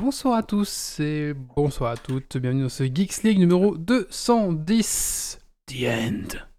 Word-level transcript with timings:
Bonsoir 0.00 0.38
à 0.38 0.42
tous 0.42 0.98
et 0.98 1.34
bonsoir 1.34 1.90
à 1.90 1.96
toutes, 1.98 2.38
bienvenue 2.38 2.62
dans 2.62 2.68
ce 2.70 2.84
Geeks 2.84 3.22
League 3.22 3.38
numéro 3.38 3.76
210, 3.76 5.38
The 5.66 5.84
End. 5.84 6.49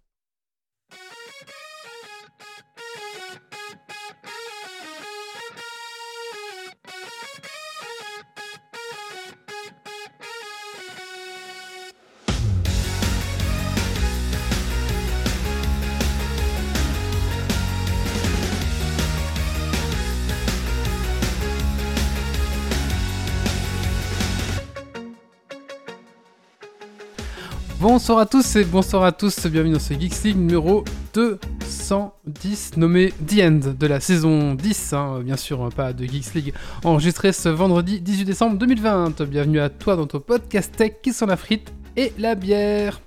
Bonsoir 28.02 28.18
à 28.18 28.26
tous 28.26 28.56
et 28.56 28.64
bonsoir 28.64 29.04
à 29.04 29.12
tous, 29.12 29.46
bienvenue 29.46 29.74
dans 29.74 29.78
ce 29.78 29.94
Geeks 29.94 30.24
League 30.24 30.36
numéro 30.36 30.82
210 31.14 32.76
nommé 32.76 33.12
The 33.28 33.38
End 33.40 33.60
de 33.78 33.86
la 33.86 34.00
saison 34.00 34.54
10, 34.56 34.92
hein, 34.92 35.20
bien 35.24 35.36
sûr 35.36 35.68
pas 35.68 35.92
de 35.92 36.04
Geeks 36.04 36.34
League, 36.34 36.54
enregistré 36.82 37.32
ce 37.32 37.48
vendredi 37.48 38.00
18 38.00 38.24
décembre 38.24 38.58
2020. 38.58 39.22
Bienvenue 39.22 39.60
à 39.60 39.68
toi 39.68 39.94
dans 39.94 40.08
ton 40.08 40.18
podcast 40.18 40.74
tech 40.76 40.94
qui 41.00 41.12
sont 41.12 41.26
la 41.26 41.36
frite 41.36 41.72
et 41.96 42.12
la 42.18 42.34
bière. 42.34 43.00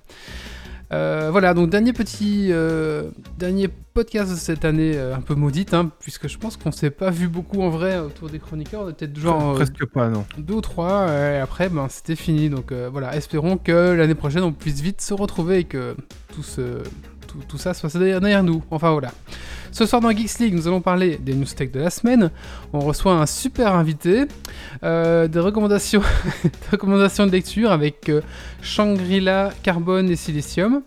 Euh, 0.96 1.30
voilà, 1.32 1.54
donc 1.54 1.70
dernier 1.70 1.92
petit 1.94 2.48
euh, 2.52 3.10
dernier 3.38 3.68
podcast 3.68 4.32
de 4.32 4.38
cette 4.38 4.64
année 4.64 4.94
euh, 4.96 5.16
un 5.16 5.20
peu 5.20 5.36
maudite, 5.36 5.74
hein, 5.74 5.92
puisque 6.00 6.28
je 6.28 6.38
pense 6.38 6.56
qu'on 6.56 6.72
s'est 6.72 6.90
pas 6.90 7.10
vu 7.10 7.28
beaucoup 7.28 7.62
en 7.62 7.70
vrai 7.70 8.00
autour 8.00 8.30
des 8.30 8.40
chroniqueurs, 8.40 8.84
on 8.84 8.90
était 8.90 9.10
genre 9.14 9.56
Presque 9.56 9.86
pas, 9.88 10.08
non. 10.08 10.26
deux 10.38 10.56
ou 10.56 10.62
trois, 10.62 11.08
et 11.10 11.40
après 11.40 11.70
ben, 11.70 11.88
c'était 11.90 12.16
fini. 12.16 12.50
Donc 12.50 12.72
voilà, 12.72 13.16
espérons 13.16 13.58
que 13.58 13.94
l'année 13.94 14.16
prochaine 14.16 14.44
on 14.44 14.54
puisse 14.54 14.80
vite 14.80 15.02
se 15.02 15.14
retrouver 15.14 15.60
et 15.60 15.64
que 15.66 15.96
tout, 16.34 16.44
ce, 16.44 16.82
tout, 17.28 17.40
tout 17.48 17.58
ça 17.58 17.74
soit 17.74 17.94
derrière 17.98 18.44
nous. 18.44 18.64
Enfin 18.72 18.92
voilà. 18.92 19.12
Ce 19.76 19.86
soir 19.86 20.02
dans 20.02 20.10
Geeks 20.10 20.40
League, 20.40 20.54
nous 20.54 20.70
allons 20.70 20.80
parler 20.80 21.18
des 21.18 21.34
news 21.34 21.44
tech 21.44 21.70
de 21.70 21.82
la 21.82 21.90
semaine. 21.90 22.32
On 22.72 22.80
reçoit 22.80 23.12
un 23.12 23.26
super 23.26 23.76
invité, 23.76 24.24
euh, 24.86 25.28
des 25.28 25.40
recommandations, 25.40 26.00
des 26.46 26.70
recommandations 26.72 27.28
de 27.28 27.32
lecture 27.34 27.74
avec 27.74 28.08
euh, 28.08 28.22
Shangri-La, 28.62 29.52
Carbone 29.64 30.10
et 30.10 30.16
Silicium. 30.16 30.82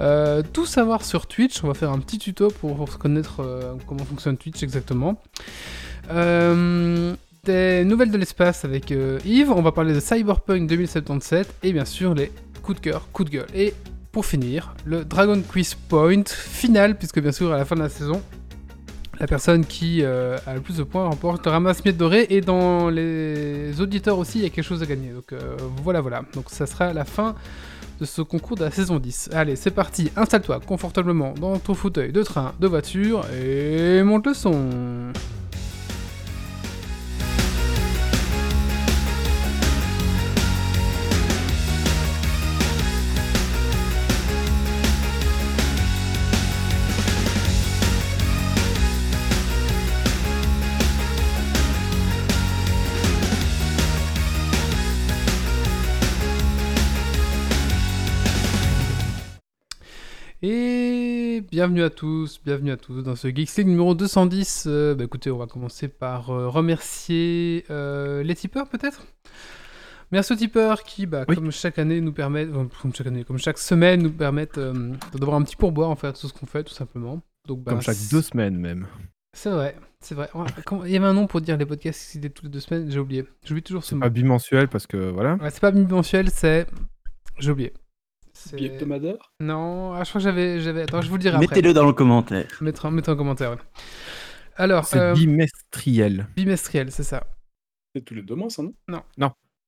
Euh, 0.00 0.42
tout 0.52 0.66
savoir 0.66 1.04
sur 1.04 1.28
Twitch, 1.28 1.62
on 1.62 1.68
va 1.68 1.74
faire 1.74 1.92
un 1.92 2.00
petit 2.00 2.18
tuto 2.18 2.48
pour, 2.48 2.98
connaître 2.98 3.76
comment 3.86 4.04
fonctionne 4.04 4.36
Twitch 4.36 4.60
exactement. 4.64 5.22
Des 6.08 7.84
nouvelles 7.84 8.10
de 8.10 8.18
l'espace 8.18 8.64
avec 8.64 8.92
Yves, 9.24 9.52
on 9.52 9.62
va 9.62 9.70
parler 9.70 9.94
de 9.94 10.00
Cyberpunk 10.00 10.68
2077 10.68 11.58
et 11.62 11.72
bien 11.72 11.84
sûr 11.84 12.12
les 12.12 12.32
coups 12.64 12.80
de 12.80 12.90
cœur, 12.90 13.08
coups 13.12 13.30
de 13.30 13.36
gueule. 13.36 13.46
Et 13.54 13.72
pour 14.16 14.24
finir, 14.24 14.74
le 14.86 15.04
Dragon 15.04 15.42
Quiz 15.46 15.74
Point 15.74 16.24
final, 16.26 16.96
puisque 16.96 17.20
bien 17.20 17.32
sûr 17.32 17.52
à 17.52 17.58
la 17.58 17.66
fin 17.66 17.74
de 17.74 17.82
la 17.82 17.90
saison, 17.90 18.22
la 19.20 19.26
personne 19.26 19.66
qui 19.66 20.02
euh, 20.02 20.38
a 20.46 20.54
le 20.54 20.62
plus 20.62 20.78
de 20.78 20.84
points 20.84 21.06
remporte 21.06 21.44
le 21.44 21.50
ramasse 21.52 21.84
miette 21.84 21.98
dorée 21.98 22.26
et 22.30 22.40
dans 22.40 22.88
les 22.88 23.78
auditeurs 23.78 24.18
aussi 24.18 24.38
il 24.38 24.44
y 24.44 24.46
a 24.46 24.48
quelque 24.48 24.64
chose 24.64 24.82
à 24.82 24.86
gagner. 24.86 25.10
Donc 25.10 25.34
euh, 25.34 25.58
voilà 25.82 26.00
voilà, 26.00 26.22
donc 26.32 26.46
ça 26.48 26.64
sera 26.64 26.94
la 26.94 27.04
fin 27.04 27.34
de 28.00 28.06
ce 28.06 28.22
concours 28.22 28.56
de 28.56 28.64
la 28.64 28.70
saison 28.70 28.98
10. 28.98 29.32
Allez 29.34 29.54
c'est 29.54 29.70
parti, 29.70 30.10
installe-toi 30.16 30.60
confortablement 30.60 31.34
dans 31.34 31.58
ton 31.58 31.74
fauteuil 31.74 32.10
de 32.10 32.22
train, 32.22 32.54
de 32.58 32.66
voiture 32.66 33.20
et 33.38 34.02
monte 34.02 34.28
le 34.28 34.32
son. 34.32 35.12
Et 60.48 61.42
bienvenue 61.50 61.82
à 61.82 61.90
tous, 61.90 62.40
bienvenue 62.44 62.70
à 62.70 62.76
tous 62.76 63.02
dans 63.02 63.16
ce 63.16 63.26
Geeks 63.26 63.56
League 63.56 63.66
numéro 63.66 63.96
210. 63.96 64.66
Euh, 64.68 64.94
bah 64.94 65.02
écoutez, 65.02 65.28
on 65.32 65.38
va 65.38 65.48
commencer 65.48 65.88
par 65.88 66.30
euh, 66.30 66.48
remercier 66.48 67.64
euh, 67.68 68.22
les 68.22 68.36
tipeurs 68.36 68.68
peut-être? 68.68 69.04
Merci 70.12 70.34
aux 70.34 70.36
tipeurs 70.36 70.84
qui, 70.84 71.06
bah, 71.06 71.24
Oui. 71.26 71.34
comme 71.34 71.50
chaque 71.50 71.80
année, 71.80 72.00
nous 72.00 72.12
permettent, 72.12 72.50
euh, 72.54 72.64
comme 72.80 72.94
chaque 72.94 73.08
année, 73.08 73.24
comme 73.24 73.38
chaque 73.38 73.58
semaine, 73.58 74.04
nous 74.04 74.12
permettent 74.12 74.60
d'avoir 75.14 75.36
un 75.36 75.42
petit 75.42 75.56
pourboire 75.56 75.90
en 75.90 75.96
fait 75.96 76.12
tout 76.12 76.28
ce 76.28 76.32
qu'on 76.32 76.46
fait, 76.46 76.62
tout 76.62 76.74
simplement. 76.74 77.20
Donc, 77.48 77.64
bah, 77.64 77.72
Comme 77.72 77.82
chaque 77.82 77.98
deux 78.12 78.22
semaines 78.22 78.56
même. 78.56 78.86
C'est 79.36 79.50
vrai, 79.50 79.74
c'est 79.98 80.14
vrai. 80.14 80.30
Il 80.84 80.92
y 80.92 80.96
avait 80.96 81.06
un 81.06 81.14
nom 81.14 81.26
pour 81.26 81.40
dire 81.40 81.56
les 81.56 81.66
podcasts 81.66 82.12
qui 82.12 82.18
étaient 82.18 82.30
toutes 82.30 82.44
les 82.44 82.50
deux 82.50 82.60
semaines, 82.60 82.88
j'ai 82.88 83.00
oublié. 83.00 83.24
J'oublie 83.44 83.64
toujours 83.64 83.82
ce 83.82 83.96
mot. 83.96 84.00
pas 84.02 84.10
bimensuel 84.10 84.68
parce 84.68 84.86
que 84.86 85.10
voilà. 85.10 85.34
Ouais, 85.42 85.50
c'est 85.50 85.58
pas 85.58 85.72
mensuel, 85.72 86.30
c'est. 86.30 86.68
J'ai 87.40 87.50
oublié. 87.50 87.72
C'est- 88.50 88.62
Hebdomadaire 88.62 89.32
Non, 89.40 89.92
ah, 89.94 90.04
je 90.04 90.08
crois 90.10 90.20
que 90.20 90.24
j'avais, 90.24 90.60
j'avais. 90.60 90.82
Attends, 90.82 91.00
je 91.02 91.08
vous 91.08 91.16
le 91.16 91.20
dirai 91.20 91.36
après. 91.36 91.46
Mettez-le 91.48 91.72
dans 91.74 91.84
le 91.86 91.92
commentaire. 91.92 92.46
Mettre, 92.60 92.90
mettre 92.90 93.10
en 93.10 93.16
commentaire. 93.16 93.50
ouais. 93.52 93.56
Alors, 94.56 94.86
C'est 94.86 94.98
euh, 94.98 95.12
bimestriel. 95.14 96.26
bimestriel, 96.36 96.90
c'est 96.90 97.02
ça. 97.02 97.24
C'est 97.94 98.02
tous 98.04 98.14
les 98.14 98.22
deux 98.22 98.34
mois, 98.34 98.48
ça, 98.50 98.62
non? 98.62 98.72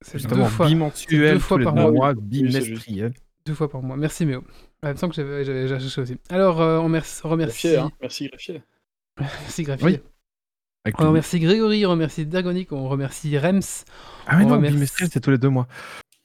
C'est 0.00 0.24
deux 0.26 0.44
fois, 0.44 0.66
bimensuel, 0.68 1.34
deux 1.34 1.38
fois 1.40 1.58
par 1.58 1.74
mois. 1.74 1.90
mois, 1.90 2.14
bimestriel. 2.14 3.12
deux 3.44 3.54
fois 3.54 3.68
par 3.68 3.82
mois. 3.82 3.96
Merci 3.96 4.24
Méo. 4.26 4.40
Ouais, 4.82 4.90
il 4.90 4.92
me 4.92 4.96
semble 4.96 5.12
que 5.12 5.16
j'avais, 5.16 5.44
j'avais 5.44 5.62
déjà 5.62 5.78
cherché 5.80 6.00
aussi. 6.00 6.16
Alors, 6.30 6.60
euh, 6.60 6.78
on 6.78 6.84
remercie, 6.84 7.20
Greffier, 7.24 7.78
hein 7.78 7.90
Merci, 8.00 8.28
greffier. 8.28 8.62
merci 9.18 9.62
Graffier. 9.64 9.86
Oui. 9.86 10.92
On 10.98 11.08
remercie 11.08 11.40
Grégory, 11.40 11.84
on 11.84 11.90
remercie 11.90 12.24
Dergonic, 12.24 12.72
on 12.72 12.88
remercie 12.88 13.36
Rems, 13.36 13.60
Ah 14.26 14.36
mais 14.36 14.44
on 14.44 14.48
non, 14.48 14.54
remercie- 14.54 14.74
bimestriel, 14.76 15.10
c'est 15.12 15.20
tous 15.20 15.30
les 15.32 15.38
deux 15.38 15.48
mois. 15.50 15.66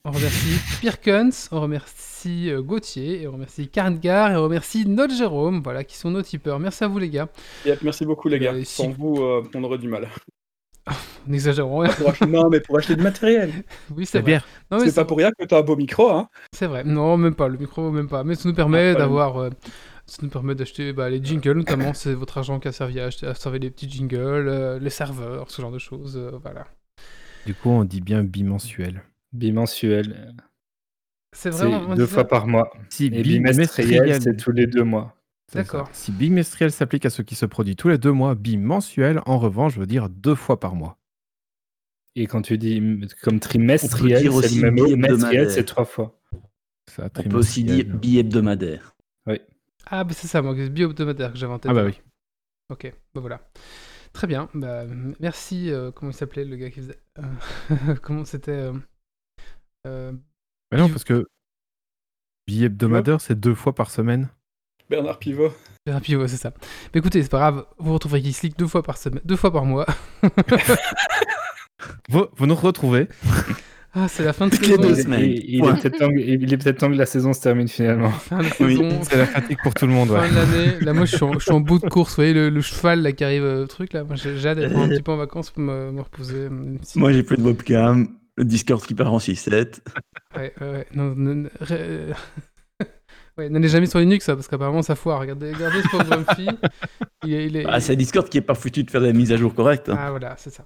on 0.06 0.12
remercie 0.12 0.60
Pirkens, 0.80 1.50
on 1.52 1.60
remercie 1.60 2.13
euh, 2.50 2.62
Gauthier, 2.62 3.22
et 3.22 3.28
on 3.28 3.34
remercie 3.34 3.68
Karngar, 3.70 4.32
et 4.32 4.36
on 4.36 4.44
remercie 4.44 4.86
notre 4.88 5.14
Jérôme, 5.16 5.62
voilà, 5.64 5.84
qui 5.84 5.98
sont 5.98 6.12
nos 6.12 6.22
tipeurs. 6.22 6.60
Merci 6.60 6.84
à 6.84 6.88
vous 6.88 7.00
les 7.00 7.10
gars. 7.10 7.30
Yep, 7.66 7.82
merci 7.84 8.06
beaucoup, 8.06 8.28
les 8.30 8.40
gars. 8.40 8.54
Euh, 8.54 8.64
Sans 8.64 8.86
si- 8.86 8.94
vous, 8.98 9.18
euh, 9.22 9.44
on 9.56 9.64
aurait 9.64 9.78
du 9.78 9.88
mal. 9.88 10.08
N'exagérons 11.28 11.78
rien. 11.80 11.92
Acheter- 11.92 12.26
non, 12.28 12.50
mais 12.50 12.60
pour 12.60 12.78
acheter 12.78 12.96
du 12.96 13.04
matériel. 13.04 13.52
Oui, 13.96 14.06
c'est 14.06 14.22
mais 14.22 14.40
C'est 14.80 14.94
pas 14.96 15.06
pour 15.06 15.18
rien 15.18 15.32
que 15.32 15.46
t'as 15.46 15.60
un 15.60 15.62
beau 15.62 15.76
micro, 15.78 16.10
hein 16.12 16.28
C'est 16.52 16.68
vrai. 16.68 16.84
Non, 16.84 17.16
même 17.18 17.36
pas. 17.36 17.48
Le 17.48 17.58
micro, 17.58 17.90
même 17.92 18.10
pas. 18.10 18.24
Mais 18.24 18.36
ça 18.36 18.50
nous 18.50 18.56
permet 18.56 18.90
Ah, 18.90 18.96
d'avoir. 18.96 19.38
euh, 19.38 19.50
ça 20.06 20.18
nous 20.22 20.30
permet 20.30 20.54
d'acheter 20.56 20.92
bah, 20.92 21.10
les 21.10 21.24
jingles, 21.24 21.54
notamment. 21.60 21.94
C'est 21.94 22.14
votre 22.14 22.38
argent 22.38 22.60
qui 22.60 22.68
a 22.68 22.74
servi 22.74 23.00
à 23.00 23.06
acheter, 23.06 23.26
à 23.28 23.34
servir 23.36 23.62
les 23.62 23.70
petits 23.72 23.90
jingles, 23.90 24.18
euh, 24.50 24.80
les 24.80 24.90
serveurs, 24.90 25.50
ce 25.50 25.62
genre 25.62 25.72
de 25.72 25.80
choses. 25.80 26.18
euh, 26.18 26.32
voilà. 26.42 26.66
Du 27.46 27.54
coup, 27.54 27.70
on 27.70 27.86
dit 27.86 28.02
bien 28.02 28.24
bimensuel. 28.24 29.04
Bimensuel, 29.32 30.34
C'est 31.34 31.50
vraiment. 31.50 31.96
deux 31.96 32.06
fois 32.08 32.28
par 32.28 32.48
mois. 32.48 32.72
Si 32.90 33.08
Et 33.08 33.22
bimestriel, 33.22 34.22
c'est 34.22 34.38
tous 34.38 34.52
les 34.52 34.68
deux 34.68 34.84
mois. 34.84 35.16
D'accord. 35.54 35.90
Si 35.92 36.12
bimestriel 36.12 36.72
s'applique 36.72 37.06
à 37.06 37.10
ce 37.10 37.22
qui 37.22 37.36
se 37.36 37.46
produit 37.46 37.76
tous 37.76 37.90
les 37.90 37.98
deux 37.98 38.12
mois, 38.12 38.34
bimensuel, 38.34 39.22
en 39.26 39.38
revanche, 39.38 39.78
veut 39.78 39.86
dire 39.86 40.10
deux 40.10 40.36
fois 40.36 40.60
par 40.60 40.76
mois. 40.76 40.98
Et 42.16 42.28
quand 42.28 42.42
tu 42.42 42.58
dis 42.58 42.82
comme 43.22 43.40
trimestriel, 43.40 44.32
c'est 44.44 44.62
même 44.62 44.76
bi-hebdomadaire. 44.76 45.18
Mensuel, 45.18 45.52
c'est 45.52 45.64
trois 45.66 45.86
fois. 45.86 46.20
Ça, 46.90 47.10
On 47.18 47.24
peut 47.24 47.38
aussi 47.38 47.64
dire 47.64 47.86
bi-hebdomadaire. 47.86 48.96
Ah, 49.88 50.04
bah, 50.06 50.14
c'est 50.14 50.28
ça, 50.28 50.42
moi, 50.42 50.56
c'est 50.56 50.70
bio-hebdomadaire 50.70 51.34
que 51.34 51.38
j'avais 51.38 51.54
en 51.54 51.60
tête. 51.60 51.70
Ah 51.70 51.74
bah 51.74 51.84
oui. 51.86 52.00
Ok, 52.70 52.92
bah 53.14 53.20
voilà. 53.20 53.42
Très 54.14 54.28
bien. 54.28 54.50
Bah, 54.54 54.86
merci. 55.20 55.70
euh, 55.72 55.92
comment 55.92 56.12
il 56.12 56.16
s'appelait, 56.16 56.46
le 56.46 56.56
gars 56.56 56.70
qui 56.70 56.80
faisait. 56.80 57.00
euh, 57.20 57.96
comment 58.02 58.24
c'était. 58.24 58.52
euh, 58.52 58.74
euh, 59.88 60.14
Mais 60.74 60.80
non, 60.82 60.90
parce 60.90 61.04
que 61.04 61.28
bi-hebdomadaire, 62.48 63.22
c'est 63.22 63.40
deux 63.40 63.56
fois 63.56 63.74
par 63.74 63.90
semaine. 63.90 64.30
Bernard 64.90 65.20
Pivot. 65.20 65.52
Bernard 65.86 66.02
Pivot, 66.02 66.28
c'est 66.28 66.38
ça. 66.38 66.52
Mais 66.94 67.00
écoutez, 67.00 67.22
c'est 67.24 67.30
pas 67.32 67.40
grave. 67.40 67.66
Vous 67.78 67.94
retrouverez 67.94 68.22
Geeks 68.24 68.42
League 68.44 68.54
deux 68.58 68.68
fois 68.68 68.84
par 68.84 68.98
semaine, 68.98 69.22
deux 69.26 69.36
fois 69.38 69.52
par 69.52 69.66
mois. 69.66 69.86
Vous, 72.10 72.26
vous 72.38 72.46
nous 72.46 72.56
retrouvez. 72.56 73.08
Ah, 73.94 74.08
c'est 74.08 74.24
la 74.24 74.34
fin 74.34 74.48
de 74.48 74.56
saison. 74.56 74.82
deux 74.82 74.90
Il, 74.98 75.04
semaines. 75.04 75.22
il- 75.22 75.56
il 75.56 75.60
Point. 75.60 75.76
est 75.76 75.90
temps, 75.92 76.10
il 76.10 76.54
est 76.54 76.58
peut-être 76.58 76.78
temps 76.80 76.90
que 76.90 76.96
la 76.96 77.06
saison 77.06 77.34
se 77.34 77.42
termine 77.42 77.68
finalement. 77.68 78.10
Fin 78.30 78.40
Oui. 78.62 78.80
C'est 79.04 79.18
la 79.18 79.26
fatigue 79.28 79.58
pour 79.62 79.74
tout 79.74 79.86
le 79.86 79.92
monde. 79.92 80.08
fin 80.10 80.22
Ouais. 80.22 80.30
de 80.30 80.36
l'année. 80.36 80.80
Là, 80.82 80.94
moi, 80.94 81.06
je 81.06 81.16
suis, 81.16 81.24
en, 81.26 81.34
je 81.34 81.40
suis 81.40 81.52
en 81.52 81.60
bout 81.60 81.80
de 81.80 81.88
course. 81.90 82.12
Vous 82.12 82.16
voyez, 82.16 82.34
le, 82.34 82.50
le 82.50 82.62
cheval 82.62 83.02
là, 83.02 83.12
qui 83.12 83.24
arrive 83.24 83.44
euh, 83.44 83.64
au 83.64 83.68
truc, 83.68 83.94
là. 83.94 84.04
Moi, 84.04 84.16
j'ai 84.16 84.48
hâte 84.48 84.58
d'être 84.58 84.76
un 84.78 84.88
petit 84.90 85.02
peu 85.04 85.12
en 85.12 85.18
vacances 85.18 85.52
pour 85.52 85.62
me, 85.62 85.92
me 85.92 86.02
reposer. 86.02 86.48
si- 86.84 86.98
Moi, 87.00 87.12
j'ai 87.14 87.22
plus 87.24 87.38
de 87.38 87.44
webcam, 87.44 88.08
le 88.38 88.46
Discord 88.46 88.82
qui 88.86 88.96
part 88.96 89.12
en 89.14 89.18
6-7. 89.20 89.80
Ouais, 90.36 90.54
ouais, 90.60 90.70
ouais. 90.72 90.88
Non, 90.94 91.14
non, 91.16 91.50
ré- 91.60 91.78
euh, 91.80 92.14
ouais, 93.38 93.50
n'allez 93.50 93.68
jamais 93.70 93.86
sur 93.86 94.00
Linux, 94.00 94.26
ça, 94.26 94.36
parce 94.36 94.48
qu'apparemment, 94.48 94.82
ça 94.82 94.96
foire. 94.96 95.20
Regardez, 95.20 95.54
regardez 95.54 95.82
ce 95.84 95.90
pauvre 95.90 96.04
Grumpy. 96.06 96.48
Il 97.24 97.34
est. 97.34 97.46
il 97.48 97.56
est- 97.58 97.66
Ah, 97.68 97.80
c'est 97.80 97.96
Discord 97.96 98.28
qui 98.30 98.38
est 98.38 98.42
pas 98.42 98.56
foutu 98.56 98.84
de 98.84 98.90
faire 98.92 99.02
des 99.02 99.14
mises 99.14 99.32
à 99.32 99.38
jour 99.38 99.54
correctes. 99.54 99.90
hein. 99.90 99.98
Ah, 100.00 100.10
voilà, 100.10 100.36
c'est 100.38 100.50
ça. 100.50 100.66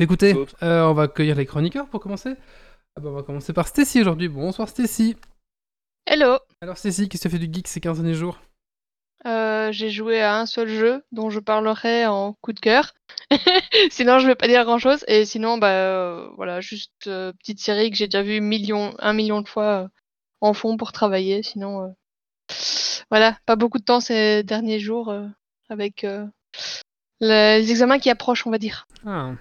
Écoutez, 0.00 0.34
euh, 0.62 0.84
on 0.84 0.94
va 0.94 1.02
accueillir 1.02 1.36
les 1.36 1.44
chroniqueurs 1.46 1.86
pour 1.88 2.00
commencer. 2.00 2.34
Ah 2.96 3.00
bah, 3.00 3.10
on 3.10 3.14
va 3.14 3.22
commencer 3.22 3.52
par 3.52 3.68
Stacy 3.68 4.00
aujourd'hui. 4.00 4.28
Bonsoir 4.28 4.68
Stacy. 4.68 5.16
Hello 6.06 6.38
Alors 6.60 6.78
Stacy, 6.78 7.08
tu 7.08 7.18
as 7.22 7.30
fait 7.30 7.38
du 7.38 7.52
geek 7.52 7.68
ces 7.68 7.80
15 7.80 7.98
derniers 8.00 8.14
jours? 8.14 8.40
Euh, 9.26 9.70
J'ai 9.72 9.90
joué 9.90 10.20
à 10.20 10.38
un 10.38 10.46
seul 10.46 10.68
jeu 10.68 11.04
dont 11.12 11.30
je 11.30 11.38
parlerai 11.38 12.06
en 12.06 12.34
coup 12.40 12.52
de 12.52 12.60
cœur. 12.60 12.94
sinon, 13.90 14.18
je 14.18 14.26
vais 14.26 14.34
pas 14.34 14.48
dire 14.48 14.64
grand-chose. 14.64 15.04
Et 15.06 15.24
sinon, 15.24 15.58
bah 15.58 15.70
euh, 15.70 16.28
voilà, 16.36 16.60
juste 16.60 17.06
euh, 17.06 17.32
petite 17.32 17.60
série 17.60 17.90
que 17.90 17.96
j'ai 17.96 18.06
déjà 18.06 18.22
vue 18.22 18.40
million, 18.40 18.94
un 18.98 19.12
million 19.12 19.40
de 19.40 19.48
fois 19.48 19.84
euh, 19.84 19.88
en 20.40 20.54
fond 20.54 20.76
pour 20.76 20.92
travailler. 20.92 21.42
Sinon, 21.42 21.84
euh, 21.84 21.88
voilà, 23.10 23.38
pas 23.46 23.56
beaucoup 23.56 23.78
de 23.78 23.84
temps 23.84 24.00
ces 24.00 24.42
derniers 24.42 24.80
jours 24.80 25.08
euh, 25.10 25.26
avec 25.68 26.04
euh, 26.04 26.26
les 27.20 27.70
examens 27.70 27.98
qui 27.98 28.10
approchent, 28.10 28.46
on 28.46 28.50
va 28.50 28.58
dire. 28.58 28.86
Ah. 29.06 29.32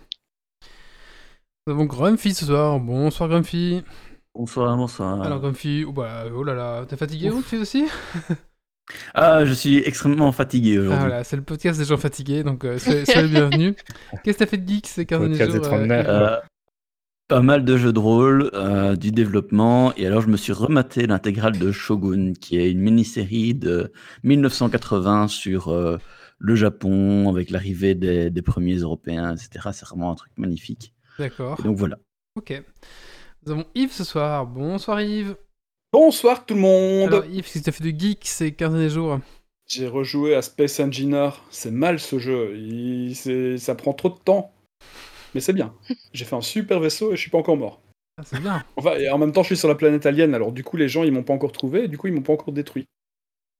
Nous 1.65 1.73
avons 1.73 1.85
Grumpy 1.85 2.33
ce 2.33 2.45
soir. 2.45 2.79
Bonsoir 2.79 3.29
Grumpy. 3.29 3.83
Bonsoir, 4.35 4.77
bonsoir. 4.77 5.21
Alors 5.21 5.39
Grumpy, 5.39 5.83
oh, 5.87 5.91
bah, 5.91 6.25
oh 6.33 6.43
là 6.43 6.53
là, 6.53 6.85
t'es 6.85 6.97
fatigué 6.97 7.29
Grumpy 7.29 7.57
aussi? 7.57 7.85
Ah, 9.13 9.45
je 9.45 9.53
suis 9.53 9.77
extrêmement 9.77 10.31
fatigué 10.31 10.75
Ah 10.77 10.81
aujourd'hui. 10.81 10.99
voilà, 10.99 11.23
c'est 11.23 11.35
le 11.35 11.43
podcast 11.43 11.79
des 11.79 11.85
gens 11.85 11.97
fatigués, 11.97 12.43
donc 12.43 12.65
euh, 12.65 12.77
soyez 12.77 13.05
soyez 13.05 13.27
bienvenus. 13.27 13.75
Qu'est-ce 14.23 14.37
que 14.37 14.43
t'as 14.43 14.49
fait 14.49 14.57
de 14.57 14.67
geek 14.67 14.87
ces 14.87 15.05
15 15.05 15.19
derniers 15.29 15.51
jours 15.51 15.65
euh, 15.73 15.87
Euh, 15.89 16.37
pas 17.27 17.41
mal 17.41 17.63
de 17.63 17.77
jeux 17.77 17.93
de 17.93 17.99
rôle, 17.99 18.49
euh, 18.53 18.95
du 18.97 19.11
développement, 19.11 19.93
et 19.95 20.05
alors 20.07 20.21
je 20.21 20.27
me 20.27 20.35
suis 20.35 20.51
rematé 20.51 21.07
l'intégrale 21.07 21.57
de 21.57 21.71
Shogun, 21.71 22.33
qui 22.33 22.57
est 22.57 22.69
une 22.71 22.79
mini-série 22.81 23.53
de 23.53 23.93
1980 24.23 25.29
sur 25.29 25.69
euh, 25.69 25.97
le 26.39 26.55
Japon, 26.55 27.29
avec 27.29 27.49
l'arrivée 27.49 27.95
des, 27.95 28.29
des 28.29 28.41
premiers 28.41 28.77
Européens, 28.79 29.33
etc. 29.33 29.69
C'est 29.71 29.85
vraiment 29.85 30.11
un 30.11 30.15
truc 30.15 30.33
magnifique. 30.37 30.93
D'accord, 31.19 31.61
donc 31.63 31.77
voilà. 31.77 31.97
ok. 32.35 32.61
Nous 33.45 33.53
avons 33.53 33.65
Yves 33.75 33.91
ce 33.93 34.03
soir. 34.03 34.45
Bonsoir 34.45 35.01
Yves. 35.01 35.35
Bonsoir 35.91 36.45
tout 36.45 36.53
le 36.53 36.61
monde 36.61 37.09
Alors 37.13 37.25
Yves, 37.25 37.43
qu'est-ce 37.43 37.59
que 37.59 37.63
t'as 37.65 37.71
fait 37.71 37.91
de 37.91 37.97
geek 37.99 38.19
ces 38.25 38.53
15 38.53 38.71
derniers 38.71 38.89
jours 38.89 39.19
J'ai 39.67 39.87
rejoué 39.87 40.35
à 40.35 40.41
Space 40.41 40.79
Engineer. 40.79 41.29
C'est 41.49 41.71
mal 41.71 41.99
ce 41.99 42.17
jeu. 42.19 42.55
Il- 42.57 43.15
c'est- 43.15 43.57
Ça 43.57 43.75
prend 43.75 43.93
trop 43.93 44.09
de 44.09 44.17
temps. 44.17 44.53
Mais 45.33 45.41
c'est 45.41 45.53
bien. 45.53 45.73
J'ai 46.13 46.25
fait 46.25 46.35
un 46.35 46.41
super 46.41 46.79
vaisseau 46.79 47.11
et 47.11 47.15
je 47.15 47.21
suis 47.21 47.29
pas 47.29 47.37
encore 47.37 47.57
mort. 47.57 47.81
Ah, 48.17 48.23
c'est 48.25 48.39
bien. 48.41 48.63
Enfin, 48.77 48.95
et 48.97 49.09
en 49.09 49.17
même 49.17 49.31
temps, 49.33 49.43
je 49.43 49.47
suis 49.47 49.57
sur 49.57 49.67
la 49.67 49.75
planète 49.75 50.05
alien, 50.05 50.33
alors 50.33 50.51
du 50.51 50.63
coup, 50.63 50.77
les 50.77 50.87
gens, 50.89 51.03
ils 51.03 51.11
m'ont 51.11 51.23
pas 51.23 51.33
encore 51.33 51.51
trouvé, 51.51 51.85
et 51.85 51.87
du 51.87 51.97
coup, 51.97 52.07
ils 52.07 52.13
m'ont 52.13 52.21
pas 52.21 52.33
encore 52.33 52.53
détruit. 52.53 52.85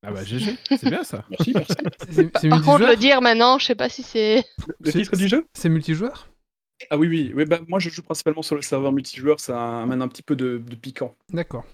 Ah 0.03 0.11
bah 0.11 0.23
GG, 0.23 0.57
c'est 0.69 0.89
bien 0.89 1.03
ça. 1.03 1.23
Merci, 1.29 1.51
merci. 1.53 1.73
C'est- 1.99 2.13
C'est 2.13 2.37
c'est 2.39 2.49
Par 2.49 2.63
contre, 2.63 2.87
le 2.87 2.95
dire 2.95 3.21
maintenant, 3.21 3.59
je 3.59 3.65
sais 3.67 3.75
pas 3.75 3.87
si 3.87 4.01
c'est. 4.03 4.43
Le 4.79 4.91
C'est- 4.91 4.99
titre 4.99 5.15
du 5.15 5.27
jeu 5.27 5.45
C'est 5.53 5.69
multijoueur 5.69 6.27
Ah 6.89 6.97
oui, 6.97 7.07
oui. 7.07 7.31
oui 7.35 7.45
bah, 7.45 7.59
moi, 7.67 7.79
je 7.79 7.89
joue 7.89 8.01
principalement 8.01 8.41
sur 8.41 8.55
le 8.55 8.63
serveur 8.63 8.91
multijoueur, 8.91 9.39
ça 9.39 9.81
amène 9.83 10.01
un 10.01 10.07
petit 10.07 10.23
peu 10.23 10.35
de, 10.35 10.57
de 10.57 10.75
piquant. 10.75 11.13
D'accord. 11.31 11.65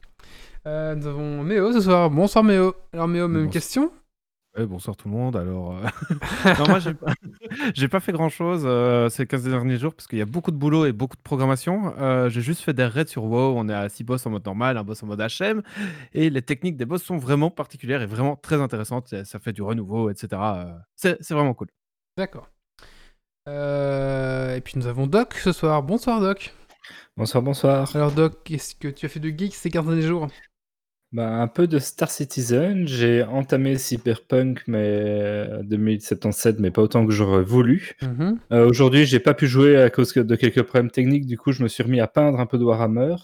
Euh, 0.67 0.95
nous 0.95 1.07
avons 1.07 1.43
Méo 1.43 1.71
ce 1.71 1.79
soir. 1.81 2.09
Bonsoir 2.09 2.43
Méo. 2.43 2.75
Alors 2.91 3.07
Méo, 3.07 3.27
même 3.27 3.43
Bonsoir. 3.45 3.53
question 3.53 3.91
Ouais, 4.57 4.65
bonsoir 4.65 4.97
tout 4.97 5.07
le 5.07 5.13
monde. 5.13 5.35
Alors, 5.37 5.77
euh, 5.77 5.81
non, 6.59 6.67
moi, 6.67 6.79
j'ai 6.79 6.93
pas... 6.95 7.13
pas 7.91 7.99
fait 7.99 8.11
grand 8.11 8.27
chose 8.29 8.63
ces 9.13 9.27
15 9.27 9.43
derniers 9.43 9.77
jours 9.77 9.93
parce 9.93 10.07
qu'il 10.07 10.17
y 10.17 10.21
a 10.21 10.25
beaucoup 10.25 10.49
de 10.51 10.57
boulot 10.57 10.85
et 10.87 10.91
beaucoup 10.93 11.15
de 11.15 11.21
programmation. 11.21 11.93
Euh, 11.99 12.27
j'ai 12.29 12.41
juste 12.41 12.61
fait 12.61 12.73
des 12.73 12.85
raids 12.85 13.05
sur 13.05 13.23
WoW. 13.25 13.53
On 13.55 13.69
est 13.69 13.73
à 13.73 13.87
6 13.87 14.03
boss 14.03 14.25
en 14.25 14.31
mode 14.31 14.45
normal, 14.45 14.77
un 14.77 14.83
boss 14.83 15.03
en 15.03 15.07
mode 15.07 15.21
HM. 15.21 15.61
Et 16.13 16.29
les 16.31 16.41
techniques 16.41 16.75
des 16.75 16.85
boss 16.85 17.03
sont 17.03 17.17
vraiment 17.17 17.51
particulières 17.51 18.01
et 18.01 18.07
vraiment 18.07 18.35
très 18.35 18.59
intéressantes. 18.59 19.13
Ça- 19.23 19.39
fait 19.39 19.53
du 19.53 19.61
renouveau, 19.61 20.09
etc. 20.09 20.27
Euh, 20.33 20.73
C'est 20.95 21.17
c'est 21.21 21.35
vraiment 21.35 21.53
cool. 21.53 21.67
D'accord. 22.17 22.49
Euh, 23.47 24.55
et 24.55 24.61
puis 24.61 24.73
nous 24.77 24.87
avons 24.87 25.05
Doc 25.05 25.35
ce 25.35 25.51
soir. 25.51 25.83
Bonsoir 25.83 26.19
Doc. 26.19 26.53
Bonsoir, 27.15 27.43
bonsoir. 27.43 27.95
Alors 27.95 28.11
Doc, 28.11 28.43
qu'est-ce 28.43 28.73
que 28.73 28.87
tu 28.87 29.05
as 29.05 29.09
fait 29.09 29.19
de 29.19 29.29
geek 29.29 29.53
ces 29.53 29.69
15 29.69 29.85
derniers 29.85 30.01
jours? 30.01 30.27
Bah, 31.13 31.42
un 31.42 31.48
peu 31.48 31.68
de 31.68 31.80
Star 31.80 32.12
Citizen. 32.12 32.88
J'ai 32.88 33.24
entamé 33.24 33.77
Cyberpunk 33.77 34.63
mais, 34.68 34.83
euh, 34.83 35.63
2077, 35.63 36.59
mais 36.59 36.69
pas 36.69 36.81
autant 36.81 37.06
que 37.06 37.13
j'aurais 37.13 37.44
voulu. 37.44 37.94
Mhm. 38.01 38.39
Euh, 38.51 38.68
Aujourd'hui, 38.68 39.06
j'ai 39.06 39.19
pas 39.19 39.33
pu 39.33 39.48
jouer 39.48 39.77
à 39.81 39.89
cause 39.89 40.13
de 40.13 40.36
quelques 40.36 40.63
problèmes 40.63 40.92
techniques. 40.92 41.25
Du 41.25 41.38
coup, 41.38 41.54
je 41.54 41.63
me 41.63 41.68
suis 41.69 41.83
remis 41.83 42.01
à 42.01 42.07
peindre 42.07 42.39
un 42.39 42.45
peu 42.45 42.57
de 42.57 42.63
Warhammer. 42.63 43.15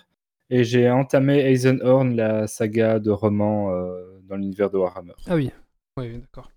Et 0.49 0.63
j'ai 0.63 0.89
entamé 0.89 1.39
Eisenhorn, 1.51 2.15
la 2.15 2.47
saga 2.47 2.99
de 2.99 3.09
romans 3.09 3.71
euh, 3.71 4.19
dans 4.29 4.35
l'univers 4.35 4.69
de 4.69 4.77
Warhammer. 4.77 5.13
Ah 5.27 5.35
oui. 5.35 5.51
Oui, 5.97 6.09
oui, 6.11 6.19
d'accord. 6.19 6.51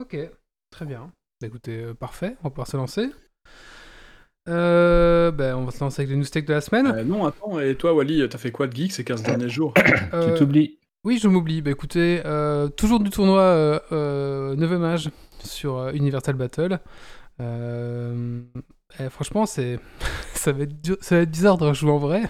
Ok, 0.00 0.16
très 0.70 0.86
bien. 0.86 1.10
Bah, 1.40 1.46
écoutez, 1.48 1.82
euh, 1.82 1.94
parfait, 1.94 2.36
on 2.40 2.44
va 2.44 2.50
pouvoir 2.50 2.68
se 2.68 2.76
lancer. 2.76 3.08
Euh, 4.48 5.30
ben, 5.30 5.54
on 5.56 5.64
va 5.64 5.70
se 5.70 5.80
lancer 5.80 6.02
avec 6.02 6.10
les 6.10 6.16
news 6.16 6.24
tech 6.26 6.44
de 6.44 6.52
la 6.52 6.60
semaine. 6.60 6.86
Euh, 6.86 7.02
non, 7.04 7.24
attends, 7.26 7.58
et 7.60 7.74
toi, 7.76 7.94
Wally, 7.94 8.28
t'as 8.28 8.36
fait 8.38 8.50
quoi 8.50 8.66
de 8.66 8.76
geek 8.76 8.92
ces 8.92 9.04
15 9.04 9.22
derniers 9.22 9.48
jours? 9.48 9.72
Euh, 10.12 10.32
Tu 10.34 10.38
t'oublies 10.38 10.78
Oui, 11.04 11.18
je 11.22 11.28
m'oublie. 11.28 11.62
Bah 11.62 11.70
écoutez, 11.70 12.20
euh, 12.26 12.68
toujours 12.68 13.00
du 13.00 13.08
tournoi 13.10 13.40
euh, 13.40 13.78
euh, 13.92 14.54
9 14.56 14.82
âge 14.84 15.10
sur 15.42 15.78
euh, 15.78 15.92
Universal 15.92 16.34
Battle. 16.34 16.78
Euh, 17.40 18.42
eh, 19.00 19.08
franchement, 19.08 19.46
c'est 19.46 19.80
ça, 20.34 20.52
va 20.52 20.64
être 20.64 20.80
dur- 20.82 20.98
ça 21.00 21.16
va 21.16 21.22
être 21.22 21.30
bizarre 21.30 21.56
de 21.56 21.72
jouer 21.72 21.90
en 21.90 21.98
vrai. 21.98 22.22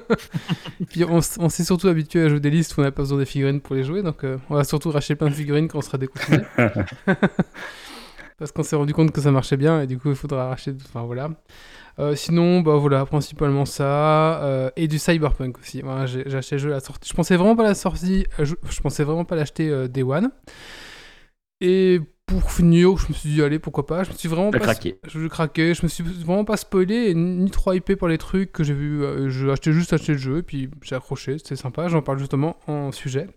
Puis 0.90 1.04
on, 1.04 1.18
s- 1.18 1.38
on 1.40 1.48
s'est 1.48 1.64
surtout 1.64 1.88
habitué 1.88 2.22
à 2.22 2.28
jouer 2.28 2.40
des 2.40 2.50
listes 2.50 2.76
où 2.76 2.80
on 2.80 2.84
n'a 2.84 2.92
pas 2.92 3.02
besoin 3.02 3.18
des 3.18 3.24
figurines 3.24 3.60
pour 3.62 3.74
les 3.74 3.82
jouer, 3.84 4.02
donc 4.02 4.22
euh, 4.22 4.36
on 4.50 4.54
va 4.54 4.64
surtout 4.64 4.90
racheter 4.90 5.16
plein 5.16 5.28
de 5.28 5.34
figurines 5.34 5.66
quand 5.66 5.78
on 5.78 5.82
sera 5.82 5.96
déconfiné. 5.98 6.38
Parce 8.42 8.50
qu'on 8.50 8.64
s'est 8.64 8.74
rendu 8.74 8.92
compte 8.92 9.12
que 9.12 9.20
ça 9.20 9.30
marchait 9.30 9.56
bien 9.56 9.82
et 9.82 9.86
du 9.86 9.98
coup 9.98 10.08
il 10.10 10.16
faudra 10.16 10.48
racheter. 10.48 10.74
Enfin 10.84 11.02
voilà. 11.04 11.30
Euh, 12.00 12.16
sinon, 12.16 12.60
bah 12.60 12.74
voilà, 12.74 13.06
principalement 13.06 13.64
ça 13.66 14.42
euh, 14.42 14.70
et 14.74 14.88
du 14.88 14.98
Cyberpunk 14.98 15.58
aussi. 15.60 15.80
Voilà, 15.82 16.06
j'ai 16.06 16.26
acheté 16.34 16.56
le 16.56 16.58
jeu 16.58 16.70
à 16.70 16.74
la 16.74 16.80
sortie. 16.80 17.08
Je 17.08 17.14
pensais 17.14 17.36
vraiment 17.36 17.54
pas 17.54 17.62
la 17.62 17.74
sortie. 17.74 18.26
euh, 18.40 18.44
Je, 18.44 18.56
je 18.68 18.80
pensais 18.80 19.04
vraiment 19.04 19.24
pas 19.24 19.36
l'acheter 19.36 19.68
euh, 19.70 19.86
Day 19.86 20.02
One. 20.02 20.30
Et 21.60 22.00
pour 22.26 22.50
finir, 22.50 22.96
je 22.96 23.08
me 23.08 23.12
suis 23.14 23.28
dit 23.30 23.42
allez 23.42 23.60
pourquoi 23.60 23.86
pas. 23.86 24.02
Je 24.02 24.10
me 24.10 24.16
suis 24.16 24.28
vraiment 24.28 24.50
pas 24.50 24.58
craqué. 24.58 24.98
je 25.06 25.26
craquais, 25.28 25.74
je 25.74 25.82
me 25.84 25.88
suis 25.88 26.02
vraiment 26.02 26.44
pas 26.44 26.56
spoilé 26.56 27.10
et 27.10 27.14
ni 27.14 27.48
trop 27.50 27.72
hypé 27.72 27.94
par 27.94 28.08
les 28.08 28.18
trucs 28.18 28.50
que 28.50 28.64
j'ai 28.64 28.74
vu. 28.74 29.04
J'ai 29.30 29.50
acheté 29.52 29.72
juste 29.72 29.92
acheté 29.92 30.12
le 30.12 30.18
jeu 30.18 30.38
et 30.38 30.42
puis 30.42 30.68
j'ai 30.82 30.96
accroché, 30.96 31.38
c'était 31.38 31.54
sympa. 31.56 31.86
J'en 31.86 32.02
parle 32.02 32.18
justement 32.18 32.56
en 32.66 32.90
sujet. 32.90 33.28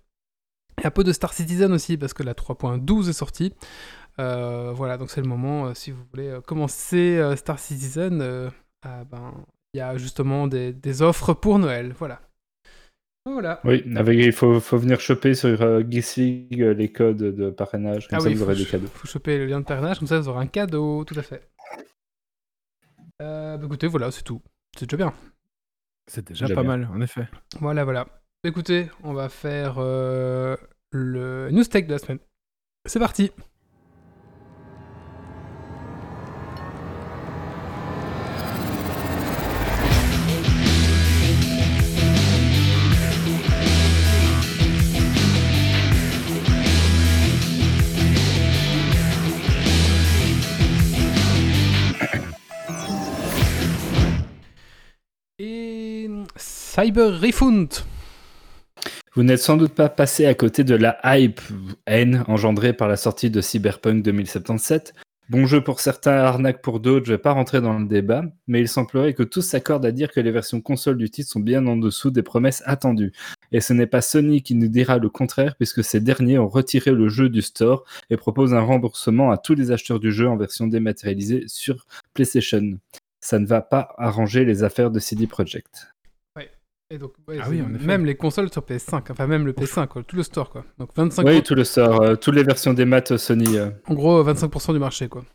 Et 0.82 0.88
un 0.88 0.92
peu 0.92 1.04
de 1.04 1.14
Star 1.14 1.34
Citizen 1.34 1.72
aussi 1.72 1.98
parce 1.98 2.14
que 2.14 2.24
la 2.24 2.34
3.12 2.34 3.10
est 3.10 3.14
sortie. 3.14 3.54
Euh, 4.20 4.72
voilà, 4.74 4.98
donc 4.98 5.10
c'est 5.12 5.22
le 5.22 5.28
moment 5.28 5.68
euh, 5.68 5.74
si 5.74 5.92
vous 5.92 6.04
voulez 6.12 6.30
euh, 6.30 6.42
commencer 6.42 7.18
euh, 7.18 7.36
Star 7.36 7.60
Citizen. 7.60 8.22
euh, 8.22 8.50
ah 8.84 9.04
ben, 9.04 9.34
il 9.74 9.80
y 9.80 9.82
a 9.82 9.98
justement 9.98 10.48
des, 10.48 10.72
des 10.72 11.02
offres 11.02 11.34
pour 11.34 11.60
Noël. 11.60 11.94
Voilà. 11.98 12.22
Voilà. 13.26 13.60
Oui, 13.66 13.84
avec, 13.96 14.20
il 14.20 14.32
faut, 14.32 14.60
faut 14.60 14.78
venir 14.78 15.00
choper 15.00 15.34
sur 15.34 15.62
euh, 15.62 15.82
Geeks 15.90 16.16
League 16.18 16.62
euh, 16.62 16.74
les 16.74 16.92
codes 16.92 17.18
de 17.18 17.50
parrainage. 17.50 18.08
Comme 18.08 18.20
Ah 18.20 18.20
ça, 18.22 18.30
oui, 18.30 18.36
vous 18.36 18.44
aurez 18.44 18.56
des 18.56 18.66
cadeaux. 18.68 18.88
faut 18.88 19.08
choper 19.08 19.38
le 19.40 19.48
lien 19.48 19.60
de 19.60 19.66
parrainage, 19.66 19.98
comme 20.00 20.08
ça 20.08 20.20
vous 20.20 20.30
aurez 20.30 20.44
un 20.44 20.48
cadeau, 20.48 21.04
tout 21.06 21.18
à 21.18 21.24
fait. 21.24 21.50
Euh, 23.22 23.58
bah 23.58 23.66
écoutez, 23.66 23.88
voilà, 23.88 24.12
c'est 24.12 24.24
tout. 24.24 24.42
C'est 24.78 24.86
déjà 24.90 24.98
bien. 24.98 25.14
C'est 26.08 26.28
déjà 26.28 26.46
Déjà 26.46 26.56
pas 26.56 26.62
bien. 26.62 26.78
mal, 26.78 26.90
en 26.94 27.02
effet. 27.02 27.28
Voilà, 27.60 27.84
voilà. 27.84 28.08
Écoutez, 28.44 28.90
on 29.04 29.14
va 29.14 29.30
faire 29.30 29.76
euh, 29.80 30.56
le 30.92 31.50
news 31.52 31.64
tech 31.64 31.88
de 31.88 31.92
la 31.94 31.98
semaine. 32.00 32.20
C'est 32.86 33.00
parti. 33.00 33.32
Cyber 56.76 57.22
Refund. 57.22 57.70
Vous 59.14 59.24
n'êtes 59.24 59.40
sans 59.40 59.56
doute 59.56 59.72
pas 59.72 59.88
passé 59.88 60.26
à 60.26 60.34
côté 60.34 60.66
de 60.66 60.76
la 60.76 61.00
hype 61.06 61.40
haine 61.88 62.26
engendrée 62.28 62.74
par 62.74 62.90
la 62.90 62.98
sortie 62.98 63.30
de 63.30 63.40
Cyberpunk 63.40 64.04
2077. 64.04 64.94
Bon 65.30 65.46
jeu 65.46 65.64
pour 65.64 65.80
certains, 65.80 66.18
arnaque 66.18 66.62
pour 66.62 66.82
d'autres, 66.82 67.06
je 67.06 67.14
vais 67.14 67.18
pas 67.18 67.32
rentrer 67.32 67.62
dans 67.62 67.80
le 67.80 67.86
débat, 67.86 68.24
mais 68.48 68.60
il 68.60 68.68
semblerait 68.68 69.14
que 69.14 69.24
tous 69.24 69.42
s'accordent 69.42 69.86
à 69.86 69.94
dire 69.94 70.12
que 70.12 70.20
les 70.20 70.32
versions 70.32 70.60
console 70.60 70.98
du 70.98 71.10
titre 71.10 71.30
sont 71.32 71.40
bien 71.40 71.66
en 71.66 71.78
dessous 71.78 72.12
des 72.12 72.24
promesses 72.24 72.62
attendues. 72.66 73.14
Et 73.54 73.62
ce 73.62 73.72
n'est 73.72 73.88
pas 73.88 74.02
Sony 74.02 74.42
qui 74.42 74.54
nous 74.54 74.68
dira 74.68 74.98
le 74.98 75.08
contraire, 75.08 75.56
puisque 75.56 75.82
ces 75.82 76.02
derniers 76.02 76.40
ont 76.40 76.50
retiré 76.50 76.92
le 76.92 77.08
jeu 77.08 77.30
du 77.30 77.42
store 77.42 77.86
et 78.10 78.18
proposent 78.18 78.54
un 78.54 78.60
remboursement 78.60 79.32
à 79.32 79.38
tous 79.38 79.56
les 79.56 79.72
acheteurs 79.72 80.02
du 80.02 80.12
jeu 80.12 80.28
en 80.28 80.36
version 80.36 80.68
dématérialisée 80.68 81.46
sur 81.48 81.88
PlayStation. 82.14 82.80
Ça 83.22 83.40
ne 83.40 83.46
va 83.46 83.62
pas 83.62 83.96
arranger 83.98 84.44
les 84.44 84.64
affaires 84.64 84.92
de 84.92 85.00
CD 85.00 85.26
Projekt. 85.26 85.95
Et 86.92 86.98
donc, 87.00 87.14
ouais, 87.28 87.40
Ah 87.42 87.48
oui, 87.50 87.62
même 87.62 88.06
les 88.06 88.16
consoles 88.16 88.52
sur 88.52 88.62
PS5, 88.62 89.12
enfin 89.12 89.26
même 89.26 89.46
le 89.46 89.54
PS5, 89.54 89.88
quoi, 89.88 90.04
tout 90.04 90.16
le 90.16 90.22
store, 90.24 90.52
quoi. 90.52 90.64
Donc 90.78 90.90
25, 90.96 91.26
Oui, 91.26 91.42
tout 91.42 91.56
le 91.56 91.64
store, 91.64 92.02
euh, 92.02 92.16
toutes 92.16 92.36
les 92.36 92.44
versions 92.44 92.74
des 92.74 92.86
maths 92.86 93.18
Sony. 93.18 93.58
euh, 93.58 93.72
en 93.88 93.96
gros 93.96 94.24
25% 94.24 94.72
du 94.74 94.80
marché, 94.80 95.10
quoi. 95.10 95.26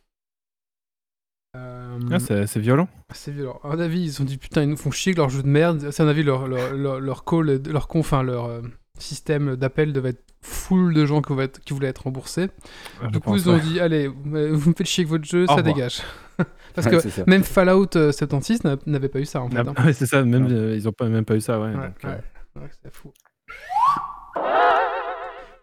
Euh, 1.57 1.99
Ah, 2.13 2.21
c'est 2.21 2.59
violent. 2.61 2.89
c'est 3.13 3.33
violent. 3.33 3.59
À 3.65 3.69
mon 3.75 3.81
avis, 3.81 4.03
ils 4.03 4.11
se 4.13 4.19
sont 4.19 4.25
dit 4.25 4.39
putain, 4.39 4.63
ils 4.63 4.69
nous 4.69 4.77
font 4.77 4.93
chier 4.93 5.11
avec 5.11 5.19
leur 5.19 5.29
jeu 5.29 5.43
de 5.43 5.49
merde. 5.49 5.91
C'est 5.91 6.03
à 6.03 6.05
mon 6.05 6.11
avis, 6.11 6.23
leur, 6.23 6.47
leur, 6.47 6.73
leur, 6.73 7.01
leur 7.01 7.25
call, 7.25 7.61
leur 7.69 7.89
con, 7.89 7.99
enfin, 8.01 8.23
leur 8.23 8.45
euh, 8.47 8.63
système 9.01 9.57
d'appel 9.57 9.93
devait 9.93 10.11
être 10.11 10.23
full 10.43 10.95
de 10.95 11.05
gens 11.05 11.21
qui 11.21 11.33
voulaient 11.33 11.47
être, 11.47 11.59
qui 11.61 11.75
voulaient 11.75 11.89
être 11.89 12.05
remboursés. 12.05 12.49
Je 13.03 13.09
Du 13.09 13.19
coup, 13.19 13.31
pense, 13.33 13.41
ils 13.43 13.51
ont 13.51 13.55
ouais. 13.55 13.61
dit 13.61 13.81
allez, 13.81 14.07
vous 14.07 14.57
vous 14.57 14.71
me 14.71 14.75
faites 14.77 14.87
chier 14.87 15.03
avec 15.03 15.11
votre 15.11 15.25
jeu, 15.25 15.43
Au 15.43 15.47
ça 15.49 15.57
revoir. 15.57 15.75
dégage. 15.75 16.03
Parce 16.75 16.87
Ouais, 16.87 16.99
que 16.99 17.31
même 17.31 17.43
Fallout 17.43 17.97
euh, 17.97 18.13
76 18.13 18.65
n'a- 18.65 18.77
n'avait 18.87 19.09
pas 19.09 19.21
eu 19.21 19.25
ça 19.27 19.41
en 19.43 19.51
fait. 19.51 19.59
Ah, 19.59 19.73
hein. 19.77 19.93
c'est 19.93 20.07
ça, 20.07 20.23
même, 20.25 20.49
euh, 20.51 20.75
ils 20.77 20.89
ont 20.89 20.93
pas, 20.93 21.09
même 21.09 21.25
pas 21.25 21.37
eu 21.37 21.41
ça, 21.41 21.61
ouais. 21.61 21.69
Euh, 21.75 22.09
ouais. 22.09 22.21
Ouais, 22.57 22.69
c'est 22.83 22.95
fou. 22.95 23.13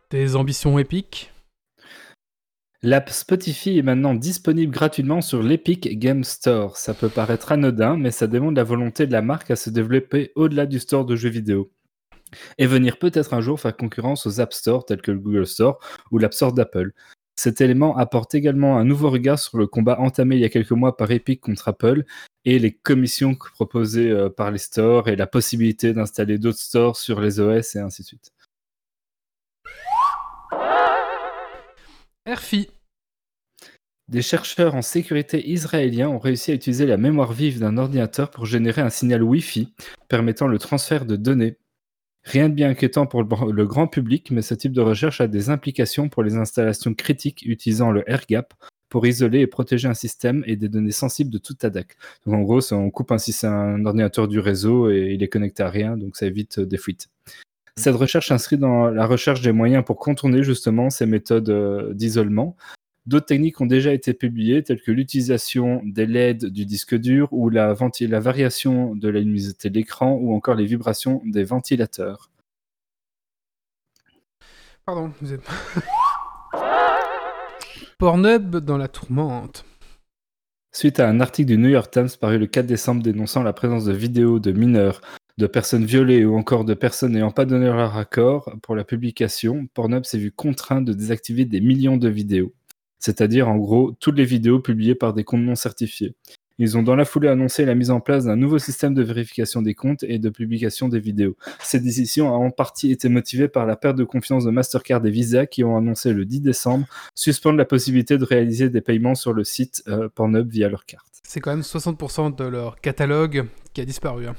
Des 0.09 0.35
ambitions 0.35 0.79
épiques? 0.79 1.33
L'app 2.83 3.09
Spotify 3.09 3.79
est 3.79 3.81
maintenant 3.83 4.13
disponible 4.13 4.71
gratuitement 4.71 5.21
sur 5.21 5.41
l'Epic 5.41 5.97
Game 5.99 6.23
Store. 6.23 6.77
Ça 6.77 6.93
peut 6.93 7.09
paraître 7.09 7.51
anodin, 7.51 7.97
mais 7.97 8.11
ça 8.11 8.27
démontre 8.27 8.55
la 8.55 8.63
volonté 8.63 9.07
de 9.07 9.11
la 9.11 9.21
marque 9.21 9.49
à 9.51 9.55
se 9.55 9.69
développer 9.69 10.31
au-delà 10.35 10.65
du 10.67 10.79
store 10.79 11.03
de 11.05 11.15
jeux 11.15 11.29
vidéo. 11.29 11.71
Et 12.57 12.67
venir 12.67 12.97
peut-être 12.99 13.33
un 13.33 13.41
jour 13.41 13.59
faire 13.59 13.75
concurrence 13.75 14.27
aux 14.27 14.39
App 14.39 14.53
Store 14.53 14.85
tels 14.85 15.01
que 15.01 15.11
le 15.11 15.17
Google 15.19 15.47
Store 15.47 15.79
ou 16.11 16.19
l'App 16.19 16.33
Store 16.33 16.53
d'Apple. 16.53 16.91
Cet 17.39 17.61
élément 17.61 17.95
apporte 17.95 18.33
également 18.33 18.77
un 18.77 18.83
nouveau 18.83 19.11
regard 19.11 19.37
sur 19.37 19.59
le 19.59 19.67
combat 19.67 19.99
entamé 19.99 20.35
il 20.37 20.41
y 20.41 20.45
a 20.45 20.49
quelques 20.49 20.71
mois 20.71 20.97
par 20.97 21.11
Epic 21.11 21.39
contre 21.39 21.67
Apple 21.67 22.03
et 22.45 22.57
les 22.57 22.73
commissions 22.73 23.35
proposées 23.35 24.09
euh, 24.09 24.29
par 24.29 24.49
les 24.49 24.57
stores 24.57 25.07
et 25.07 25.15
la 25.15 25.27
possibilité 25.27 25.93
d'installer 25.93 26.39
d'autres 26.39 26.57
stores 26.57 26.97
sur 26.97 27.21
les 27.21 27.39
OS 27.39 27.75
et 27.75 27.79
ainsi 27.79 28.01
de 28.01 28.07
suite. 28.07 28.31
RFI. 32.27 32.69
Des 34.07 34.21
chercheurs 34.23 34.73
en 34.73 34.81
sécurité 34.81 35.47
israéliens 35.49 36.09
ont 36.09 36.17
réussi 36.17 36.51
à 36.51 36.55
utiliser 36.55 36.87
la 36.87 36.97
mémoire 36.97 37.33
vive 37.33 37.59
d'un 37.59 37.77
ordinateur 37.77 38.31
pour 38.31 38.45
générer 38.45 38.81
un 38.81 38.89
signal 38.89 39.21
Wi-Fi 39.21 39.73
permettant 40.07 40.47
le 40.47 40.57
transfert 40.57 41.05
de 41.05 41.17
données. 41.17 41.57
Rien 42.27 42.49
de 42.49 42.53
bien 42.53 42.69
inquiétant 42.69 43.05
pour 43.05 43.23
le, 43.23 43.65
grand 43.65 43.87
public, 43.87 44.31
mais 44.31 44.41
ce 44.41 44.53
type 44.53 44.73
de 44.73 44.81
recherche 44.81 45.21
a 45.21 45.27
des 45.27 45.49
implications 45.49 46.09
pour 46.09 46.23
les 46.23 46.35
installations 46.35 46.93
critiques 46.93 47.41
utilisant 47.45 47.89
le 47.89 48.03
air-gap 48.09 48.53
pour 48.89 49.07
isoler 49.07 49.39
et 49.39 49.47
protéger 49.47 49.87
un 49.87 49.93
système 49.93 50.43
et 50.45 50.57
des 50.57 50.67
données 50.67 50.91
sensibles 50.91 51.29
de 51.29 51.37
toute 51.37 51.63
attaque. 51.63 51.95
Donc 52.25 52.35
en 52.35 52.41
gros, 52.41 52.73
on 52.73 52.89
coupe 52.89 53.13
un, 53.13 53.17
un 53.43 53.85
ordinateur 53.85 54.27
du 54.27 54.39
réseau 54.39 54.89
et 54.89 55.13
il 55.13 55.23
est 55.23 55.29
connecté 55.29 55.63
à 55.63 55.69
rien, 55.69 55.95
donc 55.95 56.17
ça 56.17 56.25
évite 56.25 56.59
euh, 56.59 56.65
des 56.65 56.77
fuites. 56.77 57.07
Cette 57.77 57.95
recherche 57.95 58.27
s'inscrit 58.27 58.57
dans 58.57 58.89
la 58.89 59.05
recherche 59.05 59.39
des 59.39 59.53
moyens 59.53 59.85
pour 59.85 59.95
contourner 59.95 60.43
justement 60.43 60.89
ces 60.89 61.05
méthodes 61.05 61.49
euh, 61.49 61.93
d'isolement. 61.93 62.57
D'autres 63.07 63.27
techniques 63.27 63.61
ont 63.61 63.65
déjà 63.65 63.93
été 63.93 64.13
publiées, 64.13 64.63
telles 64.63 64.81
que 64.81 64.91
l'utilisation 64.91 65.81
des 65.85 66.05
LED 66.05 66.47
du 66.47 66.65
disque 66.65 66.93
dur 66.93 67.29
ou 67.31 67.49
la, 67.49 67.73
variation 67.73 68.95
de 68.95 69.07
la 69.07 69.21
luminosité 69.21 69.69
de 69.69 69.75
l'écran 69.75 70.15
ou 70.15 70.33
encore 70.33 70.55
les 70.55 70.65
vibrations 70.65 71.21
des 71.23 71.45
ventilateurs. 71.45 72.29
Pardon, 74.85 75.13
vous 75.21 75.31
êtes... 75.31 75.39
Pornhub 77.97 78.57
dans 78.57 78.77
la 78.77 78.89
tourmente. 78.89 79.63
Suite 80.73 80.99
à 80.99 81.07
un 81.07 81.21
article 81.21 81.47
du 81.47 81.57
New 81.57 81.69
York 81.69 81.89
Times 81.89 82.09
paru 82.19 82.37
le 82.37 82.45
4 82.45 82.65
décembre 82.65 83.01
dénonçant 83.01 83.41
la 83.41 83.53
présence 83.53 83.85
de 83.85 83.93
vidéos 83.93 84.39
de 84.39 84.51
mineurs, 84.51 84.99
de 85.37 85.47
personnes 85.47 85.85
violées 85.85 86.25
ou 86.25 86.37
encore 86.37 86.65
de 86.65 86.73
personnes 86.73 87.13
n'ayant 87.13 87.31
pas 87.31 87.45
donné 87.45 87.67
leur 87.67 87.95
accord 87.95 88.53
pour 88.61 88.75
la 88.75 88.83
publication, 88.83 89.65
Pornhub 89.73 90.03
s'est 90.03 90.17
vu 90.17 90.33
contraint 90.33 90.81
de 90.81 90.91
désactiver 90.91 91.45
des 91.45 91.61
millions 91.61 91.95
de 91.95 92.09
vidéos. 92.09 92.53
C'est-à-dire 92.99 93.47
en 93.47 93.57
gros 93.57 93.93
toutes 93.99 94.17
les 94.17 94.25
vidéos 94.25 94.59
publiées 94.59 94.95
par 94.95 95.13
des 95.13 95.23
comptes 95.23 95.41
non 95.41 95.55
certifiés. 95.55 96.15
Ils 96.59 96.75
ont 96.75 96.81
dans 96.81 96.95
la 96.95 97.05
foulée 97.05 97.27
annoncé 97.27 97.65
la 97.65 97.75
mise 97.75 97.91
en 97.91 97.99
place 97.99 98.25
d'un 98.25 98.35
nouveau 98.35 98.57
système 98.57 98.95
de 98.95 99.03
vérification 99.03 99.61
des 99.61 99.75
comptes 99.75 100.01
et 100.01 100.17
de 100.17 100.29
publication 100.29 100.89
des 100.89 100.99
vidéos. 100.99 101.35
Cette 101.59 101.83
décision 101.83 102.29
a 102.29 102.37
en 102.37 102.49
partie 102.49 102.91
été 102.91 103.09
motivée 103.09 103.47
par 103.47 103.67
la 103.67 103.75
perte 103.75 103.95
de 103.95 104.03
confiance 104.03 104.43
de 104.43 104.49
Mastercard 104.49 105.05
et 105.05 105.11
Visa 105.11 105.45
qui 105.45 105.63
ont 105.63 105.77
annoncé 105.77 106.13
le 106.13 106.25
10 106.25 106.41
décembre 106.41 106.87
suspendre 107.13 107.57
la 107.57 107.65
possibilité 107.65 108.17
de 108.17 108.23
réaliser 108.23 108.69
des 108.71 108.81
paiements 108.81 109.13
sur 109.13 109.33
le 109.33 109.43
site 109.43 109.83
euh, 109.87 110.09
Pornhub 110.09 110.49
via 110.49 110.67
leur 110.67 110.85
carte. 110.85 111.05
C'est 111.21 111.41
quand 111.41 111.51
même 111.51 111.61
60% 111.61 112.35
de 112.35 112.45
leur 112.45 112.81
catalogue 112.81 113.45
qui 113.77 113.81
a 113.81 113.85
disparu. 113.85 114.25
hein. 114.25 114.33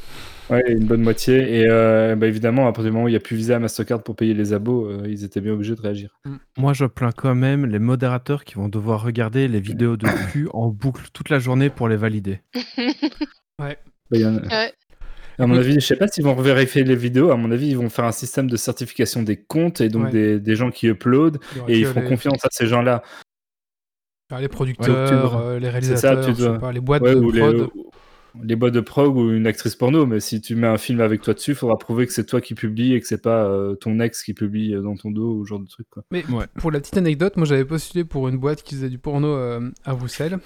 Ouais, 0.51 0.65
une 0.67 0.85
bonne 0.85 1.01
moitié. 1.03 1.61
Et 1.61 1.67
euh, 1.69 2.17
bah, 2.17 2.27
évidemment, 2.27 2.67
à 2.67 2.73
partir 2.73 2.87
du 2.87 2.91
moment 2.91 3.05
où 3.05 3.09
il 3.09 3.13
n'y 3.13 3.17
a 3.17 3.21
plus 3.21 3.37
Visa, 3.37 3.57
Mastercard 3.61 4.03
pour 4.03 4.17
payer 4.17 4.35
les 4.35 4.53
abos, 4.53 4.87
euh, 4.87 5.05
ils 5.09 5.23
étaient 5.25 5.41
bien 5.41 5.53
obligés 5.53 5.77
de 5.77 5.81
réagir. 5.81 6.19
Moi, 6.57 6.73
je 6.73 6.85
plains 6.87 7.13
quand 7.13 7.37
même 7.37 7.65
les 7.65 7.79
modérateurs 7.79 8.45
qui 8.45 8.57
vont 8.57 8.69
devoir 8.69 9.01
regarder 9.05 9.47
les 9.47 9.61
vidéos 9.61 9.97
de 9.97 10.07
cul 10.33 10.49
en 10.53 10.71
boucle 10.71 11.05
toute 11.13 11.29
la 11.31 11.39
journée 11.39 11.71
pour 11.71 11.89
les 11.89 11.97
valider. 11.97 12.41
Bah, 13.61 13.75
il 14.13 14.21
y 14.21 14.25
en 14.27 14.37
a- 14.39 14.41
Ouais. 14.43 14.73
À 15.41 15.47
mon 15.47 15.57
avis, 15.57 15.75
je 15.75 15.81
sais 15.81 15.95
pas 15.97 16.09
s'ils 16.09 16.25
vont 16.25 16.35
vérifier 16.35 16.83
les 16.83 16.97
vidéos. 16.97 17.31
À 17.31 17.37
mon 17.37 17.53
avis, 17.53 17.69
ils 17.69 17.77
vont 17.77 17.89
faire 17.91 18.07
un 18.07 18.13
système 18.13 18.49
de 18.51 18.57
certification 18.57 19.23
des 19.23 19.37
comptes 19.37 19.81
et 19.81 19.89
donc 19.89 20.07
Ouais. 20.07 20.11
des, 20.11 20.41
des 20.41 20.57
gens 20.57 20.71
qui 20.73 20.89
uploadent 20.89 21.39
Il 21.69 21.75
et 21.75 21.79
ils 21.81 21.87
font 21.87 22.01
les- 22.01 22.09
confiance 22.09 22.45
à 22.45 22.49
ces 22.51 22.67
gens-là. 22.67 23.03
les 24.41 24.49
producteurs, 24.49 25.35
Ouais, 25.37 25.43
euh, 25.43 25.59
les 25.61 25.67
ça, 25.67 25.71
réalisateurs, 25.73 26.25
tu 26.25 26.31
je 26.33 26.37
sais 26.37 26.43
dois- 26.49 26.59
pas, 26.59 26.73
les 26.73 26.81
boîtes 26.81 27.03
Ouais, 27.03 27.15
de 27.15 27.21
ou 27.21 27.31
les, 27.31 27.41
prod. 27.41 27.69
Les 28.43 28.57
boîtes 28.57 28.75
de 28.75 28.81
prog 28.81 29.17
ou 29.17 29.31
une 29.33 29.47
actrice 29.47 29.75
porno. 29.75 30.07
Mais 30.07 30.21
si 30.21 30.41
tu 30.41 30.55
mets 30.55 30.67
un 30.67 30.77
film 30.79 31.01
avec 31.01 31.23
toi 31.23 31.35
dessus, 31.35 31.53
il 31.53 31.57
faudra 31.57 31.77
prouver 31.79 32.07
que 32.07 32.13
c'est 32.13 32.25
toi 32.27 32.41
qui 32.41 32.55
publie 32.55 32.95
et 32.95 33.01
que 33.01 33.07
c'est 33.07 33.23
pas 33.23 33.45
euh, 33.45 33.75
ton 33.75 34.01
ex 34.01 34.23
qui 34.23 34.35
publie 34.35 34.75
euh, 34.75 34.83
dans 34.83 34.97
ton 34.97 35.11
dos 35.11 35.35
ou 35.39 35.45
ce 35.45 35.49
genre 35.51 35.61
de 35.61 35.67
truc. 35.67 35.87
Quoi. 35.91 36.05
Mais 36.11 36.25
Ouais. 36.31 36.45
pour 36.59 36.71
la 36.71 36.81
petite 36.81 36.97
anecdote, 36.97 37.37
moi 37.37 37.47
j'avais 37.47 37.65
postulé 37.65 38.05
pour 38.05 38.29
une 38.29 38.39
boîte 38.39 38.63
qui 38.63 38.75
faisait 38.75 38.89
du 38.91 38.99
porno 38.99 39.29
euh, 39.29 39.71
à 39.85 39.95
Bruxelles 39.95 40.39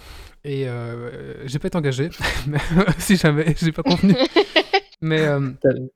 et 0.45 0.69
euh, 0.69 1.47
j'ai 1.47 1.59
pas 1.59 1.69
été 1.69 1.77
engagé, 1.79 2.11
si 2.99 3.17
jamais, 3.17 3.55
j'ai 3.61 3.73
pas 3.73 3.83
convenu. 3.83 4.15
Mais 5.01 5.21
euh, 5.23 5.51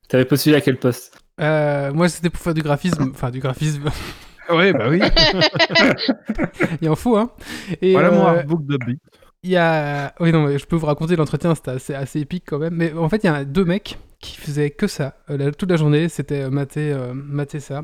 T'avais 0.08 0.24
postulé 0.24 0.56
à 0.56 0.60
quel 0.60 0.78
poste? 0.78 1.20
euh, 1.40 1.92
moi 1.92 2.08
c'était 2.08 2.30
pour 2.30 2.40
faire 2.40 2.54
du 2.54 2.62
graphisme, 2.62 3.10
enfin 3.14 3.30
du 3.30 3.40
graphisme, 3.40 3.84
Ouais, 4.48 4.72
bah 4.72 4.86
oui. 4.88 5.00
il 6.80 6.88
en 6.88 6.94
faut 6.96 7.16
hein. 7.16 7.30
Et 7.82 7.92
voilà 7.92 8.10
mon 8.10 8.24
artbook 8.26 8.64
de 8.66 8.76
beat. 8.84 9.00
Il 9.46 9.52
y 9.52 9.56
a, 9.56 10.14
oui 10.20 10.32
non, 10.32 10.46
mais 10.46 10.58
je 10.58 10.66
peux 10.66 10.76
vous 10.76 10.86
raconter 10.86 11.16
l'entretien, 11.16 11.54
c'était 11.54 11.70
assez, 11.72 11.94
assez 11.94 12.20
épique 12.20 12.44
quand 12.46 12.58
même. 12.58 12.74
Mais 12.74 12.92
en 12.92 13.08
fait 13.08 13.22
il 13.24 13.26
y 13.26 13.30
a 13.30 13.44
deux 13.44 13.64
mecs 13.64 13.98
qui 14.18 14.38
faisaient 14.38 14.70
que 14.70 14.86
ça 14.86 15.14
euh, 15.30 15.36
la- 15.36 15.52
toute 15.52 15.70
la 15.70 15.76
journée, 15.76 16.08
c'était 16.08 16.40
euh, 16.42 16.50
mater, 16.50 16.90
euh, 16.92 17.12
mater 17.14 17.60
ça. 17.60 17.82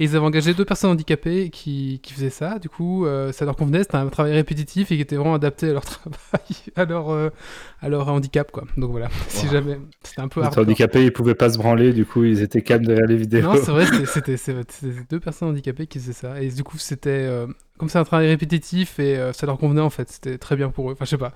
Et 0.00 0.04
ils 0.04 0.16
avaient 0.16 0.24
engagé 0.24 0.54
deux 0.54 0.64
personnes 0.64 0.90
handicapées 0.90 1.50
qui, 1.50 2.00
qui 2.02 2.14
faisaient 2.14 2.30
ça. 2.30 2.58
Du 2.58 2.68
coup, 2.70 3.04
euh, 3.06 3.32
ça 3.32 3.44
leur 3.44 3.54
convenait. 3.54 3.82
C'était 3.82 3.96
un 3.96 4.08
travail 4.08 4.32
répétitif 4.32 4.90
et 4.90 4.96
qui 4.96 5.02
était 5.02 5.16
vraiment 5.16 5.34
adapté 5.34 5.68
à 5.68 5.72
leur 5.74 5.84
travail, 5.84 6.10
à 6.74 6.84
leur, 6.86 7.30
à 7.80 7.88
leur 7.88 8.08
handicap, 8.08 8.50
quoi. 8.50 8.64
Donc 8.78 8.90
voilà, 8.92 9.08
si 9.28 9.46
jamais. 9.48 9.78
C'était 10.02 10.22
un 10.22 10.28
peu 10.28 10.40
Les 10.40 10.58
handicapés, 10.58 11.04
ils 11.04 11.12
pouvaient 11.12 11.34
pas 11.34 11.50
se 11.50 11.58
branler, 11.58 11.92
du 11.92 12.06
coup, 12.06 12.24
ils 12.24 12.40
étaient 12.40 12.62
calmes 12.62 12.86
derrière 12.86 13.06
les 13.06 13.16
vidéos. 13.16 13.42
Non, 13.42 13.54
c'est 13.62 13.70
vrai, 13.70 13.86
c'était 14.06 14.36
deux 15.10 15.20
personnes 15.20 15.48
handicapées 15.50 15.86
qui 15.86 15.98
faisaient 15.98 16.12
ça. 16.14 16.40
Et 16.40 16.48
du 16.48 16.64
coup, 16.64 16.78
c'était. 16.78 17.28
Comme 17.78 17.88
c'est 17.88 17.98
un 17.98 18.04
travail 18.04 18.28
répétitif 18.28 18.98
et 19.00 19.16
euh, 19.18 19.32
ça 19.32 19.46
leur 19.46 19.58
convenait 19.58 19.80
en 19.80 19.90
fait. 19.90 20.10
C'était 20.10 20.38
très 20.38 20.56
bien 20.56 20.70
pour 20.70 20.90
eux. 20.90 20.92
Enfin, 20.92 21.04
je 21.04 21.10
sais 21.10 21.18
pas. 21.18 21.32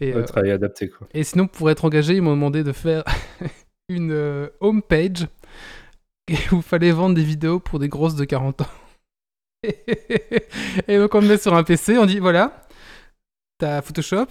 Et, 0.00 0.14
euh, 0.14 0.24
travail 0.24 0.50
adapté, 0.50 0.88
quoi. 0.88 1.08
Et 1.14 1.24
sinon, 1.24 1.46
pour 1.46 1.70
être 1.70 1.84
engagé, 1.84 2.14
ils 2.14 2.22
m'ont 2.22 2.32
demandé 2.32 2.62
de 2.62 2.72
faire 2.72 3.04
une 3.88 4.12
euh, 4.12 4.48
homepage 4.60 5.26
où 6.52 6.56
il 6.56 6.62
fallait 6.62 6.92
vendre 6.92 7.14
des 7.14 7.24
vidéos 7.24 7.60
pour 7.60 7.78
des 7.78 7.88
grosses 7.88 8.16
de 8.16 8.24
40 8.24 8.62
ans. 8.62 8.66
et 9.62 10.96
donc, 10.98 11.14
on 11.14 11.20
le 11.20 11.28
met 11.28 11.38
sur 11.38 11.54
un 11.54 11.64
PC, 11.64 11.98
on 11.98 12.06
dit 12.06 12.18
voilà, 12.18 12.66
t'as 13.58 13.82
Photoshop. 13.82 14.26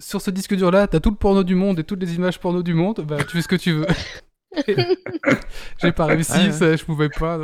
Sur 0.00 0.22
ce 0.22 0.30
disque 0.30 0.54
dur 0.54 0.70
là, 0.70 0.86
t'as 0.86 1.00
tout 1.00 1.10
le 1.10 1.16
porno 1.16 1.42
du 1.42 1.56
monde 1.56 1.80
et 1.80 1.84
toutes 1.84 2.00
les 2.00 2.14
images 2.14 2.38
porno 2.38 2.62
du 2.62 2.72
monde. 2.72 3.00
Bah, 3.00 3.16
tu 3.24 3.36
fais 3.36 3.42
ce 3.42 3.48
que 3.48 3.56
tu 3.56 3.72
veux. 3.72 3.86
J'ai 5.82 5.92
pas 5.92 6.06
réussi, 6.06 6.32
Ouais, 6.32 6.46
ouais. 6.46 6.52
ça, 6.52 6.76
je 6.76 6.84
pouvais 6.84 7.08
pas. 7.08 7.38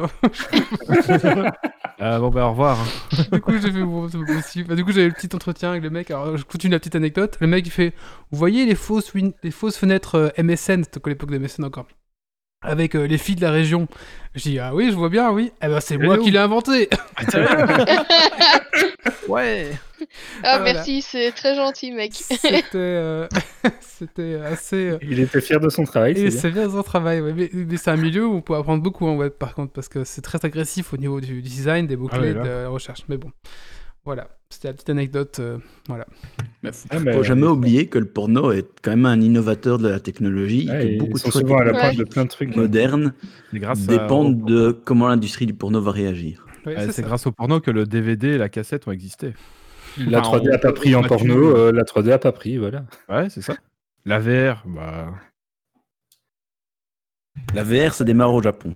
Ah, 2.00 2.18
bon, 2.20 2.30
bah 2.30 2.46
au 2.46 2.50
revoir. 2.50 2.78
hein. 2.80 3.22
du 3.32 3.40
coup, 3.40 3.52
j'ai 3.52 3.70
fait 3.72 3.82
bon, 3.82 4.08
c'est 4.08 4.18
pas 4.18 4.34
possible. 4.34 4.68
Bah, 4.68 4.74
du 4.74 4.84
coup, 4.84 4.92
j'avais 4.92 5.06
le 5.08 5.12
petit 5.12 5.34
entretien 5.34 5.70
avec 5.70 5.82
le 5.82 5.90
mec. 5.90 6.10
Alors, 6.10 6.36
je 6.36 6.44
continue 6.44 6.72
la 6.72 6.78
petite 6.78 6.96
anecdote. 6.96 7.36
Le 7.40 7.46
mec, 7.46 7.66
il 7.66 7.70
fait 7.70 7.92
Vous 8.30 8.38
voyez 8.38 8.66
les 8.66 8.74
fausses, 8.74 9.14
win- 9.14 9.32
les 9.42 9.50
fausses 9.50 9.76
fenêtres 9.76 10.16
euh, 10.16 10.42
MSN 10.42 10.84
C'était 10.84 11.00
à 11.04 11.08
l'époque 11.08 11.30
de 11.30 11.38
MSN 11.38 11.64
encore? 11.64 11.86
Avec 12.64 12.96
euh, 12.96 13.06
les 13.06 13.18
filles 13.18 13.36
de 13.36 13.42
la 13.42 13.50
région. 13.50 13.86
Je 14.34 14.42
dis 14.42 14.58
Ah 14.58 14.74
oui, 14.74 14.88
je 14.90 14.96
vois 14.96 15.10
bien, 15.10 15.30
oui. 15.30 15.52
Eh 15.62 15.66
ben, 15.68 15.80
c'est 15.80 15.98
moi 15.98 16.16
qui 16.18 16.30
l'ai 16.30 16.38
inventé. 16.38 16.88
ouais. 19.28 19.70
Ah, 20.42 20.58
Voilà. 20.58 20.74
merci, 20.74 21.02
c'est 21.02 21.32
très 21.32 21.54
gentil, 21.54 21.92
mec. 21.92 22.12
C'était 22.14 22.62
euh, 22.74 23.26
c'était 23.80 24.38
assez. 24.44 24.90
euh, 24.90 24.98
Il 25.02 25.18
était 25.20 25.40
fier 25.40 25.60
de 25.60 25.68
son 25.70 25.84
travail, 25.84 26.12
Et 26.12 26.30
c'est 26.30 26.50
bien. 26.50 26.66
bien 26.66 26.76
son 26.76 26.82
travail, 26.82 27.20
ouais. 27.20 27.32
mais, 27.34 27.48
mais 27.52 27.76
c'est 27.76 27.90
un 27.90 27.96
milieu 27.96 28.26
où 28.26 28.34
on 28.34 28.40
peut 28.42 28.54
apprendre 28.54 28.82
beaucoup 28.82 29.06
en 29.06 29.16
web 29.16 29.32
par 29.32 29.54
contre, 29.54 29.72
parce 29.72 29.88
que 29.88 30.04
c'est 30.04 30.20
très 30.20 30.44
agressif 30.44 30.92
au 30.92 30.96
niveau 30.96 31.20
du 31.20 31.40
design, 31.42 31.86
des 31.86 31.96
mots-clés, 31.96 32.18
Ah 32.18 32.22
ouais, 32.22 32.34
là. 32.34 32.42
de 32.42 32.48
la 32.64 32.68
recherche. 32.68 33.00
Mais 33.08 33.16
bon, 33.16 33.30
voilà, 34.04 34.28
c'était 34.50 34.68
la 34.68 34.74
petite 34.74 34.90
anecdote. 34.90 35.38
euh, 35.40 35.58
voilà. 35.88 36.06
Mais 36.62 36.72
faut, 36.72 36.88
Ah, 36.90 36.98
mais- 37.00 37.12
faut 37.12 37.22
jamais 37.22 37.46
oublier 37.46 37.86
que 37.88 37.98
le 37.98 38.06
porno 38.06 38.52
est 38.52 38.66
quand 38.82 38.90
même 38.90 39.06
un 39.06 39.20
innovateur 39.20 39.78
de 39.78 39.88
la 39.88 40.00
technologie, 40.00 40.68
Ouais, 40.70 40.78
que 40.80 40.86
ils 40.92 40.98
beaucoup 40.98 41.18
sont 41.18 41.28
de 41.28 41.32
souvent 41.32 41.58
à 41.58 41.64
la 41.64 41.72
pointe 41.72 41.96
de 41.96 42.04
plein 42.04 42.24
de 42.24 42.28
trucs. 42.30 42.54
modernes 42.56 43.14
grâce 43.52 43.84
à- 43.84 43.86
dépendent 43.98 44.44
de 44.44 44.72
comment 44.72 45.08
l'industrie 45.08 45.46
du 45.46 45.54
porno 45.54 45.80
va 45.80 45.90
réagir. 45.92 46.46
Ouais, 46.66 46.90
c'est 46.92 47.02
grâce 47.02 47.26
au 47.26 47.32
porno 47.32 47.60
que 47.60 47.70
le 47.70 47.84
DVD 47.86 48.28
et 48.28 48.38
la 48.38 48.48
cassette 48.48 48.88
ont 48.88 48.92
existé. 48.92 49.34
La 49.98 50.20
Enfin, 50.20 50.38
3D 50.38 50.48
on 50.50 50.54
a 50.54 50.58
pas 50.58 50.72
pris 50.72 50.94
en 50.94 51.02
porno, 51.02 51.56
euh, 51.56 51.70
la 51.72 51.84
3D 51.84 52.10
a 52.12 52.18
pas 52.18 52.32
pris, 52.32 52.56
voilà. 52.58 52.84
Ouais, 53.08 53.28
c'est 53.30 53.42
ça. 53.42 53.54
La 54.06 54.18
VR, 54.18 54.62
bah. 54.66 55.14
La 57.54 57.62
VR, 57.64 57.94
ça 57.94 58.04
démarre 58.04 58.32
au 58.32 58.42
Japon. 58.42 58.74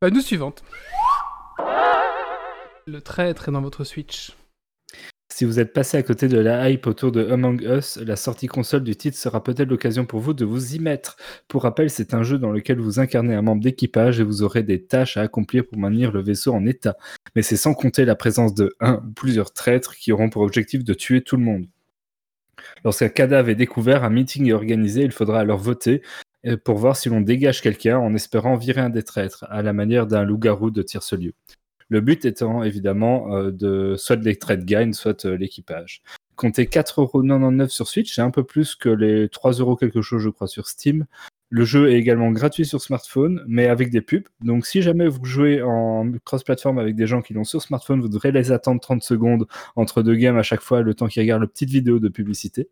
Bah, 0.00 0.10
news 0.10 0.20
suivante. 0.20 0.62
Le 2.88 3.02
traître 3.02 3.50
est 3.50 3.52
dans 3.52 3.60
votre 3.60 3.84
Switch. 3.84 4.32
Si 5.30 5.44
vous 5.44 5.60
êtes 5.60 5.74
passé 5.74 5.98
à 5.98 6.02
côté 6.02 6.26
de 6.26 6.38
la 6.38 6.70
hype 6.70 6.86
autour 6.86 7.12
de 7.12 7.22
Among 7.28 7.60
Us, 7.60 7.98
la 7.98 8.16
sortie 8.16 8.46
console 8.46 8.82
du 8.82 8.96
titre 8.96 9.18
sera 9.18 9.44
peut-être 9.44 9.68
l'occasion 9.68 10.06
pour 10.06 10.20
vous 10.20 10.32
de 10.32 10.46
vous 10.46 10.74
y 10.74 10.78
mettre. 10.78 11.18
Pour 11.48 11.64
rappel, 11.64 11.90
c'est 11.90 12.14
un 12.14 12.22
jeu 12.22 12.38
dans 12.38 12.50
lequel 12.50 12.80
vous 12.80 12.98
incarnez 12.98 13.34
un 13.34 13.42
membre 13.42 13.62
d'équipage 13.62 14.20
et 14.20 14.22
vous 14.22 14.42
aurez 14.42 14.62
des 14.62 14.82
tâches 14.86 15.18
à 15.18 15.20
accomplir 15.20 15.66
pour 15.66 15.76
maintenir 15.76 16.12
le 16.12 16.22
vaisseau 16.22 16.54
en 16.54 16.64
état. 16.64 16.96
Mais 17.36 17.42
c'est 17.42 17.58
sans 17.58 17.74
compter 17.74 18.06
la 18.06 18.14
présence 18.14 18.54
de 18.54 18.74
un 18.80 19.02
ou 19.06 19.12
plusieurs 19.12 19.52
traîtres 19.52 19.94
qui 19.94 20.10
auront 20.10 20.30
pour 20.30 20.40
objectif 20.40 20.82
de 20.82 20.94
tuer 20.94 21.20
tout 21.20 21.36
le 21.36 21.44
monde. 21.44 21.66
Lorsqu'un 22.84 23.10
cadavre 23.10 23.50
est 23.50 23.54
découvert, 23.54 24.02
un 24.02 24.10
meeting 24.10 24.48
est 24.48 24.54
organisé, 24.54 25.02
il 25.02 25.12
faudra 25.12 25.40
alors 25.40 25.58
voter 25.58 26.00
euh, 26.46 26.56
pour 26.56 26.78
voir 26.78 26.96
si 26.96 27.10
l'on 27.10 27.20
dégage 27.20 27.60
quelqu'un 27.60 27.98
en 27.98 28.14
espérant 28.14 28.56
virer 28.56 28.80
un 28.80 28.88
des 28.88 29.02
traîtres, 29.02 29.44
à 29.50 29.60
la 29.60 29.74
manière 29.74 30.06
d'un 30.06 30.24
loup-garou 30.24 30.70
de 30.70 30.80
tire-ce-lieu. 30.80 31.34
Le 31.88 32.00
but 32.00 32.24
étant 32.24 32.62
évidemment 32.62 33.34
euh, 33.34 33.50
de 33.50 33.94
soit 33.96 34.16
les 34.16 34.36
traits 34.36 34.64
gagnent, 34.64 34.92
soit 34.92 35.24
euh, 35.24 35.36
l'équipage. 35.36 36.02
Comptez 36.36 36.66
4,99€ 36.66 37.68
sur 37.68 37.88
Switch, 37.88 38.14
c'est 38.14 38.22
un 38.22 38.30
peu 38.30 38.44
plus 38.44 38.74
que 38.74 38.88
les 38.88 39.26
3€ 39.28 39.78
quelque 39.78 40.02
chose, 40.02 40.22
je 40.22 40.28
crois, 40.28 40.46
sur 40.46 40.68
Steam. 40.68 41.06
Le 41.50 41.64
jeu 41.64 41.90
est 41.90 41.94
également 41.94 42.30
gratuit 42.30 42.66
sur 42.66 42.82
smartphone, 42.82 43.42
mais 43.48 43.66
avec 43.68 43.90
des 43.90 44.02
pubs. 44.02 44.28
Donc, 44.42 44.66
si 44.66 44.82
jamais 44.82 45.08
vous 45.08 45.24
jouez 45.24 45.62
en 45.62 46.12
cross-platform 46.24 46.78
avec 46.78 46.94
des 46.94 47.06
gens 47.06 47.22
qui 47.22 47.32
l'ont 47.32 47.44
sur 47.44 47.62
smartphone, 47.62 48.02
vous 48.02 48.08
devrez 48.08 48.32
les 48.32 48.52
attendre 48.52 48.80
30 48.80 49.02
secondes 49.02 49.46
entre 49.74 50.02
deux 50.02 50.14
games 50.14 50.36
à 50.36 50.42
chaque 50.42 50.60
fois, 50.60 50.82
le 50.82 50.92
temps 50.92 51.08
qu'ils 51.08 51.22
regardent 51.22 51.42
la 51.42 51.48
petite 51.48 51.70
vidéo 51.70 51.98
de 51.98 52.08
publicité. 52.08 52.68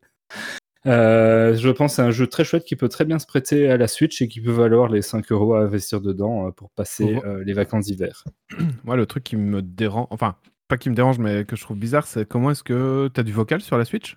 Euh, 0.86 1.54
je 1.56 1.68
pense 1.70 1.92
que 1.92 1.96
c'est 1.96 2.02
un 2.02 2.10
jeu 2.10 2.26
très 2.26 2.44
chouette 2.44 2.64
qui 2.64 2.76
peut 2.76 2.88
très 2.88 3.04
bien 3.04 3.18
se 3.18 3.26
prêter 3.26 3.68
à 3.70 3.76
la 3.76 3.88
Switch 3.88 4.22
et 4.22 4.28
qui 4.28 4.40
peut 4.40 4.52
valoir 4.52 4.88
les 4.88 5.02
5 5.02 5.30
euros 5.32 5.54
à 5.54 5.60
investir 5.62 6.00
dedans 6.00 6.46
euh, 6.46 6.50
pour 6.52 6.70
passer 6.70 7.20
euh, 7.24 7.42
les 7.44 7.52
vacances 7.54 7.86
d'hiver. 7.86 8.24
Moi, 8.84 8.96
le 8.96 9.06
truc 9.06 9.24
qui 9.24 9.36
me 9.36 9.62
dérange, 9.62 10.06
enfin, 10.10 10.36
pas 10.68 10.76
qui 10.76 10.88
me 10.90 10.94
dérange, 10.94 11.18
mais 11.18 11.44
que 11.44 11.56
je 11.56 11.62
trouve 11.62 11.76
bizarre, 11.76 12.06
c'est 12.06 12.26
comment 12.28 12.50
est-ce 12.50 12.62
que 12.62 13.08
t'as 13.12 13.22
du 13.24 13.32
vocal 13.32 13.60
sur 13.60 13.76
la 13.78 13.84
Switch? 13.84 14.16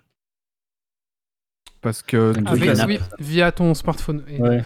Parce 1.80 2.02
que. 2.02 2.32
Avec, 2.46 2.78
à 2.78 2.86
oui, 2.86 2.98
via 3.18 3.52
ton 3.52 3.74
smartphone. 3.74 4.22
Et- 4.28 4.40
Ouais. 4.40 4.62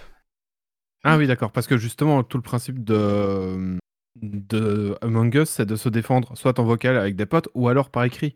Ah 1.05 1.17
oui, 1.19 1.27
d'accord. 1.27 1.53
Parce 1.53 1.67
que 1.67 1.77
justement, 1.77 2.23
tout 2.23 2.39
le 2.39 2.43
principe 2.43 2.83
de, 2.83 3.79
de 4.21 4.97
Among 5.03 5.35
Us, 5.35 5.51
c'est 5.51 5.67
de 5.67 5.77
se 5.77 5.89
défendre 5.91 6.37
soit 6.37 6.59
en 6.59 6.65
vocal 6.65 6.97
avec 6.97 7.15
des 7.15 7.27
potes 7.27 7.49
ou 7.55 7.69
alors 7.69 7.91
par 7.91 8.05
écrit. 8.05 8.35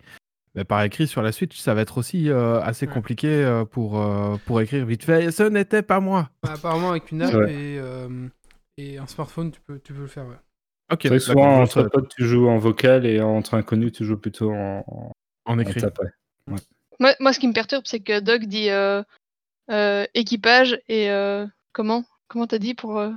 Mais 0.58 0.64
par 0.64 0.82
écrit 0.82 1.06
sur 1.06 1.22
la 1.22 1.30
Switch, 1.30 1.56
ça 1.56 1.72
va 1.72 1.82
être 1.82 1.98
aussi 1.98 2.30
euh, 2.30 2.60
assez 2.60 2.88
Ouais. 2.88 2.92
compliqué 2.92 3.28
euh, 3.28 3.64
pour, 3.64 4.02
euh, 4.02 4.34
pour 4.44 4.60
écrire 4.60 4.84
vite 4.84 5.04
fait. 5.04 5.30
Ce 5.30 5.44
n'était 5.44 5.82
pas 5.82 6.00
moi. 6.00 6.30
Bah, 6.42 6.54
apparemment, 6.54 6.90
avec 6.90 7.12
une 7.12 7.22
app 7.22 7.32
Ouais. 7.32 7.52
et, 7.54 7.78
euh, 7.78 8.26
et 8.76 8.98
un 8.98 9.06
smartphone, 9.06 9.52
tu 9.52 9.60
peux, 9.60 9.78
tu 9.78 9.92
peux 9.92 10.00
le 10.00 10.08
faire. 10.08 10.26
Ouais. 10.26 10.34
Ok, 10.90 10.98
C'est 11.02 11.08
vrai 11.10 11.18
que 11.20 11.26
d'accord, 11.28 11.44
souvent, 11.44 11.62
entre 11.62 11.82
potes, 11.84 12.08
tu 12.08 12.24
joues 12.24 12.48
en 12.48 12.58
vocal 12.58 13.06
et 13.06 13.20
entre 13.20 13.54
inconnus, 13.54 13.92
tu 13.92 14.04
joues 14.04 14.16
plutôt 14.16 14.50
en, 14.50 15.12
en, 15.44 15.58
écrit. 15.60 15.80
Moi, 16.98 17.14
moi, 17.20 17.32
ce 17.32 17.38
qui 17.38 17.46
me 17.46 17.52
perturbe, 17.52 17.84
c'est 17.86 18.00
que 18.00 18.18
Doc 18.18 18.42
dit 18.46 18.70
euh, 18.70 19.04
euh, 19.70 20.06
équipage 20.14 20.80
et 20.88 21.08
euh, 21.08 21.46
comment 21.72 22.04
Comment 22.26 22.48
t'as 22.48 22.58
dit 22.58 22.74
pour, 22.74 22.98
euh, 22.98 23.12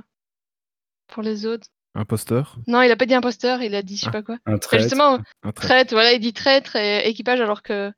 pour 1.08 1.24
les 1.24 1.44
autres? 1.44 1.66
Imposteur, 1.94 2.56
Non, 2.66 2.80
il 2.80 2.90
a 2.90 2.96
pas 2.96 3.04
dit 3.04 3.12
imposteur, 3.14 3.60
il 3.62 3.74
a 3.74 3.82
dit 3.82 3.96
je 3.96 4.02
sais 4.02 4.06
Ah. 4.08 4.12
pas 4.12 4.22
quoi. 4.22 4.36
Un 4.46 4.52
Enfin, 4.52 4.58
trait. 4.58 4.78
justement, 4.80 5.18
un 5.42 5.52
traître, 5.52 5.92
voilà, 5.92 6.12
il 6.12 6.20
dit 6.20 6.32
traître 6.32 6.74
et 6.76 7.06
équipage 7.08 7.40
alors 7.40 7.62
que 7.62 7.92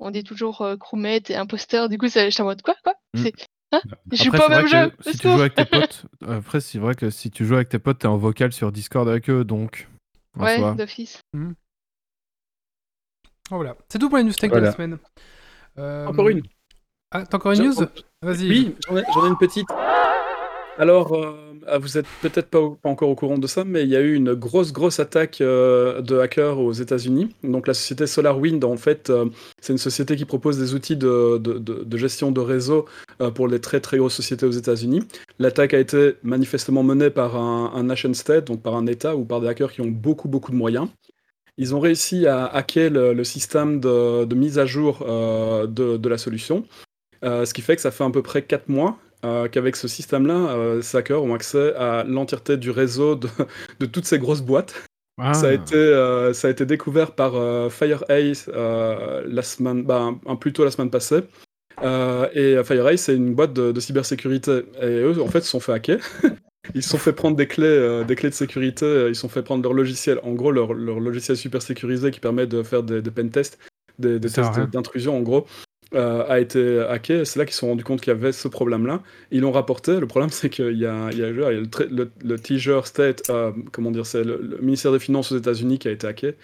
on 0.00 0.10
dit 0.10 0.22
toujours 0.24 0.60
euh, 0.62 0.76
crewmate 0.76 1.30
et 1.30 1.36
imposteur. 1.36 1.88
Du 1.88 1.96
coup, 1.96 2.08
c'est- 2.08 2.30
j'étais 2.30 2.42
en 2.42 2.46
mode 2.46 2.60
quoi 2.62 2.74
quoi? 2.84 2.94
Mm. 3.14 3.22
C'est 3.22 3.32
hein? 3.72 3.80
Je 4.10 4.24
joue 4.24 4.28
Après, 4.34 4.38
pas 4.38 4.44
au 4.44 4.48
c'est 4.50 4.56
même 4.56 4.66
jeu. 4.90 4.92
Si 5.12 5.18
tu 5.18 5.28
joues 5.28 5.40
avec 5.40 5.54
tes 5.54 5.64
potes, 5.64 6.04
après, 6.28 6.60
c'est 6.60 6.78
vrai 6.78 6.94
que 6.94 7.08
si 7.08 7.30
tu 7.30 7.46
joues 7.46 7.54
avec 7.54 7.70
tes 7.70 7.78
potes, 7.78 8.00
t'es 8.00 8.06
en 8.06 8.18
vocal 8.18 8.52
sur 8.52 8.70
Discord 8.70 9.08
avec 9.08 9.30
eux, 9.30 9.44
donc. 9.44 9.88
Ouais, 10.36 10.58
soi. 10.58 10.74
d'office. 10.74 11.20
Oh, 13.50 13.56
voilà. 13.56 13.76
C'est 13.88 13.98
tout 13.98 14.08
pour 14.08 14.18
les 14.18 14.24
news 14.24 14.32
tech 14.32 14.50
de 14.50 14.56
la 14.58 14.72
semaine. 14.72 14.98
Euh, 15.78 16.06
Encore 16.06 16.28
une. 16.28 16.42
Ah, 17.10 17.24
t'as 17.26 17.36
encore 17.36 17.52
une 17.52 17.64
news? 17.64 17.74
Vas-y. 18.22 18.48
Oui, 18.48 18.76
j'en 18.88 18.96
ai, 18.96 19.02
j'en 19.14 19.24
ai 19.26 19.28
une 19.28 19.36
petite. 19.38 19.68
Alors, 20.78 21.12
euh, 21.12 21.34
ah, 21.66 21.78
vous 21.78 21.98
êtes 21.98 22.06
peut-être 22.22 22.48
pas, 22.48 22.60
encore 22.84 23.10
au 23.10 23.14
courant 23.14 23.36
de 23.36 23.46
ça, 23.46 23.62
mais 23.62 23.82
il 23.82 23.90
y 23.90 23.96
a 23.96 24.00
eu 24.00 24.14
une 24.14 24.32
grosse, 24.32 24.72
grosse 24.72 25.00
attaque 25.00 25.42
euh, 25.42 26.00
de 26.00 26.18
hackers 26.18 26.58
aux 26.58 26.72
États-Unis. 26.72 27.28
Donc, 27.42 27.66
la 27.66 27.74
société 27.74 28.06
SolarWind, 28.06 28.64
en 28.64 28.78
fait, 28.78 29.10
euh, 29.10 29.26
c'est 29.60 29.74
une 29.74 29.78
société 29.78 30.16
qui 30.16 30.24
propose 30.24 30.58
des 30.58 30.74
outils 30.74 30.96
de, 30.96 31.96
gestion 31.96 32.32
de 32.32 32.40
réseau 32.40 32.86
pour 33.34 33.48
les 33.48 33.60
très, 33.60 33.80
très 33.80 33.98
grosses 33.98 34.14
sociétés 34.14 34.46
aux 34.46 34.52
États-Unis. 34.52 35.00
L'attaque 35.38 35.74
a 35.74 35.78
été 35.78 36.14
manifestement 36.22 36.82
menée 36.82 37.10
par 37.10 37.36
un, 37.36 37.82
nation 37.82 38.12
state, 38.14 38.46
donc 38.46 38.62
par 38.62 38.74
un 38.74 38.86
État 38.86 39.14
ou 39.14 39.24
par 39.24 39.40
des 39.40 39.48
hackers 39.48 39.72
qui 39.72 39.82
ont 39.82 39.90
beaucoup, 39.90 40.28
beaucoup 40.28 40.52
de 40.52 40.56
moyens. 40.56 40.88
Ils 41.58 41.74
ont 41.74 41.80
réussi 41.80 42.26
à 42.26 42.46
hacker 42.46 42.90
le, 42.90 43.24
système 43.24 43.78
de, 43.78 44.34
mise 44.34 44.58
à 44.58 44.64
jour 44.64 45.04
de, 45.06 46.08
la 46.08 46.18
solution. 46.18 46.64
Ce 47.22 47.52
qui 47.52 47.60
fait 47.60 47.76
que 47.76 47.82
ça 47.82 47.90
fait 47.90 48.04
à 48.04 48.10
peu 48.10 48.22
près 48.22 48.42
4 48.42 48.68
mois 48.68 48.98
euh, 49.24 49.48
qu'avec 49.48 49.76
ce 49.76 49.88
système-là, 49.88 50.34
euh, 50.34 50.82
hackers 50.94 51.22
ont 51.22 51.34
accès 51.34 51.74
à 51.74 52.04
l'entièreté 52.04 52.56
du 52.56 52.70
réseau 52.70 53.14
de, 53.14 53.28
de 53.80 53.86
toutes 53.86 54.06
ces 54.06 54.18
grosses 54.18 54.42
boîtes. 54.42 54.74
Ah. 55.20 55.34
Ça, 55.34 55.48
a 55.48 55.52
été, 55.52 55.76
euh, 55.76 56.32
ça 56.32 56.48
a 56.48 56.50
été 56.50 56.64
découvert 56.64 57.12
par 57.14 57.36
euh, 57.36 57.68
FireEye 57.68 58.32
euh, 58.48 59.22
la 59.26 59.42
semaine, 59.42 59.82
bah, 59.82 60.00
un, 60.00 60.20
un- 60.26 60.36
plus 60.36 60.52
tôt 60.52 60.64
la 60.64 60.70
semaine 60.70 60.90
passée. 60.90 61.20
Et 62.34 62.56
FireEye, 62.64 62.98
c'est 62.98 63.14
une 63.14 63.34
boîte 63.34 63.52
de, 63.52 63.72
de 63.72 63.80
cybersécurité. 63.80 64.62
Et 64.80 64.86
eux, 64.86 65.20
en 65.20 65.28
fait, 65.28 65.42
se 65.42 65.48
sont 65.48 65.60
fait 65.60 65.72
hacker. 65.72 65.98
Ils 66.74 66.82
se 66.82 66.90
sont 66.90 66.98
fait 66.98 67.12
prendre 67.12 67.36
des 67.36 67.48
clés, 67.48 68.04
des 68.06 68.14
clés 68.14 68.30
de 68.30 68.34
sécurité, 68.34 69.06
ils 69.08 69.16
se 69.16 69.22
sont 69.22 69.28
fait 69.28 69.42
prendre 69.42 69.64
leur 69.64 69.72
logiciel, 69.72 70.20
en 70.22 70.30
gros 70.30 70.52
leur, 70.52 70.74
leur 70.74 71.00
logiciel 71.00 71.36
super 71.36 71.60
sécurisé 71.60 72.12
qui 72.12 72.20
permet 72.20 72.46
de 72.46 72.62
faire 72.62 72.84
des, 72.84 73.02
des 73.02 73.10
pen 73.10 73.30
tests, 73.30 73.58
des, 73.98 74.20
tests 74.20 74.38
d'intrusion 74.72 75.16
en 75.16 75.22
gros, 75.22 75.44
euh, 75.94 76.24
a 76.28 76.40
été 76.40 76.80
hacké. 76.80 77.24
C'est 77.24 77.38
là 77.38 77.44
qu'ils 77.44 77.54
se 77.54 77.60
sont 77.60 77.68
rendus 77.68 77.84
compte 77.84 78.00
qu'il 78.00 78.12
y 78.12 78.16
avait 78.16 78.32
ce 78.32 78.48
problème-là. 78.48 79.02
Ils 79.30 79.40
l'ont 79.40 79.52
rapporté. 79.52 80.00
Le 80.00 80.06
problème, 80.06 80.30
c'est 80.32 80.50
qu'il 80.50 80.78
y 80.78 80.86
a, 80.86 81.10
il 81.12 81.18
y 81.18 81.24
a, 81.24 81.30
le, 81.30 81.66
le, 81.90 82.10
le 82.24 82.38
Teaser 82.38 82.80
State, 82.84 83.28
euh, 83.30 83.52
comment 83.72 83.90
dire, 83.90 84.06
c'est 84.06 84.24
le, 84.24 84.58
ministère 84.60 84.92
des 84.92 84.98
Finances 84.98 85.32
aux 85.32 85.38
États-Unis 85.38 85.78
qui 85.78 85.88
a 85.88 85.90
été 85.90 86.06
hacké. 86.06 86.34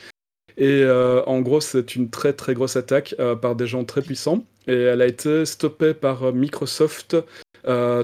Et 0.56 0.82
euh, 0.82 1.22
en 1.24 1.40
gros, 1.40 1.60
c'est 1.60 1.94
une 1.94 2.10
très 2.10 2.32
très 2.32 2.54
grosse 2.54 2.76
attaque 2.76 3.14
par 3.40 3.54
des 3.54 3.66
gens 3.66 3.84
très 3.84 4.02
puissants. 4.02 4.44
Et 4.66 4.74
elle 4.74 5.00
a 5.00 5.06
été 5.06 5.46
stoppée 5.46 5.94
par 5.94 6.32
Microsoft, 6.32 7.16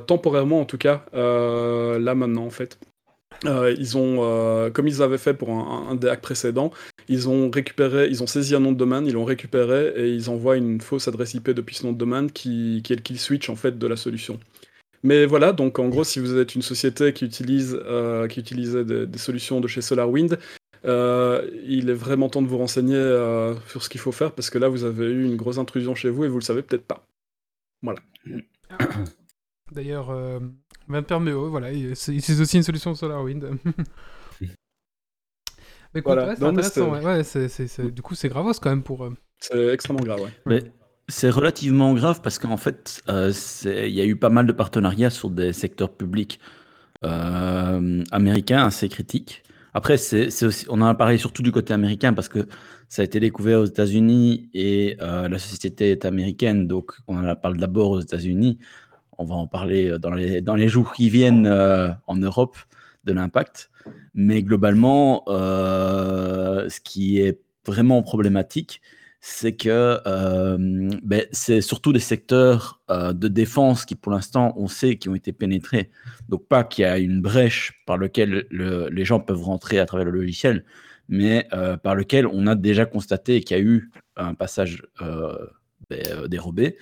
temporairement 0.07 0.61
en 0.61 0.65
tout 0.65 0.79
cas, 0.79 1.05
là 1.13 2.15
maintenant 2.15 2.47
en 2.47 2.51
fait. 2.51 2.79
Euh, 3.45 3.75
ils 3.79 3.97
ont, 3.97 4.19
euh, 4.21 4.71
comme 4.71 4.89
ils 4.89 5.03
avaient 5.03 5.19
fait 5.19 5.35
pour 5.35 5.51
un, 5.51 5.95
des 5.95 6.09
hacks 6.09 6.23
précédents, 6.23 6.71
ils 7.09 7.29
ont 7.29 7.51
récupéré, 7.51 8.09
ils 8.09 8.23
ont 8.23 8.27
saisi 8.27 8.55
un 8.55 8.61
nom 8.61 8.73
de 8.73 8.77
domaine, 8.77 9.07
ils 9.07 9.15
l'ont 9.15 9.25
récupéré 9.25 9.93
et 9.97 10.09
ils 10.09 10.31
envoient 10.31 10.57
une 10.57 10.81
fausse 10.81 11.09
adresse 11.09 11.35
IP 11.35 11.51
depuis 11.51 11.77
ce 11.77 11.87
nom 11.87 11.93
de 11.93 11.99
domaine 11.99 12.31
qui, 12.31 12.83
est 12.89 12.95
le 12.95 13.03
kill 13.03 13.19
switch 13.19 13.49
en 13.51 13.57
fait 13.57 13.79
de 13.79 13.87
la 13.87 13.97
solution. 13.97 14.41
Mais 15.03 15.27
voilà, 15.27 15.53
donc 15.53 15.79
en 15.79 15.89
gros, 15.89 16.05
si 16.05 16.19
vous 16.19 16.39
êtes 16.39 16.55
une 16.55 16.63
société 16.63 17.13
qui 17.13 17.27
utilise, 17.27 17.79
euh, 17.85 18.27
qui 18.27 18.41
utilisait 18.41 18.85
des, 18.85 19.19
solutions 19.19 19.61
de 19.61 19.69
chez 19.69 19.83
SolarWind, 19.83 20.39
il 20.85 21.91
est 21.91 21.95
vraiment 21.95 22.31
temps 22.31 22.43
de 22.43 22.49
vous 22.49 22.59
renseigner 22.59 23.03
sur 23.69 23.83
ce 23.83 23.89
qu'il 23.91 24.01
faut 24.01 24.13
faire 24.13 24.33
parce 24.33 24.49
que 24.49 24.59
là, 24.59 24.69
vous 24.69 24.85
avez 24.85 25.07
eu 25.07 25.25
une 25.25 25.37
grosse 25.37 25.59
intrusion 25.59 25.95
chez 25.95 26.09
vous 26.09 26.25
et 26.25 26.29
vous 26.29 26.39
le 26.39 26.45
savez 26.45 26.63
peut-être 26.63 26.87
pas. 26.87 27.07
D'ailleurs, 29.73 30.11
Vampermeo, 30.89 31.49
voilà, 31.51 31.73
il- 31.73 31.97
c'est 31.97 32.13
aussi 32.41 32.57
une 32.57 32.63
solution 32.63 32.95
SolarWind. 32.95 33.51
Mais 35.95 36.01
Voilà. 36.05 36.27
ouais, 36.29 36.35
c'est 36.37 36.45
intéressant. 36.45 36.91
Ouais, 36.93 37.05
ouais, 37.05 37.25
c'est- 37.25 37.49
c'est- 37.49 37.69
c'est- 37.69 37.91
Du 37.91 38.03
coup, 38.03 38.15
c'est 38.15 38.29
gravos 38.29 38.53
quand 38.61 38.71
même 38.71 38.83
pour. 38.83 39.05
euh, 39.05 39.11
C'est 39.39 39.69
extrêmement 39.69 40.03
grave, 40.03 40.21
ouais. 40.23 40.31
Mais 40.47 40.63
c'est 41.09 41.31
relativement 41.31 41.95
grave 41.95 42.21
parce 42.23 42.39
qu'en 42.39 42.57
fait, 42.57 43.03
euh, 43.09 43.31
c'est- 43.33 43.89
il 43.89 43.95
y 43.95 44.01
a 44.01 44.05
eu 44.05 44.17
pas 44.17 44.31
mal 44.31 44.47
de 44.47 44.53
partenariats 44.53 45.11
sur 45.11 45.31
des 45.31 45.53
secteurs 45.53 45.93
publics 45.93 46.41
euh, 47.05 48.03
américains 48.13 48.65
assez 48.65 48.89
critiques. 48.89 49.43
Après, 49.75 49.99
c'est 49.99 50.31
c'est 50.31 50.47
aussi, 50.47 50.65
on 50.71 50.81
en 50.81 50.87
a 50.87 50.95
parlé 50.95 51.19
surtout 51.19 51.43
du 51.43 51.53
côté 51.53 51.75
américain 51.75 52.15
parce 52.15 52.29
que 52.31 52.49
ça 52.89 53.03
a 53.03 53.05
été 53.05 53.21
découvert 53.21 53.61
aux 53.61 53.65
États-Unis 53.67 54.49
et 54.55 54.97
euh, 55.03 55.29
la 55.29 55.39
société 55.39 55.91
est 55.91 56.07
américaine, 56.07 56.67
donc 56.67 56.93
on 57.07 57.29
en 57.29 57.37
parle 57.37 57.59
d'abord 57.59 57.91
aux 57.91 58.01
États-Unis. 58.01 58.59
On 59.19 59.25
va 59.25 59.35
en 59.35 59.47
parler 59.47 59.99
dans 59.99 60.13
les, 60.13 60.41
dans 60.41 60.55
les 60.55 60.69
jours 60.69 60.93
qui 60.93 61.09
viennent 61.11 61.47
euh, 61.47 61.89
en 62.07 62.17
Europe 62.17 62.57
de 63.05 63.13
l'impact. 63.13 63.71
Mais 64.15 64.43
globalement, 64.43 65.25
euh, 65.29 66.69
ce 66.69 66.81
qui 66.81 67.21
est 67.21 67.41
vraiment 67.67 68.03
problématique, 68.03 68.81
c'est 69.21 69.57
que 69.57 70.01
euh, 70.07 70.59
ben, 71.03 71.25
c'est 71.33 71.63
surtout 71.63 71.93
des 71.95 72.01
secteurs 72.01 72.81
euh, 72.91 73.15
de 73.15 73.29
défense 73.29 73.87
qui, 73.87 73.95
pour 73.95 74.13
l'instant, 74.13 74.53
on 74.57 74.69
sait 74.69 74.97
qui 74.97 75.09
ont 75.09 75.15
été 75.15 75.33
pénétrés. 75.33 75.91
Donc, 76.29 76.47
pas 76.47 76.63
qu'il 76.63 76.83
y 76.83 76.87
a 76.87 76.99
une 76.99 77.23
brèche 77.23 77.73
par 77.87 77.97
laquelle 77.97 78.47
le- 78.51 78.89
les 78.91 79.05
gens 79.07 79.21
peuvent 79.21 79.43
rentrer 79.43 79.79
à 79.79 79.87
travers 79.87 80.05
le 80.05 80.13
logiciel, 80.13 80.65
mais 81.09 81.47
euh, 81.55 81.79
par 81.79 81.95
lequel 81.95 82.27
on 82.27 82.47
a 82.47 82.55
déjà 82.55 82.85
constaté 82.85 83.41
qu'il 83.41 83.57
y 83.57 83.61
a 83.61 83.63
eu 83.63 83.91
un 84.17 84.35
passage 84.35 84.83
euh, 85.01 85.47
euh, 85.93 86.29
dérobé. 86.29 86.77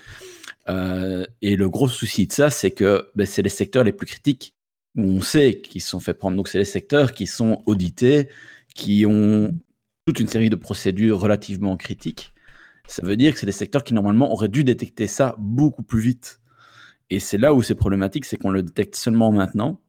Euh, 0.69 1.25
et 1.41 1.57
le 1.57 1.69
gros 1.69 1.89
souci 1.89 2.27
de 2.27 2.33
ça, 2.33 2.51
c'est 2.51 2.71
que 2.71 3.09
ben, 3.15 3.27
c'est 3.27 3.43
les 3.43 3.49
secteurs 3.49 3.85
les 3.85 3.93
plus 3.93 4.07
critiques 4.07 4.55
où 4.97 5.03
on 5.03 5.21
sait 5.21 5.61
qu'ils 5.61 5.81
sont 5.83 6.01
fait 6.01 6.15
prendre. 6.15 6.37
Donc, 6.37 6.49
c'est 6.49 6.59
les 6.59 6.65
secteurs 6.65 7.13
qui 7.13 7.27
sont 7.27 7.63
audités, 7.67 8.29
qui 8.75 9.07
ont 9.07 9.57
toute 10.07 10.21
une 10.21 10.29
série 10.29 10.51
de 10.51 10.57
procédures 10.57 11.21
relativement 11.21 11.77
critiques. 11.77 12.33
Ça 12.87 13.03
veut 13.05 13.17
dire 13.17 13.33
que 13.33 13.41
c'est 13.41 13.47
des 13.47 13.53
secteurs 13.53 13.85
qui, 13.85 13.95
normalement, 13.95 14.33
auraient 14.33 14.49
dû 14.49 14.65
détecter 14.65 15.07
ça 15.07 15.35
beaucoup 15.39 15.83
plus 15.83 16.01
vite. 16.01 16.41
Et 17.11 17.21
c'est 17.21 17.39
là 17.39 17.55
où 17.55 17.63
c'est 17.63 17.75
problématique, 17.75 18.25
c'est 18.25 18.37
qu'on 18.37 18.51
le 18.51 18.63
détecte 18.63 18.97
seulement 18.97 19.33
maintenant. 19.33 19.81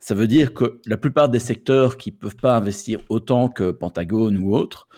Ça 0.00 0.14
veut 0.14 0.26
dire 0.26 0.52
que 0.52 0.80
la 0.86 0.96
plupart 0.96 1.28
des 1.28 1.38
secteurs 1.38 1.96
qui 1.96 2.10
ne 2.12 2.16
peuvent 2.16 2.36
pas 2.36 2.56
investir 2.56 3.00
autant 3.08 3.48
que 3.48 3.70
Pentagone 3.70 4.36
ou 4.38 4.54
autres, 4.54 4.88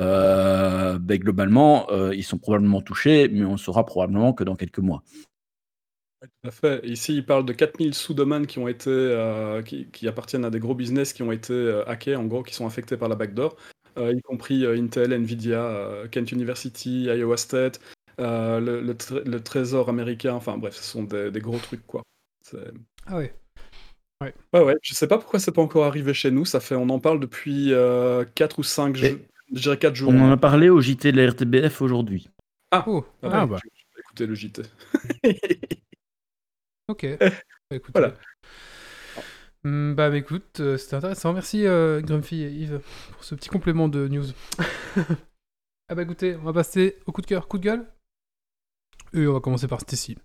ben, 0.00 1.18
globalement, 1.18 1.90
euh, 1.90 2.14
ils 2.14 2.24
sont 2.24 2.38
probablement 2.38 2.80
touchés, 2.80 3.28
mais 3.28 3.44
on 3.44 3.56
saura 3.56 3.84
probablement 3.86 4.32
que 4.32 4.44
dans 4.44 4.56
quelques 4.56 4.78
mois. 4.78 5.02
Tout 6.22 6.48
à 6.48 6.50
fait. 6.50 6.86
Ici, 6.86 7.14
il 7.16 7.24
parle 7.24 7.46
de 7.46 7.52
4000 7.54 7.94
sous-domaines 7.94 8.46
qui 8.46 8.58
ont 8.58 8.68
été, 8.68 8.90
euh, 8.90 9.62
qui, 9.62 9.86
qui 9.90 10.06
appartiennent 10.06 10.44
à 10.44 10.50
des 10.50 10.58
gros 10.60 10.74
business 10.74 11.12
qui 11.14 11.22
ont 11.22 11.32
été 11.32 11.52
euh, 11.54 11.88
hackés, 11.88 12.14
en 12.16 12.24
gros, 12.24 12.42
qui 12.42 12.52
sont 12.54 12.66
affectés 12.66 12.96
par 12.98 13.08
la 13.08 13.14
backdoor, 13.14 13.56
euh, 13.96 14.12
y 14.14 14.20
compris 14.20 14.64
euh, 14.66 14.76
Intel, 14.76 15.12
Nvidia, 15.14 15.62
euh, 15.64 16.08
Kent 16.08 16.32
University, 16.32 17.04
Iowa 17.04 17.36
State, 17.38 17.80
euh, 18.20 18.60
le, 18.60 18.82
le 18.82 18.94
tré- 18.96 19.24
le 19.24 19.42
Trésor 19.42 19.88
américain, 19.88 20.34
enfin 20.34 20.58
bref, 20.58 20.74
ce 20.74 20.82
sont 20.82 21.04
des, 21.04 21.30
des 21.30 21.40
gros 21.40 21.58
trucs, 21.58 21.86
quoi. 21.86 22.02
Ah 23.06 23.16
ouais. 23.16 23.34
Ouais, 24.52 24.60
ouais, 24.62 24.76
je 24.82 24.92
sais 24.92 25.06
pas 25.06 25.16
pourquoi 25.16 25.38
c'est 25.40 25.52
pas 25.52 25.62
encore 25.62 25.86
arrivé 25.86 26.12
chez 26.12 26.30
nous, 26.30 26.44
ça 26.44 26.60
fait, 26.60 26.74
on 26.74 26.90
en 26.90 26.98
parle 26.98 27.20
depuis 27.20 27.72
4 28.34 28.58
ou 28.58 28.62
5 28.62 28.96
Et- 28.98 29.10
jours, 29.12 29.18
je 29.52 29.60
dirais 29.62 29.78
4 29.78 29.94
jours. 29.94 30.10
On 30.12 30.20
en 30.20 30.30
a 30.32 30.36
parlé 30.36 30.68
au 30.68 30.80
JT 30.80 31.12
de 31.12 31.16
la 31.20 31.30
RTBF 31.30 31.82
aujourd'hui. 31.82 32.28
Oh, 32.86 33.04
Ah, 33.22 33.28
Ah, 33.32 33.44
ouais, 33.44 33.50
bah. 33.50 33.56
vais 33.62 34.00
écouter 34.00 34.26
le 34.26 34.34
JT. 34.34 34.62
ok. 36.88 37.06
Bah, 37.70 37.76
écoute, 37.76 37.92
Voilà. 37.94 38.14
euh, 39.64 39.94
bah, 39.94 40.10
bah, 40.10 40.16
écoute, 40.16 40.58
euh, 40.58 40.76
c'était 40.76 40.96
intéressant. 40.96 41.32
Merci 41.32 41.66
euh, 41.66 42.00
Grumpy 42.00 42.42
et 42.42 42.50
Yves 42.50 42.80
pour 43.12 43.22
ce 43.22 43.36
petit 43.36 43.48
complément 43.48 43.86
de 43.88 44.08
news. 44.08 44.24
ah 45.88 45.94
bah 45.94 46.02
écoutez, 46.02 46.34
on 46.34 46.42
va 46.42 46.52
passer 46.52 46.98
au 47.06 47.12
coup 47.12 47.20
de 47.20 47.26
cœur, 47.26 47.46
coup 47.46 47.58
de 47.58 47.62
gueule. 47.64 47.86
Et 49.12 49.24
on 49.26 49.32
va 49.34 49.40
commencer 49.40 49.68
par 49.68 49.80
Stacy. 49.80 50.16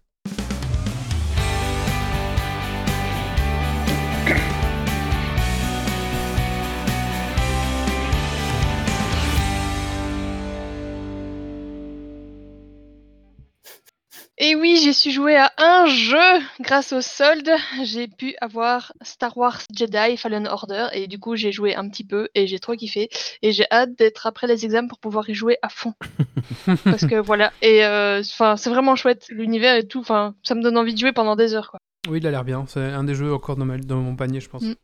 Et 14.37 14.53
oui, 14.55 14.77
j'ai 14.83 14.91
su 14.91 15.11
jouer 15.11 15.37
à 15.37 15.53
un 15.57 15.85
jeu 15.85 16.17
grâce 16.59 16.91
au 16.91 16.99
solde. 16.99 17.49
J'ai 17.83 18.07
pu 18.09 18.35
avoir 18.41 18.91
Star 19.01 19.37
Wars 19.37 19.61
Jedi 19.73 20.17
Fallen 20.17 20.45
Order 20.47 20.87
et 20.91 21.07
du 21.07 21.19
coup 21.19 21.37
j'ai 21.37 21.53
joué 21.53 21.73
un 21.73 21.87
petit 21.87 22.03
peu 22.03 22.27
et 22.35 22.45
j'ai 22.45 22.59
trop 22.59 22.73
kiffé 22.75 23.09
et 23.41 23.53
j'ai 23.53 23.65
hâte 23.71 23.95
d'être 23.97 24.27
après 24.27 24.47
les 24.47 24.65
examens 24.65 24.89
pour 24.89 24.99
pouvoir 24.99 25.29
y 25.29 25.33
jouer 25.33 25.57
à 25.61 25.69
fond 25.69 25.93
parce 26.83 27.05
que 27.05 27.15
voilà 27.15 27.53
et 27.61 27.85
euh, 27.85 28.23
c'est 28.23 28.69
vraiment 28.69 28.97
chouette 28.97 29.25
l'univers 29.29 29.75
et 29.77 29.87
tout. 29.87 29.99
Enfin 30.01 30.35
ça 30.43 30.53
me 30.53 30.61
donne 30.61 30.77
envie 30.77 30.93
de 30.93 30.99
jouer 30.99 31.13
pendant 31.13 31.37
des 31.37 31.53
heures 31.53 31.71
quoi. 31.71 31.79
Oui, 32.09 32.17
il 32.19 32.27
a 32.27 32.31
l'air 32.31 32.43
bien. 32.43 32.65
C'est 32.67 32.81
un 32.83 33.03
des 33.05 33.15
jeux 33.15 33.33
encore 33.33 33.55
dans, 33.55 33.65
ma- 33.65 33.77
dans 33.77 33.95
mon 33.97 34.15
panier, 34.17 34.39
je 34.41 34.49
pense. 34.49 34.61
Mm. 34.63 34.75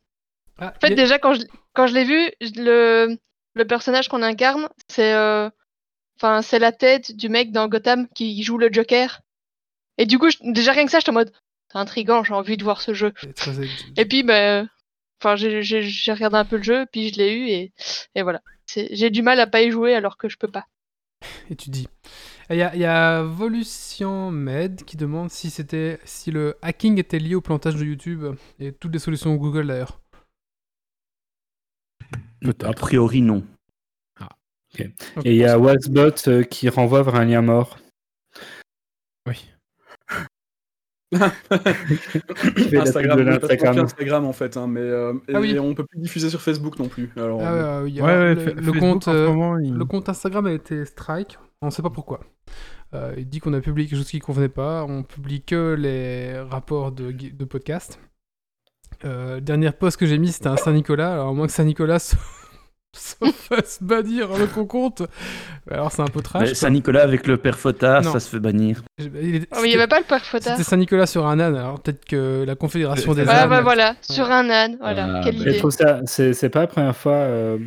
Ah, 0.60 0.74
En 0.76 0.80
fait 0.80 0.94
a- 0.94 0.96
déjà 0.96 1.20
quand 1.20 1.34
je 1.34 1.42
quand 1.74 1.88
je 1.88 1.94
l'ai 1.94 2.06
vu 2.06 2.32
le 2.56 3.18
le 3.54 3.66
personnage 3.68 4.08
qu'on 4.08 4.22
incarne 4.22 4.70
c'est 4.88 5.12
euh, 5.14 5.50
enfin 6.18 6.42
c'est 6.42 6.60
la 6.60 6.72
tête 6.72 7.18
du 7.18 7.28
mec 7.28 7.52
dans 7.52 7.68
Gotham 7.68 8.08
qui 8.16 8.42
joue 8.44 8.58
le 8.58 8.70
Joker 8.72 9.20
et 10.02 10.06
du 10.06 10.18
coup 10.20 10.30
je- 10.30 10.38
déjà 10.52 10.72
rien 10.72 10.86
que 10.86 10.92
ça 10.92 11.00
j'étais 11.00 11.12
en 11.12 11.14
mode 11.14 11.32
c'est 11.72 11.78
intriguant 11.78 12.24
j'ai 12.24 12.34
envie 12.34 12.58
de 12.58 12.64
voir 12.64 12.82
ce 12.82 12.94
jeu. 12.94 13.14
Et 13.98 14.06
puis, 14.06 14.24
ben, 14.24 14.68
enfin, 15.22 15.36
j'ai- 15.38 15.62
regardé 16.14 16.36
un 16.38 16.46
peu 16.46 16.58
le 16.58 16.64
jeu, 16.64 16.86
puis 16.92 17.10
je 17.10 17.18
l'ai 17.18 17.34
eu, 17.34 17.48
et, 17.48 17.72
et 18.16 18.22
voilà. 18.24 18.42
J'ai 18.68 19.10
du 19.10 19.22
mal 19.22 19.40
à 19.40 19.48
pas 19.48 19.62
y 19.62 19.72
jouer 19.72 19.96
alors 19.96 20.18
que 20.18 20.28
je 20.30 20.38
peux 20.38 20.50
pas. 20.50 20.66
Et 21.50 21.56
tu 21.56 21.70
dis. 21.70 21.88
Il 22.50 22.58
y 22.58 22.62
a, 22.64 22.76
il 22.76 22.82
y 22.82 22.86
a 22.86 23.22
Volution 23.24 24.32
Med 24.32 24.84
qui 24.84 24.98
demande 24.98 25.30
si 25.30 25.50
c'était 25.50 26.00
si 26.04 26.32
le 26.32 26.58
hacking 26.62 27.00
était 27.00 27.20
lié 27.20 27.36
au 27.36 27.42
plantage 27.42 27.76
de 27.76 27.86
YouTube 27.86 28.36
et 28.60 28.74
toutes 28.74 28.92
les 28.92 29.00
solutions 29.00 29.34
Google 29.36 29.68
d'ailleurs. 29.68 30.02
A 32.64 32.74
priori, 32.74 33.22
non. 33.22 33.46
Et 35.24 35.32
il 35.32 35.36
y 35.36 35.46
a 35.46 35.58
Waxbot 35.60 36.28
euh, 36.28 36.44
qui 36.44 36.68
renvoie 36.70 37.04
vers 37.04 37.16
un 37.16 37.26
lien 37.26 37.42
mort. 37.42 37.78
Oui. 39.28 39.50
Instagram, 41.13 41.32
de 43.26 43.39
faire 43.58 43.78
Instagram 43.80 44.26
en 44.26 44.34
fait, 44.34 44.58
hein, 44.58 44.67
mais 44.67 44.80
euh, 44.82 45.13
et, 45.28 45.36
Ah 45.36 45.39
oui. 45.39 45.52
et 45.52 45.60
on 45.60 45.74
peut 45.74 45.86
plus 45.86 46.00
diffuser 46.00 46.30
sur 46.30 46.41
Facebook 46.41 46.80
non 46.80 46.88
plus. 46.88 47.10
Alors, 47.17 47.41
Ah, 47.43 47.82
euh, 47.82 47.84
ouais, 47.84 48.36
le, 48.36 48.80
compte, 48.80 49.08
en 49.08 49.12
ce 49.12 49.17
euh, 49.17 49.28
moment, 49.28 49.58
il- 49.58 49.74
le 49.74 49.86
compte 49.86 50.10
Instagram 50.10 50.45
a 50.47 50.54
été 50.54 50.86
strike. 50.86 51.38
On 51.62 51.67
ne 51.67 51.71
sait 51.71 51.82
pas 51.82 51.89
pourquoi. 51.89 52.21
Euh, 52.93 53.13
il 53.17 53.28
dit 53.30 53.39
qu'on 53.39 53.54
a 53.54 53.62
publié 53.62 53.88
quelque 53.88 54.00
chose 54.00 54.10
qui 54.10 54.17
ne 54.17 54.21
convenait 54.21 54.50
pas. 54.50 54.84
On 54.84 55.04
publie 55.04 55.41
que 55.43 55.76
les 55.78 56.39
rapports 56.39 56.91
de, 56.91 57.12
de 57.12 57.45
podcast. 57.45 58.00
Euh, 59.06 59.36
le 59.36 59.41
dernier 59.41 59.71
post 59.71 59.97
que 59.97 60.06
j'ai 60.06 60.17
mis, 60.17 60.32
c'était 60.32 60.47
un 60.47 60.58
Saint-Nicolas. 60.58 61.13
Alors, 61.13 61.30
à 61.30 61.34
moins 61.34 61.47
que 61.47 61.54
Saint-Nicolas 61.54 62.15
se, 62.95 63.15
fasse 63.32 63.80
bannir 63.82 64.27
le 64.38 64.47
compte, 64.47 65.04
alors 65.69 65.91
c'est 65.91 66.01
un 66.01 66.08
peu 66.08 66.21
trash. 66.21 66.51
Saint-Nicolas 66.54 67.04
avec 67.04 67.25
le 67.25 67.38
père 67.38 67.58
Fotard, 67.58 68.01
Non. 68.04 68.12
ça 68.12 68.19
se 68.19 68.30
fait 68.30 68.39
bannir. 68.39 68.82
Il 68.99 69.06
est- 69.06 69.08
Oh, 69.08 69.15
mais 69.15 69.23
il 69.23 69.32
n'y 69.34 69.41
c'était- 69.71 69.77
avait 69.77 69.88
pas 69.88 69.99
le 69.99 70.06
père 70.06 70.25
Fota. 70.25 70.51
C'était 70.51 70.63
Saint-Nicolas 70.69 71.06
sur 71.06 71.25
un 71.25 71.39
âne, 71.39 71.56
alors 71.56 71.80
peut-être 71.80 72.04
que 72.06 72.43
la 72.45 72.56
Confédération 72.56 73.13
des 73.13 73.21
Ouais, 73.23 73.30
ânes. 73.30 73.49
ouais, 73.49 73.62
voilà, 73.62 73.95
sur 74.01 74.30
un 74.30 74.49
âne, 74.49 74.77
voilà, 74.82 75.06
Ah, 75.15 75.21
quelle 75.23 75.36
bah, 75.38 75.43
je 75.45 75.49
idée. 75.51 75.58
trouve 75.60 75.71
ça, 75.71 76.01
c'est 76.06 76.34
c'est 76.34 76.49
pas 76.49 76.62
la 76.62 76.67
première 76.67 76.95
fois 76.97 77.13
euh, 77.13 77.58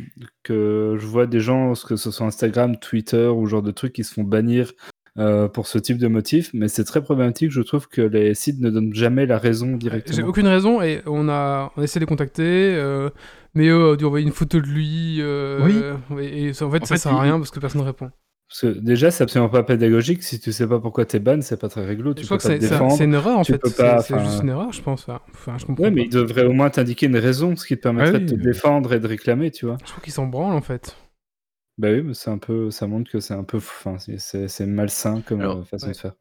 que 0.43 0.95
je 0.99 1.05
vois 1.07 1.25
des 1.25 1.39
gens, 1.39 1.73
que 1.87 1.95
ce 1.95 2.11
soit 2.11 2.27
Instagram, 2.27 2.77
Twitter 2.77 3.27
ou 3.27 3.45
genre 3.47 3.61
de 3.63 3.71
trucs 3.71 3.93
qui 3.93 4.03
se 4.03 4.13
font 4.13 4.23
bannir 4.23 4.71
euh, 5.17 5.47
pour 5.47 5.65
ce 5.67 5.77
type 5.79 5.97
de 5.97 6.07
motif, 6.07 6.49
mais 6.53 6.67
c'est 6.67 6.83
très 6.83 7.01
problématique. 7.01 7.49
Je 7.49 7.61
trouve 7.61 7.87
que 7.87 8.01
les 8.01 8.33
sites 8.35 8.59
ne 8.59 8.69
donnent 8.69 8.93
jamais 8.93 9.25
la 9.25 9.37
raison 9.37 9.71
J'ai 9.71 9.77
directement. 9.77 10.27
aucune 10.27 10.47
raison 10.47 10.81
et 10.81 11.01
on 11.05 11.29
a, 11.29 11.71
on 11.77 11.81
a 11.81 11.83
essayé 11.83 11.99
de 12.01 12.05
les 12.05 12.09
contacter, 12.09 12.43
euh, 12.75 13.09
mais 13.55 13.67
eux 13.67 13.91
ont 13.93 13.95
dû 13.95 14.05
envoyer 14.05 14.25
une 14.25 14.31
photo 14.33 14.59
de 14.61 14.67
lui. 14.67 15.17
euh, 15.21 15.59
Oui. 16.11 16.23
Et, 16.23 16.49
en 16.51 16.53
fait, 16.71 16.83
En 16.83 16.85
ça 16.85 16.95
fait, 16.95 16.97
sert 16.97 17.13
à 17.13 17.21
rien 17.21 17.37
parce 17.37 17.51
que 17.51 17.59
personne 17.59 17.81
ne 17.81 17.85
répond. 17.87 18.11
Parce 18.47 18.61
que 18.61 18.79
déjà, 18.79 19.09
c'est 19.09 19.23
absolument 19.23 19.49
pas 19.49 19.63
pédagogique. 19.63 20.21
Si 20.21 20.39
tu 20.39 20.51
sais 20.51 20.67
pas 20.67 20.79
pourquoi 20.79 21.05
t'es 21.05 21.19
ban, 21.19 21.41
c'est 21.41 21.59
pas 21.59 21.67
très 21.67 21.83
réglo. 21.83 22.13
Tu 22.13 22.21
je 22.23 22.27
peux 22.29 22.37
crois 22.37 22.37
que 22.37 22.43
pas 22.43 22.49
c'est 22.49 22.67
c'est- 22.67 22.69
défendre. 22.73 22.95
c'est 22.95 23.05
une 23.05 23.15
erreur 23.15 23.39
en 23.39 23.41
tu 23.43 23.53
fait. 23.53 23.57
peux 23.57 23.69
C'est 23.69 24.19
juste 24.19 24.43
une 24.43 24.49
erreur, 24.49 24.71
je 24.71 24.81
pense. 24.83 25.07
Enfin, 25.09 25.57
je 25.57 25.65
comprends. 25.65 25.83
Ouais, 25.85 25.89
mais 25.91 26.01
pas. 26.01 26.07
il 26.07 26.13
devrait 26.13 26.45
au 26.45 26.53
moins 26.53 26.69
t'indiquer 26.69 27.07
une 27.07 27.17
raison, 27.17 27.55
ce 27.55 27.65
qui 27.65 27.75
te 27.75 27.81
permettrait 27.81 28.17
Ah 28.17 28.19
oui, 28.19 28.25
de 28.25 28.35
te 28.35 28.39
défendre 28.41 28.93
et 28.93 28.99
de 28.99 29.07
réclamer, 29.07 29.49
tu 29.49 29.65
vois. 29.65 29.77
Je 29.83 29.87
trouve 29.89 30.03
qu'ils 30.03 30.13
s'en 30.13 30.27
branlent 30.27 30.53
en 30.55 30.61
fait. 30.61 30.95
Bah 31.77 31.89
oui, 31.91 32.03
mais 32.03 32.13
c'est 32.13 32.29
un 32.29 32.37
peu, 32.37 32.69
ça 32.71 32.87
montre 32.87 33.11
que 33.11 33.19
c'est 33.19 33.33
un 33.33 33.43
peu, 33.43 33.57
enfin, 33.57 33.97
c'est- 33.97 34.17
malsain 34.65 35.21
comme 35.25 35.41
Alors, 35.41 35.57
euh, 35.57 35.63
façon 35.63 35.87
ouais. 35.87 35.93
de 35.93 35.97
faire. 35.97 36.13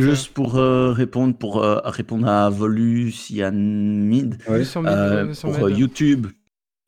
Juste 0.00 0.32
pour 0.32 0.56
euh, 0.56 0.92
répondre, 0.92 1.36
pour 1.36 1.62
euh, 1.62 1.80
répondre 1.84 2.26
à 2.28 2.48
Ouais. 4.48 4.62
Med- 4.62 4.86
euh, 4.86 5.26
euh, 5.28 5.34
sur 5.34 5.50
pour 5.52 5.66
euh, 5.66 5.70
YouTube 5.70 6.28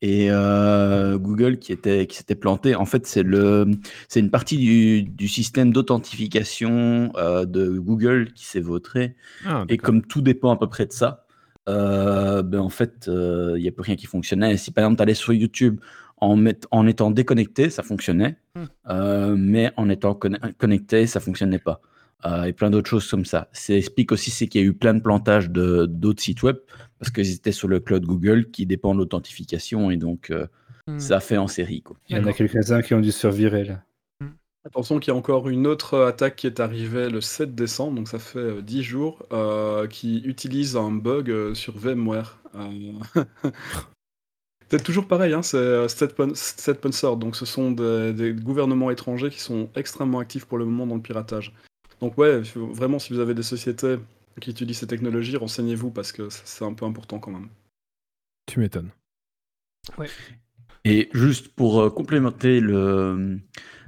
et 0.07 0.27
euh, 0.29 1.17
Google 1.17 1.57
qui 1.57 1.71
était 1.71 2.05
qui 2.05 2.15
s'était 2.17 2.35
planté. 2.35 2.75
En 2.75 2.85
fait, 2.85 3.07
c'est 3.07 3.23
le 3.23 3.65
c'est 4.07 4.19
une 4.19 4.29
partie 4.29 4.57
du, 4.57 5.03
du 5.03 5.27
système 5.27 5.71
d'authentification 5.73 7.11
euh, 7.17 7.45
de 7.45 7.79
Google 7.79 8.31
qui 8.33 8.45
s'est 8.45 8.59
vautré. 8.61 9.15
Ah, 9.45 9.65
Et 9.69 9.77
comme 9.77 10.01
tout 10.03 10.21
dépend 10.21 10.51
à 10.51 10.57
peu 10.57 10.67
près 10.67 10.85
de 10.85 10.93
ça, 10.93 11.25
euh, 11.67 12.43
ben 12.43 12.59
en 12.59 12.69
fait, 12.69 13.07
il 13.07 13.61
n'y 13.61 13.67
a 13.67 13.71
plus 13.71 13.81
rien 13.81 13.95
qui 13.95 14.05
fonctionnait. 14.05 14.53
Et 14.53 14.57
si 14.57 14.71
par 14.71 14.83
exemple, 14.83 14.97
tu 14.97 15.03
allais 15.03 15.15
sur 15.15 15.33
YouTube 15.33 15.79
en, 16.17 16.35
met- 16.35 16.67
en 16.71 16.85
étant 16.87 17.09
déconnecté, 17.09 17.69
ça 17.71 17.81
fonctionnait. 17.81 18.37
Hmm. 18.55 19.35
Mais 19.35 19.71
en 19.75 19.89
étant 19.89 20.13
conne- 20.13 20.39
connecté, 20.59 21.07
ça 21.07 21.19
fonctionnait 21.19 21.59
pas. 21.59 21.81
Euh, 22.25 22.43
et 22.45 22.53
plein 22.53 22.69
d'autres 22.69 22.89
choses 22.89 23.09
comme 23.09 23.25
ça. 23.25 23.49
Ça 23.51 23.73
explique 23.75 24.11
aussi 24.11 24.31
c'est 24.31 24.47
qu'il 24.47 24.61
y 24.61 24.63
a 24.63 24.67
eu 24.67 24.73
plein 24.73 24.93
de 24.93 25.01
plantages 25.01 25.49
de- 25.49 25.85
d'autres 25.85 26.23
sites 26.23 26.41
web 26.43 26.57
parce 26.97 27.11
qu'ils 27.11 27.31
étaient 27.33 27.51
sur 27.51 27.67
le 27.67 27.79
cloud 27.79 28.05
Google 28.05 28.49
qui 28.51 28.65
dépend 28.65 28.93
de 28.95 28.99
l'authentification 28.99 29.91
et 29.91 29.97
donc 29.97 30.31
euh, 30.31 30.47
Hmm. 30.87 30.99
ça 30.99 31.19
fait 31.19 31.37
en 31.37 31.47
série. 31.47 31.81
Quoi. 31.81 31.97
Il 32.09 32.15
y 32.15 32.19
en 32.19 32.27
a 32.27 32.31
quelques-uns 32.33 32.83
qui 32.83 32.93
ont 32.93 32.99
dû 33.01 33.11
se 33.11 33.19
faire 33.19 33.31
virer 33.31 33.63
là. 33.65 33.81
Attention 34.67 34.99
qu'il 34.99 35.11
y 35.11 35.15
a 35.15 35.17
encore 35.17 35.49
une 35.49 35.65
autre 35.65 35.99
attaque 35.99 36.35
qui 36.35 36.45
est 36.47 36.59
arrivée 36.59 37.09
le 37.09 37.21
7 37.21 37.55
décembre, 37.55 37.95
donc 37.95 38.07
ça 38.07 38.19
fait 38.19 38.37
euh, 38.37 38.61
10 38.61 38.83
jours, 38.83 39.25
euh, 39.33 39.87
qui 39.87 40.19
utilise 40.25 40.75
un 40.77 40.91
bug 40.91 41.53
sur 41.55 41.75
VMware. 41.77 42.39
Euh, 42.55 42.91
C'est 44.71 44.83
toujours 44.83 45.07
pareil, 45.07 45.33
hein, 45.33 45.43
c'est 45.43 45.87
State 45.87 46.15
Sponsor, 46.77 47.17
donc 47.17 47.35
ce 47.35 47.45
sont 47.45 47.71
des, 47.71 48.13
des 48.13 48.33
gouvernements 48.33 48.89
étrangers 48.89 49.29
qui 49.29 49.39
sont 49.39 49.69
extrêmement 49.75 50.19
actifs 50.19 50.45
pour 50.45 50.57
le 50.57 50.65
moment 50.65 50.87
dans 50.87 50.95
le 50.95 51.01
piratage. 51.01 51.53
Donc 52.01 52.17
ouais, 52.17 52.41
vraiment 52.55 52.99
si 52.99 53.13
vous 53.13 53.19
avez 53.19 53.33
des 53.33 53.43
sociétés 53.43 53.97
qui 54.41 54.49
utilisent 54.51 54.79
ces 54.79 54.87
technologies, 54.87 55.37
renseignez-vous 55.37 55.91
parce 55.91 56.11
que 56.11 56.27
c'est 56.29 56.65
un 56.65 56.73
peu 56.73 56.85
important 56.85 57.19
quand 57.19 57.31
même. 57.31 57.49
Tu 58.47 58.59
m'étonnes. 58.59 58.91
Et 60.83 61.09
juste 61.13 61.47
pour 61.49 61.79
euh, 61.81 61.89
complémenter 61.89 62.59
le, 62.59 63.39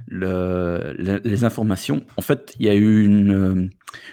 le- 0.08 0.94
le- 0.98 1.20
les 1.22 1.44
informations, 1.44 2.04
en 2.16 2.22
fait, 2.22 2.54
il 2.58 2.66
y 2.66 2.68
a 2.68 2.74
eu 2.74 3.04
une, 3.04 3.32
euh, 3.32 3.68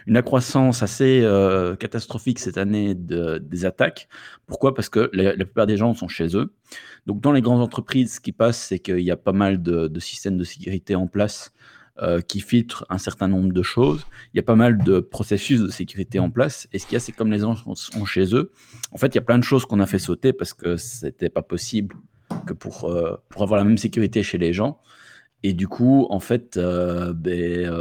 une 0.07 0.17
accroissance 0.17 0.83
assez 0.83 1.21
euh, 1.23 1.75
catastrophique 1.75 2.37
cette 2.37 2.57
année 2.57 2.93
de- 2.93 3.39
des 3.39 3.65
attaques. 3.65 4.07
Pourquoi? 4.45 4.75
Parce 4.75 4.89
que 4.89 5.09
la, 5.13 5.35
la 5.35 5.45
plupart 5.45 5.65
des 5.67 5.77
gens 5.77 5.93
sont 5.95 6.07
chez 6.07 6.35
eux. 6.37 6.53
Donc, 7.07 7.21
dans 7.21 7.31
les 7.31 7.41
grandes 7.41 7.61
entreprises, 7.61 8.15
ce 8.15 8.19
qui 8.19 8.31
passe, 8.31 8.59
c'est 8.67 8.79
qu'il 8.79 8.99
y 8.99 9.11
a 9.11 9.17
pas 9.17 9.31
mal 9.31 9.63
de, 9.63 9.87
de 9.87 9.99
systèmes 9.99 10.37
de 10.37 10.43
sécurité 10.43 10.95
en 10.95 11.07
place 11.07 11.53
euh, 12.01 12.19
qui 12.19 12.41
filtrent 12.41 12.85
un 12.89 12.97
certain 12.97 13.29
nombre 13.29 13.53
de 13.53 13.63
choses. 13.63 14.05
Il 14.33 14.37
y 14.37 14.39
a 14.41 14.43
pas 14.43 14.57
mal 14.57 14.79
de 14.79 14.99
processus 14.99 15.61
de 15.61 15.69
sécurité 15.69 16.19
en 16.19 16.29
place. 16.29 16.67
Et 16.73 16.79
ce 16.79 16.85
qu'il 16.85 16.95
y 16.95 16.97
a, 16.97 16.99
c'est 16.99 17.13
comme 17.13 17.31
les 17.31 17.39
gens 17.39 17.55
sont, 17.55 18.05
chez 18.05 18.35
eux, 18.35 18.51
en 18.91 18.97
fait, 18.97 19.07
il 19.07 19.15
y 19.15 19.17
a 19.17 19.21
plein 19.21 19.37
de 19.37 19.45
choses 19.45 19.65
qu'on 19.65 19.79
a 19.79 19.85
fait 19.85 19.97
sauter 19.97 20.33
parce 20.33 20.53
que 20.53 20.75
c'était 20.75 21.29
pas 21.29 21.41
possible 21.41 21.95
que 22.45 22.51
pour, 22.51 22.89
euh, 22.89 23.15
pour 23.29 23.43
avoir 23.43 23.57
la 23.57 23.63
même 23.63 23.77
sécurité 23.77 24.23
chez 24.23 24.37
les 24.37 24.51
gens. 24.51 24.81
Et 25.41 25.53
du 25.53 25.69
coup, 25.69 26.05
en 26.09 26.19
fait, 26.19 26.57
euh, 26.57 27.13
ben, 27.13 27.71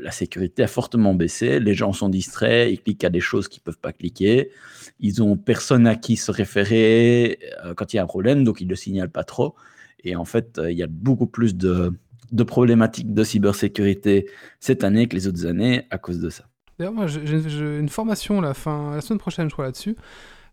la 0.00 0.10
sécurité 0.10 0.64
a 0.64 0.66
fortement 0.66 1.14
baissé. 1.14 1.60
Les 1.60 1.74
gens 1.74 1.92
sont 1.92 2.08
distraits, 2.08 2.72
ils 2.72 2.80
cliquent 2.80 3.04
à 3.04 3.10
des 3.10 3.20
choses 3.20 3.46
qu'ils 3.46 3.60
ne 3.60 3.66
peuvent 3.66 3.80
pas 3.80 3.92
cliquer. 3.92 4.50
Ils 4.98 5.22
ont 5.22 5.36
personne 5.36 5.86
à 5.86 5.94
qui 5.94 6.16
se 6.16 6.32
référer 6.32 7.38
quand 7.76 7.92
il 7.92 7.98
y 7.98 8.00
a 8.00 8.02
un 8.02 8.06
problème, 8.06 8.42
donc 8.42 8.60
ils 8.60 8.64
ne 8.64 8.70
le 8.70 8.76
signalent 8.76 9.12
pas 9.12 9.22
trop. 9.22 9.54
Et 10.02 10.16
en 10.16 10.24
fait, 10.24 10.60
il 10.68 10.76
y 10.76 10.82
a 10.82 10.88
beaucoup 10.88 11.26
plus 11.26 11.54
de, 11.54 11.92
de 12.32 12.42
problématiques 12.42 13.12
de 13.14 13.24
cybersécurité 13.24 14.28
cette 14.60 14.84
année 14.84 15.06
que 15.08 15.14
les 15.16 15.26
autres 15.28 15.46
années 15.46 15.86
à 15.90 15.98
cause 15.98 16.20
de 16.20 16.30
ça. 16.30 16.44
D'ailleurs, 16.78 16.92
moi, 16.92 17.06
j'ai 17.06 17.78
une 17.78 17.88
formation 17.88 18.40
la, 18.40 18.52
fin, 18.54 18.94
la 18.94 19.00
semaine 19.00 19.18
prochaine, 19.20 19.48
je 19.48 19.52
crois, 19.54 19.66
là-dessus. 19.66 19.96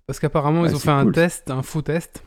Parce 0.05 0.19
qu'apparemment, 0.19 0.61
Ouais, 0.61 0.69
ils 0.69 0.75
ont 0.75 0.79
fait 0.79 0.89
un 0.89 1.09
test, 1.11 1.49
un 1.49 1.63
faux 1.63 1.81
test. 1.81 2.23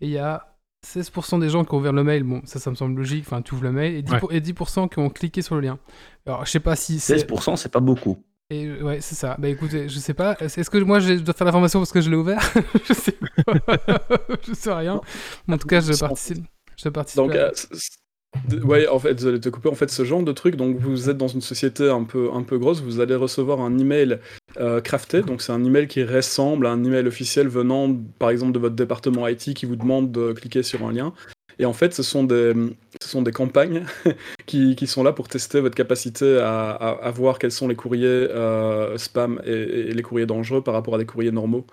Et 0.00 0.06
il 0.06 0.10
y 0.12 0.18
a 0.18 0.56
16% 0.86 1.40
des 1.40 1.48
gens 1.48 1.64
qui 1.64 1.74
ont 1.74 1.78
ouvert 1.78 1.92
le 1.92 2.02
mail. 2.04 2.22
Bon, 2.24 2.40
ça, 2.44 2.58
ça 2.58 2.70
me 2.70 2.76
semble 2.76 2.96
logique. 2.96 3.24
Enfin, 3.26 3.42
tu 3.42 3.54
ouvres 3.54 3.64
le 3.64 3.72
mail. 3.72 3.94
Et 3.94 4.02
10%, 4.02 4.18
pour- 4.18 4.32
et 4.32 4.40
10% 4.40 4.88
qui 4.88 4.98
ont 4.98 5.10
cliqué 5.10 5.42
sur 5.42 5.54
le 5.54 5.60
lien. 5.60 5.78
Alors, 6.26 6.44
je 6.44 6.50
sais 6.50 6.60
pas 6.60 6.74
si 6.76 6.98
c'est. 6.98 7.16
16%, 7.18 7.56
c'est 7.56 7.68
pas 7.70 7.80
beaucoup. 7.80 8.16
Et, 8.50 8.80
ouais, 8.80 9.00
c'est 9.00 9.16
ça. 9.16 9.34
Bah 9.40 9.48
écoutez, 9.48 9.88
je 9.88 9.98
sais 9.98 10.14
pas. 10.14 10.36
Est-ce 10.40 10.70
que 10.70 10.78
moi, 10.78 11.00
je 11.00 11.14
dois 11.14 11.34
faire 11.34 11.44
la 11.46 11.52
formation 11.52 11.80
parce 11.80 11.90
que 11.92 12.00
je 12.00 12.08
l'ai 12.10 12.16
ouvert? 12.16 12.40
Je 12.88 12.92
sais 12.94 13.12
pas. 13.12 13.76
je 14.46 14.54
sais 14.54 14.72
rien. 14.72 15.00
Mais 15.48 15.54
en 15.54 15.58
tout 15.58 15.66
cas, 15.66 15.80
je 15.80 15.92
participe. 15.98 16.44
Je 16.76 16.88
participe. 16.88 17.16
Donc, 17.16 17.32
à- 17.32 17.48
euh, 17.48 17.50
ouais, 18.64 18.88
en 18.88 18.98
fait, 18.98 19.14
désolé 19.14 19.38
de 19.38 19.42
te 19.42 19.48
couper. 19.48 19.68
En 19.68 19.74
fait, 19.74 19.90
ce 19.90 20.04
genre 20.04 20.22
de 20.22 20.32
truc, 20.32 20.56
donc 20.56 20.76
vous 20.76 21.10
êtes 21.10 21.16
dans 21.16 21.28
une 21.28 21.40
société 21.40 21.88
un 21.88 22.04
peu, 22.04 22.30
un 22.32 22.42
peu 22.42 22.58
grosse, 22.58 22.80
vous 22.80 23.00
allez 23.00 23.14
recevoir 23.14 23.60
un 23.60 23.78
email 23.78 24.18
euh, 24.58 24.80
crafté. 24.80 25.22
Donc, 25.22 25.42
c'est 25.42 25.52
un 25.52 25.64
email 25.64 25.88
qui 25.88 26.04
ressemble 26.04 26.66
à 26.66 26.70
un 26.70 26.84
email 26.84 27.06
officiel 27.06 27.48
venant, 27.48 27.94
par 28.18 28.30
exemple, 28.30 28.52
de 28.52 28.58
votre 28.58 28.76
département 28.76 29.26
IT 29.28 29.54
qui 29.54 29.66
vous 29.66 29.76
demande 29.76 30.12
de 30.12 30.32
cliquer 30.32 30.62
sur 30.62 30.86
un 30.86 30.92
lien. 30.92 31.12
Et 31.58 31.64
en 31.64 31.72
fait, 31.72 31.94
ce 31.94 32.02
sont 32.02 32.24
des, 32.24 32.52
ce 33.00 33.08
sont 33.08 33.22
des 33.22 33.32
campagnes 33.32 33.84
qui, 34.46 34.76
qui 34.76 34.86
sont 34.86 35.02
là 35.02 35.12
pour 35.12 35.28
tester 35.28 35.60
votre 35.60 35.74
capacité 35.74 36.38
à, 36.38 36.70
à, 36.70 37.10
voir 37.10 37.38
quels 37.38 37.50
sont 37.50 37.66
les 37.66 37.74
courriers 37.74 38.06
euh, 38.06 38.98
spam 38.98 39.40
et 39.46 39.94
les 39.94 40.02
courriers 40.02 40.26
dangereux 40.26 40.62
par 40.62 40.74
rapport 40.74 40.96
à 40.96 40.98
des 40.98 41.06
courriers 41.06 41.32
normaux. 41.32 41.64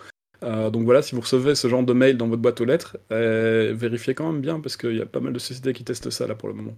Euh, 0.43 0.69
donc 0.69 0.84
voilà, 0.84 1.01
si 1.01 1.15
vous 1.15 1.21
recevez 1.21 1.56
ce 1.56 1.67
genre 1.67 1.84
de 1.84 1.93
mail 1.93 2.17
dans 2.17 2.27
votre 2.27 2.41
boîte 2.41 2.60
aux 2.62 2.65
lettres, 2.65 2.97
euh, 3.12 3.73
vérifiez 3.75 4.13
quand 4.13 4.32
même 4.32 4.41
bien 4.41 4.60
parce 4.60 4.77
qu'il 4.77 4.95
y 4.95 5.01
a 5.01 5.06
pas 5.06 5.19
mal 5.21 5.34
de 5.34 5.39
sociétés 5.39 5.73
qui 5.73 5.84
testent 5.84 6.10
ça 6.10 6.27
là 6.27 6.36
pour 6.36 6.49
le 6.49 6.56
moment. 6.56 6.75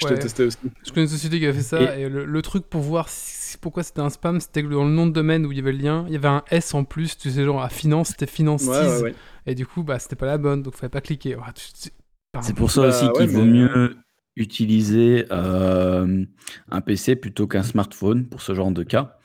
Je 0.00 0.06
Ouais. 0.06 0.18
testé 0.18 0.44
aussi. 0.44 0.58
Je 0.84 0.90
connais 0.90 1.02
une 1.02 1.08
société 1.08 1.38
qui 1.38 1.46
a 1.46 1.52
fait 1.52 1.60
ça, 1.62 1.96
et, 1.96 2.08
le, 2.08 2.24
le 2.24 2.42
truc 2.42 2.64
pour 2.66 2.80
voir 2.80 3.08
si- 3.08 3.56
pourquoi 3.58 3.82
c'était 3.84 4.00
un 4.00 4.10
spam, 4.10 4.40
c'était 4.40 4.62
que 4.62 4.68
dans 4.68 4.84
le 4.84 4.90
nom 4.90 5.06
de 5.06 5.12
domaine 5.12 5.46
où 5.46 5.52
il 5.52 5.58
y 5.58 5.60
avait 5.60 5.70
le 5.72 5.78
lien, 5.78 6.04
il 6.08 6.12
y 6.14 6.16
avait 6.16 6.26
un 6.28 6.42
S 6.50 6.74
en 6.74 6.82
plus, 6.84 7.16
tu 7.16 7.30
sais, 7.30 7.44
genre 7.44 7.62
à 7.62 7.68
finance, 7.68 8.08
c'était 8.08 8.26
finance 8.26 8.64
Ouais, 8.64 8.76
ouais, 8.78 9.02
ouais. 9.02 9.14
et 9.46 9.54
du 9.54 9.66
coup, 9.66 9.84
bah, 9.84 9.98
c'était 10.00 10.16
pas 10.16 10.26
la 10.26 10.36
bonne, 10.38 10.62
donc 10.62 10.74
fallait 10.74 10.88
pas 10.90 11.00
cliquer. 11.00 11.36
Tu- 11.54 11.72
tu- 11.82 11.90
pardon. 12.32 12.46
C'est 12.46 12.54
pour 12.56 12.70
ça 12.72 12.82
Bah 12.82 12.88
aussi 12.88 13.08
qu'il 13.12 13.28
vaut 13.28 13.42
mais- 13.44 13.50
mieux 13.52 13.96
utiliser 14.36 15.26
euh, 15.30 16.24
un 16.70 16.80
PC 16.80 17.14
plutôt 17.16 17.46
qu'un 17.46 17.62
smartphone 17.62 18.26
pour 18.26 18.40
ce 18.42 18.52
genre 18.54 18.72
de 18.72 18.82
cas. 18.82 19.18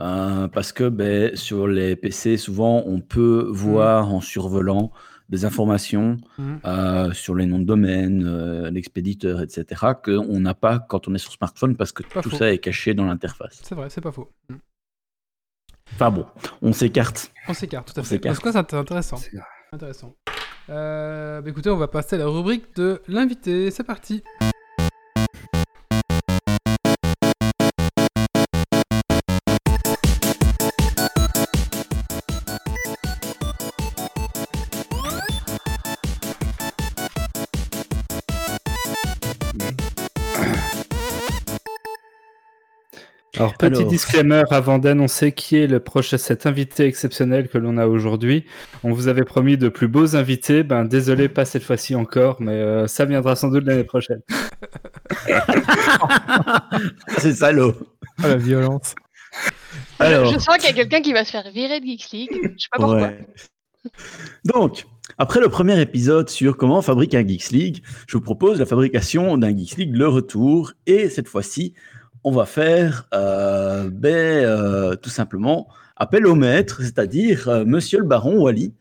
Euh, 0.00 0.48
parce 0.48 0.72
que 0.72 0.88
ben, 0.88 1.36
sur 1.36 1.66
les 1.68 1.96
PC, 1.96 2.36
souvent, 2.36 2.82
on 2.86 3.00
peut 3.00 3.46
voir 3.50 4.12
en 4.12 4.20
survolant 4.20 4.90
des 5.28 5.44
informations 5.44 6.18
Mhm. 6.38 6.60
euh, 6.64 7.12
sur 7.12 7.34
les 7.34 7.46
noms 7.46 7.58
de 7.58 7.64
domaine, 7.64 8.24
euh, 8.26 8.70
l'expéditeur, 8.70 9.40
etc., 9.40 9.92
qu'on 10.04 10.40
n'a 10.40 10.54
pas 10.54 10.78
quand 10.78 11.08
on 11.08 11.14
est 11.14 11.18
sur 11.18 11.32
smartphone 11.32 11.76
parce 11.76 11.92
que 11.92 12.02
tout 12.02 12.30
faux. 12.30 12.36
ça 12.36 12.52
est 12.52 12.58
caché 12.58 12.92
dans 12.94 13.04
l'interface. 13.06 13.60
C'est 13.62 13.74
vrai, 13.74 13.88
c'est 13.90 14.00
pas 14.00 14.12
faux. 14.12 14.30
Mm. 14.50 14.54
Enfin 15.94 16.10
bon, 16.10 16.26
on 16.62 16.72
s'écarte. 16.72 17.32
On 17.48 17.54
s'écarte, 17.54 17.92
tout 17.92 18.00
à 18.00 18.02
On 18.02 18.04
fait. 18.04 18.18
Tout 18.18 18.40
cas, 18.40 18.52
c'est 18.52 18.74
intéressant. 18.74 19.18
Intéressant. 19.72 20.14
Euh, 20.70 21.40
bah, 21.42 21.50
écoutez, 21.50 21.70
on 21.70 21.76
va 21.76 21.88
passer 21.88 22.16
à 22.16 22.18
la 22.20 22.26
rubrique 22.26 22.74
de 22.76 23.00
l'invité. 23.08 23.70
C'est 23.70 23.84
parti. 23.84 24.22
Alors, 43.42 43.56
petit 43.56 43.78
Alors. 43.78 43.90
disclaimer 43.90 44.44
avant 44.50 44.78
d'annoncer 44.78 45.32
qui 45.32 45.56
est 45.56 45.66
le 45.66 45.80
prochain 45.80 46.16
cet 46.16 46.46
invité 46.46 46.84
exceptionnel 46.84 47.48
que 47.48 47.58
l'on 47.58 47.76
a 47.76 47.88
aujourd'hui. 47.88 48.44
On 48.84 48.92
vous 48.92 49.08
avait 49.08 49.24
promis 49.24 49.56
de 49.56 49.68
plus 49.68 49.88
beaux 49.88 50.14
invités. 50.14 50.62
Ben, 50.62 50.84
désolé, 50.84 51.28
pas 51.28 51.44
cette 51.44 51.64
fois-ci 51.64 51.96
encore, 51.96 52.36
mais 52.40 52.52
euh, 52.52 52.86
ça 52.86 53.04
viendra 53.04 53.34
sans 53.34 53.48
doute 53.48 53.64
l'année 53.64 53.82
prochaine. 53.82 54.20
C'est 57.18 57.34
salaud. 57.34 57.74
Ah, 58.22 58.28
la 58.28 58.36
violence. 58.36 58.94
Alors, 59.98 60.32
Je 60.32 60.38
sens 60.38 60.56
qu'il 60.58 60.66
y 60.66 60.68
a 60.68 60.74
quelqu'un 60.74 61.02
qui 61.02 61.12
va 61.12 61.24
se 61.24 61.32
faire 61.32 61.50
virer 61.52 61.80
de 61.80 61.86
Geeks 61.86 62.12
League. 62.12 62.30
Je 62.56 62.62
sais 62.62 62.68
pas 62.70 62.78
pourquoi. 62.78 63.08
Ouais. 63.08 63.26
Donc, 64.44 64.84
après 65.18 65.40
le 65.40 65.48
premier 65.48 65.80
épisode 65.80 66.28
sur 66.28 66.56
comment 66.56 66.78
on 66.78 66.82
fabrique 66.82 67.14
un 67.14 67.26
Geeks 67.26 67.50
League, 67.50 67.82
je 68.06 68.16
vous 68.16 68.22
propose 68.22 68.60
la 68.60 68.66
fabrication 68.66 69.36
d'un 69.36 69.56
Geeks 69.56 69.78
League, 69.78 69.96
le 69.96 70.06
retour. 70.06 70.74
Et 70.86 71.08
cette 71.08 71.26
fois-ci, 71.26 71.74
on 72.24 72.32
va 72.32 72.46
faire 72.46 73.08
euh, 73.14 73.88
ben, 73.90 74.44
euh, 74.44 74.96
tout 74.96 75.10
simplement 75.10 75.68
appel 75.96 76.26
au 76.26 76.34
maître, 76.34 76.82
c'est-à-dire 76.82 77.48
euh, 77.48 77.64
Monsieur 77.64 77.98
le 77.98 78.06
Baron 78.06 78.40
Wally, 78.42 78.74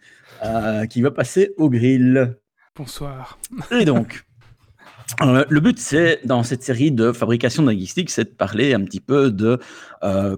qui 0.89 1.01
va 1.03 1.11
passer 1.11 1.53
au 1.57 1.69
grill. 1.69 2.35
Bonsoir. 2.75 3.37
Et 3.71 3.85
donc, 3.85 4.25
le 5.21 5.59
but, 5.59 5.77
c'est 5.77 6.21
dans 6.25 6.41
cette 6.41 6.63
série 6.63 6.91
de 6.91 7.11
fabrication 7.11 7.63
League, 7.67 8.09
c'est 8.09 8.23
de 8.23 8.29
parler 8.29 8.73
un 8.73 8.83
petit 8.83 9.01
peu 9.01 9.29
de 9.29 9.59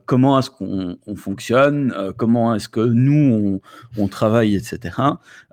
comment 0.06 0.38
est-ce 0.38 0.50
qu'on 0.50 0.98
on 1.08 1.16
fonctionne, 1.16 2.12
comment 2.18 2.54
est-ce 2.54 2.68
que 2.68 2.82
nous 2.82 3.62
on, 3.96 4.02
on 4.04 4.08
travaille, 4.10 4.58
etc. 4.58 4.98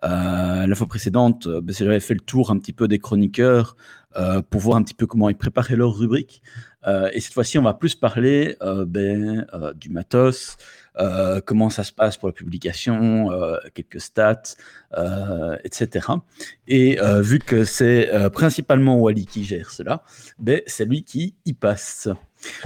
La 0.03 0.75
fois 0.75 0.89
précédente, 0.89 1.47
ben, 1.47 1.73
j'avais 1.73 2.01
fait 2.01 2.15
le 2.15 2.21
tour 2.21 2.51
un 2.51 2.59
petit 2.59 2.73
peu 2.73 2.89
des 2.89 2.99
chroniqueurs 2.99 3.77
pour 4.51 4.61
voir 4.61 4.77
un 4.77 4.83
petit 4.83 4.95
peu 4.95 5.07
comment 5.07 5.29
ils 5.29 5.37
préparaient 5.37 5.77
leurs 5.77 5.97
rubriques. 5.97 6.43
Euh, 6.87 7.11
et 7.13 7.21
cette 7.21 7.35
fois-ci, 7.35 7.59
on 7.59 7.63
va 7.63 7.75
plus 7.75 7.95
parler 7.95 8.57
euh, 8.63 8.85
ben, 8.87 9.47
euh, 9.53 9.75
du 9.75 9.91
matos, 9.91 10.57
euh, 10.99 11.41
comment 11.45 11.69
ça 11.71 11.85
se 11.85 11.93
passe 11.93 12.17
pour 12.17 12.29
la 12.29 12.33
publication, 12.33 13.31
euh, 13.33 13.59
quelques 13.75 14.01
stats, 14.01 14.55
euh, 14.97 15.57
etc. 15.63 16.09
Et 16.67 17.01
euh, 17.01 17.21
vu 17.21 17.39
que 17.39 17.65
c'est 17.65 18.13
euh, 18.13 18.31
principalement 18.31 18.99
Wally 18.99 19.27
qui 19.27 19.45
gère 19.45 19.71
cela, 19.71 20.03
ben, 20.39 20.63
c'est 20.67 20.87
lui 20.87 21.05
qui 21.05 21.35
y 21.45 21.53
passe. 21.53 22.09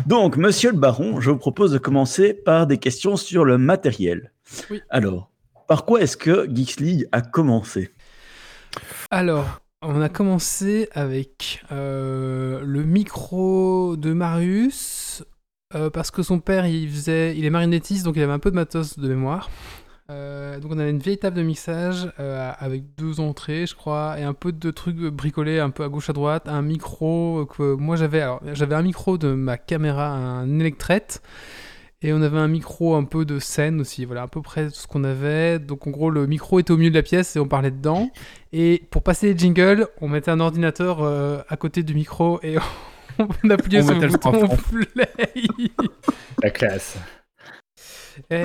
Donc, 0.07 0.37
monsieur 0.37 0.71
le 0.71 0.79
baron, 0.79 1.21
je 1.21 1.31
vous 1.31 1.39
propose 1.39 1.73
de 1.73 1.79
commencer 1.79 2.33
par 2.33 2.69
des 2.69 2.79
questions 2.79 3.17
sur 3.17 3.45
le 3.45 3.59
matériel. 3.59 4.33
Oui. 4.71 4.81
Alors, 4.91 5.31
par 5.67 5.85
quoi 5.85 6.01
est-ce 6.01 6.17
que 6.17 6.49
Geeks 6.49 6.79
League 6.79 7.09
a 7.11 7.21
commencé? 7.21 7.91
Alors, 9.11 9.61
on 9.87 10.01
a 10.01 10.09
commencé 10.09 10.89
avec 10.93 11.63
euh, 11.73 12.61
le 12.65 12.83
micro 12.85 13.97
de 13.97 14.13
Marius, 14.13 15.25
euh, 15.75 15.91
parce 15.91 16.11
que 16.11 16.23
son 16.23 16.41
père, 16.41 16.67
il, 16.67 16.89
faisait, 16.91 17.37
il 17.37 17.45
est 17.45 17.51
marionnettiste, 17.51 18.05
donc 18.05 18.17
il 18.17 18.23
avait 18.23 18.33
un 18.33 18.39
peu 18.39 18.51
de 18.51 18.57
matos 18.57 18.99
de 18.99 19.09
mémoire. 19.09 19.51
Euh, 20.11 20.61
donc 20.61 20.73
on 20.73 20.79
avait 20.79 20.91
une 20.91 20.99
vieille 20.99 21.19
table 21.19 21.37
de 21.37 21.43
mixage 21.43 22.13
avec 22.19 22.95
deux 22.95 23.21
entrées, 23.21 23.67
je 23.67 23.75
crois, 23.75 24.19
et 24.19 24.23
un 24.23 24.35
peu 24.35 24.53
de 24.53 24.71
trucs 24.71 24.97
bricolés 24.97 25.61
un 25.61 25.71
peu 25.71 25.83
à 25.83 25.89
gauche 25.89 26.11
à 26.11 26.13
droite, 26.13 26.49
un 26.49 26.63
micro 26.63 27.47
que 27.47 27.75
moi 27.75 27.97
j'avais. 27.97 28.21
Alors 28.21 28.41
j'avais 28.53 28.75
un 28.75 28.83
micro 28.83 29.17
de 29.17 29.33
ma 29.33 29.57
caméra, 29.57 30.09
un 30.09 30.61
électrette, 30.61 31.23
et 32.05 32.13
on 32.13 32.21
avait 32.21 32.39
un 32.39 32.49
micro 32.49 32.95
un 32.95 33.05
peu 33.05 33.25
de 33.25 33.39
scène 33.39 33.81
aussi. 33.81 34.05
Voilà, 34.05 34.23
à 34.23 34.29
peu 34.29 34.43
près 34.43 34.67
tout 34.67 34.75
ce 34.75 34.87
qu'on 34.87 35.05
avait. 35.05 35.59
Donc 35.59 35.87
en 35.87 35.91
gros 35.91 36.11
le 36.11 36.27
micro 36.27 36.61
était 36.61 36.71
au 36.71 36.77
milieu 36.77 36.91
de 36.91 36.97
la 36.97 37.03
pièce 37.03 37.35
et 37.35 37.41
on 37.41 37.49
parlait 37.49 37.71
dedans. 37.71 38.11
Et 38.53 38.85
pour 38.91 39.03
passer 39.03 39.33
les 39.33 39.39
jingles, 39.39 39.89
on 40.01 40.07
mettait 40.07 40.31
un 40.31 40.39
ordinateur 40.39 41.03
euh, 41.03 41.41
à 41.49 41.57
côté 41.57 41.83
du 41.83 41.93
micro 41.95 42.39
et 42.45 42.57
on 43.19 43.51
appuyait 43.51 43.83
On 43.83 43.87
sur 43.87 43.99
le 43.99 44.07
bouton 44.07 44.49
play. 44.71 45.09
La 46.43 46.51
classe. 46.51 46.97
Et 48.31 48.43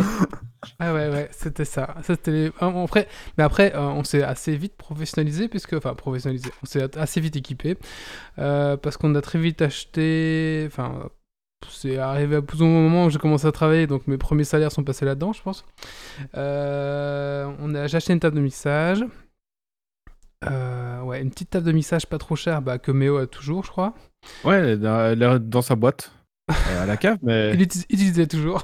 Ah 0.80 0.94
ouais, 0.94 1.10
ouais, 1.10 1.30
c'était 1.32 1.66
ça. 1.66 1.96
C'était 2.02 2.52
après, 2.60 3.08
mais 3.38 3.44
après, 3.44 3.76
euh, 3.76 3.82
on 3.82 4.04
s'est 4.04 4.24
assez 4.24 4.56
vite 4.56 4.76
professionnalisé, 4.78 5.48
puisque, 5.48 5.74
enfin, 5.74 5.94
professionnalisé, 5.94 6.50
on 6.64 6.66
s'est 6.66 6.98
assez 6.98 7.22
vite 7.22 7.36
équipé, 7.36 7.78
euh, 8.40 8.78
parce 8.78 8.98
qu'on 8.98 9.14
a 9.14 9.22
très 9.22 9.38
vite 9.38 9.62
acheté, 9.62 10.64
enfin, 10.66 11.10
c'est 11.68 11.98
arrivé 11.98 12.38
à 12.38 12.42
plus 12.42 12.62
ou 12.62 12.66
moins 12.66 12.80
au 12.80 12.84
moment 12.84 13.06
où 13.06 13.10
j'ai 13.10 13.20
commencé 13.20 13.46
à 13.46 13.52
travailler, 13.52 13.88
donc 13.88 14.08
mes 14.08 14.18
premiers 14.18 14.44
salaires 14.44 14.72
sont 14.72 14.84
passés 14.84 15.06
là-dedans, 15.06 15.34
je 15.34 15.42
pense. 15.42 15.66
Euh, 16.36 17.52
on 17.60 17.74
a, 17.76 17.88
j'ai 17.88 17.98
acheté 17.98 18.14
une 18.14 18.20
table 18.20 18.36
de 18.38 18.42
mixage. 18.42 19.04
Euh, 20.50 21.02
ouais, 21.02 21.22
une 21.22 21.30
petite 21.32 21.50
table 21.50 21.66
de 21.66 21.72
mixage 21.74 22.08
pas 22.08 22.18
trop 22.18 22.36
chère, 22.36 22.62
bah, 22.62 22.78
que 22.78 22.92
Méo 22.92 23.18
a 23.18 23.28
toujours, 23.28 23.66
je 23.66 23.72
crois. 23.72 23.94
Ouais, 24.46 24.56
elle 24.56 24.70
est 24.70 24.78
dans, 24.78 25.40
dans 25.42 25.62
sa 25.62 25.76
boîte, 25.76 26.12
euh, 26.50 26.84
à 26.84 26.86
la 26.86 26.96
cave, 26.98 27.18
mais, 27.24 27.54
Il 27.54 27.62
utilisait 27.62 28.28
toujours. 28.28 28.64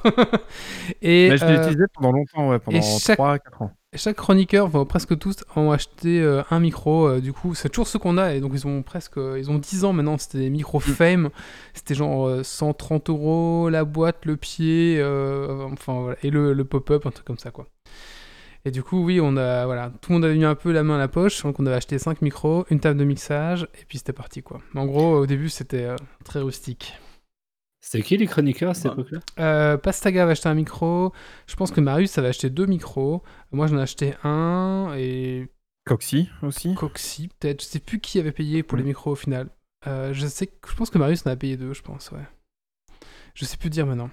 Et, 1.01 1.29
mais 1.29 1.37
je 1.37 1.45
l'ai 1.45 1.57
euh, 1.57 1.61
utilisé 1.63 1.83
pendant 1.93 2.11
longtemps, 2.13 2.49
ouais, 2.49 2.59
pendant 2.59 2.81
chaque- 2.81 3.19
3-4 3.19 3.63
ans. 3.63 3.71
Chaque 3.97 4.17
chroniqueur, 4.17 4.65
enfin, 4.67 4.85
presque 4.85 5.17
tous, 5.17 5.35
ont 5.55 5.71
acheté 5.71 6.21
euh, 6.21 6.43
un 6.51 6.59
micro. 6.59 7.07
euh, 7.07 7.19
du 7.21 7.33
coup, 7.33 7.55
c'est 7.55 7.69
toujours 7.69 7.87
ceux 7.87 7.99
qu'on 7.99 8.17
a. 8.17 8.33
Et 8.33 8.41
donc, 8.41 8.51
ils 8.53 8.67
ont 8.67 8.81
presque. 8.83 9.17
euh, 9.17 9.39
ils 9.39 9.49
ont 9.51 9.57
10 9.57 9.83
ans 9.85 9.93
maintenant. 9.93 10.17
C'était 10.17 10.39
des 10.39 10.49
micros 10.49 10.79
Fame. 10.79 11.29
C'était 11.73 11.95
genre 11.95 12.27
euh, 12.27 12.43
130 12.43 13.09
euros 13.09 13.69
la 13.69 13.83
boîte, 13.85 14.25
le 14.25 14.37
pied. 14.37 15.01
enfin, 15.71 15.93
voilà. 16.01 16.17
Et 16.23 16.29
le, 16.29 16.53
le 16.53 16.65
pop-up, 16.65 17.05
un 17.05 17.11
truc 17.11 17.25
comme 17.25 17.37
ça, 17.39 17.51
quoi. 17.51 17.67
Et 18.65 18.71
du 18.71 18.81
coup, 18.81 19.03
oui, 19.03 19.19
on 19.21 19.37
a. 19.37 19.65
Voilà. 19.65 19.91
Tout 20.01 20.11
le 20.11 20.15
monde 20.15 20.25
avait 20.25 20.35
mis 20.35 20.45
un 20.45 20.55
peu 20.55 20.71
la 20.71 20.83
main 20.83 20.95
à 20.95 20.99
la 20.99 21.07
poche. 21.07 21.43
Donc, 21.43 21.59
on 21.59 21.65
avait 21.65 21.75
acheté 21.75 21.97
5 21.99 22.21
micros, 22.21 22.65
une 22.69 22.79
table 22.79 22.99
de 22.99 23.05
mixage. 23.05 23.67
Et 23.81 23.85
puis, 23.87 23.97
c'était 23.99 24.13
parti, 24.13 24.41
quoi. 24.41 24.59
Mais 24.73 24.81
en 24.81 24.85
gros, 24.85 25.17
au 25.19 25.25
début, 25.25 25.49
c'était 25.49 25.87
très 26.23 26.39
rustique. 26.39 26.93
C'était 27.87 28.03
qui 28.03 28.17
les 28.17 28.25
chroniqueurs 28.25 28.71
à 28.71 28.73
cette 28.73 28.85
Ouais. 28.85 28.91
époque-là? 28.93 29.19
Euh, 29.39 29.77
Pastaga 29.77 30.23
avait 30.23 30.31
acheté 30.31 30.49
un 30.49 30.55
micro. 30.55 31.13
Je 31.45 31.55
pense 31.55 31.69
que 31.71 31.79
Marius 31.79 32.17
avait 32.17 32.29
acheté 32.29 32.49
deux 32.49 32.65
micros. 32.65 33.21
Moi, 33.51 33.67
j'en 33.67 33.77
ai 33.77 33.81
acheté 33.83 34.15
un. 34.23 34.93
Et 34.97 35.47
Coxy 35.85 36.27
aussi? 36.41 36.73
Coxy, 36.73 37.27
peut-être. 37.39 37.61
Je 37.61 37.67
sais 37.67 37.79
plus 37.79 37.99
qui 37.99 38.19
avait 38.19 38.31
payé 38.31 38.63
pour 38.63 38.75
les 38.79 38.83
micros 38.83 39.11
au 39.11 39.15
final. 39.15 39.49
Euh, 39.85 40.13
je 40.13 40.25
sais 40.25 40.49
je 40.67 40.73
pense 40.75 40.89
que 40.89 40.97
Marius 40.97 41.27
en 41.27 41.29
a 41.29 41.35
payé 41.35 41.57
deux, 41.57 41.73
je 41.73 41.83
pense, 41.83 42.09
ouais. 42.11 42.27
Je 43.35 43.45
sais 43.45 43.55
plus 43.57 43.69
dire 43.69 43.85
maintenant. 43.85 44.09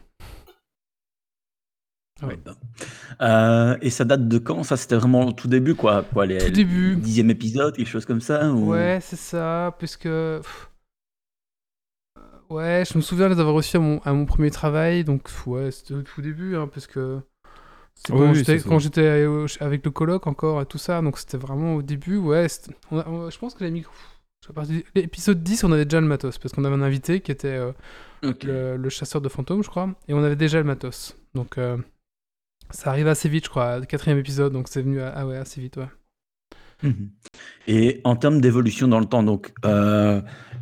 Ouais. 2.22 2.38
Euh, 3.22 3.76
et 3.80 3.88
ça 3.88 4.04
date 4.04 4.28
de 4.28 4.38
quand? 4.38 4.62
Ça, 4.64 4.76
c'était 4.76 4.96
vraiment 4.96 5.26
au 5.26 5.32
tout 5.32 5.48
début, 5.48 5.74
quoi, 5.74 6.02
quoi 6.04 6.26
les, 6.26 6.38
Tout 6.38 6.50
début. 6.50 6.90
le 6.90 6.96
dixième 7.00 7.30
épisode, 7.30 7.74
quelque 7.74 7.88
chose 7.88 8.04
comme 8.04 8.20
ça 8.20 8.52
ou... 8.52 8.68
Ouais, 8.72 8.98
c'est 9.00 9.16
ça, 9.16 9.74
puisque. 9.78 10.02
pff, 10.02 10.70
Ouais, 12.52 12.84
je 12.90 12.96
me 12.98 13.02
souviens 13.02 13.28
les 13.28 13.38
avoir 13.40 13.54
reçus 13.54 13.76
à 13.76 13.80
mon, 13.80 14.00
à 14.04 14.12
mon 14.12 14.26
premier 14.26 14.50
travail, 14.50 15.04
donc 15.04 15.28
ouais, 15.46 15.70
c'était 15.70 15.94
au 15.94 16.02
tout 16.02 16.22
début, 16.22 16.56
hein, 16.56 16.68
parce 16.72 16.86
que. 16.86 17.20
C'est 17.94 18.12
Oui, 18.12 18.18
quand 18.20 18.28
oui, 18.30 18.34
j'étais- 18.36 18.58
quand 18.60 18.78
au- 19.26 19.46
avec 19.60 19.84
le 19.84 19.90
coloc 19.90 20.26
encore 20.26 20.60
et 20.62 20.66
tout 20.66 20.78
ça, 20.78 21.02
donc 21.02 21.18
c'était 21.18 21.36
vraiment 21.36 21.74
au 21.76 21.82
début, 21.82 22.16
ouais. 22.16 22.48
c'était- 22.48 22.74
on 22.90 22.98
a- 22.98 23.06
on- 23.08 23.30
je 23.30 23.38
pense 23.38 23.54
que 23.54 23.64
les 23.64 23.70
micros. 23.70 23.92
je 24.42 24.48
sais 24.48 24.52
pas, 24.52 24.64
L'épisode 24.96 25.42
10, 25.42 25.62
on 25.62 25.70
avait 25.72 25.84
déjà 25.84 26.00
le 26.00 26.06
matos, 26.08 26.36
parce 26.38 26.52
qu'on 26.52 26.64
avait 26.64 26.74
un 26.74 26.82
invité 26.82 27.20
qui 27.20 27.30
était 27.30 27.48
euh, 27.48 27.72
le, 28.22 28.76
le 28.76 28.88
chasseur 28.88 29.20
de 29.20 29.28
fantômes, 29.28 29.62
je 29.62 29.68
crois, 29.70 29.94
et 30.08 30.14
on 30.14 30.22
avait 30.24 30.34
déjà 30.36 30.58
le 30.58 30.64
matos. 30.64 31.16
Donc 31.34 31.58
euh, 31.58 31.76
ça 32.70 32.90
arrive 32.90 33.06
assez 33.08 33.28
vite, 33.28 33.44
je 33.44 33.50
crois, 33.50 33.80
quatrième 33.86 34.18
épisode, 34.18 34.52
donc 34.52 34.66
c'est 34.68 34.82
venu 34.82 35.00
à- 35.00 35.12
ah 35.14 35.26
ouais, 35.26 35.36
assez 35.36 35.60
vite, 35.60 35.76
ouais. 35.76 35.86
Mhm. 36.82 37.10
Et 37.68 38.00
en 38.04 38.16
termes 38.16 38.40
d'évolution 38.40 38.88
dans 38.88 39.00
le 39.00 39.06
temps, 39.06 39.22
donc 39.22 39.52
euh, 39.64 40.20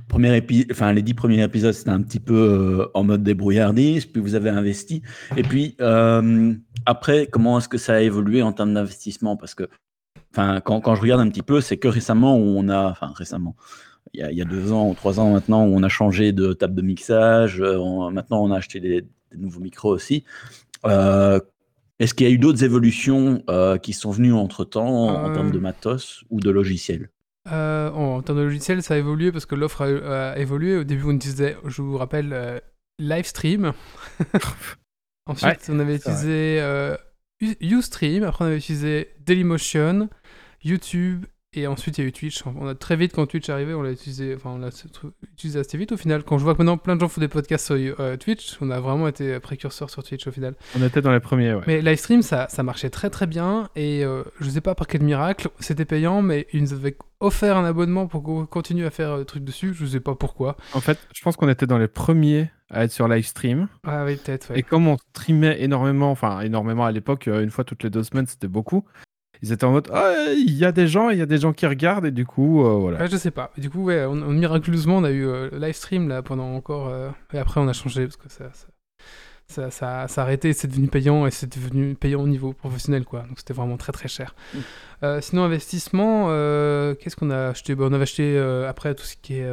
premier 0.09 0.45
enfin, 0.71 0.93
les 0.93 1.03
dix 1.03 1.15
premiers 1.15 1.43
épisodes, 1.43 1.73
c'était 1.73 1.91
un 1.91 2.03
petit 2.03 2.21
peu 2.21 2.35
euh, 2.35 2.87
en 2.95 3.05
mode 3.05 3.23
débrouillardise, 3.23 4.07
puis 4.07 4.21
vous 4.21 4.35
avez 4.35 4.51
investi. 4.51 5.03
Et 5.37 5.43
puis 5.43 5.77
euh, 5.81 6.55
après, 6.87 7.27
comment 7.27 7.59
est-ce 7.59 7.69
que 7.69 7.79
ça 7.79 7.95
a 7.95 8.01
évolué 8.01 8.43
en 8.43 8.53
termes 8.53 8.75
d'investissement? 8.75 9.37
Parce 9.37 9.55
que 9.55 9.69
enfin, 10.33 10.61
quand, 10.61 10.81
quand 10.81 10.95
je 10.95 11.03
regarde 11.03 11.21
un 11.21 11.29
petit 11.29 11.43
peu, 11.43 11.61
c'est 11.61 11.79
que 11.79 11.89
récemment 11.89 12.37
où 12.37 12.57
on 12.59 12.69
a, 12.69 12.91
enfin 12.91 13.13
récemment, 13.15 13.57
il 14.13 14.21
y, 14.21 14.23
a, 14.23 14.33
y 14.33 14.43
a 14.43 14.45
deux 14.45 14.73
ans 14.73 14.89
ou 14.89 14.95
trois 14.95 15.21
ans 15.21 15.33
maintenant, 15.33 15.65
où 15.65 15.75
on 15.75 15.83
a 15.83 15.89
changé 15.89 16.33
de 16.33 16.53
table 16.53 16.75
de 16.75 16.83
mixage. 16.83 17.61
maintenant, 17.61 18.43
on 18.43 18.51
a 18.51 18.57
acheté 18.57 18.81
des, 18.81 19.07
nouveaux 19.37 19.61
micros 19.61 19.91
aussi. 19.95 20.25
Est-ce 22.01 22.15
qu'il 22.15 22.27
y 22.27 22.31
a 22.31 22.33
eu 22.33 22.39
d'autres 22.39 22.65
évolutions 22.65 23.43
euh, 23.49 23.79
qui 23.79 23.93
sont 23.93 24.11
venues 24.11 24.33
entre-temps 24.33 24.89
en, 24.89 25.15
en 25.27 25.31
Euh. 25.31 25.35
termes 25.35 25.53
de 25.53 25.59
matos 25.61 26.25
ou 26.31 26.41
de 26.41 26.51
logiciels? 26.51 27.11
Euh, 27.51 27.91
en, 27.93 28.17
en 28.17 28.23
termes 28.23 28.39
de 28.39 28.45
logiciel, 28.45 28.83
ça 28.83 28.95
a 28.95 28.97
évolué 28.97 29.31
parce 29.31 29.47
que 29.47 29.55
l'offre 29.55 29.83
a, 29.83 30.33
a 30.33 30.39
évolué. 30.39 30.77
Au 30.77 30.85
début, 30.85 31.05
on 31.05 31.13
utilisait, 31.13 31.57
je 31.67 31.81
vous 31.83 31.97
rappelle, 31.97 32.61
Livestream. 32.99 33.73
Ensuite, 35.27 35.69
Ouais, 35.69 35.75
on 35.75 35.79
avait 35.79 35.97
utilisé 35.97 36.61
Ustream. 37.61 38.25
Après, 38.25 38.45
on 38.45 38.49
avait 38.49 38.59
utilisé 38.59 39.11
Dailymotion, 39.21 40.09
YouTube. 40.65 41.27
Et 41.53 41.67
ensuite, 41.67 41.99
il 41.99 42.03
y 42.03 42.05
a 42.05 42.09
eu 42.09 42.13
Twitch. 42.13 42.45
On 42.47 42.69
a 42.69 42.77
très 42.77 42.95
vite, 42.95 43.13
quand 43.13 43.27
Twitch 43.27 43.49
est 43.49 43.53
arrivé, 43.53 43.75
on 43.75 43.83
l'a 43.83 43.91
utilisé, 43.91 44.37
enfin, 44.37 44.51
on 44.51 44.59
l'a 44.59 44.69
utilisé 45.33 45.59
assez 45.59 45.77
vite 45.77 45.91
au 45.91 45.97
final. 45.97 46.23
Quand 46.23 46.39
je 46.39 46.45
vois 46.45 46.55
que 46.55 46.59
maintenant 46.59 46.77
plein 46.79 46.95
de 46.95 47.01
gens 47.01 47.09
font 47.09 47.21
des 47.21 47.27
podcasts 47.27 47.67
sur 47.67 47.77
euh, 47.99 48.17
Twitch, 48.17 48.57
on 48.61 48.71
a 48.71 48.79
vraiment 48.79 49.09
été 49.09 49.41
précurseurs 49.41 49.91
sur 49.91 50.05
Twitch 50.05 50.29
au 50.29 50.31
final. 50.31 50.55
On 50.79 50.83
était 50.85 51.03
dans 51.03 51.11
les 51.13 51.19
premiers, 51.19 51.55
ouais. 51.55 51.63
Mais 51.67 51.83
Livestream, 51.83 52.23
ça, 52.23 52.47
ça 52.49 52.63
marchait 52.63 52.91
très 52.91 53.11
très 53.11 53.27
bien. 53.27 53.69
Et 53.75 54.05
euh, 54.05 54.23
je 54.41 54.49
sais 54.49 54.61
pas 54.61 54.77
par 54.77 54.87
quel 54.87 55.03
miracle, 55.03 55.49
c'était 55.59 55.85
payant, 55.85 56.23
mais 56.23 56.47
ils 56.53 56.63
nous 56.63 56.73
avaient 56.73 56.97
offert 57.19 57.57
un 57.57 57.65
abonnement 57.65 58.07
pour 58.07 58.23
qu'on 58.23 58.47
continue 58.47 58.87
à 58.87 58.91
faire 58.91 59.11
euh, 59.11 59.19
des 59.19 59.25
trucs 59.27 59.45
dessus. 59.45 59.75
Je 59.75 59.87
sais 59.87 60.01
pas 60.01 60.15
pourquoi. 60.15 60.57
En 60.75 60.81
fait, 60.81 60.99
je 61.13 61.21
pense 61.23 61.37
qu'on 61.37 61.49
était 61.49 61.67
dans 61.67 61.79
les 61.79 61.89
premiers 61.89 62.49
à 62.71 62.85
être 62.85 62.93
sur 62.93 63.09
live 63.09 63.27
stream. 63.27 63.67
Ah 63.85 64.05
oui, 64.05 64.15
peut-être, 64.15 64.53
Et 64.53 64.55
ouais. 64.55 64.63
comme 64.63 64.87
on 64.87 64.97
streamait 64.97 65.61
énormément, 65.61 66.13
enfin 66.13 66.41
énormément 66.43 66.85
à 66.85 66.93
l'époque, 66.93 67.27
euh, 67.27 67.43
une 67.43 67.51
fois 67.51 67.65
toutes 67.65 67.83
les 67.83 67.91
deux 67.91 68.05
semaines, 68.05 68.27
c'était 68.27 68.47
beaucoup. 68.47 68.85
Ils 69.43 69.53
étaient 69.53 69.65
en 69.65 69.73
mode, 69.73 69.89
ah, 69.93 70.13
il 70.37 70.53
y 70.55 70.65
a 70.65 70.73
des 70.73 70.87
gens, 70.87 71.11
il 71.11 71.19
y 71.19 71.23
a 71.23 71.27
des 71.27 71.39
gens 71.39 71.53
qui 71.53 71.67
regardent, 71.67 72.07
et 72.07 72.11
du 72.11 72.27
coup, 72.27 72.65
euh, 72.65 72.75
voilà. 72.75 72.99
Ouais, 73.01 73.09
je 73.09 73.17
sais 73.17 73.31
pas. 73.31 73.51
Du 73.57 73.71
coup, 73.71 73.85
ouais, 73.85 74.05
on, 74.05 74.13
on- 74.13 74.33
miraculeusement, 74.33 74.99
on 74.99 75.05
a 75.05 75.11
eu 75.11 75.27
euh, 75.27 75.49
Livestream 75.53 76.09
là 76.09 76.23
pendant 76.23 76.55
encore. 76.55 76.89
euh, 76.89 77.09
Et 77.33 77.39
après, 77.39 77.61
on 77.61 77.69
a 77.69 77.73
changé 77.73 78.05
parce 78.05 78.17
que 78.17 78.29
ça. 78.29 78.45
ça... 78.53 78.67
Ça, 79.49 79.69
ça, 79.73 80.07
ça 80.07 80.21
a 80.21 80.25
arrêté, 80.27 80.53
c'est 80.53 80.69
devenu 80.69 80.87
payant 80.87 81.27
et 81.27 81.33
c'est 81.33 81.53
devenu 81.53 81.97
payant 81.97 82.21
au 82.23 82.29
niveau 82.29 82.53
professionnel 82.53 83.05
quoi. 83.05 83.23
Donc 83.23 83.37
c'était 83.37 83.53
vraiment 83.53 83.77
très 83.77 83.91
très 83.91 84.07
cher. 84.07 84.37
Mm. 84.55 84.59
Euh, 85.03 85.21
sinon 85.21 85.43
investissement, 85.43 86.27
qu'est-ce 86.95 87.17
qu'on 87.17 87.31
a 87.31 87.49
acheté? 87.49 87.75
Bah, 87.75 87.87
On 87.91 87.93
avait 87.93 88.05
acheté 88.05 88.39
après 88.69 88.95
tout 88.95 89.03
ce 89.03 89.17
qui 89.21 89.35
est 89.39 89.49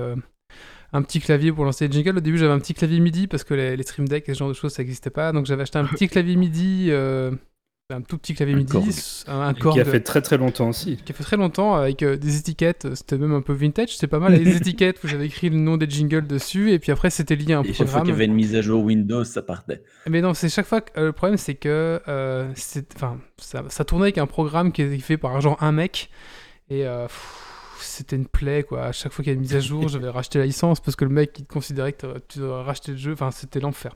un 0.94 1.02
petit 1.02 1.20
clavier 1.20 1.52
pour 1.52 1.66
lancer 1.66 1.88
les 1.88 1.92
jingles. 1.92 2.16
Au 2.16 2.22
début 2.22 2.38
j'avais 2.38 2.54
un 2.54 2.60
petit 2.60 2.76
clavier 2.76 3.00
MIDI 3.00 3.26
parce 3.26 3.44
que 3.44 3.56
les, 3.56 3.76
les 3.76 3.82
Stream 3.82 4.08
Deck 4.08 4.30
et 4.30 4.36
ce 4.36 4.38
genre 4.38 4.50
de 4.50 4.54
choses 4.54 4.72
ça 4.74 4.84
n'existait 4.84 5.10
pas. 5.10 5.32
Donc 5.32 5.48
j'avais 5.48 5.64
acheté 5.64 5.80
un 5.80 5.86
petit 5.86 6.08
clavier 6.08 6.36
MIDI, 6.36 6.90
euh, 6.92 7.32
un 7.90 8.02
tout 8.02 8.18
petit 8.18 8.34
clavier 8.34 8.54
Un 8.54 8.58
MIDI, 8.58 8.70
Korg. 8.70 8.86
un, 9.28 9.40
un 9.40 9.54
Qui 9.54 9.60
Korg 9.62 9.80
a 9.80 9.86
fait 9.86 10.02
très 10.02 10.22
très 10.22 10.38
longtemps 10.38 10.68
aussi. 10.68 10.98
qui 10.98 11.14
a 11.14 11.16
fait 11.16 11.24
très 11.24 11.38
longtemps 11.38 11.76
avec 11.76 12.04
euh, 12.04 12.18
des 12.18 12.38
étiquettes. 12.38 12.94
C'était 12.96 13.18
même 13.18 13.34
un 13.34 13.42
peu 13.42 13.54
vintage, 13.54 13.94
c'était 13.94 14.08
pas 14.08 14.20
mal. 14.20 14.38
des 14.44 14.58
étiquettes 14.58 15.02
où 15.06 15.08
j'avais 15.08 15.28
écrit 15.28 15.50
le 15.50 15.56
nom 15.56 15.78
des 15.78 15.90
jingles 15.90 16.28
dessus 16.28 16.72
et 16.74 16.80
puis 16.80 16.92
après 16.92 17.10
c'était 17.10 17.38
lié 17.38 17.54
à 17.54 17.60
un 17.60 17.64
Et 17.64 17.68
chaque 17.68 17.76
fois 17.88 18.02
programme. 18.02 18.04
qu'il 18.04 18.12
y 18.12 18.16
avait 18.16 18.26
une 18.26 18.34
mise 18.34 18.56
à 18.56 18.62
jour 18.62 18.84
Windows, 18.84 19.24
ça 19.24 19.42
partait. 19.42 19.82
Mais 20.06 20.20
non, 20.20 20.34
c'est 20.34 20.50
chaque 20.50 20.66
fois 20.66 20.82
que 20.82 21.00
euh, 21.00 21.06
le 21.06 21.12
problème 21.14 21.38
c'est 21.38 21.56
que 21.56 22.02
euh, 22.10 22.52
ça, 22.56 23.64
ça 23.70 23.86
tournait 23.86 24.04
avec 24.08 24.18
un 24.18 24.28
programme 24.28 24.74
qui 24.74 24.82
est 24.82 25.00
fait 25.00 25.18
par 25.18 25.40
genre 25.40 25.58
un 25.64 25.72
mec 25.72 26.10
et 26.70 26.86
euh, 26.86 27.06
pff, 27.08 27.44
c'était 27.82 28.16
une 28.16 28.28
plaie 28.28 28.64
quoi. 28.64 28.86
À 28.86 28.92
chaque 28.92 29.12
fois 29.12 29.24
qu'il 29.24 29.32
y 29.32 29.36
a 29.36 29.36
une 29.36 29.42
mise 29.42 29.56
à 29.56 29.60
jour, 29.60 29.88
j'avais 29.90 30.10
racheté 30.10 30.40
la 30.40 30.46
licence 30.46 30.80
parce 30.80 30.96
que 30.96 31.06
le 31.06 31.12
mec 31.12 31.38
il 31.40 31.46
considérait 31.46 31.94
que 31.94 32.20
tu 32.28 32.40
devrais 32.40 32.64
racheter 32.64 32.92
le 32.92 32.98
jeu. 32.98 33.14
Enfin, 33.14 33.32
c'était 33.32 33.60
l'enfer. 33.60 33.96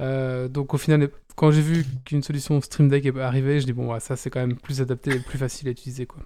Euh, 0.00 0.48
donc 0.48 0.74
au 0.74 0.78
final, 0.78 1.10
quand 1.36 1.50
j'ai 1.50 1.62
vu 1.62 1.84
qu'une 2.04 2.22
solution 2.22 2.60
Stream 2.60 2.88
Deck 2.88 3.06
est 3.06 3.18
arrivée, 3.18 3.60
je 3.60 3.66
dis 3.66 3.72
bon, 3.72 3.92
ouais, 3.92 4.00
ça 4.00 4.16
c'est 4.16 4.30
quand 4.30 4.40
même 4.40 4.56
plus 4.56 4.80
adapté 4.80 5.10
et 5.14 5.20
plus 5.20 5.38
facile 5.38 5.68
à 5.68 5.70
utiliser 5.70 6.06
quoi. 6.06 6.22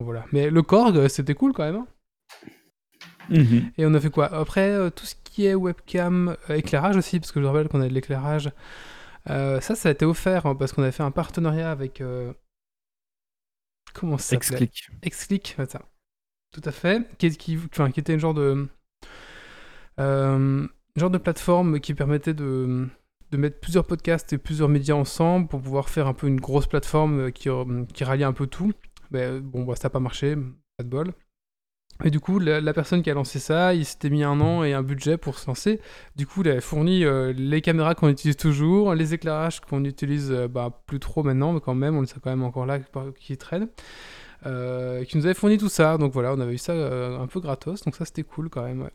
Voilà. 0.00 0.24
Mais 0.32 0.50
le 0.50 0.62
Korg, 0.62 0.96
euh, 0.96 1.08
c'était 1.08 1.34
cool 1.34 1.52
quand 1.52 1.64
même. 1.64 1.76
hein. 1.76 1.86
Et 3.76 3.84
on 3.84 3.92
a 3.94 4.00
fait 4.00 4.10
quoi? 4.10 4.26
Après, 4.32 4.70
euh, 4.70 4.90
tout 4.90 5.04
ce 5.04 5.14
qui 5.24 5.44
est 5.46 5.54
webcam, 5.54 6.36
éclairage 6.48 6.96
aussi, 6.96 7.20
parce 7.20 7.30
que 7.32 7.40
je 7.42 7.46
rappelle 7.46 7.68
qu'on 7.68 7.80
a 7.80 7.88
de 7.88 7.92
l'éclairage. 7.92 8.50
Euh, 9.28 9.60
ça, 9.60 9.74
ça 9.74 9.90
a 9.90 9.92
été 9.92 10.04
offert 10.06 10.46
hein, 10.46 10.54
parce 10.54 10.72
qu'on 10.72 10.82
avait 10.82 10.92
fait 10.92 11.02
un 11.02 11.10
partenariat 11.10 11.70
avec. 11.70 12.00
euh, 12.00 12.32
Comment 13.92 14.16
ça 14.18 14.36
s'appelait? 14.40 14.64
X-Click. 14.66 14.90
X-Click, 15.04 15.56
ouais, 15.58 15.66
ça. 15.66 15.82
Tout 16.52 16.62
à 16.64 16.72
fait. 16.72 17.06
Qui, 17.18 17.26
était 17.96 18.14
une 18.14 18.20
genre 18.20 18.34
de. 18.34 18.68
euh, 20.00 20.66
genre 20.96 21.10
de 21.10 21.18
plateforme 21.18 21.80
qui 21.80 21.94
permettait 21.94 22.34
de, 22.34 22.86
de 23.30 23.36
mettre 23.36 23.60
plusieurs 23.60 23.86
podcasts 23.86 24.32
et 24.32 24.38
plusieurs 24.38 24.68
médias 24.68 24.94
ensemble 24.94 25.48
pour 25.48 25.60
pouvoir 25.60 25.88
faire 25.88 26.06
un 26.06 26.14
peu 26.14 26.26
une 26.26 26.40
grosse 26.40 26.66
plateforme 26.66 27.20
euh, 27.20 27.30
qui, 27.30 27.48
euh, 27.48 27.84
qui 27.92 28.04
ralliait 28.04 28.24
un 28.24 28.32
peu 28.32 28.46
tout. 28.46 28.72
Mais 29.10 29.40
bon, 29.40 29.64
bah, 29.64 29.74
ça 29.76 29.84
n'a 29.84 29.90
pas 29.90 30.00
marché, 30.00 30.36
pas 30.76 30.84
de 30.84 30.88
bol. 30.88 31.12
Et 32.04 32.10
du 32.10 32.20
coup, 32.20 32.38
la, 32.38 32.72
personne 32.72 33.02
qui 33.02 33.10
a 33.10 33.14
lancé 33.14 33.40
ça, 33.40 33.74
il 33.74 33.84
s'était 33.84 34.08
mis 34.08 34.22
un 34.22 34.40
an 34.40 34.62
et 34.62 34.72
un 34.72 34.84
budget 34.84 35.18
pour 35.18 35.36
se 35.36 35.48
lancer. 35.48 35.80
Du 36.14 36.28
coup, 36.28 36.42
il 36.42 36.48
avait 36.48 36.60
fourni 36.60 37.04
les 37.34 37.60
caméras 37.60 37.96
qu'on 37.96 38.08
utilise 38.08 38.36
toujours, 38.36 38.94
les 38.94 39.14
éclairages 39.14 39.60
qu'on 39.60 39.84
utilise 39.84 40.30
bah, 40.48 40.80
plus 40.86 41.00
trop 41.00 41.24
maintenant, 41.24 41.52
mais 41.52 41.60
quand 41.60 41.74
même, 41.74 41.96
on 41.96 42.02
les 42.02 42.10
a 42.10 42.20
quand 42.22 42.30
même 42.30 42.44
encore 42.44 42.66
là 42.66 42.78
qui 43.18 43.36
traînent. 43.36 43.66
Euh, 44.46 45.04
qui 45.04 45.16
nous 45.16 45.24
avait 45.26 45.34
fourni 45.34 45.58
tout 45.58 45.68
ça. 45.68 45.98
Donc 45.98 46.12
voilà, 46.12 46.32
on 46.32 46.40
avait 46.40 46.54
eu 46.54 46.58
ça 46.58 46.72
euh, 46.72 47.18
un 47.18 47.26
peu 47.26 47.40
gratos, 47.40 47.82
donc 47.84 47.96
ça 47.96 48.04
c'était 48.04 48.22
cool 48.22 48.48
quand 48.50 48.62
même. 48.62 48.82
ouais. 48.82 48.90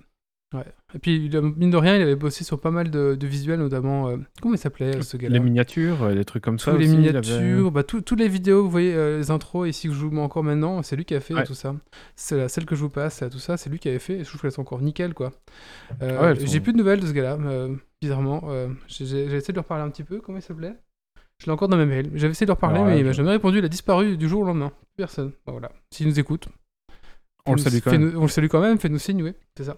Et 0.94 1.00
puis, 1.00 1.32
mine 1.58 1.72
de 1.72 1.78
rien, 1.78 1.96
il 1.96 2.02
avait 2.04 2.16
bossé 2.16 2.44
sur 2.44 2.60
pas 2.62 2.70
mal 2.70 2.91
de, 2.91 3.16
de 3.16 3.26
visuels, 3.28 3.58
notamment. 3.60 4.10
euh, 4.10 4.18
comment 4.39 4.54
il 4.54 4.60
s'appelait 4.60 5.02
ce 5.02 5.18
gars-là? 5.18 5.34
Les 5.34 5.39
miniatures, 5.39 6.08
les 6.10 6.24
trucs 6.26 6.44
comme 6.44 6.60
ça. 6.60 6.72
Tous 6.72 6.78
les 6.78 6.86
aussi, 6.88 6.96
miniatures, 6.98 7.34
avait- 7.66 7.72
bah, 7.72 7.82
tout- 7.84 8.02
toutes 8.02 8.20
les 8.20 8.28
vidéos, 8.28 8.62
vous 8.64 8.70
voyez, 8.70 8.94
les 8.94 9.32
intros 9.32 9.68
ici 9.68 9.88
que 9.88 9.94
je 9.96 10.00
joue 10.00 10.16
encore 10.20 10.44
maintenant, 10.44 10.84
c'est 10.84 10.96
lui 10.96 11.06
qui 11.06 11.16
a 11.16 11.20
fait 11.22 11.34
Ouais. 11.34 11.44
tout 11.44 11.56
ça. 11.56 11.76
C'est 12.16 12.48
celle 12.50 12.66
que 12.68 12.76
je 12.76 12.82
vous 12.82 12.91
passe, 12.91 13.22
là, 13.22 13.32
tout 13.32 13.39
ça, 13.39 13.58
c'est 13.58 13.72
lui 13.72 13.80
qui 13.80 13.89
avait 13.89 13.98
fait. 13.98 14.20
Et 14.20 14.24
je 14.24 14.30
trouve 14.30 14.41
qu'elles 14.41 14.52
sont 14.52 14.62
encore 14.62 14.80
nickel, 14.82 15.16
quoi. 15.16 15.32
Euh, 16.04 16.22
Ouais, 16.36 16.46
J'ai 16.46 16.60
plus 16.60 16.72
de 16.74 16.78
nouvelles 16.78 17.00
de 17.00 17.08
ce 17.08 17.14
gars-là, 17.14 17.39
bizarrement. 18.00 18.44
J'ai 18.88 19.06
essayé 19.06 19.26
de 19.41 19.52
lui 19.54 19.60
reparler 19.60 19.84
un 19.84 19.89
petit 19.89 20.04
peu. 20.04 20.22
Comment 20.22 20.38
il 20.38 20.41
s'appelait? 20.44 20.76
Je 21.40 21.46
l'ai 21.48 21.52
encore 21.52 21.68
dans 21.68 21.78
mes 21.78 21.86
mails. 21.86 22.10
J'avais 22.16 22.32
essayé 22.32 22.46
de 22.46 22.52
lui 22.52 22.56
reparler, 22.56 22.80
Ouais, 22.80 22.86
mais 22.92 23.00
il 23.00 23.06
m'a 23.06 23.12
jamais 23.12 23.32
répondu. 23.32 23.58
Il 23.60 23.66
a 23.66 23.70
disparu 23.70 24.16
du 24.18 24.30
jour 24.30 24.42
au 24.42 24.46
lendemain. 24.46 24.72
Personne. 24.96 25.32
Bah, 25.46 25.52
voilà. 25.52 25.72
S'il 25.92 26.08
nous 26.08 26.20
écoute. 26.20 26.48
On 27.46 27.54
le 27.54 27.58
salue 27.60 27.80
quand 27.84 27.92
même. 27.92 28.14
On 28.18 28.22
le 28.22 28.28
salue 28.30 28.48
quand 28.48 28.62
même, 28.62 28.80
fais-nous 28.80 29.00
signe, 29.00 29.22
oui. 29.24 29.34
C'est 29.58 29.66
ça. 29.66 29.78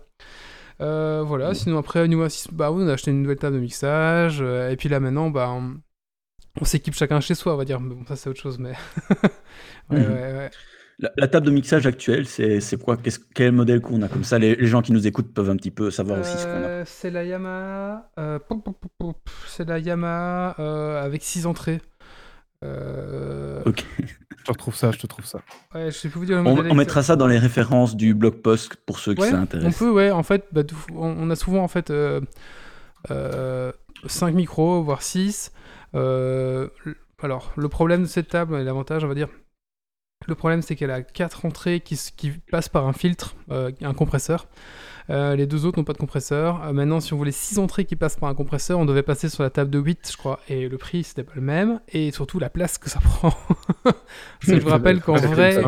Euh, 0.82 1.24
voilà, 1.26 1.54
sinon 1.54 1.78
après, 1.80 2.02
au 2.02 2.08
niveau 2.08 2.24
assist- 2.26 2.54
bah 2.54 2.70
oui, 2.72 2.84
on 2.84 2.88
a 2.90 2.94
acheté 2.94 3.10
une 3.10 3.22
nouvelle 3.22 3.38
table 3.38 3.56
de 3.56 3.62
mixage, 3.62 4.40
euh, 4.42 4.70
et 4.70 4.76
puis 4.76 4.90
là 4.90 5.00
maintenant, 5.00 5.30
bah, 5.30 5.50
on, 5.50 5.78
on 6.62 6.66
s'équipe 6.66 6.94
chacun 6.94 7.22
chez 7.22 7.34
soi, 7.34 7.54
on 7.54 7.58
va 7.58 7.64
dire. 7.66 7.80
Mais 7.80 7.96
bon, 7.96 8.06
ça 8.06 8.16
c'est 8.18 8.30
autre 8.30 8.42
chose, 8.42 8.60
mais. 8.60 8.72
ouais, 9.90 10.00
Mhm. 10.00 10.14
ouais, 10.14 10.34
ouais. 10.34 10.52
La, 11.00 11.12
la 11.18 11.28
table 11.28 11.46
de 11.46 11.52
mixage 11.52 11.86
actuelle, 11.86 12.26
c'est 12.26 12.62
c'est 12.62 12.82
quoi? 12.82 12.96
Qu'est-ce- 12.96 13.20
Quel 13.34 13.52
modèle 13.52 13.82
qu'on 13.82 14.02
a 14.02 14.08
Comme 14.08 14.24
ça, 14.24 14.40
les, 14.40 14.56
les 14.56 14.68
gens 14.68 14.82
qui 14.82 14.94
nous 14.94 15.06
écoutent 15.08 15.34
peuvent 15.34 15.50
un 15.50 15.58
petit 15.58 15.72
peu 15.72 15.92
savoir 15.92 16.22
aussi 16.22 16.38
ce 16.38 16.46
qu'on 16.46 16.52
a. 16.52 16.68
Euh, 16.68 16.84
c'est 16.86 17.10
la 17.12 17.24
Yamaha. 17.26 18.10
euh, 18.18 18.40
c'est 19.48 19.68
la 19.68 19.80
Yamaha 19.80 20.56
euh, 20.60 21.04
avec 21.04 21.22
6 21.24 21.46
entrées. 21.48 21.82
Euh, 22.64 23.62
Ok. 23.66 23.84
Je 24.38 24.44
te 24.46 24.52
retrouve 24.52 24.76
ça, 24.76 24.92
je 24.92 25.00
te 25.00 25.08
trouve 25.08 25.26
ça. 25.26 25.40
ouais, 25.74 25.88
je 25.88 25.98
sais 25.98 26.08
plus 26.08 26.20
vous 26.20 26.26
dire 26.26 26.42
le 26.42 26.48
On, 26.48 26.76
mettra 26.76 27.02
ça 27.04 27.16
dans 27.16 27.26
les 27.28 27.40
références 27.40 27.96
du 27.96 28.14
blog 28.14 28.36
post 28.44 28.76
pour 28.86 29.00
ceux 29.00 29.16
qui 29.16 29.22
Ouais, 29.24 29.30
on 29.30 29.32
s'intéressent. 29.32 29.80
peut, 29.80 29.90
ouais. 29.92 30.12
En 30.12 30.22
fait, 30.24 30.46
bah, 30.52 30.64
tout- 30.64 30.78
on, 30.94 31.16
on 31.20 31.30
a 31.32 31.36
souvent 31.36 31.64
en 31.64 31.68
fait 31.68 31.92
5 34.08 34.34
micros, 34.34 34.84
voire 34.84 35.02
6. 35.02 35.52
alors, 35.94 37.52
le 37.58 37.68
problème 37.70 38.04
de 38.04 38.08
cette 38.08 38.28
table, 38.30 38.56
et 38.56 38.64
l'avantage, 38.64 39.04
on 39.04 39.08
va 39.08 39.16
dire, 39.16 39.30
le 40.28 40.36
problème 40.36 40.62
c'est 40.62 40.76
qu'elle 40.76 40.92
a 40.92 41.02
4 41.02 41.46
entrées 41.46 41.80
qui, 41.80 41.98
passent 42.52 42.70
par 42.70 42.88
un 42.88 42.94
filtre, 42.94 43.36
euh, 43.52 43.72
un 43.82 43.94
compresseur. 43.94 44.48
Euh, 45.12 45.36
les 45.36 45.46
deux 45.46 45.66
autres 45.66 45.78
n'ont 45.78 45.84
pas 45.84 45.94
de 45.94 46.00
compresseur. 46.00 46.64
Euh, 46.64 46.74
maintenant, 46.74 47.00
si 47.00 47.14
on 47.14 47.18
voulait 47.18 47.32
6 47.32 47.60
entrées 47.60 47.86
qui 47.86 47.96
passent 47.96 48.16
par 48.16 48.30
un 48.30 48.34
compresseur, 48.34 48.80
on 48.80 48.86
devait 48.86 49.04
passer 49.04 49.30
sur 49.30 49.44
la 49.44 49.52
table 49.52 49.70
de 49.70 49.78
8, 49.78 50.10
je 50.12 50.18
crois. 50.18 50.40
Et 50.50 50.68
le 50.68 50.78
prix, 50.78 51.04
c'était 51.04 51.24
pas 51.24 51.34
le 51.36 51.42
même. 51.42 51.80
Et 51.90 52.12
surtout, 52.12 52.40
la 52.40 52.50
place 52.50 52.78
que 52.78 52.90
ça 52.90 53.00
prend. 53.04 53.34
Parce 53.84 53.96
que 54.48 54.56
je 54.56 54.62
vous 54.62 54.70
rappelle 54.70 55.02
qu'en 55.02 55.16
vrai. 55.16 55.62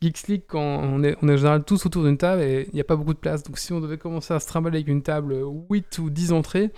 Geeks 0.00 0.28
League, 0.28 0.42
quand 0.46 0.60
on 0.60 1.02
est, 1.02 1.16
on 1.22 1.28
est 1.28 1.32
en 1.32 1.36
général 1.36 1.64
tous 1.64 1.84
autour 1.86 2.04
d'une 2.04 2.18
table 2.18 2.42
et 2.42 2.68
il 2.68 2.74
n'y 2.74 2.80
a 2.80 2.84
pas 2.84 2.96
beaucoup 2.96 3.14
de 3.14 3.18
place. 3.18 3.42
Donc 3.42 3.58
si 3.58 3.72
on 3.72 3.80
devait 3.80 3.98
commencer 3.98 4.34
à 4.34 4.40
se 4.40 4.46
trimballer 4.46 4.78
avec 4.78 4.88
une 4.88 5.02
table 5.02 5.34
8 5.70 5.98
ou 5.98 6.10
10 6.10 6.32
entrées, 6.32 6.70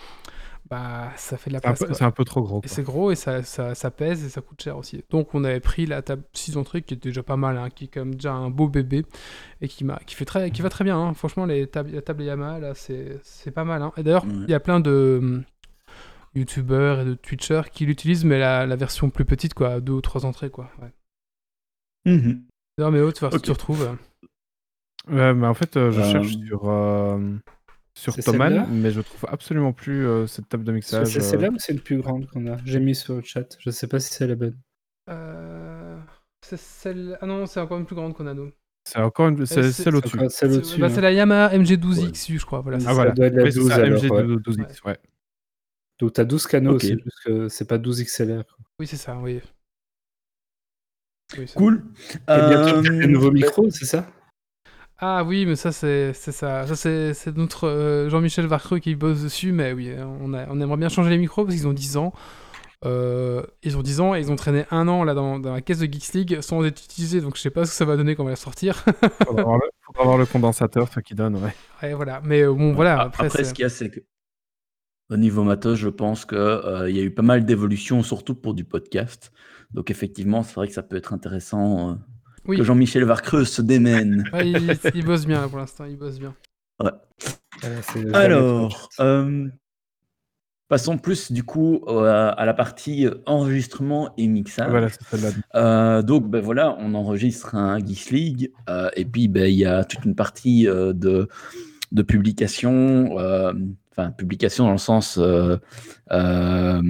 bah 0.71 1.11
ça 1.17 1.37
fait 1.39 1.51
de 1.51 1.55
la 1.55 1.61
C'est 1.61 1.69
un, 1.69 1.75
place. 1.75 1.99
c'est 1.99 2.05
un 2.05 2.11
peu 2.11 2.25
trop 2.25 2.43
gros. 2.43 2.61
C'est 2.67 2.83
gros 2.83 3.11
et 3.11 3.15
ça, 3.17 3.43
ça, 3.43 3.75
ça 3.75 3.91
pèse 3.91 4.25
et 4.25 4.29
ça 4.29 4.41
coûte 4.43 4.61
cher 4.63 4.77
aussi. 4.77 5.03
Donc 5.11 5.35
on 5.35 5.45
avait 5.45 5.61
pris 5.61 5.87
la 5.87 6.03
table 6.03 6.25
6 6.35 6.57
entrées 6.57 6.83
qui 6.83 6.95
était 6.95 7.09
déjà 7.09 7.23
pas 7.23 7.37
mal, 7.37 7.57
hein, 7.57 7.71
qui 7.71 7.85
est 7.85 7.89
quand 7.89 8.01
même 8.05 8.15
déjà 8.15 8.33
un 8.35 8.51
beau 8.51 8.69
bébé 8.69 9.05
et 9.61 9.69
qui, 9.69 9.85
m'a, 9.85 9.99
qui, 10.07 10.15
fait 10.15 10.25
très, 10.27 10.51
qui 10.51 10.63
va 10.63 10.69
très 10.71 10.85
bien. 10.85 10.99
hein. 10.99 11.15
Franchement, 11.15 11.47
les 11.47 11.67
tables, 11.67 11.91
la 11.93 12.03
table 12.03 12.23
Yamaha, 12.25 12.59
là, 12.59 12.75
c'est, 12.75 13.19
c'est 13.23 13.51
pas 13.51 13.65
mal. 13.65 13.83
hein. 13.83 13.93
Et 13.97 14.03
d'ailleurs, 14.03 14.27
il 14.27 14.41
Ouais. 14.43 14.47
y 14.49 14.55
a 14.55 14.61
plein 14.61 14.81
de 14.81 15.19
hum, 15.23 15.45
youtubeurs 16.35 17.01
et 17.01 17.05
de 17.05 17.15
twitchers 17.15 17.71
qui 17.73 17.87
l'utilisent, 17.87 18.25
mais 18.25 18.39
la, 18.39 18.67
la 18.67 18.77
version 18.77 19.11
plus 19.11 19.25
petite, 19.25 19.55
quoi, 19.55 19.81
deux 19.81 19.95
ou 19.95 20.01
trois 20.01 20.27
entrées, 20.27 20.51
quoi. 20.51 20.71
Ouais. 20.83 20.93
Mhm. 22.07 22.47
D'ailleurs, 22.77 22.93
mais 22.93 23.01
oh, 23.01 23.13
tu 23.13 23.21
vois, 23.21 23.31
si 23.31 23.37
Ok. 23.39 23.43
tu 23.43 23.51
retrouves. 23.53 23.83
euh, 23.83 23.95
Ouais, 25.09 25.33
mais 25.35 25.47
en 25.47 25.55
fait, 25.55 25.77
euh, 25.77 25.91
je 25.91 26.01
Euh, 26.01 26.13
cherche 26.13 26.37
sur, 26.47 26.69
euh, 26.69 27.37
sur 27.99 28.15
celle-là 28.15 28.67
mais 28.71 28.91
je 28.91 29.01
trouve 29.01 29.29
absolument 29.29 29.73
plus 29.73 30.07
euh, 30.07 30.27
cette 30.27 30.49
table 30.49 30.65
de 30.65 30.73
mixage. 30.73 31.09
C'est 31.13 31.19
euh, 31.19 31.23
celle-là 31.23 31.49
ou 31.51 31.57
c'est 31.59 31.73
une 31.73 31.81
plus 31.81 31.99
grande 31.99 32.27
qu'on 32.27 32.47
a? 32.47 32.57
J'ai 32.65 32.81
mis 32.81 32.95
sur 32.95 33.15
le 33.17 33.23
chat. 33.23 33.57
Je 33.59 33.71
sais 33.71 33.87
pas 33.89 33.99
si 34.01 34.13
c'est 34.15 34.27
la 34.27 34.35
bonne. 34.37 34.57
Euh, 35.11 35.99
C'est 36.45 36.59
celle. 36.59 37.19
Ah 37.21 37.27
non, 37.27 37.47
c'est 37.47 37.61
encore 37.61 37.79
une 37.79 37.87
plus 37.87 37.97
grande 37.97 38.15
qu'on 38.15 38.27
a 38.27 38.35
nous. 38.35 38.53
C'est 38.85 39.01
encore 39.01 39.29
une... 39.29 39.45
c'est 39.45 39.65
c'est- 39.65 39.83
celle 39.83 39.97
au-dessus. 39.97 40.17
C'est 40.31 40.49
bah, 40.79 40.87
hein. 40.87 40.91
c'est 40.95 41.01
la 41.01 41.13
Yamaha 41.13 41.57
MG12XU, 41.59 42.39
je 42.39 42.47
crois. 42.47 42.61
Voilà, 42.61 42.79
c'est 42.81 42.87
Ah, 42.87 42.91
ça. 42.91 42.95
voilà, 42.95 43.11
doit 43.11 43.27
être 43.27 43.35
la 43.35 43.43
Oui, 43.43 43.53
c'est 43.53 43.59
12 43.61 43.69
ça, 43.69 43.75
alors, 43.77 44.03
MG 44.03 44.11
ouais. 44.11 44.23
12X, 44.37 44.83
ouais. 44.87 44.99
Donc 45.99 46.13
t'as 46.13 46.25
12 46.25 46.47
canaux, 46.47 46.75
Ok. 46.75 46.83
c'est 46.83 46.89
juste 46.95 47.19
que 47.25 47.49
c'est 47.49 47.67
pas 47.67 47.77
12 47.79 48.03
XLR. 48.05 48.45
quoi. 48.47 48.57
Oui, 48.79 48.87
c'est 48.87 48.97
ça, 48.97 49.19
oui. 49.19 49.41
Cool. 51.55 51.83
Et 52.15 52.17
bientôt 52.27 52.77
Euh, 52.79 52.81
des 52.83 53.07
nouveaux 53.07 53.31
micros, 53.33 53.69
c'est 53.71 53.85
ça? 53.85 54.11
Ah 55.01 55.23
oui, 55.25 55.47
mais 55.47 55.55
ça, 55.55 55.71
c'est 55.71 56.13
c'est 56.13 56.33
ça. 56.33 56.67
Ça, 56.67 56.75
c'est 56.75 57.15
c'est 57.15 57.37
notre 57.37 57.69
euh, 57.69 58.09
Jean-Michel 58.11 58.47
Varcreux 58.47 58.81
qui 58.81 58.97
bosse 58.97 59.23
dessus, 59.23 59.53
mais 59.53 59.73
oui, 59.73 59.93
on, 60.21 60.35
a- 60.35 60.47
on 60.51 60.61
aimerait 60.61 60.77
bien 60.77 60.89
changer 60.89 61.11
les 61.11 61.19
micros 61.19 61.45
parce 61.45 61.55
qu'ils 61.57 61.69
ont 61.69 61.73
10 61.73 61.97
ans. 61.97 62.13
Euh, 62.85 63.43
ils 63.63 63.77
ont 63.77 63.83
10 63.83 64.01
ans 64.01 64.15
et 64.15 64.21
ils 64.21 64.33
ont 64.33 64.37
traîné 64.37 64.65
un 64.71 64.89
an 64.89 65.05
là 65.05 65.15
dans, 65.15 65.39
dans 65.41 65.53
la 65.53 65.61
caisse 65.63 65.79
de 65.81 65.87
Geeks 65.87 66.13
League 66.15 66.41
sans 66.43 66.65
être 66.65 66.83
utilisés, 66.85 67.21
donc 67.21 67.37
je 67.37 67.43
sais 67.43 67.51
pas 67.51 67.65
ce 67.65 67.71
que 67.73 67.77
ça 67.77 67.85
va 67.85 67.97
donner 67.97 68.17
quand 68.17 68.23
on 68.23 68.27
va 68.27 68.31
la 68.33 68.37
sortir. 68.37 68.77
Faudra 69.25 69.43
avoir 69.43 69.59
le, 69.59 69.71
faudra 69.83 70.03
avoir 70.03 70.19
le 70.19 70.27
condensateur, 70.27 70.89
ça 70.93 71.03
qui 71.03 71.15
donne, 71.15 71.37
ouais. 71.37 71.55
ouais, 71.83 71.95
voilà. 71.95 72.21
Mais 72.25 72.43
euh, 72.43 72.53
bon, 72.53 72.73
voilà. 72.75 73.01
Après, 73.03 73.29
ce 73.31 73.53
qu'il 73.55 73.63
y 73.63 73.67
a, 73.67 73.69
c'est 73.69 73.91
que 73.91 74.01
au 75.11 75.17
niveau 75.17 75.43
matos, 75.43 75.79
je 75.79 75.89
pense 75.89 76.25
qu'il 76.25 76.39
il 76.89 76.97
y 76.97 77.01
a 77.01 77.03
eu 77.03 77.11
pas 77.15 77.23
mal 77.23 77.45
d'évolutions, 77.45 78.03
surtout 78.03 78.35
pour 78.35 78.55
du 78.55 78.65
podcast. 78.65 79.33
Donc 79.73 79.91
effectivement, 79.91 80.43
c'est 80.43 80.55
vrai 80.55 80.69
que 80.69 80.75
ça 80.75 80.83
peut 80.83 80.97
être 80.97 81.13
intéressant 81.13 81.91
euh, 81.93 81.95
oui. 82.49 82.57
que 82.57 82.65
Jean-Michel 82.65 83.05
Varcreuse 83.05 83.49
se 83.49 83.63
démène. 83.63 84.25
Ouais, 84.33 84.51
il, 84.51 84.79
il 84.95 85.05
bosse 85.05 85.27
bien 85.27 85.41
là 85.41 85.49
pour 85.49 85.59
l'instant, 85.59 85.85
il 85.85 85.97
bosse 85.97 86.19
bien. 86.19 86.35
Voilà, 86.81 87.01
c'est 87.83 88.03
le 88.03 88.15
Alors, 88.15 88.89
euh, 89.01 89.49
passons 90.69 90.99
plus 90.99 91.33
du 91.33 91.43
coup 91.43 91.83
euh, 91.89 92.33
à 92.37 92.45
la 92.45 92.55
partie 92.55 93.09
enregistrement 93.27 94.13
et 94.17 94.29
mixage. 94.29 94.71
Voilà. 94.71 95.31
Euh, 95.55 96.03
donc, 96.03 96.29
ben 96.29 96.41
voilà, 96.41 96.77
on 96.79 96.95
enregistre 96.95 97.55
un 97.55 97.79
Geeks 97.85 98.11
League, 98.11 98.53
euh, 98.69 98.91
et 98.95 99.05
puis 99.05 99.29
ben, 99.29 99.47
il 99.47 99.57
y 99.57 99.67
a 99.67 99.85
toute 99.85 100.05
une 100.05 100.15
partie 100.15 100.69
euh, 100.69 100.93
de, 100.93 101.29
de 101.93 102.03
publication, 102.03 103.19
euh, 103.19 103.53
enfin, 103.93 104.11
publication 104.11 104.67
dans 104.67 104.73
le 104.73 104.79
sens 104.79 105.19
euh, 105.19 105.57
euh, 106.13 106.83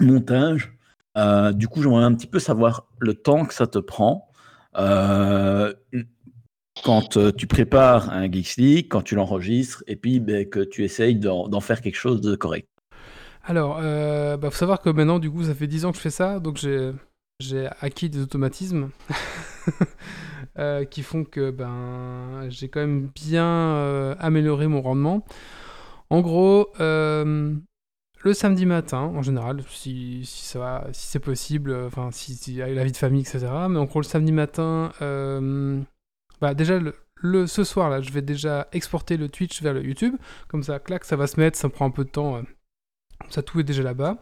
montage. 0.00 0.76
Euh, 1.16 1.52
du 1.52 1.68
coup, 1.68 1.82
j'aimerais 1.82 2.04
un 2.04 2.14
petit 2.14 2.26
peu 2.26 2.38
savoir 2.38 2.86
le 2.98 3.14
temps 3.14 3.44
que 3.44 3.54
ça 3.54 3.66
te 3.66 3.78
prend 3.78 4.28
euh, 4.76 5.72
quand 6.84 7.16
euh, 7.16 7.32
tu 7.32 7.46
prépares 7.46 8.10
un 8.10 8.30
Geeks 8.30 8.56
League, 8.56 8.86
quand 8.88 9.02
tu 9.02 9.14
l'enregistres, 9.14 9.84
et 9.86 9.96
puis 9.96 10.20
ben, 10.20 10.48
que 10.48 10.60
tu 10.60 10.84
essayes 10.84 11.16
d'en 11.16 11.60
faire 11.60 11.80
quelque 11.80 11.96
chose 11.96 12.20
de 12.20 12.34
correct. 12.34 12.68
Alors, 13.44 13.78
euh, 13.82 14.36
bah, 14.36 14.50
faut 14.50 14.56
savoir 14.56 14.80
que 14.80 14.90
maintenant, 14.90 15.18
du 15.18 15.30
coup, 15.30 15.44
ça 15.44 15.54
fait 15.54 15.66
10 15.66 15.84
ans 15.84 15.90
que 15.90 15.96
je 15.96 16.02
fais 16.02 16.10
ça, 16.10 16.38
donc 16.38 16.58
j'ai 16.58 17.68
acquis 17.80 18.08
des 18.08 18.20
automatismes 18.20 18.90
qui 20.90 21.02
font 21.02 21.24
que 21.24 21.50
ben 21.50 22.48
j'ai 22.50 22.68
quand 22.68 22.80
même 22.80 23.08
bien 23.14 24.12
amélioré 24.20 24.68
mon 24.68 24.80
rendement. 24.80 25.24
En 26.10 26.20
gros, 26.20 26.68
le 28.24 28.34
samedi 28.34 28.66
matin, 28.66 28.98
en 29.00 29.22
général, 29.22 29.62
si, 29.68 30.24
si 30.24 30.44
ça 30.46 30.58
va, 30.58 30.86
si 30.92 31.06
c'est 31.08 31.18
possible, 31.20 31.70
euh, 31.70 31.86
enfin 31.88 32.10
si, 32.12 32.34
si 32.36 32.54
la 32.56 32.84
vie 32.84 32.92
de 32.92 32.96
famille, 32.96 33.22
etc. 33.22 33.46
Mais 33.68 33.78
en 33.78 33.84
gros, 33.84 34.00
le 34.00 34.04
samedi 34.06 34.32
matin, 34.32 34.92
euh, 35.02 35.80
bah, 36.40 36.54
déjà 36.54 36.78
le, 36.78 36.94
le- 37.16 37.46
ce 37.46 37.64
soir 37.64 37.90
là, 37.90 38.00
je 38.00 38.10
vais 38.12 38.22
déjà 38.22 38.68
exporter 38.72 39.16
le 39.16 39.28
Twitch 39.28 39.62
vers 39.62 39.74
le 39.74 39.84
YouTube. 39.84 40.14
Comme 40.48 40.62
ça, 40.62 40.78
clac, 40.78 41.04
ça 41.04 41.16
va 41.16 41.26
se 41.26 41.40
mettre, 41.40 41.58
ça 41.58 41.68
prend 41.68 41.86
un 41.86 41.90
peu 41.90 42.04
de 42.04 42.10
temps. 42.10 42.36
euh, 42.36 42.42
ça 43.30 43.42
tout 43.42 43.60
est 43.60 43.64
déjà 43.64 43.82
là-bas. 43.82 44.18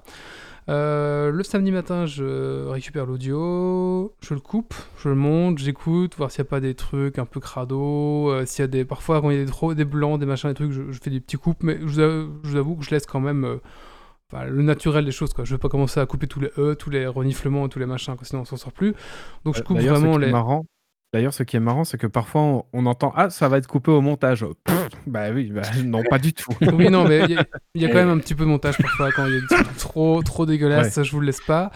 Euh, 0.69 1.31
le 1.33 1.43
samedi 1.43 1.73
matin, 1.73 2.07
je 2.07 2.67
récupère 2.69 3.07
l'audio, 3.07 4.15
je 4.23 4.35
le 4.35 4.41
coupe, 4.41 4.75
je 4.99 5.09
le 5.09 5.15
monte, 5.17 5.59
j'écoute, 5.59 6.17
voir 6.17 6.31
s'il 6.31 6.43
n'y 6.43 6.49
a 6.49 6.51
pas 6.51 6.61
des 6.61 6.75
trucs 6.75 7.19
un 7.19 7.27
peu 7.27 7.41
crado, 7.41 8.33
s'il 8.47 8.63
y 8.63 8.65
a 8.65 8.69
des 8.69 8.85
parfois 8.85 9.21
quand 9.21 9.31
il 9.31 9.39
y 9.39 9.41
a 9.43 9.45
des, 9.45 9.51
trop, 9.51 9.75
des 9.75 9.85
blancs, 9.87 10.21
des 10.21 10.27
machins, 10.27 10.51
des 10.51 10.55
trucs, 10.55 10.73
je, 10.73 10.83
fais 11.03 11.11
des 11.11 11.21
petits 11.21 11.39
coupes, 11.39 11.63
mais 11.65 11.79
je 11.87 12.27
vous 12.45 12.57
avoue, 12.57 12.77
que 12.77 12.85
je 12.85 12.91
laisse 12.91 13.07
quand 13.07 13.21
même 13.21 13.59
enfin, 14.33 14.45
le 14.45 14.63
naturel 14.63 15.05
des 15.05 15.13
choses. 15.13 15.33
Quoi. 15.33 15.45
Je 15.45 15.55
vais 15.55 15.59
pas 15.59 15.69
commencer 15.69 16.01
à 16.01 16.07
couper 16.07 16.27
tous 16.27 16.41
les 16.41 16.51
E, 16.59 16.75
tous 16.75 16.91
les 16.91 17.07
reniflements, 17.07 17.69
tous 17.69 17.79
les 17.79 17.87
machins, 17.87 18.15
quoi, 18.17 18.25
sinon 18.27 18.43
on 18.43 18.45
s'en 18.45 18.57
sort 18.57 18.73
plus. 18.73 18.95
Donc 19.45 19.57
je 19.57 19.63
coupe 19.63 19.77
D'ailleurs, 19.79 19.97
ce 19.97 20.01
vraiment 20.01 20.19
les. 20.19 20.31
marrant- 20.31 20.65
D'ailleurs, 21.13 21.35
ce 21.35 21.43
qui 21.43 21.57
est 21.57 21.61
marrant, 21.61 21.83
c'est 21.83 21.99
que 21.99 22.07
parfois 22.07 22.41
on, 22.41 22.65
on 22.73 22.87
entend 22.87 23.13
Ah, 23.17 23.31
ça 23.31 23.49
va 23.49 23.59
être 23.59 23.67
coupé 23.67 23.91
au 23.91 24.01
montage. 24.01 24.47
Pff, 24.65 24.89
bah 25.09 25.31
oui, 25.35 25.51
bah, 25.53 25.63
non, 25.85 26.03
pas 26.09 26.21
du 26.21 26.33
tout. 26.33 26.53
Oui, 26.61 26.89
non, 26.89 27.05
mais 27.09 27.25
il 27.25 27.31
y, 27.33 27.37
a- 27.37 27.45
il 27.75 27.83
y 27.83 27.85
a 27.85 27.89
quand 27.89 27.95
même 27.97 28.11
un 28.11 28.19
petit 28.19 28.37
peu 28.37 28.45
de 28.45 28.49
montage 28.49 28.79
parfois 28.79 29.11
quand 29.11 29.27
il 29.27 29.35
y 29.35 29.37
a 29.37 29.41
des 29.41 29.47
trucs 29.49 29.77
trop, 29.77 30.23
trop 30.23 30.47
dégueulasses, 30.47 30.97
Ouais. 30.97 31.03
je 31.05 31.11
vous 31.11 31.19
le 31.21 31.27
laisse 31.27 31.41
pas. 31.41 31.73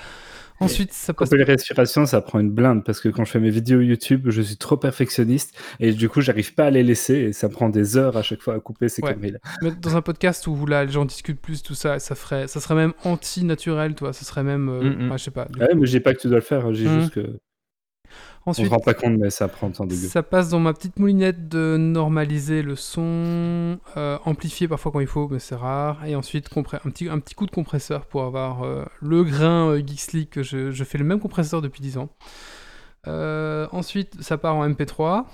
Ensuite, 0.60 0.92
ça 0.92 1.12
passe. 1.12 1.28
Couper 1.28 1.38
les 1.38 1.44
respirations, 1.44 2.06
ça 2.06 2.20
prend 2.20 2.38
une 2.40 2.50
blinde 2.50 2.84
parce 2.84 3.00
que 3.00 3.08
quand 3.08 3.24
je 3.24 3.30
fais 3.30 3.40
mes 3.40 3.50
vidéos 3.50 3.80
YouTube, 3.80 4.30
je 4.30 4.40
suis 4.42 4.56
trop 4.56 4.76
perfectionniste 4.76 5.54
et 5.80 5.92
du 5.92 6.08
coup, 6.08 6.20
j'arrive 6.20 6.54
pas 6.54 6.66
à 6.66 6.70
les 6.70 6.82
laisser 6.82 7.14
et 7.14 7.32
ça 7.32 7.48
prend 7.48 7.68
des 7.68 7.96
heures 7.96 8.16
à 8.16 8.22
chaque 8.22 8.40
fois 8.40 8.54
à 8.54 8.60
couper 8.60 8.88
ces 8.88 9.02
Ouais. 9.02 9.12
conneries-là. 9.14 9.38
Mais 9.62 9.72
dans 9.72 9.96
un 9.96 10.02
podcast 10.02 10.46
où 10.46 10.66
là 10.66 10.84
les 10.84 10.92
gens 10.92 11.04
discutent 11.04 11.40
plus, 11.40 11.62
tout 11.62 11.74
ça, 11.74 11.98
ça 11.98 12.14
ferait, 12.14 12.46
ça 12.48 12.60
serait 12.60 12.74
même 12.76 12.92
anti-naturel, 13.04 13.94
toi. 13.94 14.12
Ça 14.12 14.24
serait 14.24 14.42
même, 14.44 14.68
euh, 14.68 14.82
Mm, 14.82 15.02
mm. 15.02 15.06
enfin, 15.06 15.16
je 15.16 15.24
sais 15.24 15.30
pas. 15.30 15.46
du 15.46 15.58
Ouais, 15.60 15.74
mais 15.74 15.86
je 15.86 15.90
dis 15.92 16.00
pas 16.00 16.14
que 16.14 16.20
tu 16.20 16.28
dois 16.28 16.36
le 16.38 16.42
faire, 16.42 16.72
je 16.72 16.82
dis 16.82 16.88
Mhm. 16.88 17.00
juste 17.00 17.12
que. 17.14 17.38
On 18.46 18.52
se 18.52 18.60
Ensuite, 18.60 18.72
rend 18.72 18.80
pas 18.80 18.92
compte, 18.92 19.16
mais 19.18 19.30
ça 19.30 19.48
prend 19.48 19.68
le 19.68 19.72
temps 19.72 19.86
dégueu. 19.86 20.06
ça 20.06 20.22
passe 20.22 20.50
dans 20.50 20.60
ma 20.60 20.74
petite 20.74 20.98
moulinette 20.98 21.48
de 21.48 21.78
normaliser 21.78 22.60
le 22.62 22.76
son, 22.76 23.78
euh, 23.96 24.18
amplifier 24.26 24.68
parfois 24.68 24.92
quand 24.92 25.00
il 25.00 25.06
faut, 25.06 25.28
mais 25.28 25.38
c'est 25.38 25.54
rare. 25.54 26.04
Et 26.04 26.14
ensuite, 26.14 26.50
un, 26.54 26.62
petit, 26.62 27.08
un 27.08 27.18
petit 27.20 27.34
coup 27.34 27.46
de 27.46 27.50
compresseur 27.50 28.04
pour 28.04 28.24
avoir 28.24 28.62
euh, 28.62 28.84
le 29.00 29.24
grain 29.24 29.70
euh, 29.70 29.82
Geeks 29.84 30.12
League 30.12 30.28
que 30.28 30.42
je, 30.42 30.72
je 30.72 30.84
fais 30.84 30.98
le 30.98 31.04
même 31.04 31.20
compresseur 31.20 31.62
depuis 31.62 31.80
10 31.80 31.96
ans. 31.96 32.10
Euh, 33.06 33.66
ensuite, 33.72 34.20
ça 34.22 34.38
part 34.38 34.56
en 34.56 34.68
MP3. 34.68 35.24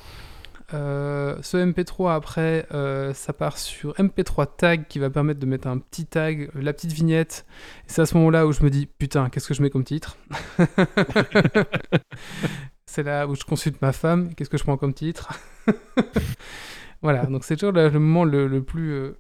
Euh, 0.73 1.37
ce 1.43 1.57
MP3 1.57 2.15
après, 2.15 2.67
euh, 2.73 3.13
ça 3.13 3.33
part 3.33 3.59
sur 3.59 3.93
MP3 3.95 4.47
tag 4.57 4.87
qui 4.89 5.01
va 5.01 5.11
permettre 5.11 5.41
de 5.41 5.47
mettre 5.47 5.67
un 5.67 5.79
petit 5.79 6.07
tag, 6.07 6.49
la 6.55 6.73
petite 6.73 6.93
vignette. 6.93 7.45
Et 7.87 7.89
c'est 7.89 8.03
à 8.03 8.07
ce 8.07 8.17
moment-là 8.17 8.47
où 8.47 8.53
je 8.53 8.63
me 8.63 8.71
dis 8.71 8.87
putain, 8.87 9.29
qu'est-ce 9.31 9.49
que 9.49 9.55
je 9.55 9.63
mets 9.63 9.71
comme 9.71 9.85
titre? 9.85 10.17
C'est 12.93 13.05
là 13.05 13.29
où 13.29 13.37
je 13.37 13.45
consulte 13.45 13.81
ma 13.83 13.93
femme, 13.93 14.35
qu'est-ce 14.35 14.51
que 14.51 14.59
je 14.59 14.65
prends 14.65 14.77
comme 14.77 14.93
titre 14.95 15.29
Voilà, 17.03 17.25
donc 17.27 17.45
c'est 17.45 17.55
toujours 17.55 17.71
le, 17.73 17.89
le 17.89 17.99
moment 18.01 18.25
le, 18.25 18.49
le 18.49 18.65
plus. 18.65 18.91
euh, 18.91 19.13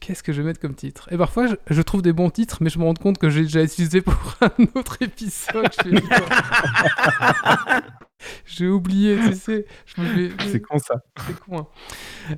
Qu'est-ce 0.00 0.24
que 0.24 0.32
je 0.32 0.42
vais 0.42 0.46
mettre 0.48 0.58
comme 0.60 0.74
titre? 0.74 1.08
Et 1.12 1.16
parfois, 1.16 1.46
je, 1.46 1.54
je 1.70 1.80
trouve 1.82 2.02
des 2.02 2.12
bons 2.12 2.30
titres, 2.30 2.58
mais 2.62 2.68
je 2.70 2.80
me 2.80 2.84
rends 2.84 2.92
compte 2.94 3.18
que 3.18 3.30
j'ai 3.30 3.42
déjà 3.42 3.62
utilisé 3.62 4.02
pour 4.02 4.36
un 4.40 4.50
autre 4.74 5.00
épisode. 5.02 5.68
J'ai 8.46 8.66
oublié, 8.68 9.16
tu 9.18 9.34
sais. 9.34 9.66
Je 9.86 10.00
me 10.00 10.06
fais- 10.30 10.48
C'est 10.48 10.60
con 10.60 10.78
ça. 10.78 10.96
c'est 11.26 11.38
con. 11.40 11.58
hein. 11.58 11.66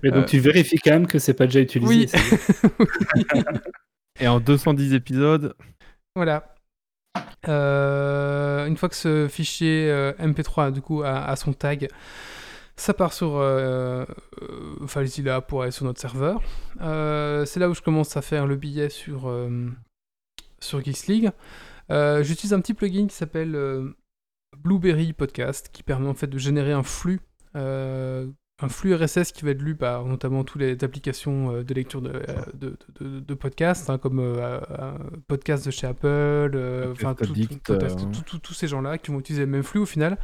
Mais 0.03 0.11
donc 0.11 0.25
Euh, 0.25 0.27
tu 0.27 0.39
vérifies 0.39 0.79
quand 0.79 0.91
même 0.91 1.07
que 1.07 1.19
c'est 1.19 1.35
pas 1.35 1.47
déjà 1.47 1.61
utilisé. 1.61 1.89
Oui. 1.95 2.09
c'est- 2.09 2.61
Et 4.21 4.29
en 4.29 4.41
210 4.41 4.95
épisodes, 4.95 5.55
Voilà. 6.15 6.56
Euh, 7.49 8.67
une 8.67 8.77
fois 8.77 8.89
que 8.89 8.97
ce 8.97 9.29
fichier 9.29 9.91
euh, 9.91 10.13
MP3 10.15 10.73
du 10.73 10.83
coup 10.83 11.03
a, 11.03 11.35
son 11.37 11.53
tag, 11.53 11.89
ça 12.77 12.95
part 12.95 13.13
sur 13.13 13.37
euh, 13.37 14.05
euh, 14.43 15.41
pour 15.49 15.63
aller 15.63 15.71
sur 15.71 15.85
notre 15.85 16.01
serveur. 16.01 16.43
C'est 16.79 17.61
là 17.61 17.69
où 17.69 17.75
je 17.75 17.83
commence 17.83 18.17
à 18.17 18.23
faire 18.23 18.47
le 18.47 18.57
billet 18.57 18.89
sur, 18.89 19.33
sur 20.61 20.85
Geeks 20.85 21.07
League. 21.07 21.31
J'utilise 21.91 22.53
un 22.53 22.61
petit 22.61 22.75
plugin 22.75 23.07
qui 23.07 23.15
s'appelle 23.15 23.95
Blueberry 24.59 25.13
Podcast 25.13 25.71
qui 25.73 25.83
permet 25.83 26.09
en 26.09 26.15
fait 26.15 26.29
de 26.29 26.39
générer 26.39 26.73
un 26.73 26.83
flux. 26.83 27.21
Un 28.63 28.69
flux 28.69 28.95
RSS 28.95 29.33
qui 29.33 29.45
va 29.45 29.51
être 29.51 29.61
lu 29.61 29.75
par 29.75 30.07
notamment 30.07 30.43
toutes 30.43 30.63
les 30.63 30.83
applications 30.83 31.57
euh, 31.57 31.63
de 31.63 31.75
lecture 31.75 32.01
de, 32.01 32.11
euh, 32.11 32.23
de, 32.55 32.77
de- 33.01 33.21
de 33.21 33.35
podcasts, 33.35 33.91
hein, 33.91 33.99
comme 33.99 34.19
euh, 34.19 34.59
podcast 35.29 35.67
de 35.67 35.71
chez 35.71 35.87
Apple, 35.87 36.57
enfin 36.93 37.15
tous 38.43 38.55
ces 38.55 38.67
gens-là 38.67 38.97
qui 38.99 39.11
vont 39.11 39.21
utiliser 39.21 39.45
le 39.45 39.51
même 39.51 39.63
flux 39.63 39.81
au 39.81 39.87
final. 39.87 40.17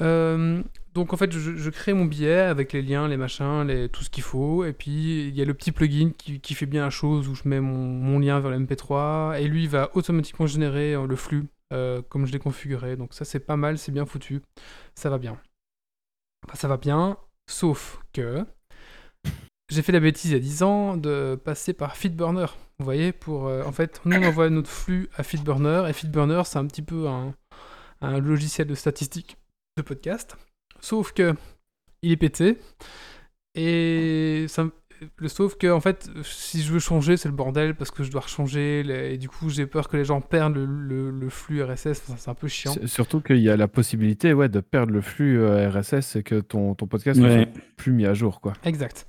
Euh, 0.00 0.62
donc 0.94 1.12
en 1.12 1.16
fait, 1.16 1.32
je, 1.32 1.56
je 1.56 1.70
crée 1.70 1.92
mon 1.92 2.04
billet 2.04 2.38
avec 2.38 2.72
les 2.72 2.82
liens, 2.82 3.08
les 3.08 3.16
machins, 3.16 3.64
les, 3.66 3.88
tout 3.88 4.04
ce 4.04 4.10
qu'il 4.10 4.22
faut, 4.22 4.64
et 4.64 4.72
puis 4.72 5.28
il 5.28 5.36
y 5.36 5.42
a 5.42 5.44
le 5.44 5.54
petit 5.54 5.72
plugin 5.72 6.10
qui, 6.16 6.40
qui 6.40 6.54
fait 6.54 6.66
bien 6.66 6.82
la 6.84 6.90
chose 6.90 7.28
où 7.28 7.34
je 7.34 7.42
mets 7.46 7.60
mon, 7.60 7.76
mon 7.76 8.18
lien 8.20 8.38
vers 8.40 8.50
le 8.50 8.58
MP3 8.58 9.40
et 9.40 9.48
lui 9.48 9.66
va 9.66 9.90
automatiquement 9.94 10.46
générer 10.46 10.94
le 11.06 11.16
flux 11.16 11.44
euh, 11.72 12.00
comme 12.08 12.26
je 12.26 12.32
l'ai 12.32 12.38
configuré. 12.38 12.96
Donc 12.96 13.12
ça 13.12 13.24
c'est 13.24 13.40
pas 13.40 13.56
mal, 13.56 13.76
c'est 13.76 13.92
bien 13.92 14.06
foutu, 14.06 14.40
ça 14.94 15.10
va 15.10 15.18
bien. 15.18 15.36
Enfin, 16.46 16.56
ça 16.56 16.68
va 16.68 16.76
bien, 16.76 17.16
sauf 17.50 18.00
que 18.12 18.44
j'ai 19.70 19.82
fait 19.82 19.92
la 19.92 20.00
bêtise 20.00 20.30
il 20.30 20.34
y 20.34 20.36
a 20.36 20.40
10 20.40 20.62
ans 20.62 20.96
de 20.96 21.38
passer 21.42 21.72
par 21.74 21.96
Feedburner. 21.96 22.46
Vous 22.78 22.84
voyez, 22.84 23.12
pour 23.12 23.48
euh, 23.48 23.62
en 23.64 23.72
fait, 23.72 24.00
nous 24.04 24.16
on 24.16 24.24
envoie 24.24 24.48
notre 24.50 24.70
flux 24.70 25.08
à 25.16 25.22
Feedburner 25.22 25.84
et 25.88 25.92
Feedburner 25.92 26.42
c'est 26.46 26.58
un 26.58 26.66
petit 26.66 26.82
peu 26.82 27.08
un, 27.08 27.34
un 28.00 28.18
logiciel 28.20 28.66
de 28.66 28.74
statistique 28.74 29.36
de 29.76 29.82
podcast. 29.82 30.36
Sauf 30.80 31.12
que 31.12 31.34
il 32.02 32.12
est 32.12 32.16
pété 32.16 32.58
et 33.54 34.46
ça, 34.48 34.64
me- 34.64 34.72
le 35.16 35.28
sauf 35.28 35.56
que 35.56 35.70
en 35.70 35.80
fait, 35.80 36.10
si 36.22 36.62
je 36.62 36.72
veux 36.72 36.78
changer, 36.78 37.16
c'est 37.16 37.28
le 37.28 37.34
bordel 37.34 37.74
parce 37.74 37.90
que 37.90 38.02
je 38.02 38.10
dois 38.10 38.22
rechanger 38.22 38.82
les- 38.82 39.14
et 39.14 39.18
du 39.18 39.28
coup 39.28 39.48
j'ai 39.50 39.66
peur 39.66 39.88
que 39.88 39.96
les 39.96 40.04
gens 40.04 40.20
perdent 40.20 40.56
le, 40.56 40.66
le- 40.66 41.10
le 41.10 41.28
flux 41.28 41.62
RSS. 41.62 42.02
Enfin, 42.08 42.14
c'est 42.18 42.30
un 42.30 42.34
peu 42.34 42.48
chiant. 42.48 42.74
surtout 42.86 43.20
qu'il 43.20 43.38
y 43.38 43.48
a 43.50 43.56
la 43.56 43.68
possibilité 43.68 44.32
ouais, 44.32 44.48
de 44.48 44.60
perdre 44.60 44.92
le 44.92 45.00
flux 45.00 45.38
euh, 45.40 45.70
RSS 45.70 46.16
et 46.16 46.22
que 46.22 46.40
ton, 46.40 46.74
ton 46.74 46.86
podcast 46.86 47.20
ne 47.20 47.26
Ouais. 47.28 47.48
soit 47.52 47.62
plus 47.76 47.92
mis 47.92 48.06
à 48.06 48.14
jour. 48.14 48.40
Quoi. 48.40 48.52
Exact. 48.64 49.06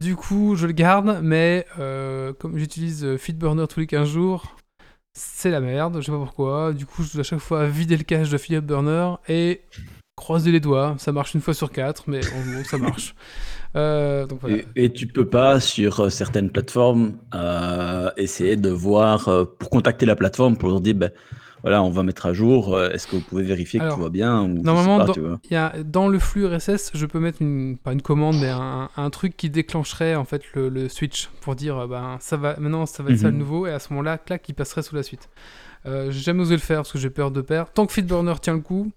Du 0.00 0.14
coup, 0.16 0.56
je 0.56 0.66
le 0.66 0.72
garde, 0.72 1.20
mais 1.22 1.66
euh, 1.78 2.32
comme 2.34 2.56
j'utilise 2.58 3.04
euh, 3.04 3.16
Feedburner 3.16 3.66
tous 3.66 3.80
les 3.80 3.86
15 3.86 4.08
jours, 4.08 4.56
c'est 5.14 5.50
la 5.50 5.60
merde, 5.60 5.96
je 6.00 6.06
sais 6.06 6.12
pas 6.12 6.18
pourquoi. 6.18 6.72
Du 6.74 6.84
coup, 6.84 7.02
je 7.02 7.12
dois 7.14 7.20
à 7.20 7.24
chaque 7.24 7.38
fois 7.38 7.66
vider 7.66 7.96
le 7.96 8.04
cache 8.04 8.28
de 8.28 8.36
Feedburner 8.36 9.14
et 9.28 9.62
croiser 10.16 10.52
les 10.52 10.60
doigts. 10.60 10.96
Ça 10.98 11.12
marche 11.12 11.32
une 11.34 11.40
fois 11.40 11.54
sur 11.54 11.70
quatre, 11.72 12.04
mais 12.08 12.20
en 12.26 12.40
gros, 12.52 12.64
ça 12.64 12.76
marche. 12.78 13.14
Euh, 13.76 14.26
donc 14.26 14.40
voilà. 14.40 14.56
Et, 14.56 14.84
et 14.84 14.92
tu 14.92 15.06
peux 15.06 15.26
pas, 15.28 15.60
sur 15.60 16.00
euh, 16.00 16.08
certaines 16.10 16.50
plateformes, 16.50 17.18
euh, 17.34 18.10
essayer 18.16 18.56
de 18.56 18.70
voir, 18.70 19.28
euh, 19.28 19.44
pour 19.44 19.70
contacter 19.70 20.06
la 20.06 20.16
plateforme, 20.16 20.56
pour 20.56 20.68
leur 20.70 20.80
dire, 20.80 20.94
ben, 20.94 21.10
voilà, 21.62 21.82
on 21.82 21.90
va 21.90 22.02
mettre 22.04 22.26
à 22.26 22.32
jour, 22.32 22.80
est-ce 22.80 23.06
que 23.08 23.16
vous 23.16 23.22
pouvez 23.22 23.42
vérifier 23.42 23.80
Alors, 23.80 23.94
que 23.94 23.98
tout 23.98 24.04
va 24.04 24.10
bien 24.10 24.42
ou 24.42 24.62
Normalement, 24.62 24.98
pas, 24.98 25.06
dans, 25.06 25.38
y 25.50 25.56
a, 25.56 25.72
dans 25.82 26.06
le 26.06 26.18
flux 26.20 26.46
RSS, 26.46 26.92
je 26.94 27.06
peux 27.06 27.18
mettre 27.18 27.42
une, 27.42 27.76
pas 27.76 27.92
une 27.92 28.02
commande, 28.02 28.36
mais 28.40 28.50
un, 28.50 28.88
un 28.96 29.10
truc 29.10 29.36
qui 29.36 29.50
déclencherait 29.50 30.14
en 30.14 30.24
fait 30.24 30.42
le, 30.54 30.68
le 30.68 30.88
switch 30.88 31.28
pour 31.40 31.56
dire 31.56 31.88
ben 31.88 32.18
ça 32.20 32.36
va 32.36 32.54
maintenant 32.60 32.86
ça 32.86 33.02
va 33.02 33.10
être 33.10 33.18
ça 33.18 33.26
le 33.26 33.32
Mhm. 33.32 33.38
nouveau 33.38 33.66
et 33.66 33.72
à 33.72 33.80
ce 33.80 33.92
moment-là, 33.94 34.16
clac, 34.16 34.48
il 34.48 34.54
passerait 34.54 34.82
sous 34.82 34.94
la 34.94 35.02
suite. 35.02 35.28
J'ai 35.84 36.10
jamais 36.12 36.42
osé 36.42 36.54
le 36.54 36.60
faire 36.60 36.78
parce 36.78 36.92
que 36.92 36.98
j'ai 36.98 37.10
peur 37.10 37.32
de 37.32 37.40
perdre. 37.40 37.70
Tant 37.72 37.86
que 37.86 37.92
Feedburner 37.92 38.34
tient 38.40 38.54
le 38.54 38.60
coup, 38.60 38.92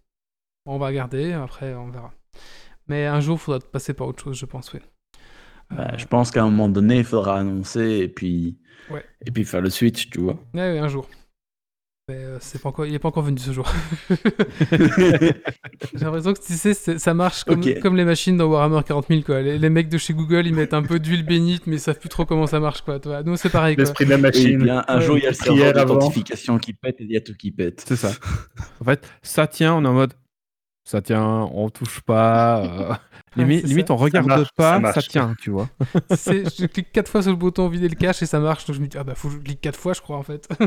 on 0.67 0.77
va 0.77 0.87
regarder, 0.87 1.33
après 1.33 1.73
on 1.73 1.89
verra. 1.89 2.11
Mais 2.89 3.05
un 3.05 3.19
jour, 3.21 3.37
il 3.37 3.39
faudra 3.39 3.59
passer 3.59 3.93
par 3.93 4.07
autre 4.07 4.23
chose, 4.23 4.37
je 4.37 4.45
pense, 4.45 4.73
oui. 4.73 4.79
Bah, 5.69 5.89
Euh, 5.93 5.97
je 5.97 6.05
pense 6.05 6.31
qu'à 6.31 6.41
un 6.43 6.45
moment 6.49 6.67
donné, 6.69 6.97
il 6.97 7.03
faudra 7.03 7.37
annoncer 7.39 7.99
et 7.99 8.07
puis, 8.09 8.57
Ouais. 8.89 9.03
et 9.25 9.31
puis 9.31 9.45
faire 9.45 9.61
le 9.61 9.69
switch, 9.69 10.09
tu 10.09 10.19
vois. 10.19 10.37
ouais, 10.55 10.79
un 10.79 10.87
jour. 10.87 11.07
Mais 12.09 12.15
euh, 12.15 12.37
c'est 12.41 12.59
pas 12.59 12.69
encore, 12.69 12.87
il 12.87 12.95
est 12.95 12.97
pas 12.99 13.09
encore 13.09 13.21
venu 13.21 13.37
ce 13.37 13.51
jour. 13.53 13.71
J'ai 14.71 16.05
l'impression 16.05 16.33
que 16.33 16.39
tu 16.39 16.53
sais, 16.53 16.73
ça 16.73 17.13
marche 17.13 17.43
comme, 17.43 17.63
comme 17.81 17.95
les 17.95 18.03
machines 18.05 18.35
dans 18.35 18.47
Warhammer 18.47 18.81
40 18.83 19.07
000 19.09 19.21
quoi. 19.21 19.41
Les, 19.43 19.59
les 19.59 19.69
mecs 19.69 19.89
de 19.89 19.97
chez 19.99 20.13
Google, 20.13 20.47
ils 20.47 20.53
mettent 20.55 20.73
un 20.73 20.81
peu 20.81 20.99
d'huile 20.99 21.23
bénite, 21.23 21.67
mais 21.67 21.75
ils 21.75 21.79
savent 21.79 21.99
plus 21.99 22.09
trop 22.09 22.25
comment 22.25 22.47
ça 22.47 22.59
marche 22.59 22.81
quoi. 22.81 22.99
Nous 23.23 23.35
c'est 23.37 23.49
pareil. 23.51 23.75
L'esprit 23.75 24.05
de 24.05 24.09
la 24.09 24.17
Et 24.17 24.21
machine. 24.21 24.63
bien, 24.63 24.83
un 24.87 24.95
Ouais, 24.97 25.01
jour, 25.05 25.17
il 25.17 25.23
y 25.23 25.27
a 25.27 25.29
le 25.29 25.35
serveur 25.35 25.73
d'authentification 25.85 26.57
qui 26.57 26.73
pète 26.73 26.99
et 26.99 27.03
il 27.03 27.11
y 27.11 27.17
a 27.17 27.21
tout 27.21 27.35
qui 27.35 27.51
pète. 27.51 27.83
C'est 27.87 27.95
ça. 27.95 28.11
en 28.81 28.85
fait, 28.85 29.07
ça 29.21 29.45
tient, 29.45 29.75
on 29.75 29.85
est 29.85 29.87
en 29.87 29.93
mode 29.93 30.13
ça 30.89 31.01
tient, 31.01 31.47
on 31.53 31.69
touche 31.69 32.01
pas. 32.01 32.63
euh, 32.65 32.93
limite, 33.35 33.67
c'est 33.67 33.67
limite 33.67 33.87
ça. 33.87 33.93
on 33.93 33.97
regarde 33.97 34.27
marche, 34.27 34.49
ça 34.59 34.79
pas, 34.79 34.81
ça, 34.91 35.01
marche. 35.01 35.07
tient, 35.07 35.35
tu 35.39 35.51
vois. 35.51 35.69
Je 36.11 36.65
clique 36.67 36.91
quatre 36.91 37.09
fois 37.11 37.21
sur 37.21 37.31
le 37.31 37.37
bouton 37.37 37.67
vider 37.69 37.87
le 37.89 37.95
cache 37.95 38.21
et 38.23 38.25
ça 38.25 38.39
marche. 38.39 38.65
Donc 38.65 38.75
je 38.75 38.81
me 38.81 38.87
dis 38.87 38.97
ah 38.97 39.03
bah 39.03 39.15
faut 39.15 39.27
que 39.29 39.35
je 39.35 39.39
clique 39.39 39.61
quatre 39.61 39.79
fois 39.79 39.93
je 39.93 40.01
crois 40.01 40.17
en 40.17 40.23
fait. 40.23 40.47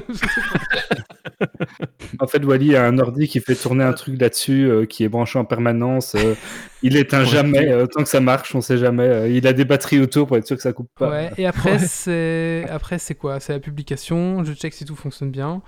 En 2.20 2.26
fait, 2.26 2.44
Wally 2.44 2.76
a 2.76 2.84
un 2.86 2.98
ordi 2.98 3.26
qui 3.28 3.40
fait 3.40 3.54
tourner 3.54 3.84
un 3.84 3.92
truc 3.92 4.20
là-dessus, 4.20 4.64
euh, 4.68 4.86
qui 4.86 5.04
est 5.04 5.08
branché 5.08 5.38
en 5.38 5.44
permanence. 5.44 6.14
euh, 6.14 6.34
il 6.82 6.96
éteint 6.96 7.24
jamais, 7.24 7.70
euh, 7.70 7.86
tant 7.86 8.02
que 8.02 8.08
ça 8.08 8.20
marche, 8.20 8.54
on 8.54 8.60
sait 8.60 8.78
jamais. 8.78 9.04
euh, 9.08 9.28
il 9.28 9.46
a 9.46 9.52
des 9.52 9.64
batteries 9.64 10.00
autour 10.00 10.26
pour 10.26 10.36
être 10.36 10.46
sûr 10.46 10.56
que 10.56 10.62
ça 10.62 10.72
coupe 10.72 10.90
pas. 10.98 11.10
ouais. 11.10 11.30
Et 11.36 11.46
après 11.46 11.72
Ouais. 11.72 11.78
c'est 11.78 12.66
après 12.70 12.98
c'est 12.98 13.14
quoi? 13.14 13.40
C'est 13.40 13.52
la 13.52 13.60
publication. 13.60 14.44
Je 14.44 14.52
check 14.52 14.74
si 14.74 14.84
tout 14.84 14.96
fonctionne 14.96 15.30
bien. 15.30 15.62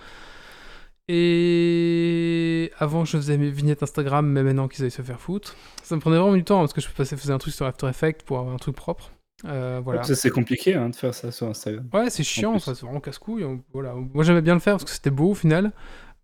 Et 1.09 2.71
avant, 2.79 3.05
je 3.05 3.17
faisais 3.17 3.37
mes 3.37 3.51
vignettes 3.51 3.83
Instagram, 3.83 4.27
mais 4.27 4.43
maintenant 4.43 4.69
qu'ils 4.69 4.85
aillent 4.85 4.91
se 4.91 5.03
faire 5.03 5.21
foutre. 5.21 5.55
Ça 5.83 5.95
me 5.97 6.01
prenait 6.01 6.17
vraiment 6.19 6.35
du 6.35 6.45
temps 6.45 6.61
parce 6.61 6.73
que 6.73 6.81
je 6.81 6.89
passais, 6.89 7.17
faisais 7.17 7.33
un 7.33 7.39
truc 7.39 7.55
sur 7.55 7.67
After 7.67 7.87
Effects 7.89 8.23
pour 8.25 8.39
avoir 8.39 8.55
un 8.55 8.59
truc 8.59 8.75
propre. 8.77 9.11
Euh, 9.47 9.81
voilà. 9.85 10.03
Ça, 10.05 10.15
C'est 10.15 10.31
compliqué 10.31 10.75
hein, 10.75 10.89
de 10.89 10.97
faire 10.97 11.13
ça 11.13 11.31
sur 11.31 11.47
Instagram. 11.49 11.87
Ouais, 11.93 12.09
c'est 12.09 12.23
chiant, 12.23 12.59
c'est 12.59 12.81
vraiment 12.81 13.01
casse-couille. 13.01 13.45
on- 13.45 13.63
Voilà. 13.73 13.95
Moi, 13.95 14.25
j'aimais 14.25 14.41
bien 14.43 14.55
le 14.55 14.61
faire 14.61 14.75
parce 14.75 14.85
que 14.85 14.91
c'était 14.91 15.11
beau 15.11 15.31
au 15.31 15.35
final. 15.35 15.73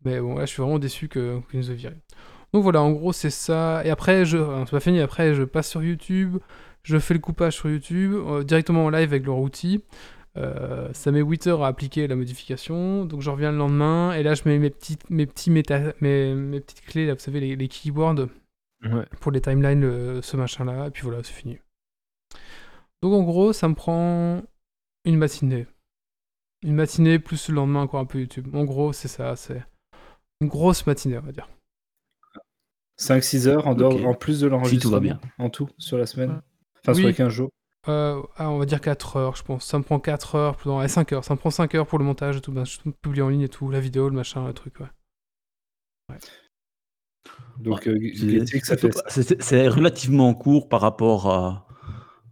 Mais 0.04 0.18
bon, 0.20 0.34
là, 0.36 0.46
je 0.46 0.50
suis 0.52 0.62
vraiment 0.62 0.78
déçu 0.78 1.08
qu'ils 1.08 1.40
nous 1.52 1.70
aient 1.70 1.74
viré. 1.74 1.94
Donc 2.54 2.62
voilà, 2.62 2.80
en 2.82 2.90
gros, 2.90 3.12
c'est 3.12 3.30
ça. 3.30 3.82
Et 3.84 3.90
après, 3.90 4.24
je... 4.24 4.38
enfin, 4.38 4.64
c'est 4.64 4.70
pas 4.72 4.80
fini. 4.80 5.00
Après, 5.00 5.34
je 5.34 5.42
passe 5.42 5.68
sur 5.68 5.82
YouTube. 5.82 6.38
Je 6.82 6.98
fais 6.98 7.12
le 7.12 7.20
coupage 7.20 7.56
sur 7.56 7.68
YouTube, 7.68 8.14
euh, 8.14 8.42
directement 8.42 8.86
en 8.86 8.90
live 8.90 9.10
avec 9.10 9.26
leur 9.26 9.38
outil. 9.38 9.84
Euh, 10.36 10.92
ça 10.92 11.10
met 11.10 11.20
8 11.20 11.46
heures 11.48 11.64
à 11.64 11.68
appliquer 11.68 12.06
la 12.06 12.16
modification. 12.16 13.04
Donc, 13.04 13.20
je 13.20 13.30
reviens 13.30 13.50
le 13.52 13.58
lendemain. 13.58 14.12
Et 14.14 14.22
là, 14.22 14.34
je 14.34 14.42
mets 14.46 14.58
mes, 14.58 14.70
petites, 14.70 15.08
mes, 15.10 15.26
petits 15.26 15.50
méta... 15.50 15.92
mes, 16.00 16.34
mes 16.34 16.60
petites 16.60 16.82
clés, 16.82 17.06
là, 17.06 17.14
vous 17.14 17.20
savez, 17.20 17.40
les, 17.40 17.56
les 17.56 17.68
keywords 17.68 18.28
Ouais. 18.82 19.04
pour 19.20 19.30
les 19.30 19.42
timelines, 19.42 19.82
le- 19.82 20.22
ce 20.22 20.38
machin-là, 20.38 20.86
et 20.86 20.90
puis 20.90 21.02
voilà, 21.02 21.22
c'est 21.22 21.34
fini. 21.34 21.58
Donc 23.02 23.12
en 23.12 23.22
gros, 23.22 23.52
ça 23.52 23.68
me 23.68 23.74
prend 23.74 24.42
une 25.04 25.16
matinée. 25.18 25.66
Une 26.62 26.76
matinée 26.76 27.18
plus 27.18 27.50
le 27.50 27.56
lendemain 27.56 27.82
encore 27.82 28.00
un 28.00 28.06
peu 28.06 28.20
YouTube. 28.20 28.54
En 28.54 28.64
gros, 28.64 28.94
c'est 28.94 29.08
ça, 29.08 29.36
c'est 29.36 29.62
une 30.40 30.48
grosse 30.48 30.86
matinée, 30.86 31.18
on 31.18 31.22
va 31.22 31.32
dire. 31.32 31.46
5-6 32.98 33.48
heures 33.48 33.66
en, 33.66 33.74
dehors, 33.74 33.94
Ok. 33.96 34.04
en 34.06 34.14
plus 34.14 34.40
de 34.40 34.46
Si 34.46 34.50
l'enregistrement. 34.50 34.80
tout 34.82 34.90
va 34.90 35.00
bien. 35.00 35.20
En 35.38 35.50
tout, 35.50 35.68
sur 35.78 35.98
la 35.98 36.06
semaine. 36.06 36.40
Enfin, 36.82 36.94
sur 36.94 37.06
les 37.06 37.14
15 37.14 37.28
jours. 37.32 37.50
Euh, 37.88 38.22
ah, 38.36 38.50
on 38.50 38.58
va 38.58 38.66
dire 38.66 38.80
4 38.80 39.16
heures, 39.16 39.36
je 39.36 39.42
pense. 39.42 39.64
Ça 39.64 39.78
me 39.78 39.82
prend 39.84 39.98
4 39.98 40.34
heures, 40.34 40.56
plus 40.56 40.68
dans 40.68 40.86
5 40.86 41.12
heures. 41.12 41.24
Ça 41.24 41.34
me 41.34 41.38
prend 41.38 41.50
5 41.50 41.74
heures 41.74 41.86
pour 41.86 41.98
le 41.98 42.04
montage 42.04 42.36
et 42.36 42.40
tout. 42.40 42.52
Ben, 42.52 42.64
je 42.64 42.78
publie 43.02 43.22
en 43.22 43.28
ligne 43.30 43.40
et 43.42 43.48
tout, 43.48 43.70
la 43.70 43.80
vidéo, 43.80 44.08
le 44.08 44.14
machin, 44.16 44.46
le 44.46 44.52
truc, 44.52 44.80
ouais. 44.80 44.86
Donc, 47.58 47.86
Ouais, 47.86 47.92
euh, 47.92 48.44
C'est- 49.40 49.68
relativement 49.68 50.34
court 50.34 50.68
par 50.68 50.80
rapport 50.80 51.30
à, 51.30 51.66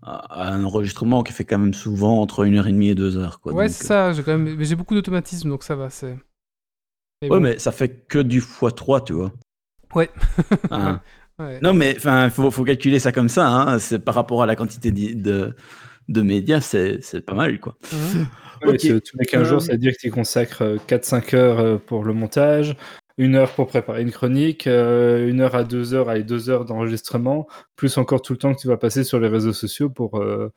à- 0.02 0.42
à 0.48 0.52
un 0.52 0.64
enregistrement 0.64 1.22
qui 1.22 1.32
fait 1.32 1.44
quand 1.44 1.58
même 1.58 1.74
souvent 1.74 2.20
entre 2.20 2.44
une 2.46 2.56
heure 2.56 2.66
et 2.66 2.72
demie 2.72 2.88
et 2.88 2.94
deux 2.94 3.16
heures. 3.16 3.40
Quoi. 3.40 3.52
Ouais, 3.52 3.68
c'est 3.68 3.84
ça, 3.84 4.12
j'ai 4.12 4.22
quand 4.22 4.36
même. 4.38 4.56
Mais 4.56 4.64
j'ai 4.64 4.76
beaucoup 4.76 4.94
d'automatisme, 4.94 5.48
donc 5.50 5.62
ça 5.62 5.76
va, 5.76 5.90
c'est. 5.90 6.18
Mais 7.22 7.28
Ouais, 7.30 7.36
bon, 7.36 7.40
mais 7.40 7.58
ça 7.58 7.72
fait 7.72 8.06
que 8.06 8.18
du 8.18 8.40
x3, 8.40 9.02
tu 9.04 9.12
vois. 9.12 9.32
Ouais. 9.94 10.10
Hein. 10.70 11.00
ouais. 11.38 11.60
Non, 11.62 11.74
mais 11.74 11.94
enfin, 11.96 12.30
faut, 12.30 12.50
faut 12.50 12.64
calculer 12.64 12.98
ça 12.98 13.12
comme 13.12 13.28
ça. 13.28 13.48
Hein. 13.48 13.78
C'est 13.78 13.98
par 13.98 14.14
rapport 14.14 14.42
à 14.42 14.46
la 14.46 14.56
quantité 14.56 14.90
de, 14.92 15.54
de 16.08 16.22
médias, 16.22 16.60
c'est 16.60 17.00
c'est 17.02 17.20
pas 17.22 17.34
mal, 17.34 17.60
quoi. 17.60 17.76
Ouais, 18.64 18.74
Ok. 18.74 18.80
ce- 18.80 18.98
tous 18.98 19.16
les 19.18 19.26
15 19.26 19.42
Euh, 19.42 19.44
jours, 19.44 19.62
ça 19.62 19.72
veut 19.72 19.78
dire 19.78 19.92
que 19.92 19.98
tu 20.00 20.10
consacres 20.10 20.62
euh, 20.62 20.78
4-5 20.86 21.34
heures 21.34 21.58
euh, 21.60 21.78
pour 21.78 22.04
le 22.04 22.12
montage, 22.14 22.76
une 23.16 23.36
heure 23.36 23.52
pour 23.54 23.68
préparer 23.68 24.02
une 24.02 24.10
chronique, 24.12 24.66
euh, 24.66 25.28
une 25.28 25.40
heure 25.40 25.54
à 25.54 25.64
deux 25.64 25.94
heures, 25.94 26.08
allez, 26.08 26.24
deux 26.24 26.50
heures 26.50 26.64
d'enregistrement, 26.64 27.46
plus 27.76 27.96
encore 27.98 28.22
tout 28.22 28.32
le 28.32 28.38
temps 28.38 28.54
que 28.54 28.60
tu 28.60 28.68
vas 28.68 28.76
passer 28.76 29.04
sur 29.04 29.20
les 29.20 29.28
réseaux 29.28 29.52
sociaux 29.52 29.90
pour 29.90 30.18
euh, 30.20 30.52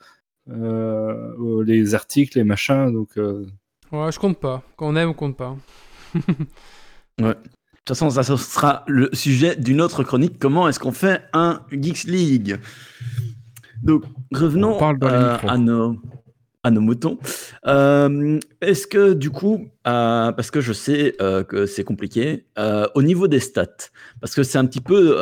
euh, 0.50 1.64
les 1.66 1.96
articles, 1.96 2.38
les 2.38 2.44
machins. 2.44 2.92
Donc, 2.92 3.18
euh, 3.18 3.46
Ouais, 3.92 4.12
je 4.12 4.20
compte 4.20 4.40
pas. 4.40 4.64
Quand 4.78 4.88
on 4.90 4.96
aime, 4.96 5.10
on 5.10 5.14
compte 5.14 5.38
pas. 5.38 5.56
De 7.18 7.36
toute 7.86 7.98
façon, 7.98 8.10
ça 8.10 8.24
sera 8.24 8.84
le 8.88 9.10
sujet 9.14 9.56
d'une 9.56 9.82
autre 9.82 10.04
chronique. 10.04 10.38
Comment 10.40 10.68
est-ce 10.70 10.80
qu'on 10.80 10.92
fait 10.92 11.22
un 11.34 11.62
Geeks 11.72 12.04
League? 12.06 12.58
Donc, 13.84 14.04
revenons 14.32 14.78
euh, 15.14 15.38
à, 15.48 15.58
nos, 15.58 15.98
à 16.64 16.70
nos 16.70 16.82
moutons. 16.82 17.18
Euh, 17.66 18.40
est-ce 18.62 18.86
que, 18.86 19.14
du 19.14 19.32
coup, 19.32 19.68
euh, 19.88 20.32
parce 20.32 20.52
que 20.52 20.62
je 20.62 20.74
sais 20.74 21.16
que 21.48 21.66
c'est 21.66 21.84
compliqué, 21.84 22.46
au 22.94 23.02
niveau 23.02 23.28
des 23.28 23.40
stats, 23.40 23.90
parce 24.20 24.36
que 24.36 24.44
c'est 24.44 24.60
un 24.60 24.66
petit 24.66 24.82
peu 24.82 25.18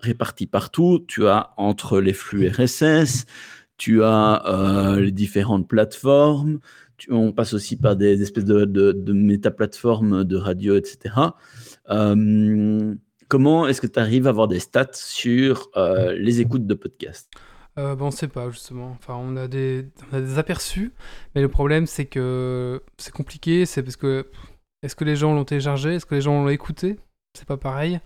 réparti 0.00 0.46
partout, 0.46 1.04
tu 1.06 1.28
as 1.28 1.50
entre 1.56 2.00
les 2.00 2.12
flux 2.12 2.48
RSS, 2.48 3.26
tu 3.78 4.02
as 4.02 4.96
les 4.98 5.12
différentes 5.12 5.68
plateformes, 5.68 6.58
tu- 6.96 7.12
on 7.12 7.32
passe 7.32 7.54
aussi 7.54 7.76
par 7.76 7.94
des 7.96 8.20
espèces 8.22 8.44
de, 8.44 8.64
de, 8.64 8.90
de 8.92 9.12
métaplateformes 9.12 10.24
de 10.24 10.36
radio, 10.36 10.76
etc. 10.76 11.14
Euh, 11.90 12.94
comment 13.28 13.66
est-ce 13.66 13.80
que 13.80 13.86
tu 13.86 13.98
arrives 13.98 14.26
à 14.26 14.30
avoir 14.30 14.48
des 14.48 14.60
stats 14.60 14.92
sur 14.92 15.68
euh, 15.76 16.14
les 16.14 16.40
écoutes 16.40 16.66
de 16.66 16.74
podcasts? 16.74 17.30
Euh, 17.78 17.94
bah, 17.94 18.04
on 18.04 18.10
sait 18.10 18.28
pas, 18.28 18.50
justement. 18.50 18.96
Enfin, 18.98 19.14
on 19.14 19.36
a, 19.36 19.48
des... 19.48 19.86
des 20.12 20.38
aperçus, 20.38 20.92
mais 21.34 21.40
le 21.40 21.48
problème, 21.48 21.86
c'est 21.86 22.06
que 22.06 22.82
c'est 22.98 23.12
compliqué. 23.12 23.66
C'est 23.66 23.82
parce 23.82 23.96
que. 23.96 24.26
Est-ce 24.82 24.96
que 24.96 25.04
les 25.04 25.14
gens 25.14 25.32
l'ont 25.32 25.44
téléchargé? 25.44 25.94
Est-ce 25.94 26.06
que 26.06 26.16
les 26.16 26.20
gens 26.20 26.42
l'ont 26.42 26.48
écouté? 26.48 26.98
C'est 27.34 27.46
pas 27.46 27.56
pareil. 27.56 28.00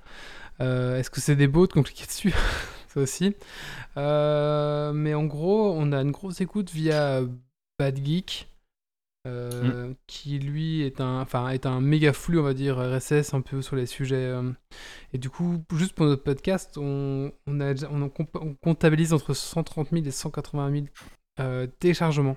Est-ce 0.61 1.09
que 1.09 1.23
c'est 1.23 1.37
des 1.37 1.49
bots 1.49 1.67
compliqués 1.67 2.05
dessus? 2.07 2.35
Ça 2.89 3.01
aussi. 3.01 3.35
Mais 3.97 5.15
en 5.15 5.25
gros, 5.25 5.73
on 5.75 5.93
a 5.93 6.03
une 6.03 6.11
grosse 6.11 6.43
écoute 6.43 6.71
via 6.71 7.23
Bad 7.79 8.05
Geek. 8.05 8.47
Euh, 9.27 9.93
qui 10.07 10.39
lui 10.39 10.83
est 10.83 11.01
un, 11.01 11.21
enfin, 11.21 11.49
est 11.49 11.67
un 11.67 11.81
méga 11.81 12.13
flux, 12.13 12.39
on 12.39 12.45
va 12.45 12.55
dire, 12.55 12.79
RSS 12.79 13.35
un 13.35 13.41
peu 13.41 13.61
sur 13.61 13.75
les 13.75 13.87
sujets. 13.87 14.15
euh, 14.17 14.53
et 15.13 15.19
du 15.19 15.31
coup, 15.31 15.65
juste 15.75 15.95
pour 15.95 16.07
notre 16.07 16.23
podcast, 16.23 16.79
on, 16.79 17.33
on, 17.47 17.61
a, 17.61 17.75
on, 17.91 18.09
comptabilise 18.63 19.13
entre 19.13 19.35
130 19.35 19.91
000 19.91 20.05
et 20.05 20.11
180 20.13 20.71
000 20.73 20.87
euh, 21.41 21.67
téléchargements. 21.81 22.37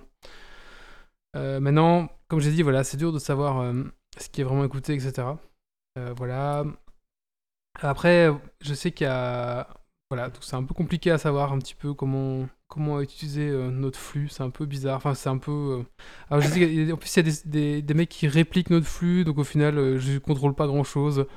Euh, 1.36 1.60
maintenant, 1.60 2.10
comme 2.28 2.40
j'ai 2.40 2.52
dit, 2.52 2.64
voilà, 2.64 2.84
c'est 2.84 2.98
dur 2.98 3.14
de 3.14 3.20
savoir 3.20 3.74
ce 4.18 4.30
qui 4.30 4.42
est 4.42 4.44
vraiment 4.44 4.66
écouté, 4.66 4.94
etc. 4.94 5.28
Voilà. 6.18 6.66
Après, 7.82 8.30
je 8.62 8.74
sais 8.74 8.92
qu'il 8.92 9.06
y 9.06 9.10
a. 9.10 9.68
Voilà, 10.12 10.30
donc 10.30 10.38
c'est 10.41 10.55
un 10.55 10.64
peu 10.64 10.74
compliqué 10.74 11.12
à 11.12 11.20
savoir 11.20 11.53
un 11.53 11.60
petit 11.60 11.76
peu 11.76 11.93
comment, 11.93 12.47
comment 12.68 12.99
utiliser 12.99 13.47
euh, 13.47 13.70
notre 13.70 13.99
flux. 13.99 14.28
C'est 14.30 14.41
un 14.41 14.49
peu 14.49 14.66
bizarre. 14.66 14.97
Enfin, 14.97 15.14
c'est 15.14 15.30
un 15.30 15.38
peu. 15.38 15.51
euh, 15.51 15.84
Alors, 16.32 16.41
je 16.41 16.47
sais 16.47 16.91
en 16.91 16.97
plus, 16.97 17.16
il 17.16 17.18
y 17.18 17.20
a 17.20 17.32
des, 17.32 17.34
des- 17.45 17.82
des 17.84 17.93
mecs 17.93 18.10
qui 18.10 18.28
répliquent 18.28 18.72
notre 18.72 18.88
flux, 18.88 19.24
donc 19.24 19.38
au 19.38 19.43
final, 19.43 19.78
euh, 19.78 19.99
je 19.99 20.18
contrôle 20.18 20.55
pas 20.55 20.66
grand 20.66 20.84
chose. 20.84 21.28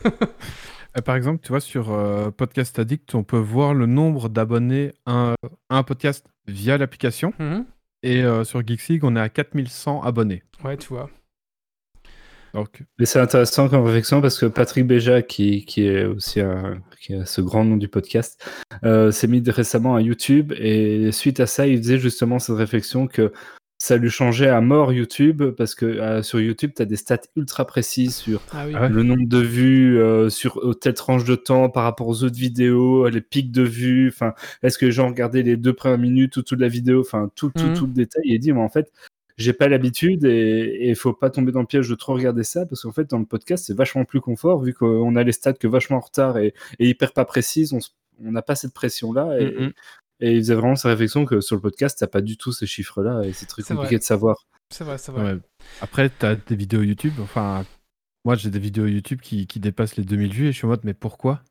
Par 1.04 1.16
exemple, 1.16 1.40
tu 1.42 1.48
vois, 1.48 1.60
sur 1.60 1.92
euh, 1.92 2.30
Podcast 2.30 2.78
Addict, 2.78 3.14
on 3.14 3.22
peut 3.22 3.38
voir 3.38 3.72
le 3.72 3.86
nombre 3.86 4.28
d'abonnés 4.28 4.92
à 5.06 5.12
un, 5.12 5.34
à 5.70 5.78
un 5.78 5.82
podcast 5.82 6.26
via 6.46 6.76
l'application. 6.76 7.32
Et 8.02 8.22
euh, 8.22 8.44
sur 8.44 8.66
Geeks 8.66 8.88
League, 8.88 9.04
on 9.04 9.16
est 9.16 9.20
à 9.20 9.28
4100 9.30 10.02
abonnés. 10.02 10.42
Ouais, 10.64 10.76
tu 10.76 10.88
vois. 10.88 11.08
Donc, 12.54 12.82
Mais 12.98 13.06
c'est 13.06 13.20
intéressant 13.20 13.68
comme 13.68 13.84
réflexion 13.84 14.20
parce 14.20 14.38
que 14.38 14.46
Patrick 14.46 14.86
Béja, 14.86 15.22
qui, 15.22 15.64
qui 15.64 15.86
est 15.86 16.04
aussi 16.04 16.40
un, 16.40 16.80
qui 17.00 17.14
a 17.14 17.24
ce 17.24 17.40
grand 17.40 17.64
nom 17.64 17.76
du 17.76 17.88
podcast, 17.88 18.44
euh, 18.84 19.10
s'est 19.10 19.28
mis 19.28 19.42
récemment 19.48 19.94
à 19.94 20.00
YouTube 20.00 20.52
et 20.56 21.12
suite 21.12 21.40
à 21.40 21.46
ça, 21.46 21.66
il 21.66 21.78
faisait 21.78 21.98
justement 21.98 22.38
cette 22.38 22.56
réflexion 22.56 23.06
que 23.06 23.32
ça 23.82 23.96
lui 23.96 24.10
changeait 24.10 24.48
à 24.50 24.60
mort 24.60 24.92
YouTube 24.92 25.42
parce 25.56 25.74
que 25.74 25.86
euh, 25.86 26.22
sur 26.22 26.38
YouTube, 26.38 26.72
tu 26.76 26.82
as 26.82 26.84
des 26.84 26.96
stats 26.96 27.22
ultra 27.34 27.64
précises 27.66 28.14
sur 28.14 28.42
Ah 28.52 28.64
oui. 28.66 28.74
Ah 28.76 28.90
le 28.90 29.02
nombre 29.02 29.26
de 29.26 29.38
vues 29.38 29.98
euh, 29.98 30.28
sur 30.28 30.58
euh, 30.58 30.74
telle 30.74 30.92
tranche 30.92 31.24
de 31.24 31.34
temps 31.34 31.70
par 31.70 31.84
rapport 31.84 32.06
aux 32.06 32.22
autres 32.22 32.36
vidéos, 32.36 33.08
les 33.08 33.22
pics 33.22 33.50
de 33.50 33.62
vues, 33.62 34.08
enfin, 34.14 34.34
est-ce 34.62 34.76
que 34.76 34.84
les 34.84 34.92
gens 34.92 35.08
regardaient 35.08 35.42
les 35.42 35.56
deux 35.56 35.72
premières 35.72 35.96
minutes 35.98 36.36
ou 36.36 36.42
toute 36.42 36.60
la 36.60 36.68
vidéo, 36.68 37.00
enfin, 37.00 37.30
tout, 37.34 37.50
tout, 37.56 37.68
Mhm. 37.68 37.74
tout 37.74 37.86
le 37.86 37.92
détail. 37.94 38.22
Et 38.26 38.34
il 38.34 38.38
dit, 38.38 38.52
mais 38.52 38.60
en 38.60 38.68
fait, 38.68 38.92
j'ai 39.40 39.52
pas 39.52 39.68
l'habitude 39.68 40.24
et 40.24 40.88
il 40.88 40.96
faut 40.96 41.12
pas 41.12 41.30
tomber 41.30 41.52
dans 41.52 41.60
le 41.60 41.66
piège 41.66 41.88
de 41.88 41.94
trop 41.94 42.14
regarder 42.14 42.44
ça 42.44 42.66
parce 42.66 42.82
qu'en 42.82 42.92
fait, 42.92 43.08
dans 43.10 43.18
le 43.18 43.24
podcast, 43.26 43.64
c'est 43.66 43.76
vachement 43.76 44.04
plus 44.04 44.20
confort 44.20 44.60
vu 44.62 44.74
qu'on 44.74 45.16
a 45.16 45.22
les 45.22 45.32
stats 45.32 45.52
que 45.54 45.66
vachement 45.66 45.96
en 45.96 46.00
retard 46.00 46.38
et, 46.38 46.54
et 46.78 46.88
hyper 46.88 47.12
pas 47.12 47.24
précises. 47.24 47.72
On 47.72 47.80
n'a 48.32 48.42
pas 48.42 48.54
cette 48.54 48.74
pression-là. 48.74 49.40
Et, 49.40 49.44
Mhm. 49.46 49.72
et 50.20 50.32
il 50.32 50.38
faisait 50.40 50.54
vraiment 50.54 50.76
sa 50.76 50.88
réflexion 50.90 51.24
que 51.24 51.40
sur 51.40 51.56
le 51.56 51.62
podcast, 51.62 51.98
t'as 51.98 52.06
pas 52.06 52.20
du 52.20 52.36
tout 52.36 52.52
ces 52.52 52.66
chiffres-là 52.66 53.22
et 53.24 53.32
c'est 53.32 53.46
très 53.46 53.62
C'est 53.62 53.74
compliqué 53.74 53.94
vrai. 53.96 53.98
de 54.00 54.04
savoir. 54.04 54.46
C'est 54.70 54.84
vrai, 54.84 54.98
c'est 54.98 55.10
vrai. 55.12 55.32
ouais. 55.34 55.38
Après, 55.80 56.10
tu 56.10 56.26
as 56.26 56.36
des 56.36 56.54
vidéos 56.56 56.82
YouTube. 56.82 57.14
Enfin, 57.20 57.64
moi, 58.24 58.34
j'ai 58.36 58.50
des 58.50 58.58
vidéos 58.58 58.86
YouTube 58.86 59.20
qui, 59.22 59.46
qui 59.46 59.58
dépassent 59.60 59.96
les 59.96 60.04
2000 60.04 60.32
vues 60.32 60.46
et 60.48 60.52
je 60.52 60.56
suis 60.58 60.66
en 60.66 60.68
mode, 60.68 60.84
mais 60.84 60.94
pourquoi? 60.94 61.42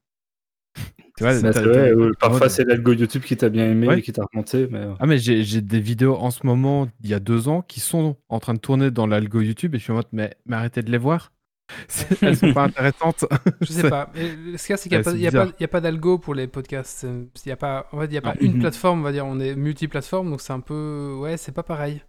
Tu 1.17 1.24
vois, 1.26 1.34
t'as- 1.39 1.51
c'est 1.53 1.63
vrai, 1.63 1.91
t'as- 1.93 2.05
en 2.05 2.11
parfois, 2.20 2.47
c'est 2.49 2.63
l'algo 2.63 2.93
YouTube 2.93 3.24
qui 3.24 3.36
t'a 3.36 3.49
bien 3.49 3.70
aimé 3.70 3.88
Ouais. 3.88 3.99
et 3.99 4.01
qui 4.01 4.13
t'a 4.13 4.24
remonté. 4.32 4.67
Mais... 4.72 4.80
euh, 4.80 4.93
Ah, 4.99 5.05
mais 5.05 5.17
j'ai 5.17 5.43
j'ai 5.43 5.59
des 5.61 5.82
vidéos 5.82 6.15
en 6.15 6.32
ce 6.32 6.45
moment, 6.45 6.88
il 7.03 7.09
y 7.09 7.13
a 7.13 7.20
deux 7.20 7.49
ans, 7.49 7.61
qui 7.61 7.80
sont 7.82 8.15
en 8.30 8.39
train 8.39 8.53
de 8.53 8.59
tourner 8.59 8.89
dans 8.89 9.05
l'algo 9.05 9.41
YouTube 9.41 9.76
et 9.76 9.80
je 9.80 9.84
suis 9.84 9.91
en 9.91 9.95
mode, 9.95 10.07
mais, 10.13 10.34
mais 10.45 10.55
arrêtez 10.55 10.82
de 10.82 10.89
les 10.91 10.97
voir. 10.97 11.34
C'est- 11.89 12.24
Elles 12.24 12.38
sont 12.38 12.53
pas 12.53 12.63
intéressantes. 12.63 13.26
Je 13.61 13.67
sais 13.67 13.89
pas. 13.89 14.09
Mais 14.15 14.34
le- 14.34 14.57
ce 14.57 14.65
qu'il 14.65 14.72
y 14.72 14.74
a, 14.74 14.78
c'est 14.78 14.89
qu'il 14.89 14.91
n'y 15.20 15.28
a, 15.28 15.30
Ouais, 15.45 15.51
pas- 15.67 15.76
a 15.76 15.78
a 15.78 15.82
d'algo 15.82 16.17
pour 16.17 16.34
les 16.34 16.47
podcasts. 16.47 17.05
Il 17.45 17.49
y 17.49 17.51
a 17.51 17.57
pas, 17.57 17.88
en 17.91 17.99
fait, 17.99 18.05
il 18.05 18.13
y 18.13 18.17
a 18.17 18.22
pas 18.22 18.36
une 18.39 18.53
Mhm. 18.53 18.59
plateforme, 18.61 18.99
on 19.01 19.03
va 19.03 19.11
dire. 19.11 19.26
On 19.26 19.39
est 19.39 19.55
multiplateforme, 19.55 20.30
donc 20.32 20.41
c'est 20.41 20.53
un 20.53 20.61
peu. 20.61 21.15
Ouais, 21.20 21.36
c'est 21.38 21.51
pas 21.51 21.63
pareil. 21.63 22.01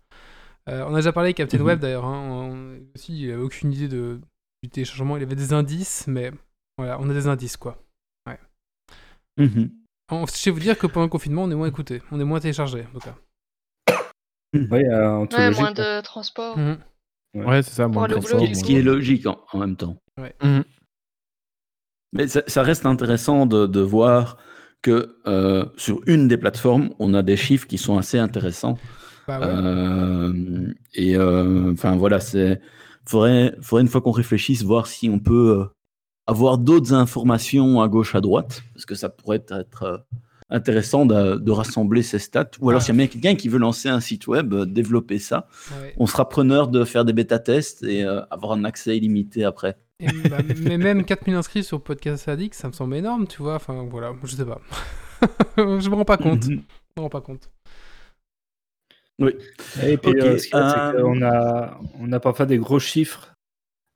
Euh, 0.69 0.85
on 0.89 0.95
a 0.95 0.99
déjà 0.99 1.13
parlé 1.13 1.29
avec 1.29 1.37
Captain 1.39 1.59
Mhm. 1.59 1.65
Web 1.65 1.81
d'ailleurs. 1.81 2.05
Hein. 2.07 2.23
On- 2.31 2.79
Aussi, 2.95 3.19
il 3.25 3.33
avait 3.33 3.43
aucune 3.43 3.73
idée 3.73 3.89
de, 3.89 4.21
du 4.63 4.71
téléchargement. 4.71 5.17
Il 5.17 5.23
avait 5.25 5.35
des 5.35 5.53
indices, 5.53 6.05
mais 6.07 6.31
voilà, 6.79 6.99
on 7.01 7.11
a 7.11 7.13
des 7.15 7.27
indices 7.27 7.57
quoi. 7.57 7.83
Mhm. 9.39 9.71
En- 10.11 10.27
Je 10.27 10.33
sais 10.33 10.51
vous 10.51 10.61
dire 10.61 10.77
que 10.79 10.87
pendant 10.87 11.07
le 11.07 11.11
confinement, 11.11 11.45
on 11.45 11.51
est 11.51 11.55
moins 11.55 11.69
écouté, 11.69 12.03
on 12.11 12.19
est 12.21 12.25
moins 12.25 12.41
téléchargé 12.41 12.85
en 12.95 12.99
tout 12.99 13.01
cas. 13.01 13.17
Ouais, 14.53 14.85
euh, 14.85 15.09
en 15.11 15.27
tout 15.27 15.37
Ouais, 15.37 15.47
logique, 15.47 15.61
moins 15.61 15.75
quoi. 15.75 15.85
de 15.85 16.01
transport. 16.03 16.59
Mhm. 16.59 16.79
Ouais, 17.37 17.63
c'est 17.63 17.71
ça. 17.71 17.85
Pour 17.85 17.93
Moi, 17.95 18.05
aller 18.07 18.15
au 18.15 18.17
le 18.17 18.23
boulot, 18.23 18.55
Ce 18.55 18.65
qui- 18.65 18.75
est 18.77 18.83
logique 18.83 19.27
en, 19.27 19.39
en 19.53 19.59
même 19.59 19.77
temps. 19.77 19.97
Mhm. 20.43 20.65
Mais 22.13 22.27
ça, 22.27 22.43
ça 22.49 22.63
reste 22.65 22.85
intéressant 22.87 23.47
de, 23.47 23.67
de 23.67 23.81
voir 23.81 24.37
que 24.83 25.17
euh, 25.27 25.65
sur 25.77 26.01
une 26.07 26.27
des 26.27 26.37
plateformes, 26.37 26.91
on 26.99 27.15
a 27.15 27.23
des 27.23 27.37
chiffres 27.37 27.69
qui 27.69 27.79
sont 27.79 27.97
assez 27.99 28.19
intéressants. 28.19 28.77
Bah 29.29 29.39
ouais. 29.39 29.47
Euh, 29.47 30.75
et 30.95 31.17
euh, 31.17 31.73
enfin 31.73 31.95
voilà, 31.97 32.19
c'est 32.19 32.61
faudrait, 33.07 33.55
faudrait 33.63 33.83
une 33.83 33.89
fois 33.89 34.01
qu'on 34.01 34.11
réfléchisse 34.11 34.65
voir 34.65 34.89
si 34.89 35.09
on 35.09 35.21
peut 35.21 35.61
euh, 35.61 35.65
avoir 36.27 36.59
d'autres 36.59 36.93
informations 36.95 37.81
à 37.81 37.89
gauche 37.89 38.15
à 38.15 38.21
droite, 38.21 38.63
parce 38.75 38.87
que 38.87 38.95
ça 38.95 39.09
pourrait 39.09 39.45
être 39.51 39.83
euh, 39.83 39.99
intéressant 40.49 41.07
de, 41.07 41.37
de 41.37 41.51
rassembler 41.51 42.03
ces 42.03 42.19
stats. 42.19 42.51
Ou 42.61 42.71
alors 42.71 42.81
Ah. 42.81 42.85
s'il 42.85 42.95
y 42.95 42.97
a 42.97 42.99
bien 42.99 43.07
quelqu'un 43.09 43.35
qui 43.35 43.49
veut 43.49 43.59
lancer 43.59 43.89
un 43.89 44.01
site 44.01 44.27
web, 44.27 44.53
euh, 44.55 44.65
développer 44.67 45.19
ça, 45.19 45.49
ouais. 45.81 45.95
on 45.99 46.07
sera 46.07 46.29
preneur 46.29 46.69
de 46.69 46.85
faire 46.85 47.05
des 47.05 47.13
bêta 47.13 47.39
tests 47.39 47.83
et 47.83 48.05
euh, 48.05 48.23
avoir 48.31 48.53
un 48.53 48.65
accès 48.65 48.97
illimité 48.97 49.45
après. 49.45 49.77
Et, 50.01 50.07
bah, 50.29 50.39
mais 50.63 50.79
même 50.79 51.05
4000 51.05 51.35
inscrits 51.37 51.63
sur 51.65 51.83
Podcast 51.83 52.27
Addict, 52.29 52.55
ça 52.55 52.69
me 52.69 52.73
semble 52.73 52.97
énorme, 52.97 53.27
tu 53.27 53.43
vois. 53.43 53.57
Enfin 53.57 53.87
voilà, 53.91 54.15
je 54.25 54.35
sais 54.35 54.45
pas. 54.47 54.61
je 55.59 55.89
me 55.91 55.95
rends 55.95 56.05
pas 56.07 56.17
compte. 56.17 56.45
Je 56.45 56.51
Mhm. 56.53 56.63
me 56.97 57.03
rends 57.03 57.11
pas 57.11 57.21
compte. 57.21 57.51
Et 59.83 59.99
puis, 59.99 60.13
Ok, 60.13 60.17
euh, 60.17 60.39
ce 60.39 60.49
y 60.49 60.55
a, 60.55 60.91
c'est 60.93 60.97
euh, 60.99 61.03
qu'on 61.03 61.21
a, 61.23 61.79
on 61.99 62.11
a 62.13 62.21
parfois 62.21 62.47
des 62.47 62.57
gros 62.57 62.79
chiffres, 62.79 63.35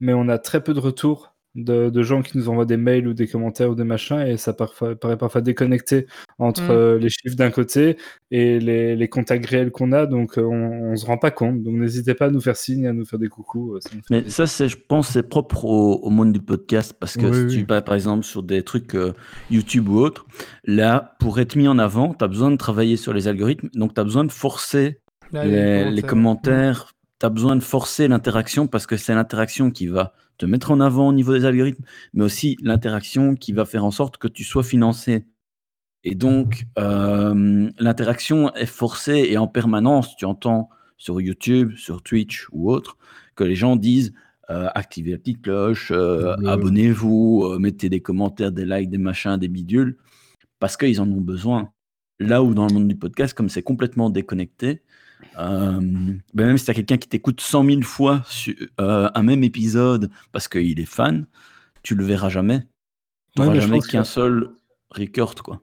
mais 0.00 0.12
on 0.12 0.28
a 0.28 0.38
très 0.38 0.62
peu 0.62 0.74
de 0.74 0.80
retours. 0.80 1.33
De, 1.54 1.88
de 1.88 2.02
gens 2.02 2.20
qui 2.22 2.36
nous 2.36 2.48
envoient 2.48 2.64
des 2.64 2.76
mails 2.76 3.06
ou 3.06 3.14
des 3.14 3.28
commentaires 3.28 3.70
ou 3.70 3.74
des 3.76 3.84
machins 3.84 4.18
et 4.20 4.36
ça 4.36 4.52
parfois- 4.52 4.96
paraît 4.96 5.16
parfois 5.16 5.40
déconnecté 5.40 6.06
entre 6.38 6.62
Mm. 6.64 6.70
euh, 6.70 6.98
les 6.98 7.08
chiffres 7.10 7.36
d'un 7.36 7.50
côté 7.52 7.96
et 8.32 8.58
les, 8.58 8.96
les 8.96 9.08
contacts 9.08 9.46
réels 9.46 9.70
qu'on 9.70 9.92
a, 9.92 10.06
donc 10.06 10.36
euh, 10.36 10.42
on, 10.42 10.92
on 10.92 10.96
se 10.96 11.06
rend 11.06 11.16
pas 11.18 11.30
compte. 11.30 11.62
Donc 11.62 11.74
n'hésitez 11.74 12.14
pas 12.14 12.26
à 12.26 12.30
nous 12.30 12.40
faire 12.40 12.56
signe, 12.56 12.86
à 12.88 12.92
nous 12.92 13.04
faire 13.04 13.20
des 13.20 13.28
coucous. 13.28 13.74
euh, 13.76 13.80
ça 13.80 13.90
Mais 14.10 14.22
plaisir. 14.22 14.32
ça, 14.32 14.46
c'est, 14.48 14.68
je 14.68 14.76
pense, 14.88 15.08
c'est 15.10 15.28
propre 15.28 15.64
au, 15.64 15.94
au 16.02 16.10
monde 16.10 16.32
du 16.32 16.40
podcast 16.40 16.92
parce 16.98 17.16
que 17.16 17.26
Oui, 17.26 17.34
si 17.50 17.56
oui. 17.58 17.62
tu 17.62 17.66
vas 17.68 17.82
par 17.82 17.94
exemple 17.94 18.24
sur 18.24 18.42
des 18.42 18.62
trucs 18.62 18.94
euh, 18.96 19.12
YouTube 19.50 19.88
ou 19.88 19.98
autre, 19.98 20.26
là, 20.64 21.14
pour 21.20 21.38
être 21.38 21.54
mis 21.56 21.68
en 21.68 21.78
avant, 21.78 22.14
tu 22.14 22.24
as 22.24 22.28
besoin 22.28 22.50
de 22.50 22.56
travailler 22.56 22.96
sur 22.96 23.12
les 23.12 23.28
algorithmes, 23.28 23.68
donc 23.74 23.94
tu 23.94 24.00
as 24.00 24.04
besoin 24.04 24.24
de 24.24 24.32
forcer 24.32 24.98
Là, 25.32 25.44
les, 25.44 25.90
les 25.90 26.02
commentaires, 26.02 26.92
tu 27.20 27.26
as 27.26 27.30
besoin 27.30 27.54
de 27.56 27.62
forcer 27.62 28.08
l'interaction 28.08 28.66
parce 28.66 28.86
que 28.86 28.96
c'est 28.96 29.14
l'interaction 29.14 29.70
qui 29.70 29.86
va 29.86 30.12
te 30.38 30.46
mettre 30.46 30.70
en 30.70 30.80
avant 30.80 31.08
au 31.08 31.12
niveau 31.12 31.32
des 31.32 31.44
algorithmes, 31.44 31.84
mais 32.12 32.24
aussi 32.24 32.56
l'interaction 32.62 33.34
qui 33.34 33.52
va 33.52 33.64
faire 33.64 33.84
en 33.84 33.90
sorte 33.90 34.18
que 34.18 34.28
tu 34.28 34.44
sois 34.44 34.62
financé. 34.62 35.26
Et 36.04 36.14
donc, 36.14 36.66
euh, 36.78 37.70
l'interaction 37.78 38.54
est 38.54 38.66
forcée 38.66 39.26
et 39.30 39.38
en 39.38 39.46
permanence, 39.46 40.16
tu 40.16 40.24
entends 40.24 40.68
sur 40.98 41.20
YouTube, 41.20 41.72
sur 41.76 42.02
Twitch 42.02 42.46
ou 42.52 42.70
autre, 42.70 42.98
que 43.36 43.44
les 43.44 43.54
gens 43.54 43.76
disent 43.76 44.12
euh, 44.50 44.68
activez 44.74 45.12
la 45.12 45.18
petite 45.18 45.40
cloche, 45.40 45.90
euh, 45.90 46.36
abonnez-vous, 46.46 47.56
mettez 47.58 47.88
des 47.88 48.00
commentaires, 48.00 48.52
des 48.52 48.66
likes, 48.66 48.90
des 48.90 48.98
machins, 48.98 49.38
des 49.38 49.48
bidules, 49.48 49.96
parce 50.58 50.76
qu'ils 50.76 51.00
en 51.00 51.10
ont 51.10 51.22
besoin. 51.22 51.70
Là 52.20 52.42
où 52.42 52.54
dans 52.54 52.66
le 52.66 52.74
monde 52.74 52.88
du 52.88 52.96
podcast, 52.96 53.34
comme 53.34 53.48
c'est 53.48 53.62
complètement 53.62 54.10
déconnecté, 54.10 54.82
euh, 55.38 55.80
ben 56.34 56.46
même 56.46 56.58
si 56.58 56.64
tu 56.64 56.70
as 56.70 56.74
quelqu'un 56.74 56.96
qui 56.96 57.08
t'écoute 57.08 57.40
100 57.40 57.64
000 57.64 57.82
fois 57.82 58.22
sur, 58.26 58.54
euh, 58.80 59.10
un 59.14 59.22
même 59.22 59.44
épisode 59.44 60.10
parce 60.32 60.48
qu'il 60.48 60.78
est 60.80 60.84
fan, 60.86 61.26
tu 61.82 61.94
le 61.94 62.04
verras 62.04 62.28
jamais. 62.28 62.60
Tu 63.34 63.40
Ouais, 63.42 63.46
n'auras 63.46 63.54
je 63.56 63.60
jamais 63.66 63.80
qu'un 63.80 64.04
seul 64.04 64.50
record. 64.90 65.34
Quoi. 65.42 65.60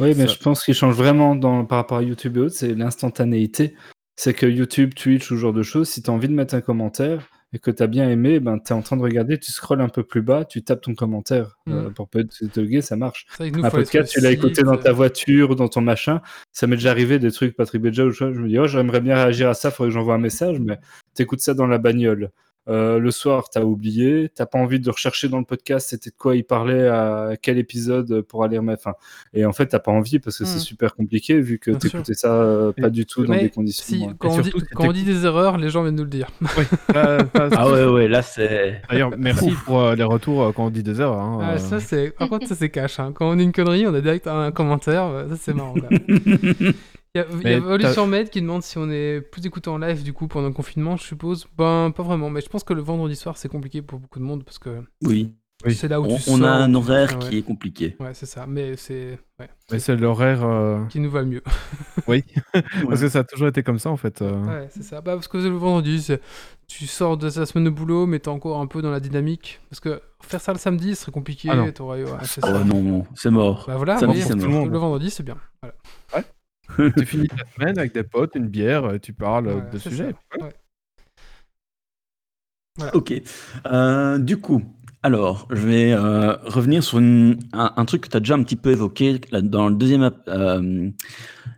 Oui, 0.00 0.08
mais 0.16 0.26
Ça- 0.26 0.34
je 0.34 0.38
pense 0.38 0.64
qu'il 0.64 0.74
change 0.74 0.94
vraiment 0.94 1.36
dans, 1.36 1.64
par 1.64 1.78
rapport 1.78 1.98
à 1.98 2.02
YouTube 2.02 2.36
et 2.36 2.40
autres, 2.40 2.54
c'est 2.54 2.74
l'instantanéité. 2.74 3.74
C'est 4.16 4.34
que 4.34 4.46
YouTube, 4.46 4.94
Twitch 4.94 5.30
ou 5.30 5.34
ce 5.34 5.40
genre 5.40 5.52
de 5.52 5.62
choses, 5.62 5.88
si 5.88 6.02
tu 6.02 6.10
as 6.10 6.12
envie 6.12 6.28
de 6.28 6.34
mettre 6.34 6.54
un 6.54 6.60
commentaire 6.60 7.28
et 7.54 7.58
que 7.60 7.70
tu 7.70 7.82
as 7.82 7.86
bien 7.86 8.10
aimé, 8.10 8.40
ben, 8.40 8.58
tu 8.58 8.72
es 8.72 8.76
en 8.76 8.82
train 8.82 8.96
de 8.96 9.02
regarder, 9.02 9.38
tu 9.38 9.52
scrolles 9.52 9.80
un 9.80 9.88
peu 9.88 10.02
plus 10.02 10.22
bas, 10.22 10.44
tu 10.44 10.62
tapes 10.64 10.80
ton 10.82 10.94
commentaire 10.94 11.56
euh, 11.68 11.88
Mm. 11.88 11.94
pour 11.94 12.08
pas 12.08 12.20
être 12.20 12.36
tagué, 12.52 12.82
ça 12.82 12.96
marche. 12.96 13.26
Nous, 13.38 13.64
Un 13.64 13.70
podcast, 13.70 14.12
tu 14.12 14.20
l'as 14.20 14.32
écouté 14.32 14.62
dans 14.64 14.74
euh, 14.74 14.76
ta 14.76 14.92
voiture 14.92 15.50
ou 15.50 15.54
dans 15.54 15.68
ton 15.68 15.80
machin. 15.80 16.20
Ça 16.52 16.66
m'est 16.66 16.76
déjà 16.76 16.90
arrivé 16.90 17.18
des 17.20 17.30
trucs, 17.30 17.56
Patrick 17.56 17.80
Béja, 17.80 18.04
où 18.04 18.10
je, 18.10 18.32
je 18.32 18.40
me 18.40 18.48
dis, 18.48 18.58
oh, 18.58 18.66
j'aimerais 18.66 19.00
bien 19.00 19.14
réagir 19.14 19.48
à 19.48 19.54
ça, 19.54 19.70
faudrait 19.70 19.90
que 19.90 19.94
j'envoie 19.94 20.14
un 20.14 20.18
message, 20.18 20.58
mais 20.58 20.78
t'écoutes 21.14 21.40
ça 21.40 21.54
dans 21.54 21.66
la 21.68 21.78
bagnole. 21.78 22.30
Euh, 22.66 22.98
le 22.98 23.10
soir, 23.10 23.50
t'as 23.50 23.60
oublié, 23.62 24.30
t'as 24.34 24.46
pas 24.46 24.58
envie 24.58 24.80
de 24.80 24.88
rechercher 24.90 25.28
dans 25.28 25.38
le 25.38 25.44
podcast 25.44 25.88
c'était 25.90 26.08
de 26.10 26.14
quoi 26.16 26.34
il 26.34 26.44
parlait 26.44 26.88
à 26.88 27.32
quel 27.40 27.58
épisode 27.58 28.22
pour 28.22 28.42
aller 28.42 28.56
remettre. 28.56 28.82
Enfin, 28.86 28.96
et 29.34 29.44
en 29.44 29.52
fait, 29.52 29.66
t'as 29.66 29.78
pas 29.80 29.92
envie 29.92 30.18
parce 30.18 30.38
que 30.38 30.44
c'est 30.46 30.56
Mm. 30.56 30.60
super 30.60 30.94
compliqué 30.94 31.40
vu 31.40 31.58
que 31.58 31.70
t'écoutais 31.72 32.14
ça 32.14 32.32
euh, 32.34 32.72
pas 32.72 32.88
Et- 32.88 32.90
du 32.90 33.04
tout 33.04 33.24
dans 33.26 33.34
des 33.34 33.50
conditions. 33.50 33.84
Si, 33.84 34.04
euh, 34.04 34.12
quand, 34.18 34.30
on 34.30 34.40
dit, 34.40 34.48
surtout, 34.50 34.66
quand 34.74 34.84
on 34.84 34.86
c'était- 34.94 34.98
dit 35.00 35.04
des 35.04 35.26
erreurs, 35.26 35.58
les 35.58 35.68
gens 35.68 35.82
viennent 35.82 35.96
nous 35.96 36.04
le 36.04 36.08
dire. 36.10 36.28
Oui, 36.40 36.64
Ah 36.94 37.68
ouais, 37.70 37.84
ouais, 37.84 38.08
là 38.08 38.22
c'est. 38.22 38.80
D'ailleurs, 38.88 39.10
merci 39.18 39.50
pour 39.66 39.80
euh, 39.82 39.94
les 39.94 40.04
retours 40.04 40.42
euh, 40.44 40.52
quand 40.52 40.64
on 40.66 40.70
dit 40.70 40.82
des 40.82 41.00
erreurs. 41.00 41.20
hein, 41.20 41.38
Ah, 41.42 41.54
euh. 41.54 41.58
ça, 41.58 41.80
c'est... 41.80 42.10
Par 42.18 42.28
contre, 42.30 42.46
ça, 42.48 42.54
c'est 42.54 42.70
cash. 42.70 42.98
hein. 42.98 43.12
Quand 43.14 43.30
on 43.30 43.36
dit 43.36 43.44
une 43.44 43.52
connerie, 43.52 43.86
on 43.86 43.92
a 43.94 44.00
direct 44.00 44.26
un 44.26 44.50
commentaire. 44.52 45.04
euh, 45.04 45.28
Ça, 45.28 45.36
c'est 45.38 45.54
marrant. 45.54 45.74
Il 47.16 47.20
y 47.20 47.54
a, 47.54 48.06
Med 48.06 48.28
qui 48.28 48.40
demande 48.42 48.64
si 48.64 48.76
on 48.76 48.90
est 48.90 49.20
plus 49.20 49.46
écouté 49.46 49.70
en 49.70 49.78
live 49.78 50.02
du 50.02 50.12
coup 50.12 50.26
pendant 50.26 50.48
le 50.48 50.52
confinement, 50.52 50.96
je 50.96 51.04
suppose. 51.04 51.46
Ben, 51.56 51.92
pas 51.94 52.02
vraiment, 52.02 52.28
mais 52.28 52.40
je 52.40 52.48
pense 52.48 52.64
que 52.64 52.72
le 52.74 52.82
vendredi 52.82 53.14
soir 53.14 53.36
c'est 53.36 53.48
compliqué 53.48 53.82
pour 53.82 54.00
beaucoup 54.00 54.18
de 54.18 54.24
monde 54.24 54.42
parce 54.42 54.58
que 54.58 54.80
Oui, 55.04 55.32
Oui. 55.64 55.74
c'est 55.76 55.86
là 55.86 56.00
où 56.00 56.06
on, 56.06 56.16
tu 56.16 56.28
on 56.30 56.38
sors, 56.38 56.44
a 56.48 56.54
un 56.56 56.74
horaire 56.74 57.16
ouais. 57.22 57.28
qui 57.30 57.38
est 57.38 57.42
compliqué. 57.42 57.94
Ouais, 58.00 58.14
c'est 58.14 58.26
ça, 58.26 58.46
mais 58.48 58.76
c'est. 58.76 59.16
Ouais, 59.38 59.48
Mais 59.70 59.78
c'est 59.78 59.94
l'horaire. 59.94 60.44
euh, 60.44 60.84
qui 60.86 60.98
nous 60.98 61.08
va 61.10 61.20
le 61.20 61.28
mieux. 61.28 61.42
Parce 62.88 63.00
que 63.00 63.08
ça 63.08 63.20
a 63.20 63.24
toujours 63.24 63.46
été 63.46 63.62
comme 63.62 63.78
ça 63.78 63.90
en 63.90 63.96
fait. 63.96 64.20
euh. 64.20 64.32
Ouais, 64.44 64.68
c'est 64.70 64.82
ça. 64.82 65.00
Bah, 65.00 65.14
parce 65.14 65.28
que 65.28 65.38
le 65.38 65.48
vendredi, 65.50 66.02
c'est- 66.02 66.20
tu 66.66 66.86
sors 66.88 67.16
de 67.16 67.30
ta 67.30 67.46
semaine 67.46 67.64
de 67.64 67.70
boulot, 67.70 68.06
mais 68.06 68.18
t'es 68.18 68.28
encore 68.28 68.60
un 68.60 68.66
peu 68.66 68.82
dans 68.82 68.90
la 68.90 68.98
dynamique. 69.00 69.60
Parce 69.70 69.78
que 69.80 70.00
faire 70.20 70.40
ça 70.40 70.52
le 70.52 70.58
samedi, 70.58 70.96
ce 70.96 71.02
serait 71.02 71.12
compliqué. 71.12 71.48
Ah 71.50 71.54
non. 71.56 71.64
ouais, 71.66 71.72
c'est 72.24 72.40
Oh 72.42 72.48
ça. 72.48 72.64
non, 72.64 73.06
c'est 73.14 73.30
mort. 73.30 73.64
Bah 73.68 73.76
voilà, 73.76 73.98
Samedi, 73.98 74.18
oui, 74.18 74.24
c'est 74.26 74.34
mort. 74.34 74.66
le 74.66 74.78
vendredi, 74.78 75.10
c'est 75.10 75.22
bien. 75.22 75.36
Voilà. 75.62 75.74
tu 76.96 77.06
finis 77.06 77.28
ta 77.28 77.36
semaine 77.54 77.78
avec 77.78 77.94
des 77.94 78.02
potes, 78.02 78.34
une 78.34 78.48
bière, 78.48 78.84
euh, 78.84 78.98
tu 78.98 79.12
parles 79.12 79.48
euh, 79.48 79.52
Voilà, 79.54 79.70
de 79.70 79.78
sujets. 79.78 80.14
Ouais. 80.40 80.50
Ok. 82.92 83.14
Euh, 83.66 84.18
du 84.18 84.36
coup, 84.38 84.62
alors, 85.04 85.46
je 85.50 85.60
vais 85.66 85.92
euh, 85.92 86.34
revenir 86.44 86.82
sur 86.82 86.98
une- 86.98 87.38
un, 87.52 87.72
un 87.76 87.84
truc 87.84 88.02
que 88.02 88.08
tu 88.08 88.16
as 88.16 88.20
déjà 88.20 88.34
un 88.34 88.42
petit 88.42 88.56
peu 88.56 88.70
évoqué 88.72 89.20
là, 89.30 89.42
dans 89.42 89.68
le 89.68 89.74
deuxième, 89.76 90.10
euh, 90.28 90.90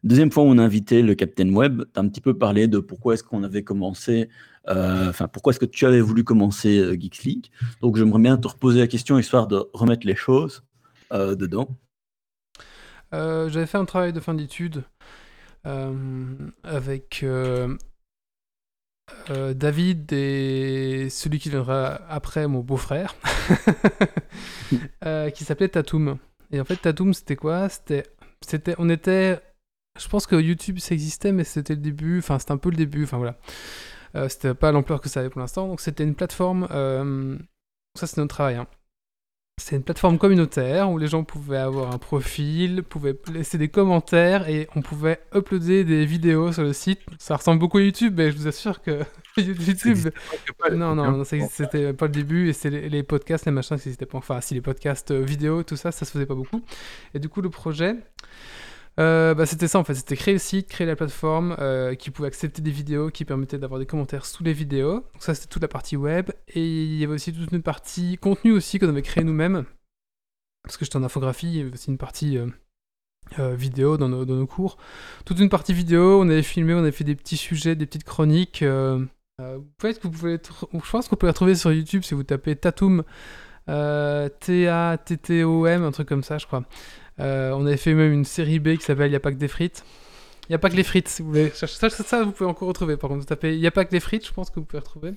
deuxième 0.04 0.30
fois 0.30 0.42
où 0.42 0.46
on 0.48 0.58
a 0.58 0.62
invité 0.62 1.00
le 1.02 1.14
Captain 1.14 1.48
Web. 1.54 1.82
Tu 1.94 1.98
as 2.00 2.02
un 2.02 2.08
petit 2.08 2.20
peu 2.20 2.36
parlé 2.36 2.68
de 2.68 2.78
pourquoi 2.80 3.14
est-ce 3.14 3.22
qu'on 3.22 3.44
avait 3.44 3.62
commencé, 3.62 4.28
euh, 4.68 5.08
enfin, 5.08 5.26
pourquoi 5.28 5.52
est-ce 5.52 5.60
que 5.60 5.64
tu 5.64 5.86
avais 5.86 6.00
voulu 6.00 6.22
commencer 6.24 6.78
euh, 6.80 6.96
Geeks 7.00 7.22
League. 7.24 7.46
Donc, 7.80 7.96
j'aimerais 7.96 8.20
bien 8.20 8.36
te 8.36 8.48
reposer 8.48 8.80
la 8.80 8.86
question 8.88 9.18
histoire 9.18 9.46
de 9.46 9.64
remettre 9.72 10.06
les 10.06 10.16
choses 10.16 10.64
euh, 11.12 11.34
dedans. 11.34 11.68
Euh, 13.14 13.48
J'avais 13.48 13.66
fait 13.66 13.78
un 13.78 13.84
travail 13.84 14.12
de 14.12 14.20
fin 14.20 14.34
d'études 14.34 14.84
euh, 15.66 16.36
avec 16.64 17.20
euh, 17.22 17.76
David 19.54 20.12
et 20.12 21.08
celui 21.10 21.38
qui 21.38 21.50
viendra 21.50 22.00
après, 22.08 22.46
mon 22.48 22.60
beau-frère, 22.60 23.14
qui 25.34 25.44
s'appelait 25.44 25.68
Tatum. 25.68 26.18
Et 26.52 26.60
en 26.60 26.64
fait, 26.64 26.76
Tatum, 26.76 27.14
c'était 27.14 27.36
quoi? 27.36 27.68
C'était, 27.68 28.04
c'était, 28.40 28.74
on 28.78 28.88
était, 28.88 29.40
je 29.98 30.08
pense 30.08 30.26
que 30.26 30.36
YouTube 30.36 30.78
ça 30.78 30.94
existait, 30.94 31.32
mais 31.32 31.44
c'était 31.44 31.74
le 31.74 31.80
début. 31.80 32.18
Enfin, 32.18 32.38
c'était 32.38 32.52
un 32.52 32.58
peu 32.58 32.70
le 32.70 32.76
début. 32.76 33.04
Enfin 33.04 33.18
voilà, 33.18 33.36
c'était 34.28 34.54
pas 34.54 34.72
l'ampleur 34.72 35.00
que 35.00 35.08
ça 35.08 35.20
avait 35.20 35.30
pour 35.30 35.40
l'instant. 35.40 35.68
Donc 35.68 35.80
c'était 35.80 36.04
une 36.04 36.14
plateforme. 36.14 36.68
euh, 36.70 37.38
ça, 37.96 38.06
c'est 38.06 38.18
notre 38.18 38.34
travail. 38.34 38.56
hein. 38.56 38.66
C'est 39.58 39.74
une 39.74 39.82
plateforme 39.82 40.18
communautaire 40.18 40.90
où 40.90 40.98
les 40.98 41.06
gens 41.06 41.24
pouvaient 41.24 41.56
avoir 41.56 41.94
un 41.94 41.96
profil, 41.96 42.82
pouvaient 42.82 43.16
laisser 43.32 43.56
des 43.56 43.68
commentaires 43.68 44.50
et 44.50 44.68
on 44.76 44.82
pouvait 44.82 45.18
uploader 45.34 45.82
des 45.82 46.04
vidéos 46.04 46.52
sur 46.52 46.62
le 46.62 46.74
site. 46.74 47.00
Ça 47.18 47.36
ressemble 47.36 47.58
beaucoup 47.58 47.78
à 47.78 47.80
YouTube, 47.80 48.14
mais 48.18 48.30
je 48.30 48.36
vous 48.36 48.48
assure 48.48 48.82
que 48.82 49.00
YouTube. 49.38 50.10
Non, 50.72 50.94
non, 50.94 51.24
c'était 51.24 51.94
pas 51.94 52.04
le 52.04 52.12
début 52.12 52.50
et 52.50 52.52
c'est 52.52 52.68
les, 52.68 52.90
les 52.90 53.02
podcasts, 53.02 53.46
les 53.46 53.52
machins, 53.52 53.78
ça 53.78 53.84
n'existait 53.84 54.04
pas. 54.04 54.18
Enfin, 54.18 54.42
si 54.42 54.52
les 54.52 54.60
podcasts 54.60 55.10
euh, 55.10 55.22
vidéo, 55.22 55.62
tout 55.62 55.76
ça, 55.76 55.90
ça 55.90 56.04
se 56.04 56.10
faisait 56.10 56.26
pas 56.26 56.34
beaucoup. 56.34 56.62
Et 57.14 57.18
du 57.18 57.30
coup, 57.30 57.40
le 57.40 57.48
projet, 57.48 57.96
euh, 58.98 59.34
bah, 59.34 59.46
c'était 59.46 59.68
ça 59.68 59.78
en 59.78 59.84
fait. 59.84 59.94
C'était 59.94 60.16
créer 60.16 60.34
le 60.34 60.40
site, 60.40 60.68
créer 60.68 60.86
la 60.86 60.96
plateforme 60.96 61.56
euh, 61.58 61.94
qui 61.94 62.10
pouvait 62.10 62.28
accepter 62.28 62.62
des 62.62 62.70
vidéos, 62.70 63.10
qui 63.10 63.24
permettait 63.24 63.58
d'avoir 63.58 63.78
des 63.78 63.86
commentaires 63.86 64.24
sous 64.24 64.42
les 64.42 64.52
vidéos. 64.52 64.94
Donc, 64.94 65.22
ça, 65.22 65.34
c'était 65.34 65.48
toute 65.48 65.62
la 65.62 65.68
partie 65.68 65.96
web. 65.96 66.30
Et 66.48 66.64
il 66.64 66.96
y 66.96 67.04
avait 67.04 67.14
aussi 67.14 67.32
toute 67.32 67.52
une 67.52 67.62
partie 67.62 68.18
contenu 68.18 68.52
aussi 68.52 68.78
qu'on 68.78 68.88
avait 68.88 69.02
créé 69.02 69.24
nous-mêmes. 69.24 69.64
Parce 70.62 70.76
que 70.76 70.84
j'étais 70.84 70.96
en 70.96 71.04
infographie, 71.04 71.46
il 71.46 71.56
y 71.56 71.60
avait 71.60 71.72
aussi 71.72 71.90
une 71.90 71.98
partie. 71.98 72.38
euh, 73.38 73.54
vidéo 73.56 73.96
dans 73.96 74.08
nos, 74.08 74.46
cours. 74.46 74.76
Toute 75.24 75.40
une 75.40 75.48
partie 75.48 75.74
vidéo, 75.74 76.20
on 76.20 76.28
avait 76.28 76.42
filmé, 76.42 76.74
on 76.74 76.78
avait 76.78 76.92
fait 76.92 77.04
des 77.04 77.16
petits 77.16 77.36
sujets, 77.36 77.74
des 77.74 77.86
petites 77.86 78.04
chroniques. 78.04 78.60
je 78.62 79.06
pense 80.90 81.08
qu'on 81.08 81.16
peut 81.16 81.26
la 81.26 81.32
trouver 81.32 81.56
sur 81.56 81.72
YouTube 81.72 82.02
si 82.02 82.14
vous 82.14 82.22
tapez 82.22 82.54
Tatum, 82.56 83.02
T-A-T-T-O-M, 83.66 84.62
un 85.82 85.90
truc 85.90 86.08
comme 86.08 86.22
ça, 86.22 86.38
je 86.38 86.46
crois. 86.46 86.64
Euh, 87.20 87.52
on 87.52 87.66
avait 87.66 87.76
fait 87.76 87.94
même 87.94 88.12
une 88.12 88.24
série 88.24 88.58
B 88.58 88.76
qui 88.76 88.84
s'appelle 88.84 89.10
Y 89.10 89.16
a 89.16 89.20
pas 89.20 89.32
que 89.32 89.38
des 89.38 89.48
frites. 89.48 89.84
Il 90.48 90.52
n'y 90.52 90.56
a 90.56 90.58
pas 90.58 90.70
que 90.70 90.76
les 90.76 90.84
frites, 90.84 91.08
si 91.08 91.22
vous 91.22 91.28
voulez. 91.28 91.50
Ça, 91.50 91.66
ça, 91.66 91.90
ça, 91.90 92.22
vous 92.22 92.30
pouvez 92.30 92.48
encore 92.48 92.68
retrouver. 92.68 92.96
Par 92.96 93.08
contre, 93.08 93.20
vous 93.20 93.26
tapez 93.26 93.54
Il 93.54 93.60
n'y 93.60 93.66
a 93.66 93.72
pas 93.72 93.84
que 93.84 93.92
les 93.92 94.00
frites, 94.00 94.26
je 94.26 94.32
pense 94.32 94.50
que 94.50 94.60
vous 94.60 94.66
pouvez 94.66 94.78
retrouver. 94.78 95.14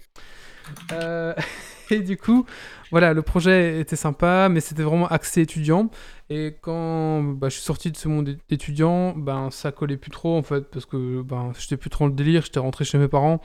Euh, 0.92 1.34
et 1.92 2.00
du 2.00 2.18
coup, 2.18 2.46
voilà, 2.92 3.14
le 3.14 3.22
projet 3.22 3.80
était 3.80 3.96
sympa, 3.96 4.50
mais 4.50 4.60
c'était 4.60 4.84
vraiment 4.84 5.08
axé 5.08 5.42
étudiant. 5.42 5.90
Et 6.30 6.56
quand 6.62 7.22
bah, 7.24 7.50
je 7.50 7.56
suis 7.56 7.64
sorti 7.64 7.92
de 7.92 7.98
ce 7.98 8.08
monde 8.08 8.38
étudiant, 8.50 9.14
ben 9.16 9.52
ça 9.52 9.72
collait 9.72 9.98
plus 9.98 10.12
trop 10.12 10.38
en 10.38 10.44
fait, 10.44 10.62
parce 10.70 10.86
que 10.86 11.22
ben 11.22 11.52
j'étais 11.58 11.78
plus 11.78 11.90
trop 11.90 12.06
dans 12.06 12.10
le 12.10 12.16
délire, 12.16 12.44
j'étais 12.44 12.60
rentré 12.60 12.86
chez 12.86 12.98
mes 12.98 13.08
parents. 13.08 13.42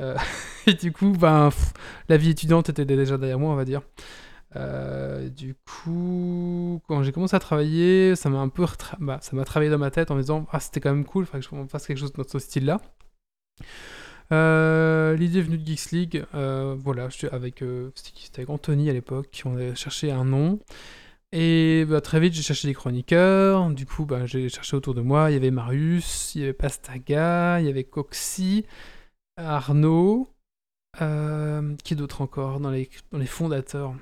Euh, 0.00 0.16
et 0.66 0.74
du 0.74 0.92
coup, 0.92 1.12
ben 1.12 1.50
la 2.08 2.16
vie 2.16 2.30
étudiante 2.30 2.68
était 2.68 2.84
déjà 2.84 3.18
derrière 3.18 3.38
moi, 3.38 3.52
on 3.52 3.56
va 3.56 3.64
dire. 3.64 3.82
Euh, 4.56 5.28
du 5.28 5.54
coup, 5.54 6.80
quand 6.88 7.02
j'ai 7.04 7.12
commencé 7.12 7.36
à 7.36 7.38
travailler, 7.40 8.16
ça 8.16 8.28
m'a 8.30 8.38
un 8.38 8.48
peu 8.48 8.64
retra- 8.64 8.96
bah, 8.98 9.18
ça 9.22 9.36
m'a 9.36 9.44
travaillé 9.44 9.70
dans 9.70 9.78
ma 9.78 9.90
tête 9.90 10.10
en 10.10 10.16
me 10.16 10.20
disant 10.22 10.46
ah 10.50 10.60
c'était 10.60 10.80
quand 10.80 10.90
même 10.92 11.04
cool, 11.04 11.24
il 11.24 11.26
faudrait 11.26 11.40
que 11.40 11.46
je 11.46 11.68
fasse 11.70 11.86
quelque 11.86 11.98
chose 11.98 12.12
dans 12.12 12.26
ce 12.26 12.38
style-là. 12.40 12.80
Euh, 14.32 15.16
L'idée 15.16 15.40
est 15.40 15.42
venue 15.42 15.58
de 15.58 15.66
Geeks 15.66 15.90
League, 15.92 16.24
euh, 16.34 16.76
voilà, 16.78 17.08
avec, 17.32 17.62
euh, 17.62 17.90
avec 18.36 18.50
Anthony 18.50 18.90
à 18.90 18.92
l'époque, 18.92 19.42
on 19.44 19.54
avait 19.54 19.74
cherché 19.74 20.10
un 20.12 20.24
nom. 20.24 20.60
Et 21.32 21.84
bah, 21.88 22.00
très 22.00 22.20
vite, 22.20 22.34
j'ai 22.34 22.42
cherché 22.42 22.68
des 22.68 22.74
chroniqueurs. 22.74 23.70
Du 23.70 23.86
coup, 23.86 24.04
bah, 24.06 24.26
j'ai 24.26 24.48
cherché 24.48 24.76
autour 24.76 24.94
de 24.94 25.00
moi. 25.00 25.30
Il 25.30 25.34
y 25.34 25.36
avait 25.36 25.50
Marius, 25.52 26.34
il 26.34 26.40
y 26.42 26.44
avait 26.44 26.52
Pastaga, 26.52 27.60
il 27.60 27.66
y 27.66 27.68
avait 27.68 27.84
Coxy, 27.84 28.66
Arnaud. 29.36 30.28
qui 31.84 31.96
d'autre 31.96 32.22
encore 32.22 32.60
dans 32.60 32.70
les, 32.70 32.88
dans 33.12 33.18
les 33.18 33.26
fondateurs? 33.26 33.94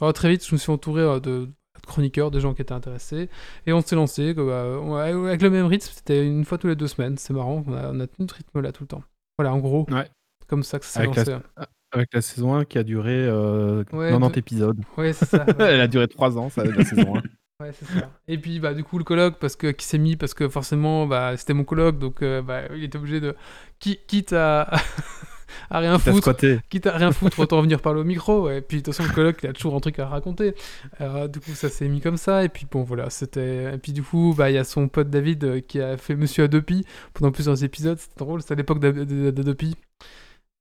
Alors, 0.00 0.12
très 0.12 0.28
vite, 0.30 0.46
je 0.46 0.54
me 0.54 0.58
suis 0.58 0.70
entouré 0.70 1.02
euh, 1.02 1.20
de, 1.20 1.46
de 1.46 1.86
chroniqueurs, 1.86 2.30
de 2.30 2.38
gens 2.40 2.54
qui 2.54 2.62
étaient 2.62 2.72
intéressés, 2.72 3.28
et 3.66 3.72
on 3.72 3.80
s'est 3.80 3.96
lancé 3.96 4.34
bah, 4.34 5.04
avec 5.04 5.42
le 5.42 5.50
même 5.50 5.66
rythme. 5.66 5.88
C'était 5.92 6.26
une 6.26 6.44
fois 6.44 6.58
tous 6.58 6.68
les 6.68 6.76
deux 6.76 6.86
semaines. 6.88 7.16
C'est 7.18 7.32
marrant. 7.32 7.64
On 7.66 7.72
a, 7.74 7.90
on 7.92 8.00
a 8.00 8.06
tenu 8.06 8.26
ce 8.28 8.34
rythme-là 8.34 8.72
tout 8.72 8.84
le 8.84 8.88
temps. 8.88 9.02
Voilà, 9.38 9.52
en 9.54 9.58
gros. 9.58 9.86
Ouais. 9.90 10.08
Comme 10.46 10.62
ça 10.62 10.78
que 10.78 10.84
ça 10.86 10.92
s'est 10.92 10.98
Avec 11.06 11.16
la- 11.16 11.24
lancé. 11.24 11.44
Avec 11.90 12.08
la 12.12 12.20
saison 12.20 12.54
1 12.54 12.64
qui 12.66 12.76
a 12.78 12.82
duré 12.82 13.14
euh, 13.16 13.82
Ouais, 13.92 14.10
90 14.10 14.32
de- 14.34 14.38
épisodes. 14.38 14.80
Ouais, 14.98 15.12
c'est 15.14 15.24
ça. 15.24 15.44
ouais. 15.46 15.54
Elle 15.58 15.80
a 15.80 15.88
duré 15.88 16.06
3 16.06 16.36
ans, 16.38 16.48
ça, 16.50 16.64
la 16.64 16.84
saison 16.84 17.16
1. 17.16 17.22
Ouais, 17.60 17.72
c'est 17.72 17.86
ça. 17.86 18.12
Et 18.28 18.38
puis, 18.38 18.60
bah, 18.60 18.72
du 18.72 18.84
coup, 18.84 18.98
le 18.98 19.04
coloc, 19.04 19.40
parce 19.40 19.56
que, 19.56 19.72
qui 19.72 19.84
s'est 19.84 19.98
mis, 19.98 20.14
parce 20.14 20.32
que 20.32 20.48
forcément, 20.48 21.08
bah, 21.08 21.36
c'était 21.36 21.54
mon 21.54 21.64
coloc, 21.64 21.98
donc 21.98 22.22
euh, 22.22 22.40
bah, 22.40 22.60
il 22.72 22.84
était 22.84 22.98
obligé 22.98 23.18
de. 23.20 23.34
qui- 23.80 23.98
Quitte 24.06 24.32
à. 24.32 24.70
à 25.70 25.78
rien 25.80 25.98
foutre. 25.98 26.34
Quitte 26.68 26.86
à 26.86 26.96
rien 26.96 27.12
foutre, 27.12 27.38
autant 27.40 27.60
venir 27.62 27.80
parler 27.80 28.00
au 28.00 28.04
micro. 28.04 28.50
Et 28.50 28.60
puis, 28.60 28.78
de 28.78 28.82
toute 28.82 28.94
façon, 28.94 29.08
le 29.08 29.14
coloc, 29.14 29.40
il 29.42 29.48
a 29.48 29.52
toujours 29.52 29.74
un 29.74 29.80
truc 29.80 29.98
à 29.98 30.06
raconter. 30.06 30.54
Alors, 30.98 31.28
du 31.28 31.40
coup, 31.40 31.52
ça 31.52 31.68
s'est 31.68 31.88
mis 31.88 32.00
comme 32.00 32.16
ça. 32.16 32.44
Et 32.44 32.48
puis, 32.48 32.66
bon, 32.70 32.82
voilà, 32.82 33.10
c'était. 33.10 33.74
Et 33.74 33.78
puis, 33.78 33.92
du 33.92 34.02
coup, 34.02 34.34
bah, 34.36 34.50
il 34.50 34.54
y 34.54 34.58
a 34.58 34.64
son 34.64 34.88
pote 34.88 35.10
David 35.10 35.44
euh, 35.44 35.60
qui 35.60 35.80
a 35.80 35.96
fait 35.96 36.14
Monsieur 36.16 36.44
Adopi 36.44 36.84
pendant 37.14 37.32
plusieurs 37.32 37.62
épisodes. 37.64 37.98
C'était 37.98 38.18
drôle, 38.18 38.40
c'était 38.42 38.54
à 38.54 38.56
l'époque 38.56 38.80
d'Ad- 38.80 38.98
d'Ad- 38.98 39.34
d'Adopi. 39.34 39.76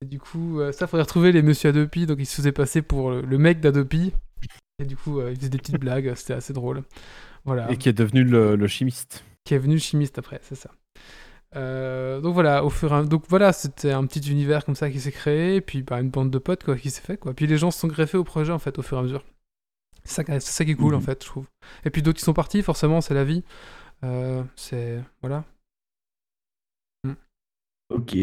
Et 0.01 0.05
du 0.05 0.19
coup, 0.19 0.59
euh, 0.59 0.71
ça, 0.71 0.85
faudrait 0.88 1.03
retrouver 1.03 1.31
les 1.31 1.41
Monsieur 1.41 1.69
Adopi. 1.69 2.05
Donc, 2.05 2.17
il 2.19 2.25
se 2.25 2.35
faisait 2.35 2.51
passer 2.51 2.81
pour 2.81 3.11
le, 3.11 3.38
mec 3.38 3.59
d'Adopi. 3.59 4.13
Et 4.79 4.85
du 4.85 4.95
coup, 4.95 5.19
euh, 5.19 5.31
il 5.31 5.38
faisait 5.38 5.49
des 5.49 5.57
petites 5.57 5.79
blagues. 5.79 6.13
C'était 6.15 6.33
assez 6.33 6.53
drôle. 6.53 6.83
Voilà 7.45 7.71
Et 7.71 7.77
qui 7.77 7.89
est 7.89 7.93
devenu 7.93 8.23
le, 8.23 8.55
le 8.55 8.67
chimiste. 8.67 9.23
qui 9.45 9.53
est 9.53 9.57
venu 9.57 9.79
chimiste 9.79 10.19
après, 10.19 10.39
c'est 10.43 10.55
ça. 10.55 10.69
Euh, 11.58 12.22
donc 12.22 12.34
voilà, 12.36 12.64
au 12.64 12.70
fur 12.70 12.91
et 12.93 12.95
à... 12.95 13.03
donc 13.03 13.24
voilà, 13.30 13.51
c'était 13.53 13.91
un 13.91 14.05
petit 14.05 14.20
univers 14.32 14.64
comme 14.66 14.76
ça 14.76 14.89
qui 14.91 14.99
s'est 15.01 15.12
créé, 15.12 15.55
et 15.58 15.62
puis 15.62 15.82
bah, 15.84 15.99
une 15.99 16.10
bande 16.12 16.32
de 16.32 16.38
potes 16.39 16.64
quoi 16.64 16.78
qui 16.78 16.89
s'est 16.91 17.01
fait 17.01 17.18
quoi. 17.18 17.34
Puis 17.34 17.47
les 17.47 17.58
gens 17.58 17.72
se 17.72 17.80
sont 17.80 17.88
greffés 17.88 18.18
au 18.18 18.24
projet 18.24 18.53
en 18.53 18.60
fait 18.60 18.78
au 18.80 18.84
fur 18.84 18.97
et 18.97 18.99
à 19.01 19.03
mesure. 19.03 19.26
C'est 20.03 20.14
ça, 20.16 20.24
qui- 20.24 20.32
c'est 20.34 20.41
ça 20.53 20.66
qui 20.66 20.72
est 20.72 20.76
cool 20.76 20.95
en 20.95 20.99
Mhm. 20.99 21.03
fait, 21.03 21.24
je 21.24 21.30
trouve. 21.30 21.47
Et 21.86 21.89
puis 21.89 22.01
d'autres 22.03 22.20
qui 22.20 22.26
sont 22.26 22.34
partis, 22.34 22.62
forcément, 22.64 23.01
c'est 23.01 23.14
la 23.16 23.26
vie. 23.26 23.43
Euh, 24.03 24.43
c'est 24.55 25.01
voilà. 25.22 25.45
Ok. 27.89 28.18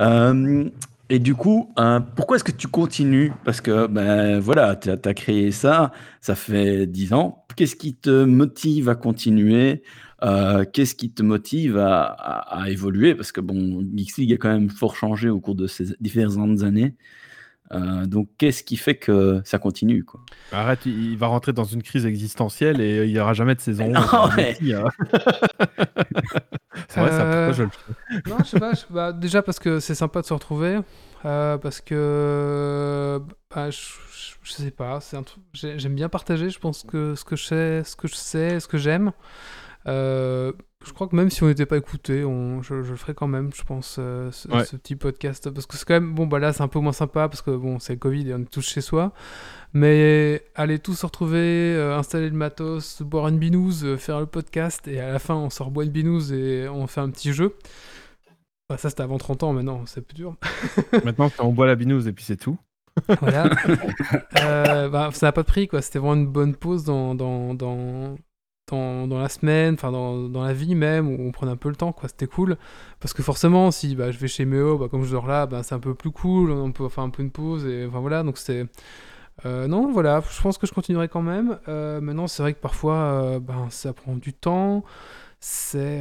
Euh, 0.00 0.70
et 1.08 1.18
du 1.18 1.34
coup, 1.34 1.72
euh, 1.78 2.00
pourquoi 2.00 2.36
est-ce 2.36 2.44
que 2.44 2.52
tu 2.52 2.68
continues? 2.68 3.32
Parce 3.44 3.60
que, 3.62 3.86
ben 3.86 4.38
voilà, 4.38 4.76
tu 4.76 4.90
as, 4.90 5.14
créé 5.14 5.50
ça, 5.50 5.92
ça 6.20 6.34
fait 6.34 6.86
10 6.86 7.14
ans. 7.14 7.46
Qu'est-ce 7.56 7.76
qui 7.76 7.94
te 7.94 8.24
motive 8.24 8.88
à 8.90 8.94
continuer? 8.94 9.82
Euh, 10.24 10.64
Qu'est-ce 10.72 10.94
qui 10.94 11.10
te 11.12 11.22
motive 11.22 11.78
à, 11.78 12.04
à- 12.04 12.62
à 12.62 12.70
évoluer? 12.70 13.14
Parce 13.14 13.32
que, 13.32 13.40
bon, 13.40 13.84
Geeks 13.94 14.16
League 14.18 14.32
a 14.32 14.36
quand 14.36 14.48
même 14.48 14.70
fort 14.70 14.96
changé 14.96 15.28
au 15.28 15.40
cours 15.40 15.54
de 15.54 15.66
ces 15.66 15.86
différentes 16.00 16.62
années. 16.62 16.94
Euh, 17.72 18.06
donc, 18.06 18.28
qu'est-ce 18.38 18.64
qui 18.64 18.76
fait 18.76 18.94
que 18.96 19.42
ça 19.44 19.58
continue 19.58 20.02
quoi? 20.04 20.20
Arrête, 20.52 20.86
il, 20.86 21.16
va 21.18 21.26
rentrer 21.26 21.52
dans 21.52 21.64
une 21.64 21.82
crise 21.82 22.06
existentielle 22.06 22.80
et 22.80 23.04
il 23.06 23.12
n'y 23.12 23.18
aura 23.20 23.34
jamais 23.34 23.54
de 23.54 23.60
saison. 23.60 23.88
Non, 23.88 24.00
11. 24.00 24.36
ouais. 24.36 24.54
Si, 24.58 24.72
hein. 24.72 24.84
C'est 26.88 27.00
vrai, 27.00 27.10
ça, 27.10 27.24
Euh, 27.24 27.46
pourquoi 27.46 27.52
je 27.52 27.62
le 27.64 27.70
fais 27.70 28.30
Non, 28.30 28.38
je 28.38 28.44
sais 28.44 28.60
pas, 28.60 28.72
je- 28.72 28.84
bah, 28.90 29.12
déjà 29.12 29.42
parce 29.42 29.58
que 29.58 29.80
c'est 29.80 29.94
sympa 29.94 30.20
de 30.22 30.26
se 30.26 30.32
retrouver, 30.34 30.78
euh, 31.24 31.58
parce 31.58 31.80
que 31.80 33.20
bah, 33.54 33.70
je, 33.70 33.78
je- 34.42 34.52
sais 34.52 34.70
pas, 34.70 35.00
c'est 35.00 35.16
un 35.16 35.22
truc 35.22 35.42
j'ai- 35.52 35.78
j'aime 35.78 35.94
bien 35.94 36.08
partager, 36.08 36.48
je 36.50 36.58
pense 36.58 36.84
que 36.84 37.14
ce 37.14 37.24
que 37.24 37.36
je 37.36 37.44
sais, 37.44 37.84
ce 37.84 37.96
que 37.96 38.08
je 38.08 38.14
sais, 38.14 38.60
ce 38.60 38.68
que 38.68 38.78
j'aime. 38.78 39.12
Euh, 39.86 40.52
je 40.86 40.92
crois 40.92 41.08
que 41.08 41.16
même 41.16 41.30
si 41.30 41.42
on 41.42 41.46
n'était 41.46 41.66
pas 41.66 41.76
écouté, 41.76 42.24
on, 42.24 42.62
je, 42.62 42.82
je 42.82 42.90
le 42.90 42.96
ferais 42.96 43.14
quand 43.14 43.26
même, 43.26 43.50
je 43.54 43.62
pense, 43.62 43.96
euh, 43.98 44.30
ce, 44.32 44.48
Ouais. 44.48 44.64
ce 44.64 44.76
petit 44.76 44.96
podcast, 44.96 45.50
parce 45.50 45.66
que 45.66 45.76
c'est 45.76 45.84
quand 45.86 45.94
même 45.94 46.14
bon, 46.14 46.26
bah 46.26 46.38
là 46.38 46.52
c'est 46.52 46.62
un 46.62 46.68
peu 46.68 46.78
moins 46.78 46.92
sympa 46.92 47.28
parce 47.28 47.42
que 47.42 47.50
bon, 47.50 47.78
c'est 47.78 47.94
le 47.94 47.98
Covid 47.98 48.28
et 48.30 48.34
on 48.34 48.40
est 48.40 48.50
tous 48.50 48.62
chez 48.66 48.80
soi, 48.80 49.12
mais 49.72 50.42
aller 50.54 50.78
tous 50.78 50.94
se 50.94 51.06
retrouver, 51.06 51.38
euh, 51.74 51.96
installer 51.98 52.28
le 52.28 52.36
matos, 52.36 53.02
boire 53.02 53.28
une 53.28 53.38
binouse, 53.38 53.84
euh, 53.84 53.96
faire 53.96 54.20
le 54.20 54.26
podcast 54.26 54.86
et 54.88 55.00
à 55.00 55.10
la 55.12 55.18
fin 55.18 55.34
on 55.34 55.50
sort 55.50 55.70
boire 55.70 55.84
une 55.86 55.92
binouse 55.92 56.32
et 56.32 56.68
on 56.68 56.86
fait 56.86 57.00
un 57.00 57.10
petit 57.10 57.32
jeu. 57.32 57.54
Bah, 58.68 58.76
ça 58.76 58.90
c'était 58.90 59.02
avant 59.02 59.18
30 59.18 59.42
ans, 59.44 59.52
maintenant 59.52 59.82
c'est 59.86 60.02
plus 60.06 60.14
dur. 60.14 60.36
Maintenant, 61.04 61.30
on 61.38 61.52
boit 61.52 61.66
la 61.66 61.74
binouse 61.74 62.06
et 62.06 62.12
puis 62.12 62.24
c'est 62.24 62.36
tout. 62.36 62.58
voilà. 63.20 63.48
Bah, 64.90 65.10
ça 65.12 65.26
n'a 65.26 65.32
pas 65.32 65.42
de 65.42 65.46
prix, 65.46 65.68
quoi. 65.68 65.82
C'était 65.82 65.98
vraiment 65.98 66.14
une 66.14 66.26
bonne 66.26 66.54
pause 66.54 66.84
dans, 66.84 67.14
dans, 67.14 67.54
dans, 67.54 68.16
dans, 68.76 69.18
la 69.18 69.28
semaine, 69.28 69.74
enfin 69.74 69.92
dans, 69.92 70.28
dans 70.28 70.42
la 70.42 70.52
vie 70.52 70.74
même, 70.74 71.08
où 71.08 71.16
on 71.26 71.32
prenait 71.32 71.52
un 71.52 71.56
peu 71.56 71.68
le 71.68 71.76
temps, 71.76 71.92
quoi. 71.92 72.08
C'était 72.08 72.26
cool. 72.26 72.56
Parce 73.00 73.14
que 73.14 73.22
forcément, 73.22 73.70
si 73.70 73.94
bah, 73.94 74.10
je 74.10 74.18
vais 74.18 74.28
chez 74.28 74.44
Méo, 74.44 74.78
bah, 74.78 74.88
comme 74.90 75.04
je 75.04 75.10
dors 75.12 75.26
là, 75.26 75.46
bah, 75.46 75.62
c'est 75.62 75.74
un 75.74 75.80
peu 75.80 75.94
plus 75.94 76.10
cool, 76.10 76.50
on 76.50 76.72
peut 76.72 76.88
faire 76.88 77.04
un 77.04 77.10
peu 77.10 77.22
une 77.22 77.30
pause, 77.30 77.66
et 77.66 77.86
enfin 77.86 78.00
voilà, 78.00 78.22
donc 78.22 78.38
c'est. 78.38 78.66
Euh, 79.46 79.68
non, 79.68 79.92
voilà, 79.92 80.20
je 80.30 80.40
pense 80.42 80.58
que 80.58 80.66
je 80.66 80.72
continuerai 80.72 81.08
quand 81.08 81.22
même. 81.22 81.58
Euh, 81.68 82.00
maintenant, 82.00 82.26
c'est 82.26 82.42
vrai 82.42 82.54
que 82.54 82.60
parfois, 82.60 82.94
euh, 82.94 83.40
ben, 83.40 83.68
ça 83.70 83.92
prend 83.92 84.16
du 84.16 84.32
temps. 84.32 84.84
C'est 85.40 86.00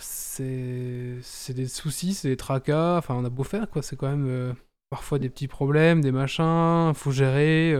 c'est 0.00 1.54
des 1.54 1.66
soucis, 1.68 2.14
c'est 2.14 2.28
des 2.28 2.36
tracas. 2.36 2.98
Enfin, 2.98 3.14
on 3.16 3.24
a 3.24 3.30
beau 3.30 3.44
faire, 3.44 3.68
quoi. 3.70 3.82
C'est 3.82 3.96
quand 3.96 4.08
même 4.08 4.54
parfois 4.90 5.18
des 5.18 5.28
petits 5.28 5.48
problèmes, 5.48 6.00
des 6.00 6.12
machins. 6.12 6.92
Faut 6.94 7.10
gérer. 7.10 7.74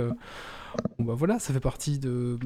Bon, 0.98 1.04
bah 1.04 1.14
voilà, 1.16 1.38
ça 1.38 1.52
fait 1.52 1.60
partie 1.60 1.98
de 1.98 2.38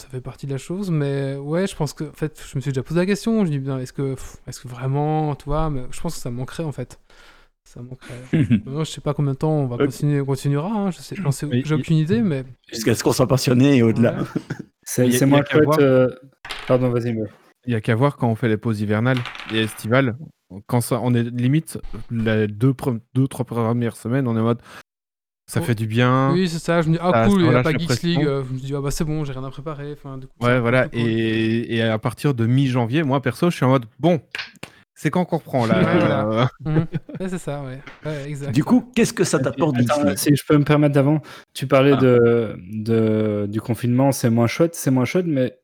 ça 0.00 0.08
fait 0.08 0.20
partie 0.20 0.46
de 0.46 0.52
la 0.52 0.58
chose. 0.58 0.90
Mais 0.90 1.36
ouais, 1.36 1.66
je 1.66 1.74
pense 1.76 1.92
que 1.92 2.04
en 2.04 2.12
fait, 2.12 2.42
je 2.50 2.56
me 2.56 2.60
suis 2.60 2.70
déjà 2.72 2.82
posé 2.82 3.00
la 3.00 3.06
question. 3.06 3.38
Je 3.40 3.44
me 3.46 3.50
dis, 3.50 3.58
bien, 3.58 3.78
est-ce 3.78 3.92
que 3.92 4.14
est-ce 4.46 4.60
que 4.60 4.68
vraiment, 4.68 5.34
tu 5.34 5.44
vois, 5.46 5.70
mais 5.70 5.82
je 5.90 6.00
pense 6.00 6.14
que 6.14 6.20
ça 6.20 6.30
manquerait 6.30 6.64
en 6.64 6.72
fait. 6.72 6.98
Ça 7.64 7.80
manquerait. 7.82 8.14
Maintenant, 8.50 8.84
je 8.84 8.90
sais 8.90 9.00
pas 9.00 9.12
combien 9.14 9.32
de 9.32 9.38
temps 9.38 9.50
on 9.52 9.66
va 9.66 9.76
Ok. 9.76 9.86
continuer, 9.86 10.20
on 10.20 10.24
continuera. 10.24 10.68
hein, 10.70 10.90
Je 10.90 10.98
sais, 10.98 11.16
j'en 11.16 11.30
sais- 11.32 11.46
Oui, 11.46 11.62
j'ai 11.64 11.74
aucune 11.74 11.96
idée, 11.96 12.22
mais 12.22 12.44
Jusqu'à 12.72 12.94
ce 12.94 13.02
qu'on 13.02 13.12
soit 13.12 13.26
passionné 13.26 13.76
et 13.78 13.82
au-delà. 13.82 14.20
Ouais. 14.20 14.24
C'est 14.84 15.10
chouette. 15.10 15.64
voir. 15.64 15.78
euh, 15.80 16.08
Pardon, 16.68 16.90
vas-y, 16.90 17.12
Meuf. 17.12 17.28
Il 17.66 17.72
y 17.72 17.74
a 17.74 17.80
qu'à 17.80 17.96
voir 17.96 18.16
quand 18.16 18.28
on 18.28 18.36
fait 18.36 18.48
les 18.48 18.56
pauses 18.56 18.80
hivernales 18.80 19.18
et 19.52 19.62
estivales. 19.62 20.16
Quand 20.68 20.80
ça, 20.80 21.00
on 21.02 21.12
est 21.12 21.24
limite, 21.24 21.78
les 22.12 22.46
deux, 22.46 22.70
pre- 22.70 23.00
deux 23.14 23.26
trois 23.26 23.44
premières 23.44 23.96
semaines, 23.96 24.28
on 24.28 24.36
est 24.36 24.40
en 24.40 24.44
mode 24.44 24.62
ça 25.46 25.60
Oh. 25.62 25.64
fait 25.64 25.74
du 25.74 25.86
n'y 25.86 26.32
oui, 26.32 26.48
c'est 26.48 26.58
ça. 26.58 26.82
Je 26.82 26.88
me 26.88 26.94
dis, 26.94 26.98
ah 27.02 27.10
Ça- 27.12 27.26
cool, 27.28 27.42
il 27.42 27.48
n'y 27.48 27.54
a 27.54 27.62
pas 27.62 27.72
Geeks. 27.72 28.02
League. 28.02 28.24
euh, 28.26 28.42
Je 28.48 28.54
me 28.54 28.58
dis, 28.58 28.74
ah 28.76 28.80
bah 28.80 28.90
c'est 28.90 29.04
bon, 29.04 29.24
j'ai 29.24 29.32
rien 29.32 29.44
à 29.44 29.50
préparer. 29.50 29.92
Enfin, 29.92 30.18
du 30.18 30.26
coup, 30.26 30.32
Ouais, 30.44 30.58
voilà. 30.60 30.88
cool. 30.88 30.98
Et, 31.00 31.76
et 31.76 31.82
à 31.82 31.98
partir 31.98 32.34
de 32.34 32.46
mi-janvier, 32.46 33.02
moi 33.04 33.20
perso, 33.22 33.50
je 33.50 33.56
suis 33.56 33.64
en 33.64 33.68
mode 33.70 33.86
bon, 34.00 34.20
c'est 34.94 35.10
quand 35.10 35.24
qu'on 35.24 35.36
reprend 35.38 35.66
là 35.66 35.74
Ouais, 35.78 35.98
voilà. 35.98 36.48
euh. 36.66 36.80
Ouais, 37.20 37.28
c'est 37.28 37.38
ça, 37.38 37.62
ouais. 37.62 37.80
ouais 38.04 38.28
exact. 38.28 38.52
Du 38.52 38.64
coup, 38.64 38.90
qu'est-ce 38.94 39.12
que 39.12 39.24
ça 39.24 39.38
t'apporte 39.38 39.76
si 40.16 40.34
je 40.34 40.42
peux 40.48 40.56
me 40.58 40.64
permettre 40.64 40.94
d'avant, 40.94 41.20
tu 41.54 41.66
parlais 41.66 41.92
Ah. 41.94 42.00
de, 42.00 42.56
de- 42.72 43.46
du 43.48 43.60
confinement, 43.60 44.10
c'est 44.12 44.30
moins 44.30 44.46
chouette, 44.48 44.74
c'est 44.74 44.90
moins 44.90 45.04
chouette, 45.04 45.26
mais 45.28 45.56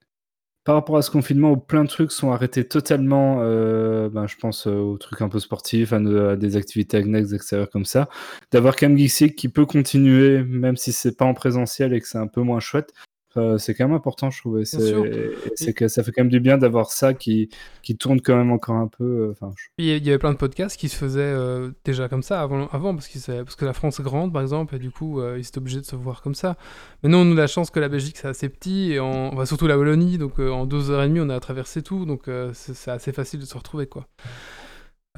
par 0.64 0.76
rapport 0.76 0.96
à 0.96 1.02
ce 1.02 1.10
confinement 1.10 1.52
où 1.52 1.56
plein 1.56 1.82
de 1.84 1.88
trucs 1.88 2.12
sont 2.12 2.30
arrêtés 2.30 2.64
totalement, 2.64 3.38
euh, 3.40 4.08
ben, 4.08 4.26
je 4.26 4.36
pense 4.36 4.66
euh, 4.66 4.76
aux 4.76 4.96
trucs 4.96 5.20
un 5.20 5.28
peu 5.28 5.40
sportifs, 5.40 5.92
à, 5.92 5.98
des 6.36 6.56
activités 6.56 6.98
annexes 6.98 7.32
extérieures 7.32 7.70
comme 7.70 7.84
ça, 7.84 8.08
d'avoir 8.52 8.76
Geeks 8.78 9.20
League 9.20 9.34
qui 9.34 9.48
peut 9.48 9.66
continuer, 9.66 10.42
même 10.44 10.76
si 10.76 10.92
c'est 10.92 11.16
pas 11.16 11.24
en 11.24 11.34
présentiel 11.34 11.92
et 11.94 12.00
que 12.00 12.06
c'est 12.06 12.18
un 12.18 12.28
peu 12.28 12.42
moins 12.42 12.60
chouette, 12.60 12.92
euh, 13.36 13.58
c'est 13.58 13.74
quand 13.74 13.86
même 13.88 13.96
important, 13.96 14.30
je 14.30 14.40
trouve. 14.40 14.62
C'est 14.64 15.72
que 15.74 15.88
ça 15.88 16.02
fait 16.02 16.12
quand 16.12 16.22
même 16.22 16.30
du 16.30 16.40
bien 16.40 16.58
d'avoir 16.58 16.90
ça 16.90 17.14
qui, 17.14 17.48
qui 17.82 17.96
tourne 17.96 18.20
quand 18.20 18.36
même 18.36 18.50
encore 18.50 18.76
un 18.76 18.88
peu. 18.88 19.04
euh, 19.04 19.34
je- 19.56 19.68
Il 19.78 19.86
y 19.86 20.08
avait 20.10 20.18
plein 20.18 20.32
de 20.32 20.36
podcasts 20.38 20.78
qui 20.78 20.88
se 20.88 20.96
faisaient 20.96 21.20
euh, 21.20 21.70
déjà 21.84 22.08
comme 22.08 22.22
ça 22.22 22.42
avant, 22.42 22.66
avant 22.68 22.94
parce, 22.94 23.08
savaient- 23.08 23.44
parce 23.44 23.56
que 23.56 23.64
la 23.64 23.72
France 23.72 24.00
est 24.00 24.02
grande, 24.02 24.32
par 24.32 24.42
exemple, 24.42 24.74
et 24.76 24.78
du 24.78 24.90
coup, 24.90 25.22
ils 25.22 25.40
étaient 25.40 25.58
obligés 25.58 25.80
de 25.80 25.86
se 25.86 25.96
voir 25.96 26.22
comme 26.22 26.34
ça. 26.34 26.56
Mais 27.02 27.08
nous, 27.08 27.18
on 27.18 27.32
a 27.32 27.34
la 27.34 27.46
chance 27.46 27.70
que 27.70 27.80
la 27.80 27.88
Belgique, 27.88 28.16
c'est 28.18 28.28
assez 28.28 28.48
petit, 28.48 28.92
et 28.92 29.00
en, 29.00 29.32
enfin, 29.32 29.46
surtout 29.46 29.66
la 29.66 29.78
Wallonie, 29.78 30.18
donc 30.18 30.38
en 30.38 30.66
deux 30.66 30.90
heures 30.90 31.02
et 31.02 31.08
demie, 31.08 31.20
on 31.20 31.28
a 31.30 31.40
traversé 31.40 31.82
tout, 31.82 32.04
donc 32.06 32.28
c'est 32.52 32.90
assez 32.90 33.12
facile 33.12 33.40
de 33.40 33.44
se 33.46 33.56
retrouver, 33.56 33.86
quoi. 33.86 34.06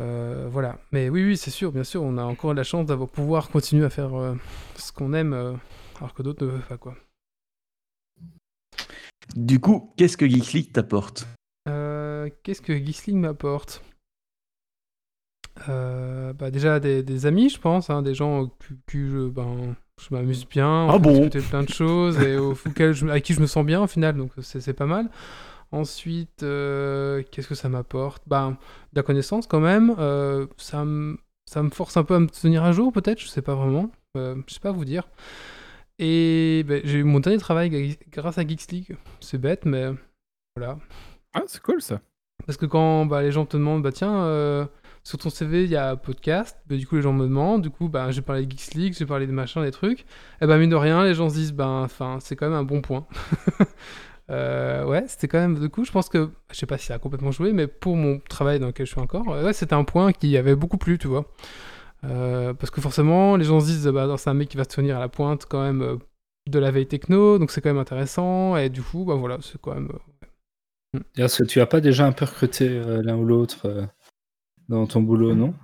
Euh, 0.00 0.48
voilà. 0.50 0.78
Mais 0.92 1.08
oui, 1.08 1.24
oui, 1.24 1.36
c'est 1.36 1.50
sûr, 1.50 1.70
bien 1.72 1.84
sûr, 1.84 2.02
on 2.02 2.18
a 2.18 2.24
encore 2.24 2.54
la 2.54 2.64
chance 2.64 2.86
d'avoir 2.86 3.08
pouvoir 3.08 3.48
continuer 3.50 3.84
à 3.84 3.90
faire 3.90 4.14
euh, 4.14 4.34
ce 4.76 4.92
qu'on 4.92 5.12
aime, 5.12 5.32
euh, 5.32 5.52
alors 5.98 6.14
que 6.14 6.22
d'autres 6.22 6.44
ne 6.44 6.50
peuvent 6.50 6.66
pas, 6.68 6.78
quoi. 6.78 6.96
Du 9.36 9.58
coup, 9.60 9.92
qu'est-ce 9.96 10.16
que 10.16 10.28
Geeks 10.28 10.52
League 10.52 10.72
t'apporte? 10.72 11.26
Euh, 11.68 12.28
Qu'est-ce 12.42 12.62
que 12.62 12.76
Gisling 12.76 13.18
m'apporte? 13.20 13.82
Euh, 15.68 16.32
bah 16.32 16.50
déjà 16.50 16.80
des, 16.80 17.02
des 17.02 17.26
amis, 17.26 17.48
je 17.48 17.60
pense, 17.60 17.88
hein, 17.88 18.02
des 18.02 18.14
gens 18.14 18.46
qui, 18.46 18.74
qui 18.88 19.08
je, 19.08 19.28
ben, 19.28 19.76
je 20.00 20.14
m'amuse 20.14 20.46
bien, 20.48 20.88
Ah 20.90 20.98
bon? 20.98 21.12
discuter 21.12 21.40
de 21.40 21.44
plein 21.46 21.62
de 21.62 21.68
choses 21.68 22.18
et 22.20 22.36
au, 22.36 22.54
je- 22.54 23.06
avec 23.08 23.24
qui 23.24 23.34
je 23.34 23.40
me 23.40 23.46
sens 23.46 23.64
bien 23.64 23.82
au 23.82 23.86
final, 23.86 24.16
donc 24.16 24.32
c'est 24.42 24.72
pas 24.72 24.86
mal. 24.86 25.08
Ensuite, 25.72 26.42
euh, 26.42 27.22
qu'est-ce 27.30 27.48
que 27.48 27.54
ça 27.54 27.68
m'apporte? 27.68 28.22
Ben, 28.26 28.50
de 28.92 28.96
la 28.96 29.02
connaissance 29.02 29.46
quand 29.46 29.60
même. 29.60 29.94
euh, 29.98 30.46
ça, 30.56 30.84
me, 30.84 31.18
ça 31.50 31.62
me 31.62 31.70
force 31.70 31.96
un 31.96 32.04
peu 32.04 32.14
à 32.14 32.20
me 32.20 32.28
tenir 32.28 32.64
à 32.64 32.72
jour, 32.72 32.92
peut-être, 32.92 33.20
je 33.20 33.28
sais 33.28 33.42
pas 33.42 33.54
vraiment. 33.54 33.90
Je 34.16 34.34
sais 34.48 34.60
pas 34.60 34.70
vous 34.72 34.84
dire. 34.84 35.08
Et 35.98 36.64
ben, 36.66 36.80
j'ai 36.84 36.98
eu 36.98 37.04
mon 37.04 37.20
dernier 37.20 37.38
travail 37.38 37.96
grâce 38.10 38.38
à 38.38 38.46
Geeks 38.46 38.70
League. 38.72 38.96
C'est 39.20 39.38
bête, 39.38 39.64
mais 39.64 39.90
voilà. 40.56 40.78
Ah, 41.34 41.42
c'est 41.46 41.62
cool 41.62 41.80
ça. 41.80 42.00
Parce 42.46 42.56
que 42.58 42.66
quand 42.66 43.06
bah, 43.06 43.22
les 43.22 43.32
gens 43.32 43.46
te 43.46 43.56
demandent, 43.56 43.82
bah 43.82 43.92
tiens, 43.92 44.24
euh, 44.24 44.66
sur 45.02 45.18
ton 45.18 45.30
CV, 45.30 45.64
il 45.64 45.70
y 45.70 45.76
a 45.76 45.96
podcast. 45.96 46.58
Bah, 46.66 46.76
du 46.76 46.86
coup, 46.86 46.96
les 46.96 47.02
gens 47.02 47.12
me 47.12 47.24
demandent. 47.24 47.62
Du 47.62 47.70
coup, 47.70 47.88
bah, 47.88 48.10
j'ai 48.10 48.22
parlé 48.22 48.44
de 48.44 48.50
Geeks 48.50 48.74
League, 48.74 48.94
j'ai 48.98 49.06
parlé 49.06 49.26
de 49.26 49.32
machin, 49.32 49.62
des 49.62 49.70
trucs. 49.70 50.04
Et 50.40 50.46
ben, 50.46 50.58
mine 50.58 50.70
de 50.70 50.76
rien, 50.76 51.04
les 51.04 51.14
gens 51.14 51.28
se 51.28 51.34
disent, 51.34 51.52
ben, 51.52 51.82
enfin, 51.82 52.18
c'est 52.20 52.36
quand 52.36 52.48
même 52.48 52.58
un 52.58 52.64
bon 52.64 52.80
point. 52.80 53.06
Euh, 54.30 54.86
ouais, 54.86 55.04
c'était 55.06 55.28
quand 55.28 55.38
même. 55.38 55.58
Du 55.58 55.68
coup, 55.68 55.84
je 55.84 55.92
pense 55.92 56.08
que. 56.08 56.30
Je 56.50 56.56
sais 56.56 56.64
pas 56.64 56.78
si 56.78 56.86
ça 56.86 56.94
a 56.94 56.98
complètement 56.98 57.30
joué, 57.30 57.52
mais 57.52 57.66
pour 57.66 57.94
mon 57.94 58.20
travail 58.20 58.58
dans 58.58 58.68
lequel 58.68 58.86
je 58.86 58.92
suis 58.92 59.00
encore, 59.00 59.26
ouais, 59.26 59.52
c'était 59.52 59.74
un 59.74 59.84
point 59.84 60.12
qui 60.12 60.34
avait 60.38 60.56
beaucoup 60.56 60.78
plu, 60.78 60.96
tu 60.96 61.08
vois. 61.08 61.26
Euh, 62.04 62.54
parce 62.54 62.70
que 62.70 62.80
forcément, 62.80 63.36
les 63.36 63.44
gens 63.44 63.60
se 63.60 63.66
disent, 63.66 63.86
bah, 63.88 64.14
c'est 64.18 64.30
un 64.30 64.34
mec 64.34 64.48
qui 64.48 64.56
va 64.56 64.64
se 64.64 64.68
tenir 64.68 64.96
à 64.96 65.00
la 65.00 65.08
pointe 65.08 65.46
quand 65.46 65.62
même 65.62 65.82
euh, 65.82 65.96
de 66.50 66.58
la 66.58 66.70
veille 66.70 66.86
techno, 66.86 67.38
donc 67.38 67.50
c'est 67.50 67.60
quand 67.60 67.70
même 67.70 67.78
intéressant. 67.78 68.56
Et 68.56 68.68
du 68.68 68.82
coup, 68.82 69.04
bah 69.04 69.14
voilà, 69.14 69.38
c'est 69.40 69.60
quand 69.60 69.74
même. 69.74 69.90
Est-ce 71.16 71.42
que 71.42 71.48
tu 71.48 71.60
as 71.60 71.66
pas 71.66 71.80
déjà 71.80 72.06
un 72.06 72.12
peu 72.12 72.24
recruté 72.24 72.68
l'un 73.02 73.16
ou 73.16 73.24
l'autre 73.24 73.88
dans 74.68 74.86
ton 74.86 75.00
boulot, 75.00 75.34
non? 75.34 75.54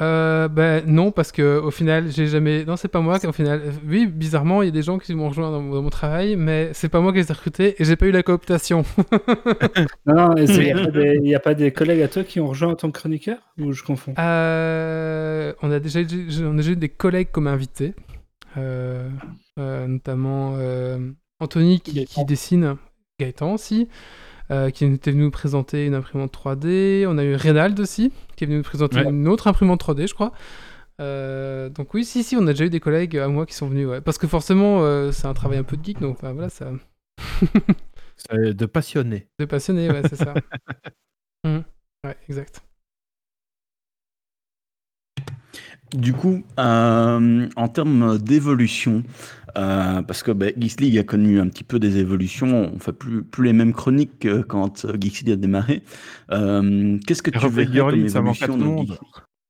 Euh, 0.00 0.48
ben 0.48 0.82
non, 0.86 1.10
parce 1.12 1.32
que 1.32 1.58
au 1.58 1.70
final, 1.70 2.10
j'ai 2.10 2.26
jamais. 2.26 2.64
Non, 2.64 2.76
c'est 2.76 2.88
pas 2.88 3.00
moi 3.00 3.18
qui, 3.18 3.26
au 3.26 3.32
final. 3.32 3.60
Oui, 3.86 4.06
bizarrement, 4.06 4.62
il 4.62 4.66
y 4.66 4.68
a 4.68 4.72
des 4.72 4.82
gens 4.82 4.98
qui 4.98 5.14
m'ont 5.14 5.28
rejoint 5.28 5.50
dans, 5.50 5.60
mon 5.60 5.90
travail, 5.90 6.36
mais 6.36 6.70
c'est 6.72 6.88
pas 6.88 7.00
moi 7.00 7.12
qui 7.12 7.18
les 7.18 7.30
ai 7.30 7.32
recrutés 7.34 7.74
et 7.78 7.84
j'ai 7.84 7.96
pas 7.96 8.06
eu 8.06 8.10
la 8.10 8.22
cooptation. 8.22 8.84
non, 10.06 10.14
non, 10.14 10.36
il 10.36 11.22
n'y 11.22 11.34
a, 11.34 11.40
pas 11.40 11.52
des 11.52 11.72
collègues 11.72 12.00
à 12.00 12.08
toi 12.08 12.24
qui 12.24 12.40
ont 12.40 12.48
rejoint 12.48 12.70
en 12.70 12.74
tant 12.74 12.90
que 12.90 12.98
chroniqueur 12.98 13.38
Ou 13.58 13.72
je 13.72 13.82
confonds? 13.82 14.14
Euh, 14.18 15.52
on, 15.60 15.70
a 15.70 15.78
déjà 15.78 16.00
eu, 16.00 16.06
on 16.42 16.54
a 16.54 16.56
déjà 16.56 16.70
eu 16.70 16.76
des 16.76 16.88
collègues 16.88 17.30
comme 17.30 17.46
invités, 17.46 17.92
euh, 18.56 19.10
notamment 19.58 20.56
Anthony 21.38 21.80
qui, 21.80 22.06
qui 22.06 22.24
dessine, 22.24 22.76
Gaëtan 23.20 23.52
aussi. 23.52 23.88
Euh, 24.52 24.68
qui 24.68 24.84
était 24.84 25.12
venu 25.12 25.24
nous 25.24 25.30
présenter 25.30 25.86
une 25.86 25.94
imprimante 25.94 26.34
3D. 26.34 27.06
On 27.08 27.16
a 27.16 27.24
eu 27.24 27.34
Reynald 27.34 27.80
aussi, 27.80 28.12
qui 28.36 28.44
est 28.44 28.46
venu 28.46 28.58
nous 28.58 28.64
présenter 28.64 29.00
une 29.00 29.26
autre 29.26 29.46
imprimante 29.46 29.82
3D, 29.82 30.06
je 30.06 30.12
crois. 30.12 30.32
Euh, 31.00 31.70
donc 31.70 31.94
oui, 31.94 32.04
si, 32.04 32.22
si, 32.22 32.36
on 32.36 32.46
a 32.46 32.52
déjà 32.52 32.66
eu 32.66 32.70
des 32.70 32.80
collègues 32.80 33.16
à 33.16 33.28
moi 33.28 33.46
qui 33.46 33.54
sont 33.54 33.68
venus, 33.68 33.88
ouais. 33.88 34.02
Parce 34.02 34.18
que 34.18 34.26
forcément, 34.26 34.82
euh, 34.82 35.10
c'est 35.10 35.26
un 35.26 35.32
travail 35.32 35.58
un 35.58 35.62
peu 35.62 35.78
de 35.78 35.84
geek, 35.84 36.00
donc 36.00 36.18
voilà, 36.20 36.50
ça... 36.50 36.70
de 38.30 38.66
passionné. 38.66 39.26
De 39.38 39.46
passionné, 39.46 39.90
ouais, 39.90 40.02
c'est 40.08 40.16
ça. 40.16 40.34
Mmh. 41.44 41.58
Ouais, 42.04 42.16
exact. 42.28 42.62
Du 45.94 46.14
coup, 46.14 46.42
en 46.56 47.68
termes 47.72 48.18
d'évolution, 48.18 49.02
euh, 49.56 50.02
parce 50.02 50.22
que 50.22 50.32
bah, 50.32 50.46
Geeks 50.56 50.80
League 50.80 50.98
a 50.98 51.04
connu 51.04 51.38
un 51.38 51.48
petit 51.48 51.64
peu 51.64 51.78
des 51.78 51.98
évolutions. 51.98 52.70
On 52.74 52.78
fait 52.78 52.92
plus, 52.92 53.22
plus 53.22 53.44
les 53.44 53.52
mêmes 53.52 53.72
chroniques 53.72 54.20
que 54.20 54.40
quand 54.40 54.84
euh, 54.84 54.96
Geeks 54.98 55.20
League 55.20 55.32
a 55.32 55.36
démarré. 55.36 55.82
Euh, 56.30 56.98
qu'est-ce 57.06 57.22
que 57.22 57.30
tu 57.30 57.38
verrais 57.48 57.66
comme 57.66 58.06
évolution 58.06 58.56
dans 58.56 58.78
Geeks 58.78 58.88
League? 58.88 58.98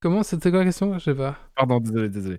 Comment? 0.01 0.22
C'était 0.22 0.51
quoi 0.51 0.61
la 0.61 0.64
question? 0.64 0.99
Je 0.99 1.05
sais 1.05 1.14
pas. 1.14 1.38
Pardon, 1.55 1.78
désolé, 1.78 2.09
désolé. 2.09 2.38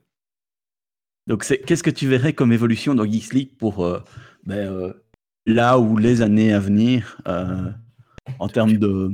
Donc, 1.27 1.45
qu'est-ce 1.65 1.83
que 1.83 1.89
tu 1.89 2.07
verrais 2.07 2.33
comme 2.33 2.51
évolution 2.51 2.95
dans 2.95 3.05
Geeks 3.05 3.33
League 3.33 3.57
pour 3.57 3.87
ben, 4.45 4.93
là 5.45 5.79
ou 5.79 5.95
les 5.95 6.21
années 6.21 6.51
à 6.51 6.59
venir 6.59 7.17
en 8.39 8.49
termes 8.49 8.73
de, 8.73 9.11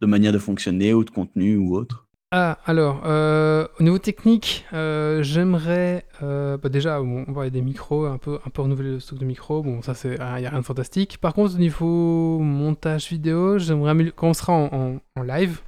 de 0.00 0.06
manière 0.06 0.32
de 0.32 0.38
fonctionner 0.38 0.92
ou 0.92 1.04
de 1.04 1.10
contenu 1.10 1.56
ou 1.56 1.76
autre? 1.76 2.05
Ah, 2.32 2.58
alors, 2.66 3.02
euh, 3.04 3.68
au 3.78 3.84
niveau 3.84 3.98
technique, 3.98 4.64
euh, 4.72 5.22
j'aimerais 5.22 6.04
euh, 6.22 6.56
bah 6.56 6.68
déjà, 6.68 7.00
on 7.00 7.22
va 7.22 7.30
avoir 7.30 7.50
des 7.52 7.62
micros, 7.62 8.06
un 8.06 8.18
peu, 8.18 8.40
un 8.44 8.50
peu 8.50 8.62
renouveler 8.62 8.90
le 8.90 9.00
stock 9.00 9.18
de 9.18 9.24
micros. 9.24 9.62
Bon, 9.62 9.80
ça, 9.80 9.94
c'est, 9.94 10.14
il 10.14 10.20
ah, 10.20 10.40
n'y 10.40 10.46
a 10.46 10.50
rien 10.50 10.58
de 10.58 10.64
fantastique. 10.64 11.18
Par 11.18 11.34
contre, 11.34 11.54
au 11.54 11.58
niveau 11.58 12.40
montage 12.40 13.08
vidéo, 13.08 13.58
j'aimerais 13.58 14.10
quand 14.10 14.28
on 14.28 14.34
sera 14.34 14.52
en, 14.54 14.98
live, 15.22 15.60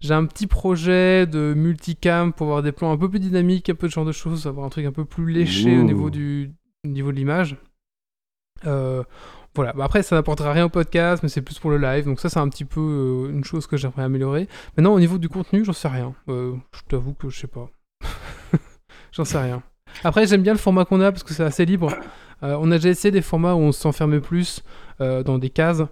j'ai 0.00 0.14
un 0.14 0.24
petit 0.24 0.46
projet 0.46 1.26
de 1.26 1.52
multicam 1.54 2.32
pour 2.32 2.46
avoir 2.46 2.62
des 2.62 2.72
plans 2.72 2.90
un 2.90 2.96
peu 2.96 3.10
plus 3.10 3.20
dynamiques, 3.20 3.68
un 3.68 3.74
peu 3.74 3.88
de 3.88 3.92
genre 3.92 4.06
de 4.06 4.12
choses, 4.12 4.46
avoir 4.46 4.64
un 4.64 4.70
truc 4.70 4.86
un 4.86 4.92
peu 4.92 5.04
plus 5.04 5.30
léché 5.30 5.76
au 5.76 5.82
niveau 5.82 6.08
du 6.08 6.54
au 6.86 6.88
niveau 6.88 7.12
de 7.12 7.16
l'image. 7.16 7.56
Voilà, 9.58 9.72
bah, 9.72 9.86
après 9.86 10.04
ça 10.04 10.14
n'apportera 10.14 10.52
rien 10.52 10.66
au 10.66 10.68
podcast, 10.68 11.24
mais 11.24 11.28
c'est 11.28 11.42
plus 11.42 11.58
pour 11.58 11.72
le 11.72 11.78
live, 11.78 12.04
donc 12.04 12.20
ça 12.20 12.28
c'est 12.28 12.38
un 12.38 12.48
petit 12.48 12.64
peu 12.64 12.80
euh, 12.80 13.32
une 13.32 13.42
chose 13.42 13.66
que 13.66 13.76
j'aimerais 13.76 14.04
améliorer. 14.04 14.46
Maintenant 14.76 14.94
au 14.94 15.00
niveau 15.00 15.18
du 15.18 15.28
contenu, 15.28 15.64
j'en 15.64 15.72
sais 15.72 15.88
rien. 15.88 16.14
Euh, 16.28 16.54
je 16.70 16.82
t'avoue 16.88 17.12
que 17.12 17.28
je 17.28 17.40
sais 17.40 17.48
pas. 17.48 17.68
j'en 19.10 19.24
sais 19.24 19.38
rien. 19.38 19.60
Après 20.04 20.28
j'aime 20.28 20.42
bien 20.42 20.52
le 20.52 20.60
format 20.60 20.84
qu'on 20.84 21.00
a 21.00 21.10
parce 21.10 21.24
que 21.24 21.34
c'est 21.34 21.42
assez 21.42 21.64
libre. 21.64 21.92
Euh, 22.44 22.56
on 22.60 22.70
a 22.70 22.76
déjà 22.76 22.90
essayé 22.90 23.10
des 23.10 23.20
formats 23.20 23.56
où 23.56 23.58
on 23.58 23.72
s'enfermait 23.72 24.20
plus 24.20 24.62
dans 25.00 25.38
des 25.38 25.50
cases. 25.50 25.82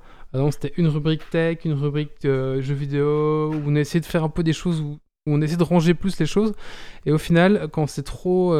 c'était 0.53 0.73
une 0.77 0.87
rubrique 0.87 1.29
tech, 1.31 1.65
une 1.65 1.73
rubrique 1.73 2.23
jeux 2.23 2.61
vidéo, 2.61 3.53
où 3.53 3.63
on 3.67 3.75
a 3.75 3.81
essayé 3.81 3.99
de 3.99 4.07
faire 4.07 4.23
un 4.23 4.29
peu 4.29 4.45
des 4.45 4.53
choses 4.53 4.81
où, 4.81 5.01
où 5.27 5.35
on 5.35 5.41
essaie 5.41 5.57
de 5.57 5.65
ranger 5.65 5.95
plus 5.95 6.21
les 6.21 6.27
choses. 6.27 6.55
Et 7.05 7.11
au 7.11 7.19
final, 7.19 7.67
quand 7.73 7.89
c'est 7.89 8.05
trop 8.05 8.55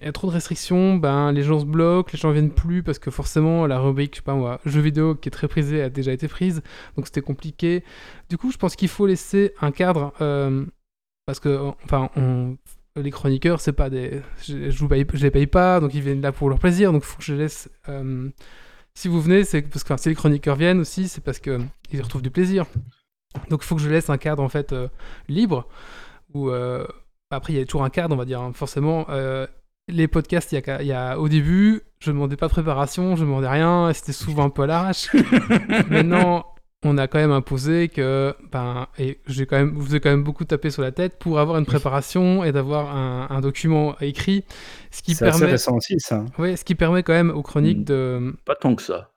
il 0.00 0.06
y 0.06 0.08
a 0.08 0.12
trop 0.12 0.28
de 0.28 0.32
restrictions, 0.32 0.96
ben, 0.96 1.32
les 1.32 1.42
gens 1.42 1.58
se 1.58 1.64
bloquent, 1.64 2.10
les 2.12 2.18
gens 2.18 2.30
viennent 2.30 2.52
plus 2.52 2.82
parce 2.84 3.00
que 3.00 3.10
forcément 3.10 3.66
la 3.66 3.80
rubrique, 3.80 4.14
je 4.14 4.16
sais 4.18 4.22
pas 4.22 4.34
moi, 4.34 4.60
jeux 4.64 4.80
vidéo 4.80 5.16
qui 5.16 5.28
est 5.28 5.32
très 5.32 5.48
prisée 5.48 5.82
a 5.82 5.90
déjà 5.90 6.12
été 6.12 6.28
prise, 6.28 6.62
donc 6.96 7.06
c'était 7.06 7.20
compliqué. 7.20 7.82
Du 8.28 8.38
coup, 8.38 8.52
je 8.52 8.58
pense 8.58 8.76
qu'il 8.76 8.88
faut 8.88 9.06
laisser 9.06 9.54
un 9.60 9.72
cadre 9.72 10.12
euh, 10.20 10.64
parce 11.26 11.40
que, 11.40 11.72
enfin, 11.84 12.10
les 12.94 13.10
chroniqueurs, 13.10 13.60
c'est 13.60 13.72
pas 13.72 13.90
des, 13.90 14.22
je, 14.42 14.70
je, 14.70 15.16
les 15.16 15.30
paye 15.32 15.46
pas, 15.48 15.80
donc 15.80 15.92
ils 15.94 16.02
viennent 16.02 16.20
là 16.20 16.30
pour 16.30 16.48
leur 16.48 16.60
plaisir, 16.60 16.92
donc 16.92 17.02
faut 17.02 17.18
que 17.18 17.24
je 17.24 17.34
laisse. 17.34 17.68
Euh, 17.88 18.28
si 18.94 19.08
vous 19.08 19.20
venez, 19.20 19.42
c'est 19.42 19.62
parce 19.62 19.82
que 19.82 19.96
si 19.96 20.08
les 20.10 20.14
chroniqueurs 20.14 20.56
viennent 20.56 20.80
aussi, 20.80 21.08
c'est 21.08 21.22
parce 21.22 21.40
que 21.40 21.60
ils 21.90 22.02
retrouvent 22.02 22.22
du 22.22 22.30
plaisir. 22.30 22.66
Donc 23.50 23.62
il 23.62 23.66
faut 23.66 23.76
que 23.76 23.82
je 23.82 23.90
laisse 23.90 24.10
un 24.10 24.16
cadre 24.16 24.42
en 24.42 24.48
fait 24.48 24.72
euh, 24.72 24.88
libre 25.28 25.68
où 26.34 26.50
après, 27.30 27.52
il 27.52 27.58
y 27.58 27.60
a 27.60 27.64
toujours 27.64 27.84
un 27.84 27.90
cadre, 27.90 28.14
on 28.14 28.18
va 28.18 28.24
dire. 28.24 28.40
Hein. 28.40 28.52
Forcément, 28.54 29.06
les 29.88 30.08
podcasts, 30.08 30.52
il 30.52 30.86
y, 30.86 30.92
a, 30.92 31.18
au 31.18 31.28
début, 31.28 31.82
je 32.00 32.10
ne 32.10 32.16
demandais 32.16 32.36
pas 32.36 32.46
de 32.46 32.52
préparation, 32.52 33.16
je 33.16 33.22
ne 33.22 33.26
demandais 33.28 33.48
rien, 33.48 33.90
c'était 33.94 34.12
souvent 34.12 34.44
un 34.44 34.50
peu 34.50 34.62
à 34.62 34.66
l'arrache. 34.66 35.08
Maintenant, 35.90 36.46
on 36.84 36.96
a 36.96 37.08
quand 37.08 37.18
même 37.18 37.32
imposé 37.32 37.88
que, 37.88 38.34
ben, 38.52 38.86
et 38.98 39.20
j'ai 39.26 39.46
quand 39.46 39.56
même, 39.56 39.72
vous 39.74 39.96
ai 39.96 40.00
quand 40.00 40.10
même 40.10 40.22
beaucoup 40.22 40.44
tapé 40.44 40.70
sur 40.70 40.82
la 40.82 40.92
tête 40.92 41.18
pour 41.18 41.40
avoir 41.40 41.58
une 41.58 41.66
préparation 41.66 42.44
et 42.44 42.52
d'avoir 42.52 42.94
un, 42.96 43.40
document 43.40 43.96
écrit, 44.00 44.44
ce 44.90 45.02
qui 45.02 45.14
permet. 45.14 45.46
récent 45.46 45.74
aussi, 45.74 45.96
ça. 45.98 46.24
Oui, 46.38 46.56
ce 46.56 46.64
qui 46.64 46.74
permet 46.74 47.02
quand 47.02 47.14
même 47.14 47.30
aux 47.30 47.42
chroniques 47.42 47.80
hmm. 47.80 47.84
de. 47.84 48.36
Pas 48.44 48.54
tant 48.54 48.74
que 48.74 48.82
ça. 48.82 49.10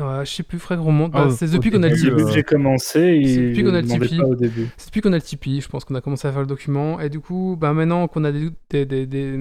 Ouais, 0.00 0.24
je 0.24 0.30
sais 0.30 0.42
plus, 0.42 0.58
frère, 0.58 0.82
remonte. 0.82 1.12
Bah, 1.12 1.28
c'est 1.30 1.50
depuis 1.50 1.70
qu'on 1.70 1.82
a 1.82 1.88
le 1.88 1.96
Tipeee. 1.96 2.32
J'ai 2.32 2.42
commencé. 2.42 3.22
C'est 3.24 3.48
depuis 3.48 3.62
qu'on 3.62 3.74
a 3.74 3.80
le 3.82 3.86
Tipeee. 3.86 4.20
C'est 4.76 4.86
depuis 4.86 5.00
qu'on 5.00 5.12
a 5.12 5.16
le 5.16 5.22
Tipeee, 5.22 5.60
je 5.60 5.68
pense 5.68 5.84
qu'on 5.84 5.94
a 5.94 6.00
commencé 6.00 6.26
à 6.26 6.32
faire 6.32 6.40
le 6.40 6.46
document. 6.46 7.00
Et 7.00 7.10
du 7.10 7.20
coup, 7.20 7.56
bah, 7.60 7.72
maintenant 7.72 8.08
qu'on 8.08 8.24
a 8.24 8.32
des, 8.32 8.50
des, 8.70 9.06
des, 9.06 9.36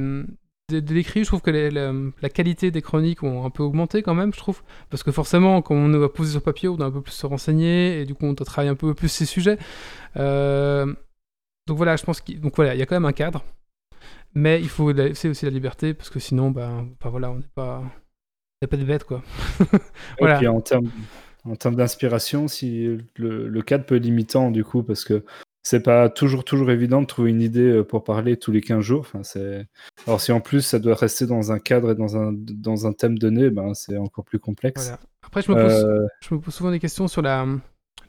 de, 0.70 0.94
l'écrit, 0.94 1.24
je 1.24 1.28
trouve 1.28 1.42
que 1.42 1.52
la, 1.52 2.30
qualité 2.30 2.72
des 2.72 2.82
chroniques 2.82 3.24
ont 3.24 3.46
un 3.46 3.50
peu 3.50 3.64
augmenté 3.64 4.02
quand 4.02 4.16
même, 4.16 4.34
je 4.34 4.40
trouve. 4.40 4.62
Parce 4.90 5.04
que 5.04 5.12
forcément, 5.12 5.62
quand 5.62 5.76
on 5.76 5.94
a 6.02 6.10
posé 6.10 6.32
sur 6.34 6.42
papier, 6.42 6.70
on 6.70 6.76
doit 6.76 6.88
un 6.88 6.92
peu 6.92 7.02
plus 7.02 7.14
se 7.14 7.26
renseigner 7.26 8.02
et 8.02 8.06
du 8.06 8.14
coup, 8.14 8.26
on 8.26 8.34
doit 8.34 8.46
travailler 8.46 8.72
un 8.72 8.76
peu 8.76 8.94
plus 8.94 9.10
ces 9.10 9.26
sujets. 9.26 9.58
Euh, 10.18 10.94
donc 11.68 11.78
voilà, 11.78 11.96
je 11.96 12.04
pense 12.04 12.22
qu'il 12.22 12.40
voilà, 12.56 12.76
y 12.76 12.82
a 12.82 12.86
quand 12.86 12.96
même 12.96 13.06
un 13.06 13.14
cadre. 13.14 13.44
Mais 14.36 14.62
il 14.62 14.70
faut 14.70 14.92
laisser 14.92 15.30
aussi 15.30 15.46
la 15.46 15.52
liberté 15.52 15.94
parce 15.94 16.10
que 16.10 16.20
sinon, 16.20 16.52
bah, 16.52 16.84
bah 17.02 17.10
voilà, 17.10 17.32
on 17.32 17.36
n'est 17.36 17.46
pas. 17.56 17.84
Il 18.62 18.66
n'y 18.66 18.68
a 18.68 18.72
pas 18.72 18.78
de 18.78 18.84
bête, 18.84 19.06
quoi. 19.06 19.24
voilà. 20.20 20.36
Et 20.36 20.38
puis 20.40 20.48
en 20.50 20.60
termes 20.60 20.90
en 21.46 21.56
termes 21.56 21.76
d'inspiration, 21.76 22.50
si 22.50 22.88
le, 23.16 23.48
le, 23.48 23.62
cadre 23.62 23.86
peut 23.86 23.96
être 23.96 24.04
limitant 24.04 24.52
du 24.52 24.66
coup, 24.66 24.84
parce 24.84 25.06
que 25.06 25.24
c'est 25.64 25.82
pas 25.82 26.10
toujours 26.10 26.44
toujours 26.44 26.70
évident 26.70 27.02
de 27.02 27.08
trouver 27.08 27.30
une 27.30 27.42
idée 27.42 27.72
euh, 27.72 27.84
pour 27.86 28.04
parler 28.04 28.36
tous 28.36 28.52
les 28.52 28.60
15 28.60 28.82
jours. 28.82 29.00
Enfin, 29.00 29.24
c'est... 29.24 29.66
Alors 30.08 30.20
si 30.20 30.34
en 30.34 30.42
plus 30.42 30.62
ça 30.62 30.78
doit 30.80 30.96
rester 30.96 31.26
dans 31.26 31.54
un 31.54 31.60
cadre 31.60 31.92
et 31.92 31.96
dans 31.96 32.18
un, 32.18 32.34
dans 32.34 32.86
un 32.86 32.92
thème 32.92 33.18
donné, 33.18 33.50
ben, 33.50 33.74
c'est 33.74 33.98
encore 33.98 34.26
plus 34.26 34.40
complexe. 34.40 34.92
Après, 35.26 35.42
je 35.42 35.52
me, 35.52 35.56
pose, 35.56 35.86
euh, 35.86 36.08
je 36.22 36.34
me 36.36 36.42
pose 36.42 36.54
souvent 36.54 36.72
des 36.72 36.80
questions 36.80 37.08
sur 37.08 37.22
la, 37.22 37.46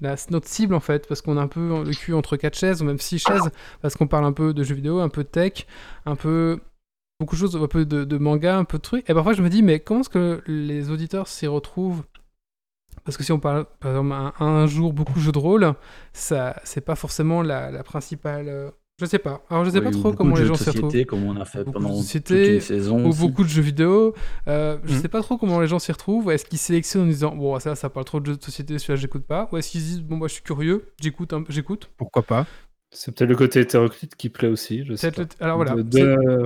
la, 0.00 0.16
notre 0.30 0.48
cible 0.48 0.74
en 0.74 0.80
fait, 0.80 1.06
parce 1.06 1.22
qu'on 1.22 1.36
a 1.36 1.42
un 1.42 1.48
peu 1.48 1.84
le 1.84 1.94
cul 1.94 2.14
entre 2.14 2.36
quatre 2.36 2.58
chaises, 2.58 2.82
ou 2.82 2.84
même 2.84 2.98
six 2.98 3.18
chaises, 3.18 3.50
parce 3.82 3.94
qu'on 3.94 4.08
parle 4.08 4.24
un 4.24 4.32
peu 4.32 4.52
de 4.52 4.64
jeux 4.64 4.74
vidéo, 4.74 4.98
un 4.98 5.10
peu 5.10 5.22
de 5.22 5.28
tech, 5.28 5.66
un 6.06 6.16
peu 6.16 6.58
beaucoup 7.20 7.36
de 7.36 7.40
choses, 7.40 7.54
un 7.54 7.66
peu 7.68 7.84
de, 7.84 8.04
de 8.04 8.18
manga, 8.18 8.56
un 8.56 8.64
peu 8.64 8.78
de 8.78 8.82
trucs. 8.82 9.08
Et 9.08 9.14
parfois 9.14 9.34
je 9.34 9.42
me 9.42 9.48
dis, 9.48 9.62
mais 9.62 9.78
comment 9.78 10.00
est-ce 10.00 10.08
que 10.08 10.42
les 10.46 10.90
auditeurs 10.90 11.28
s'y 11.28 11.46
retrouvent? 11.46 12.02
Parce 13.04 13.16
que 13.16 13.22
si 13.22 13.32
on 13.32 13.38
parle, 13.38 13.66
par 13.78 13.92
exemple, 13.92 14.14
un, 14.40 14.66
jour 14.66 14.92
beaucoup 14.92 15.14
de 15.14 15.20
jeux 15.20 15.32
de 15.32 15.38
rôle, 15.38 15.72
ça, 16.12 16.56
c'est 16.64 16.80
pas 16.80 16.96
forcément 16.96 17.42
la, 17.42 17.82
principale. 17.82 18.48
Euh, 18.48 18.70
je 19.00 19.06
sais 19.06 19.18
pas. 19.18 19.42
Alors 19.48 19.64
je 19.64 19.70
sais 19.70 19.80
pas 19.80 19.90
trop 19.90 20.12
comment 20.12 20.36
les 20.36 20.44
gens 20.44 20.56
s'y 20.56 20.68
retrouvent. 20.68 21.04
Comme 21.06 21.24
on 21.24 21.40
a 21.40 21.46
fait 21.46 21.64
pendant 21.64 22.02
toute 22.02 22.30
une 22.30 22.60
saison. 22.60 23.06
Ou 23.06 23.14
beaucoup 23.14 23.44
de 23.44 23.48
jeux 23.48 23.62
vidéo. 23.62 24.14
Euh, 24.46 24.76
Je 24.84 24.94
hmm. 24.94 25.00
sais 25.00 25.08
pas 25.08 25.22
trop 25.22 25.38
comment 25.38 25.58
les 25.60 25.68
gens 25.68 25.78
s'y 25.78 25.90
retrouvent. 25.90 26.30
Est-ce 26.30 26.44
qu'ils 26.44 26.58
sélectionnent 26.58 27.04
en 27.04 27.06
disant 27.06 27.34
bon 27.34 27.58
ça 27.58 27.74
ça 27.74 27.88
parle 27.88 28.04
trop 28.04 28.20
de 28.20 28.26
jeux 28.26 28.36
de 28.36 28.42
société, 28.42 28.78
celui-là 28.78 28.96
j'écoute 28.96 29.24
pas? 29.24 29.48
Ou 29.52 29.56
est-ce 29.56 29.70
qu'ils 29.70 29.80
disent 29.80 30.02
bon 30.02 30.16
moi 30.16 30.28
je 30.28 30.34
suis 30.34 30.42
curieux, 30.42 30.92
j'écoute, 31.00 31.32
j'écoute. 31.48 31.90
Pourquoi 31.96 32.22
pas? 32.22 32.46
C'est 32.92 33.14
peut-être 33.14 33.30
le 33.30 33.36
côté 33.36 33.60
hétéroclite 33.60 34.16
qui 34.16 34.28
plaît 34.30 34.48
aussi. 34.48 34.84
Je 34.84 34.94
sais 34.94 35.12
Alors 35.38 35.56
voilà. 35.56 35.74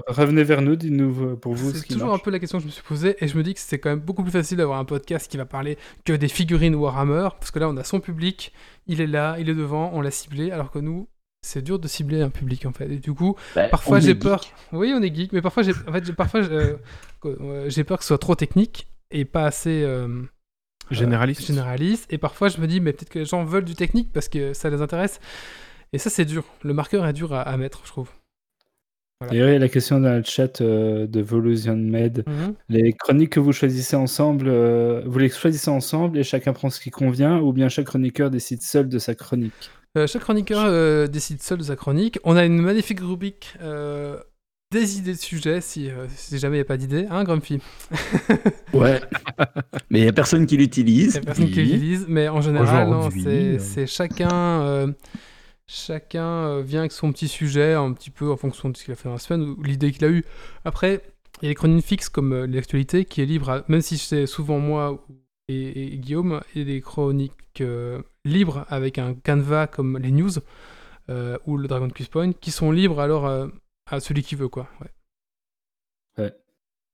Revenez 0.07 0.45
vers 0.45 0.61
nous, 0.61 0.77
dites-nous 0.77 1.37
pour 1.37 1.55
vous. 1.55 1.73
C'est 1.73 1.89
toujours 1.89 2.13
un 2.13 2.19
peu 2.19 2.31
la 2.31 2.39
question 2.39 2.59
que 2.59 2.63
je 2.63 2.67
me 2.67 2.73
suis 2.73 2.83
posée 2.83 3.17
et 3.21 3.29
je 3.29 3.37
me 3.39 3.43
dis 3.43 3.55
que 3.55 3.61
c'est 3.61 3.79
quand 3.79 3.89
même 3.89 4.01
beaucoup 4.01 4.23
plus 4.23 4.33
facile 4.33 4.59
d'avoir 4.59 4.79
un 4.79 4.85
podcast 4.85 5.31
qui 5.31 5.39
va 5.39 5.47
parler 5.47 5.79
que 6.05 6.13
des 6.13 6.29
figurines 6.29 6.75
Warhammer 6.75 7.29
parce 7.41 7.51
que 7.51 7.59
là 7.59 7.69
on 7.71 7.77
a 7.79 7.85
son 7.85 8.01
public, 8.01 8.53
il 8.87 9.01
est 9.01 9.07
là, 9.07 9.37
il 9.39 9.49
est 9.49 9.55
devant, 9.55 9.91
on 9.95 10.03
l'a 10.03 10.11
ciblé, 10.11 10.51
alors 10.51 10.71
que 10.71 10.79
nous 10.79 11.09
c'est 11.41 11.63
dur 11.63 11.79
de 11.79 11.89
cibler 11.89 12.21
un 12.23 12.31
public 12.31 12.65
en 12.67 12.73
fait. 12.73 12.91
Et 12.91 12.99
du 12.99 13.13
coup, 13.15 13.37
Bah, 13.55 13.69
parfois 13.69 14.01
j'ai 14.01 14.15
peur. 14.15 14.43
geek. 14.43 14.55
Oui, 14.73 14.93
on 14.97 15.03
est 15.03 15.15
geek, 15.15 15.33
mais 15.33 15.43
parfois 15.43 15.63
j'ai, 15.63 15.73
en 15.87 15.93
fait, 15.93 16.13
parfois 16.13 16.41
euh, 16.41 16.77
euh, 17.25 17.69
j'ai 17.69 17.85
peur 17.85 17.99
que 17.99 18.05
ce 18.05 18.09
soit 18.09 18.19
trop 18.19 18.35
technique 18.35 18.87
et 19.11 19.25
pas 19.25 19.45
assez 19.47 19.83
euh, 19.83 20.23
Généraliste. 20.91 21.47
généraliste. 21.47 22.07
Et 22.13 22.19
parfois 22.19 22.49
je 22.49 22.61
me 22.61 22.67
dis, 22.67 22.81
mais 22.81 22.93
peut-être 22.93 23.11
que 23.11 23.19
les 23.21 23.25
gens 23.25 23.45
veulent 23.45 23.65
du 23.65 23.75
technique 23.75 24.13
parce 24.13 24.29
que 24.29 24.53
ça 24.53 24.69
les 24.71 24.83
intéresse. 24.83 25.21
Et 25.95 25.99
ça, 25.99 26.11
c'est 26.11 26.25
dur. 26.25 26.45
Le 26.63 26.75
marqueur 26.75 27.07
est 27.07 27.13
dur 27.13 27.33
à, 27.33 27.43
à 27.43 27.57
mettre, 27.57 27.83
je 27.85 27.91
trouve. 27.91 28.11
D'ailleurs, 29.21 29.49
il 29.49 29.53
y 29.53 29.57
a 29.57 29.61
la 29.61 29.69
question 29.69 30.01
dans 30.01 30.17
le 30.17 30.25
chat 30.25 30.61
euh, 30.61 31.07
de 31.07 31.23
Volusion 31.23 31.77
Med. 31.77 32.25
Mhm. 32.27 32.55
Les 32.69 32.93
chroniques 32.93 33.31
que 33.31 33.41
vous 33.41 33.53
choisissez 33.53 33.95
ensemble, 33.95 34.49
euh, 34.49 35.03
vous 35.07 35.19
les 35.19 35.29
choisissez 35.29 35.71
ensemble 35.71 36.19
et 36.19 36.25
chacun 36.25 36.53
prend 36.53 36.69
ce 36.69 36.81
qui 36.81 36.91
convient, 36.91 37.39
ou 37.39 37.53
bien 37.53 37.69
chaque 37.69 37.87
chroniqueur 37.87 38.29
décide 38.29 38.61
seul 38.61 38.89
de 38.89 38.99
sa 38.99 39.15
chronique? 39.15 39.71
Euh, 39.97 40.09
chaque 40.09 40.23
chroniqueur 40.23 40.65
euh, 40.67 41.07
décide 41.07 41.41
seul 41.41 41.59
de 41.59 41.63
sa 41.63 41.77
chronique. 41.77 42.19
On 42.25 42.37
a 42.37 42.45
une 42.45 42.61
magnifique 42.61 43.01
rubrique 43.01 43.55
euh, 43.63 44.19
des 44.75 44.99
idées 44.99 45.13
de 45.13 45.19
sujets, 45.19 45.61
si, 45.61 45.89
euh, 45.89 46.07
si 46.15 46.37
jamais 46.39 46.57
il 46.57 46.59
n'y 46.59 46.63
a 46.63 46.67
pas 46.67 46.77
d'idée, 46.77 47.07
hein, 47.09 47.23
Grumpy? 47.25 47.61
Ouais. 48.75 49.01
Mais 49.89 50.01
il 50.01 50.03
n'y 50.03 50.09
a 50.09 50.13
personne 50.13 50.47
qui 50.47 50.57
l'utilise. 50.57 51.15
Il 51.15 51.21
n'y 51.21 51.23
a 51.23 51.27
personne 51.27 51.51
qui 51.51 51.63
l'utilise, 51.63 52.07
mais 52.09 52.29
en 52.29 52.41
général, 52.41 52.89
non, 52.89 52.99
Aujourd'hui, 52.99 53.57
c'est 53.61 53.83
euh. 53.83 53.87
chacun, 53.87 54.33
euh, 54.33 54.89
chacun 55.67 56.47
euh, 56.49 56.63
vient 56.63 56.81
avec 56.81 56.93
son 56.93 57.13
petit 57.13 57.29
sujet, 57.29 57.75
un 57.75 57.93
petit 57.93 58.11
peu 58.11 58.31
en 58.31 58.37
fonction 58.37 58.69
de 58.71 58.77
ce 58.77 58.85
qu'il 58.85 58.93
a 58.93 58.97
fait 58.97 59.05
dans 59.09 59.15
la 59.15 59.19
semaine 59.19 59.43
ou 59.43 59.63
l'idée 59.63 59.93
qu'il 59.93 60.05
a 60.05 60.09
eue. 60.11 60.25
Après, 60.65 61.03
il 61.43 61.47
y 61.47 61.47
a 61.47 61.49
les 61.51 61.55
chroniques 61.55 61.85
fixes 61.87 62.09
comme 62.09 62.33
euh, 62.33 62.47
l'actualité 62.47 63.05
qui 63.05 63.23
est 63.23 63.27
libre, 63.27 63.51
à- 63.51 63.65
même 63.69 63.83
si 63.83 63.99
c'est 63.99 64.27
souvent 64.27 64.59
moi 64.59 64.93
ou- 64.93 65.01
et, 65.49 65.95
et 65.95 65.99
Guillaume, 65.99 66.41
et 66.55 66.65
des 66.65 66.81
chroniques 66.81 67.61
euh, 67.61 68.01
libres 68.25 68.65
avec 68.69 68.99
un 68.99 69.15
canevas 69.15 69.67
comme 69.67 69.99
les 69.99 70.11
news 70.11 70.31
euh, 71.11 71.39
ou 71.47 71.57
le 71.59 71.69
Dragon 71.69 71.89
Quiz 71.91 72.09
Point 72.09 72.33
qui 72.33 72.51
sont 72.51 72.73
libres 72.73 73.01
alors 73.01 73.27
euh, 73.27 73.49
à 73.91 74.01
celui 74.01 74.23
qui 74.23 74.37
veut 74.37 74.49
quoi. 74.49 74.69
Ouais. 74.81 74.89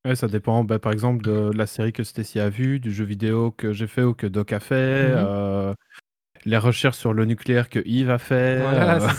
Ouais, 0.07 0.17
ça 0.17 0.29
dépend, 0.29 0.65
bah, 0.65 0.79
par 0.79 0.93
exemple, 0.93 1.23
de 1.23 1.51
la 1.55 1.67
série 1.67 1.93
que 1.93 2.05
Stacy 2.05 2.41
a 2.41 2.49
vue, 2.49 2.81
du 2.81 2.93
jeu 2.93 3.05
vidéo 3.05 3.51
que 3.53 3.73
j'ai 3.75 3.87
fait 3.87 4.03
ou 4.03 4.15
que 4.15 4.27
Doc 4.27 4.53
a 4.53 4.61
fait, 4.61 4.75
Mhm. 4.99 5.15
euh, 5.15 5.75
les 6.47 6.57
recherches 6.57 6.97
sur 6.97 7.13
le 7.13 7.25
nucléaire 7.27 7.69
que 7.69 7.81
Yves 7.85 8.11
a 8.11 8.19
fait. 8.19 8.61
Voilà, 8.61 8.97
euh, 9.03 9.11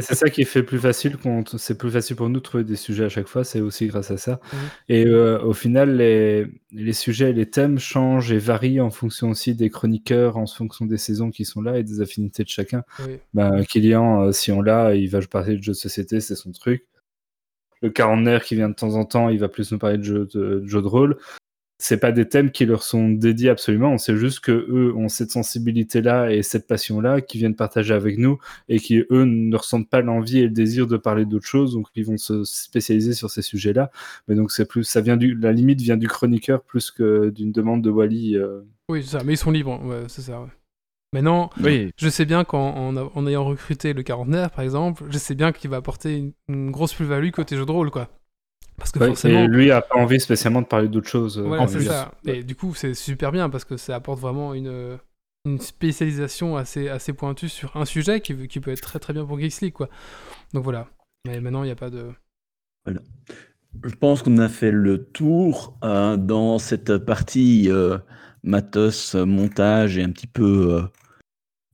c'est 0.00 0.14
ça, 0.14 0.28
qui 0.30 0.44
fait 0.44 0.62
plus 0.62 0.78
facile, 0.78 1.16
qu'on- 1.16 1.44
c'est 1.46 1.78
plus 1.78 1.90
facile 1.90 2.16
pour 2.16 2.28
nous 2.28 2.36
de 2.40 2.42
trouver 2.44 2.64
des 2.64 2.76
sujets 2.76 3.04
à 3.04 3.08
chaque 3.08 3.28
fois, 3.28 3.44
c'est 3.44 3.60
aussi 3.60 3.86
grâce 3.86 4.10
à 4.10 4.16
ça. 4.16 4.40
Mhm. 4.52 4.58
Et 4.88 5.06
euh, 5.06 5.40
au 5.42 5.52
final, 5.52 5.96
les, 5.96 6.46
les 6.72 6.92
sujets 6.92 7.30
et 7.30 7.32
les 7.32 7.46
thèmes 7.48 7.78
changent 7.78 8.32
et 8.32 8.38
varient 8.38 8.80
en 8.80 8.90
fonction 8.90 9.30
aussi 9.30 9.54
des 9.54 9.70
chroniqueurs, 9.70 10.36
en 10.36 10.46
fonction 10.46 10.84
des 10.86 10.98
saisons 10.98 11.30
qui 11.30 11.44
sont 11.44 11.62
là 11.62 11.78
et 11.78 11.82
des 11.84 12.00
affinités 12.00 12.42
de 12.42 12.48
chacun. 12.48 12.82
Oui. 13.06 13.18
Ben, 13.34 13.64
Kylian, 13.64 14.24
euh, 14.24 14.32
si 14.32 14.50
on 14.52 14.60
l'a, 14.62 14.94
il 14.94 15.08
va 15.10 15.20
parler 15.22 15.56
de 15.56 15.62
jeux 15.62 15.72
de 15.72 15.76
société, 15.76 16.20
c'est 16.20 16.34
son 16.36 16.50
truc. 16.52 16.84
Le 17.80 17.90
quarantenaire 17.90 18.42
qui 18.42 18.56
vient 18.56 18.68
de 18.68 18.74
temps 18.74 18.94
en 18.96 19.04
temps, 19.04 19.28
il 19.28 19.38
va 19.38 19.48
plus 19.48 19.70
nous 19.70 19.78
parler 19.78 19.98
de 19.98 20.02
jeux 20.02 20.28
de, 20.34 20.60
de, 20.60 20.66
jeux 20.66 20.82
de 20.82 20.86
rôle. 20.88 21.16
C'est 21.80 21.98
pas 21.98 22.10
des 22.10 22.28
thèmes 22.28 22.50
qui 22.50 22.66
leur 22.66 22.82
sont 22.82 23.08
dédiés 23.08 23.50
absolument. 23.50 23.92
On 23.92 23.98
sait 23.98 24.16
juste 24.16 24.40
que 24.40 24.50
eux 24.50 24.92
ont 24.96 25.08
cette 25.08 25.30
sensibilité-là 25.30 26.32
et 26.32 26.42
cette 26.42 26.66
passion-là 26.66 27.20
qui 27.20 27.38
viennent 27.38 27.54
partager 27.54 27.94
avec 27.94 28.18
nous 28.18 28.38
et 28.68 28.80
qui 28.80 29.04
eux 29.10 29.24
ne 29.24 29.56
ressentent 29.56 29.88
pas 29.88 30.00
l'envie 30.00 30.38
et 30.40 30.44
le 30.44 30.50
désir 30.50 30.88
de 30.88 30.96
parler 30.96 31.24
d'autres 31.24 31.46
choses, 31.46 31.74
donc 31.74 31.86
ils 31.94 32.04
vont 32.04 32.16
se 32.16 32.42
spécialiser 32.42 33.12
sur 33.12 33.30
ces 33.30 33.42
sujets-là. 33.42 33.92
Mais 34.26 34.34
donc 34.34 34.50
c'est 34.50 34.66
plus, 34.66 34.82
ça 34.82 35.00
vient 35.00 35.16
du, 35.16 35.34
la 35.36 35.52
limite 35.52 35.80
vient 35.80 35.96
du 35.96 36.08
chroniqueur 36.08 36.62
plus 36.62 36.90
que 36.90 37.30
d'une 37.30 37.52
demande 37.52 37.82
de 37.82 37.90
Wally. 37.90 38.36
euh. 38.36 38.62
Oui, 38.88 39.02
c'est 39.04 39.16
ça, 39.18 39.22
mais 39.24 39.34
ils 39.34 39.38
sont 39.38 39.52
libres, 39.52 39.80
ouais, 39.84 40.02
c'est 40.08 40.22
ça. 40.22 40.40
Ouais. 40.40 40.48
Maintenant, 41.14 41.48
Oui, 41.62 41.90
je 41.96 42.08
sais 42.08 42.24
bien 42.26 42.44
qu'en 42.44 42.74
en, 42.74 42.96
a- 42.96 43.10
en 43.14 43.26
ayant 43.26 43.44
recruté 43.44 43.92
le 43.94 44.02
quarantenaire, 44.02 44.50
par 44.50 44.62
exemple, 44.64 45.04
je 45.10 45.16
sais 45.16 45.34
bien 45.34 45.52
qu'il 45.52 45.70
va 45.70 45.76
apporter 45.76 46.16
une, 46.18 46.32
une 46.48 46.70
grosse 46.70 46.92
plus-value 46.92 47.30
côté 47.30 47.56
jeu 47.56 47.64
de 47.64 47.70
rôle, 47.70 47.90
quoi. 47.90 48.08
Parce 48.78 48.92
que 48.92 49.00
Ouais, 49.00 49.08
forcément, 49.08 49.44
Et 49.44 49.48
lui 49.48 49.70
a 49.70 49.82
pas 49.82 49.96
envie 49.96 50.20
spécialement 50.20 50.62
de 50.62 50.66
parler 50.66 50.88
d'autres 50.88 51.08
choses. 51.08 51.38
euh, 51.38 51.42
voilà, 51.42 51.64
en 51.64 51.68
c'est 51.68 51.82
ça. 51.82 52.12
Et 52.26 52.42
du 52.44 52.54
coup, 52.54 52.74
c'est 52.74 52.94
super 52.94 53.32
bien 53.32 53.50
parce 53.50 53.64
que 53.64 53.76
ça 53.76 53.96
apporte 53.96 54.20
vraiment 54.20 54.54
une, 54.54 54.98
une 55.44 55.60
spécialisation 55.60 56.56
assez, 56.56 56.88
assez 56.88 57.12
pointue 57.12 57.48
sur 57.48 57.76
un 57.76 57.84
sujet 57.84 58.20
qui, 58.20 58.46
qui 58.48 58.60
peut 58.60 58.70
être 58.70 58.80
très 58.80 58.98
très 58.98 59.12
bien 59.12 59.24
pour 59.24 59.38
Geeks 59.40 59.60
League, 59.60 59.72
quoi. 59.74 59.88
Donc 60.54 60.64
voilà. 60.64 60.88
Mais 61.26 61.40
maintenant, 61.40 61.62
il 61.64 61.66
n'y 61.66 61.72
a 61.72 61.76
pas 61.76 61.90
de. 61.90 62.12
Je 62.86 63.94
pense 63.94 64.22
qu'on 64.22 64.38
a 64.38 64.48
fait 64.48 64.70
le 64.70 65.04
tour 65.04 65.76
euh, 65.84 66.16
dans 66.16 66.58
cette 66.58 66.96
partie 66.98 67.70
euh, 67.70 67.98
matos, 68.42 69.14
euh, 69.14 69.26
montage 69.26 69.98
et 69.98 70.02
un 70.02 70.10
petit 70.10 70.26
peu 70.26 70.74
euh, 70.74 70.82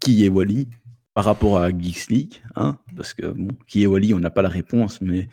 qui 0.00 0.24
est 0.24 0.28
Wally 0.28 0.68
par 1.14 1.24
rapport 1.24 1.58
à 1.58 1.70
Geeks 1.70 2.08
League. 2.08 2.42
Hein, 2.56 2.78
parce 2.96 3.14
que 3.14 3.26
bon, 3.26 3.54
qui 3.68 3.84
est 3.84 3.86
Wally, 3.86 4.12
on 4.14 4.18
n'a 4.20 4.30
pas 4.30 4.42
la 4.42 4.48
réponse, 4.48 5.00
mais 5.00 5.28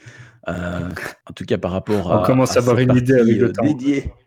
euh, 0.49 0.89
en 1.27 1.33
tout 1.33 1.45
cas 1.45 1.57
par 1.57 1.71
rapport 1.71 2.07
On 2.07 2.19
à. 2.19 2.25
commence 2.25 2.55
à 2.57 2.59
avoir 2.59 2.77
cette 2.77 2.89
une 2.89 2.95
idée 2.97 3.13
partie, 3.15 3.21
avec 3.21 3.37
le 3.39 3.47
euh, 3.47 3.51
temps. 3.51 3.63
dédiée. 3.63 4.11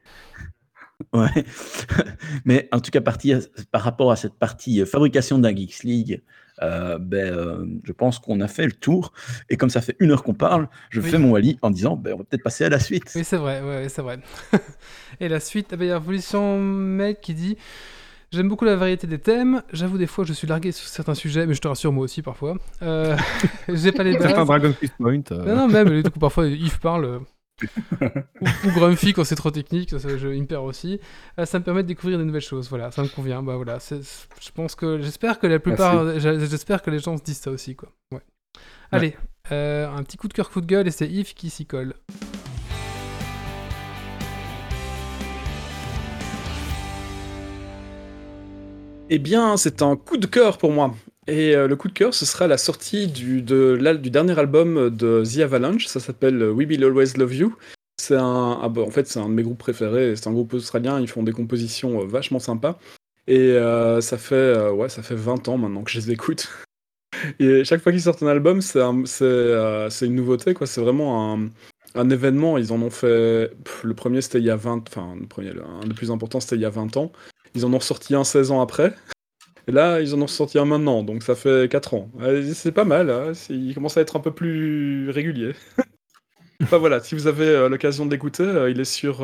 Ouais, 1.13 1.45
mais 2.45 2.69
en 2.73 2.79
tout 2.81 2.91
cas 2.93 3.01
partie, 3.01 3.35
par 3.73 3.83
rapport 3.83 4.13
à 4.13 4.17
cette 4.17 4.35
partie 4.35 4.81
euh, 4.81 4.87
fabrication 4.87 5.39
d'un 5.39 5.55
Geeks 5.55 5.83
League, 5.83 6.23
euh, 6.63 6.99
ben, 7.01 7.33
euh, 7.35 7.67
je 7.83 7.93
pense 7.93 8.21
qu'on 8.21 8.41
a 8.41 8.47
fait 8.47 8.65
le 8.65 8.73
tour. 8.73 9.13
Et 9.51 9.57
comme 9.57 9.71
ça 9.71 9.81
fait 9.81 9.97
une 9.99 10.13
heure 10.13 10.23
qu'on 10.23 10.35
parle, 10.35 10.69
je 10.91 11.01
Oui. 11.01 11.11
fais 11.11 11.19
mon 11.19 11.33
Wally 11.33 11.59
en 11.63 11.71
disant 11.71 11.97
ben, 11.97 12.15
on 12.15 12.19
va 12.19 12.25
peut-être 12.25 12.45
passer 12.45 12.65
à 12.65 12.69
la 12.69 12.79
suite. 12.79 13.11
Oui, 13.17 13.25
c'est 13.25 13.37
vrai, 13.37 13.61
ouais, 13.61 13.67
ouais, 13.83 13.89
c'est 13.89 14.03
vrai. 14.03 14.19
Et 15.21 15.29
la 15.29 15.41
suite, 15.41 15.71
eh 15.73 15.77
ben, 15.77 15.85
il 15.85 15.89
y 15.89 15.93
a 15.93 15.97
Evolution 15.97 16.61
Mec 16.61 17.21
qui 17.21 17.35
dit 17.35 17.57
J'aime 18.35 18.49
beaucoup 18.49 18.65
la 18.65 18.75
variété 18.77 19.07
des 19.07 19.19
thèmes. 19.19 19.63
J'avoue, 19.73 19.97
des 19.97 20.07
fois, 20.09 20.25
je 20.25 20.33
suis 20.33 20.47
largué 20.49 20.73
sur 20.73 20.87
certains 20.89 21.15
sujets, 21.15 21.47
mais 21.47 21.55
je 21.55 21.61
te 21.61 21.69
rassure, 21.69 21.93
moi 21.93 22.05
aussi, 22.05 22.21
parfois. 22.21 22.57
Euh, 22.83 23.17
J'ai 23.69 23.93
pas 23.93 24.03
les 24.03 24.19
certains. 24.19 24.45
Dragon 24.45 24.73
Quest 24.81 24.95
Point. 24.97 25.23
euh, 25.31 25.45
Non, 25.45 25.57
non, 25.57 25.69
même, 25.69 26.03
du 26.03 26.11
coup, 26.11 26.19
parfois, 26.19 26.47
Yves 26.49 26.81
parle. 26.81 27.05
euh, 27.05 27.19
ou, 28.03 28.47
ou 28.67 28.71
Grumpy 28.73 29.13
quand 29.13 29.23
c'est 29.23 29.37
trop 29.37 29.53
technique, 29.53 29.91
ça, 29.91 30.01
ça, 30.01 30.17
je, 30.19 30.27
il 30.29 30.43
me 30.43 30.47
perd 30.47 30.65
aussi. 30.65 30.99
Euh, 31.39 31.45
ça 31.47 31.61
me 31.61 31.65
permet 31.65 31.85
de 31.85 31.89
découvrir 31.89 32.19
des 32.19 32.25
nouvelles 32.25 32.41
choses, 32.43 32.69
voilà, 32.69 32.91
ça 32.91 33.03
me 33.03 33.09
convient. 33.09 33.45
Bah 33.45 33.55
voilà, 33.55 33.79
c'est- 33.79 34.01
je 34.41 34.51
pense 34.51 34.75
que 34.75 35.01
j'espère 35.01 35.39
que 35.39 35.47
la 35.47 35.61
plupart, 35.61 36.19
j'espère 36.19 36.83
que 36.83 36.91
les 36.91 36.99
gens 36.99 37.17
se 37.17 37.23
disent 37.23 37.39
ça 37.39 37.53
aussi, 37.53 37.77
quoi. 37.77 37.91
Ouais. 38.13 38.23
Allez, 38.91 39.17
euh, 39.53 39.89
un 39.89 40.03
petit 40.03 40.17
coup 40.17 40.27
de 40.27 40.33
cœur, 40.33 40.51
coup 40.51 40.61
de 40.61 40.67
gueule, 40.67 40.89
et 40.89 40.91
c'est 40.91 41.07
Yves 41.09 41.35
qui 41.35 41.49
s'y 41.49 41.65
colle. 41.65 41.95
Eh 49.17 49.21
bien, 49.21 49.57
c'est 49.57 49.81
un 49.81 49.95
coup 49.95 50.17
de 50.17 50.27
cœur 50.27 50.59
pour 50.59 50.73
moi. 50.73 50.93
Et 51.29 51.55
euh, 51.55 51.69
le 51.69 51.77
coup 51.77 51.87
de 51.87 51.93
cœur, 51.93 52.13
ce 52.13 52.27
sera 52.27 52.49
la 52.49 52.59
sortie 52.59 53.07
du, 53.07 53.43
dernier 53.43 54.37
album 54.37 54.91
de 54.91 55.23
The 55.25 55.39
Avalanche. 55.39 55.87
Ça 55.87 56.01
s'appelle 56.01 56.43
euh, 56.43 56.51
We 56.51 56.67
Will 56.67 56.83
Always 56.83 57.13
Love 57.17 57.33
You. 57.33 57.57
C'est 57.97 58.17
un, 58.17 58.59
ah 58.61 58.69
bah, 58.69 58.83
en 58.83 58.91
fait, 58.91 59.07
c'est 59.07 59.21
un 59.21 59.29
de 59.29 59.35
mes 59.35 59.45
groupes 59.45 59.59
préférés. 59.59 60.17
C'est 60.17 60.27
un 60.27 60.33
groupe 60.33 60.53
australien. 60.55 60.99
Ils 60.99 61.07
font 61.07 61.23
des 61.23 61.31
compositions 61.31 62.01
euh, 62.03 62.07
vachement 62.07 62.41
sympas. 62.41 62.77
Et 63.29 63.57
ça 64.01 64.19
fait, 64.19 64.69
ouais, 64.71 64.89
ça 64.89 65.05
fait 65.05 65.15
20 65.15 65.47
ans 65.47 65.59
maintenant 65.59 65.85
que 65.85 65.93
je 65.93 65.99
les 66.01 66.11
écoute. 66.11 66.49
Et 67.39 67.63
chaque 67.63 67.83
fois 67.83 67.93
qu'ils 67.93 68.03
sortent 68.03 68.25
un 68.25 68.27
album, 68.27 68.63
c'est 68.63 68.83
un- 68.83 69.07
c'est 69.07 69.91
c'est 69.91 70.07
une 70.07 70.17
nouveauté, 70.17 70.55
quoi. 70.55 70.67
C'est 70.67 70.81
vraiment 70.81 71.39
un, 71.95 72.11
événement. 72.11 72.59
Ils 72.59 72.73
en 72.73 72.83
ont 72.83 72.91
fait. 72.91 73.53
le 73.85 73.95
premier, 73.95 74.23
c'était 74.23 74.41
il 74.41 74.45
y 74.45 74.51
a 74.51 74.57
20. 74.57 74.89
Enfin, 74.89 75.15
le 75.19 75.27
premier, 75.29 75.53
un 75.83 75.87
des 75.87 75.95
plus 75.95 76.11
importants, 76.11 76.41
c'était 76.41 76.57
il 76.57 76.63
y 76.63 76.67
a 76.67 76.71
20 76.71 76.97
ans. 76.97 77.13
Ils 77.55 77.65
en 77.65 77.73
ont 77.73 77.81
sorti 77.81 78.15
un 78.15 78.25
16 78.25 78.51
ans 78.51 78.61
après. 78.61 78.95
Et 79.67 79.73
là, 79.73 80.01
ils 80.01 80.15
en 80.15 80.21
ont 80.21 80.27
sorti 80.27 80.59
un 80.59 80.65
maintenant, 80.67 81.03
donc 81.03 81.23
ça 81.23 81.35
fait 81.35 81.71
4 81.71 81.95
ans. 81.95 82.11
Euh, 82.21 82.53
C'est 82.53 82.73
pas 82.73 82.85
mal, 82.85 83.09
hein, 83.11 83.33
c'est- 83.35 83.55
il 83.55 83.75
commence 83.75 83.97
à 83.97 84.01
être 84.03 84.17
un 84.17 84.21
peu 84.21 84.31
plus 84.33 85.09
régulier. 85.11 85.53
enfin 86.63 86.79
voilà, 86.79 87.01
si 87.01 87.15
vous 87.15 87.27
avez 87.27 87.47
euh, 87.49 87.69
l'occasion 87.69 88.05
de 88.07 88.11
l'écouter, 88.11 88.43
euh, 88.43 88.71
il 88.71 88.79
est 88.81 88.85
sur 88.85 89.19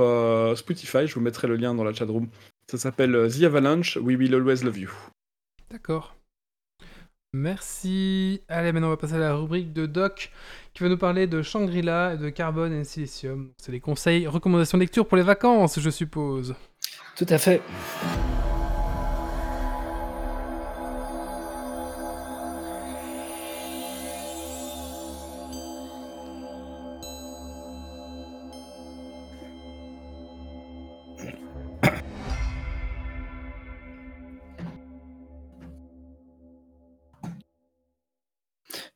Spotify, 0.56 1.06
je 1.06 1.14
vous 1.14 1.20
mettrai 1.20 1.46
le 1.48 1.56
lien 1.56 1.74
dans 1.74 1.84
la 1.84 1.92
chatroom. 1.92 2.28
Ça 2.70 2.78
s'appelle 2.78 3.28
The 3.30 3.42
Avalanche, 3.44 3.96
We 4.00 4.16
Will 4.16 4.34
Always 4.34 4.62
Love 4.64 4.78
You. 4.78 4.90
D'accord. 5.70 6.16
Merci. 7.32 8.42
Allez, 8.48 8.72
maintenant 8.72 8.88
on 8.88 8.90
va 8.90 8.96
passer 8.96 9.14
à 9.14 9.18
la 9.18 9.34
rubrique 9.36 9.72
de 9.72 9.86
Doc 9.86 10.32
qui 10.74 10.82
va 10.82 10.88
nous 10.88 10.98
parler 10.98 11.26
de 11.28 11.42
Shangri-La 11.42 12.16
de 12.16 12.28
Carbone 12.30 12.72
et 12.72 12.84
Silicium. 12.84 13.52
C'est 13.58 13.70
les 13.72 13.78
conseils, 13.80 14.26
recommandations 14.26 14.78
de 14.78 14.82
lecture 14.82 15.06
pour 15.06 15.16
les 15.16 15.22
vacances, 15.22 15.78
je 15.78 15.90
suppose. 15.90 16.54
Tout 17.20 17.26
à 17.28 17.36
fait. 17.36 17.60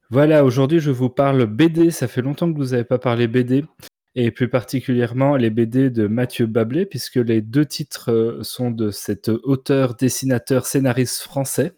Voilà, 0.08 0.46
aujourd'hui 0.46 0.78
je 0.78 0.90
vous 0.90 1.10
parle 1.10 1.44
BD. 1.44 1.90
Ça 1.90 2.08
fait 2.08 2.22
longtemps 2.22 2.50
que 2.50 2.56
vous 2.56 2.68
n'avez 2.68 2.84
pas 2.84 2.98
parlé 2.98 3.28
BD. 3.28 3.64
Et 4.16 4.30
plus 4.30 4.48
particulièrement 4.48 5.36
les 5.36 5.50
BD 5.50 5.90
de 5.90 6.06
Mathieu 6.06 6.46
Bablé, 6.46 6.86
puisque 6.86 7.16
les 7.16 7.40
deux 7.40 7.66
titres 7.66 8.12
euh, 8.12 8.42
sont 8.42 8.70
de 8.70 8.90
cet 8.90 9.28
auteur, 9.28 9.96
dessinateur, 9.96 10.66
scénariste 10.66 11.22
français. 11.22 11.74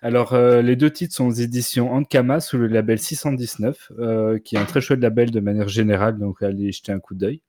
Alors, 0.00 0.32
euh, 0.32 0.62
les 0.62 0.76
deux 0.76 0.90
titres 0.90 1.14
sont 1.14 1.26
aux 1.26 1.32
éditions 1.32 1.92
Ankama 1.92 2.40
sous 2.40 2.56
le 2.56 2.68
label 2.68 2.98
619, 2.98 3.92
euh, 3.98 4.38
qui 4.38 4.54
est 4.54 4.58
un 4.58 4.64
très 4.64 4.80
chouette 4.80 5.00
label 5.00 5.30
de 5.30 5.40
manière 5.40 5.68
générale, 5.68 6.18
donc 6.18 6.42
allez 6.42 6.72
jeter 6.72 6.92
un 6.92 7.00
coup 7.00 7.14
d'œil. 7.14 7.42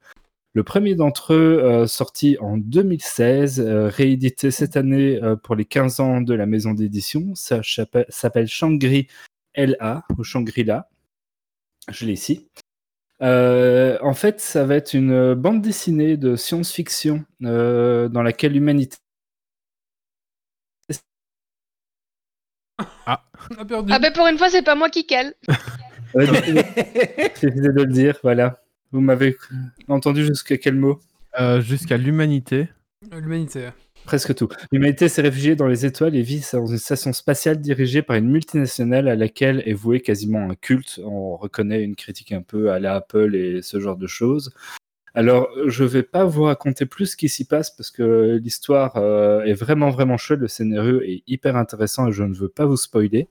Le 0.54 0.64
premier 0.64 0.96
d'entre 0.96 1.36
eux, 1.36 1.86
sorti 1.86 2.36
en 2.42 2.58
2016, 2.58 3.60
euh, 3.60 3.88
réédité 3.88 4.50
cette 4.50 4.76
année 4.78 5.22
pour 5.44 5.56
les 5.56 5.64
15 5.64 6.00
ans 6.00 6.22
de 6.22 6.34
la 6.34 6.48
maison 6.48 6.74
d'édition, 6.74 7.36
s'appelle- 7.36 8.08
s'appelle 8.10 8.48
Shangri 8.48 9.08
LA, 9.54 10.04
ou 10.18 10.24
Shangri-La. 10.24 10.90
Je 11.92 12.06
l'ai 12.06 12.14
ici. 12.14 12.48
Euh, 13.22 13.98
en 14.02 14.14
fait, 14.14 14.40
ça 14.40 14.66
va 14.66 14.76
être 14.76 14.94
une 14.94 15.34
bande 15.34 15.62
dessinée 15.62 16.16
de 16.16 16.36
science-fiction 16.36 17.26
euh, 17.44 18.08
dans 18.08 18.24
laquelle 18.24 18.54
l'humanité 18.54 18.98
On 22.80 23.62
a 23.62 23.66
perdu. 23.66 23.92
Ah 23.94 24.00
ben 24.00 24.14
pour 24.14 24.28
une 24.28 24.38
fois, 24.38 24.50
c'est 24.50 24.62
pas 24.62 24.76
moi 24.76 24.90
qui 24.90 25.06
cale. 25.06 25.34
Ouais, 26.16 26.26
J'ai 26.26 27.50
décidé 27.50 27.68
de 27.68 27.84
le 27.84 27.86
dire, 27.86 28.18
voilà. 28.24 28.64
Vous 28.92 29.00
m'avez 29.00 29.38
entendu 29.88 30.26
jusqu'à 30.26 30.58
quel 30.58 30.74
mot? 30.74 31.00
Euh, 31.40 31.62
Jusqu'à 31.62 31.98
l'humanité. 31.98 32.68
L'humanité. 33.12 33.68
Presque 34.10 34.34
tout. 34.34 34.48
L'humanité 34.72 35.08
s'est 35.08 35.22
réfugiée 35.22 35.56
dans 35.56 35.68
les 35.68 35.86
étoiles 35.86 36.16
et 36.16 36.24
vit 36.24 36.44
dans 36.52 36.66
une 36.66 36.80
station 36.80 37.14
spatiale 37.14 37.62
dirigée 37.62 38.02
par 38.02 38.16
une 38.16 38.28
multinationale 38.28 39.08
à 39.08 39.16
laquelle 39.16 39.62
est 39.68 39.74
voué 39.74 40.02
quasiment 40.02 40.50
un 40.50 40.56
culte. 40.56 41.00
On 41.06 41.38
reconnaît 41.38 41.84
une 41.84 41.96
critique 41.96 42.32
un 42.32 42.42
peu 42.42 42.72
à 42.72 42.80
la 42.80 42.96
Apple 42.96 43.36
et 43.36 43.62
ce 43.62 43.80
genre 43.80 43.98
de 43.98 44.08
choses. 44.08 44.52
Alors, 45.14 45.48
je 45.68 45.84
vais 45.84 46.02
pas 46.02 46.26
vous 46.26 46.46
raconter 46.46 46.88
plus 46.88 47.12
ce 47.12 47.18
qui 47.18 47.30
s'y 47.30 47.46
passe 47.46 47.70
parce 47.70 47.92
que 47.92 48.40
l'histoire 48.42 48.96
euh, 48.96 49.44
est 49.44 49.54
vraiment 49.54 49.92
vraiment 49.92 50.18
chouette. 50.18 50.40
Le 50.40 50.48
scénario 50.48 51.02
est 51.02 51.22
hyper 51.28 51.56
intéressant 51.56 52.08
et 52.08 52.12
je 52.12 52.24
ne 52.24 52.34
veux 52.34 52.50
pas 52.50 52.66
vous 52.66 52.78
spoiler. 52.78 53.30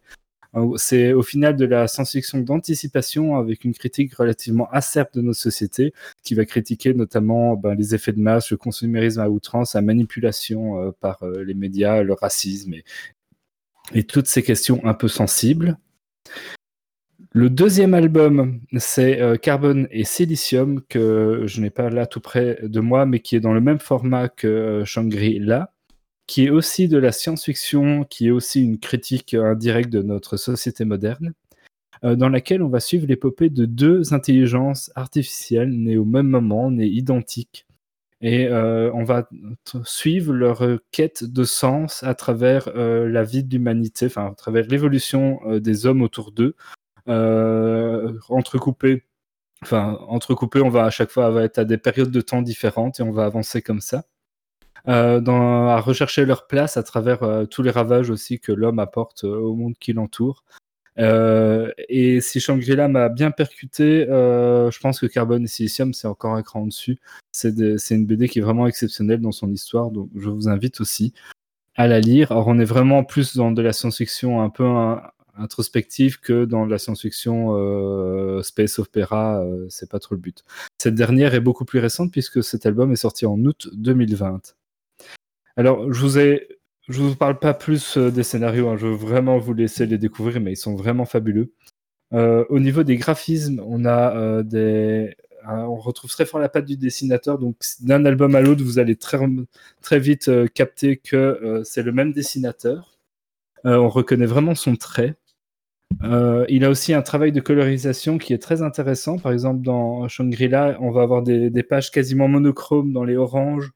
Euh, 0.57 0.77
C'est 0.77 1.12
au 1.12 1.23
final 1.23 1.57
de 1.57 1.65
la 1.65 1.89
science-fiction 1.89 2.41
d'anticipation 2.41 3.37
avec 3.37 3.65
une 3.65 3.75
critique 3.75 4.15
relativement 4.15 4.69
acerbe 4.70 5.09
de 5.15 5.20
notre 5.20 5.39
société 5.39 5.93
qui 6.23 6.35
va 6.35 6.45
critiquer 6.45 6.95
notamment 6.95 7.57
ben, 7.57 7.75
les 7.75 7.95
effets 7.95 8.12
de 8.12 8.20
masse, 8.20 8.51
le 8.51 8.57
consumérisme 8.57 9.20
à 9.20 9.29
outrance, 9.29 9.75
la 9.75 9.83
manipulation 9.83 10.81
euh, 10.81 10.91
par 11.01 11.23
euh, 11.23 11.45
les 11.45 11.55
médias, 11.55 12.03
le 12.03 12.15
racisme 12.15 12.75
et, 13.95 14.03
toutes 14.05 14.27
ces 14.27 14.43
questions 14.43 14.85
un 14.85 14.95
peu 14.95 15.09
sensibles. 15.09 15.79
Le 17.33 17.51
deuxième 17.51 17.95
album, 17.95 18.61
c'est 18.79 19.39
Carbone 19.41 19.87
et 19.91 20.05
Silicium, 20.05 20.83
que 20.89 21.45
je 21.47 21.61
n'ai 21.61 21.70
pas 21.70 21.89
là 21.91 22.07
tout 22.07 22.20
près 22.20 22.59
de 22.62 22.81
moi, 22.81 23.07
mais 23.07 23.20
qui 23.20 23.37
est 23.37 23.41
dans 23.41 23.53
le 23.55 23.61
même 23.61 23.79
format 23.79 24.29
que 24.29 24.83
Shangri-La, 24.85 25.73
qui 26.29 26.45
est 26.45 26.51
aussi 26.51 26.87
de 26.87 26.99
la 26.99 27.11
science-fiction, 27.11 28.05
qui 28.05 28.29
est 28.29 28.31
aussi 28.31 28.63
une 28.63 28.79
critique 28.79 29.35
indirecte 29.35 29.91
de 29.91 30.03
notre 30.03 30.37
société 30.37 30.85
moderne 30.85 31.33
euh, 32.05 32.15
dans 32.17 32.29
laquelle 32.29 32.63
on 32.63 32.69
va 32.69 32.81
suivre 32.81 33.07
l'épopée 33.07 33.49
de 33.49 33.65
deux 33.65 34.15
intelligences 34.15 34.93
artificielles 34.95 35.71
nées 35.71 35.97
au 35.97 36.05
même 36.05 36.29
moment, 36.29 36.71
nées 36.71 36.87
identiques. 36.87 37.67
Et 38.21 38.49
euh, 38.49 38.91
on 38.95 39.05
va 39.05 39.29
suivre 39.85 40.33
leur 40.33 40.63
quête 40.91 41.25
de 41.25 41.45
sens 41.45 42.03
à 42.03 42.15
travers 42.15 42.69
euh, 42.77 43.09
la 43.09 43.23
vie 43.25 43.45
de 43.45 43.51
l'humanité, 43.55 44.07
enfin 44.07 44.27
à 44.33 44.35
travers 44.35 44.67
l'évolution 44.67 45.41
des 45.59 45.87
hommes 45.87 46.03
autour 46.03 46.33
d'eux, 46.33 46.57
entrecoupés. 48.29 49.05
Enfin, 49.63 49.99
entrecoupés, 50.09 50.61
on 50.61 50.69
va 50.69 50.85
à 50.85 50.91
chaque 50.91 51.11
fois 51.11 51.43
être 51.43 51.59
à 51.59 51.65
des 51.65 51.79
périodes 51.79 52.11
de 52.11 52.21
temps 52.21 52.43
différentes 52.43 53.01
et 53.01 53.03
on 53.03 53.13
va 53.13 53.25
avancer 53.25 53.63
comme 53.63 53.81
ça. 53.81 54.05
Euh, 54.89 55.20
à 55.27 55.81
rechercher 55.81 56.24
leur 56.24 56.47
place 56.47 56.78
à 56.78 56.82
travers 56.82 57.23
euh, 57.23 57.44
tous 57.44 57.62
les 57.62 57.70
ravages 57.70 58.09
aussi 58.09 58.40
que 58.40 58.52
l'homme 58.52 58.78
apporte 58.78 59.24
euh, 59.24 59.36
au 59.36 59.55
monde 59.55 59.74
qui 59.78 59.93
l'entoure. 59.93 60.44
Et 60.97 62.20
si 62.20 62.40
Shangri-La 62.40 62.89
m'a 62.89 63.09
bien 63.09 63.31
percuté, 63.31 64.05
je 64.09 64.78
pense 64.81 64.98
que 64.98 65.06
Carbone 65.06 65.44
et 65.44 65.47
Silicium, 65.47 65.94
c'est 65.94 66.09
encore 66.09 66.35
un 66.35 66.43
cran 66.43 66.66
dessus. 66.66 66.98
C'est 67.31 67.55
une 67.90 68.05
BD 68.05 68.28
qui 68.28 68.40
est 68.40 68.43
vraiment 68.43 68.66
exceptionnelle 68.66 69.20
dans 69.20 69.31
son 69.31 69.48
histoire, 69.52 69.93
donc 69.93 70.10
je 70.16 70.28
vous 70.28 70.48
invite 70.48 70.81
aussi 70.81 71.15
à 71.77 71.86
la 71.86 72.01
lire. 72.01 72.32
Alors, 72.32 72.48
on 72.48 72.59
est 72.59 72.65
vraiment 72.65 73.05
plus 73.05 73.36
dans 73.36 73.52
de 73.52 73.62
la 73.62 73.73
science-fiction 73.73 74.43
un 74.43 74.51
peu 74.51 74.65
hein, 74.65 75.02
introspective 75.39 76.19
que 76.19 76.44
dans 76.44 76.66
de 76.66 76.70
la 76.73 76.78
science-fiction 76.78 78.43
space 78.43 78.78
opéra, 78.78 79.40
euh, 79.40 79.66
c'est 79.69 79.90
pas 79.90 79.98
trop 79.98 80.15
le 80.15 80.20
but. 80.20 80.44
Cette 80.78 80.94
dernière 80.94 81.35
est 81.35 81.40
beaucoup 81.40 81.65
plus 81.65 81.78
récente 81.78 82.12
puisque 82.12 82.43
cet 82.43 82.66
album 82.66 82.93
est 82.93 82.97
sorti 82.97 83.27
en 83.27 83.39
août 83.44 83.69
2020. 83.73 84.55
Alors, 85.59 85.93
je 85.93 86.01
vous 86.87 87.09
vous 87.09 87.17
parle 87.17 87.41
pas 87.41 87.53
plus 87.53 87.97
euh, 87.97 88.13
des 88.13 88.23
scénarios, 88.23 88.69
hein, 88.69 88.77
je 88.77 88.87
veux 88.87 88.95
vraiment 88.95 89.39
vous 89.39 89.55
laisser 89.55 89.87
les 89.87 89.99
découvrir, 89.99 90.41
mais 90.41 90.53
ils 90.53 90.57
sont 90.57 90.77
vraiment 90.77 91.05
fabuleux. 91.05 91.53
Euh, 92.13 92.45
au 92.49 92.61
niveau 92.61 92.85
des 92.85 92.97
graphismes, 92.97 93.59
euh, 93.59 95.09
on 95.45 95.77
retrouve 95.77 96.13
très 96.13 96.27
fort 96.27 96.39
la 96.39 96.49
patte 96.49 96.65
du 96.67 96.77
dessinateur. 96.77 97.41
Donc 97.41 97.57
d'un 97.81 98.05
album 98.05 98.37
à 98.37 98.41
l'autre, 98.41 98.63
vous 98.63 98.79
allez 98.79 98.95
très 98.95 99.99
vite 99.99 100.31
capter 100.55 100.97
que 100.99 101.63
c'est 101.65 101.83
le 101.83 101.91
même 101.91 102.13
dessinateur. 102.13 102.97
On 103.65 103.89
reconnaît 103.89 104.27
vraiment 104.27 104.55
son 104.55 104.77
trait. 104.77 105.17
Il 106.03 106.65
a 106.65 106.71
aussi 106.71 106.95
un 106.95 107.03
travail 107.03 107.33
de 107.33 107.41
colorisation 107.41 108.19
qui 108.19 108.33
est 108.33 108.39
très 108.39 108.63
intéressant. 108.63 109.19
Par 109.19 109.33
exemple, 109.33 109.63
dans 109.63 110.07
Shangri-La, 110.07 110.79
on 110.81 110.93
va 110.93 111.03
avoir 111.03 111.23
des 111.23 111.63
pages 111.65 111.91
quasiment 111.91 112.29
monochromes 112.29 112.93
dans 112.93 113.05
les 113.05 113.17
oranges 113.17 113.73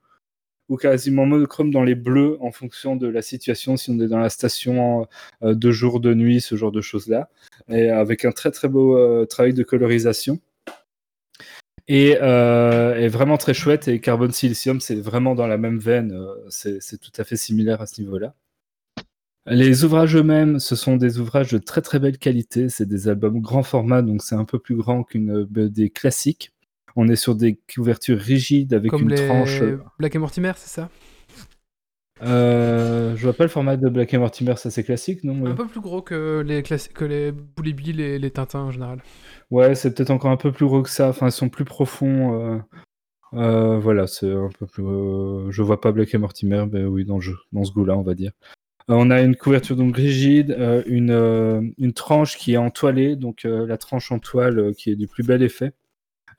ou 0.73 0.79
quasiment 0.79 1.27
monochrome 1.27 1.71
dans 1.71 1.83
les 1.83 1.95
bleus 1.95 2.39
en 2.41 2.51
fonction 2.51 2.97
de 2.97 3.07
la 3.07 3.21
situation, 3.21 3.77
si 3.77 3.91
on 3.91 4.01
est 4.01 4.09
dans 4.09 4.19
la 4.19 4.31
station 4.31 5.07
euh, 5.43 5.55
de 5.55 5.71
jour, 5.71 6.01
de 6.01 6.15
nuit, 6.15 6.41
ce 6.41 6.57
genre 6.57 6.73
de 6.73 6.81
choses-là, 6.81 7.29
et 7.69 7.91
avec 7.91 8.25
un 8.25 8.33
très 8.33 8.51
très 8.51 8.69
beau 8.69 8.97
euh, 8.97 9.27
travail 9.27 9.53
de 9.53 9.63
colorisation. 9.65 10.41
Et 11.89 12.17
euh, 12.23 12.95
est 12.95 13.09
vraiment 13.09 13.37
très 13.37 13.53
chouette, 13.53 13.87
et 13.87 14.01
Carbon 14.01 14.31
Silicium, 14.31 14.81
c'est 14.81 14.95
vraiment 14.95 15.35
dans 15.35 15.47
la 15.47 15.59
même 15.59 15.79
veine, 15.79 16.19
c'est 16.49 16.81
c'est 16.81 16.99
tout 16.99 17.13
à 17.19 17.25
fait 17.25 17.37
similaire 17.37 17.83
à 17.83 17.87
ce 17.87 18.01
niveau-là. 18.01 18.35
Les 19.45 19.85
ouvrages 19.85 20.17
eux-mêmes, 20.17 20.59
ce 20.59 20.75
sont 20.75 20.97
des 20.97 21.19
ouvrages 21.19 21.53
de 21.53 21.59
très 21.59 21.83
très 21.83 21.99
belle 21.99 22.17
qualité, 22.17 22.71
c'est 22.71 22.87
des 22.87 23.09
albums 23.09 23.43
grand 23.43 23.63
format, 23.63 24.01
donc 24.01 24.23
c'est 24.23 24.37
un 24.37 24.47
peu 24.47 24.59
plus 24.59 24.77
grand 24.77 25.05
qu'une 25.05 25.45
BD 25.45 25.91
classique. 25.91 26.51
On 26.97 27.09
est 27.09 27.17
sur 27.17 27.35
des 27.35 27.59
couvertures 27.75 28.19
rigides 28.19 28.75
avec 28.75 28.91
Comme 28.91 29.03
une 29.03 29.09
les 29.11 29.17
tranche. 29.17 29.63
Black 29.99 30.15
et 30.15 30.19
Mortimer, 30.19 30.53
c'est 30.57 30.69
ça? 30.69 30.89
Euh, 32.23 33.17
je 33.17 33.23
vois 33.25 33.33
pas 33.33 33.45
le 33.45 33.51
format 33.51 33.77
de 33.77 33.89
Black 33.89 34.15
et 34.15 34.19
Mortimer, 34.19 34.55
ça 34.57 34.71
c'est 34.71 34.85
classique, 34.85 35.25
non 35.25 35.45
Un 35.45 35.55
peu 35.55 35.67
plus 35.67 35.81
gros 35.81 36.03
que 36.03 36.41
les, 36.47 36.63
que 36.63 37.05
les 37.05 37.33
Bully 37.33 37.73
Bill 37.73 38.01
et 38.01 38.19
les 38.19 38.31
Tintins 38.31 38.61
en 38.61 38.71
général. 38.71 39.03
Ouais, 39.51 39.75
c'est 39.75 39.93
peut-être 39.95 40.11
encore 40.11 40.31
un 40.31 40.37
peu 40.37 40.53
plus 40.53 40.67
gros 40.67 40.83
que 40.83 40.91
ça. 40.91 41.09
Enfin, 41.09 41.29
ils 41.29 41.33
sont 41.33 41.49
plus 41.49 41.65
profonds. 41.65 42.41
euh, 42.41 42.59
euh, 43.35 43.79
voilà, 43.79 44.07
c'est 44.07 44.31
un 44.31 44.51
peu 44.59 44.67
plus. 44.67 44.85
euh, 44.85 45.51
je 45.51 45.63
vois 45.63 45.81
pas 45.81 45.91
Black 45.91 46.15
et 46.15 46.19
Mortimer, 46.19 46.65
mais 46.71 46.85
oui, 46.85 47.05
dans, 47.05 47.17
le 47.17 47.23
jeu- 47.23 47.37
dans 47.53 47.65
ce 47.65 47.73
goût-là, 47.73 47.97
on 47.97 48.03
va 48.03 48.15
dire. 48.15 48.31
Euh, 48.91 48.95
on 48.95 49.11
a 49.11 49.21
une 49.21 49.37
couverture 49.37 49.77
donc 49.77 49.97
rigide, 49.97 50.53
euh, 50.59 50.83
une, 50.87 51.11
euh, 51.11 51.61
une 51.79 51.93
tranche 51.93 52.37
qui 52.37 52.53
est 52.53 52.57
entoilée, 52.57 53.17
donc 53.17 53.45
euh, 53.45 53.67
la 53.67 53.79
tranche 53.79 54.13
en 54.13 54.19
toile 54.19 54.59
euh, 54.59 54.73
qui 54.73 54.91
est 54.91 54.97
du 54.97 55.07
plus 55.09 55.25
bel 55.25 55.43
effet. 55.43 55.73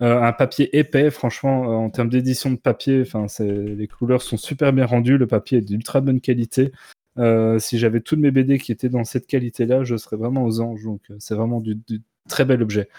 Euh, 0.01 0.21
un 0.21 0.33
papier 0.33 0.77
épais, 0.77 1.11
franchement, 1.11 1.65
euh, 1.65 1.75
en 1.75 1.89
termes 1.89 2.09
d'édition 2.09 2.51
de 2.51 2.57
papier, 2.57 3.03
les 3.39 3.87
couleurs 3.87 4.21
sont 4.21 4.37
super 4.37 4.73
bien 4.73 4.85
rendues, 4.85 5.17
le 5.17 5.27
papier 5.27 5.59
est 5.59 5.61
d'ultra 5.61 6.01
bonne 6.01 6.21
qualité. 6.21 6.71
Euh, 7.19 7.59
si 7.59 7.77
j'avais 7.77 8.01
toutes 8.01 8.19
mes 8.19 8.31
BD 8.31 8.57
qui 8.57 8.71
étaient 8.71 8.89
dans 8.89 9.03
cette 9.03 9.27
qualité-là, 9.27 9.83
je 9.83 9.95
serais 9.97 10.17
vraiment 10.17 10.43
aux 10.43 10.61
anges. 10.61 10.83
Donc, 10.83 11.01
c'est 11.19 11.35
vraiment 11.35 11.61
du, 11.61 11.79
très 12.27 12.45
bel 12.45 12.61
objet. 12.63 12.89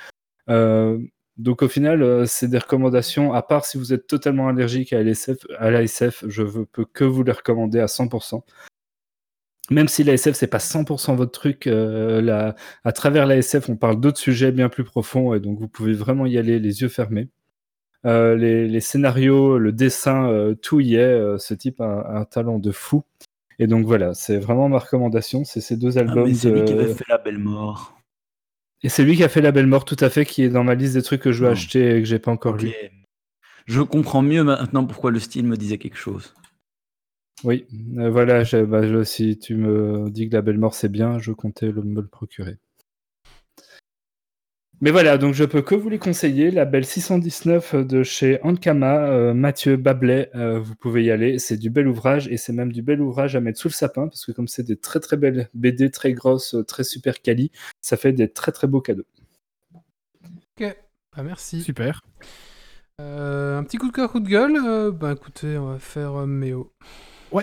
Donc, 1.36 1.62
au 1.62 1.68
final, 1.68 2.28
c'est 2.28 2.48
des 2.48 2.58
recommandations. 2.58 3.32
À 3.32 3.42
part 3.42 3.64
si 3.64 3.76
vous 3.76 3.92
êtes 3.92 4.06
totalement 4.06 4.46
allergique 4.46 4.92
à 4.92 5.02
l'ASF, 5.02 5.38
à 5.58 5.70
l'ASF, 5.70 6.24
je 6.28 6.42
ne 6.42 6.64
peux 6.64 6.84
que 6.84 7.02
vous 7.02 7.24
les 7.24 7.32
recommander 7.32 7.80
à 7.80 7.86
100%. 7.86 8.42
Même 9.70 9.88
si 9.88 10.04
l'ASF, 10.04 10.32
c'est 10.34 10.46
pas 10.46 10.58
100% 10.58 11.14
votre 11.16 11.32
truc, 11.32 11.66
euh, 11.66 12.20
la- 12.20 12.54
à 12.84 12.92
travers 12.92 13.24
l'ASF, 13.26 13.68
on 13.70 13.76
parle 13.76 13.98
d'autres 13.98 14.18
sujets 14.18 14.52
bien 14.52 14.68
plus 14.68 14.84
profonds 14.84 15.32
et 15.34 15.40
donc 15.40 15.58
vous 15.58 15.68
pouvez 15.68 15.94
vraiment 15.94 16.26
y 16.26 16.36
aller 16.36 16.58
les 16.58 16.82
yeux 16.82 16.88
fermés. 16.88 17.30
Euh, 18.04 18.36
les, 18.36 18.68
les 18.68 18.80
scénarios, 18.80 19.56
le 19.58 19.72
dessin, 19.72 20.28
euh, 20.28 20.54
tout 20.54 20.80
y 20.80 20.96
est. 20.96 21.38
ce 21.38 21.54
type 21.54 21.80
a, 21.80 22.00
a 22.02 22.18
un 22.18 22.24
talent 22.26 22.58
de 22.58 22.70
fou. 22.72 23.04
Et 23.58 23.66
donc 23.66 23.86
voilà, 23.86 24.12
c'est 24.14 24.36
vraiment 24.36 24.68
ma 24.68 24.78
recommandation. 24.78 25.44
C'est 25.44 25.60
ces 25.62 25.76
deux 25.78 25.96
Ah, 25.96 26.00
albums. 26.02 26.28
mais 26.28 26.34
c'est 26.34 26.50
lui 26.50 26.64
qui 26.66 26.72
avait 26.74 26.92
fait 26.92 27.04
la 27.08 27.18
belle 27.18 27.38
mort. 27.38 27.96
Et 28.82 28.90
c'est 28.90 29.02
lui 29.04 29.16
qui 29.16 29.24
a 29.24 29.30
fait 29.30 29.40
La 29.40 29.50
Belle 29.50 29.66
Mort, 29.66 29.86
tout 29.86 29.96
à 30.00 30.10
fait, 30.10 30.26
qui 30.26 30.42
est 30.42 30.50
dans 30.50 30.62
ma 30.62 30.74
liste 30.74 30.92
des 30.92 31.00
trucs 31.02 31.22
que 31.22 31.32
je 31.32 31.42
veux 31.42 31.50
acheter 31.50 31.96
et 31.96 32.00
que 32.02 32.04
j'ai 32.06 32.18
pas 32.18 32.30
encore 32.30 32.58
lu. 32.58 32.70
Je 33.64 33.80
comprends 33.80 34.20
mieux 34.20 34.44
maintenant 34.44 34.84
pourquoi 34.84 35.10
le 35.10 35.18
style 35.20 35.46
me 35.46 35.56
disait 35.56 35.78
quelque 35.78 35.96
chose. 35.96 36.34
Oui, 37.42 37.66
euh, 37.98 38.10
voilà, 38.10 38.44
je- 38.44 38.64
bah, 38.64 38.86
je- 38.86 39.02
si 39.04 39.38
tu 39.38 39.54
me 39.56 40.08
dis 40.10 40.28
que 40.28 40.34
La 40.34 40.42
Belle 40.42 40.58
Mort 40.58 40.74
c'est 40.74 40.88
bien, 40.88 41.18
je 41.18 41.32
comptais 41.32 41.70
le- 41.70 41.82
me 41.82 42.00
le 42.00 42.06
procurer. 42.06 42.58
Mais 44.80 44.90
voilà, 44.90 45.18
donc 45.18 45.34
je 45.34 45.44
peux 45.44 45.62
que 45.62 45.74
vous 45.74 45.88
les 45.88 45.98
conseiller. 45.98 46.50
La 46.50 46.64
belle 46.64 46.84
619 46.84 47.74
de 47.74 48.02
chez 48.02 48.42
Ankama, 48.42 49.06
euh, 49.06 49.32
Mathieu 49.32 49.76
Bablet, 49.76 50.30
euh, 50.34 50.58
vous 50.58 50.74
pouvez 50.74 51.04
y 51.04 51.10
aller. 51.10 51.38
C'est 51.38 51.56
du 51.56 51.70
bel 51.70 51.86
ouvrage 51.88 52.28
et 52.28 52.36
c'est 52.36 52.52
même 52.52 52.72
du 52.72 52.82
bel 52.82 53.00
ouvrage 53.00 53.34
à 53.36 53.40
mettre 53.40 53.58
sous 53.58 53.68
le 53.68 53.72
sapin 53.72 54.08
parce 54.08 54.26
que 54.26 54.32
comme 54.32 54.48
c'est 54.48 54.64
des 54.64 54.76
très 54.76 55.00
très 55.00 55.16
belles 55.16 55.48
BD, 55.54 55.90
très 55.90 56.12
grosses, 56.12 56.56
très 56.66 56.84
super 56.84 57.22
quali, 57.22 57.50
ça 57.80 57.96
fait 57.96 58.12
des 58.12 58.28
très 58.28 58.52
très 58.52 58.66
beaux 58.66 58.80
cadeaux. 58.82 59.06
Ok, 60.60 60.76
bah, 61.16 61.22
merci. 61.22 61.62
Super. 61.62 62.02
Euh, 63.00 63.58
un 63.58 63.64
petit 63.64 63.78
coup 63.78 63.88
de 63.88 63.92
cœur, 63.92 64.10
coup 64.10 64.20
de 64.20 64.28
gueule. 64.28 64.56
euh, 64.56 64.90
bah 64.90 65.12
écoutez, 65.12 65.56
on 65.56 65.66
va 65.72 65.78
faire 65.78 66.14
euh, 66.20 66.26
Méo. 67.34 67.42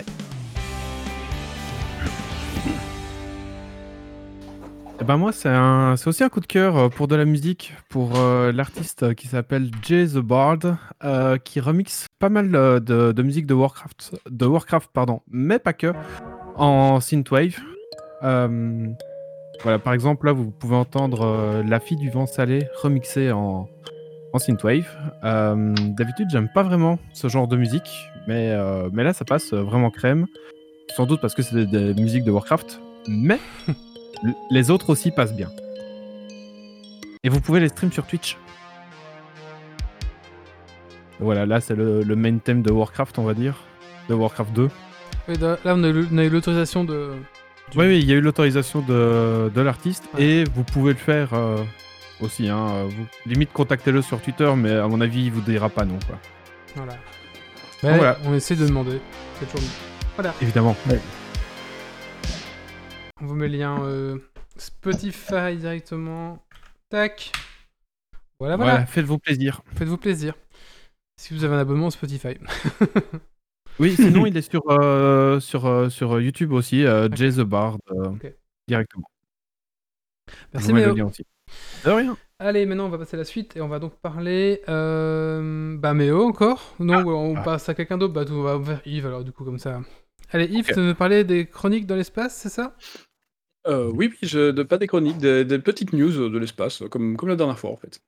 Eh 5.00 5.04
ben 5.04 5.16
moi, 5.16 5.32
c'est 5.32 5.48
un... 5.48 5.94
aussi 5.94 6.22
un 6.22 6.28
coup 6.28 6.38
de 6.38 6.46
cœur 6.46 6.76
euh, 6.76 6.88
pour 6.88 7.08
de 7.08 7.16
la 7.16 7.24
musique, 7.24 7.74
pour 7.88 8.12
euh, 8.16 8.52
l'artiste 8.52 9.14
qui 9.14 9.26
s'appelle 9.26 9.68
Jay 9.82 10.06
the 10.06 10.18
Bard, 10.18 10.60
euh, 11.02 11.38
qui 11.38 11.58
remixe 11.58 12.06
pas 12.20 12.28
mal 12.28 12.52
de, 12.52 13.22
musique 13.22 13.46
de 13.46 13.54
Warcraft, 13.54 14.14
de 14.30 14.46
Warcraft 14.46 14.90
pardon, 14.92 15.22
mais 15.28 15.58
pas 15.58 15.72
que, 15.72 15.92
en 16.54 17.00
synthwave. 17.00 17.58
Voilà, 18.20 19.78
par 19.78 19.92
exemple, 19.92 20.26
là, 20.26 20.32
vous 20.32 20.52
pouvez 20.52 20.76
entendre 20.76 21.62
La 21.66 21.80
fille 21.80 21.96
du 21.96 22.10
vent 22.10 22.26
salé 22.26 22.68
remixée 22.80 23.32
en, 23.32 23.68
en 24.32 24.38
synthwave. 24.38 24.86
D'habitude, 25.22 26.28
j'aime 26.30 26.48
pas 26.54 26.62
vraiment 26.62 27.00
ce 27.12 27.26
genre 27.26 27.48
de 27.48 27.56
musique, 27.56 28.08
mais, 28.26 28.50
euh, 28.50 28.88
mais 28.92 29.04
là, 29.04 29.12
ça 29.12 29.24
passe 29.24 29.52
vraiment 29.52 29.90
crème. 29.90 30.26
Sans 30.96 31.06
doute 31.06 31.20
parce 31.20 31.34
que 31.34 31.42
c'est 31.42 31.54
des, 31.66 31.66
des 31.94 32.00
musiques 32.00 32.24
de 32.24 32.30
Warcraft, 32.30 32.80
mais 33.08 33.38
les 34.50 34.70
autres 34.70 34.90
aussi 34.90 35.10
passent 35.10 35.34
bien. 35.34 35.48
Et 37.24 37.28
vous 37.28 37.40
pouvez 37.40 37.60
les 37.60 37.68
stream 37.68 37.90
sur 37.92 38.06
Twitch. 38.06 38.36
Voilà, 41.20 41.46
là, 41.46 41.60
c'est 41.60 41.74
le, 41.76 42.02
le 42.02 42.16
main 42.16 42.38
theme 42.38 42.62
de 42.62 42.72
Warcraft, 42.72 43.18
on 43.18 43.22
va 43.22 43.34
dire. 43.34 43.54
De 44.08 44.14
Warcraft 44.14 44.52
2. 44.52 44.68
Et 45.28 45.36
da- 45.36 45.58
là, 45.64 45.74
on 45.76 45.84
a 45.84 45.88
eu 45.88 46.28
l'autorisation 46.28 46.82
de. 46.84 47.12
du- 47.70 47.78
Oui, 47.78 47.86
oui, 47.86 47.98
il 48.00 48.06
y 48.08 48.12
a 48.12 48.16
eu 48.16 48.20
l'autorisation 48.20 48.80
de, 48.80 49.50
de 49.54 49.60
l'artiste 49.60 50.08
Ouais. 50.14 50.22
et 50.24 50.44
vous 50.44 50.64
pouvez 50.64 50.92
le 50.92 50.98
faire 50.98 51.32
euh, 51.32 51.58
aussi. 52.20 52.48
Hein, 52.48 52.66
euh, 52.72 52.88
vous, 52.88 53.06
limite, 53.26 53.52
contactez-le 53.52 54.02
sur 54.02 54.20
Twitter, 54.20 54.52
mais 54.56 54.72
à 54.72 54.88
mon 54.88 55.00
avis, 55.00 55.26
il 55.26 55.32
vous 55.32 55.40
dira 55.42 55.68
pas 55.68 55.84
non, 55.84 55.98
quoi. 56.08 56.18
Voilà. 56.74 56.94
Voilà. 57.82 58.18
on 58.24 58.34
essaie 58.34 58.56
de 58.56 58.66
demander. 58.66 59.00
C'est 59.38 59.46
toujours 59.46 59.60
mieux. 59.60 59.74
Voilà. 60.16 60.34
Évidemment. 60.40 60.76
On 63.20 63.26
vous 63.26 63.34
met 63.34 63.48
le 63.48 63.56
lien 63.58 63.82
euh, 63.84 64.18
Spotify 64.56 65.56
directement. 65.56 66.44
Tac. 66.88 67.32
Voilà, 68.38 68.56
voilà. 68.56 68.72
Voilà, 68.72 68.86
faites-vous 68.86 69.18
plaisir. 69.18 69.62
Faites-vous 69.76 69.96
plaisir. 69.98 70.34
Si 71.20 71.34
vous 71.34 71.44
avez 71.44 71.54
un 71.54 71.58
abonnement 71.58 71.90
Spotify. 71.90 72.34
Oui, 73.78 73.96
sinon, 73.96 74.26
il 74.26 74.36
est 74.36 74.50
sur, 74.50 74.62
euh, 74.68 75.40
sur, 75.40 75.66
euh, 75.66 75.88
sur 75.88 76.20
YouTube 76.20 76.52
aussi, 76.52 76.84
euh, 76.84 77.08
Jay 77.12 77.30
the 77.30 77.40
Bard, 77.40 77.78
euh, 77.90 78.12
directement. 78.68 79.06
Merci 80.52 80.72
Méo. 80.72 80.94
De 80.94 81.90
rien. 81.90 82.16
Allez, 82.44 82.66
maintenant 82.66 82.86
on 82.86 82.88
va 82.88 82.98
passer 82.98 83.16
à 83.16 83.18
la 83.18 83.24
suite 83.24 83.56
et 83.56 83.60
on 83.60 83.68
va 83.68 83.78
donc 83.78 83.94
parler. 84.00 84.62
Euh... 84.68 85.76
Bah, 85.78 85.94
Méo 85.94 86.22
encore 86.24 86.74
Non, 86.80 87.06
on 87.06 87.36
Ah. 87.36 87.42
passe 87.42 87.68
à 87.68 87.74
quelqu'un 87.74 87.98
d'autre. 87.98 88.12
Bah, 88.12 88.24
on 88.30 88.42
va 88.42 88.58
vers 88.58 88.80
Yves 88.84 89.06
alors, 89.06 89.22
du 89.22 89.30
coup, 89.32 89.44
comme 89.44 89.58
ça. 89.60 89.80
Allez, 90.32 90.46
Yves, 90.46 90.66
tu 90.66 90.74
veux 90.74 90.86
nous 90.88 90.94
parler 90.94 91.24
des 91.24 91.46
chroniques 91.46 91.86
dans 91.86 91.94
l'espace, 91.94 92.34
c'est 92.36 92.48
ça? 92.48 92.74
Euh, 93.68 93.90
oui, 93.94 94.10
oui, 94.10 94.18
je, 94.28 94.50
de, 94.50 94.62
pas 94.64 94.76
des 94.78 94.88
chroniques, 94.88 95.18
des, 95.18 95.44
des 95.44 95.58
petites 95.60 95.92
news 95.92 96.28
de 96.28 96.38
l'espace, 96.38 96.82
comme, 96.90 97.16
comme 97.16 97.28
la 97.28 97.36
dernière 97.36 97.58
fois 97.58 97.70
en 97.70 97.76
fait. 97.76 98.00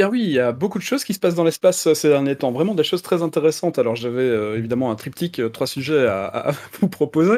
Bien 0.00 0.08
oui, 0.08 0.22
il 0.22 0.30
y 0.30 0.38
a 0.38 0.52
beaucoup 0.52 0.78
de 0.78 0.82
choses 0.82 1.04
qui 1.04 1.12
se 1.12 1.18
passent 1.18 1.34
dans 1.34 1.44
l'espace 1.44 1.86
euh, 1.86 1.92
ces 1.92 2.08
derniers 2.08 2.34
temps, 2.34 2.52
vraiment 2.52 2.74
des 2.74 2.84
choses 2.84 3.02
très 3.02 3.22
intéressantes. 3.22 3.78
Alors 3.78 3.96
j'avais 3.96 4.22
euh, 4.22 4.56
évidemment 4.56 4.90
un 4.90 4.94
triptyque, 4.94 5.40
euh, 5.40 5.50
trois 5.50 5.66
sujets 5.66 6.06
à, 6.06 6.52
vous 6.80 6.88
proposer, 6.88 7.36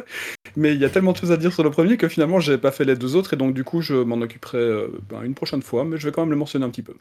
mais 0.54 0.72
il 0.72 0.80
y 0.80 0.84
a 0.84 0.88
tellement 0.88 1.10
de 1.10 1.16
choses 1.16 1.32
à 1.32 1.36
dire 1.36 1.52
sur 1.52 1.64
le 1.64 1.72
premier 1.72 1.96
que 1.96 2.06
finalement 2.06 2.38
j'ai 2.38 2.58
pas 2.58 2.70
fait 2.70 2.84
les 2.84 2.94
deux 2.94 3.16
autres 3.16 3.34
et 3.34 3.36
donc 3.36 3.52
du 3.52 3.64
coup 3.64 3.80
je 3.80 3.94
m'en 3.94 4.20
occuperai 4.20 4.86
ben, 5.10 5.22
une 5.24 5.34
prochaine 5.34 5.60
fois, 5.62 5.84
mais 5.84 5.96
je 5.96 6.06
vais 6.06 6.12
quand 6.12 6.22
même 6.22 6.30
le 6.30 6.36
mentionner 6.36 6.64
un 6.64 6.70
petit 6.70 6.82
peu. 6.84 6.94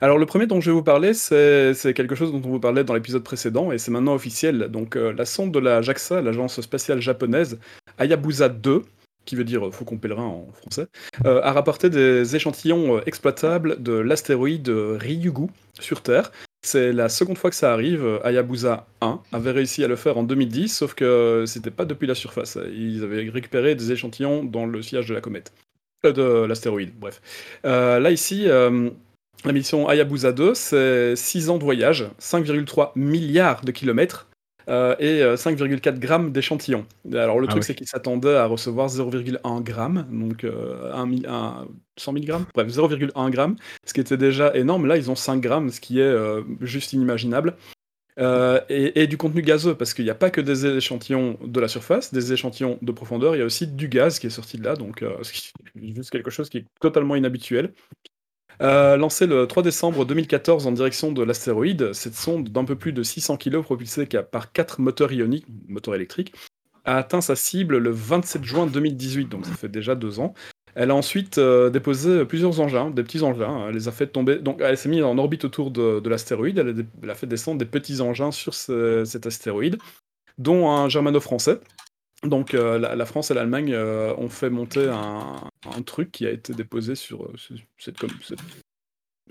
Alors 0.00 0.16
le 0.16 0.24
premier 0.24 0.46
dont 0.46 0.62
je 0.62 0.70
vais 0.70 0.74
vous 0.74 0.82
parler, 0.82 1.12
c'est 1.12 1.92
quelque 1.94 2.14
chose 2.14 2.32
dont 2.32 2.40
on 2.42 2.52
vous 2.52 2.60
parlait 2.60 2.82
dans 2.82 2.94
l'épisode 2.94 3.22
précédent 3.22 3.72
et 3.72 3.78
c'est 3.78 3.90
maintenant 3.90 4.14
officiel. 4.14 4.68
Donc 4.70 4.94
la 4.94 5.26
sonde 5.26 5.52
de 5.52 5.58
la 5.58 5.82
JAXA, 5.82 6.22
l'agence 6.22 6.58
spatiale 6.62 7.02
japonaise, 7.02 7.58
Hayabusa 7.98 8.48
2, 8.48 8.82
qui 9.26 9.36
veut 9.36 9.44
dire 9.44 9.66
euh, 9.66 9.70
faucon 9.70 9.98
pèlerin 9.98 10.24
en 10.24 10.48
français, 10.54 10.86
euh, 11.26 11.42
a 11.42 11.52
rapporté 11.52 11.90
des 11.90 12.34
échantillons 12.34 12.96
euh, 12.96 13.00
exploitables 13.04 13.82
de 13.82 13.92
l'astéroïde 13.92 14.68
Ryugu 14.68 15.48
sur 15.78 16.00
Terre. 16.00 16.32
C'est 16.62 16.92
la 16.92 17.08
seconde 17.08 17.36
fois 17.36 17.50
que 17.50 17.56
ça 17.56 17.72
arrive. 17.72 18.20
Hayabusa 18.24 18.86
1 19.00 19.20
avait 19.32 19.50
réussi 19.50 19.84
à 19.84 19.88
le 19.88 19.94
faire 19.94 20.16
en 20.16 20.22
2010, 20.22 20.74
sauf 20.74 20.94
que 20.94 21.44
c'était 21.46 21.70
pas 21.70 21.84
depuis 21.84 22.06
la 22.06 22.14
surface. 22.14 22.58
Ils 22.72 23.04
avaient 23.04 23.28
récupéré 23.28 23.74
des 23.74 23.92
échantillons 23.92 24.42
dans 24.42 24.66
le 24.66 24.82
sillage 24.82 25.06
de 25.06 25.14
la 25.14 25.20
comète. 25.20 25.52
De 26.02 26.44
l'astéroïde, 26.44 26.92
bref. 26.98 27.20
Là, 27.62 28.10
ici, 28.10 28.46
la 28.46 29.52
mission 29.52 29.88
Hayabusa 29.88 30.32
2, 30.32 30.54
c'est 30.54 31.14
6 31.14 31.50
ans 31.50 31.58
de 31.58 31.62
voyage, 31.62 32.06
5,3 32.20 32.90
milliards 32.96 33.64
de 33.64 33.70
kilomètres. 33.70 34.25
Euh, 34.68 34.96
et 34.98 35.22
euh, 35.22 35.36
5,4 35.36 35.98
grammes 35.98 36.32
d'échantillons. 36.32 36.86
Alors 37.12 37.38
le 37.40 37.46
Ah 37.46 37.50
truc 37.50 37.62
oui. 37.62 37.66
c'est 37.66 37.74
qu'ils 37.74 37.86
s'attendaient 37.86 38.36
à 38.36 38.46
recevoir 38.46 38.88
0,1 38.88 39.62
gramme, 39.62 40.06
donc 40.10 40.44
euh, 40.44 40.92
1, 40.92 41.06
mi- 41.06 41.24
un- 41.28 41.66
100 41.96 42.12
000 42.12 42.24
grammes, 42.24 42.46
bref 42.54 42.68
0,1 42.68 43.30
gramme, 43.30 43.56
ce 43.84 43.92
qui 43.94 44.00
était 44.00 44.16
déjà 44.16 44.54
énorme. 44.54 44.86
Là 44.86 44.96
ils 44.96 45.10
ont 45.10 45.14
5 45.14 45.40
grammes, 45.40 45.70
ce 45.70 45.80
qui 45.80 46.00
est 46.00 46.02
euh, 46.02 46.42
juste 46.60 46.92
inimaginable. 46.92 47.56
Euh, 48.18 48.60
et, 48.70 49.02
et 49.02 49.06
du 49.06 49.18
contenu 49.18 49.42
gazeux, 49.42 49.74
parce 49.74 49.92
qu'il 49.92 50.04
n'y 50.06 50.10
a 50.10 50.14
pas 50.14 50.30
que 50.30 50.40
des 50.40 50.64
échantillons 50.64 51.36
de 51.44 51.60
la 51.60 51.68
surface, 51.68 52.14
des 52.14 52.32
échantillons 52.32 52.78
de 52.80 52.90
profondeur, 52.90 53.36
il 53.36 53.40
y 53.40 53.42
a 53.42 53.44
aussi 53.44 53.66
du 53.66 53.88
gaz 53.88 54.18
qui 54.18 54.26
est 54.26 54.30
sorti 54.30 54.56
de 54.56 54.64
là, 54.64 54.74
donc 54.74 55.02
euh, 55.02 55.22
ce 55.22 55.32
qui 55.32 55.52
est 55.82 55.94
juste 55.94 56.08
quelque 56.08 56.30
chose 56.30 56.48
qui 56.48 56.56
est 56.58 56.64
totalement 56.80 57.14
inhabituel. 57.14 57.74
Euh, 58.62 58.96
lancé 58.96 59.26
le 59.26 59.46
3 59.46 59.62
décembre 59.62 60.04
2014 60.06 60.66
en 60.66 60.72
direction 60.72 61.12
de 61.12 61.22
l'astéroïde, 61.22 61.92
cette 61.92 62.14
sonde 62.14 62.48
d'un 62.48 62.64
peu 62.64 62.74
plus 62.76 62.92
de 62.92 63.02
600 63.02 63.36
kg 63.36 63.60
propulsée 63.60 64.06
par 64.30 64.52
4 64.52 64.80
moteurs 64.80 65.12
ioniques, 65.12 65.46
moteurs 65.68 65.94
électriques, 65.94 66.32
a 66.84 66.96
atteint 66.96 67.20
sa 67.20 67.36
cible 67.36 67.78
le 67.78 67.90
27 67.90 68.44
juin 68.44 68.66
2018, 68.66 69.28
donc 69.28 69.44
ça 69.44 69.52
fait 69.52 69.68
déjà 69.68 69.94
deux 69.94 70.20
ans. 70.20 70.32
Elle 70.74 70.90
a 70.90 70.94
ensuite 70.94 71.38
euh, 71.38 71.68
déposé 71.70 72.24
plusieurs 72.24 72.60
engins, 72.60 72.90
des 72.90 73.02
petits 73.02 73.22
engins, 73.22 73.66
elle 73.68 73.74
les 73.74 73.88
a 73.88 73.92
fait 73.92 74.06
tomber, 74.06 74.36
donc 74.38 74.60
elle 74.62 74.76
s'est 74.78 74.88
mise 74.88 75.02
en 75.02 75.18
orbite 75.18 75.44
autour 75.44 75.70
de, 75.70 76.00
de 76.00 76.08
l'astéroïde, 76.08 76.58
elle, 76.58 77.10
a 77.10 77.14
fait 77.14 77.26
descendre 77.26 77.58
des 77.58 77.64
petits 77.64 78.00
engins 78.00 78.30
sur 78.30 78.54
ce- 78.54 79.04
cet 79.04 79.26
astéroïde, 79.26 79.78
dont 80.38 80.70
un 80.70 80.88
germano-français. 80.88 81.60
Donc 82.26 82.54
euh, 82.54 82.78
la, 82.78 83.06
France 83.06 83.30
et 83.30 83.34
l'Allemagne 83.34 83.72
euh, 83.72 84.14
ont 84.16 84.28
fait 84.28 84.50
monter 84.50 84.88
un, 84.88 85.82
truc 85.82 86.12
qui 86.12 86.26
a 86.26 86.30
été 86.30 86.52
déposé 86.52 86.94
sur, 86.94 87.24
euh, 87.24 88.36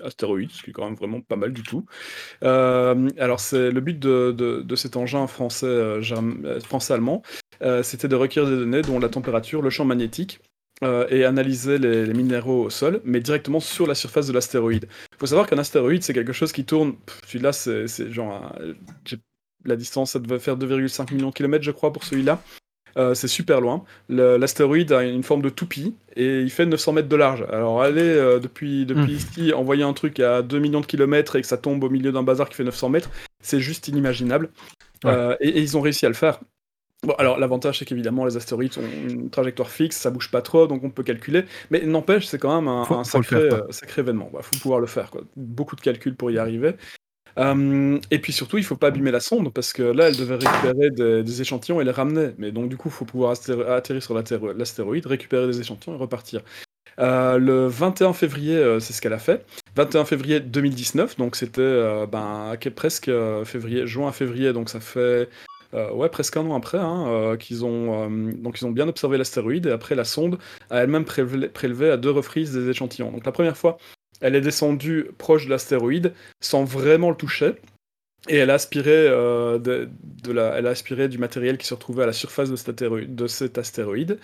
astéroïde, 0.03 0.51
ce 0.51 0.63
qui 0.63 0.69
est 0.69 0.73
quand 0.73 0.85
même 0.85 0.95
vraiment 0.95 1.21
pas 1.21 1.35
mal 1.35 1.53
du 1.53 1.63
tout. 1.63 1.85
Euh, 2.43 3.09
alors 3.17 3.39
c'est 3.39 3.71
le 3.71 3.81
but 3.81 3.99
de, 3.99 4.75
cet 4.75 4.97
engin 4.97 5.27
français, 5.27 5.99
français-allemand, 6.63 7.21
c'était 7.83 8.07
de 8.07 8.15
recueillir 8.15 8.49
des 8.49 8.57
données 8.57 8.81
dont 8.81 8.99
la 8.99 9.09
température, 9.09 9.61
le 9.61 9.69
champ 9.69 9.85
magnétique, 9.85 10.39
et 10.83 11.23
analyser 11.23 11.77
les, 11.77 12.13
minéraux 12.13 12.65
au 12.65 12.69
sol, 12.69 13.01
mais 13.05 13.21
directement 13.21 13.61
sur 13.61 13.87
la 13.87 13.95
surface 13.95 14.27
de 14.27 14.33
l'astéroïde. 14.33 14.87
Il 15.13 15.17
faut 15.17 15.27
savoir 15.27 15.47
qu'un 15.47 15.57
astéroïde, 15.57 16.03
c'est 16.03 16.13
quelque 16.13 16.33
chose 16.33 16.51
qui 16.51 16.65
tourne. 16.65 16.95
Celui-là, 17.27 17.53
c'est 17.53 18.11
genre. 18.11 18.53
la 19.63 19.75
distance, 19.77 20.11
ça 20.11 20.19
devait 20.19 20.39
faire 20.39 20.57
2,5 20.57 21.13
millions 21.13 21.29
de 21.29 21.33
kilomètres, 21.33 21.63
je 21.63 21.71
crois, 21.71 21.93
pour 21.93 22.03
celui-là. 22.03 22.41
Euh, 22.97 23.13
c'est 23.13 23.27
super 23.27 23.59
loin. 23.61 23.83
L'astéroïde 24.09 24.91
a 24.93 25.03
une 25.03 25.23
forme 25.23 25.41
de 25.41 25.49
toupie 25.49 25.95
et 26.15 26.39
il 26.41 26.49
fait 26.49 26.65
900 26.65 26.93
mètres 26.93 27.09
de 27.09 27.15
large. 27.15 27.45
Alors 27.51 27.81
aller 27.81 28.01
euh, 28.01 28.39
depuis, 28.39 28.85
depuis 28.85 29.13
Mm. 29.13 29.15
ici, 29.15 29.53
envoyer 29.53 29.83
un 29.83 29.93
truc 29.93 30.19
à 30.19 30.41
2 30.41 30.59
millions 30.59 30.79
de 30.81 30.85
kilomètres 30.85 31.35
et 31.35 31.41
que 31.41 31.47
ça 31.47 31.57
tombe 31.57 31.83
au 31.83 31.89
milieu 31.89 32.11
d'un 32.11 32.23
bazar 32.23 32.47
qui 32.49 32.55
fait 32.55 32.63
900 32.63 32.89
mètres, 32.89 33.09
c'est 33.41 33.59
juste 33.59 33.87
inimaginable. 33.89 34.49
Ouais. 35.03 35.11
Euh, 35.11 35.35
et, 35.41 35.49
et 35.49 35.59
ils 35.61 35.75
ont 35.77 35.81
réussi 35.81 36.05
à 36.05 36.09
le 36.09 36.15
faire. 36.15 36.39
Bon, 37.03 37.13
alors 37.19 37.37
l'avantage 37.37 37.77
c'est 37.79 37.85
qu'évidemment 37.85 38.25
les 38.25 38.37
astéroïdes 38.37 38.71
ont 38.79 39.09
une 39.09 39.29
trajectoire 39.29 39.69
fixe, 39.69 39.97
ça 39.97 40.09
bouge 40.09 40.31
pas 40.31 40.41
trop, 40.41 40.65
donc 40.65 40.83
on 40.83 40.89
peut 40.89 41.03
calculer. 41.03 41.43
Mais 41.69 41.81
n'empêche, 41.85 42.25
c'est 42.25 42.39
quand 42.39 42.55
même 42.55 42.67
un, 42.69 42.85
Faut- 42.85 43.03
sacré, 43.03 43.35
euh, 43.35 43.61
événement. 43.97 44.31
Il 44.33 44.41
faut 44.41 44.55
pouvoir 44.61 44.79
le 44.79 44.87
faire. 44.87 45.11
Quoi. 45.11 45.21
Beaucoup 45.35 45.75
de 45.75 45.81
calculs 45.81 46.15
pour 46.15 46.31
y 46.31 46.37
arriver. 46.39 46.75
Euh, 47.37 47.99
et 48.11 48.19
puis 48.19 48.33
surtout, 48.33 48.57
il 48.57 48.63
faut 48.63 48.75
pas 48.75 48.87
abîmer 48.87 49.11
la 49.11 49.19
sonde 49.19 49.53
parce 49.53 49.73
que 49.73 49.83
là, 49.83 50.07
elle 50.09 50.17
devait 50.17 50.35
récupérer 50.35 50.89
des, 51.23 51.41
échantillons 51.41 51.81
et 51.81 51.83
les 51.83 51.91
ramener. 51.91 52.29
Mais 52.37 52.51
donc, 52.51 52.69
du 52.69 52.77
coup, 52.77 52.89
il 52.89 52.93
faut 52.93 53.05
pouvoir 53.05 53.35
atterrir 53.67 54.01
sur 54.01 54.13
l'astéroïde, 54.13 55.05
récupérer 55.05 55.47
des 55.47 55.59
échantillons 55.59 55.95
et 55.95 55.99
repartir. 55.99 56.41
Euh, 56.99 57.37
le 57.37 57.67
21 57.67 58.13
février, 58.13 58.55
euh, 58.55 58.79
c'est 58.79 58.93
ce 58.93 59.01
qu'elle 59.01 59.13
a 59.13 59.19
fait. 59.19 59.45
21 59.75 60.05
février 60.05 60.39
2019, 60.39 61.17
donc 61.17 61.35
c'était 61.35 62.05
ben, 62.09 62.55
que- 62.59 62.69
presque 62.69 63.11
juin 63.85 64.07
à 64.07 64.11
février, 64.13 64.53
donc 64.53 64.69
ça 64.69 64.79
fait 64.79 65.27
presque 66.09 66.37
un 66.37 66.45
an 66.45 66.55
après 66.55 66.77
hein, 66.77 67.35
qu'ils 67.37 67.65
ont, 67.65 68.09
bien 68.71 68.87
observé 68.87 69.17
l'astéroïde 69.17 69.65
et 69.65 69.71
après 69.71 69.95
la 69.95 70.05
sonde 70.05 70.37
a 70.69 70.77
elle-même 70.77 71.03
prélevé 71.03 71.89
à 71.89 71.97
deux 71.97 72.11
reprises 72.11 72.53
des 72.53 72.69
échantillons. 72.69 73.11
Donc 73.11 73.25
la 73.25 73.33
première 73.33 73.57
fois, 73.57 73.77
elle 74.21 74.35
est 74.35 74.41
descendue 74.41 75.07
proche 75.17 75.45
de 75.45 75.49
l'astéroïde 75.49 76.13
sans 76.41 76.63
vraiment 76.63 77.09
le 77.09 77.15
toucher. 77.15 77.53
Et 78.27 78.37
elle 78.37 78.49
a 78.49 78.55
aspiré, 78.55 78.91
euh, 78.91 79.59
de, 79.59 79.87
de 80.23 80.31
la, 80.31 80.57
elle 80.57 80.65
a 80.65 80.71
aspiré 80.71 81.07
du 81.07 81.19
matériel 81.19 81.57
qui 81.57 81.67
se 81.67 81.75
retrouvait 81.75 82.03
à 82.03 82.07
la 82.07 82.13
surface 82.13 82.49
de 82.49 82.55
cet 82.55 82.69
astéroïde. 82.69 83.13
De 83.13 83.27
cet 83.27 83.57
astéroïde. 83.59 84.17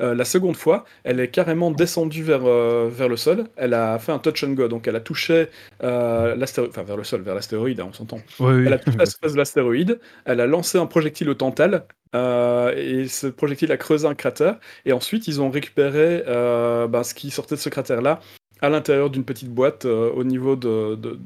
Euh, 0.00 0.14
la 0.14 0.24
seconde 0.24 0.54
fois, 0.54 0.84
elle 1.02 1.18
est 1.18 1.26
carrément 1.26 1.72
descendue 1.72 2.22
vers, 2.22 2.46
euh, 2.46 2.88
vers 2.88 3.08
le 3.08 3.16
sol. 3.16 3.46
Elle 3.56 3.74
a 3.74 3.98
fait 3.98 4.12
un 4.12 4.20
touch 4.20 4.44
and 4.44 4.52
go, 4.52 4.68
donc 4.68 4.86
elle 4.86 4.94
a 4.94 5.00
touché 5.00 5.48
euh, 5.82 6.36
l'astéroïde, 6.36 6.70
enfin 6.70 6.84
vers 6.84 6.96
le 6.96 7.02
sol, 7.02 7.22
vers 7.22 7.34
l'astéroïde, 7.34 7.80
hein, 7.80 7.86
on 7.88 7.92
s'entend. 7.92 8.20
Oui, 8.38 8.52
oui. 8.54 8.62
Elle 8.66 8.74
a 8.74 8.78
touché 8.78 8.96
la 8.96 9.06
surface 9.06 9.32
de 9.32 9.38
l'astéroïde, 9.38 9.98
elle 10.24 10.40
a 10.40 10.46
lancé 10.46 10.78
un 10.78 10.86
projectile 10.86 11.28
au 11.30 11.34
tantal, 11.34 11.84
euh, 12.14 12.72
et 12.76 13.08
ce 13.08 13.26
projectile 13.26 13.72
a 13.72 13.76
creusé 13.76 14.06
un 14.06 14.14
cratère, 14.14 14.60
et 14.84 14.92
ensuite 14.92 15.26
ils 15.26 15.40
ont 15.40 15.50
récupéré 15.50 16.22
ben, 16.26 17.02
ce 17.02 17.12
qui 17.14 17.32
sortait 17.32 17.56
de 17.56 17.60
ce 17.60 17.68
cratère-là 17.68 18.20
à 18.60 18.68
l'intérieur 18.68 19.10
d'une 19.10 19.24
petite 19.24 19.50
boîte 19.50 19.84
euh, 19.84 20.10
au 20.12 20.24
niveau 20.24 20.56
de, 20.56 20.94
de- 20.96 21.18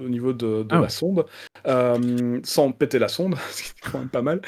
au 0.00 0.08
niveau 0.08 0.32
de, 0.32 0.62
de 0.62 0.68
Ah 0.70 0.80
la 0.80 0.88
sonde, 0.88 1.26
euh, 1.66 2.40
sans 2.44 2.72
péter 2.72 2.98
la 2.98 3.08
sonde, 3.08 3.34
ce 3.50 3.62
qui 3.62 3.70
est 3.70 3.90
quand 3.90 3.98
même 3.98 4.08
pas 4.08 4.22
mal. 4.22 4.40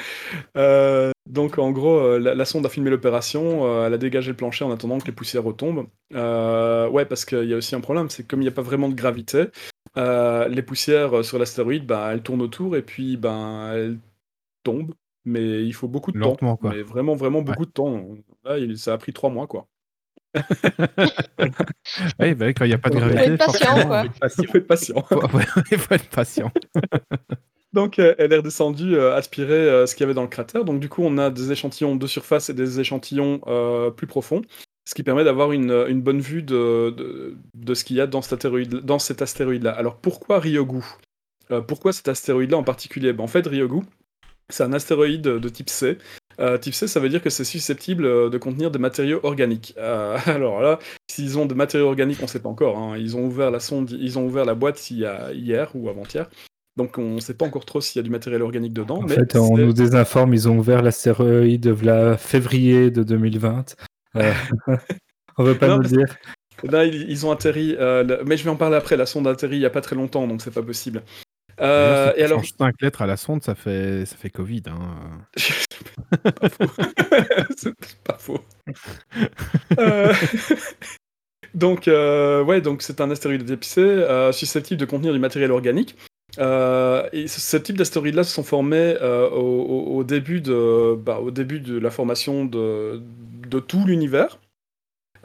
Euh, 0.57 1.11
donc 1.29 1.57
en 1.57 1.71
gros, 1.71 2.17
la, 2.17 2.35
la 2.35 2.45
sonde 2.45 2.65
a 2.65 2.69
filmé 2.69 2.89
l'opération, 2.89 3.85
elle 3.85 3.93
a 3.93 3.97
dégagé 3.97 4.31
le 4.31 4.37
plancher 4.37 4.65
en 4.65 4.71
attendant 4.71 4.99
que 4.99 5.05
les 5.05 5.11
poussières 5.13 5.43
retombent. 5.43 5.87
Ouais, 6.13 7.05
parce 7.05 7.25
qu'il 7.25 7.45
y 7.49 7.53
a 7.53 7.57
aussi 7.57 7.75
un 7.75 7.81
problème, 7.81 8.09
c'est 8.09 8.23
que 8.23 8.27
comme 8.27 8.41
il 8.41 8.45
n'y 8.45 8.49
a 8.49 8.53
pas 8.53 8.61
vraiment 8.61 8.89
de 8.89 8.95
gravité, 8.95 9.45
les 9.95 10.63
poussières 10.63 11.23
sur 11.23 11.39
l'astéroïde, 11.39 11.85
bah, 11.85 12.09
elles 12.13 12.23
tournent 12.23 12.41
autour 12.41 12.75
et 12.75 12.81
puis 12.81 13.17
ben 13.17 13.71
elles 13.73 13.97
tombent. 14.63 14.93
Mais 15.25 15.63
il 15.65 15.73
faut 15.73 15.87
beaucoup 15.87 16.11
de 16.11 16.17
Lentement, 16.17 16.55
temps. 16.55 16.61
quoi. 16.61 16.71
Mais 16.71 16.81
vraiment, 16.81 17.15
vraiment 17.15 17.41
beaucoup 17.41 17.65
de 17.65 17.71
temps. 17.71 18.07
Là, 18.43 18.57
il- 18.57 18.77
ça 18.77 18.93
a 18.93 18.97
pris 18.97 19.13
trois 19.13 19.29
mois, 19.29 19.47
quoi. 19.47 19.67
Oui, 22.19 22.33
bah, 22.35 22.47
quand 22.53 22.65
il 22.65 22.69
n'y 22.69 22.73
a 22.73 22.77
pas 22.77 22.89
de 22.89 22.95
gravité. 22.95 23.23
Il 24.39 24.47
faut 24.47 24.57
être 24.57 24.67
patient. 24.67 25.05
il 25.71 25.77
faut 25.77 25.93
être 25.93 26.09
patient. 26.09 26.51
Donc, 27.73 27.97
euh, 27.97 28.13
elle 28.19 28.31
est 28.33 28.37
redescendue 28.37 28.95
euh, 28.95 29.15
aspirer 29.15 29.53
euh, 29.53 29.85
ce 29.87 29.95
qu'il 29.95 30.03
y 30.03 30.05
avait 30.05 30.13
dans 30.13 30.21
le 30.21 30.27
cratère. 30.27 30.63
Donc, 30.63 30.79
du 30.79 30.89
coup, 30.89 31.01
on 31.03 31.17
a 31.17 31.29
des 31.31 31.51
échantillons 31.51 31.95
de 31.95 32.07
surface 32.07 32.49
et 32.49 32.53
des 32.53 32.79
échantillons 32.79 33.41
euh, 33.47 33.89
plus 33.89 34.05
profonds, 34.05 34.41
ce 34.85 34.93
qui 34.93 35.01
permet 35.01 35.23
d'avoir 35.23 35.51
une, 35.53 35.71
une 35.87 36.01
bonne 36.01 36.19
vue 36.21 36.43
de, 36.43 36.93
de, 36.95 37.35
de 37.55 37.73
ce 37.73 37.83
qu'il 37.83 37.95
y 37.95 38.01
a 38.01 38.05
dans 38.07 38.21
cet 38.21 38.33
astéroïde, 38.33 38.75
dans 38.75 38.99
cet 38.99 39.21
astéroïde-là. 39.23 39.71
Alors, 39.71 39.97
pourquoi 39.97 40.39
Ryogu? 40.39 40.83
Euh, 41.51 41.61
Pourquoi 41.61 41.93
cet 41.93 42.07
astéroïde-là 42.07 42.57
en 42.57 42.63
particulier? 42.63 43.11
Ben, 43.11 43.23
En 43.23 43.27
fait, 43.27 43.45
Ryogu, 43.47 43.81
c'est 44.49 44.63
un 44.63 44.73
astéroïde 44.73 45.23
de 45.23 45.49
type 45.49 45.69
C. 45.69 45.97
Euh, 46.39 46.57
type 46.57 46.73
C, 46.73 46.87
ça 46.87 46.99
veut 46.99 47.09
dire 47.09 47.21
que 47.21 47.29
c'est 47.29 47.43
susceptible 47.43 48.05
euh, 48.05 48.29
de 48.29 48.37
contenir 48.37 48.71
des 48.71 48.79
matériaux 48.79 49.19
organiques. 49.23 49.73
Euh, 49.77 50.17
alors 50.25 50.61
là, 50.61 50.79
s'ils 51.09 51.37
ont 51.37 51.45
des 51.45 51.55
matériaux 51.55 51.87
organiques, 51.87 52.17
on 52.19 52.23
ne 52.23 52.29
sait 52.29 52.39
pas 52.41 52.49
encore. 52.49 52.77
hein. 52.77 52.97
Ils 52.97 53.15
ont 53.15 53.25
ouvert 53.25 53.51
la 53.51 53.59
sonde, 53.59 53.91
ils 53.91 54.17
ont 54.17 54.25
ouvert 54.25 54.45
la 54.45 54.55
boîte 54.55 54.89
il 54.91 54.99
y 54.99 55.05
a- 55.05 55.31
hier 55.33 55.69
ou 55.75 55.89
avant-hier. 55.89 56.29
Donc 56.75 56.97
on 56.97 57.15
ne 57.15 57.19
sait 57.19 57.35
pas 57.35 57.45
encore 57.45 57.65
trop 57.65 57.81
s'il 57.81 57.99
y 57.99 58.01
a 58.01 58.03
du 58.03 58.09
matériel 58.09 58.41
organique 58.41 58.73
dedans. 58.73 58.97
En 58.97 59.03
mais 59.03 59.15
fait, 59.15 59.35
on 59.35 59.57
nous 59.57 59.73
désinforme, 59.73 60.33
ils 60.33 60.49
ont 60.49 60.57
ouvert 60.57 60.81
l'astéroïde 60.81 61.67
v'là 61.67 62.17
février 62.17 62.89
de 62.89 63.03
2020. 63.03 63.75
Euh, 64.15 64.33
on 65.37 65.43
veut 65.43 65.55
pas 65.55 65.67
Non, 65.67 65.75
nous 65.77 65.83
le 65.83 65.89
dire. 65.89 66.15
Là, 66.63 66.85
ils, 66.85 67.25
ont 67.25 67.31
atterri, 67.31 67.75
euh, 67.77 68.23
mais 68.25 68.37
je 68.37 68.43
vais 68.43 68.49
en 68.49 68.55
parler 68.55 68.77
après. 68.77 68.95
La 68.95 69.05
sonde 69.05 69.27
a 69.27 69.31
atterri 69.31 69.57
il 69.57 69.59
n'y 69.59 69.65
a 69.65 69.69
pas 69.69 69.81
très 69.81 69.95
longtemps, 69.95 70.27
donc 70.27 70.41
c'est 70.41 70.53
pas 70.53 70.63
possible. 70.63 71.03
Euh, 71.61 72.11
si 72.13 72.19
et 72.19 72.23
alors, 72.23 72.43
5 72.43 72.81
lettres 72.81 73.01
à 73.01 73.07
la 73.07 73.17
sonde, 73.17 73.43
ça 73.43 73.55
fait, 73.55 74.05
ça 74.05 74.15
fait 74.15 74.29
Covid. 74.29 74.63
Hein. 74.67 75.25
pas 76.39 76.49
faux. 76.49 76.71
c'est 77.55 77.73
pas 78.03 78.17
faux. 78.17 78.39
Euh, 79.79 80.13
donc, 81.53 81.87
euh, 81.87 82.43
ouais, 82.43 82.61
donc 82.61 82.81
c'est 82.81 83.01
un 83.01 83.09
astéroïde 83.11 83.49
épicé 83.49 83.81
euh, 83.81 84.31
susceptible 84.31 84.79
de 84.79 84.85
contenir 84.85 85.13
du 85.13 85.19
matériel 85.19 85.51
organique. 85.51 85.95
Euh, 86.39 87.07
et 87.11 87.27
ce, 87.27 87.39
ce 87.39 87.57
type 87.57 87.77
d'astéroïdes-là 87.77 88.23
se 88.23 88.33
sont 88.33 88.43
formés 88.43 88.95
euh, 89.01 89.29
au 89.29 90.03
début 90.03 90.41
de, 90.41 90.95
bah, 90.95 91.19
au 91.19 91.31
début 91.31 91.59
de 91.59 91.77
la 91.77 91.91
formation 91.91 92.45
de, 92.45 93.01
de 93.47 93.59
tout 93.59 93.85
l'univers. 93.85 94.39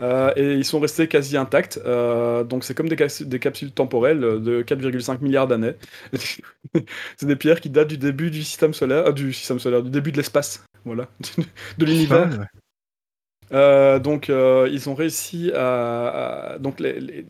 Euh, 0.00 0.32
et 0.36 0.54
ils 0.54 0.64
sont 0.64 0.80
restés 0.80 1.08
quasi 1.08 1.36
intacts. 1.36 1.80
Euh, 1.84 2.44
donc 2.44 2.64
c'est 2.64 2.74
comme 2.74 2.88
des, 2.88 2.96
capsules 2.96 3.72
temporelles 3.72 4.20
de 4.20 4.62
4,5 4.62 5.20
milliards 5.20 5.48
d'années. 5.48 5.74
c'est 7.16 7.26
des 7.26 7.36
pierres 7.36 7.60
qui 7.60 7.70
datent 7.70 7.88
du 7.88 7.98
début 7.98 8.30
du 8.30 8.42
système 8.42 8.74
solaire, 8.74 9.06
euh, 9.06 9.12
du 9.12 9.32
système 9.32 9.58
solaire, 9.58 9.82
du 9.82 9.90
début 9.90 10.12
de 10.12 10.16
l'espace, 10.16 10.64
voilà, 10.84 11.08
de 11.78 11.84
l'univers. 11.84 12.46
Euh, 13.52 13.98
donc 13.98 14.30
euh, 14.30 14.68
ils 14.70 14.88
ont 14.88 14.94
réussi 14.94 15.50
à, 15.54 16.56
les- 16.80 17.24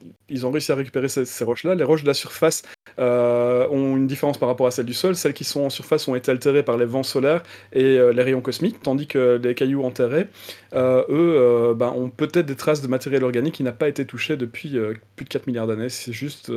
récupérer 0.75 1.09
ces, 1.09 1.25
ces 1.25 1.45
roches-là. 1.45 1.75
Les 1.75 1.85
roches 1.85 2.03
de 2.03 2.09
la 2.09 2.15
surface 2.15 2.63
euh, 2.99 3.67
ont 3.71 3.97
une 3.97 4.07
différence 4.07 4.39
par 4.39 4.49
rapport 4.49 4.67
à 4.67 4.71
celles 4.71 4.87
du 4.87 4.95
sol. 4.95 5.15
Celles 5.17 5.35
qui 5.35 5.45
sont 5.45 5.61
en 5.63 5.71
surface 5.71 6.09
ont 6.09 6.15
été 6.15 6.31
altérées 6.31 6.63
par 6.63 6.77
les 6.77 6.87
vents 6.87 7.03
solaires 7.03 7.43
et 7.73 7.99
les 7.99 8.23
rayons 8.23 8.41
cosmiques, 8.41 8.83
tandis 8.83 9.07
que 9.07 9.41
les 9.43 9.55
cailloux 9.55 9.85
enterrés, 9.85 10.27
eux, 10.75 11.75
ben, 11.77 11.93
ont 11.97 12.11
peut-être 12.11 12.47
des 12.47 12.57
traces 12.57 12.83
de 12.83 12.89
matériel 12.89 13.25
organique 13.25 13.55
qui 13.55 13.63
n'a 13.63 13.73
pas 13.73 13.89
été 13.89 14.05
touché 14.05 14.37
depuis 14.37 14.77
plus 15.17 15.25
de 15.25 15.29
4 15.29 15.47
milliards 15.47 15.67
d'années. 15.67 15.89
C'est 15.89 16.13
juste 16.13 16.53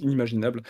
inimaginable. 0.00 0.62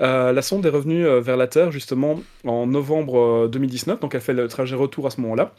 La 0.00 0.42
sonde 0.42 0.64
est 0.66 0.70
revenue 0.70 1.04
vers 1.20 1.36
la 1.36 1.46
Terre 1.48 1.70
justement 1.70 2.20
en 2.44 2.66
novembre 2.66 3.18
euh, 3.44 3.48
2019, 3.48 4.00
donc 4.00 4.14
elle 4.14 4.20
fait 4.20 4.32
le 4.32 4.48
trajet 4.48 4.76
retour 4.76 5.06
à 5.06 5.10
ce 5.10 5.20
moment-là. 5.20 5.54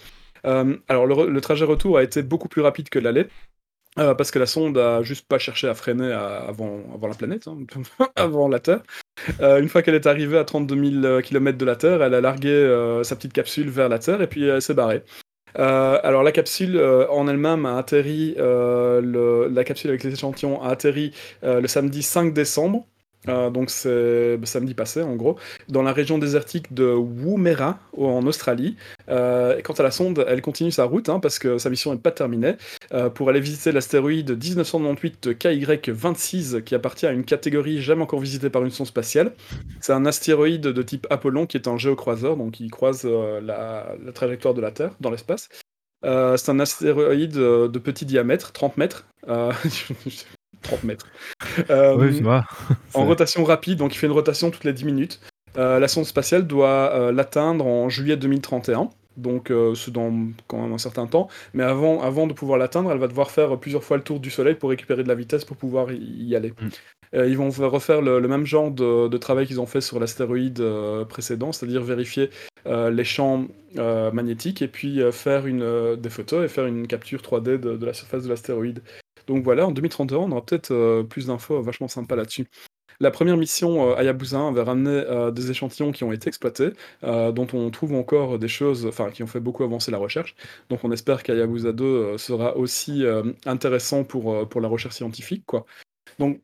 Euh, 0.46 0.76
alors 0.90 1.06
le, 1.08 1.42
trajet 1.42 1.66
retour 1.66 1.98
a 1.98 2.04
été 2.04 2.22
beaucoup 2.24 2.50
plus 2.50 2.62
rapide 2.62 2.90
que 2.90 3.00
l'aller. 3.00 3.28
euh, 4.00 4.16
parce 4.16 4.32
que 4.32 4.40
la 4.40 4.48
sonde 4.48 4.78
a 4.78 5.04
juste 5.04 5.28
pas 5.28 5.40
cherché 5.40 5.68
à 5.68 5.76
freiner 5.76 6.12
à- 6.12 6.40
avant, 6.48 6.82
avant 6.96 7.08
la 7.08 7.16
planète, 7.16 7.48
hein, 7.48 7.58
avant 8.16 8.48
la 8.50 8.60
Terre. 8.60 8.82
Euh, 9.42 9.62
une 9.62 9.70
fois 9.70 9.82
qu'elle 9.84 9.96
est 9.96 10.08
arrivée 10.08 10.38
à 10.40 10.46
32 10.46 10.76
000 11.02 11.22
km 11.22 11.58
de 11.58 11.66
la 11.66 11.76
Terre, 11.76 12.02
elle 12.04 12.14
a 12.16 12.22
largué 12.22 12.50
euh, 12.50 13.04
sa 13.04 13.16
petite 13.16 13.34
capsule 13.34 13.70
vers 13.70 13.90
la 13.90 14.00
Terre 14.00 14.22
et 14.22 14.28
puis 14.28 14.46
elle 14.48 14.62
s'est 14.62 14.74
barrée. 14.74 15.04
Alors 15.56 16.24
la 16.24 16.32
capsule 16.32 16.80
en 17.10 17.28
elle-même 17.28 17.66
a 17.68 17.78
atterri, 17.78 18.36
le- 18.38 19.48
la 19.52 19.64
capsule 19.64 19.92
avec 19.92 20.04
les 20.04 20.14
échantillons 20.14 20.62
a 20.64 20.70
atterri 20.70 21.14
le 21.44 21.68
samedi 21.68 22.02
5 22.04 22.34
décembre, 22.34 22.88
euh, 23.28 23.50
donc 23.50 23.70
c'est 23.70 24.38
samedi 24.46 24.74
passé 24.74 25.02
en 25.02 25.16
gros, 25.16 25.38
dans 25.70 25.82
la 25.82 25.94
région 25.94 26.18
désertique 26.18 26.74
de 26.74 26.86
Woomera 26.86 27.80
en 27.98 28.26
Australie. 28.26 28.76
Euh, 29.10 29.62
quant 29.64 29.74
à 29.74 29.84
la 29.84 29.92
sonde, 29.92 30.26
elle 30.28 30.42
continue 30.42 30.72
sa 30.72 30.86
route 30.86 31.10
hein, 31.10 31.20
parce 31.20 31.40
que 31.40 31.58
sa 31.58 31.70
mission 31.70 31.94
n'est 31.94 32.00
pas 32.00 32.12
terminée 32.12 32.56
euh, 32.94 33.10
pour 33.10 33.30
aller 33.30 33.40
visiter 33.40 33.72
l'astéroïde 33.72 34.32
1998 34.32 35.30
KY26 35.32 36.64
qui 36.64 36.76
appartient 36.76 37.06
à 37.06 37.12
une 37.12 37.24
catégorie 37.24 37.82
jamais 37.82 38.04
encore 38.04 38.20
visitée 38.20 38.50
par 38.50 38.64
une 38.64 38.72
sonde 38.72 38.88
spatiale. 38.88 39.34
C'est 39.82 39.94
un 39.94 40.06
astéroïde 40.06 40.62
de 40.62 40.82
type 40.82 41.08
Apollon 41.10 41.46
qui 41.46 41.58
est 41.58 41.68
un 41.68 41.78
géocroiseur, 41.78 42.38
donc 42.38 42.60
il 42.60 42.70
croise 42.72 43.06
la, 43.06 43.96
trajectoire 44.14 44.54
de 44.54 44.62
la 44.62 44.72
Terre 44.72 44.92
dans 45.00 45.10
l'espace. 45.10 45.50
C'est 46.04 46.50
un 46.50 46.60
astéroïde 46.60 47.34
de 47.34 47.80
petit 47.80 48.06
diamètre, 48.06 48.52
30 48.52 48.78
mètres. 48.78 49.06
Euh, 49.30 49.52
30 50.64 50.84
mètres. 50.84 51.08
Euh, 51.70 51.96
Oui, 51.98 52.22
en 52.94 53.06
rotation 53.06 53.44
rapide, 53.44 53.78
donc 53.80 53.94
il 53.94 53.98
fait 53.98 54.08
une 54.08 54.14
rotation 54.14 54.50
toutes 54.52 54.64
les 54.64 54.74
10 54.74 54.86
minutes. 54.86 55.20
Euh, 55.58 55.80
la 55.80 55.88
sonde 55.88 56.06
spatiale 56.06 56.48
doit 56.48 56.92
euh, 56.94 57.12
l'atteindre 57.12 57.68
en 57.68 57.88
juillet 57.90 58.18
2031, 58.18 58.90
donc 59.18 59.52
c'est 59.76 59.92
dans 59.92 60.12
quand 60.48 60.60
même 60.62 60.74
un 60.74 60.80
certain 60.80 61.06
temps. 61.06 61.28
Mais 61.54 61.64
avant, 61.64 62.02
avant 62.02 62.26
de 62.26 62.34
pouvoir 62.34 62.58
l'atteindre, 62.58 62.92
elle 62.92 62.98
va 62.98 63.08
devoir 63.08 63.30
faire 63.30 63.60
plusieurs 63.60 63.84
fois 63.84 63.98
le 63.98 64.04
tour 64.04 64.20
du 64.20 64.32
Soleil 64.32 64.56
pour 64.56 64.72
récupérer 64.72 65.04
de 65.04 65.08
la 65.08 65.14
vitesse 65.16 65.46
pour 65.46 65.56
pouvoir 65.58 65.92
y, 65.92 66.36
aller. 66.36 66.54
Mm. 66.60 66.70
Ils 67.28 67.38
vont 67.38 67.52
faire- 67.52 67.70
refaire 67.70 68.02
le, 68.02 68.20
le 68.20 68.28
même 68.28 68.48
genre 68.48 68.72
de, 68.72 69.08
de 69.08 69.18
travail 69.18 69.46
qu'ils 69.46 69.62
ont 69.62 69.68
fait 69.68 69.82
sur 69.82 70.00
l'astéroïde 70.00 70.64
précédent, 71.08 71.52
c'est-à-dire 71.52 71.84
vérifier 71.84 72.32
les 72.66 73.04
champs 73.04 73.46
magnétiques 73.76 74.64
et 74.64 74.68
puis 74.68 75.00
faire 75.12 75.46
une, 75.46 75.96
des 75.96 76.10
photos 76.10 76.44
et 76.44 76.48
faire 76.48 76.66
une 76.66 76.88
capture 76.88 77.22
3D 77.22 77.60
de, 77.60 77.78
de 77.78 77.86
la 77.86 77.94
surface 77.94 78.24
de 78.24 78.30
l'astéroïde. 78.30 78.82
Donc 79.28 79.44
voilà, 79.44 79.68
en 79.68 79.72
2031, 79.72 80.18
on 80.18 80.32
aura 80.32 80.46
peut-être 80.46 80.72
euh, 80.72 81.04
plus 81.04 81.28
d'infos 81.28 81.62
vachement 81.62 81.88
sympas 81.88 82.16
là-dessus. 82.16 82.48
La 83.00 83.12
première 83.12 83.38
mission 83.38 83.92
euh, 83.92 83.96
Hayabusa 83.96 84.38
1 84.38 84.50
avait 84.50 84.62
ramené 84.62 84.90
euh, 84.92 85.32
des 85.32 85.52
échantillons 85.52 85.92
qui 85.92 86.04
ont 86.04 86.12
été 86.12 86.28
exploités, 86.28 86.70
euh, 87.04 87.32
dont 87.32 87.48
on 87.54 87.70
trouve 87.72 87.94
encore 87.96 88.40
des 88.40 88.48
choses, 88.48 88.86
enfin 88.86 89.10
qui 89.12 89.24
ont 89.24 89.28
fait 89.28 89.40
beaucoup 89.40 89.64
avancer 89.64 89.92
la 89.92 89.98
recherche. 89.98 90.36
Donc 90.70 90.84
on 90.84 90.92
espère 90.92 91.24
qu'Hayabusa 91.24 91.72
2 91.74 91.84
euh, 91.84 92.18
sera 92.18 92.56
aussi 92.58 93.04
euh, 93.06 93.34
intéressant 93.46 94.04
pour, 94.04 94.34
euh, 94.34 94.46
la 94.62 94.68
recherche 94.68 94.96
scientifique. 94.96 95.44
Quoi. 95.46 95.66
Donc 96.20 96.42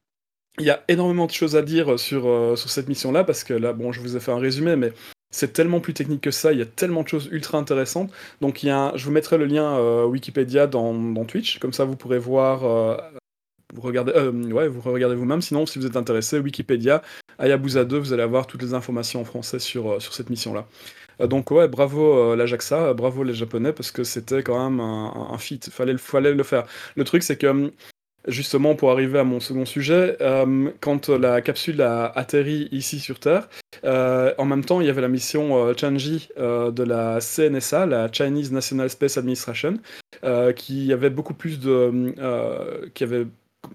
il 0.60 0.66
y 0.66 0.70
a 0.72 0.84
énormément 0.90 1.26
de 1.26 1.32
choses 1.32 1.56
à 1.56 1.62
dire 1.62 1.98
sur, 2.00 2.28
euh, 2.28 2.56
sur 2.56 2.70
cette 2.70 2.90
mission-là, 2.90 3.24
parce 3.24 3.44
que 3.44 3.54
là, 3.54 3.74
bon, 3.74 3.92
je 3.92 4.02
vous 4.02 4.18
ai 4.18 4.20
fait 4.20 4.32
un 4.32 4.40
résumé, 4.40 4.76
mais 4.76 4.92
c'est 5.32 5.54
tellement 5.54 5.80
plus 5.80 5.94
technique 5.94 6.22
que 6.22 6.32
ça, 6.32 6.54
il 6.54 6.60
y 6.60 6.62
a 6.62 6.66
tellement 6.66 7.04
de 7.04 7.08
choses 7.08 7.28
ultra 7.32 7.58
intéressantes. 7.58 8.12
Donc, 8.42 8.64
il 8.64 8.68
y 8.68 8.70
a 8.70 8.80
un- 8.80 8.98
je 8.98 9.06
vous 9.06 9.12
mettrai 9.12 9.38
le 9.38 9.46
lien 9.46 9.78
euh, 9.78 10.06
Wikipédia 10.06 10.68
dans, 10.68 10.94
Twitch, 11.26 11.60
comme 11.60 11.74
ça 11.74 11.86
vous 11.86 11.96
pourrez 11.96 12.20
voir, 12.20 12.64
euh, 12.66 12.98
vous 13.74 13.82
regardez, 13.82 14.14
euh, 14.16 14.32
ouais, 14.52 14.68
vous 14.68 14.82
regardez 14.82 15.16
vous-même. 15.16 15.42
Sinon, 15.42 15.66
si 15.66 15.80
vous 15.80 15.86
êtes 15.86 15.96
intéressé, 15.98 16.40
Wikipédia, 16.40 17.02
Hayabusa 17.38 17.86
2, 17.86 17.98
vous 18.00 18.14
allez 18.14 18.24
avoir 18.24 18.48
toutes 18.48 18.62
les 18.64 18.74
informations 18.74 19.22
en 19.22 19.26
français 19.26 19.60
sur, 19.60 20.02
sur 20.02 20.14
cette 20.14 20.30
mission-là. 20.30 20.68
Donc, 21.28 21.52
ouais, 21.52 21.68
bravo 21.68 22.36
l'Ajaxa, 22.36 22.94
bravo 22.94 23.24
les 23.24 23.34
Japonais, 23.34 23.74
parce 23.74 23.92
que 23.92 24.04
c'était 24.06 24.42
quand 24.44 24.70
même 24.70 24.80
un, 24.80 25.38
feat, 25.38 25.70
fallait, 25.70 25.98
fallait 25.98 26.34
le 26.34 26.44
faire. 26.44 26.66
Le 26.96 27.04
truc, 27.04 27.24
c'est 27.24 27.38
que 27.38 27.48
hum, 27.48 27.72
Justement, 28.28 28.76
pour 28.76 28.92
arriver 28.92 29.20
à 29.20 29.24
mon 29.24 29.40
second 29.40 29.66
sujet, 29.66 30.18
euh, 30.22 30.72
quand 30.82 31.10
la 31.10 31.42
capsule 31.42 31.82
a 31.82 32.06
atterri 32.06 32.68
ici 32.72 33.00
sur 33.00 33.20
Terre, 33.20 33.50
euh, 33.86 34.34
en 34.38 34.46
même 34.46 34.66
temps, 34.66 34.82
il 34.82 34.88
y 34.88 34.90
avait 34.90 35.02
la 35.02 35.08
mission 35.08 35.58
euh, 35.58 35.74
Changi 35.80 36.30
euh, 36.38 36.72
de 36.72 36.84
la 36.84 37.20
CNSA, 37.22 37.86
la 37.86 38.12
Chinese 38.12 38.52
National 38.52 38.90
Space 38.90 39.18
Administration, 39.18 39.80
qui 40.56 40.92
avait 40.92 41.10
beaucoup 41.10 41.34
plus 41.34 41.60
de, 41.60 42.14
qui 42.94 43.04
avait 43.04 43.26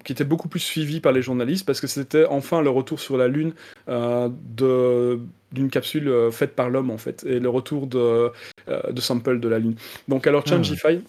qui 0.04 0.12
était 0.12 0.24
beaucoup 0.24 0.48
plus 0.48 0.60
suivi 0.60 1.00
par 1.00 1.12
les 1.12 1.22
journalistes 1.22 1.66
parce 1.66 1.80
que 1.80 1.86
c'était 1.86 2.24
enfin 2.26 2.62
le 2.62 2.70
retour 2.70 3.00
sur 3.00 3.16
la 3.16 3.28
Lune 3.28 3.52
euh, 3.88 4.28
de 4.56 5.20
d'une 5.52 5.70
capsule 5.70 6.08
euh, 6.08 6.30
faite 6.30 6.56
par 6.56 6.68
l'homme 6.68 6.90
en 6.90 6.98
fait 6.98 7.24
et 7.24 7.38
le 7.38 7.48
retour 7.48 7.86
de, 7.86 8.32
euh, 8.68 8.92
de 8.92 9.00
sample 9.00 9.38
de 9.38 9.48
la 9.48 9.58
Lune. 9.58 9.76
Donc 10.08 10.26
alors 10.26 10.46
Changi 10.46 10.76
5 10.76 11.00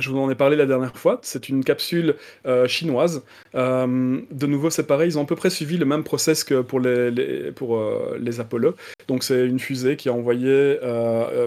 je 0.00 0.10
vous 0.10 0.18
en 0.18 0.30
ai 0.30 0.34
parlé 0.34 0.56
la 0.56 0.66
dernière 0.66 0.96
fois. 0.96 1.20
C'est 1.22 1.48
une 1.48 1.64
capsule 1.64 2.16
euh, 2.46 2.66
chinoise. 2.66 3.22
Euh, 3.54 4.20
de 4.30 4.46
nouveau, 4.46 4.70
c'est 4.70 4.86
pareil. 4.86 5.08
Ils 5.10 5.18
ont 5.18 5.22
à 5.22 5.26
peu 5.26 5.36
près 5.36 5.50
suivi 5.50 5.76
le 5.76 5.84
même 5.84 6.04
process 6.04 6.44
que 6.44 6.60
pour 6.62 6.80
les, 6.80 7.52
euh, 7.62 8.38
Apollo. 8.38 8.74
Donc, 9.08 9.22
c'est 9.22 9.46
une 9.46 9.58
fusée 9.58 9.96
qui 9.96 10.08
a 10.08 10.12
envoyé, 10.12 10.78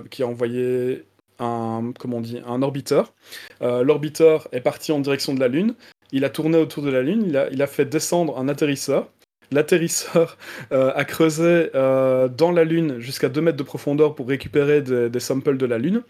qui 0.10 0.24
a 0.24 0.28
envoyé 0.28 1.04
un, 1.40 1.92
comment 2.00 2.18
on 2.18 2.54
un 2.54 2.62
orbiteur. 2.62 3.14
L'orbiteur 3.62 4.48
est 4.52 4.62
parti 4.62 4.92
en 4.92 5.00
direction 5.00 5.34
de 5.34 5.40
la 5.40 5.48
Lune. 5.48 5.76
Il 6.12 6.26
a 6.26 6.30
tourné 6.30 6.58
autour 6.58 6.84
de 6.84 6.92
la 6.92 7.02
Lune. 7.02 7.26
Il 7.52 7.62
a, 7.62 7.68
fait 7.68 7.86
descendre 7.86 8.38
un 8.38 8.48
atterrisseur. 8.48 9.10
L'atterrisseur 9.52 10.38
a 10.72 11.06
creusé 11.06 11.70
dans 11.74 12.52
la 12.54 12.64
Lune 12.64 13.00
jusqu'à 13.00 13.30
2 13.30 13.42
mètres 13.42 13.58
de 13.58 13.64
profondeur 13.64 14.14
pour 14.16 14.28
récupérer 14.28 14.82
des 14.82 15.20
samples 15.20 15.58
de 15.58 15.66
la 15.66 15.78
Lune. 15.78 16.04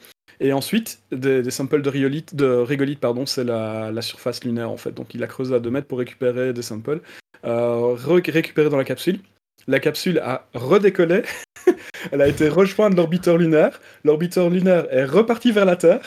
Et 0.43 0.51
ensuite, 0.51 1.01
des, 1.11 1.49
samples 1.51 1.81
de 1.81 1.89
rhyolite, 1.89 2.35
de 2.35 2.45
régolite, 2.45 2.99
pardon, 2.99 3.25
c'est 3.25 3.45
la, 3.45 4.01
surface 4.01 4.43
lunaire 4.43 4.69
en 4.69 4.77
fait. 4.77 4.91
Donc 4.91 5.15
il 5.15 5.23
a 5.23 5.27
creusé 5.27 5.55
à 5.55 5.59
2 5.59 5.69
mètres 5.71 5.87
pour 5.87 5.99
récupérer 5.99 6.51
des 6.51 6.61
samples, 6.61 6.99
euh, 7.45 7.95
récupérer 7.95 8.69
dans 8.69 8.77
la 8.77 8.83
capsule. 8.83 9.19
La 9.67 9.79
capsule 9.79 10.19
a 10.19 10.45
redécollé, 10.53 11.23
elle 12.11 12.21
a 12.21 12.27
été 12.27 12.49
rejointe 12.49 12.91
de 12.91 12.97
l'orbiteur 12.97 13.37
lunaire. 13.37 13.79
L'orbiteur 14.03 14.49
lunaire 14.49 14.85
est 14.91 15.05
reparti 15.05 15.53
vers 15.53 15.63
la 15.63 15.77
Terre. 15.77 16.01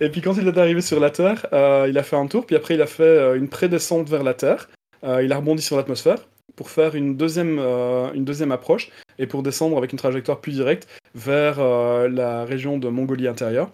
Et 0.00 0.08
puis 0.08 0.20
quand 0.20 0.34
il 0.34 0.48
est 0.48 0.58
arrivé 0.58 0.80
sur 0.80 0.98
la 0.98 1.10
Terre, 1.10 1.46
euh, 1.52 1.86
il 1.88 1.96
a 1.98 2.02
fait 2.02 2.16
un 2.16 2.26
tour, 2.26 2.46
puis 2.46 2.56
après 2.56 2.74
il 2.74 2.82
a 2.82 2.86
fait 2.86 3.04
euh, 3.04 3.36
une 3.36 3.48
prédescente 3.48 4.08
vers 4.08 4.24
la 4.24 4.34
Terre. 4.34 4.68
Euh, 5.04 5.22
il 5.22 5.32
a 5.32 5.36
rebondi 5.36 5.62
sur 5.62 5.76
l'atmosphère 5.76 6.18
pour 6.56 6.70
faire 6.70 6.94
une 6.94 7.16
deuxième, 7.16 7.58
euh, 7.60 8.12
une 8.14 8.24
deuxième 8.24 8.50
approche 8.50 8.90
et 9.18 9.26
pour 9.26 9.42
descendre 9.42 9.76
avec 9.76 9.92
une 9.92 9.98
trajectoire 9.98 10.40
plus 10.40 10.52
directe 10.52 10.88
vers 11.14 11.60
euh, 11.60 12.08
la 12.08 12.44
région 12.44 12.78
de 12.78 12.88
Mongolie 12.88 13.28
intérieure. 13.28 13.72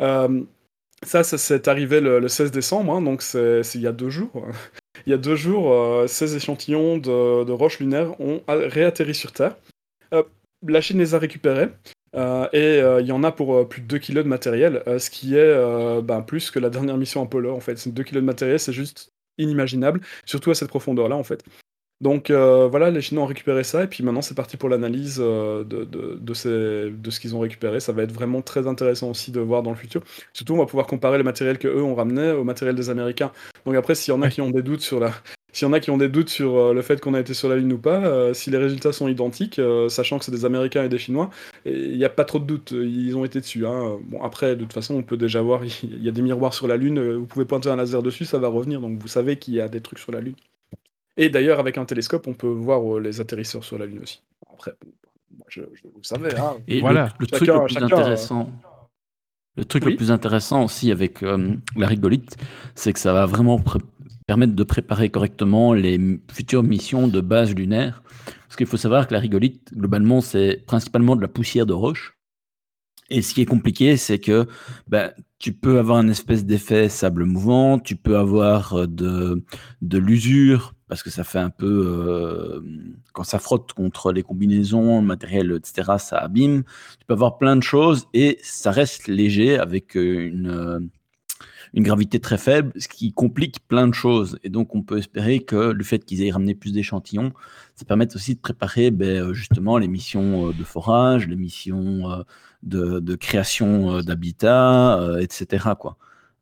Euh, 0.00 0.42
ça, 1.04 1.22
ça 1.22 1.38
s'est 1.38 1.68
arrivé 1.68 2.00
le, 2.00 2.18
le, 2.18 2.28
16 2.28 2.50
décembre, 2.50 2.94
hein, 2.94 3.02
donc 3.02 3.22
c'est 3.22 3.62
il 3.74 3.80
y 3.80 3.86
a 3.86 3.92
deux 3.92 4.10
jours. 4.10 4.46
il 5.06 5.10
y 5.10 5.12
a 5.12 5.18
deux 5.18 5.36
jours, 5.36 5.72
euh, 5.72 6.06
ces 6.06 6.34
échantillons 6.36 6.96
de, 6.96 7.44
de, 7.44 7.52
roches 7.52 7.78
lunaires 7.78 8.18
ont 8.20 8.42
réatterri 8.48 9.14
sur 9.14 9.32
Terre. 9.32 9.56
La 10.66 10.80
Chine 10.80 10.98
les 10.98 11.14
a 11.14 11.18
récupérés. 11.18 11.68
Et 12.52 12.78
il 12.78 13.06
y 13.06 13.12
en 13.12 13.22
a 13.22 13.32
pour 13.32 13.68
plus 13.68 13.82
de 13.82 13.86
2 13.86 13.98
kg 13.98 14.14
de 14.18 14.22
matériel, 14.22 14.82
ce 14.86 15.10
qui 15.10 15.36
est 15.36 16.00
ben, 16.00 16.22
plus 16.22 16.50
que 16.50 16.58
la 16.58 16.70
dernière 16.70 16.96
mission 16.96 17.22
Apollo 17.22 17.54
en 17.54 17.60
fait. 17.60 17.86
2 17.86 18.02
kg 18.02 18.14
de 18.14 18.20
matériel, 18.20 18.58
c'est 18.58 18.72
juste 18.72 19.10
inimaginable, 19.36 20.00
surtout 20.24 20.50
à 20.52 20.54
cette 20.54 20.68
profondeur-là 20.68 21.16
en 21.16 21.24
fait. 21.24 21.44
Donc 22.04 22.28
euh, 22.28 22.68
voilà, 22.68 22.90
les 22.90 23.00
Chinois 23.00 23.24
ont 23.24 23.26
récupéré 23.26 23.64
ça, 23.64 23.82
et 23.82 23.86
puis 23.86 24.04
maintenant 24.04 24.20
c'est 24.20 24.34
parti 24.34 24.58
pour 24.58 24.68
l'analyse 24.68 25.16
euh, 25.20 25.64
de, 25.64 25.84
de, 25.84 26.18
de, 26.20 26.34
ces, 26.34 26.90
de, 26.90 27.10
ce 27.10 27.18
qu'ils 27.18 27.34
ont 27.34 27.40
récupéré. 27.40 27.80
Ça 27.80 27.92
va 27.92 28.02
être 28.02 28.12
vraiment 28.12 28.42
très 28.42 28.66
intéressant 28.66 29.08
aussi 29.08 29.32
de 29.32 29.40
voir 29.40 29.62
dans 29.62 29.70
le 29.70 29.76
futur. 29.76 30.02
Surtout, 30.34 30.52
on 30.52 30.58
va 30.58 30.66
pouvoir 30.66 30.86
comparer 30.86 31.16
le 31.16 31.24
matériel 31.24 31.58
qu'eux 31.58 31.82
ont 31.82 31.94
ramené 31.94 32.32
au 32.32 32.44
matériel 32.44 32.76
des 32.76 32.90
Américains. 32.90 33.32
Donc 33.64 33.74
après, 33.74 33.94
s'il 33.94 34.12
y 34.12 34.14
en 34.14 34.20
a 34.20 34.28
qui 34.28 34.42
ont 34.42 34.50
des 34.50 34.60
doutes 34.60 34.82
sur 34.82 35.00
la... 35.00 35.12
S'il 35.54 35.66
y 35.66 35.70
en 35.70 35.72
a 35.72 35.80
qui 35.80 35.90
ont 35.90 35.96
des 35.96 36.10
doutes 36.10 36.28
sur 36.28 36.58
euh, 36.58 36.74
le 36.74 36.82
fait 36.82 37.00
qu'on 37.00 37.14
a 37.14 37.20
été 37.20 37.32
sur 37.32 37.48
la 37.48 37.56
Lune 37.56 37.72
ou 37.72 37.78
pas, 37.78 38.04
euh, 38.04 38.34
si 38.34 38.50
les 38.50 38.58
résultats 38.58 38.92
sont 38.92 39.08
identiques, 39.08 39.58
sachant 39.88 40.18
que 40.18 40.26
c'est 40.26 40.32
des 40.32 40.44
Américains 40.44 40.84
et 40.84 40.90
des 40.90 40.98
Chinois, 40.98 41.30
il 41.64 41.96
n'y 41.96 42.04
a 42.04 42.10
pas 42.10 42.26
trop 42.26 42.38
de 42.38 42.44
doutes, 42.44 42.72
ils 42.72 43.16
ont 43.16 43.24
été 43.24 43.40
dessus. 43.40 43.66
Hein. 43.66 43.96
Bon, 44.02 44.22
après, 44.22 44.56
de 44.56 44.64
toute 44.64 44.74
façon, 44.74 44.94
on 44.96 45.02
peut 45.02 45.16
déjà 45.16 45.40
voir, 45.40 45.62
il 45.82 46.04
y 46.04 46.08
a 46.10 46.12
des 46.12 46.22
miroirs 46.22 46.52
sur 46.52 46.66
la 46.66 46.76
Lune, 46.76 47.14
vous 47.14 47.26
pouvez 47.26 47.46
pointer 47.46 47.70
un 47.70 47.76
laser 47.76 48.02
dessus, 48.02 48.26
ça 48.26 48.38
va 48.38 48.48
revenir, 48.48 48.82
donc 48.82 48.98
vous 49.00 49.08
savez 49.08 49.38
qu'il 49.38 49.54
y 49.54 49.60
a 49.62 49.68
des 49.68 49.80
trucs 49.80 50.00
sur 50.00 50.12
la 50.12 50.20
Lune. 50.20 50.34
Et 51.16 51.28
d'ailleurs, 51.28 51.60
avec 51.60 51.78
un 51.78 51.84
télescope, 51.84 52.26
on 52.26 52.34
peut 52.34 52.48
voir 52.48 52.98
les 52.98 53.20
atterrisseurs 53.20 53.64
sur 53.64 53.78
la 53.78 53.86
Lune 53.86 54.00
aussi. 54.02 54.22
Après, 54.52 54.72
moi, 55.36 55.46
je, 55.48 55.62
je, 55.74 55.82
vous 55.84 56.02
savez. 56.02 56.36
Hein. 56.36 56.56
Et 56.68 56.80
voilà. 56.80 57.14
le, 57.18 57.26
le 57.26 57.26
chacun, 57.26 57.36
truc 57.36 57.48
le 57.48 57.64
plus 57.64 57.74
chacun, 57.74 57.86
intéressant, 57.86 58.50
le 59.56 59.64
truc 59.64 59.84
oui. 59.84 59.92
le 59.92 59.96
plus 59.96 60.10
intéressant 60.10 60.64
aussi 60.64 60.90
avec 60.90 61.22
euh, 61.22 61.54
la 61.76 61.86
rigolite, 61.86 62.36
c'est 62.74 62.92
que 62.92 62.98
ça 62.98 63.12
va 63.12 63.26
vraiment 63.26 63.62
permettre 64.26 64.54
de 64.54 64.64
préparer 64.64 65.10
correctement 65.10 65.72
les 65.74 66.20
futures 66.32 66.62
missions 66.62 67.06
de 67.06 67.20
base 67.20 67.54
lunaire. 67.54 68.02
Parce 68.46 68.56
qu'il 68.56 68.66
faut 68.66 68.76
savoir 68.76 69.06
que 69.06 69.14
la 69.14 69.20
rigolite, 69.20 69.72
globalement, 69.74 70.20
c'est 70.20 70.64
principalement 70.66 71.14
de 71.14 71.20
la 71.20 71.28
poussière 71.28 71.66
de 71.66 71.72
roche. 71.72 72.16
Et 73.10 73.20
ce 73.20 73.34
qui 73.34 73.42
est 73.42 73.46
compliqué, 73.46 73.96
c'est 73.96 74.18
que 74.18 74.46
bah, 74.88 75.12
tu 75.38 75.52
peux 75.52 75.78
avoir 75.78 76.00
une 76.00 76.10
espèce 76.10 76.44
d'effet 76.44 76.88
sable 76.88 77.24
mouvant, 77.24 77.78
tu 77.78 77.96
peux 77.96 78.16
avoir 78.16 78.88
de, 78.88 79.44
de 79.82 79.98
l'usure, 79.98 80.73
parce 80.88 81.02
que 81.02 81.10
ça 81.10 81.24
fait 81.24 81.38
un 81.38 81.50
peu, 81.50 81.66
euh, 81.66 82.60
quand 83.12 83.24
ça 83.24 83.38
frotte 83.38 83.72
contre 83.72 84.12
les 84.12 84.22
combinaisons, 84.22 85.00
le 85.00 85.06
matériel, 85.06 85.52
etc., 85.52 85.92
ça 85.98 86.18
abîme. 86.18 86.64
Tu 86.98 87.06
peux 87.06 87.14
avoir 87.14 87.38
plein 87.38 87.56
de 87.56 87.62
choses 87.62 88.06
et 88.12 88.38
ça 88.42 88.70
reste 88.70 89.08
léger 89.08 89.58
avec 89.58 89.94
une, 89.94 90.90
une 91.72 91.82
gravité 91.82 92.20
très 92.20 92.38
faible, 92.38 92.72
ce 92.76 92.88
qui 92.88 93.12
complique 93.12 93.66
plein 93.66 93.88
de 93.88 93.94
choses. 93.94 94.38
Et 94.44 94.50
donc, 94.50 94.74
on 94.74 94.82
peut 94.82 94.98
espérer 94.98 95.40
que 95.40 95.56
le 95.56 95.84
fait 95.84 96.04
qu'ils 96.04 96.22
aient 96.22 96.30
ramené 96.30 96.54
plus 96.54 96.72
d'échantillons, 96.72 97.32
ça 97.76 97.84
permette 97.84 98.14
aussi 98.14 98.34
de 98.34 98.40
préparer 98.40 98.90
ben, 98.90 99.32
justement 99.32 99.78
les 99.78 99.88
missions 99.88 100.50
de 100.50 100.64
forage, 100.64 101.26
les 101.26 101.36
missions 101.36 102.24
de, 102.64 103.14
création 103.16 104.00
d'habitat, 104.00 104.98
euh, 105.00 105.18
etc. 105.18 105.68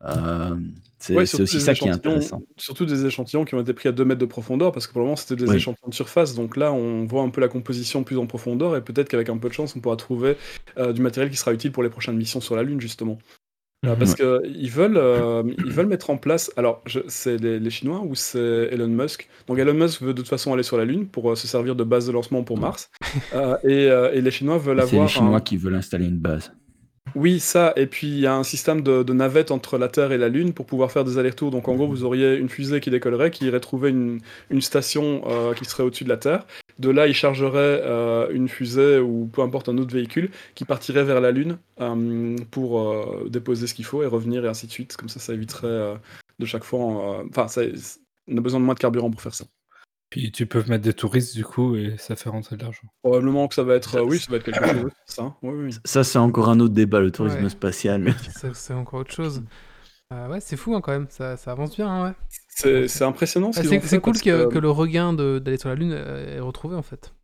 Euh, 0.05 0.57
c'est 0.99 1.15
ouais, 1.15 1.23
aussi 1.23 1.61
ça 1.61 1.75
qui 1.75 1.89
est 1.89 1.91
intéressant. 1.91 2.43
Surtout 2.57 2.87
des 2.87 3.07
échantillons 3.07 3.45
qui 3.45 3.55
ont 3.55 3.61
été 3.61 3.73
pris 3.73 3.89
à 3.89 3.93
2 3.93 4.05
mètres 4.05 4.21
de 4.21 4.27
profondeur, 4.27 4.73
parce 4.73 4.87
que 4.87 4.93
pour 4.93 5.01
le 5.01 5.07
moment 5.07 5.17
c'était 5.17 5.37
des 5.37 5.49
oui. 5.49 5.57
échantillons 5.57 5.89
de 5.89 5.95
surface, 5.95 6.35
donc 6.35 6.57
là 6.57 6.73
on 6.73 7.05
voit 7.07 7.23
un 7.23 7.31
peu 7.31 7.41
la 7.41 7.49
composition 7.49 8.05
plus 8.05 8.19
en 8.19 8.27
profondeur, 8.27 8.77
et 8.77 8.83
peut-être 8.83 9.09
qu'avec 9.09 9.29
un 9.29 9.39
peu 9.39 9.49
de 9.49 9.55
chance 9.55 9.75
on 9.77 9.81
pourra 9.81 9.97
trouver 9.97 10.37
euh, 10.79 10.93
du 10.93 11.03
matériel 11.03 11.31
qui 11.31 11.37
sera 11.37 11.53
utile 11.53 11.73
pour 11.73 11.83
les 11.83 11.91
prochaines 11.91 12.17
missions 12.17 12.41
sur 12.41 12.57
la 12.57 12.63
Lune, 12.63 12.81
justement. 12.81 13.19
Euh, 13.85 13.97
parce 13.97 14.13
ouais. 14.13 14.41
qu'ils 14.45 14.71
veulent, 14.71 14.97
euh, 14.97 15.43
ils 15.59 15.73
veulent 15.73 15.89
mettre 15.89 16.11
en 16.11 16.17
place. 16.17 16.53
Alors, 16.57 16.85
c'est 17.09 17.37
les, 17.37 17.59
les, 17.59 17.71
Chinois 17.71 18.01
ou 18.07 18.15
c'est 18.15 18.69
Elon 18.71 18.87
Musk? 18.87 19.29
Donc, 19.49 19.59
Elon 19.59 19.75
Musk 19.75 20.03
veut 20.03 20.15
de 20.15 20.19
toute 20.19 20.29
façon 20.29 20.53
aller 20.53 20.63
sur 20.63 20.77
la 20.77 20.85
Lune 20.85 21.09
pour 21.09 21.33
euh, 21.33 21.35
se 21.35 21.49
servir 21.49 21.75
de 21.75 21.83
base 21.83 22.07
de 22.07 22.13
lancement 22.13 22.45
pour 22.45 22.59
Mars. 22.59 22.91
Et, 23.65 23.87
et, 23.87 24.21
les 24.21 24.31
Chinois 24.31 24.59
veulent 24.59 24.81
avoir. 24.81 24.89
C'est 24.89 25.01
les 25.01 25.09
Chinois 25.09 25.39
un... 25.39 25.41
qui 25.41 25.57
veulent 25.57 25.75
installer 25.75 26.07
une 26.07 26.19
base. 26.19 26.53
Oui, 27.15 27.41
ça, 27.41 27.75
et 27.77 27.87
puis 27.87 28.07
il 28.07 28.21
y 28.21 28.27
a 28.27 28.35
un 28.35 28.43
système 28.43 28.81
de, 28.81 29.13
navette 29.13 29.51
entre 29.51 29.77
la 29.77 29.89
Terre 29.89 30.13
et 30.13 30.19
la 30.19 30.29
Lune 30.29 30.55
pour 30.55 30.65
pouvoir 30.67 30.91
faire 30.91 31.05
des 31.05 31.19
allers-retours. 31.19 31.51
Donc 31.51 31.69
en 31.69 31.75
gros, 31.75 31.87
vous 31.87 32.05
auriez 32.05 32.37
une 32.37 32.49
fusée 32.49 32.81
qui 32.81 32.91
décollerait, 32.91 33.31
qui 33.31 33.47
irait 33.47 33.61
trouver 33.61 33.91
une, 33.91 34.21
station 34.61 35.23
euh, 35.27 35.53
qui 35.55 35.65
serait 35.65 35.83
au-dessus 35.83 36.05
de 36.05 36.09
la 36.09 36.17
Terre. 36.17 36.47
De 36.79 36.91
là, 36.91 37.07
il 37.07 37.15
chargerait 37.15 37.81
euh, 37.85 38.29
une 38.33 38.49
fusée 38.49 38.99
ou 38.99 39.29
peu 39.31 39.43
importe 39.43 39.69
un 39.69 39.77
autre 39.79 39.93
véhicule 39.93 40.31
qui 40.55 40.65
partirait 40.65 41.05
vers 41.05 41.21
la 41.21 41.33
Lune 41.33 41.59
euh, 41.81 42.37
pour 42.51 43.29
déposer 43.29 43.67
ce 43.67 43.75
qu'il 43.75 43.85
faut 43.85 44.03
et 44.03 44.07
revenir 44.07 44.45
et 44.45 44.49
ainsi 44.49 44.67
de 44.67 44.73
suite. 44.73 44.97
Comme 44.97 45.09
ça, 45.09 45.21
ça 45.21 45.35
éviterait 45.35 45.95
de 46.39 46.47
chaque 46.47 46.65
fois. 46.65 47.25
Enfin, 47.29 47.47
on 48.29 48.37
a 48.37 48.41
besoin 48.41 48.61
de 48.61 48.65
moins 48.65 48.75
de 48.75 48.81
carburant 48.81 49.11
pour 49.11 49.21
faire 49.21 49.35
ça. 49.35 49.45
Puis 50.13 50.31
tu 50.31 50.45
peux 50.45 50.63
mettre 50.69 50.85
des 50.85 50.93
touristes 50.93 51.35
du 51.35 51.43
coup 51.43 51.75
et 51.75 51.95
ça 51.97 52.17
fait 52.17 52.29
rentrer 52.29 52.57
de 52.57 52.63
l'argent. 52.63 52.83
Probablement 53.03 53.49
que 53.49 53.55
ça 53.55 53.63
va 53.63 53.77
être, 53.77 53.95
euh, 53.95 54.03
oui, 54.03 54.19
ça 54.19 54.31
va 54.31 54.37
être 54.37 54.45
quelque 54.45 54.67
chose. 54.83 54.91
Ça, 55.07 55.35
oui, 55.41 55.55
oui. 55.55 55.75
ça 55.87 56.05
c'est 56.05 56.19
encore 56.19 56.51
un 56.51 56.61
autre 56.61 56.75
débat, 56.75 57.01
le 57.01 57.11
tourisme 57.11 57.43
ouais. 57.43 57.49
spatial. 57.49 58.15
c'est 58.53 58.75
encore 58.75 59.01
autre 59.01 59.15
chose. 59.15 59.43
Euh, 60.13 60.29
ouais, 60.29 60.41
c'est 60.41 60.59
fou 60.59 60.75
hein, 60.75 60.83
quand 60.83 60.93
même, 60.93 61.07
ça, 61.09 61.39
ça, 61.39 61.53
avance 61.53 61.75
bien. 61.75 61.89
Hein, 61.89 62.09
ouais. 62.11 62.89
C'est 62.89 63.05
impressionnant. 63.05 63.53
C'est 63.53 64.01
cool 64.01 64.21
que, 64.21 64.49
que, 64.49 64.59
le 64.59 64.69
regain 64.69 65.15
d'aller 65.15 65.57
sur 65.57 65.71
la 65.71 65.77
Lune 65.77 65.93
est 65.93 66.41
retrouvé 66.41 66.77
en 66.77 66.83
fait. 66.83 67.15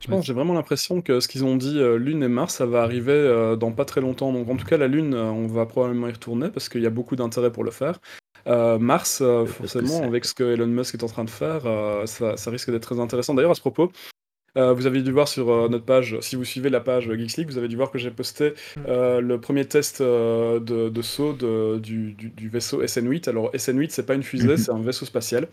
Je 0.00 0.06
pense, 0.06 0.24
j'ai 0.24 0.32
vraiment 0.32 0.54
l'impression 0.54 1.02
que 1.02 1.18
ce 1.18 1.26
qu'ils 1.26 1.44
ont 1.44 1.56
dit, 1.56 1.80
euh, 1.80 1.96
Lune 1.98 2.22
et 2.22 2.28
Mars, 2.28 2.54
ça 2.54 2.66
va 2.66 2.82
arriver 2.82 3.12
euh, 3.12 3.56
dans 3.56 3.72
pas 3.72 3.84
très 3.84 4.00
longtemps. 4.00 4.32
Donc 4.32 4.48
en 4.48 4.56
tout 4.56 4.64
cas, 4.64 4.76
la 4.76 4.86
Lune, 4.86 5.12
euh, 5.12 5.24
on 5.24 5.48
va 5.48 5.66
probablement 5.66 6.06
y 6.06 6.12
retourner 6.12 6.50
parce 6.50 6.68
qu'il 6.68 6.82
y 6.82 6.86
a 6.86 6.90
beaucoup 6.90 7.16
d'intérêt 7.16 7.50
pour 7.50 7.64
le 7.64 7.72
faire. 7.72 7.98
Euh, 8.48 8.78
Mars, 8.78 9.20
euh, 9.20 9.44
forcément, 9.46 10.02
avec 10.04 10.24
ce 10.24 10.32
que 10.34 10.44
Elon 10.54 10.66
Musk 10.66 10.94
est 10.94 11.02
en 11.04 11.08
train 11.08 11.24
de 11.24 11.30
faire, 11.30 11.66
euh, 11.66 12.06
ça, 12.06 12.36
ça 12.36 12.50
risque 12.50 12.70
d'être 12.70 12.82
très 12.82 12.98
intéressant. 12.98 13.34
D'ailleurs, 13.34 13.50
à 13.50 13.54
ce 13.54 13.60
propos, 13.60 13.92
euh, 14.56 14.72
vous 14.72 14.86
avez 14.86 15.02
dû 15.02 15.12
voir 15.12 15.28
sur 15.28 15.50
euh, 15.50 15.68
notre 15.68 15.84
page, 15.84 16.16
si 16.20 16.34
vous 16.34 16.44
suivez 16.44 16.70
la 16.70 16.80
page 16.80 17.12
Geeks 17.12 17.36
League, 17.36 17.50
vous 17.50 17.58
avez 17.58 17.68
dû 17.68 17.76
voir 17.76 17.90
que 17.90 17.98
j'ai 17.98 18.10
posté 18.10 18.54
euh, 18.86 19.20
le 19.20 19.38
premier 19.38 19.66
test 19.66 20.00
euh, 20.00 20.58
de, 20.60 20.88
de 20.88 21.02
saut 21.02 21.34
de- 21.34 21.78
du, 21.78 22.12
du- 22.14 22.30
du 22.30 22.48
vaisseau 22.48 22.82
SN8. 22.82 23.28
Alors, 23.28 23.50
SN8, 23.52 23.90
c'est 23.90 24.06
pas 24.06 24.14
une 24.14 24.22
fusée, 24.22 24.48
Mhm. 24.48 24.56
c'est 24.56 24.70
un 24.72 24.80
vaisseau 24.82 25.04
spatial. 25.04 25.46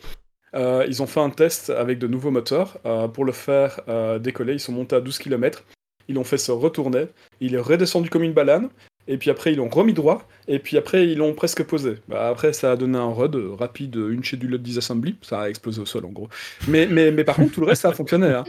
Euh, 0.56 0.86
ils 0.88 1.04
ont 1.04 1.08
fait 1.08 1.20
un 1.20 1.30
test 1.30 1.70
avec 1.72 2.00
de 2.00 2.08
nouveaux 2.08 2.32
moteurs 2.32 2.78
euh, 2.86 3.10
pour 3.10 3.26
le 3.26 3.34
faire 3.34 3.82
euh, 3.90 4.20
décoller. 4.20 4.54
Ils 4.54 4.60
sont 4.62 4.72
montés 4.72 4.96
à 4.96 5.02
12 5.02 5.18
km. 5.20 5.66
Ils 6.08 6.16
l'ont 6.16 6.24
fait 6.24 6.38
se 6.38 6.52
retourner. 6.54 7.08
Il 7.42 7.56
est 7.56 7.60
redescendu 7.60 8.10
comme 8.10 8.24
une 8.24 8.32
banane. 8.34 8.70
Et 9.08 9.18
puis 9.18 9.30
après, 9.30 9.54
ils 9.54 9.58
l'ont 9.58 9.70
remis 9.70 9.94
droit. 9.94 10.28
Et 10.48 10.60
puis 10.60 10.78
après, 10.78 11.08
ils 11.08 11.18
l'ont 11.18 11.34
presque 11.34 11.64
posé. 11.64 11.96
Bah, 12.08 12.28
après, 12.30 12.54
ça 12.54 12.72
a 12.72 12.76
donné 12.76 12.98
un 12.98 13.10
RUD 13.12 13.36
euh, 13.36 13.54
rapide, 13.54 13.96
une 13.96 14.24
scheduled 14.24 14.62
disassembly. 14.62 15.18
Ça 15.22 15.42
a 15.42 15.50
explosé 15.50 15.82
au 15.82 15.86
sol, 15.86 16.06
en 16.06 16.10
gros. 16.10 16.30
Mais, 16.68 16.88
mais, 16.88 17.12
mais 17.12 17.24
par 17.24 17.36
contre, 17.38 17.54
tout 17.54 17.62
le 17.62 17.68
reste, 17.68 17.84
ça 17.84 17.90
a 17.90 17.94
fonctionné. 17.94 18.28
hein. 18.28 18.44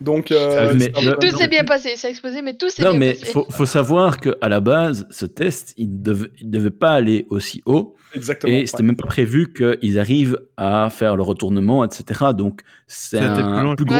Donc, 0.00 0.30
euh, 0.32 0.72
Mais 0.74 0.90
Tout 0.92 1.36
s'est 1.36 1.48
bien 1.48 1.64
passé, 1.64 1.96
ça 1.96 2.08
a 2.08 2.10
explosé, 2.10 2.42
mais 2.42 2.54
tout 2.54 2.68
s'est 2.68 2.82
Non, 2.82 2.90
bien 2.90 2.98
mais 3.00 3.14
passé. 3.14 3.32
faut, 3.32 3.46
faut 3.50 3.66
savoir 3.66 4.20
que 4.20 4.36
à 4.40 4.48
la 4.48 4.60
base, 4.60 5.06
ce 5.10 5.26
test, 5.26 5.74
il 5.76 5.90
ne 6.02 6.14
devait, 6.42 6.70
pas 6.70 6.92
aller 6.92 7.26
aussi 7.30 7.62
haut. 7.66 7.96
exactement. 8.14 8.52
Et 8.52 8.66
c'était 8.66 8.78
ouais. 8.82 8.86
même 8.86 8.96
pas 8.96 9.06
prévu 9.06 9.52
qu'ils 9.52 9.98
arrivent 9.98 10.38
à 10.56 10.88
faire 10.90 11.16
le 11.16 11.22
retournement, 11.22 11.84
etc. 11.84 12.26
Donc, 12.36 12.62
c'est 12.86 13.18
plus 13.18 13.26
un 13.26 13.70
que 13.74 13.82
plus 13.82 13.84
gros 13.86 13.94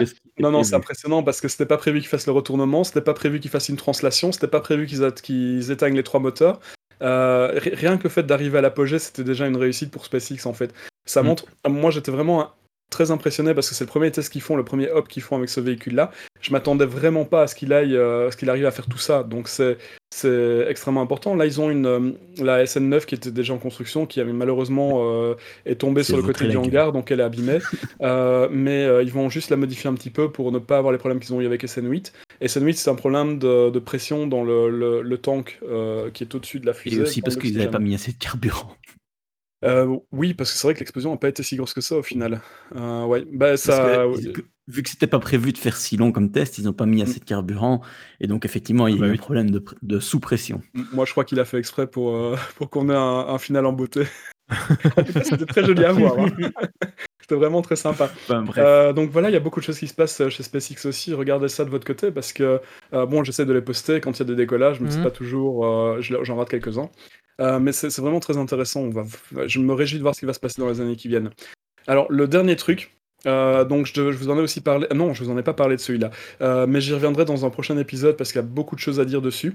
Ouais, 0.00 0.04
Non, 0.38 0.50
non, 0.50 0.62
c'est 0.62 0.74
impressionnant 0.74 1.22
parce 1.22 1.40
que 1.40 1.48
c'était 1.48 1.66
pas 1.66 1.76
prévu 1.76 2.00
qu'ils 2.00 2.08
fassent 2.08 2.26
le 2.26 2.32
retournement, 2.32 2.84
c'était 2.84 3.00
pas 3.02 3.14
prévu 3.14 3.40
qu'ils 3.40 3.50
fassent 3.50 3.68
une 3.68 3.76
translation, 3.76 4.32
c'était 4.32 4.46
pas 4.48 4.60
prévu 4.60 4.86
qu'ils 4.86 5.70
éteignent 5.70 5.96
les 5.96 6.02
trois 6.02 6.20
moteurs. 6.20 6.60
Euh, 7.02 7.52
ri- 7.56 7.74
rien 7.74 7.96
que 7.96 8.04
le 8.04 8.10
fait 8.10 8.24
d'arriver 8.24 8.58
à 8.58 8.60
l'apogée, 8.60 8.98
c'était 8.98 9.24
déjà 9.24 9.46
une 9.46 9.56
réussite 9.56 9.90
pour 9.90 10.04
SpaceX 10.04 10.44
en 10.46 10.52
fait. 10.52 10.74
Ça 11.06 11.22
Mm. 11.22 11.26
montre. 11.26 11.44
Moi, 11.66 11.90
j'étais 11.90 12.10
vraiment 12.10 12.50
très 12.90 13.10
impressionné 13.10 13.54
parce 13.54 13.68
que 13.68 13.74
c'est 13.74 13.84
le 13.84 13.88
premier 13.88 14.10
test 14.10 14.30
qu'ils 14.30 14.42
font, 14.42 14.56
le 14.56 14.64
premier 14.64 14.90
hop 14.90 15.08
qu'ils 15.08 15.22
font 15.22 15.36
avec 15.36 15.48
ce 15.48 15.60
véhicule-là. 15.60 16.10
Je 16.40 16.52
m'attendais 16.52 16.86
vraiment 16.86 17.24
pas 17.24 17.42
à 17.42 17.46
ce 17.46 17.54
qu'il 17.54 17.72
aille, 17.72 17.96
euh, 17.96 18.28
à 18.28 18.30
ce 18.30 18.36
qu'il 18.36 18.50
arrive 18.50 18.66
à 18.66 18.70
faire 18.70 18.86
tout 18.86 18.98
ça. 18.98 19.22
Donc 19.22 19.48
c'est 19.48 19.78
c'est 20.12 20.66
extrêmement 20.68 21.02
important. 21.02 21.36
Là, 21.36 21.46
ils 21.46 21.60
ont 21.60 21.70
une 21.70 21.86
euh, 21.86 22.10
la 22.38 22.64
SN9 22.64 23.04
qui 23.04 23.14
était 23.14 23.30
déjà 23.30 23.54
en 23.54 23.58
construction, 23.58 24.06
qui 24.06 24.20
avait 24.20 24.32
malheureusement 24.32 25.02
euh, 25.04 25.34
est 25.66 25.76
tombée 25.76 26.02
sur 26.04 26.16
le 26.16 26.22
côté 26.22 26.48
du 26.48 26.56
hangar, 26.56 26.92
donc 26.92 27.10
elle 27.10 27.20
est 27.20 27.24
abîmée. 27.24 27.58
Euh, 28.02 28.48
mais 28.50 28.84
euh, 28.84 29.02
ils 29.02 29.12
vont 29.12 29.28
juste 29.28 29.50
la 29.50 29.56
modifier 29.56 29.88
un 29.88 29.94
petit 29.94 30.08
peu 30.10 30.30
pour 30.30 30.52
ne 30.52 30.58
pas 30.58 30.78
avoir 30.78 30.90
les 30.90 30.98
problèmes 30.98 31.20
qu'ils 31.20 31.34
ont 31.34 31.40
eu 31.40 31.46
avec 31.46 31.64
SN8. 31.64 32.12
SN8, 32.42 32.72
c'est 32.72 32.90
un 32.90 32.94
problème 32.94 33.38
de, 33.38 33.68
de 33.68 33.78
pression 33.78 34.26
dans 34.26 34.42
le, 34.42 34.70
le, 34.70 35.02
le 35.02 35.18
tank 35.18 35.60
qui 36.14 36.24
est 36.24 36.34
au-dessus 36.34 36.60
de 36.60 36.66
la 36.66 36.72
fusée. 36.72 36.96
Et 36.96 37.00
aussi 37.00 37.20
parce 37.20 37.36
qu'ils 37.36 37.56
n'avaient 37.56 37.70
pas 37.70 37.78
mis 37.78 37.94
assez 37.94 38.12
de 38.12 38.16
carburant. 38.16 38.74
Euh, 39.64 39.96
oui, 40.12 40.32
parce 40.34 40.52
que 40.52 40.58
c'est 40.58 40.66
vrai 40.66 40.74
que 40.74 40.80
l'explosion 40.80 41.10
n'a 41.10 41.16
pas 41.18 41.28
été 41.28 41.42
si 41.42 41.56
grosse 41.56 41.74
que 41.74 41.80
ça 41.82 41.96
au 41.96 42.02
final. 42.02 42.40
Euh, 42.76 43.04
ouais, 43.04 43.24
bah 43.30 43.56
ça. 43.56 44.04
que, 44.34 44.40
vu 44.68 44.82
que 44.82 44.88
c'était 44.88 45.06
pas 45.06 45.18
prévu 45.18 45.52
de 45.52 45.58
faire 45.58 45.76
si 45.76 45.96
long 45.98 46.12
comme 46.12 46.30
test, 46.32 46.56
ils 46.58 46.64
n'ont 46.64 46.72
pas 46.72 46.86
mis 46.86 47.02
assez 47.02 47.20
de 47.20 47.24
carburant. 47.24 47.82
Et 48.20 48.26
donc, 48.26 48.44
effectivement, 48.46 48.86
il 48.88 48.94
y 48.94 48.96
a 48.96 49.00
Bah 49.00 49.06
eu 49.08 49.10
oui. 49.10 49.16
un 49.16 49.20
problème 49.20 49.50
de, 49.50 49.58
pr- 49.58 49.74
de 49.82 50.00
sous-pression. 50.00 50.62
Moi, 50.92 51.04
je 51.04 51.12
crois 51.12 51.24
qu'il 51.24 51.38
a 51.40 51.44
fait 51.44 51.58
exprès 51.58 51.86
pour, 51.86 52.16
euh, 52.16 52.36
pour 52.56 52.70
qu'on 52.70 52.88
ait 52.88 52.94
un, 52.94 53.26
un 53.28 53.38
final 53.38 53.66
en 53.66 53.72
beauté. 53.72 54.04
c'était 55.24 55.46
très 55.46 55.64
joli 55.64 55.84
à 55.84 55.92
voir. 55.92 56.18
hein. 56.18 56.28
C'était 57.30 57.38
vraiment 57.38 57.62
très 57.62 57.76
sympa. 57.76 58.10
Bref. 58.28 58.56
Euh, 58.58 58.92
donc 58.92 59.10
voilà, 59.10 59.30
il 59.30 59.32
y 59.32 59.36
a 59.36 59.40
beaucoup 59.40 59.60
de 59.60 59.64
choses 59.64 59.78
qui 59.78 59.86
se 59.86 59.94
passent 59.94 60.20
euh, 60.20 60.28
chez 60.30 60.42
SpaceX 60.42 60.84
aussi. 60.86 61.14
Regardez 61.14 61.48
ça 61.48 61.64
de 61.64 61.70
votre 61.70 61.86
côté 61.86 62.10
parce 62.10 62.32
que, 62.32 62.60
euh, 62.92 63.06
bon, 63.06 63.22
j'essaie 63.22 63.46
de 63.46 63.52
les 63.52 63.60
poster 63.62 64.00
quand 64.00 64.10
il 64.10 64.18
y 64.18 64.22
a 64.22 64.24
des 64.26 64.34
décollages, 64.34 64.80
mais 64.80 64.90
c'est 64.90 64.98
Mhm. 64.98 65.04
pas 65.04 65.10
toujours. 65.12 65.64
euh, 65.64 65.98
je- 66.00 66.16
J'en 66.24 66.36
rate 66.36 66.48
quelques-uns. 66.48 66.90
Euh, 67.40 67.58
mais 67.60 67.70
c'est 67.72 67.88
c'est 67.88 68.02
vraiment 68.02 68.18
très 68.20 68.36
intéressant. 68.36 68.80
On 68.80 68.90
va, 68.90 69.04
je 69.46 69.60
me 69.60 69.72
réjouis 69.72 69.98
de 69.98 70.02
voir 70.02 70.14
ce 70.14 70.20
qui 70.20 70.26
va 70.26 70.32
se 70.32 70.40
passer 70.40 70.60
dans 70.60 70.68
les 70.68 70.80
années 70.80 70.96
qui 70.96 71.06
viennent. 71.08 71.30
Alors, 71.86 72.06
le 72.10 72.26
dernier 72.26 72.56
truc. 72.56 72.96
euh, 73.26 73.64
donc 73.64 73.86
je, 73.86 74.10
je 74.12 74.16
vous 74.18 74.28
en 74.30 74.36
ai 74.36 74.40
aussi 74.40 74.60
parlé. 74.60 74.86
Non, 74.94 75.14
je 75.14 75.22
vous 75.22 75.30
en 75.30 75.38
ai 75.38 75.42
pas 75.42 75.52
parlé 75.54 75.76
de 75.76 75.80
celui-là. 75.80 76.10
Euh, 76.40 76.66
mais 76.66 76.80
j'y 76.80 76.92
reviendrai 76.94 77.24
dans 77.26 77.44
un 77.46 77.50
prochain 77.50 77.76
épisode 77.78 78.16
parce 78.16 78.32
qu'il 78.32 78.40
y 78.40 78.44
a 78.44 78.46
beaucoup 78.46 78.74
de 78.74 78.80
choses 78.80 78.98
à 78.98 79.04
dire 79.04 79.22
dessus. 79.22 79.54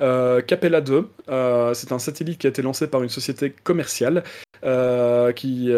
Euh, 0.00 0.42
Capella 0.42 0.80
2, 0.80 1.08
euh, 1.28 1.74
c'est 1.74 1.92
un 1.92 1.98
satellite 1.98 2.38
qui 2.38 2.46
a 2.46 2.50
été 2.50 2.62
lancé 2.62 2.86
par 2.86 3.02
une 3.02 3.08
société 3.08 3.50
commerciale. 3.50 4.24
euh, 4.64 5.32
qui, 5.32 5.68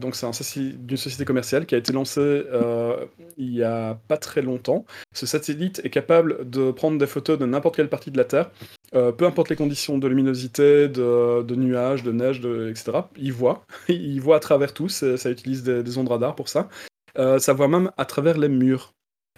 donc 0.00 0.16
c'est 0.16 0.26
un 0.26 0.32
société 0.32 1.24
commerciale 1.24 1.66
qui 1.66 1.74
a 1.74 1.78
été 1.78 1.92
lancé 1.92 2.20
euh, 2.20 3.04
il 3.36 3.54
y 3.54 3.62
a 3.62 3.98
pas 4.08 4.16
très 4.16 4.42
longtemps. 4.42 4.86
Ce 5.12 5.26
satellite 5.26 5.80
est 5.84 5.90
capable 5.90 6.48
de 6.48 6.70
prendre 6.70 6.98
des 6.98 7.06
photos 7.06 7.38
de 7.38 7.44
n'importe 7.46 7.76
quelle 7.76 7.90
partie 7.90 8.10
de 8.10 8.16
la 8.16 8.24
Terre, 8.24 8.50
peu 8.92 9.24
importe 9.26 9.50
les 9.50 9.56
conditions 9.56 9.98
de 9.98 10.08
luminosité, 10.08 10.88
de, 10.88 11.54
nuages, 11.54 12.02
de 12.02 12.12
neige, 12.12 12.38
etc. 12.38 13.02
Il 13.16 13.32
voit, 13.32 13.64
il 13.88 14.20
voit 14.20 14.36
à 14.36 14.40
travers 14.40 14.72
tout. 14.72 14.88
Ça 14.88 15.30
utilise 15.30 15.62
des, 15.62 15.82
des 15.82 15.98
ondes 15.98 16.08
radar 16.08 16.34
pour 16.34 16.48
ça. 16.48 16.68
Ça 17.16 17.52
voit 17.52 17.68
même 17.68 17.90
à 17.96 18.04
travers 18.04 18.38
les 18.38 18.48
murs. 18.48 18.93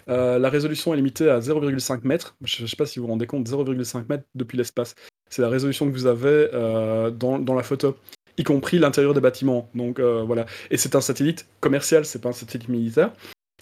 Euh, 0.09 0.39
la 0.39 0.49
résolution 0.49 0.93
est 0.93 0.97
limitée 0.97 1.29
à 1.29 1.39
0,5 1.39 2.01
mètres. 2.03 2.35
Je 2.43 2.63
ne 2.63 2.67
sais 2.67 2.75
pas 2.75 2.85
si 2.85 2.99
vous 2.99 3.05
vous 3.05 3.11
rendez 3.11 3.27
compte, 3.27 3.47
0,5 3.47 4.05
mètres 4.09 4.23
depuis 4.35 4.57
l'espace. 4.57 4.95
C'est 5.29 5.41
la 5.41 5.49
résolution 5.49 5.85
que 5.87 5.91
vous 5.91 6.05
avez 6.05 6.49
euh, 6.53 7.11
dans, 7.11 7.55
la 7.55 7.63
photo, 7.63 7.97
y 8.37 8.43
compris 8.43 8.79
l'intérieur 8.79 9.13
des 9.13 9.21
bâtiments. 9.21 9.69
Donc 9.75 9.99
euh, 9.99 10.23
voilà. 10.23 10.45
Et 10.71 10.77
c'est 10.77 10.95
un 10.95 11.01
satellite 11.01 11.47
commercial, 11.59 12.05
c'est 12.05 12.21
pas 12.21 12.29
un 12.29 12.33
satellite 12.33 12.69
militaire. 12.69 13.11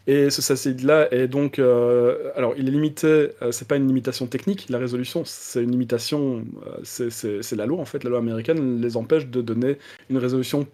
Et 0.07 0.29
ce 0.29 0.43
satellite-là 0.43 1.11
est 1.11 1.27
donc, 1.27 1.57
alors 1.57 2.53
il 2.57 2.67
est 2.67 2.71
limité. 2.71 3.29
c'est 3.49 3.67
pas 3.67 3.75
une 3.75 3.87
limitation 3.87 4.27
technique, 4.27 4.67
la 4.69 4.77
résolution, 4.77 5.23
c'est 5.25 5.63
une 5.63 5.71
limitation. 5.71 6.45
c'est 6.83 7.55
la 7.55 7.65
loi 7.65 7.79
en 7.79 7.85
fait, 7.85 8.03
la 8.03 8.11
loi 8.11 8.19
américaine 8.19 8.79
les 8.79 8.97
empêche 8.97 9.25
de 9.25 9.41
donner 9.41 9.79
une 10.11 10.19
résolution 10.19 10.67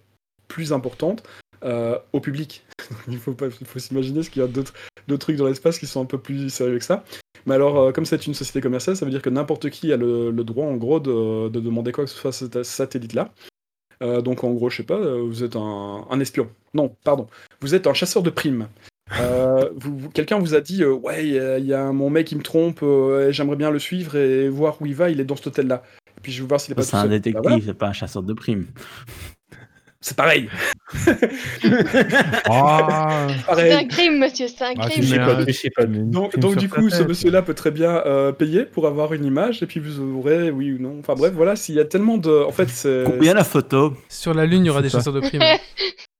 plus 0.49 0.73
importante 0.73 1.23
euh, 1.63 1.97
au 2.13 2.19
public. 2.19 2.63
il 3.07 3.17
faut 3.17 3.33
pas, 3.33 3.49
faut 3.49 3.79
s'imaginer 3.79 4.23
ce 4.23 4.29
qu'il 4.29 4.41
y 4.41 4.45
a 4.45 4.47
d'autres 4.47 4.73
d'autres 5.07 5.21
trucs 5.21 5.35
dans 5.37 5.47
l'espace 5.47 5.79
qui 5.79 5.87
sont 5.87 6.01
un 6.01 6.05
peu 6.05 6.17
plus 6.17 6.49
sérieux 6.49 6.77
que 6.77 6.83
ça. 6.85 7.03
Mais 7.45 7.55
alors, 7.55 7.79
euh, 7.79 7.91
comme 7.91 8.05
c'est 8.05 8.27
une 8.27 8.33
société 8.35 8.61
commerciale, 8.61 8.95
ça 8.95 9.03
veut 9.05 9.11
dire 9.11 9.21
que 9.21 9.29
n'importe 9.31 9.69
qui 9.71 9.91
a 9.91 9.97
le, 9.97 10.29
le 10.31 10.43
droit, 10.43 10.65
en 10.67 10.75
gros, 10.77 10.99
de, 10.99 11.49
de 11.49 11.59
demander 11.59 11.91
quoi 11.91 12.03
que 12.05 12.09
ce 12.09 12.15
soit 12.17 12.29
à 12.29 12.33
ce 12.33 12.63
satellite-là. 12.63 13.31
Euh, 14.03 14.21
donc, 14.21 14.43
en 14.43 14.51
gros, 14.51 14.69
je 14.69 14.77
sais 14.77 14.83
pas, 14.83 14.99
vous 14.99 15.43
êtes 15.43 15.55
un, 15.55 16.05
un 16.09 16.19
espion. 16.19 16.49
Non, 16.73 16.95
pardon. 17.03 17.27
Vous 17.61 17.73
êtes 17.75 17.87
un 17.87 17.93
chasseur 17.93 18.21
de 18.23 18.29
primes. 18.29 18.67
Vous- 19.75 19.97
vous- 19.97 20.09
Quelqu'un 20.09 20.39
vous 20.39 20.55
a 20.55 20.61
dit, 20.61 20.85
ouais, 20.85 21.25
il 21.27 21.33
y 21.33 21.39
a, 21.39 21.57
il 21.59 21.65
y 21.65 21.73
a 21.73 21.91
mon 21.91 22.09
mec 22.09 22.27
qui 22.27 22.35
me 22.35 22.41
trompe, 22.43 22.83
j'aimerais 23.31 23.55
bien 23.57 23.69
le 23.71 23.79
suivre 23.79 24.15
et 24.15 24.47
voir 24.49 24.81
où 24.81 24.85
il 24.85 24.95
va, 24.95 25.09
il 25.09 25.19
est 25.19 25.25
dans 25.25 25.35
cet 25.35 25.47
hôtel-là. 25.47 25.83
Et 26.17 26.21
puis 26.21 26.31
je 26.31 26.41
vais 26.41 26.47
voir 26.47 26.61
s'il 26.61 26.71
est 26.71 26.75
pas 26.75 26.83
C'est 26.83 26.95
un 26.95 27.01
seul. 27.01 27.09
Bah, 27.09 27.15
détective, 27.17 27.41
voilà. 27.43 27.57
c'est 27.65 27.73
pas 27.73 27.87
un 27.87 27.93
chasseur 27.93 28.23
de 28.23 28.33
primes. 28.33 28.67
C'est 30.03 30.17
pareil. 30.17 30.49
Ah, 32.49 33.27
C'est 33.55 33.71
un 33.71 33.87
crime, 33.87 34.17
monsieur, 34.19 34.47
c'est 34.47 34.63
un 34.63 34.73
Ah, 34.79 34.89
crime. 34.89 35.15
pas. 35.75 35.85
Donc, 35.85 36.37
donc 36.39 36.55
du 36.57 36.69
coup, 36.69 36.89
ce 36.89 37.03
monsieur-là 37.03 37.43
peut 37.43 37.53
très 37.53 37.71
bien 37.71 38.01
euh, 38.05 38.31
payer 38.31 38.65
pour 38.65 38.87
avoir 38.87 39.13
une 39.13 39.25
image, 39.25 39.61
et 39.61 39.67
puis 39.67 39.79
vous 39.79 39.99
aurez, 40.17 40.49
oui 40.49 40.73
ou 40.73 40.81
non. 40.81 40.97
Enfin 40.99 41.13
bref, 41.13 41.33
voilà, 41.35 41.55
s'il 41.55 41.75
y 41.75 41.79
a 41.79 41.85
tellement 41.85 42.17
de... 42.17 42.43
En 42.43 42.51
fait, 42.51 42.69
c'est 42.69 43.03
Combien 43.05 43.33
la 43.35 43.43
photo? 43.43 43.93
Sur 44.09 44.33
la 44.33 44.45
Lune, 44.45 44.63
il 44.63 44.67
y 44.67 44.69
aura 44.71 44.81
des 44.81 44.89
chasseurs 44.89 45.13
de 45.13 45.19
primes. 45.21 45.41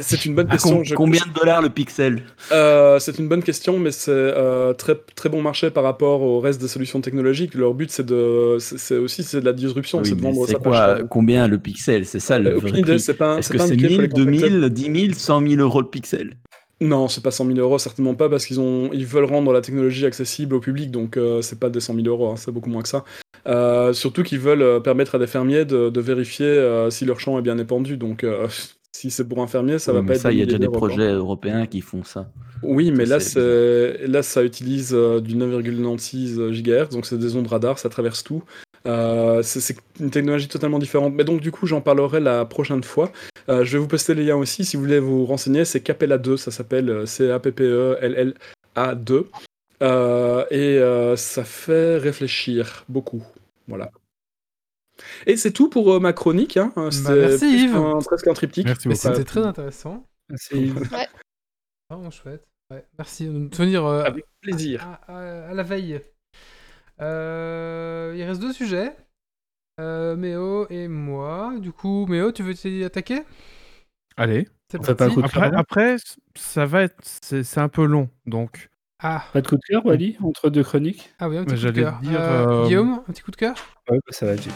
c'est 0.00 0.24
une 0.24 0.34
bonne 0.34 0.48
question. 0.48 0.76
com- 0.76 0.84
je- 0.84 0.94
Combien 0.94 1.20
de 1.26 1.32
dollars 1.38 1.60
le 1.62 1.68
pixel 1.68 2.22
Euh, 2.50 2.98
c'est 2.98 3.18
une 3.18 3.28
bonne 3.28 3.42
question, 3.42 3.78
mais 3.78 3.90
c'est 3.90 4.10
euh, 4.10 4.72
très 4.72 4.94
très 5.14 5.28
bon 5.28 5.42
marché 5.42 5.70
par 5.70 5.84
rapport 5.84 6.22
au 6.22 6.40
reste 6.40 6.60
des 6.60 6.68
solutions 6.68 7.00
technologiques. 7.00 7.54
Leur 7.54 7.74
but, 7.74 7.90
c'est 7.90 8.06
de, 8.06 8.56
c'est 8.60 8.78
c'est 8.78 8.96
aussi 8.96 9.22
c'est 9.22 9.40
de 9.40 9.44
la 9.44 9.52
disruption, 9.52 9.98
Oui, 9.98 10.06
c'est 10.08 10.14
de 10.16 10.22
vendre 10.22 10.46
ça 10.46 10.58
pas 10.58 10.94
quoi. 10.98 11.04
Combien 11.10 11.46
le 11.48 11.58
pixel? 11.58 12.06
C'est 12.06 12.20
ça 12.20 12.38
le 12.38 12.50
Euh, 12.52 12.56
aucune 12.56 12.76
idée, 12.76 12.98
c'est 12.98 13.14
pas, 13.14 13.38
Est-ce 13.38 13.50
que 13.50 13.58
c'est 13.58 13.64
indiqué, 13.72 13.88
faut 13.88 13.92
1000, 13.94 14.00
les 14.02 14.08
contacter. 14.08 14.48
2000, 14.50 14.68
10 14.70 15.00
000, 15.08 15.14
100 15.14 15.46
000 15.48 15.60
euros 15.60 15.80
le 15.80 15.88
pixel? 15.88 16.34
Non, 16.80 17.06
c'est 17.06 17.22
pas 17.22 17.30
100 17.30 17.46
000 17.46 17.58
euros, 17.58 17.78
certainement 17.78 18.14
pas, 18.14 18.28
parce 18.28 18.44
qu'ils 18.44 18.58
ont, 18.58 18.90
ils 18.92 19.06
veulent 19.06 19.24
rendre 19.26 19.52
la 19.52 19.60
technologie 19.60 20.04
accessible 20.04 20.56
au 20.56 20.60
public, 20.60 20.90
donc 20.90 21.16
euh, 21.16 21.40
c'est 21.40 21.60
pas 21.60 21.70
des 21.70 21.78
100 21.78 21.94
000 21.94 22.06
euros, 22.08 22.30
hein, 22.30 22.34
c'est 22.36 22.50
beaucoup 22.50 22.70
moins 22.70 22.82
que 22.82 22.88
ça. 22.88 23.04
Euh, 23.46 23.92
surtout 23.92 24.22
qu'ils 24.24 24.40
veulent 24.40 24.82
permettre 24.82 25.14
à 25.14 25.18
des 25.20 25.26
fermiers 25.28 25.64
de, 25.64 25.90
de 25.90 26.00
vérifier 26.00 26.86
si 26.90 27.04
leur 27.04 27.20
champ 27.20 27.38
est 27.38 27.42
bien 27.42 27.58
étendu, 27.58 27.96
donc 27.96 28.24
si 29.02 29.10
c'est 29.10 29.28
pour 29.28 29.42
un 29.42 29.48
fermier, 29.48 29.80
ça 29.80 29.92
Oui, 29.92 30.00
va 30.00 30.06
pas 30.06 30.14
être 30.14 30.20
ça, 30.20 30.32
il 30.32 30.38
y 30.38 30.42
a 30.42 30.46
déjà 30.46 30.58
des 30.58 30.68
projets 30.68 31.10
européens 31.10 31.66
qui 31.66 31.80
font 31.80 32.04
ça. 32.04 32.30
Oui, 32.62 32.92
mais 32.92 33.04
Ça, 33.06 33.40
là, 33.40 34.06
là, 34.06 34.22
ça 34.22 34.44
utilise 34.44 34.92
euh, 34.94 35.20
du 35.20 35.34
9,96 35.34 36.52
GHz, 36.52 36.90
donc 36.90 37.06
c'est 37.06 37.18
des 37.18 37.34
ondes 37.34 37.48
radar, 37.48 37.80
ça 37.80 37.88
traverse 37.88 38.22
tout. 38.22 38.44
Euh, 38.86 39.42
c'est 39.42 39.76
une 39.98 40.10
technologie 40.10 40.46
totalement 40.46 40.78
différente. 40.78 41.14
Mais 41.14 41.24
donc, 41.24 41.40
du 41.40 41.50
coup, 41.50 41.66
j'en 41.66 41.80
parlerai 41.80 42.20
la 42.20 42.44
prochaine 42.44 42.84
fois. 42.84 43.10
Euh, 43.48 43.64
je 43.64 43.72
vais 43.72 43.78
vous 43.78 43.88
poster 43.88 44.14
les 44.14 44.24
liens 44.24 44.36
aussi 44.36 44.64
si 44.64 44.76
vous 44.76 44.82
voulez 44.82 45.00
vous 45.00 45.24
renseigner. 45.24 45.64
C'est 45.64 45.80
Capella 45.80 46.18
2, 46.18 46.36
ça 46.36 46.52
s'appelle 46.52 46.88
euh, 46.88 47.06
C-A-P-P-E-L-L-A 47.06 48.94
2. 48.94 49.28
Euh, 49.82 50.44
et 50.50 50.78
euh, 50.78 51.16
ça 51.16 51.42
fait 51.42 51.96
réfléchir 51.96 52.84
beaucoup. 52.88 53.24
Voilà. 53.66 53.90
Et 55.26 55.36
c'est 55.36 55.52
tout 55.52 55.68
pour 55.68 55.92
euh, 55.92 56.00
ma 56.00 56.12
chronique. 56.12 56.56
Hein. 56.56 56.72
Bah, 56.76 56.82
merci, 57.14 57.64
Yves. 57.64 57.72
qu'un- 57.72 57.98
presque 58.04 58.26
un 58.28 58.34
triptyque. 58.34 58.66
Merci 58.66 58.94
c'était 58.96 59.24
très 59.24 59.40
intéressant. 59.44 60.06
C'est 60.36 60.66
Vraiment 61.90 62.10
chouette. 62.10 62.46
Ouais, 62.70 62.84
merci 62.96 63.26
de 63.26 63.32
nous 63.32 63.48
tenir 63.48 63.84
euh, 63.84 64.02
Avec 64.04 64.24
plaisir. 64.40 64.82
à, 65.06 65.12
à- 65.18 65.50
à 65.50 65.54
la 65.54 65.62
veille. 65.62 66.00
Euh, 67.00 68.14
il 68.16 68.22
reste 68.22 68.40
deux 68.40 68.52
sujets. 68.52 68.96
Euh, 69.80 70.16
Méo 70.16 70.66
et 70.70 70.88
moi. 70.88 71.54
Du 71.58 71.72
coup, 71.72 72.06
Méo, 72.06 72.32
tu 72.32 72.42
veux 72.42 72.54
t'y 72.54 72.84
attaquer 72.84 73.22
Allez. 74.16 74.48
C'est 74.70 74.78
On 74.78 74.82
fait 74.84 74.94
pas 74.94 75.04
un 75.04 75.08
parti. 75.14 75.22
coup 75.22 75.50
de 75.50 75.54
Après, 75.54 75.96
ça 76.34 76.64
va 76.66 76.82
être. 76.82 76.96
C'est 77.02 77.58
un 77.58 77.68
peu 77.68 77.84
long. 77.84 78.08
Donc, 78.26 78.70
Ah, 79.00 79.24
Pas 79.32 79.40
de 79.42 79.48
coup 79.48 79.56
de 79.56 79.60
cœur, 79.66 79.84
Wally, 79.84 80.16
entre 80.22 80.48
deux 80.48 80.62
chroniques? 80.62 81.12
Ah 81.18 81.28
oui, 81.28 81.36
un 81.38 81.44
petit 81.44 81.60
coup 81.60 81.72
de 81.72 81.80
cœur. 81.80 81.98
dire, 82.00 82.20
Euh, 82.20 82.46
euh, 82.46 82.64
Guillaume, 82.66 83.02
un 83.06 83.12
petit 83.12 83.22
coup 83.22 83.32
de 83.32 83.36
cœur? 83.36 83.54
Ouais, 83.90 83.98
bah, 83.98 84.12
ça 84.12 84.26
va, 84.26 84.36
Jake. 84.36 84.52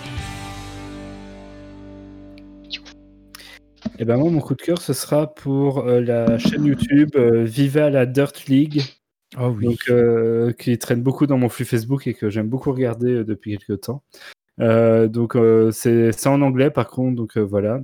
Et 3.99 4.05
ben 4.05 4.19
moi, 4.19 4.31
mon 4.31 4.41
coup 4.41 4.55
de 4.55 4.63
cœur, 4.63 4.81
ce 4.81 4.93
sera 4.93 5.33
pour 5.35 5.79
euh, 5.79 6.01
la 6.01 6.39
chaîne 6.39 6.67
YouTube 6.67 7.11
euh, 7.17 7.45
Viva 7.45 7.89
la 7.89 8.05
Dirt 8.05 8.47
League, 8.47 8.83
oh 9.39 9.55
oui. 9.57 9.65
donc, 9.65 9.79
euh, 9.89 10.53
qui 10.53 10.77
traîne 10.77 11.03
beaucoup 11.03 11.27
dans 11.27 11.39
mon 11.39 11.49
flux 11.49 11.65
Facebook 11.65 12.07
et 12.07 12.13
que 12.13 12.29
j'aime 12.29 12.49
beaucoup 12.49 12.73
regarder 12.73 13.25
depuis 13.25 13.57
quelques 13.57 13.83
temps. 13.83 14.03
Donc 14.59 15.37
c'est 15.73 16.27
en 16.27 16.43
anglais 16.43 16.71
par 16.71 16.89
contre, 16.89 17.17
donc 17.17 17.39
voilà. 17.39 17.81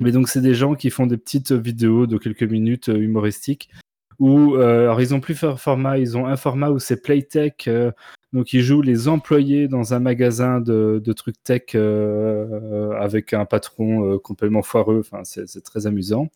Mais 0.00 0.10
donc 0.10 0.28
c'est 0.28 0.40
des 0.40 0.54
gens 0.54 0.74
qui 0.74 0.90
font 0.90 1.06
des 1.06 1.16
petites 1.16 1.52
vidéos 1.52 2.06
de 2.06 2.18
quelques 2.18 2.42
minutes 2.42 2.88
humoristiques 2.88 3.70
où 4.18 4.56
euh, 4.56 4.82
alors 4.82 5.00
ils 5.00 5.14
ont 5.14 5.20
plusieurs 5.20 5.60
formats. 5.60 5.98
Ils 5.98 6.16
ont 6.16 6.26
un 6.26 6.36
format 6.36 6.70
où 6.70 6.78
c'est 6.78 7.02
Playtech, 7.02 7.68
euh, 7.68 7.90
donc 8.32 8.52
ils 8.52 8.62
jouent 8.62 8.82
les 8.82 9.08
employés 9.08 9.68
dans 9.68 9.94
un 9.94 10.00
magasin 10.00 10.60
de, 10.60 11.00
trucs 11.16 11.42
tech 11.42 11.74
euh, 11.74 12.92
avec 12.98 13.32
un 13.32 13.44
patron 13.44 14.18
complètement 14.18 14.62
foireux. 14.62 15.00
Enfin 15.00 15.22
c'est 15.24 15.62
très 15.62 15.86
amusant. 15.86 16.28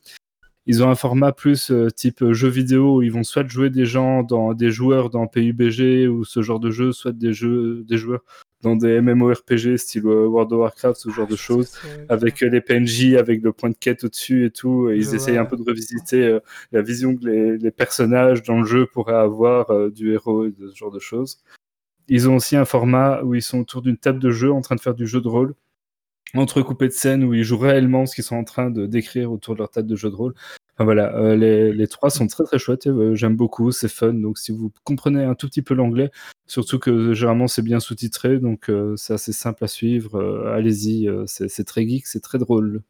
Ils 0.66 0.82
ont 0.82 0.90
un 0.90 0.94
format 0.94 1.32
plus 1.32 1.72
type 1.96 2.32
jeu 2.32 2.48
vidéo 2.48 2.98
où 2.98 3.02
ils 3.02 3.10
vont 3.10 3.24
soit 3.24 3.48
jouer 3.48 3.70
des 3.70 3.86
gens 3.86 4.22
dans 4.22 4.52
des 4.52 4.70
joueurs 4.70 5.08
dans 5.08 5.26
PUBG 5.26 6.08
ou 6.08 6.24
ce 6.24 6.42
genre 6.42 6.60
de 6.60 6.70
jeu, 6.70 6.92
soit 6.92 7.12
des 7.12 7.32
jeux 7.32 7.84
des 7.88 7.96
joueurs 7.96 8.22
dans 8.62 8.74
des 8.76 9.00
MMORPG 9.00 9.76
style 9.76 10.06
euh, 10.06 10.26
World 10.26 10.52
of 10.52 10.58
Warcraft, 10.60 11.00
ce 11.00 11.10
genre 11.10 11.26
Ah, 11.28 11.32
de 11.32 11.36
choses 11.36 11.78
avec 12.08 12.42
euh, 12.42 12.48
les 12.48 12.60
PNJ, 12.60 13.14
avec 13.14 13.42
le 13.42 13.52
point 13.52 13.70
de 13.70 13.76
quête 13.76 14.04
au-dessus 14.04 14.46
et 14.46 14.50
tout. 14.50 14.90
Et 14.90 14.96
ils 14.96 15.14
essayent 15.14 15.36
un 15.36 15.44
peu 15.44 15.56
de 15.56 15.62
revisiter 15.62 16.24
euh, 16.24 16.40
la 16.72 16.82
vision 16.82 17.14
que 17.16 17.24
les, 17.24 17.58
les 17.58 17.70
personnages 17.70 18.42
dans 18.42 18.58
le 18.60 18.66
jeu 18.66 18.86
pourraient 18.86 19.14
avoir 19.14 19.70
euh, 19.70 19.90
du 19.90 20.12
héros 20.12 20.46
et 20.46 20.50
de 20.50 20.68
ce 20.68 20.76
genre 20.76 20.90
de 20.90 20.98
choses. 20.98 21.40
Ils 22.08 22.28
ont 22.28 22.36
aussi 22.36 22.56
un 22.56 22.64
format 22.64 23.22
où 23.22 23.34
ils 23.34 23.42
sont 23.42 23.60
autour 23.60 23.82
d'une 23.82 23.98
table 23.98 24.18
de 24.18 24.30
jeu 24.30 24.50
en 24.52 24.60
train 24.60 24.74
de 24.74 24.80
faire 24.80 24.94
du 24.94 25.06
jeu 25.06 25.20
de 25.20 25.28
rôle, 25.28 25.54
entrecoupé 26.34 26.88
de 26.88 26.92
scènes 26.92 27.22
où 27.22 27.34
ils 27.34 27.44
jouent 27.44 27.58
réellement 27.58 28.06
ce 28.06 28.14
qu'ils 28.14 28.24
sont 28.24 28.36
en 28.36 28.44
train 28.44 28.70
de 28.70 28.86
décrire 28.86 29.30
autour 29.30 29.54
de 29.54 29.60
leur 29.60 29.70
table 29.70 29.88
de 29.88 29.96
jeu 29.96 30.10
de 30.10 30.16
rôle. 30.16 30.34
Enfin 30.78 30.84
voilà, 30.84 31.12
euh, 31.16 31.34
les, 31.34 31.72
les 31.72 31.88
trois 31.88 32.08
sont 32.08 32.28
très 32.28 32.44
très 32.44 32.60
chouettes, 32.60 32.86
et, 32.86 32.90
euh, 32.90 33.16
j'aime 33.16 33.34
beaucoup, 33.34 33.72
c'est 33.72 33.88
fun. 33.88 34.12
Donc 34.12 34.38
si 34.38 34.52
vous 34.52 34.70
comprenez 34.84 35.24
un 35.24 35.34
tout 35.34 35.48
petit 35.48 35.60
peu 35.60 35.74
l'anglais, 35.74 36.12
surtout 36.46 36.78
que 36.78 36.90
euh, 36.90 37.14
généralement 37.14 37.48
c'est 37.48 37.62
bien 37.62 37.80
sous-titré, 37.80 38.38
donc 38.38 38.70
c'est 38.96 39.14
assez 39.14 39.32
simple 39.32 39.64
à 39.64 39.68
suivre, 39.68 40.46
allez-y, 40.54 41.10
c'est 41.26 41.64
très 41.64 41.86
geek, 41.88 42.06
c'est 42.06 42.20
très 42.20 42.38
drôle. 42.38 42.82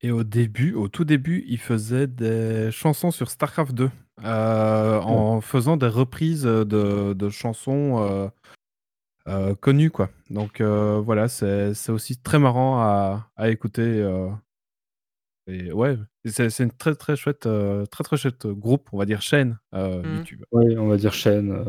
Et 0.00 0.10
au 0.10 0.24
début, 0.24 0.72
au 0.72 0.88
tout 0.88 1.04
début, 1.04 1.44
il 1.46 1.58
faisait 1.58 2.06
des 2.06 2.70
chansons 2.70 3.10
sur 3.10 3.30
StarCraft 3.30 3.72
2 3.74 3.90
euh, 4.24 5.00
en 5.00 5.40
faisant 5.40 5.76
des 5.76 5.88
reprises 5.88 6.44
de, 6.44 7.12
de 7.12 7.28
chansons 7.30 8.02
euh, 8.02 8.28
euh, 9.28 9.54
connues, 9.54 9.90
quoi. 9.90 10.08
Donc 10.30 10.62
voilà, 10.62 11.28
c'est 11.28 11.74
c'est 11.74 11.92
aussi 11.92 12.16
très 12.16 12.38
marrant 12.38 12.80
à, 12.80 13.30
à 13.36 13.50
écouter. 13.50 14.02
Et 15.46 15.72
ouais, 15.72 15.96
c'est 16.24 16.48
c'est 16.50 16.64
une 16.64 16.70
très 16.72 16.94
très 16.94 17.16
chouette, 17.16 17.46
euh, 17.46 17.84
très 17.86 18.02
très 18.04 18.16
chouette 18.16 18.46
groupe, 18.46 18.88
on 18.92 18.98
va 18.98 19.04
dire 19.04 19.20
chaîne 19.22 19.58
euh, 19.74 20.02
Mhm. 20.02 20.16
YouTube. 20.16 20.42
Oui, 20.52 20.76
on 20.78 20.88
va 20.88 20.96
dire 20.96 21.12
chaîne. 21.12 21.50
euh. 21.52 21.64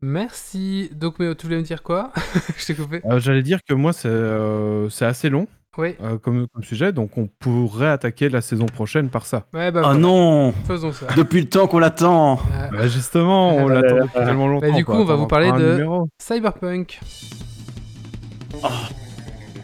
Merci. 0.00 0.90
Donc, 0.94 1.18
Méo, 1.18 1.34
tu 1.34 1.46
voulais 1.46 1.58
me 1.58 1.62
dire 1.62 1.82
quoi? 1.82 2.12
Je 2.56 2.66
t'ai 2.66 2.74
coupé. 2.74 3.00
Euh, 3.04 3.18
J'allais 3.18 3.42
dire 3.42 3.58
que 3.68 3.74
moi, 3.74 3.92
c'est 3.92 4.08
euh, 4.08 4.88
c'est 4.90 5.04
assez 5.04 5.28
long 5.28 5.48
Oui. 5.76 5.96
euh, 6.00 6.18
comme, 6.18 6.46
comme 6.52 6.62
sujet, 6.62 6.92
donc 6.92 7.18
on 7.18 7.26
pourrait 7.40 7.88
attaquer 7.88 8.28
la 8.28 8.40
saison 8.40 8.66
prochaine 8.66 9.10
par 9.10 9.26
ça. 9.26 9.46
Ouais, 9.52 9.72
bah, 9.72 9.80
voilà. 9.82 9.98
non 9.98 10.52
faisons 10.68 10.92
ça. 10.92 11.06
Depuis 11.16 11.40
le 11.40 11.48
temps 11.48 11.66
qu'on 11.66 11.80
l'attend 11.80 12.38
Euh, 12.38 12.68
Bah, 12.70 12.86
justement, 12.86 13.56
on 13.56 13.68
Ah 13.68 13.74
l'attend 13.74 13.96
depuis 14.04 14.12
tellement 14.24 14.46
longtemps. 14.46 14.76
du 14.76 14.84
coup, 14.84 14.92
quoi. 14.92 15.00
on 15.00 15.04
va 15.04 15.16
vous 15.16 15.26
parler 15.26 15.50
de- 15.50 15.72
numéro. 15.72 16.08
Cyberpunk. 16.20 17.00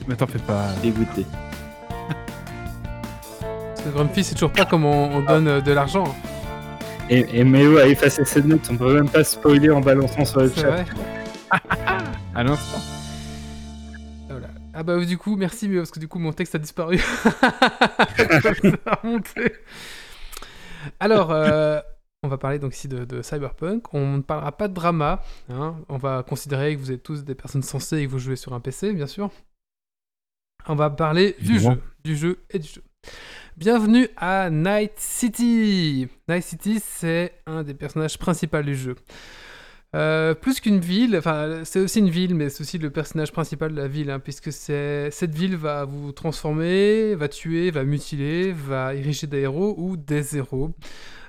Mais 0.09 0.16
t'en 0.16 0.27
fais 0.27 0.39
pas. 0.41 0.69
Dégoûté. 0.83 1.25
Grumpy, 3.93 4.24
c'est 4.24 4.35
toujours 4.35 4.52
pas 4.52 4.65
comment 4.65 5.09
on 5.09 5.20
donne 5.23 5.48
euh, 5.48 5.61
de 5.61 5.73
l'argent. 5.73 6.05
hein. 6.06 6.15
Et, 7.11 7.40
et 7.40 7.44
Méo 7.44 7.77
a 7.78 7.86
effacé 7.86 8.24
ses 8.24 8.43
notes, 8.43 8.66
on 8.70 8.77
peut 8.77 8.94
même 8.94 9.09
pas 9.11 9.24
spoiler 9.24 9.70
en 9.70 9.81
balançant 9.81 10.24
sur 10.24 10.40
le 10.40 10.48
chat. 10.51 10.70
vrai. 10.70 10.85
À 12.35 12.43
l'instant. 12.43 12.81
Voilà. 14.28 14.48
Ah 14.73 14.82
bah 14.82 14.98
du 15.05 15.16
coup, 15.19 15.36
merci 15.36 15.69
Méo, 15.69 15.82
parce 15.82 15.93
que 15.93 16.01
du 16.01 16.09
coup, 16.09 16.19
mon 16.19 16.32
texte 16.32 16.55
a 16.56 16.59
disparu. 16.59 16.98
Alors, 21.01 21.31
euh, 21.31 21.81
on 22.23 22.28
va 22.28 22.39
parler 22.39 22.59
donc 22.59 22.74
ici 22.74 22.89
de, 22.89 23.05
de 23.05 23.23
Cyberpunk. 23.23 23.93
On 23.94 24.16
ne 24.16 24.23
parlera 24.23 24.52
pas 24.56 24.69
de 24.69 24.74
drama. 24.74 25.23
hein. 25.51 25.77
On 25.89 25.97
va 25.98 26.23
considérer 26.23 26.74
que 26.74 26.81
vous 26.81 26.90
êtes 26.90 27.02
tous 27.02 27.24
des 27.24 27.35
personnes 27.35 27.62
sensées 27.62 27.98
et 27.98 28.06
que 28.06 28.11
vous 28.11 28.19
jouez 28.19 28.36
sur 28.36 28.52
un 28.55 28.61
PC, 28.61 28.93
bien 28.93 29.06
sûr. 29.06 29.31
On 30.66 30.74
va 30.74 30.89
parler 30.90 31.36
du 31.40 31.59
jeu, 31.61 31.82
du 32.05 32.16
jeu 32.16 32.43
et 32.51 32.59
du 32.59 32.69
jeu. 32.69 32.82
Bienvenue 33.57 34.09
à 34.17 34.51
Night 34.51 34.95
City. 34.97 36.09
Night 36.29 36.43
City, 36.43 36.83
c'est 36.85 37.35
un 37.47 37.63
des 37.63 37.75
personnages 37.75 38.19
principaux 38.19 38.61
du 38.63 38.75
jeu. 38.75 38.97
Euh, 39.95 40.35
plus 40.35 40.59
qu'une 40.59 40.81
ville, 40.81 41.17
enfin 41.17 41.61
c'est 41.63 41.79
aussi 41.79 42.01
une 42.01 42.11
ville, 42.11 42.35
mais 42.35 42.49
c'est 42.49 42.63
aussi 42.63 42.79
le 42.79 42.91
personnage 42.91 43.31
principal 43.31 43.71
de 43.71 43.77
la 43.77 43.87
ville, 43.87 44.11
hein, 44.11 44.19
puisque 44.19 44.51
cette 44.51 45.33
ville 45.33 45.57
va 45.57 45.85
vous 45.85 46.11
transformer, 46.11 47.15
va 47.15 47.29
tuer, 47.29 47.71
va 47.71 47.85
mutiler, 47.85 48.51
va 48.51 48.93
ériger 48.97 49.29
des 49.29 49.43
héros 49.43 49.77
ou 49.79 49.97
des 49.97 50.37
héros. 50.37 50.73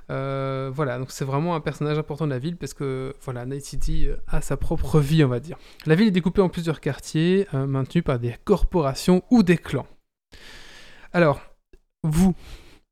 Euh, 0.10 0.72
voilà, 0.74 0.98
donc 0.98 1.12
c'est 1.12 1.26
vraiment 1.26 1.54
un 1.54 1.62
personnage 1.62 2.00
important 2.00 2.26
de 2.26 2.32
la 2.32 2.40
ville 2.40 2.58
parce 2.58 2.74
que 2.74 3.14
voilà, 3.22 3.46
Night 3.46 3.66
City 3.66 4.08
euh, 4.08 4.16
a 4.26 4.42
sa 4.42 4.58
propre 4.58 5.00
vie, 5.00 5.24
on 5.24 5.30
va 5.30 5.40
dire. 5.40 5.60
La 5.86 5.94
ville 5.94 6.08
est 6.08 6.12
découpée 6.12 6.42
en 6.42 6.50
plusieurs 6.50 6.82
quartiers, 6.82 7.46
maintenus 7.54 8.04
par 8.04 8.18
des 8.18 8.36
corporations 8.46 9.22
ou 9.30 9.44
des 9.44 9.58
clans. 9.58 9.86
Alors, 11.14 11.40
vous, 12.06 12.36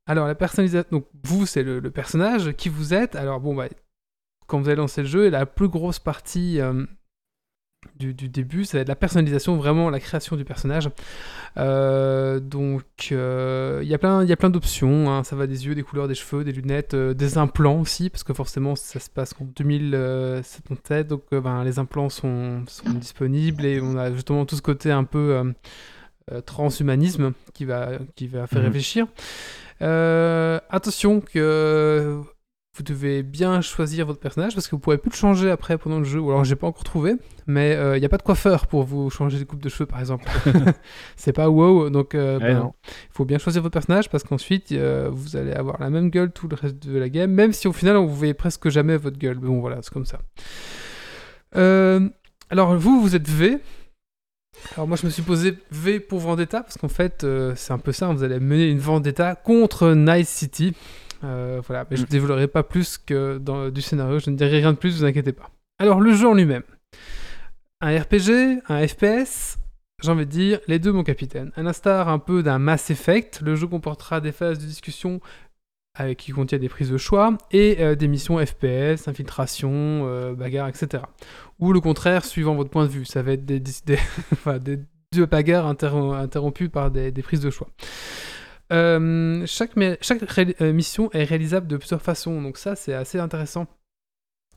alors 0.06 0.26
la 0.26 0.34
personnalisation, 0.34 0.88
donc 0.90 1.06
vous 1.24 1.46
c'est 1.46 1.62
le, 1.62 1.80
personnage 1.90 2.52
qui 2.52 2.68
vous 2.68 2.94
êtes. 2.94 3.16
Alors 3.16 3.40
bon 3.40 3.54
bah 3.54 3.68
quand 4.46 4.60
vous 4.60 4.68
allez 4.68 4.76
lancer 4.76 5.02
le 5.02 5.08
jeu, 5.08 5.28
la 5.30 5.46
plus 5.46 5.68
grosse 5.68 5.98
partie 5.98 6.60
euh, 6.60 6.84
du, 7.96 8.12
début, 8.12 8.64
ça 8.64 8.76
va 8.76 8.82
être 8.82 8.88
la 8.88 8.96
personnalisation, 8.96 9.56
vraiment 9.56 9.88
la 9.88 10.00
création 10.00 10.36
du 10.36 10.44
personnage. 10.44 10.90
Euh, 11.56 12.40
donc, 12.40 12.84
euh, 13.12 13.80
il 13.82 13.88
y 13.88 13.94
a 13.94 13.98
plein, 13.98 14.26
plein 14.26 14.50
d'options. 14.50 15.10
hein. 15.10 15.24
Ça 15.24 15.36
va 15.36 15.46
des 15.46 15.66
yeux, 15.66 15.74
des 15.74 15.82
couleurs, 15.82 16.08
des 16.08 16.14
cheveux, 16.14 16.44
des 16.44 16.52
lunettes, 16.52 16.94
des 16.94 17.38
implants 17.38 17.80
aussi, 17.80 18.10
parce 18.10 18.24
que 18.24 18.34
forcément, 18.34 18.76
ça 18.76 19.00
se 19.00 19.08
passe 19.08 19.34
en 19.40 19.44
2077. 19.44 21.08
Donc, 21.08 21.22
ben, 21.30 21.64
les 21.64 21.78
implants 21.78 22.10
sont, 22.10 22.62
disponibles 22.86 23.64
et 23.64 23.80
on 23.80 23.96
a 23.96 24.12
justement 24.12 24.44
tout 24.44 24.56
ce 24.56 24.62
côté 24.62 24.90
un 24.90 25.04
peu 25.04 25.54
transhumanisme 26.46 27.32
qui 27.52 27.64
va, 27.64 27.90
qui 28.16 28.26
va 28.26 28.46
faire 28.46 28.60
Mhm. 28.60 28.66
réfléchir. 28.66 29.06
Euh, 29.82 30.58
attention 30.70 31.20
que 31.20 32.20
vous 32.76 32.82
devez 32.82 33.22
bien 33.22 33.60
choisir 33.60 34.04
votre 34.06 34.18
personnage 34.18 34.54
parce 34.54 34.66
que 34.66 34.72
vous 34.74 34.80
pourrez 34.80 34.98
plus 34.98 35.10
le 35.10 35.16
changer 35.16 35.48
après 35.50 35.78
pendant 35.78 35.98
le 35.98 36.04
jeu. 36.04 36.18
Ou 36.18 36.30
alors 36.30 36.44
j'ai 36.44 36.56
pas 36.56 36.66
encore 36.66 36.82
trouvé, 36.82 37.14
mais 37.46 37.78
il 37.94 38.00
n'y 38.00 38.04
a 38.06 38.08
pas 38.08 38.16
de 38.16 38.22
coiffeur 38.22 38.66
pour 38.66 38.82
vous 38.82 39.10
changer 39.10 39.38
de 39.38 39.44
coupe 39.44 39.62
de 39.62 39.68
cheveux 39.68 39.86
par 39.86 40.00
exemple. 40.00 40.24
c'est 41.16 41.32
pas 41.32 41.48
wow, 41.50 41.88
donc 41.90 42.14
euh, 42.16 42.38
Eh 42.40 42.44
ben, 42.52 42.72
il 42.84 43.12
faut 43.12 43.24
bien 43.24 43.38
choisir 43.38 43.62
votre 43.62 43.72
personnage 43.74 44.08
parce 44.10 44.24
qu'ensuite 44.24 44.72
euh, 44.72 45.08
vous 45.12 45.36
allez 45.36 45.52
avoir 45.52 45.78
la 45.80 45.88
même 45.90 46.10
gueule 46.10 46.32
tout 46.32 46.48
le 46.48 46.56
reste 46.56 46.84
de 46.84 46.98
la 46.98 47.08
game, 47.08 47.30
même 47.30 47.52
si 47.52 47.68
au 47.68 47.72
final 47.72 47.96
on 47.96 48.06
vous 48.06 48.14
voyez 48.16 48.34
presque 48.34 48.68
jamais 48.70 48.96
votre 48.96 49.18
gueule. 49.18 49.38
Mais 49.40 49.46
bon 49.48 49.60
voilà, 49.60 49.78
c'est 49.82 49.92
comme 49.92 50.06
ça. 50.06 50.18
Euh, 51.56 52.08
alors 52.50 52.76
vous, 52.76 53.00
vous 53.00 53.14
êtes 53.14 53.28
V. 53.28 53.58
Alors 54.74 54.88
moi 54.88 54.96
je 54.96 55.06
me 55.06 55.10
suis 55.10 55.22
posé 55.22 55.58
V 55.70 56.00
pour 56.00 56.20
Vendetta 56.20 56.62
parce 56.62 56.76
qu'en 56.76 56.88
fait 56.88 57.24
euh, 57.24 57.54
c'est 57.56 57.72
un 57.72 57.78
peu 57.78 57.92
ça, 57.92 58.08
vous 58.08 58.22
allez 58.22 58.40
mener 58.40 58.68
une 58.68 58.78
Vendetta 58.78 59.34
contre 59.34 59.92
Nice 59.92 60.28
City. 60.28 60.74
Euh, 61.22 61.60
voilà, 61.66 61.86
mais 61.90 61.96
je 61.96 62.02
ne 62.02 62.06
dévoilerai 62.06 62.48
pas 62.48 62.62
plus 62.62 62.98
que 62.98 63.38
dans 63.38 63.70
du 63.70 63.80
scénario, 63.80 64.18
je 64.18 64.30
ne 64.30 64.36
dirai 64.36 64.58
rien 64.58 64.72
de 64.72 64.78
plus, 64.78 64.98
vous 64.98 65.04
inquiétez 65.04 65.32
pas. 65.32 65.50
Alors 65.78 66.00
le 66.00 66.12
jeu 66.12 66.28
en 66.28 66.34
lui-même. 66.34 66.62
Un 67.80 67.98
RPG, 67.98 68.62
un 68.68 68.86
FPS, 68.86 69.58
j'ai 70.02 70.10
envie 70.10 70.26
de 70.26 70.30
dire 70.30 70.60
les 70.66 70.78
deux 70.78 70.92
mon 70.92 71.02
capitaine. 71.02 71.50
À 71.56 71.62
l'instar 71.62 72.08
un 72.08 72.18
peu 72.18 72.42
d'un 72.42 72.58
Mass 72.58 72.90
Effect, 72.90 73.40
le 73.42 73.56
jeu 73.56 73.66
comportera 73.66 74.20
des 74.20 74.32
phases 74.32 74.58
de 74.58 74.66
discussion 74.66 75.20
qui 76.16 76.32
contiennent 76.32 76.60
des 76.60 76.68
prises 76.68 76.90
de 76.90 76.98
choix 76.98 77.38
et 77.52 77.76
euh, 77.80 77.94
des 77.94 78.08
missions 78.08 78.44
FPS, 78.44 79.06
infiltration, 79.06 79.70
euh, 79.72 80.34
bagarre, 80.34 80.68
etc. 80.68 81.04
Ou 81.60 81.72
le 81.72 81.80
contraire, 81.80 82.24
suivant 82.24 82.56
votre 82.56 82.70
point 82.70 82.84
de 82.84 82.90
vue, 82.90 83.04
ça 83.04 83.22
va 83.22 83.32
être 83.32 83.46
des, 83.46 83.60
des, 83.60 83.98
bagarres 85.30 85.72
interrom- 85.72 86.14
interrompues 86.14 86.68
par 86.68 86.90
des, 86.90 87.12
prises 87.22 87.40
de 87.40 87.50
choix. 87.50 87.68
Euh, 88.72 89.44
chaque, 89.46 89.76
euh, 89.78 90.72
mission 90.72 91.10
est 91.12 91.24
réalisable 91.24 91.68
de 91.68 91.76
plusieurs 91.76 92.02
façons, 92.02 92.42
donc 92.42 92.58
ça 92.58 92.74
c'est 92.74 92.94
assez 92.94 93.20
intéressant. 93.20 93.68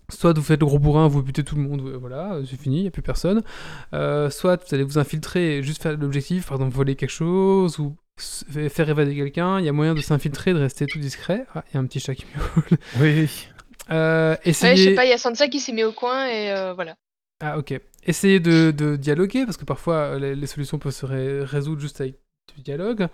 Soit 0.09 0.33
vous 0.33 0.41
faites 0.41 0.61
le 0.61 0.65
gros 0.65 0.79
bourrin, 0.79 1.07
vous 1.07 1.21
butez 1.21 1.43
tout 1.43 1.55
le 1.55 1.61
monde, 1.61 1.81
voilà, 1.99 2.39
c'est 2.49 2.55
fini, 2.59 2.77
il 2.77 2.81
n'y 2.83 2.87
a 2.87 2.91
plus 2.91 3.01
personne. 3.03 3.43
Soit 3.91 4.63
vous 4.63 4.73
allez 4.73 4.83
vous 4.83 4.97
infiltrer 4.97 5.57
et 5.57 5.63
juste 5.63 5.83
faire 5.83 5.95
l'objectif, 5.97 6.47
par 6.47 6.55
exemple 6.55 6.73
voler 6.73 6.95
quelque 6.95 7.11
chose 7.11 7.77
ou 7.77 7.95
faire 8.17 8.89
évader 8.89 9.15
quelqu'un. 9.15 9.59
Il 9.59 9.65
y 9.65 9.69
a 9.69 9.71
moyen 9.71 9.93
de 9.93 10.01
s'infiltrer, 10.01 10.53
de 10.53 10.59
rester 10.59 10.85
tout 10.85 10.99
discret. 10.99 11.45
Ah, 11.53 11.63
il 11.69 11.75
y 11.75 11.77
a 11.77 11.79
un 11.79 11.85
petit 11.85 11.99
chat 11.99 12.15
qui 12.15 12.25
miaule. 12.25 12.79
Oui. 12.99 13.47
Euh, 13.91 14.31
Ouais, 14.31 14.39
je 14.43 14.49
essayez... 14.49 14.83
sais 14.89 14.95
pas, 14.95 15.05
il 15.05 15.09
y 15.09 15.13
a 15.13 15.17
Sansa 15.17 15.47
qui 15.47 15.59
s'est 15.59 15.71
mis 15.71 15.83
au 15.83 15.91
coin 15.93 16.27
et 16.27 16.51
euh, 16.51 16.73
voilà. 16.73 16.95
Ah 17.39 17.57
ok. 17.57 17.79
Essayez 18.05 18.39
de, 18.39 18.71
de 18.71 18.95
dialoguer 18.95 19.45
parce 19.45 19.57
que 19.57 19.65
parfois 19.65 19.95
euh, 19.95 20.19
les, 20.19 20.35
les 20.35 20.47
solutions 20.47 20.79
peuvent 20.79 20.91
se 20.93 21.05
ré- 21.05 21.43
résoudre 21.43 21.79
juste 21.79 22.01
avec 22.01 22.15
du 22.55 22.63
dialogue 22.63 23.07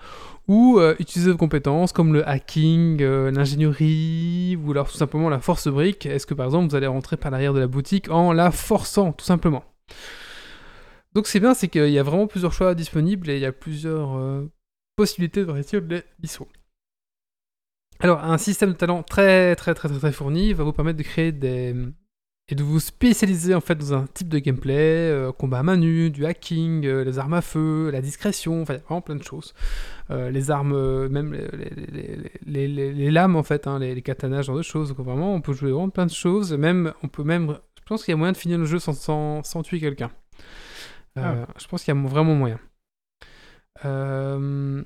ou 0.47 0.79
euh, 0.79 0.95
utiliser 0.99 1.31
vos 1.31 1.37
compétences 1.37 1.91
comme 1.91 2.13
le 2.13 2.27
hacking, 2.27 3.01
euh, 3.01 3.31
l'ingénierie 3.31 4.57
ou 4.63 4.71
alors 4.71 4.89
tout 4.89 4.97
simplement 4.97 5.29
la 5.29 5.39
force 5.39 5.67
brique. 5.67 6.05
Est-ce 6.05 6.25
que 6.25 6.33
par 6.33 6.45
exemple 6.45 6.69
vous 6.69 6.75
allez 6.75 6.87
rentrer 6.87 7.17
par 7.17 7.31
l'arrière 7.31 7.53
de 7.53 7.59
la 7.59 7.67
boutique 7.67 8.09
en 8.09 8.31
la 8.31 8.51
forçant 8.51 9.11
tout 9.11 9.25
simplement? 9.25 9.63
Donc 11.13 11.27
c'est 11.27 11.39
bien, 11.39 11.53
c'est 11.53 11.67
qu'il 11.67 11.89
y 11.89 11.99
a 11.99 12.03
vraiment 12.03 12.27
plusieurs 12.27 12.53
choix 12.53 12.73
disponibles 12.73 13.29
et 13.29 13.35
il 13.35 13.41
y 13.41 13.45
a 13.45 13.51
plusieurs 13.51 14.17
euh, 14.17 14.49
possibilités 14.95 15.45
de 15.45 15.51
réussir 15.51 15.81
les 15.81 16.03
missions. 16.21 16.47
Alors 17.99 18.23
un 18.23 18.37
système 18.37 18.69
de 18.73 18.77
talent 18.77 19.03
très 19.03 19.55
très 19.55 19.73
très 19.73 19.87
très 19.89 19.97
très 19.97 20.11
fourni 20.11 20.53
va 20.53 20.63
vous 20.63 20.73
permettre 20.73 20.97
de 20.97 21.03
créer 21.03 21.31
des 21.31 21.75
et 22.49 22.55
de 22.55 22.63
vous 22.63 22.81
spécialiser 22.81 23.55
en 23.55 23.61
fait 23.61 23.75
dans 23.75 23.93
un 23.93 24.05
type 24.05 24.27
de 24.27 24.37
gameplay, 24.37 24.73
euh, 25.09 25.31
combat 25.31 25.59
à 25.59 25.63
main 25.63 25.77
nue, 25.77 26.09
du 26.11 26.25
hacking, 26.25 26.85
euh, 26.85 27.05
les 27.05 27.17
armes 27.17 27.35
à 27.35 27.41
feu, 27.41 27.89
la 27.89 28.01
discrétion, 28.01 28.61
enfin 28.63 28.75
vraiment 28.79 28.99
plein 28.99 29.15
de 29.15 29.23
choses. 29.23 29.53
Euh, 30.11 30.29
les 30.29 30.51
armes, 30.51 31.07
même 31.07 31.31
les, 31.31 31.47
les- 31.47 31.85
les- 31.91 32.31
les- 32.45 32.67
les- 32.67 32.93
les 32.93 33.11
lames 33.11 33.37
en 33.37 33.43
fait, 33.43 33.65
hein, 33.65 33.79
les, 33.79 34.01
katanas, 34.01 34.41
ce 34.41 34.47
genre 34.47 34.57
de 34.57 34.61
choses. 34.61 34.89
Donc 34.89 35.05
vraiment 35.05 35.33
on 35.33 35.39
peut 35.39 35.53
jouer 35.53 35.71
vraiment 35.71 35.89
plein 35.89 36.05
de 36.05 36.11
choses. 36.11 36.51
Même, 36.51 36.91
on 37.01 37.07
peut 37.07 37.23
même, 37.23 37.57
je 37.79 37.83
pense 37.85 38.03
qu'il 38.03 38.11
y 38.11 38.15
a 38.15 38.17
moyen 38.17 38.33
de 38.33 38.37
finir 38.37 38.57
le 38.57 38.65
jeu 38.65 38.79
sans, 38.79 38.91
sans, 38.93 39.41
sans 39.43 39.63
tuer 39.63 39.79
quelqu'un. 39.79 40.11
Euh, 41.17 41.45
Je 41.57 41.67
pense 41.67 41.83
qu'il 41.85 41.93
y 41.93 41.97
a 41.97 42.01
vraiment 42.09 42.35
moyen. 42.35 42.59
Euh, 43.85 44.83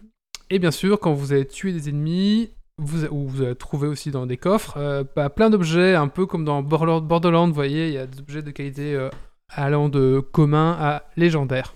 et 0.49 0.59
bien 0.59 0.71
sûr, 0.71 0.99
quand 0.99 1.13
vous 1.13 1.33
allez 1.33 1.47
tuer 1.47 1.73
des 1.73 1.89
ennemis, 1.89 2.51
vous, 2.77 3.05
ou 3.05 3.27
vous 3.27 3.41
allez 3.41 3.55
trouver 3.55 3.87
aussi 3.87 4.11
dans 4.11 4.25
des 4.25 4.37
coffres, 4.37 4.77
euh, 4.77 5.03
bah, 5.15 5.29
plein 5.29 5.49
d'objets, 5.49 5.95
un 5.95 6.07
peu 6.07 6.25
comme 6.25 6.45
dans 6.45 6.61
Borderland, 6.61 7.05
Borderlands, 7.05 7.47
vous 7.47 7.53
voyez, 7.53 7.87
il 7.87 7.93
y 7.93 7.97
a 7.97 8.07
des 8.07 8.19
objets 8.19 8.41
de 8.41 8.51
qualité 8.51 8.95
euh, 8.95 9.09
allant 9.49 9.89
de 9.89 10.19
commun 10.19 10.77
à 10.79 11.03
légendaire. 11.15 11.73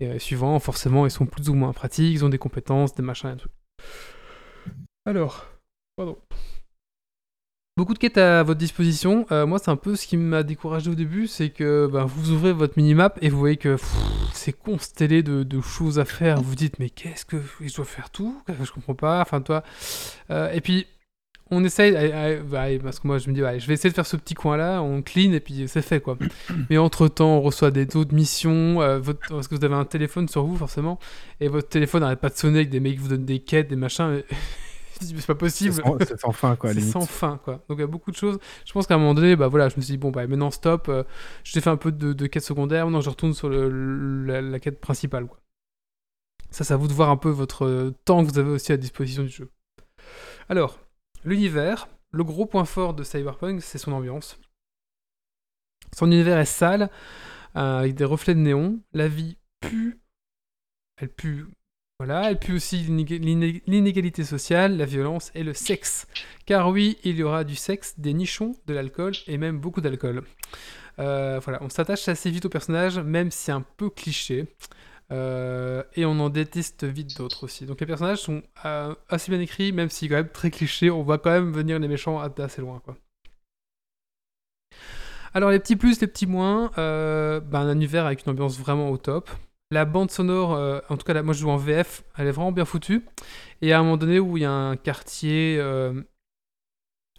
Et 0.00 0.18
suivant, 0.18 0.58
forcément, 0.58 1.06
ils 1.06 1.10
sont 1.10 1.26
plus 1.26 1.48
ou 1.48 1.54
moins 1.54 1.72
pratiques, 1.72 2.12
ils 2.12 2.24
ont 2.24 2.28
des 2.28 2.38
compétences, 2.38 2.94
des 2.94 3.02
machins, 3.02 3.30
et 3.30 3.36
tout. 3.36 3.48
Alors, 5.06 5.46
pardon. 5.96 6.18
Beaucoup 7.76 7.92
de 7.94 7.98
quêtes 7.98 8.18
à 8.18 8.44
votre 8.44 8.60
disposition. 8.60 9.26
Euh, 9.32 9.46
moi, 9.46 9.58
c'est 9.58 9.70
un 9.72 9.76
peu 9.76 9.96
ce 9.96 10.06
qui 10.06 10.16
m'a 10.16 10.44
découragé 10.44 10.90
au 10.90 10.94
début, 10.94 11.26
c'est 11.26 11.50
que 11.50 11.88
bah, 11.92 12.04
vous 12.06 12.30
ouvrez 12.30 12.52
votre 12.52 12.74
minimap 12.76 13.18
et 13.20 13.28
vous 13.28 13.38
voyez 13.38 13.56
que 13.56 13.76
c'est 14.32 14.52
constellé 14.52 15.24
de, 15.24 15.42
de 15.42 15.60
choses 15.60 15.98
à 15.98 16.04
faire. 16.04 16.40
Vous 16.40 16.54
dites, 16.54 16.78
mais 16.78 16.88
qu'est-ce 16.88 17.24
que 17.24 17.36
je 17.60 17.74
dois 17.74 17.84
faire 17.84 18.10
tout? 18.10 18.40
Je 18.62 18.70
comprends 18.70 18.94
pas. 18.94 19.20
Enfin, 19.20 19.40
toi. 19.40 19.64
Euh, 20.30 20.52
et 20.52 20.60
puis, 20.60 20.86
on 21.50 21.64
essaye, 21.64 21.92
bah, 22.48 22.66
parce 22.80 23.00
que 23.00 23.08
moi 23.08 23.18
je 23.18 23.28
me 23.28 23.34
dis, 23.34 23.42
ouais, 23.42 23.58
je 23.58 23.66
vais 23.66 23.74
essayer 23.74 23.90
de 23.90 23.94
faire 23.94 24.06
ce 24.06 24.16
petit 24.16 24.34
coin-là, 24.34 24.80
on 24.80 25.02
clean 25.02 25.32
et 25.32 25.40
puis 25.40 25.64
c'est 25.66 25.82
fait 25.82 26.00
quoi. 26.00 26.16
Mais 26.70 26.78
entre-temps, 26.78 27.38
on 27.38 27.40
reçoit 27.42 27.70
des 27.72 27.96
autres 27.96 28.14
missions, 28.14 28.80
euh, 28.82 28.98
votre- 29.00 29.28
parce 29.28 29.46
que 29.48 29.54
vous 29.56 29.64
avez 29.64 29.74
un 29.74 29.84
téléphone 29.84 30.26
sur 30.28 30.44
vous 30.44 30.56
forcément, 30.56 30.98
et 31.40 31.48
votre 31.48 31.68
téléphone 31.68 32.00
n'arrête 32.00 32.20
pas 32.20 32.30
de 32.30 32.36
sonner 32.36 32.60
avec 32.60 32.70
des 32.70 32.80
mecs 32.80 32.94
qui 32.94 32.98
vous 33.00 33.08
donnent 33.08 33.26
des 33.26 33.40
quêtes, 33.40 33.68
des 33.68 33.76
machins. 33.76 34.22
c'est 35.00 35.26
pas 35.26 35.34
possible. 35.34 35.74
c'est 36.06 36.20
sans 36.20 36.32
fin, 36.32 36.56
quoi, 36.56 36.72
C'est 36.72 36.80
sans 36.80 37.06
fin, 37.06 37.38
quoi. 37.38 37.64
Donc 37.68 37.78
il 37.78 37.80
y 37.80 37.84
a 37.84 37.86
beaucoup 37.88 38.10
de 38.10 38.16
choses. 38.16 38.38
Je 38.64 38.72
pense 38.72 38.86
qu'à 38.86 38.94
un 38.94 38.98
moment 38.98 39.14
donné, 39.14 39.36
bah 39.36 39.48
voilà, 39.48 39.68
je 39.68 39.76
me 39.76 39.82
suis 39.82 39.92
dit, 39.92 39.98
bon, 39.98 40.10
bah 40.10 40.26
maintenant 40.26 40.50
stop, 40.50 40.88
euh, 40.88 41.04
je 41.44 41.52
t'ai 41.52 41.60
fait 41.60 41.70
un 41.70 41.76
peu 41.76 41.92
de, 41.92 42.12
de 42.12 42.26
quête 42.26 42.44
secondaire, 42.44 42.86
maintenant 42.86 43.00
je 43.00 43.10
retourne 43.10 43.34
sur 43.34 43.48
le- 43.48 43.68
le- 43.68 44.24
la, 44.26 44.40
la 44.40 44.60
quête 44.60 44.80
principale, 44.80 45.26
quoi. 45.26 45.38
Ça, 46.50 46.62
c'est 46.64 46.74
à 46.74 46.76
vous 46.76 46.86
de 46.88 46.92
voir 46.92 47.10
un 47.10 47.16
peu 47.16 47.30
votre 47.30 47.66
euh, 47.66 47.90
temps 48.04 48.24
que 48.24 48.30
vous 48.30 48.38
avez 48.38 48.50
aussi 48.50 48.72
à 48.72 48.76
disposition 48.76 49.24
du 49.24 49.28
jeu. 49.28 49.50
Alors, 50.48 50.78
l'univers, 51.24 51.88
le 52.12 52.22
gros 52.22 52.46
point 52.46 52.64
fort 52.64 52.94
de 52.94 53.02
Cyberpunk, 53.02 53.60
c'est 53.60 53.78
son 53.78 53.90
ambiance. 53.92 54.38
Son 55.96 56.06
univers 56.06 56.38
est 56.38 56.44
sale, 56.44 56.90
euh, 57.56 57.78
avec 57.80 57.94
des 57.94 58.04
reflets 58.04 58.34
de 58.34 58.40
néon. 58.40 58.80
La 58.92 59.08
vie 59.08 59.36
pue. 59.60 60.00
Elle 60.96 61.08
pue. 61.12 61.46
Voilà, 62.00 62.28
elle 62.28 62.38
pue 62.38 62.54
aussi 62.54 62.78
l'inég- 62.78 63.20
l'iné- 63.22 63.62
l'inégalité 63.66 64.24
sociale, 64.24 64.76
la 64.76 64.84
violence 64.84 65.30
et 65.34 65.44
le 65.44 65.54
sexe. 65.54 66.06
Car 66.44 66.68
oui, 66.68 66.98
il 67.04 67.16
y 67.16 67.22
aura 67.22 67.44
du 67.44 67.54
sexe, 67.54 67.94
des 67.98 68.12
nichons, 68.12 68.56
de 68.66 68.74
l'alcool 68.74 69.12
et 69.28 69.38
même 69.38 69.58
beaucoup 69.60 69.80
d'alcool. 69.80 70.24
Euh, 70.98 71.40
voilà, 71.42 71.62
on 71.62 71.68
s'attache 71.68 72.08
assez 72.08 72.30
vite 72.30 72.46
au 72.46 72.48
personnage, 72.48 72.98
même 72.98 73.30
si 73.30 73.52
un 73.52 73.60
peu 73.62 73.90
cliché. 73.90 74.46
Euh, 75.12 75.84
et 75.94 76.04
on 76.04 76.18
en 76.18 76.30
déteste 76.30 76.84
vite 76.84 77.16
d'autres 77.16 77.44
aussi. 77.44 77.64
Donc 77.64 77.80
les 77.80 77.86
personnages 77.86 78.18
sont 78.18 78.42
euh, 78.64 78.94
assez 79.08 79.30
bien 79.30 79.40
écrits, 79.40 79.70
même 79.70 79.88
si 79.90 80.08
quand 80.08 80.16
même 80.16 80.30
très 80.30 80.50
cliché, 80.50 80.90
on 80.90 81.02
voit 81.02 81.18
quand 81.18 81.30
même 81.30 81.52
venir 81.52 81.78
les 81.78 81.88
méchants 81.88 82.18
assez 82.20 82.60
loin. 82.60 82.80
Quoi. 82.84 82.96
Alors 85.32 85.50
les 85.50 85.60
petits 85.60 85.76
plus, 85.76 86.00
les 86.00 86.06
petits 86.08 86.26
moins, 86.26 86.72
bah, 86.76 87.60
un 87.60 87.72
univers 87.72 88.06
avec 88.06 88.24
une 88.24 88.32
ambiance 88.32 88.58
vraiment 88.58 88.90
au 88.90 88.98
top. 88.98 89.30
La 89.74 89.84
bande 89.84 90.08
sonore, 90.08 90.54
euh, 90.54 90.78
en 90.88 90.96
tout 90.96 91.04
cas 91.04 91.14
là, 91.14 91.24
moi 91.24 91.34
je 91.34 91.40
joue 91.40 91.50
en 91.50 91.56
VF, 91.56 92.04
elle 92.16 92.28
est 92.28 92.30
vraiment 92.30 92.52
bien 92.52 92.64
foutue. 92.64 93.04
Et 93.60 93.72
à 93.72 93.80
un 93.80 93.82
moment 93.82 93.96
donné 93.96 94.20
où 94.20 94.36
il 94.36 94.44
y 94.44 94.46
a 94.46 94.52
un 94.52 94.76
quartier 94.76 95.56
euh, 95.58 96.00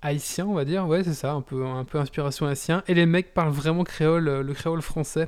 haïtien, 0.02 0.46
on 0.46 0.54
va 0.54 0.64
dire, 0.64 0.88
ouais 0.88 1.04
c'est 1.04 1.16
ça, 1.16 1.34
un 1.34 1.42
peu, 1.42 1.66
inspiration 1.96 2.48
haïtien. 2.48 2.82
Et 2.88 2.94
les 2.94 3.06
mecs 3.06 3.34
parlent 3.34 3.52
vraiment 3.52 3.84
créole, 3.84 4.30
euh, 4.30 4.42
le 4.42 4.54
créole 4.54 4.82
français 4.82 5.28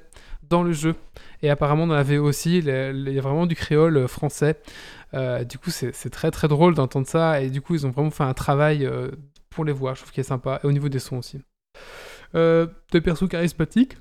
dans 0.50 0.64
le 0.64 0.72
jeu. 0.72 0.96
Et 1.42 1.50
apparemment 1.50 1.86
dans 1.86 1.96
la 1.96 2.04
VO 2.04 2.24
aussi, 2.24 2.60
il 2.60 2.66
y 2.66 2.72
a 3.20 3.22
vraiment 3.22 3.46
du 3.46 3.56
créole 3.56 4.08
français. 4.08 4.62
Du 5.12 5.58
coup 5.58 5.70
c'est 5.70 6.10
très 6.10 6.32
très 6.32 6.48
drôle 6.48 6.76
d'entendre 6.76 7.08
ça. 7.08 7.42
Et 7.42 7.50
du 7.50 7.60
coup 7.60 7.76
ils 7.76 7.86
ont 7.86 7.92
vraiment 7.92 8.10
fait 8.12 8.24
un 8.24 8.34
travail 8.34 8.90
pour 9.50 9.66
les 9.66 9.74
voix, 9.74 9.96
je 9.96 10.00
trouve 10.00 10.14
qu'il 10.14 10.22
est 10.22 10.24
sympa. 10.24 10.62
Et 10.64 10.68
au 10.68 10.72
niveau 10.72 10.88
des 10.88 11.00
sons 11.00 11.18
aussi. 11.18 11.42
Euh, 12.36 12.68
des 12.94 13.02
persos 13.02 13.28
charismatiques. 13.28 13.98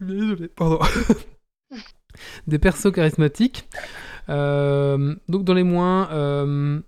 Désolé, 0.00 0.48
pardon. 0.48 0.78
des 2.46 2.58
persos 2.58 2.92
charismatiques. 2.92 3.68
Euh, 4.28 5.14
donc 5.28 5.44
dans 5.44 5.54
les 5.54 5.62
moins, 5.62 6.10
euh, 6.12 6.80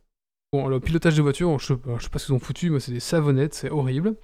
bon, 0.52 0.68
le 0.68 0.80
pilotage 0.80 1.16
de 1.16 1.22
voiture, 1.22 1.58
je 1.58 1.74
je 1.98 2.02
sais 2.02 2.08
pas 2.08 2.18
ce 2.18 2.26
qu'ils 2.26 2.34
ont 2.34 2.38
foutu, 2.38 2.70
mais 2.70 2.80
c'est 2.80 2.92
des 2.92 3.00
savonnettes, 3.00 3.54
c'est 3.54 3.70
horrible. 3.70 4.14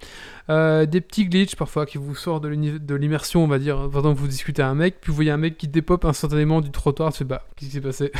Euh, 0.49 0.85
des 0.85 1.01
petits 1.01 1.25
glitches 1.25 1.55
parfois 1.55 1.85
qui 1.85 1.97
vous 1.97 2.15
sortent 2.15 2.43
de 2.43 2.95
l'immersion, 2.95 3.43
on 3.43 3.47
va 3.47 3.59
dire, 3.59 3.89
pendant 3.91 4.13
que 4.13 4.19
vous 4.19 4.27
discutez 4.27 4.61
à 4.61 4.69
un 4.69 4.75
mec, 4.75 4.99
puis 5.01 5.11
vous 5.11 5.15
voyez 5.15 5.31
un 5.31 5.37
mec 5.37 5.57
qui 5.57 5.67
dépop 5.67 6.05
instantanément 6.05 6.61
du 6.61 6.71
trottoir, 6.71 7.11
tu 7.11 7.19
fais 7.19 7.25
bah, 7.25 7.45
qu'est-ce 7.55 7.69
qui 7.69 7.75
s'est 7.75 7.81
passé? 7.81 8.11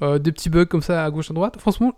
Des 0.00 0.32
petits 0.32 0.50
bugs 0.50 0.66
comme 0.66 0.82
ça 0.82 1.04
à 1.04 1.10
gauche 1.10 1.30
à 1.30 1.34
droite. 1.34 1.56
Franchement, 1.58 1.94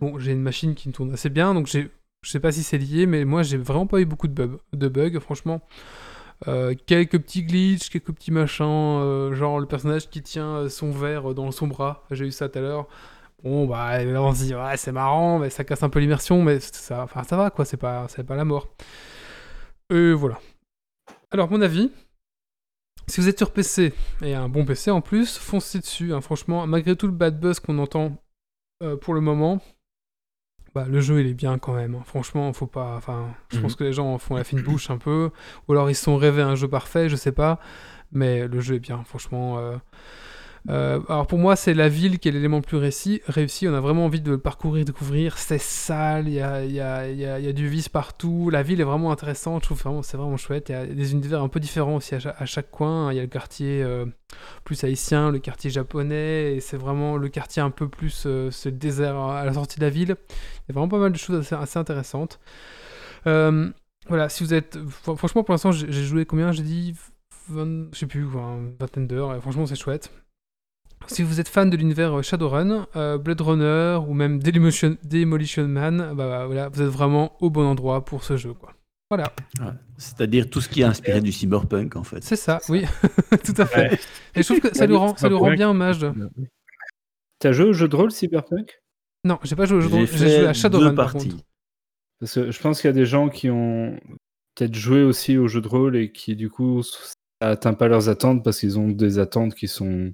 bon, 0.00 0.18
j'ai 0.18 0.32
une 0.32 0.40
machine 0.40 0.74
qui 0.74 0.88
me 0.88 0.94
tourne 0.94 1.12
assez 1.12 1.28
bien, 1.28 1.52
donc 1.52 1.66
je 1.66 2.30
sais 2.30 2.40
pas 2.40 2.52
si 2.52 2.62
c'est 2.62 2.78
lié, 2.78 3.06
mais 3.06 3.24
moi 3.24 3.42
j'ai 3.42 3.58
vraiment 3.58 3.86
pas 3.86 4.00
eu 4.00 4.06
beaucoup 4.06 4.28
de 4.28 4.88
bugs 4.88 5.20
franchement. 5.20 5.60
Euh, 6.48 6.74
quelques 6.86 7.18
petits 7.18 7.44
glitches, 7.44 7.88
quelques 7.88 8.12
petits 8.12 8.30
machins, 8.30 8.64
euh, 8.66 9.34
genre 9.34 9.58
le 9.58 9.66
personnage 9.66 10.10
qui 10.10 10.22
tient 10.22 10.56
euh, 10.56 10.68
son 10.68 10.90
verre 10.90 11.34
dans 11.34 11.50
son 11.50 11.66
bras, 11.66 12.04
j'ai 12.10 12.26
eu 12.26 12.30
ça 12.30 12.48
tout 12.48 12.58
à 12.58 12.62
l'heure. 12.62 12.86
Bon, 13.42 13.66
bah, 13.66 13.98
on 14.02 14.34
se 14.34 14.44
dit, 14.44 14.54
ouais, 14.54 14.76
c'est 14.76 14.92
marrant, 14.92 15.38
mais 15.38 15.50
ça 15.50 15.64
casse 15.64 15.82
un 15.82 15.88
peu 15.88 16.00
l'immersion, 16.00 16.42
mais 16.42 16.60
ça, 16.60 17.02
enfin, 17.04 17.22
ça 17.22 17.36
va, 17.36 17.50
quoi, 17.50 17.64
c'est 17.64 17.76
pas, 17.76 18.06
c'est 18.08 18.24
pas 18.24 18.36
la 18.36 18.44
mort. 18.44 18.68
Et 19.90 20.12
voilà. 20.12 20.38
Alors, 21.30 21.50
mon 21.50 21.60
avis, 21.60 21.90
si 23.06 23.20
vous 23.20 23.28
êtes 23.28 23.38
sur 23.38 23.52
PC, 23.52 23.94
et 24.22 24.34
un 24.34 24.48
bon 24.48 24.64
PC 24.64 24.90
en 24.90 25.00
plus, 25.00 25.38
foncez 25.38 25.78
dessus, 25.78 26.12
hein, 26.12 26.20
franchement, 26.20 26.66
malgré 26.66 26.96
tout 26.96 27.06
le 27.06 27.12
bad 27.12 27.38
buzz 27.40 27.60
qu'on 27.60 27.78
entend 27.78 28.16
pour 29.00 29.14
le 29.14 29.20
moment, 29.20 29.60
bah, 30.76 30.84
le 30.88 31.00
jeu 31.00 31.20
il 31.20 31.26
est 31.26 31.34
bien 31.34 31.58
quand 31.58 31.72
même. 31.74 31.94
hein. 31.94 32.02
Franchement, 32.04 32.52
faut 32.52 32.66
pas. 32.66 32.94
Enfin, 32.96 33.28
je 33.50 33.56
Mhm. 33.56 33.62
pense 33.62 33.74
que 33.76 33.84
les 33.84 33.92
gens 33.94 34.12
en 34.12 34.18
font 34.18 34.36
la 34.36 34.44
fine 34.44 34.60
bouche 34.62 34.90
un 34.90 34.98
peu, 34.98 35.30
ou 35.66 35.72
alors 35.72 35.88
ils 35.90 35.94
se 35.94 36.04
sont 36.04 36.16
rêvés 36.16 36.42
un 36.42 36.54
jeu 36.54 36.68
parfait, 36.68 37.08
je 37.08 37.16
sais 37.16 37.32
pas. 37.32 37.58
Mais 38.12 38.46
le 38.46 38.60
jeu 38.60 38.74
est 38.76 38.78
bien, 38.80 39.02
franchement. 39.04 39.58
euh. 39.58 39.76
Euh, 40.68 41.00
alors 41.08 41.26
pour 41.26 41.38
moi, 41.38 41.54
c'est 41.54 41.74
la 41.74 41.88
ville 41.88 42.18
qui 42.18 42.28
est 42.28 42.32
l'élément 42.32 42.56
le 42.56 42.62
plus 42.62 42.76
réussi. 42.76 43.20
réussi. 43.28 43.68
On 43.68 43.74
a 43.74 43.80
vraiment 43.80 44.04
envie 44.04 44.20
de 44.20 44.32
le 44.32 44.38
parcourir, 44.38 44.84
découvrir. 44.84 45.38
C'est 45.38 45.60
sale, 45.60 46.28
il 46.28 46.34
y 46.34 46.40
a, 46.40 47.52
du 47.52 47.68
vice 47.68 47.88
partout. 47.88 48.50
La 48.50 48.62
ville 48.62 48.80
est 48.80 48.84
vraiment 48.84 49.12
intéressante. 49.12 49.62
Je 49.62 49.68
trouve 49.68 49.78
vraiment, 49.78 50.02
c'est 50.02 50.16
vraiment 50.16 50.36
chouette. 50.36 50.68
Il 50.68 50.72
y 50.72 50.74
a 50.74 50.86
des 50.86 51.12
univers 51.12 51.42
un 51.42 51.48
peu 51.48 51.60
différents 51.60 51.96
aussi 51.96 52.14
à 52.14 52.46
chaque, 52.46 52.70
coin. 52.70 53.12
Il 53.12 53.16
y 53.16 53.18
a 53.18 53.22
le 53.22 53.28
quartier 53.28 53.82
euh, 53.82 54.06
plus 54.64 54.82
haïtien, 54.84 55.30
le 55.30 55.38
quartier 55.38 55.70
japonais, 55.70 56.58
c'est 56.60 56.76
vraiment 56.76 57.16
le 57.16 57.28
quartier 57.28 57.62
un 57.62 57.70
peu 57.70 57.88
plus, 57.88 58.24
euh, 58.26 58.50
le 58.64 58.70
désert 58.72 59.16
à 59.16 59.44
la 59.44 59.52
sortie 59.52 59.78
de 59.78 59.84
la 59.84 59.90
ville. 59.90 60.16
Il 60.18 60.68
y 60.68 60.72
a 60.72 60.74
vraiment 60.74 60.88
pas 60.88 60.98
mal 60.98 61.12
de 61.12 61.18
choses 61.18 61.52
assez, 61.52 61.78
intéressantes. 61.78 62.40
Euh, 63.26 63.70
voilà, 64.08 64.28
si 64.28 64.44
vous 64.44 64.54
êtes. 64.54 64.76
fr- 64.78 65.16
Franchement, 65.16 65.44
pour 65.44 65.52
l'instant, 65.52 65.72
j'ai 65.72 65.92
joué 66.04 66.24
combien 66.26 66.52
J'ai 66.52 66.62
dit? 66.62 66.94
20, 67.48 67.92
je 67.92 67.98
sais 67.98 68.06
plus, 68.06 68.22
une 68.22 68.74
vingtaine 68.78 69.06
d'heures, 69.06 69.40
franchement, 69.40 69.66
c'est 69.66 69.76
chouette. 69.76 70.10
Si 71.08 71.22
vous 71.22 71.40
êtes 71.40 71.48
fan 71.48 71.70
de 71.70 71.76
l'univers 71.76 72.18
euh, 72.18 72.22
Shadowrun, 72.22 72.86
euh, 72.96 73.18
Blade 73.18 73.40
Runner 73.40 73.98
ou 74.06 74.14
même 74.14 74.42
Demolition, 74.42 74.96
Demolition 75.04 75.66
Man, 75.68 76.14
bah, 76.14 76.28
bah, 76.28 76.46
voilà, 76.46 76.68
vous 76.68 76.82
êtes 76.82 76.88
vraiment 76.88 77.36
au 77.40 77.50
bon 77.50 77.64
endroit 77.66 78.04
pour 78.04 78.24
ce 78.24 78.36
jeu. 78.36 78.54
Quoi. 78.54 78.72
Voilà, 79.10 79.32
Ouais. 79.60 79.72
C'est-à-dire 79.98 80.50
tout 80.50 80.60
ce 80.60 80.68
qui 80.68 80.80
est 80.80 80.84
inspiré 80.84 81.20
du 81.20 81.32
cyberpunk, 81.32 81.96
en 81.96 82.02
fait. 82.02 82.22
c'est 82.24 82.36
ça, 82.36 82.60
oui, 82.68 82.84
tout 83.44 83.54
à 83.56 83.66
fait. 83.66 84.00
Et 84.34 84.42
je 84.42 84.44
trouve 84.44 84.60
que 84.60 84.76
ça 84.76 84.86
lui 84.86 84.96
rend, 84.96 85.16
ça 85.16 85.28
lui 85.28 85.36
rend 85.36 85.52
bien 85.52 85.70
hommage. 85.70 86.04
T'as 87.38 87.52
joué 87.52 87.66
au 87.66 87.72
jeu 87.72 87.86
de 87.86 87.94
rôle 87.94 88.10
Cyberpunk? 88.10 88.80
Non, 89.24 89.38
j'ai 89.42 89.56
pas 89.56 89.66
joué 89.66 89.78
au 89.78 89.80
jeu 89.80 89.88
de 89.88 89.92
J'ai 89.92 89.98
rôle, 90.00 90.18
j'ai 90.18 90.36
joué 90.38 90.46
à 90.46 90.52
Shadowrun 90.52 90.90
deux 90.90 90.94
par 90.94 91.12
contre. 91.12 91.36
Parce 92.18 92.34
que 92.34 92.50
je 92.50 92.60
pense 92.60 92.80
qu'il 92.80 92.88
y 92.88 92.90
a 92.90 92.94
des 92.94 93.06
gens 93.06 93.28
qui 93.28 93.50
ont 93.50 93.98
peut-être 94.54 94.74
joué 94.74 95.02
aussi 95.02 95.36
au 95.36 95.48
jeu 95.48 95.60
de 95.60 95.68
rôle 95.68 95.96
et 95.96 96.10
qui, 96.12 96.34
du 96.34 96.48
coup, 96.48 96.82
ça 96.82 97.12
atteint 97.40 97.74
pas 97.74 97.88
leurs 97.88 98.08
attentes 98.08 98.42
parce 98.42 98.60
qu'ils 98.60 98.78
ont 98.78 98.88
des 98.88 99.18
attentes 99.18 99.54
qui 99.54 99.68
sont 99.68 100.12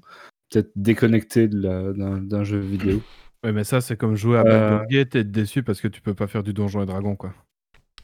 peut-être 0.53 1.55
la- 1.55 1.93
d'un 2.21 2.45
jeu 2.45 2.59
vidéo. 2.59 3.01
Ouais, 3.45 3.53
mais 3.53 3.65
ça, 3.65 3.81
c'est 3.81 3.97
comme 3.97 4.15
jouer 4.15 4.39
à 4.39 4.43
Euh. 4.43 4.69
Baldur's 4.71 4.89
Gate 4.89 5.15
et 5.17 5.19
être 5.21 5.31
déçu 5.33 5.63
parce 5.63 5.81
que 5.81 5.89
tu 5.89 6.01
peux 6.01 6.15
pas 6.15 6.27
faire 6.27 6.43
du 6.43 6.53
donjon 6.53 6.83
et 6.83 6.87
dragon, 6.87 7.17
quoi. 7.17 7.35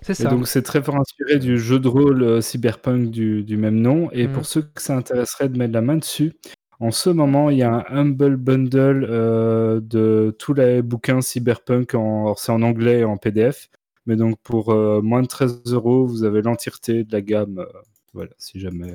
C'est 0.00 0.12
Et 0.12 0.22
ça. 0.24 0.28
donc 0.28 0.46
c'est 0.46 0.62
très 0.62 0.82
fort 0.82 0.96
inspiré 0.96 1.38
du 1.38 1.58
jeu 1.58 1.78
de 1.80 1.88
rôle 1.88 2.22
euh, 2.22 2.40
cyberpunk 2.40 3.10
du, 3.10 3.42
du 3.42 3.56
même 3.56 3.80
nom. 3.80 4.10
Et 4.12 4.26
Mhm. 4.28 4.32
pour 4.32 4.46
ceux 4.46 4.62
que 4.62 4.80
ça 4.82 4.96
intéresserait 4.96 5.48
de 5.48 5.58
mettre 5.58 5.72
la 5.74 5.80
main 5.80 5.96
dessus, 5.96 6.32
en 6.80 6.92
ce 6.92 7.10
moment, 7.10 7.50
il 7.50 7.58
y 7.58 7.62
a 7.64 7.72
un 7.74 7.84
Humble 7.88 8.36
Bundle 8.36 9.06
euh, 9.10 9.80
de 9.80 10.34
tous 10.38 10.54
les 10.54 10.82
bouquins 10.82 11.20
cyberpunk. 11.20 11.94
En, 11.94 12.22
alors, 12.26 12.38
c'est 12.38 12.52
en 12.52 12.62
anglais 12.62 13.00
et 13.00 13.04
en 13.04 13.16
PDF. 13.16 13.68
Mais 14.06 14.14
donc 14.16 14.38
pour 14.42 14.70
euh, 14.72 15.02
moins 15.02 15.22
de 15.22 15.26
13 15.26 15.60
euros, 15.72 16.06
vous 16.06 16.22
avez 16.24 16.42
l'entièreté 16.42 17.02
de 17.04 17.12
la 17.12 17.20
gamme. 17.20 17.58
euh, 17.58 17.66
voilà, 18.14 18.30
si 18.38 18.58
jamais. 18.60 18.94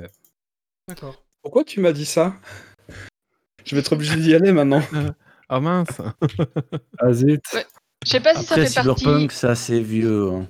D'accord. 0.88 1.22
Pourquoi 1.42 1.64
tu 1.64 1.80
m'as 1.80 1.92
dit 1.92 2.06
ça? 2.06 2.34
Je 3.64 3.74
vais 3.74 3.80
être 3.80 3.92
obligé 3.92 4.16
d'y 4.16 4.34
aller 4.34 4.52
maintenant. 4.52 4.82
Ah 5.50 5.60
mince 5.60 6.00
Ah 6.98 7.12
zut. 7.12 7.42
Ouais. 7.52 7.66
Je 8.06 8.10
sais 8.10 8.20
pas 8.20 8.34
si 8.34 8.44
ça 8.44 8.54
fait 8.54 8.74
partie. 8.74 9.00
cyberpunk, 9.04 9.30
c'est 9.32 9.46
assez 9.46 9.78
vieux. 9.80 10.30
hein. 10.32 10.46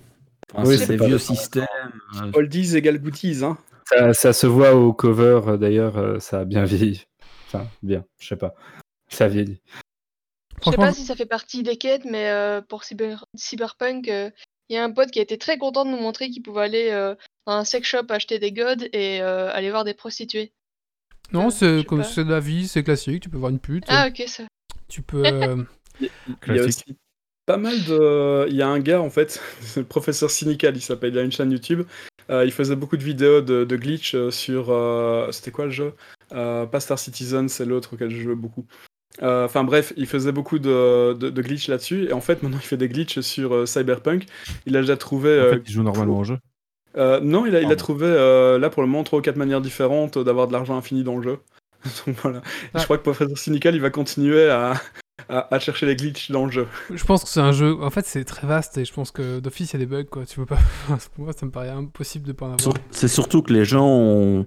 Enfin, 0.54 0.68
Oui, 0.68 0.78
c'est 0.78 0.86
c'est 0.86 0.96
vieux 1.04 1.18
systèmes. 1.18 1.66
euh, 2.22 2.30
Oldies 2.34 2.76
égale 2.76 2.98
goodies, 3.00 3.42
hein. 3.44 3.58
Ça, 3.88 4.14
ça 4.14 4.32
se 4.32 4.46
voit 4.46 4.74
au 4.76 4.92
cover, 4.92 5.40
euh, 5.48 5.56
d'ailleurs, 5.56 5.98
euh, 5.98 6.20
ça 6.20 6.40
a 6.40 6.44
bien 6.44 6.64
vieilli. 6.64 7.06
Enfin, 7.48 7.66
bien, 7.82 8.04
je 8.20 8.28
sais 8.28 8.36
pas. 8.36 8.54
Ça 9.08 9.24
a 9.24 9.28
vieilli. 9.28 9.60
Je 10.64 10.70
sais 10.70 10.76
pas 10.76 10.92
si 10.92 11.04
ça 11.04 11.16
fait 11.16 11.26
partie 11.26 11.64
des 11.64 11.76
quêtes, 11.76 12.04
mais 12.04 12.30
euh, 12.30 12.60
pour 12.60 12.82
cyber- 12.84 13.24
Cyberpunk, 13.34 14.08
euh, 14.08 14.30
il 14.68 14.76
y 14.76 14.78
a 14.78 14.84
un 14.84 14.92
pote 14.92 15.10
qui 15.10 15.18
a 15.18 15.22
été 15.22 15.38
très 15.38 15.58
content 15.58 15.84
de 15.84 15.90
nous 15.90 16.00
montrer 16.00 16.30
qu'il 16.30 16.42
pouvait 16.42 16.62
aller 16.62 16.88
euh, 16.92 17.16
dans 17.48 17.54
un 17.54 17.64
sex 17.64 17.86
shop 17.86 18.06
acheter 18.10 18.38
des 18.38 18.52
godes 18.52 18.88
et 18.92 19.20
euh, 19.22 19.50
aller 19.52 19.70
voir 19.70 19.82
des 19.84 19.92
prostituées. 19.94 20.52
Non, 21.32 21.46
euh, 21.48 21.50
c'est 21.50 21.84
comme 21.84 22.04
c'est 22.04 22.24
de 22.24 22.30
la 22.30 22.40
vie, 22.40 22.68
c'est 22.68 22.82
classique. 22.82 23.22
Tu 23.22 23.28
peux 23.28 23.38
voir 23.38 23.50
une 23.50 23.58
pute, 23.58 23.84
Ah 23.88 24.08
ok, 24.08 24.22
ça. 24.28 24.44
tu 24.88 25.02
peux. 25.02 25.24
euh, 25.24 25.62
Il 26.00 26.54
y 26.54 26.58
a 26.58 26.64
aussi 26.64 26.84
pas 27.46 27.56
mal 27.56 27.74
de. 27.84 28.46
Il 28.48 28.56
y 28.56 28.62
a 28.62 28.68
un 28.68 28.78
gars, 28.80 29.00
en 29.00 29.10
fait, 29.10 29.40
c'est 29.60 29.80
le 29.80 29.86
professeur 29.86 30.30
Cynical, 30.30 30.76
il 30.76 30.80
s'appelle, 30.80 31.12
il 31.14 31.18
a 31.18 31.22
une 31.22 31.32
chaîne 31.32 31.50
YouTube. 31.52 31.82
Euh, 32.30 32.44
il 32.44 32.52
faisait 32.52 32.76
beaucoup 32.76 32.96
de 32.96 33.04
vidéos 33.04 33.42
de, 33.42 33.64
de 33.64 33.76
glitch 33.76 34.14
euh, 34.14 34.30
sur. 34.30 34.70
euh, 34.70 35.30
C'était 35.30 35.50
quoi 35.50 35.66
le 35.66 35.70
jeu? 35.70 35.92
Euh, 36.32 36.64
Pas 36.66 36.80
Star 36.80 36.98
Citizen, 36.98 37.48
c'est 37.48 37.66
l'autre 37.66 37.94
auquel 37.94 38.10
je 38.10 38.20
jouais 38.22 38.34
beaucoup. 38.34 38.64
Euh, 39.22 39.44
Enfin 39.44 39.62
bref, 39.62 39.92
il 39.96 40.06
faisait 40.06 40.32
beaucoup 40.32 40.58
de, 40.58 41.12
de, 41.12 41.28
de 41.30 41.42
glitch 41.42 41.68
là-dessus. 41.68 42.06
Et 42.08 42.12
en 42.14 42.20
fait, 42.22 42.42
maintenant, 42.42 42.58
il 42.60 42.66
fait 42.66 42.78
des 42.78 42.88
glitches 42.88 43.20
sur 43.20 43.54
euh, 43.54 43.66
Cyberpunk. 43.66 44.24
Il 44.66 44.76
a 44.76 44.80
déjà 44.80 44.96
trouvé. 44.96 45.38
En 45.40 45.50
fait, 45.50 45.62
il 45.66 45.72
joue 45.72 45.82
normalement 45.82 46.18
au 46.18 46.24
jeu. 46.24 46.38
Euh, 46.96 47.20
non, 47.20 47.46
il 47.46 47.54
a, 47.56 47.60
il 47.60 47.64
a 47.64 47.68
Pardon. 47.68 47.76
trouvé 47.76 48.06
euh, 48.06 48.58
là 48.58 48.70
pour 48.70 48.82
le 48.82 48.88
moment 48.88 49.04
trois 49.04 49.18
ou 49.18 49.22
quatre 49.22 49.36
manières 49.36 49.60
différentes 49.60 50.18
d'avoir 50.18 50.46
de 50.48 50.52
l'argent 50.52 50.76
infini 50.76 51.02
dans 51.04 51.16
le 51.16 51.22
jeu. 51.22 51.38
Donc 52.06 52.16
voilà. 52.22 52.40
Je 52.74 52.84
crois 52.84 52.98
que 52.98 53.02
Professeur 53.02 53.36
Cynical 53.36 53.74
il 53.74 53.80
va 53.80 53.90
continuer 53.90 54.48
à, 54.48 54.74
à, 55.28 55.54
à 55.54 55.58
chercher 55.58 55.86
les 55.86 55.96
glitches 55.96 56.30
dans 56.30 56.46
le 56.46 56.50
jeu. 56.52 56.66
je 56.92 57.04
pense 57.04 57.24
que 57.24 57.28
c'est 57.30 57.40
un 57.40 57.52
jeu. 57.52 57.76
En 57.82 57.90
fait, 57.90 58.06
c'est 58.06 58.24
très 58.24 58.46
vaste 58.46 58.78
et 58.78 58.84
je 58.84 58.92
pense 58.92 59.10
que 59.10 59.40
d'office, 59.40 59.72
il 59.72 59.80
y 59.80 59.82
a 59.82 59.86
des 59.86 59.90
bugs. 59.90 60.04
Quoi. 60.04 60.24
Tu 60.26 60.36
peux 60.36 60.46
pas. 60.46 60.58
Pour 61.14 61.24
moi, 61.24 61.32
ça 61.38 61.44
me 61.46 61.50
paraît 61.50 61.68
impossible 61.70 62.26
de 62.26 62.32
pas 62.32 62.46
en 62.46 62.54
avoir. 62.54 62.74
C'est 62.90 63.08
surtout 63.08 63.42
que 63.42 63.52
les 63.52 63.64
gens 63.64 63.86
ont, 63.86 64.46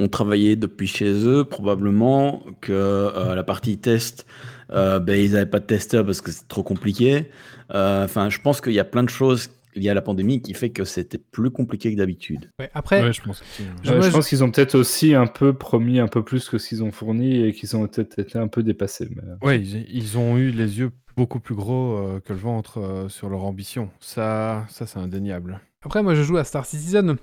ont 0.00 0.08
travaillé 0.08 0.56
depuis 0.56 0.86
chez 0.88 1.12
eux, 1.26 1.44
probablement 1.44 2.42
que 2.60 2.72
euh, 2.72 3.34
la 3.34 3.44
partie 3.44 3.78
test, 3.78 4.26
euh, 4.72 4.98
ben, 4.98 5.14
ils 5.20 5.32
n'avaient 5.32 5.46
pas 5.46 5.60
de 5.60 5.66
testeur 5.66 6.04
parce 6.04 6.20
que 6.20 6.32
c'est 6.32 6.48
trop 6.48 6.62
compliqué. 6.64 7.30
Euh, 7.72 8.04
Enfin, 8.04 8.30
je 8.30 8.40
pense 8.40 8.60
qu'il 8.60 8.72
y 8.72 8.80
a 8.80 8.84
plein 8.84 9.04
de 9.04 9.08
choses 9.10 9.48
liées 9.76 9.90
à 9.90 9.94
la 9.94 10.02
pandémie 10.02 10.40
qui 10.42 10.54
fait 10.54 10.70
que 10.70 10.84
c'était 10.84 11.18
plus 11.18 11.50
compliqué 11.50 11.92
que 11.92 11.98
d'habitude. 11.98 12.50
Ouais, 12.58 12.70
Après, 12.74 13.02
Ouais, 13.02 13.12
je 13.12 13.22
pense 13.22 13.42
aussi. 13.42 13.64
Je- 13.82 13.88
Ouais, 13.90 13.96
moi, 13.96 14.04
je 14.04 14.10
je- 14.10 14.14
pense 14.16 14.28
qu'ils 14.28 14.42
ont 14.44 14.50
peut-être 14.50 14.74
aussi 14.76 15.14
un 15.14 15.26
peu 15.26 15.52
promis 15.52 15.98
un 16.00 16.08
peu 16.08 16.22
plus 16.22 16.48
que 16.48 16.58
ce 16.58 16.68
qu'ils 16.68 16.82
ont 16.82 16.92
fourni 16.92 17.44
et 17.44 17.52
qu'ils 17.52 17.76
ont 17.76 17.86
peut-être 17.86 18.18
été 18.18 18.38
un 18.38 18.48
peu 18.48 18.62
dépassés. 18.62 19.08
Mais... 19.14 19.22
euh, 19.22 19.36
Ouais, 19.46 19.60
ils, 19.60 19.86
ils 19.94 20.18
ont 20.18 20.36
eu 20.38 20.50
les 20.50 20.78
yeux 20.78 20.90
beaucoup 21.16 21.40
plus 21.40 21.54
gros 21.54 21.96
euh, 21.98 22.20
que 22.20 22.32
le 22.32 22.38
ventre 22.38 22.78
euh, 22.80 23.08
sur 23.08 23.28
leur 23.28 23.44
ambition. 23.44 23.90
Ça, 24.00 24.64
ça 24.68 24.86
c'est 24.86 24.98
indéniable. 24.98 25.60
après, 25.84 26.02
moi, 26.02 26.14
je 26.14 26.22
joue 26.22 26.36
à 26.36 26.44
Star 26.44 26.64
Citizen. 26.66 27.16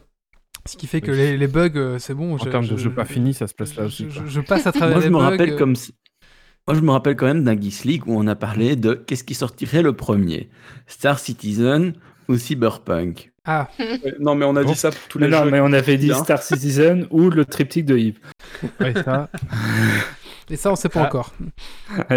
Ce 0.68 0.78
qui 0.78 0.86
fait 0.86 1.02
que 1.02 1.10
Oui. 1.12 1.18
les, 1.18 1.38
les 1.38 1.48
bugs, 1.48 1.98
c'est 1.98 2.14
bon. 2.14 2.36
En 2.36 2.38
je- 2.38 2.48
termes 2.50 2.68
de 2.68 2.78
je- 2.78 2.84
jeu 2.84 2.94
pas 2.94 3.06
fini, 3.06 3.34
ça 3.34 3.48
se 3.48 3.54
place 3.56 3.76
là 3.76 3.84
je, 3.84 3.88
aussi. 3.88 4.08
je- 4.10 4.28
je 4.28 4.42
passe 4.42 4.68
à 4.68 4.72
travers 4.72 4.98
Moi, 4.98 5.02
je 5.02 5.08
les 5.08 5.12
me 5.14 5.18
bugs. 5.18 5.24
rappelle 5.24 5.50
euh, 5.54 5.58
comme. 5.58 5.74
Moi, 6.68 6.76
je 6.78 6.82
me 6.82 6.92
rappelle 6.92 7.16
quand 7.16 7.26
même 7.26 7.44
d'un 7.44 7.60
Geeks 7.60 7.84
League 7.86 8.04
où 8.08 8.14
on 8.16 8.28
a 8.28 8.36
parlé 8.36 8.76
de 8.76 8.94
qu'est-ce 8.94 9.24
qui 9.24 9.34
sortirait 9.34 9.82
le 9.82 9.94
premier 9.94 10.50
Star 10.86 11.18
Citizen 11.18 11.94
ou 12.32 12.38
Cyberpunk 12.38 13.32
Ah, 13.46 13.68
Ouais, 13.80 14.00
Non 14.20 14.36
mais 14.36 14.46
on 14.46 14.56
a 14.56 14.64
Bon. 14.64 14.72
dit 14.72 14.78
ça 14.78 14.90
pour 14.92 15.08
tous 15.10 15.20
Mais 15.20 15.28
les 15.28 15.32
non, 15.34 15.44
jeux. 15.46 15.52
mais 15.52 15.60
on 15.60 15.72
avait 15.74 15.98
dit. 15.98 16.12
Star 16.14 16.42
Citizen 16.42 17.08
ou 17.12 17.30
le 17.30 17.46
triptyque 17.46 17.86
de 17.86 17.98
Yves. 17.98 18.20
Ouais, 18.80 18.94
ça, 19.04 19.30
et 20.50 20.58
ça, 20.58 20.70
on 20.70 20.76
sait 20.76 20.90
pas 20.90 21.02
Ah. 21.04 21.06
encore. 21.06 21.34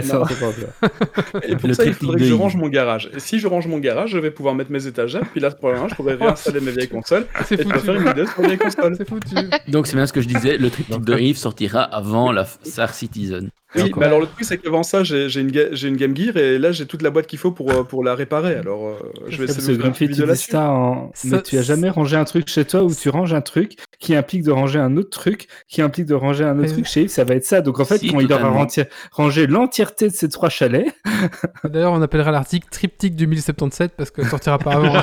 Ça, 0.02 0.14
Non. 0.16 0.22
on 0.22 0.26
sait 0.26 0.34
pas 0.34 0.46
encore. 0.48 1.40
Et 1.44 1.54
pour 1.56 1.68
Le 1.68 1.74
ça, 1.74 1.84
il 1.84 1.90
triptyque 1.90 1.98
faudrait 2.00 2.18
que 2.18 2.24
de 2.24 2.28
je 2.28 2.34
range 2.34 2.56
mon 2.56 2.68
garage. 2.68 3.08
Et 3.14 3.20
si 3.20 3.38
je 3.38 3.46
range 3.46 3.68
mon 3.68 3.78
garage, 3.78 4.10
je 4.10 4.18
vais 4.18 4.32
pouvoir 4.32 4.54
mettre 4.56 4.72
mes 4.72 4.86
étagères. 4.88 5.22
Puis 5.30 5.40
là, 5.40 5.50
pour 5.52 5.68
l'instant, 5.70 5.88
je 5.88 5.94
pourrais 5.94 6.14
réinstaller 6.14 6.60
mes 6.60 6.72
vieilles 6.72 6.88
consoles. 6.88 7.26
Et 7.52 7.56
faire 7.56 7.94
une 7.94 8.08
vidéo 8.08 8.26
sur 8.26 8.42
vieilles 8.42 8.58
consoles. 8.58 8.96
C'est 8.96 9.08
foutu. 9.08 9.34
Donc, 9.68 9.86
c'est 9.86 9.94
bien 9.96 10.06
ce 10.06 10.12
que 10.12 10.20
je 10.20 10.26
disais 10.28 10.56
le 10.58 10.68
triptyque 10.70 11.04
de 11.04 11.16
Yves 11.18 11.36
sortira 11.36 11.82
avant 11.82 12.32
la 12.32 12.44
Star 12.44 12.92
Citizen. 12.92 13.50
Oui, 13.76 13.92
mais 13.96 14.06
alors 14.06 14.20
le 14.20 14.26
truc 14.26 14.44
c'est 14.44 14.58
qu'avant 14.58 14.82
ça 14.82 15.02
j'ai 15.02 15.28
j'ai 15.28 15.40
une, 15.40 15.50
ga- 15.50 15.68
j'ai 15.72 15.88
une 15.88 15.96
Game 15.96 16.16
Gear 16.16 16.36
et 16.36 16.58
là 16.58 16.70
j'ai 16.72 16.86
toute 16.86 17.02
la 17.02 17.10
boîte 17.10 17.26
qu'il 17.26 17.38
faut 17.38 17.50
pour, 17.50 17.70
euh, 17.72 17.82
pour 17.82 18.04
la 18.04 18.14
réparer. 18.14 18.54
Alors 18.54 18.86
euh, 18.88 18.94
je 19.28 19.36
vais 19.38 19.44
essayer 19.44 19.76
de 19.76 19.82
faire 19.82 20.08
dis 20.08 20.20
là-dessus. 20.20 20.50
ça 20.52 20.70
en... 20.70 21.10
Ça- 21.14 21.28
Mais 21.28 21.42
tu 21.42 21.58
as 21.58 21.62
jamais 21.62 21.88
rangé 21.90 22.16
un 22.16 22.24
truc 22.24 22.48
chez 22.48 22.64
toi 22.64 22.82
où 22.84 22.94
tu 22.94 23.08
ranges 23.08 23.34
un 23.34 23.40
truc 23.40 23.76
qui 23.98 24.14
implique 24.14 24.42
de 24.44 24.50
ranger 24.52 24.78
un 24.78 24.96
autre 24.96 25.10
truc 25.10 25.48
qui 25.68 25.82
implique 25.82 26.06
de 26.06 26.14
ranger 26.14 26.44
un 26.44 26.52
autre 26.58 26.68
Mais- 26.68 26.72
truc 26.72 26.86
chez 26.86 27.02
Yves, 27.02 27.08
ça 27.10 27.24
va 27.24 27.34
être 27.34 27.44
ça. 27.44 27.60
Donc 27.62 27.80
en 27.80 27.84
fait, 27.84 27.98
Si, 27.98 28.12
quand 28.12 28.20
il 28.20 28.32
aura 28.32 28.66
rangé 29.12 29.46
l'entièreté 29.46 30.08
de 30.08 30.14
ces 30.14 30.28
trois 30.28 30.48
chalets, 30.50 30.94
D'ailleurs, 31.64 31.92
on 31.92 32.02
appellera 32.02 32.30
l'article 32.30 32.68
Triptyque 32.70 33.16
2077 33.16 33.92
parce 33.96 34.10
que 34.10 34.24
sortira 34.24 34.58
pas 34.58 34.72
avant. 34.74 34.94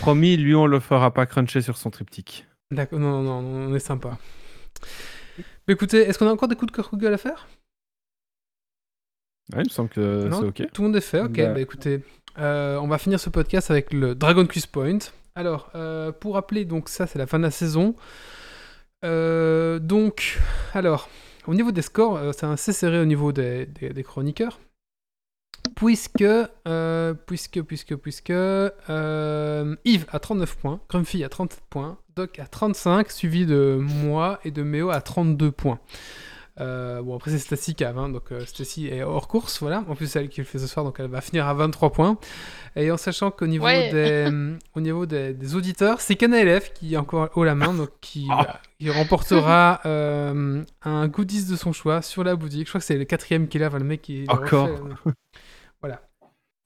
promis, 0.00 0.36
lui, 0.36 0.54
on 0.54 0.66
le 0.66 0.80
fera 0.80 1.12
pas 1.12 1.26
cruncher 1.26 1.60
sur 1.60 1.76
son 1.76 1.90
triptyque. 1.90 2.46
D'accord, 2.70 2.98
non, 2.98 3.22
non, 3.22 3.42
non, 3.42 3.68
on 3.70 3.74
est 3.74 3.78
sympa. 3.80 4.18
Écoutez, 5.68 5.98
est-ce 6.02 6.18
qu'on 6.18 6.26
a 6.28 6.32
encore 6.32 6.48
des 6.48 6.56
coups 6.56 6.70
de 6.72 6.76
cœur 6.76 6.90
Google 6.90 7.14
à 7.14 7.18
faire? 7.18 7.46
Ouais, 9.52 9.60
il 9.62 9.68
me 9.68 9.70
semble 9.70 9.88
que 9.90 10.28
c'est 10.30 10.62
ok. 10.62 10.72
Tout 10.72 10.82
le 10.82 10.88
monde 10.88 10.96
est 10.96 11.00
fait, 11.00 11.20
ok. 11.20 11.32
Bah. 11.36 11.52
Bah 11.54 11.60
écoutez, 11.60 12.02
euh, 12.38 12.76
on 12.78 12.86
va 12.88 12.98
finir 12.98 13.20
ce 13.20 13.30
podcast 13.30 13.70
avec 13.70 13.92
le 13.92 14.14
Dragon 14.14 14.46
Quiz 14.46 14.66
Point. 14.66 14.98
Alors, 15.34 15.70
euh, 15.74 16.12
pour 16.12 16.34
rappeler, 16.34 16.64
donc 16.64 16.88
ça 16.88 17.06
c'est 17.06 17.18
la 17.18 17.26
fin 17.26 17.38
de 17.38 17.44
la 17.44 17.50
saison. 17.50 17.94
Euh, 19.04 19.78
donc, 19.78 20.38
alors, 20.72 21.08
au 21.46 21.54
niveau 21.54 21.72
des 21.72 21.82
scores, 21.82 22.20
c'est 22.34 22.46
assez 22.46 22.72
serré 22.72 23.00
au 23.00 23.04
niveau 23.04 23.32
des, 23.32 23.66
des- 23.66 23.90
des 23.90 24.02
chroniqueurs. 24.02 24.60
Puisque, 25.76 26.24
puisque, 27.26 27.62
puisque, 27.62 27.96
puisque, 27.96 28.30
Yves 28.30 30.06
a 30.08 30.18
39 30.20 30.56
points, 30.56 30.80
Grumpy 30.88 31.24
a 31.24 31.28
37 31.28 31.62
points, 31.68 31.98
Doc 32.16 32.38
a 32.38 32.46
35, 32.46 33.10
suivi 33.10 33.46
de 33.46 33.78
moi 33.80 34.38
et 34.44 34.50
de 34.50 34.62
Méo 34.62 34.90
à 34.90 35.00
32 35.00 35.50
points. 35.50 35.80
Euh, 36.60 37.02
bon, 37.02 37.16
après, 37.16 37.32
c'est 37.32 37.38
Stacy 37.38 37.74
qui 37.74 37.82
a 37.84 37.90
20, 37.90 38.10
donc 38.10 38.30
euh, 38.30 38.44
Stacy 38.46 38.86
est 38.86 39.02
hors 39.02 39.26
course, 39.26 39.58
voilà. 39.60 39.82
En 39.88 39.96
plus, 39.96 40.06
c'est 40.06 40.20
elle 40.20 40.28
qui 40.28 40.40
le 40.40 40.46
fait 40.46 40.60
ce 40.60 40.68
soir, 40.68 40.84
donc 40.84 40.96
elle 41.00 41.08
va 41.08 41.20
finir 41.20 41.48
à 41.48 41.54
23 41.54 41.90
points. 41.90 42.16
Et 42.76 42.92
en 42.92 42.96
sachant 42.96 43.32
qu'au 43.32 43.48
niveau, 43.48 43.64
Ouais. 43.64 43.90
des, 43.90 44.54
au 44.76 44.80
niveau 44.80 45.04
des, 45.06 45.34
des 45.34 45.56
auditeurs, 45.56 46.00
c'est 46.00 46.14
KNLF 46.14 46.72
qui 46.72 46.94
est 46.94 46.96
encore 46.96 47.30
haut 47.34 47.42
la 47.42 47.56
main, 47.56 47.74
donc 47.74 47.90
qui, 48.00 48.28
bah, 48.28 48.60
qui 48.78 48.88
remportera 48.90 49.80
euh, 49.84 50.62
un 50.84 51.08
goodies 51.08 51.46
de 51.46 51.56
son 51.56 51.72
choix 51.72 52.02
sur 52.02 52.22
la 52.22 52.36
boutique. 52.36 52.66
Je 52.66 52.70
crois 52.70 52.80
que 52.80 52.86
c'est 52.86 52.98
le 52.98 53.04
quatrième 53.04 53.48
qu'il 53.48 53.64
a, 53.64 53.66
enfin, 53.66 53.78
le 53.78 53.84
mec 53.84 54.02
qui. 54.02 54.24
Encore. 54.28 54.68
refait, 54.68 54.82
euh. 55.08 55.12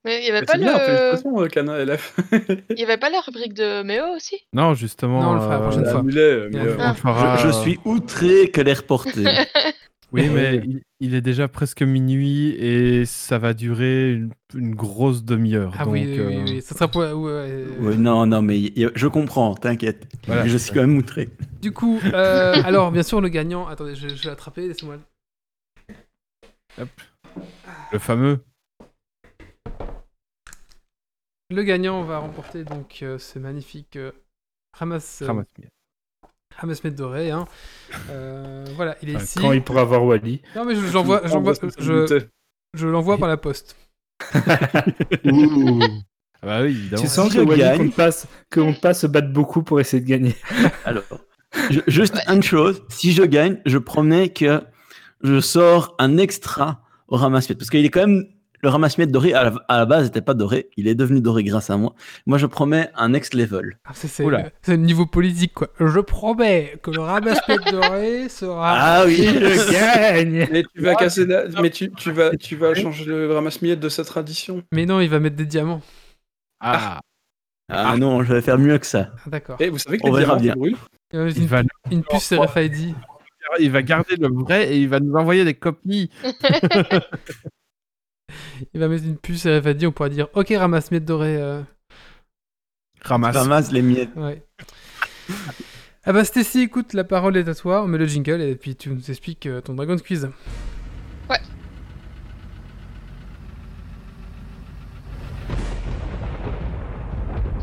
Mais 0.05 0.21
il 0.21 0.27
y 0.27 0.31
avait 0.31 0.41
Mais 0.41 0.47
pas 0.47 0.57
le. 0.57 0.67
euh. 0.67 1.17
Il 2.71 2.79
y 2.79 2.85
avait 2.85 2.99
pas 2.99 3.11
la 3.11 3.21
rubrique 3.21 3.55
de 3.55 3.83
Méo 3.83 4.05
aussi? 4.15 4.37
Non, 4.53 4.75
justement. 4.75 5.21
Non, 5.21 5.31
on 5.31 5.35
le 5.35 5.41
fera 5.41 5.51
la 5.51 5.57
euh, 5.59 5.63
prochaine 5.63 5.85
fois. 5.87 6.01
Annulé, 6.01 6.21
euh, 6.21 6.51
euh, 6.55 6.95
fera, 6.95 7.37
Je, 7.37 7.43
je 7.43 7.49
euh, 7.49 7.53
suis 7.53 7.79
outré 7.85 8.51
qu'elle 8.51 8.69
ait 8.69 8.75
reporté. 8.75 9.25
Oui, 10.11 10.31
mais 10.31 10.57
il, 10.65 10.81
il 11.01 11.15
est 11.15 11.21
déjà 11.21 11.49
presque 11.49 11.83
minuit 11.83 12.53
et 12.59 13.05
ça 13.05 13.37
va 13.37 13.53
durer 13.53 14.13
une, 14.15 14.31
une 14.55 14.75
grosse 14.75 15.23
demi-heure. 15.23 15.75
Ah 15.79 15.85
donc, 15.85 15.93
oui, 15.93 16.05
oui, 16.07 16.19
euh, 16.19 16.29
oui, 16.29 16.43
oui, 16.47 16.63
ça 16.63 16.75
sera 16.75 16.89
pour. 16.89 17.03
ouais, 17.03 17.13
ouais. 17.13 17.65
Ouais, 17.79 17.97
non, 17.99 18.25
non, 18.25 18.41
mais 18.41 18.59
y- 18.59 18.73
y- 18.75 18.89
je 18.95 19.07
comprends, 19.07 19.55
t'inquiète. 19.55 20.07
Voilà, 20.27 20.47
je 20.47 20.57
suis 20.57 20.69
ça. 20.69 20.75
quand 20.77 20.81
même 20.81 20.97
outré. 20.97 21.29
Du 21.61 21.73
coup, 21.73 22.01
euh, 22.15 22.55
alors 22.65 22.91
bien 22.91 23.03
sûr 23.03 23.21
le 23.21 23.29
gagnant. 23.29 23.67
Attendez, 23.67 23.97
je, 23.97 24.09
je 24.09 24.23
vais 24.23 24.31
l'attraper. 24.31 24.67
Laissez-moi. 24.67 24.97
Le 27.93 27.99
fameux. 27.99 28.41
Le 31.51 31.63
gagnant 31.63 32.03
va 32.03 32.19
remporter 32.19 32.65
donc 32.65 32.99
euh, 33.03 33.17
ce 33.19 33.39
magnifique 33.39 33.97
euh, 33.97 34.13
ramasse, 34.79 35.23
euh, 35.23 36.91
doré. 36.91 37.31
Hein. 37.31 37.47
Euh, 38.11 38.67
voilà, 38.77 38.97
il 39.03 39.09
est 39.11 39.17
Enfin, 39.17 39.25
ici. 39.25 39.39
Quand 39.41 39.53
il 39.53 39.63
pourra 39.63 39.85
voir 39.85 40.05
Wally. 40.05 40.43
Non 40.55 40.67
mais 40.67 40.75
je- 40.75 40.85
j'envoie, 40.87 41.21
Prends 41.21 41.29
j'envoie, 41.29 41.53
responsabilité. 41.53 42.19
je, 42.75 42.79
je 42.81 42.87
l'envoie 42.87 43.17
par 43.17 43.29
la 43.29 43.37
poste. 43.39 43.77
Ah 46.41 46.47
bah 46.47 46.63
oui, 46.63 46.69
évidemment. 46.71 47.03
Tu 47.03 47.09
sens 47.09 47.31
Si 47.33 47.37
que 47.39 47.43
Wally 47.43 47.61
gagne- 47.61 47.79
compte 47.79 47.97
pas, 47.97 48.11
compte 48.53 48.81
pas 48.81 48.95
se 48.95 49.09
battre 49.09 49.33
beaucoup 49.33 49.65
pour 49.65 49.81
essayer 49.81 50.01
de 50.01 50.07
gagner. 50.07 50.37
Alors, 50.85 51.03
je- 51.69 51.81
juste 51.89 52.15
une 52.29 52.45
chose, 52.45 52.85
si 52.91 53.11
je 53.13 53.25
gagne, 53.25 53.61
je 53.67 53.77
promets 53.77 54.29
que 54.33 54.63
je 55.25 55.41
sors 55.41 55.97
un 55.99 56.17
extra 56.17 56.81
au 57.09 57.17
ramasse-miettes. 57.17 57.59
Parce 57.59 57.71
qu'il 57.71 57.85
est 57.85 57.89
quand 57.91 58.07
même. 58.07 58.25
Le 58.63 58.69
ramasse-miettes 58.69 59.13
doré, 59.13 59.35
à 59.35 59.45
la, 59.45 59.55
à 59.69 59.77
la 59.79 59.87
base, 59.87 60.05
n'était 60.07 60.21
pas 60.21 60.35
doré. 60.35 60.69
Il 60.77 60.89
est 60.89 60.95
devenu 60.95 61.21
doré 61.21 61.45
grâce 61.45 61.71
à 61.71 61.77
moi. 61.77 61.95
Moi, 62.27 62.39
je 62.39 62.47
promets 62.47 62.91
un 62.97 63.11
next 63.11 63.35
level. 63.35 63.79
Ah, 63.85 63.93
c'est, 63.95 64.25
le 64.25 64.77
niveau 64.77 65.07
politique 65.07 65.55
quoi. 65.55 65.69
Je 65.79 66.01
promets 66.01 66.79
que 66.83 66.91
le 66.91 67.01
ramasse-mètre 67.01 67.71
doré 67.73 68.29
sera. 68.29 68.75
Ah 68.79 69.05
oui, 69.07 69.17
Je 69.17 69.73
gagne 69.73 70.49
Mais 70.51 70.65
tu 70.75 70.83
vas 70.83 70.95
casser 70.95 71.25
la- 71.27 71.47
mais 71.63 71.71
tu, 71.71 71.91
tu 71.93 72.11
vas 72.11 72.31
tu 72.37 72.57
vas 72.57 72.75
changer 72.75 73.05
le 73.07 73.33
ramasse-miettes 73.33 73.81
de 73.81 73.89
cette 73.89 74.07
tradition. 74.07 74.63
Mais 74.73 74.87
non, 74.87 75.01
il 75.01 75.09
va 75.09 75.21
mettre 75.21 75.37
des 75.37 75.47
diamants. 75.47 75.83
Ah, 76.61 77.01
Ah 77.71 77.97
non, 77.97 78.23
je 78.25 78.33
vais 78.35 78.41
faire 78.43 78.59
mieux 78.59 78.79
que 78.79 78.87
ça. 78.87 79.11
Ah, 79.27 79.31
d'accord. 79.31 79.57
Et 79.61 79.69
vous 79.71 79.79
savez 79.79 79.99
que 79.99 80.07
On 80.07 80.13
les 80.15 80.21
verra 80.25 80.37
diamants 80.37 80.63
bien. 80.63 80.73
brûlent 81.13 81.39
une, 81.39 81.47
va, 81.47 81.63
une 81.91 82.03
puce 82.03 82.33
RFID. 82.33 82.95
il 83.61 83.71
va 83.71 83.83
garder 83.83 84.17
le 84.17 84.29
vrai 84.29 84.73
et 84.75 84.79
il 84.79 84.89
va 84.89 85.01
nous 85.01 85.15
envoyer 85.15 85.45
des 85.45 85.55
copies. 85.55 86.11
Il 88.75 88.81
va 88.81 88.89
mettre 88.89 89.05
une 89.05 89.17
puce 89.17 89.47
RFID. 89.47 89.85
On 89.87 89.93
pourra 89.93 90.09
dire 90.09 90.29
Ok, 90.35 90.53
ramasse-mètre 90.57 91.07
doré. 91.07 91.37
euh, 91.37 91.63
Ramasse. 93.03 93.37
Ramasse 93.37 93.73
les 93.73 93.83
miettes. 93.83 94.11
Ouais. 94.17 94.43
ah 96.05 96.13
bah 96.13 96.25
Stacy, 96.25 96.61
écoute, 96.63 96.93
la 96.95 97.05
parole 97.05 97.37
est 97.37 97.49
à 97.49 97.55
toi. 97.55 97.83
On 97.83 97.87
met 97.89 97.99
le 97.99 98.07
jingle 98.07 98.41
et 98.41 98.57
puis 98.57 98.75
tu 98.77 98.91
nous 98.91 99.11
expliques 99.11 99.47
euh, 99.47 99.61
ton 99.61 99.75
Dragon 99.75 99.97
Quiz. 99.97 100.29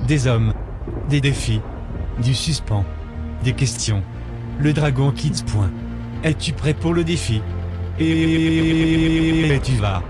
Des 0.07 0.27
hommes, 0.27 0.53
des 1.09 1.19
défis, 1.21 1.61
du 2.21 2.33
suspens, 2.35 2.85
des 3.43 3.53
questions. 3.53 4.03
Le 4.59 4.71
dragon 4.73 5.11
quitte 5.11 5.45
point. 5.45 5.71
Es-tu 6.23 6.53
prêt 6.53 6.73
pour 6.73 6.93
le 6.93 7.03
défi? 7.03 7.41
Et 7.99 9.59
tu 9.63 9.73
vas. 9.73 10.03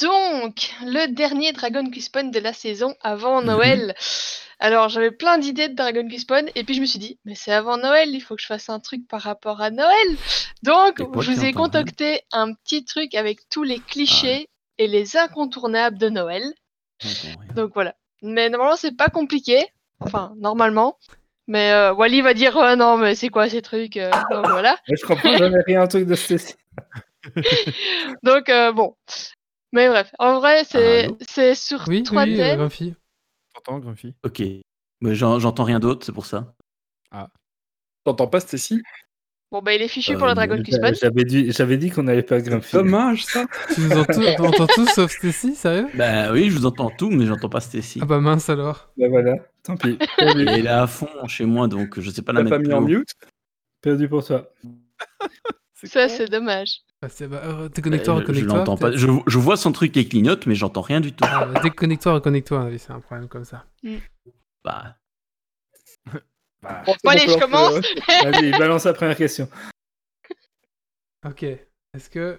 Donc, 0.00 0.70
le 0.82 1.12
dernier 1.12 1.52
Dragon 1.52 1.84
Spawn 1.98 2.30
de 2.30 2.38
la 2.38 2.52
saison 2.52 2.94
avant 3.00 3.42
Noël. 3.42 3.94
Alors, 4.60 4.88
j'avais 4.88 5.10
plein 5.10 5.38
d'idées 5.38 5.68
de 5.68 5.74
Dragon 5.74 6.08
Spawn, 6.16 6.48
et 6.54 6.64
puis 6.64 6.74
je 6.74 6.80
me 6.80 6.86
suis 6.86 6.98
dit, 6.98 7.18
mais 7.24 7.34
c'est 7.34 7.52
avant 7.52 7.76
Noël, 7.76 8.10
il 8.12 8.20
faut 8.20 8.36
que 8.36 8.42
je 8.42 8.46
fasse 8.46 8.68
un 8.68 8.78
truc 8.78 9.08
par 9.08 9.22
rapport 9.22 9.60
à 9.60 9.70
Noël. 9.70 10.16
Donc, 10.62 10.98
je 10.98 11.30
vous 11.30 11.44
ai 11.44 11.52
concocté 11.52 12.20
un 12.30 12.54
petit 12.54 12.84
truc 12.84 13.14
avec 13.14 13.48
tous 13.48 13.64
les 13.64 13.80
clichés 13.80 14.48
et 14.78 14.86
les 14.86 15.16
incontournables 15.16 15.98
de 15.98 16.08
Noël. 16.08 16.42
Donc 17.54 17.72
voilà. 17.74 17.94
Mais 18.22 18.48
normalement, 18.50 18.76
c'est 18.76 18.96
pas 18.96 19.08
compliqué. 19.08 19.66
Enfin, 20.00 20.34
normalement. 20.36 20.98
Mais 21.46 21.72
euh, 21.72 21.92
Wally 21.94 22.20
va 22.20 22.34
dire, 22.34 22.56
euh, 22.56 22.76
non, 22.76 22.96
mais 22.96 23.14
c'est 23.14 23.28
quoi 23.28 23.48
ces 23.48 23.62
trucs 23.62 23.96
euh, 23.96 24.10
Donc 24.30 24.46
voilà. 24.46 24.76
Je 24.88 25.04
comprends, 25.06 25.36
j'avais 25.36 25.62
rien 25.66 25.82
un 25.82 25.86
truc 25.86 26.06
de 26.06 26.14
Stacy. 26.14 26.54
Donc 28.22 28.48
euh, 28.48 28.72
bon. 28.72 28.96
Mais 29.72 29.88
bref, 29.88 30.12
en 30.18 30.38
vrai, 30.40 30.64
c'est 30.64 31.04
Allô 31.04 31.18
c'est 31.28 31.54
sur 31.54 31.84
Oui, 31.86 32.02
trois 32.02 32.24
oui, 32.24 32.34
euh, 32.34 32.36
thèmes. 32.36 32.58
Grumpy. 32.58 32.94
T'entends, 33.54 33.78
Grumpy? 33.78 34.14
Ok. 34.24 34.42
Mais 35.00 35.14
j'en- 35.14 35.38
j'entends 35.38 35.64
rien 35.64 35.80
d'autre, 35.80 36.04
c'est 36.04 36.12
pour 36.12 36.26
ça. 36.26 36.54
T'entends 38.04 38.28
pas 38.28 38.40
Stacy? 38.40 38.82
Bon, 39.52 39.62
bah, 39.62 39.74
il 39.74 39.82
est 39.82 39.88
fichu 39.88 40.14
Euh, 40.14 40.18
pour 40.18 40.28
le 40.28 40.34
Dragon 40.34 40.56
non, 40.56 40.62
Quest 40.62 40.78
Spawn. 40.78 40.94
J'avais 40.94 41.24
dit, 41.24 41.50
j'avais 41.50 41.76
dit 41.76 41.90
qu'on 41.90 42.04
n'allait 42.04 42.22
pas 42.22 42.40
Grumpy. 42.40 42.72
Dommage 42.72 43.24
ça. 43.24 43.46
Tu 43.74 43.80
nous 43.80 43.98
entends, 43.98 44.20
tu 44.20 44.40
entends 44.42 44.66
tous 44.68 44.86
sauf 44.86 45.10
Stacy, 45.10 45.54
sérieux? 45.56 45.88
Bah 45.94 46.30
oui, 46.32 46.50
je 46.50 46.56
vous 46.56 46.66
entends 46.66 46.90
tout, 46.90 47.10
mais 47.10 47.26
j'entends 47.26 47.48
pas 47.48 47.60
Stacy. 47.60 47.98
Ah 48.00 48.04
bah 48.06 48.20
mince 48.20 48.48
alors. 48.48 48.90
Bah 48.96 49.08
voilà, 49.08 49.34
tant 49.64 49.76
pis. 49.76 49.98
Il 50.20 50.48
est 50.48 50.66
à 50.68 50.86
fond 50.86 51.08
chez 51.26 51.46
moi, 51.46 51.66
donc 51.66 51.98
je 51.98 52.10
sais 52.10 52.22
pas 52.22 52.32
la 52.32 52.44
mettre 52.44 52.56
pas 52.56 52.58
mis 52.58 52.64
plus 52.66 52.74
en 52.74 52.78
haut. 52.78 52.86
mute? 52.86 53.08
Perdu 53.82 54.08
pour 54.08 54.24
toi. 54.24 54.48
Ça, 55.82 56.08
c'est 56.08 56.28
dommage. 56.30 56.82
Bah, 57.00 57.08
c'est- 57.08 57.26
bah, 57.26 57.40
euh, 57.42 57.68
déconnecte-toi, 57.70 58.14
Euh, 58.14 58.16
je 58.18 58.20
reconnecte-toi. 58.22 58.56
l'entends 58.58 58.76
pas. 58.76 58.92
Je, 58.92 59.06
je 59.26 59.38
vois 59.38 59.56
son 59.56 59.72
truc 59.72 59.92
qui 59.92 60.06
clignote, 60.06 60.46
mais 60.46 60.54
j'entends 60.54 60.82
rien 60.82 61.00
du 61.00 61.12
tout. 61.12 61.24
Ah, 61.26 61.46
bah, 61.46 61.60
déconnecte-toi, 61.62 62.12
reconnecte-toi, 62.12 62.62
avis, 62.66 62.78
c'est 62.78 62.92
un 62.92 63.00
problème 63.00 63.26
comme 63.28 63.44
ça. 63.44 63.64
Bah, 64.62 64.96
Bah, 66.62 66.82
Bon, 66.86 66.94
allez, 67.06 67.26
je 67.28 67.38
commence. 67.38 67.74
ouais. 67.74 68.30
Vas-y, 68.30 68.50
balance 68.58 68.84
la 68.84 68.92
première 68.94 69.16
question. 69.16 69.48
Ok. 71.26 71.42
Est-ce 71.42 72.10
que. 72.10 72.38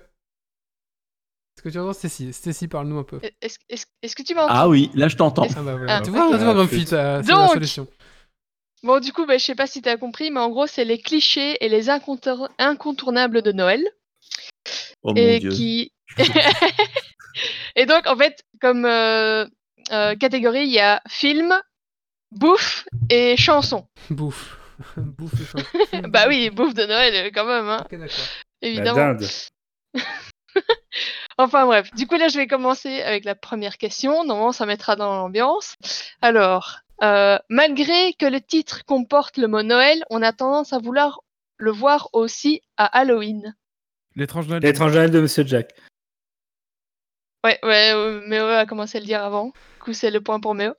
Est-ce 1.57 1.63
que 1.63 1.69
tu 1.69 1.79
entends 1.79 1.93
Stacy? 1.93 2.31
Stacy, 2.33 2.67
parle-nous 2.67 2.99
un 2.99 3.03
peu. 3.03 3.19
Est-ce 3.41 3.57
est-ce- 3.69 4.15
que 4.15 4.23
tu 4.23 4.33
m'entends? 4.33 4.53
Ah 4.53 4.67
oui, 4.69 4.89
là 4.95 5.07
je 5.07 5.15
t'entends. 5.17 5.45
Ah 5.55 5.61
bah 5.61 5.75
voilà. 5.75 5.97
Ah, 5.97 6.01
tu 6.01 6.09
vois, 6.11 6.21
tu 6.31 6.37
vois, 6.43 6.53
t'as- 6.67 7.23
c'est 7.23 7.31
la 7.31 7.35
Donc. 7.37 7.53
solution. 7.53 7.87
Bon, 8.83 8.99
du 8.99 9.13
coup, 9.13 9.25
bah, 9.27 9.37
je 9.37 9.45
sais 9.45 9.53
pas 9.55 9.67
si 9.67 9.81
t'as 9.81 9.97
compris, 9.97 10.31
mais 10.31 10.39
en 10.39 10.49
gros, 10.49 10.65
c'est 10.65 10.85
les 10.85 10.99
clichés 10.99 11.63
et 11.63 11.69
les 11.69 11.89
incontour- 11.89 12.49
incontournables 12.57 13.43
de 13.43 13.51
Noël. 13.51 13.83
Oh 15.03 15.09
mon 15.09 15.15
et 15.15 15.39
dieu. 15.39 15.51
qui. 15.51 15.91
et 17.75 17.85
donc, 17.85 18.07
en 18.07 18.15
fait, 18.15 18.43
comme 18.59 18.85
euh, 18.85 19.45
euh, 19.91 20.15
catégorie, 20.15 20.63
il 20.65 20.71
y 20.71 20.79
a 20.79 21.01
film, 21.07 21.53
bouffe 22.31 22.85
et 23.09 23.35
chanson. 23.37 23.87
Bouffe. 24.09 24.57
Bouffe 24.97 25.33
et 25.41 25.45
chanson. 25.45 26.01
Bah 26.09 26.25
oui, 26.27 26.49
bouffe 26.49 26.73
de 26.73 26.85
Noël, 26.85 27.31
quand 27.33 27.45
même, 27.45 27.67
hein, 27.69 27.85
Ok, 27.85 27.97
d'accord. 27.99 28.17
La 28.61 28.67
évidemment. 28.67 28.95
dinde. 29.13 29.25
Enfin 31.37 31.65
bref, 31.65 31.89
du 31.93 32.05
coup 32.05 32.15
là 32.17 32.27
je 32.27 32.37
vais 32.37 32.45
commencer 32.45 33.01
avec 33.01 33.23
la 33.25 33.35
première 33.35 33.77
question. 33.77 34.23
Normalement 34.25 34.51
ça 34.51 34.65
mettra 34.65 34.95
dans 34.95 35.15
l'ambiance. 35.15 35.75
Alors, 36.21 36.79
euh, 37.03 37.39
malgré 37.49 38.13
que 38.13 38.25
le 38.25 38.41
titre 38.41 38.83
comporte 38.85 39.37
le 39.37 39.47
mot 39.47 39.63
Noël, 39.63 40.03
on 40.09 40.21
a 40.21 40.33
tendance 40.33 40.73
à 40.73 40.77
vouloir 40.79 41.21
le 41.57 41.71
voir 41.71 42.09
aussi 42.13 42.61
à 42.77 42.85
Halloween. 42.85 43.55
L'étrange 44.15 44.47
Noël. 44.49 44.61
L'étrange 44.61 44.93
Noël 44.93 45.09
de 45.09 45.21
Monsieur 45.21 45.45
Jack. 45.47 45.71
Ouais, 47.43 47.57
ouais, 47.63 47.91
euh, 47.93 48.21
Méo 48.27 48.45
a 48.45 48.65
commencé 48.65 48.97
à 48.97 49.01
le 49.01 49.07
dire 49.07 49.23
avant. 49.23 49.45
Du 49.47 49.79
coup 49.79 49.93
c'est 49.93 50.11
le 50.11 50.21
point 50.21 50.39
pour 50.39 50.53
Méo. 50.53 50.73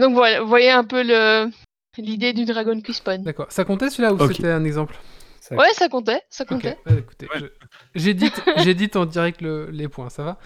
Donc 0.00 0.14
voilà, 0.14 0.40
vous 0.40 0.48
voyez 0.48 0.70
un 0.70 0.84
peu 0.84 1.02
le 1.02 1.50
l'idée 1.98 2.32
du 2.32 2.44
Dragon 2.46 2.80
Quest 2.80 2.98
Spawn. 3.00 3.22
D'accord. 3.22 3.46
Ça 3.50 3.64
comptait 3.64 3.90
celui-là 3.90 4.14
ou 4.14 4.28
c'était 4.32 4.50
un 4.50 4.64
exemple? 4.64 4.96
Ça- 5.40 5.56
Ouais, 5.56 5.72
ça 5.74 5.88
comptait, 5.88 6.22
ça 6.30 6.44
comptait. 6.44 6.78
Ouais, 6.86 6.98
écoutez, 7.00 7.26
Ouais. 7.28 7.40
je- 7.40 7.46
j'édite, 7.94 8.42
j'édite 8.56 8.96
en 8.96 9.04
direct 9.06 9.40
le- 9.42 9.68
les 9.70 9.88
points, 9.88 10.08
ça 10.08 10.22
va? 10.22 10.38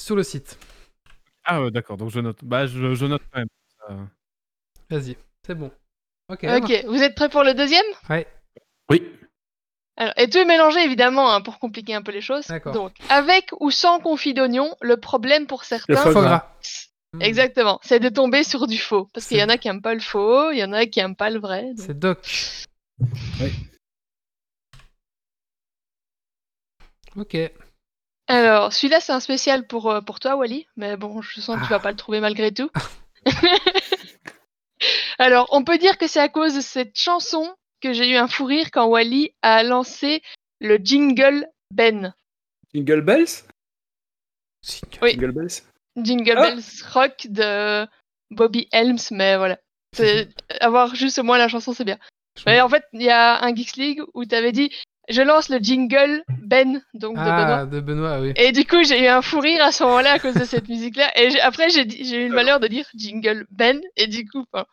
Sur 0.00 0.16
le 0.16 0.22
site. 0.22 0.58
Ah, 1.44 1.62
ouais, 1.62 1.70
d'accord, 1.70 1.96
donc 1.96 2.10
je 2.10 2.20
note. 2.20 2.38
Bah, 2.44 2.66
je, 2.66 2.94
je 2.94 3.06
note 3.06 3.22
quand 3.32 3.40
même. 3.40 3.48
Ça- 3.80 3.96
Vas-y, 4.90 5.16
c'est 5.46 5.54
bon. 5.54 5.70
Ok. 6.30 6.44
Ok, 6.44 6.84
vous 6.86 7.02
êtes 7.02 7.14
prêts 7.14 7.28
pour 7.28 7.42
le 7.42 7.54
deuxième? 7.54 7.84
Ouais. 8.08 8.26
Oui. 8.90 9.02
Alors, 9.96 10.12
et 10.16 10.30
tout 10.30 10.38
est 10.38 10.44
mélangé 10.44 10.80
évidemment 10.84 11.32
hein, 11.32 11.40
pour 11.40 11.58
compliquer 11.58 11.94
un 11.94 12.02
peu 12.02 12.12
les 12.12 12.20
choses. 12.20 12.46
D'accord. 12.46 12.72
Donc, 12.72 12.92
avec 13.08 13.50
ou 13.60 13.70
sans 13.70 13.98
confit 13.98 14.32
d'oignon, 14.32 14.74
le 14.80 14.96
problème 14.96 15.46
pour 15.46 15.64
certains, 15.64 15.94
Hmm. 17.14 17.22
exactement, 17.22 17.78
c'est 17.82 18.00
de 18.00 18.08
tomber 18.10 18.44
sur 18.44 18.66
du 18.66 18.76
faux. 18.78 19.08
Parce 19.14 19.26
qu'il 19.26 19.38
y 19.38 19.42
en 19.42 19.48
a 19.48 19.56
qui 19.56 19.68
aiment 19.68 19.80
pas 19.82 19.94
le 19.94 20.00
faux, 20.00 20.50
il 20.50 20.58
y 20.58 20.64
en 20.64 20.72
a 20.74 20.84
qui 20.86 21.00
aiment 21.00 21.16
pas 21.16 21.30
le 21.30 21.40
vrai. 21.40 21.72
donc- 21.74 21.86
C'est 21.86 21.98
Doc. 21.98 22.18
Oui. 23.40 23.52
Ok. 27.16 27.36
Alors, 28.26 28.72
celui-là 28.72 29.00
c'est 29.00 29.12
un 29.12 29.20
spécial 29.20 29.66
pour, 29.66 29.90
euh, 29.90 30.00
pour 30.02 30.20
toi, 30.20 30.36
Wally. 30.36 30.66
Mais 30.76 30.96
bon, 30.96 31.22
je 31.22 31.40
sens 31.40 31.56
que 31.56 31.62
tu 31.66 31.72
Ah. 31.72 31.76
vas 31.76 31.80
pas 31.80 31.90
le 31.90 31.96
trouver 31.96 32.20
malgré 32.20 32.52
tout. 32.52 32.70
Alors, 35.18 35.48
on 35.50 35.64
peut 35.64 35.78
dire 35.78 35.98
que 35.98 36.06
c'est 36.06 36.20
à 36.20 36.28
cause 36.28 36.54
de 36.54 36.60
cette 36.60 36.96
chanson 36.96 37.54
que 37.80 37.92
j'ai 37.92 38.08
eu 38.10 38.16
un 38.16 38.28
fou 38.28 38.44
rire 38.44 38.70
quand 38.70 38.86
Wally 38.86 39.32
a 39.42 39.62
lancé 39.62 40.22
le 40.60 40.76
jingle 40.76 41.48
Ben. 41.72 42.14
Jingle 42.74 43.00
Bells? 43.00 43.44
Jingle. 44.62 44.98
Oui. 45.02 45.10
Jingle 45.12 45.32
Bells? 45.32 45.62
Jingle 46.02 46.34
Ah 46.36 46.50
Bells 46.50 46.84
Rock 46.92 47.26
de 47.28 47.86
Bobby 48.30 48.68
Helms, 48.72 49.10
mais 49.10 49.36
voilà. 49.36 49.58
Avoir 50.60 50.94
juste 50.94 51.18
au 51.18 51.22
moins 51.22 51.38
la 51.38 51.48
chanson, 51.48 51.72
c'est 51.72 51.84
bien. 51.84 51.98
Ouais, 52.46 52.60
en 52.60 52.68
fait, 52.68 52.84
il 52.92 53.02
y 53.02 53.10
a 53.10 53.42
un 53.42 53.54
Geeks 53.54 53.76
League 53.76 54.02
où 54.14 54.24
tu 54.24 54.34
avais 54.34 54.52
dit 54.52 54.70
je 55.08 55.22
lance 55.22 55.48
le 55.48 55.58
jingle 55.58 56.22
Ben, 56.42 56.82
donc 56.92 57.16
de 57.16 57.22
Benoît. 57.22 57.58
Ah, 57.60 57.66
de 57.66 57.80
Benoît, 57.80 58.20
oui. 58.20 58.34
Et 58.36 58.52
du 58.52 58.66
coup, 58.66 58.84
j'ai 58.84 59.02
eu 59.02 59.06
un 59.06 59.22
fou 59.22 59.40
rire 59.40 59.64
à 59.64 59.72
ce 59.72 59.82
moment-là 59.84 60.12
à 60.12 60.18
cause 60.18 60.34
de 60.34 60.44
cette 60.44 60.68
musique-là. 60.68 61.10
Et 61.18 61.40
après, 61.40 61.70
j'ai 61.70 62.24
eu 62.24 62.28
le 62.28 62.34
malheur 62.34 62.60
de 62.60 62.66
dire 62.66 62.84
jingle 62.94 63.46
Ben, 63.50 63.80
et 63.96 64.06
du 64.06 64.28
coup, 64.28 64.44
enfin, 64.52 64.66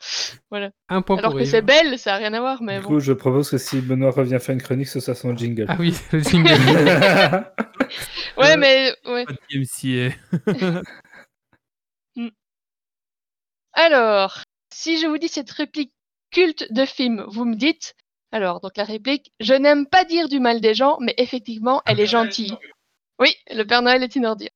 Un 0.89 1.01
point 1.01 1.17
alors 1.17 1.31
pour 1.31 1.39
que 1.39 1.45
c'est 1.45 1.61
belle, 1.61 1.97
ça 1.97 2.15
a 2.15 2.17
rien 2.17 2.33
à 2.33 2.41
voir, 2.41 2.61
mais 2.61 2.77
Du 2.77 2.83
bon. 2.83 2.87
coup, 2.89 2.99
je 2.99 3.13
propose 3.13 3.49
que 3.49 3.57
si 3.57 3.79
Benoît 3.79 4.11
revient 4.11 4.37
faire 4.41 4.53
une 4.53 4.61
chronique, 4.61 4.87
ce 4.87 4.99
soit 4.99 5.15
son 5.15 5.35
jingle. 5.35 5.67
Ah 5.69 5.77
oui, 5.79 5.95
le 6.11 6.19
jingle. 6.19 6.49
Ouais, 8.37 8.57
mais 8.57 8.93
ouais. 9.05 9.25
Alors, 13.75 14.41
si 14.73 14.97
je 14.97 15.05
vous 15.05 15.17
dis 15.17 15.27
cette 15.27 15.51
réplique 15.51 15.93
culte 16.31 16.71
de 16.71 16.85
film, 16.85 17.25
vous 17.27 17.45
me 17.45 17.55
dites. 17.55 17.93
Alors, 18.31 18.59
donc 18.61 18.75
la 18.77 18.83
réplique 18.83 19.31
Je 19.39 19.53
n'aime 19.53 19.85
pas 19.85 20.05
dire 20.05 20.27
du 20.27 20.39
mal 20.39 20.61
des 20.61 20.73
gens, 20.73 20.97
mais 20.99 21.13
effectivement, 21.17 21.81
elle 21.85 21.99
est 21.99 22.05
gentille. 22.05 22.57
Oui, 23.19 23.35
le 23.51 23.63
Père 23.63 23.81
Noël 23.81 24.03
est 24.03 24.15
une 24.15 24.25
ordure. 24.25 24.49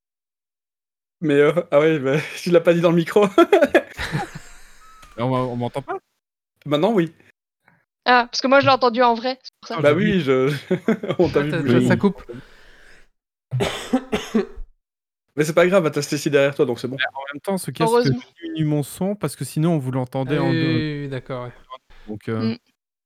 Mais 1.22 1.36
euh, 1.36 1.54
ah 1.72 1.80
ouais, 1.80 2.00
bah, 2.00 2.18
tu 2.42 2.50
l'as 2.50 2.62
pas 2.62 2.74
dit 2.74 2.82
dans 2.82 2.92
le 2.92 2.96
micro. 2.96 3.26
on 5.18 5.24
on 5.24 5.56
m'entend 5.56 5.82
pas? 5.82 5.98
Maintenant, 6.66 6.94
oui. 6.94 7.14
Ah, 8.06 8.28
parce 8.32 8.42
que 8.42 8.48
moi 8.48 8.60
je 8.60 8.66
l'ai 8.66 8.72
entendu 8.72 9.04
en 9.04 9.14
vrai. 9.14 9.38
c'est 9.44 9.52
pour 9.60 9.68
ça. 9.68 9.82
Bah 9.82 9.94
oui, 9.94 10.22
je... 10.22 10.54
on 11.20 11.30
t'a 11.30 11.42
vu 11.42 11.86
ça 11.86 11.98
coupe. 11.98 12.24
Mais 15.36 15.44
c'est 15.46 15.54
pas 15.54 15.66
grave, 15.68 15.90
t'as 15.92 16.02
Stacy 16.02 16.30
derrière 16.30 16.54
toi, 16.56 16.66
donc 16.66 16.80
c'est 16.80 16.88
bon. 16.88 16.96
En 17.14 17.34
même 17.34 17.42
temps, 17.42 17.58
ce 17.58 17.72
casque 17.72 17.90
Heureusement. 17.92 18.20
diminue 18.42 18.66
mon 18.66 18.84
son 18.84 19.16
parce 19.16 19.36
que 19.36 19.46
sinon 19.46 19.78
vous 19.78 19.92
l'entendez 19.92 20.38
Ah 20.38 20.44
en 20.44 20.52
deux. 20.52 20.58
oui, 20.76 21.02
oui, 21.04 21.08
d'accord, 21.10 21.46
ouais. 21.46 21.54
Donc, 22.08 22.28
euh, 22.30 22.54
Mm. 22.54 22.58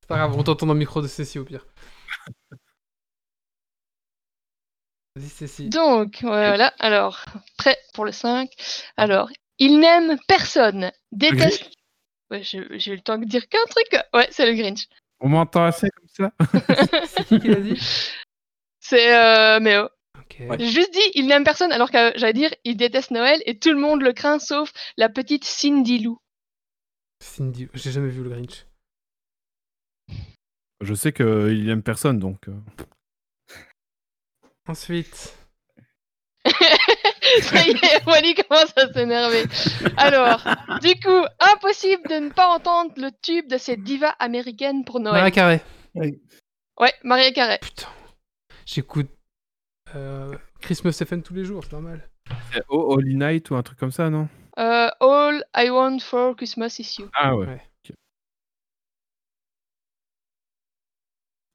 C'est 0.02 0.08
pas 0.08 0.18
grave, 0.18 0.36
on 0.38 0.44
t'entend 0.44 0.66
dans 0.66 0.74
le 0.74 0.80
micro 0.80 1.02
de 1.02 1.08
Cécile 1.08 1.42
au 1.42 1.46
pire. 1.46 1.66
Vas-y, 5.16 5.30
Cécile. 5.30 5.70
Donc, 5.70 6.20
voilà. 6.22 6.74
Alors, 6.80 7.24
prêt 7.58 7.78
pour 7.94 8.04
le 8.06 8.12
5. 8.12 8.50
Alors, 8.98 9.30
il 9.60 9.80
n'aime 9.80 10.18
personne, 10.28 10.92
déteste. 11.12 11.70
Ouais, 12.32 12.42
j'ai 12.42 12.66
j'ai 12.80 12.94
eu 12.94 12.96
le 12.96 13.02
temps 13.02 13.18
de 13.20 13.26
dire 13.26 13.48
qu'un 13.48 13.64
truc. 13.70 14.04
Ouais, 14.14 14.28
c'est 14.32 14.46
le 14.50 14.54
Grinch. 14.56 14.88
on 15.20 15.30
m'entend 15.30 15.66
assez 15.66 15.88
comme 15.92 16.08
ça. 16.10 16.32
C'est 17.08 17.26
qui 17.28 17.40
qui 17.40 17.48
l'a 17.50 17.60
dit 17.62 17.80
C'est 18.80 19.14
euh, 19.16 19.60
Méo. 19.60 19.88
J'ai 20.60 20.68
juste 20.70 20.94
dit 20.94 21.12
il 21.16 21.28
n'aime 21.28 21.44
personne 21.44 21.72
alors 21.72 21.92
que 21.92 22.12
j'allais 22.16 22.34
dire 22.34 22.52
il 22.64 22.76
déteste 22.78 23.12
Noël 23.12 23.42
et 23.46 23.58
tout 23.58 23.70
le 23.72 23.80
monde 23.80 24.02
le 24.02 24.14
craint 24.14 24.40
sauf 24.40 24.72
la 24.98 25.10
petite 25.10 25.44
Cindy 25.46 26.00
Lou. 26.00 26.20
Cindy, 27.20 27.68
j'ai 27.74 27.92
jamais 27.92 28.10
vu 28.10 28.24
le 28.24 28.30
Grinch. 28.30 28.66
Je 30.82 30.94
sais 30.94 31.14
qu'il 31.14 31.70
aime 31.70 31.84
personne 31.84 32.20
donc. 32.20 32.48
euh, 32.50 32.60
Ensuite, 34.68 35.34
Ça 37.42 37.66
y 37.66 37.72
est, 37.72 38.06
Wally 38.06 38.36
commence 38.36 38.74
à 38.78 38.92
s'énerver. 38.92 39.44
Alors, 39.98 40.42
du 40.82 40.94
coup, 41.00 41.26
impossible 41.40 42.04
de 42.10 42.16
ne 42.16 42.30
pas 42.30 42.48
entendre 42.48 42.92
le 42.98 43.10
tube 43.22 43.48
de 43.50 43.58
cette 43.58 43.82
diva 43.84 44.10
américaine 44.20 44.84
pour 44.86 45.00
Maria 45.00 45.22
Noël. 45.22 45.32
Carré. 45.32 45.62
Ouais, 46.80 46.94
Maria 47.04 47.32
Carey. 47.32 47.60
Putain. 47.62 47.88
J'écoute 48.66 49.10
euh, 49.96 50.36
Christmas 50.62 50.98
FM 51.02 51.22
tous 51.24 51.34
les 51.34 51.46
jours, 51.46 51.64
c'est 51.64 51.74
normal. 51.74 52.08
C'est 52.52 52.64
Oh 52.70 52.94
Holy 52.94 53.16
Night 53.16 53.50
ou 53.52 53.56
un 53.56 53.64
truc 53.64 53.78
comme 53.80 53.92
ça, 53.92 54.10
non? 54.10 54.28
Euh, 54.58 54.90
All 55.00 55.44
I 55.56 55.70
want 55.70 56.00
for 56.00 56.36
Christmas 56.36 56.76
is 56.80 56.96
you. 57.00 57.10
Ah 57.16 57.36
ouais. 57.36 57.48
Ouais. 57.48 57.62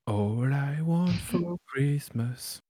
All 0.06 0.52
I 0.52 0.81
want 0.81 1.12
for 1.31 1.59
Christmas. 1.66 2.60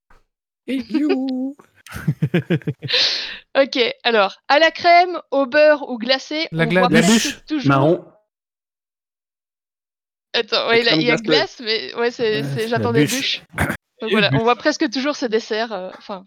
Et 0.67 0.83
you 0.91 1.57
Ok, 3.57 3.79
alors, 4.03 4.37
à 4.49 4.59
la 4.59 4.71
crème, 4.71 5.21
au 5.31 5.47
beurre 5.47 5.89
ou 5.89 5.99
glacé, 5.99 6.49
La 6.53 6.65
on 6.65 6.69
gla- 6.69 6.81
voit 6.81 6.89
la 6.91 7.01
bûche, 7.07 7.45
toujours... 7.47 7.69
Marron. 7.69 8.05
Attends, 10.35 10.69
ouais, 10.69 10.81
il 10.97 11.03
y 11.03 11.11
a 11.11 11.17
glace, 11.17 11.61
mais 11.61 11.95
ouais, 11.95 12.11
c'est, 12.11 12.43
Euh, 12.43 12.55
c'est- 12.55 12.63
la 12.63 12.69
j'attendais 12.69 13.07
bûche. 13.07 13.43
Donc 14.01 14.11
voilà, 14.11 14.31
on 14.35 14.39
voit 14.45 14.57
presque 14.57 14.89
toujours 14.91 15.17
ce 15.17 15.27
dessert. 15.27 15.73
euh, 15.73 15.91
Enfin, 15.99 16.27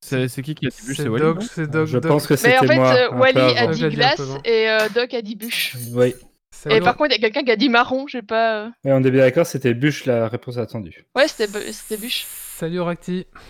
C'est 0.00 0.28
c'est 0.28 0.42
qui 0.42 0.54
qui 0.54 0.66
a 0.66 0.70
dit 0.70 0.76
bûche 0.86 0.96
C'est 0.96 1.08
Wally 1.08 1.24
non? 1.24 1.40
c'est 1.40 1.70
Dog. 1.70 1.86
Je 1.86 1.98
Doc. 1.98 2.10
pense 2.10 2.26
que 2.26 2.34
mais 2.34 2.38
c'était 2.38 2.58
en 2.58 2.62
fait, 2.66 2.76
moi. 2.76 2.94
euh, 2.94 3.06
un 3.06 3.10
peu 3.10 3.16
Wally 3.16 3.38
a 3.38 3.60
avant. 3.60 3.70
dit 3.72 3.84
Ouais, 3.84 3.84
j'ai 3.90 3.90
dit 3.90 3.90
un 3.90 3.90
peu 3.90 3.96
glace 4.16 4.20
avant. 4.20 4.40
et 4.44 4.70
euh, 4.70 4.88
Doc 4.88 5.14
a 5.14 5.22
dit 5.22 5.36
bûche. 5.36 5.76
Oui. 5.92 6.14
C'est 6.50 6.72
Et 6.76 6.80
par 6.80 6.96
contre, 6.96 7.10
il 7.10 7.14
y 7.14 7.16
a 7.16 7.20
quelqu'un 7.20 7.42
qui 7.44 7.50
a 7.50 7.56
dit 7.56 7.68
marron, 7.68 8.06
j'ai 8.06 8.22
pas. 8.22 8.64
euh, 8.66 8.70
Et 8.84 8.92
on 8.92 9.02
est 9.02 9.10
bien 9.10 9.22
d'accord, 9.22 9.44
c'était 9.46 9.74
bûche 9.74 10.04
la 10.06 10.28
réponse 10.28 10.56
attendue. 10.56 11.04
Ouais, 11.16 11.26
c'était, 11.28 11.48
bu- 11.48 11.72
c'était 11.72 12.00
bûche. 12.00 12.24
Salut 12.56 12.78
Oracti. 12.78 13.26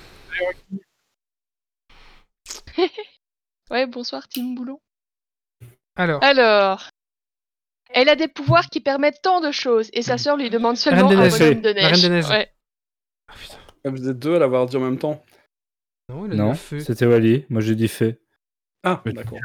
Ouais, 3.70 3.86
bonsoir, 3.86 4.28
Tim 4.28 4.54
Boulon. 4.54 4.80
Alors, 5.96 6.22
Alors. 6.22 6.88
Elle 7.96 8.08
a 8.08 8.16
des 8.16 8.26
pouvoirs 8.28 8.68
qui 8.70 8.80
permettent 8.80 9.22
tant 9.22 9.40
de 9.40 9.52
choses 9.52 9.88
et 9.92 10.02
sa 10.02 10.18
sœur 10.18 10.36
lui 10.36 10.50
demande 10.50 10.76
seulement 10.76 11.06
Reine 11.08 11.20
des 11.20 11.24
un 11.24 11.28
Neiges. 11.28 11.38
bonhomme 11.38 11.60
de 11.62 11.68
La 11.70 11.82
Reine 11.82 11.90
neige. 11.92 12.02
des 12.02 12.08
Neiges. 12.08 12.28
Ouais. 12.28 12.48
Ah. 13.34 13.56
Ah, 13.86 13.90
Vous 13.90 14.08
êtes 14.08 14.18
deux 14.18 14.36
à 14.36 14.38
l'avoir 14.38 14.66
dit 14.66 14.76
en 14.76 14.80
même 14.80 14.98
temps. 14.98 15.22
Non, 16.08 16.26
il 16.26 16.32
a 16.32 16.34
dit 16.34 16.40
Non, 16.40 16.54
feu. 16.54 16.80
c'était 16.80 17.06
Wally. 17.06 17.44
Moi 17.48 17.60
j'ai 17.60 17.74
dit 17.74 17.88
fait. 17.88 18.20
Ah, 18.82 19.00
Mais- 19.04 19.12
d'accord. 19.12 19.38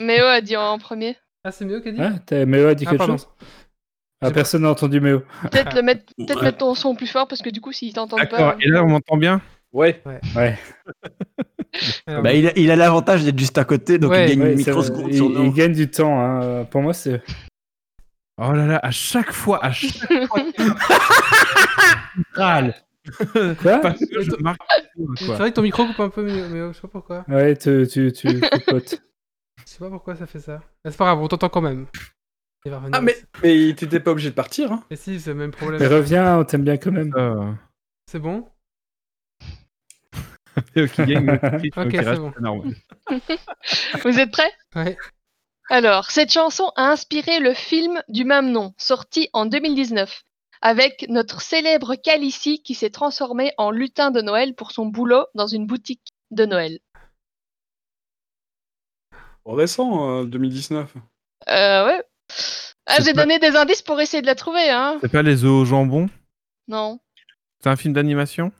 Méo 0.00 0.24
a 0.26 0.40
dit 0.40 0.56
en 0.56 0.78
premier. 0.78 1.16
Ah, 1.44 1.50
c'est 1.52 1.64
mieux 1.64 1.80
qu'a 1.80 1.92
dit 1.92 2.00
Ah, 2.00 2.12
t'as 2.24 2.44
Méo 2.46 2.68
a 2.68 2.74
dit 2.74 2.84
Ah, 2.86 2.90
quelque 2.90 2.98
pardon. 2.98 3.16
chose 3.18 3.28
Ah, 4.22 4.30
personne 4.30 4.62
n'a 4.62 4.70
entendu 4.70 5.00
Méo. 5.00 5.20
Peut-être 5.50 5.74
le 5.74 5.82
mettre, 5.82 6.04
peut-être 6.16 6.36
Ouais. 6.38 6.44
mettre 6.44 6.58
ton 6.58 6.74
son 6.74 6.94
plus 6.94 7.06
fort 7.06 7.28
parce 7.28 7.42
que 7.42 7.50
du 7.50 7.60
coup, 7.60 7.72
s'ils 7.72 7.92
t'entendent 7.92 8.20
D'accord, 8.20 8.52
pas. 8.52 8.56
et 8.60 8.68
là 8.68 8.82
on 8.84 8.88
m'entend 8.88 9.16
bien 9.16 9.40
Ouais. 9.72 10.02
Ouais, 10.36 10.56
Alors, 12.06 12.22
Bah, 12.22 12.32
il 12.32 12.46
a 12.46 12.52
il 12.56 12.70
a 12.70 12.76
l'avantage 12.76 13.24
d'être 13.24 13.38
juste 13.38 13.58
à 13.58 13.64
côté, 13.64 13.98
donc 13.98 14.12
Ouais, 14.12 14.26
il 14.30 14.38
gagne 14.38 14.42
ouais, 14.46 14.52
une 14.52 14.58
c'est- 14.58 14.70
microseconde 14.70 15.06
il, 15.10 15.16
sur 15.16 15.26
il 15.26 15.32
nous. 15.32 15.52
gagne 15.52 15.72
du 15.72 15.90
temps. 15.90 16.20
hein. 16.20 16.64
Pour 16.66 16.80
moi, 16.82 16.92
c'est. 16.94 17.20
Oh 18.40 18.52
là 18.52 18.66
là, 18.66 18.80
à 18.82 18.90
chaque 18.92 19.32
fois, 19.32 19.64
à 19.64 19.72
chaque 19.72 19.90
fois 20.28 20.40
qu'il 20.52 20.72
râle. 22.34 22.74
Quoi 23.60 23.78
Parce 23.80 23.98
que 24.00 24.20
je 24.22 24.30
marque 24.42 24.60
c'est 25.16 25.24
vrai 25.26 25.50
que 25.50 25.56
ton 25.56 25.62
micro 25.62 25.86
coupe 25.86 26.00
un 26.00 26.08
peu, 26.08 26.22
mais, 26.22 26.48
mais 26.48 26.68
je 26.68 26.72
sais 26.74 26.80
pas 26.82 26.88
pourquoi. 26.88 27.24
Ouais, 27.28 27.56
tu, 27.56 27.86
tu, 27.86 28.12
tu 28.12 28.28
potes. 28.66 29.02
Je 29.66 29.70
sais 29.70 29.78
pas 29.78 29.90
pourquoi 29.90 30.16
ça 30.16 30.26
fait 30.26 30.40
ça. 30.40 30.62
Mais 30.84 30.90
c'est 30.90 30.96
pas 30.96 31.04
grave, 31.06 31.20
on 31.20 31.28
t'entend 31.28 31.48
quand 31.48 31.60
même. 31.60 31.86
Il 32.64 32.70
va 32.70 32.78
revenir. 32.78 32.96
Ah, 32.98 33.00
mais, 33.02 33.14
mais 33.42 33.74
t'étais 33.74 34.00
pas 34.00 34.12
obligé 34.12 34.30
de 34.30 34.34
partir. 34.34 34.72
Hein. 34.72 34.82
Mais 34.90 34.96
si, 34.96 35.20
c'est 35.20 35.30
le 35.30 35.36
même 35.36 35.50
Mais 35.50 35.56
problème. 35.56 35.92
reviens, 35.92 36.38
on 36.38 36.44
t'aime 36.44 36.64
bien 36.64 36.76
quand 36.78 36.92
même. 36.92 37.12
Euh, 37.16 37.52
C'est 38.10 38.18
bon? 38.20 38.48
Qui 40.74 40.86
gagne 41.06 41.30
Ok, 41.76 41.90
c'est 41.92 42.16
bon. 42.16 42.32
normal. 42.40 42.74
Vous 44.04 44.18
êtes 44.18 44.30
prêts? 44.30 44.52
Ouais. 44.76 44.96
Alors, 45.70 46.10
cette 46.10 46.32
chanson 46.32 46.70
a 46.76 46.90
inspiré 46.90 47.40
le 47.40 47.54
film 47.54 48.00
du 48.08 48.24
même 48.24 48.50
nom, 48.52 48.72
sorti 48.78 49.28
en 49.32 49.46
2019, 49.46 50.22
avec 50.64 51.04
notre 51.10 51.42
célèbre 51.42 51.94
Calici 51.94 52.62
qui 52.62 52.74
s'est 52.74 52.88
transformé 52.90 53.52
en 53.58 53.70
lutin 53.70 54.10
de 54.10 54.22
Noël 54.22 54.54
pour 54.54 54.72
son 54.72 54.86
boulot 54.86 55.26
dans 55.34 55.46
une 55.46 55.66
boutique 55.66 56.14
de 56.30 56.46
Noël. 56.46 56.80
Récent, 59.44 60.20
euh, 60.22 60.24
2019. 60.24 60.94
Euh, 61.48 61.86
ouais. 61.86 62.02
Ah, 62.86 62.96
j'ai 63.04 63.12
pas- 63.12 63.22
donné 63.22 63.38
des 63.38 63.56
indices 63.56 63.82
pour 63.82 64.00
essayer 64.00 64.22
de 64.22 64.26
la 64.26 64.34
trouver, 64.34 64.70
hein. 64.70 64.98
C'est 65.02 65.12
pas 65.12 65.22
les 65.22 65.44
œufs 65.44 65.50
au 65.50 65.64
jambon? 65.66 66.08
Non. 66.66 66.98
C'est 67.62 67.68
un 67.68 67.76
film 67.76 67.92
d'animation? 67.92 68.50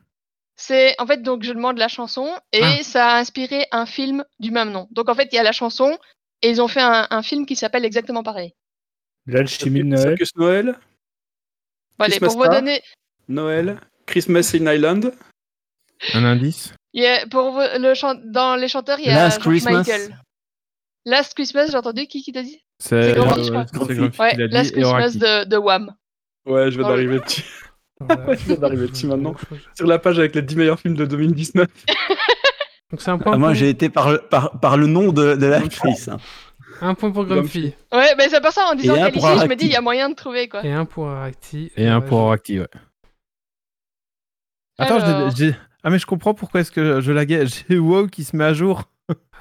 C'est 0.56 0.94
en 1.00 1.06
fait 1.06 1.22
donc 1.22 1.42
je 1.42 1.52
demande 1.52 1.78
la 1.78 1.88
chanson 1.88 2.28
et 2.52 2.60
Ah. 2.62 2.82
ça 2.82 3.08
a 3.14 3.18
inspiré 3.18 3.66
un 3.72 3.86
film 3.86 4.24
du 4.38 4.50
même 4.50 4.70
nom. 4.70 4.86
Donc 4.92 5.08
en 5.08 5.14
fait 5.14 5.28
il 5.32 5.36
y 5.36 5.38
a 5.38 5.42
la 5.42 5.52
chanson 5.52 5.98
et 6.42 6.50
ils 6.50 6.60
ont 6.62 6.68
fait 6.68 6.80
un, 6.82 7.06
un 7.10 7.22
film 7.22 7.44
qui 7.46 7.56
s'appelle 7.56 7.84
exactement 7.84 8.22
pareil. 8.22 8.54
L'alchimie 9.26 9.80
de 9.80 9.84
Noël. 9.86 10.08
Circus 10.10 10.36
Noël? 10.36 10.78
Bon, 11.98 12.04
allez, 12.06 12.18
pour 12.18 12.36
vous 12.36 12.48
donner, 12.48 12.80
Noël. 13.28 13.78
Christmas 14.06 14.52
in 14.54 14.72
Island. 14.72 15.12
Un 16.12 16.24
indice 16.24 16.74
il 16.92 17.02
y 17.02 17.06
a- 17.06 17.26
pour 17.26 17.50
vous- 17.52 17.60
le 17.78 17.94
chan- 17.94 18.20
dans 18.24 18.56
les 18.56 18.68
chanteurs 18.68 18.98
il 19.00 19.06
y 19.06 19.10
a 19.10 19.14
Last 19.14 19.40
Christmas. 19.40 19.72
Michael. 19.78 20.16
Last 21.06 21.34
Christmas, 21.34 21.66
j'ai 21.70 21.76
entendu 21.76 22.06
qui 22.06 22.22
qui 22.22 22.32
t'a 22.32 22.42
dit? 22.42 22.60
C'est 22.78 23.14
Grumpy, 23.14 23.44
je 23.44 23.50
crois. 24.08 24.26
Ouais, 24.26 24.36
Last 24.48 24.72
Christmas 24.72 25.10
de, 25.16 25.44
de 25.48 25.56
Wham. 25.56 25.94
Ouais, 26.46 26.70
je 26.70 26.78
viens 26.78 26.88
d'arriver 26.88 27.20
dessus. 27.24 27.44
Voilà. 28.00 28.34
Je 28.36 28.44
viens 28.46 28.56
d'arriver 28.56 28.88
dessus 28.88 29.06
maintenant. 29.06 29.34
Sur 29.76 29.86
la 29.86 29.98
page 29.98 30.18
avec 30.18 30.34
les 30.34 30.42
10 30.42 30.56
meilleurs 30.56 30.80
films 30.80 30.96
de 30.96 31.06
2019. 31.06 31.68
Donc 32.90 33.00
c'est 33.00 33.10
un 33.10 33.18
point 33.18 33.32
Ah, 33.34 33.38
moi, 33.38 33.48
pour... 33.50 33.54
j'ai 33.54 33.68
été 33.70 33.88
par, 33.88 34.10
le- 34.12 34.18
par, 34.18 34.58
par 34.60 34.76
le 34.76 34.86
nom 34.86 35.12
de, 35.12 35.34
de 35.36 35.46
l'actrice. 35.46 36.08
hein. 36.08 36.18
Un 36.86 36.94
point 36.94 37.10
pour 37.10 37.24
Grumpy 37.24 37.72
Ouais, 37.92 38.14
mais 38.18 38.28
c'est 38.28 38.40
pas 38.40 38.50
ça 38.50 38.66
en 38.70 38.74
disant 38.74 38.94
pour 38.94 39.22
je 39.22 39.26
me 39.26 39.38
Aracti. 39.38 39.56
dis 39.56 39.64
il 39.66 39.72
y 39.72 39.76
a 39.76 39.80
moyen 39.80 40.08
de 40.10 40.14
trouver 40.14 40.48
quoi. 40.48 40.64
et 40.64 40.72
un 40.72 40.84
pour 40.84 41.08
Aracti. 41.08 41.70
Et 41.76 41.86
un 41.88 42.00
pour 42.00 42.18
Oraki, 42.18 42.60
ouais. 42.60 42.68
Attends, 44.78 44.98
je 44.98 45.04
Alors. 45.04 45.32
Ah, 45.86 45.90
mais 45.90 45.98
je 45.98 46.06
comprends 46.06 46.34
pourquoi 46.34 46.60
est-ce 46.60 46.70
que 46.72 47.00
je 47.00 47.12
laguais. 47.12 47.44
J'ai 47.68 47.78
WoW 47.78 48.08
qui 48.08 48.24
se 48.24 48.34
met 48.36 48.44
à 48.44 48.52
jour. 48.54 48.82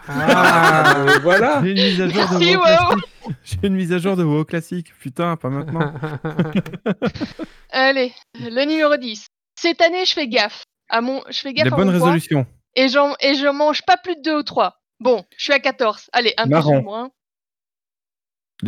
Ah, 0.08 1.06
voilà. 1.24 1.62
J'ai 1.64 1.72
une 1.72 1.78
mise 1.82 2.02
à 2.02 2.08
jour 2.10 2.24
de 2.30 2.38
Merci, 2.38 2.56
WoW 2.56 2.62
WoW. 2.62 2.66
classique. 2.66 3.38
J'ai 3.44 3.68
une 3.68 3.76
mise 3.76 3.94
à 3.94 3.98
jour 4.00 4.16
de 4.18 4.24
WoW 4.24 4.44
classique. 4.46 4.94
Putain, 5.00 5.36
pas 5.38 5.50
maintenant. 5.50 5.94
Allez, 7.72 8.14
le 8.40 8.66
numéro 8.66 8.96
10. 8.98 9.26
Cette 9.60 9.82
année, 9.82 10.06
je 10.06 10.14
fais 10.14 10.28
gaffe. 10.28 10.64
À 10.90 11.02
mon... 11.02 11.22
Je 11.30 11.40
fais 11.40 11.54
gaffe 11.54 11.66
Les 11.68 11.74
à 11.74 11.76
bonnes 11.78 11.86
poids 11.88 11.94
résolutions. 12.12 12.46
et, 12.76 12.90
j'en... 12.90 13.16
et 13.22 13.36
je 13.36 13.48
mange 13.48 13.82
pas 13.84 13.98
plus 13.98 14.16
de 14.18 14.22
2 14.24 14.38
ou 14.40 14.44
3. 14.44 14.76
Bon, 15.00 15.24
je 15.38 15.44
suis 15.46 15.54
à 15.54 15.60
14. 15.60 16.10
Allez, 16.14 16.34
un 16.38 16.46
Marrant. 16.46 16.72
plus 16.72 16.80
ou 16.80 16.84
moins. 16.84 17.10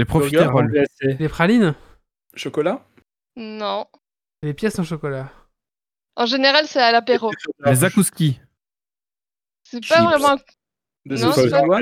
Burger, 0.03 0.05
profiteroles. 0.39 0.85
Les 1.01 1.29
pralines? 1.29 1.75
Chocolat? 2.35 2.85
Non. 3.35 3.85
Les 4.41 4.53
pièces 4.53 4.77
en 4.79 4.83
chocolat? 4.83 5.31
En 6.15 6.25
général, 6.25 6.65
c'est 6.67 6.79
à 6.81 6.91
l'apéro. 6.91 7.31
Les 7.65 7.75
zakouski. 7.75 8.39
C'est 9.63 9.85
pas 9.87 9.95
Chips. 9.95 10.05
vraiment. 10.05 10.37
Des 11.05 11.15
Non, 11.21 11.31
pas- 11.33 11.81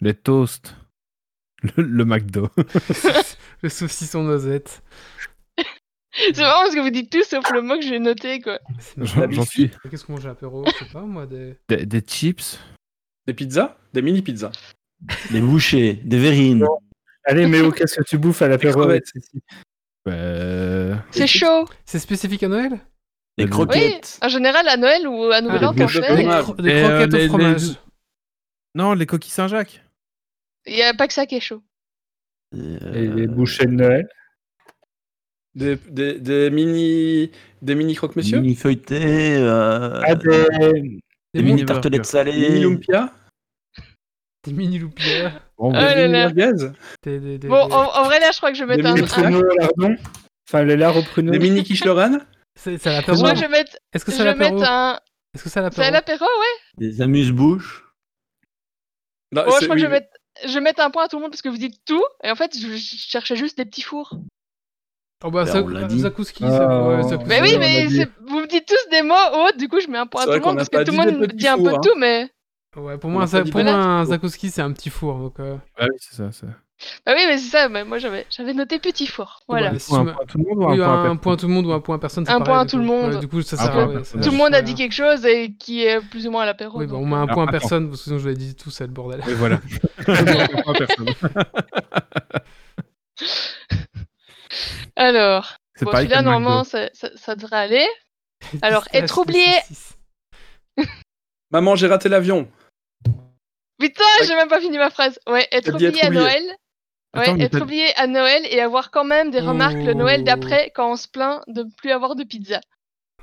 Les 0.00 0.14
toasts. 0.14 0.74
Le, 1.76 1.82
le 1.82 2.04
McDo. 2.04 2.48
le 3.62 3.68
saucisson 3.68 4.22
noisette. 4.22 4.82
C'est 6.18 6.32
vraiment 6.32 6.62
parce 6.62 6.74
que 6.74 6.80
vous 6.80 6.90
dites 6.90 7.10
tout 7.10 7.22
sauf 7.24 7.50
le 7.50 7.62
mot 7.62 7.74
que 7.76 7.82
j'ai 7.82 7.98
noté, 7.98 8.40
quoi. 8.40 8.58
J'en 8.98 9.26
marrant. 9.28 9.44
suis. 9.44 9.70
Qu'est-ce 9.90 10.04
qu'on 10.04 10.12
mange 10.14 10.26
à 10.26 10.30
l'apéro? 10.30 10.64
Je 10.66 10.84
sais 10.84 10.90
pas, 10.92 11.00
moi, 11.02 11.26
des... 11.26 11.58
Des, 11.68 11.84
des 11.86 12.00
chips. 12.00 12.58
Des 13.26 13.34
pizzas? 13.34 13.76
Des 13.92 14.02
mini 14.02 14.22
pizzas? 14.22 14.52
Des 15.30 15.40
bouchées, 15.40 15.94
des 15.94 16.18
verrines. 16.18 16.64
Allez, 17.26 17.46
Méo, 17.46 17.72
qu'est-ce 17.72 17.96
que 17.96 18.04
tu 18.04 18.18
bouffes 18.18 18.42
à 18.42 18.46
avec 18.46 18.62
ceci 19.06 19.42
Euh, 20.08 20.94
C'est 21.10 21.26
chaud. 21.26 21.66
C'est 21.84 21.98
spécifique 21.98 22.42
à 22.44 22.48
Noël? 22.48 22.78
Des 23.38 23.44
Oui. 23.44 23.50
croquettes. 23.50 24.18
En 24.22 24.28
général, 24.28 24.66
à 24.68 24.76
Noël 24.76 25.06
ou 25.08 25.24
à 25.24 25.40
Nouvel 25.40 25.58
Ah, 25.62 25.68
An, 25.68 25.72
des 25.72 25.80
t'en 25.82 25.88
fais. 25.88 26.16
Des, 26.16 26.24
cro- 26.24 26.54
des 26.62 26.70
Et, 26.70 26.84
euh, 26.84 26.88
croquettes 26.88 27.12
les- 27.12 27.18
au 27.18 27.22
les- 27.22 27.28
fromage. 27.28 27.62
Non, 28.74 28.92
les 28.94 29.06
coquilles 29.06 29.32
Saint-Jacques. 29.32 29.82
Il 30.66 30.76
y 30.76 30.82
a 30.82 30.94
pas 30.94 31.06
que 31.08 31.12
ça 31.12 31.26
qui 31.26 31.34
est 31.36 31.40
chaud. 31.40 31.62
Euh, 32.54 32.94
Et 32.94 33.06
les 33.08 33.26
bouchées 33.26 33.66
de 33.66 33.72
Noël? 33.72 34.08
Des, 35.54 35.76
des, 35.88 36.20
des 36.20 36.50
mini 36.50 37.30
des 37.62 37.74
mini 37.74 37.94
croque-monsieur 37.94 38.38
Mini 38.40 38.54
feuilletés. 38.54 39.36
euh, 39.36 40.00
Ah, 40.04 40.14
des... 40.14 40.28
Des, 40.28 40.70
des 40.70 41.42
mini, 41.42 41.54
mini 41.54 41.64
tartelettes 41.64 42.04
salées. 42.06 42.32
Mini 42.50 42.60
lumpia? 42.60 43.12
Des 44.46 44.52
mini 44.52 44.78
loupières. 44.78 45.40
Bon, 45.58 45.72
là, 45.72 45.94
Des 45.94 46.08
là. 46.08 46.28
mini 46.30 46.52
Des, 47.02 47.18
des, 47.20 47.38
des, 47.38 47.48
Bon, 47.48 47.66
des- 47.66 47.74
en, 47.74 47.78
en 47.94 48.04
vrai, 48.04 48.20
là, 48.20 48.30
je 48.32 48.36
crois 48.38 48.50
que 48.50 48.56
je 48.58 48.64
vais 48.64 48.76
Des 48.76 48.82
mettre 48.82 48.92
un. 48.92 48.94
mini 48.94 49.06
un-. 49.06 49.40
Pruneaux 49.40 49.50
au 49.50 49.56
lardon. 49.58 49.96
Enfin, 50.48 50.62
les 50.64 50.76
lards 50.76 50.96
au 50.96 51.02
pruneau. 51.02 51.32
Des 51.32 51.38
mini 51.38 51.64
quiche 51.64 51.84
Lorraine 51.84 52.24
C'est 52.54 52.84
à 52.86 52.90
Je 52.90 52.96
l'apéro 52.96 53.24
vais 53.26 53.48
mettre, 53.48 53.76
Est-ce 53.92 54.04
que 54.04 54.12
c'est 54.12 54.24
l'apéro 54.24 54.62
un. 54.62 54.98
Est-ce 55.34 55.44
que 55.44 55.48
c'est 55.50 55.60
à 55.60 55.70
C'est 55.70 55.82
à 55.82 55.90
l'apéro 55.90 56.24
l'apéro, 56.24 56.24
ouais. 56.40 56.86
Des 56.86 57.00
amuse-bouches. 57.02 57.84
C'est- 59.32 59.40
je 59.40 59.64
crois 59.64 59.74
que 59.76 59.78
je 59.78 59.86
vais 59.86 59.92
mettre. 59.92 60.08
Je 60.46 60.52
vais 60.52 60.60
mettre 60.60 60.80
un 60.82 60.90
point 60.90 61.04
à 61.04 61.08
tout 61.08 61.16
le 61.16 61.22
monde 61.22 61.30
parce 61.30 61.40
que 61.42 61.48
vous 61.48 61.56
dites 61.56 61.80
tout, 61.86 62.04
et 62.22 62.30
en 62.30 62.34
fait, 62.34 62.54
je, 62.58 62.76
cherchais 62.76 63.36
juste 63.36 63.56
des 63.56 63.64
petits 63.64 63.80
fours. 63.82 64.10
Oh 65.24 65.30
bah, 65.30 65.44
Ben, 65.44 65.50
ça, 65.50 65.62
dit. 65.88 66.00
Zakouski, 66.00 66.44
Ah, 66.46 66.50
ça, 66.50 67.16
ouais. 67.16 67.24
Mais 67.26 67.40
oui, 67.40 67.56
mais 67.58 67.86
vous 68.26 68.40
me 68.40 68.46
dites 68.46 68.66
tous 68.66 68.90
des 68.90 69.00
mots 69.00 69.14
autres, 69.46 69.56
du 69.56 69.66
coup, 69.66 69.80
je 69.80 69.88
mets 69.88 69.96
un 69.96 70.06
point 70.06 70.22
à 70.22 70.24
tout 70.26 70.32
le 70.32 70.40
monde 70.40 70.56
parce 70.56 70.68
que 70.68 70.76
tout 70.84 70.92
le 70.92 71.04
des 71.10 71.12
monde 71.16 71.26
dit 71.32 71.48
un 71.48 71.56
peu 71.56 71.70
hein. 71.74 71.80
tout, 71.82 71.94
mais. 71.96 72.30
Ouais, 72.76 72.98
pour 72.98 73.10
moi, 73.10 73.26
ça, 73.26 73.40
dit 73.42 73.50
pour 73.50 73.62
moi 73.64 73.72
un. 73.72 74.04
Zakouski, 74.04 74.50
c'est 74.50 74.62
un 74.62 74.72
petit 74.72 74.90
four. 74.90 75.18
Donc, 75.18 75.40
euh, 75.40 75.56
ah 75.78 75.86
oui, 75.90 75.96
c'est 75.98 76.14
ça. 76.16 76.30
c'est- 76.32 76.46
Bah 77.06 77.12
oui, 77.16 77.22
mais 77.26 77.38
c'est 77.38 77.48
ça, 77.48 77.68
mais 77.70 77.84
moi 77.86 77.98
j'avais 77.98 78.26
j'avais 78.28 78.52
noté 78.52 78.78
petit 78.78 79.06
four. 79.06 79.40
Voilà. 79.48 79.78
si 79.78 79.94
Un 79.94 80.04
me- 80.04 80.12
point 80.12 80.22
à 80.22 80.26
tout 80.26 80.36
le 80.38 80.44
monde 80.44 80.58
ou 80.58 80.66
oui, 80.68 80.74
un 80.74 80.76
point 80.76 80.86
à 80.86 80.90
un 80.92 81.00
personne? 81.02 81.18
point 81.20 81.32
à 81.32 81.36
tout 81.38 81.46
le 81.48 81.52
monde 81.54 81.66
ou 81.66 81.72
un 81.72 81.80
point 81.80 81.96
à 81.96 81.98
personne, 81.98 82.26
c'est 82.26 82.32
Un 82.32 82.38
pareil, 82.40 82.52
point 82.52 82.60
à 82.60 82.66
tout 82.66 82.76
le 82.76 82.84
monde. 82.84 83.14
Ouais, 83.14 83.20
du 83.20 83.28
coup, 83.28 83.40
ça 83.40 83.56
Un 83.56 83.64
sert 83.64 84.04
ça 84.04 84.18
Tout 84.20 84.30
le 84.30 84.36
monde 84.36 84.54
a 84.54 84.60
dit 84.60 84.74
quelque 84.74 84.92
chose 84.92 85.24
et 85.24 85.54
qui 85.54 85.84
est 85.84 86.00
plus 86.10 86.26
ou 86.26 86.30
moins 86.30 86.42
à 86.42 86.46
l'apéro. 86.46 86.78
Oui, 86.78 86.86
bah, 86.86 86.96
on 86.96 87.06
met 87.06 87.16
un 87.16 87.22
euh, 87.22 87.26
point 87.28 87.46
à 87.46 87.48
attends. 87.48 87.58
personne, 87.58 87.88
parce 87.88 88.00
que 88.00 88.04
sinon 88.04 88.18
je 88.18 88.28
l'ai 88.28 88.34
dit 88.36 88.54
tout, 88.54 88.70
c'est 88.70 88.84
le 88.86 88.92
bordel. 88.92 89.22
Et 89.26 89.32
voilà. 89.34 89.58
Un. 90.06 90.74
Alors, 94.96 95.54
bon, 95.80 95.92
celui-là, 95.92 96.22
normalement, 96.22 96.64
ça, 96.64 96.88
ça- 96.92 97.10
ça 97.16 97.34
devrait 97.36 97.56
aller. 97.56 97.86
Alors, 98.62 98.86
être 98.92 99.18
oublié. 99.18 99.46
Maman, 101.50 101.74
j'ai 101.76 101.86
raté 101.86 102.08
l'avion. 102.08 102.48
Putain, 103.78 104.04
j'ai 104.26 104.34
même 104.34 104.48
pas 104.48 104.60
fini 104.60 104.78
ma 104.78 104.90
phrase. 104.90 105.18
Ouais, 105.28 105.46
être 105.52 105.74
oublié 105.74 106.02
à. 106.04 106.10
Noël. 106.10 106.42
Ouais, 107.16 107.22
Attends, 107.22 107.38
être 107.38 107.62
oublié 107.62 107.86
à 107.96 108.06
Noël 108.06 108.42
et 108.50 108.60
avoir 108.60 108.90
quand 108.90 109.04
même 109.04 109.30
des 109.30 109.40
remarques 109.40 109.76
le 109.76 109.94
Noël 109.94 110.20
Oh. 110.22 110.24
d'après 110.24 110.70
quand 110.74 110.92
on 110.92 110.96
se 110.96 111.08
plaint 111.08 111.40
de 111.46 111.64
plus 111.78 111.90
avoir 111.90 112.14
de 112.14 112.24
pizza. 112.24 112.60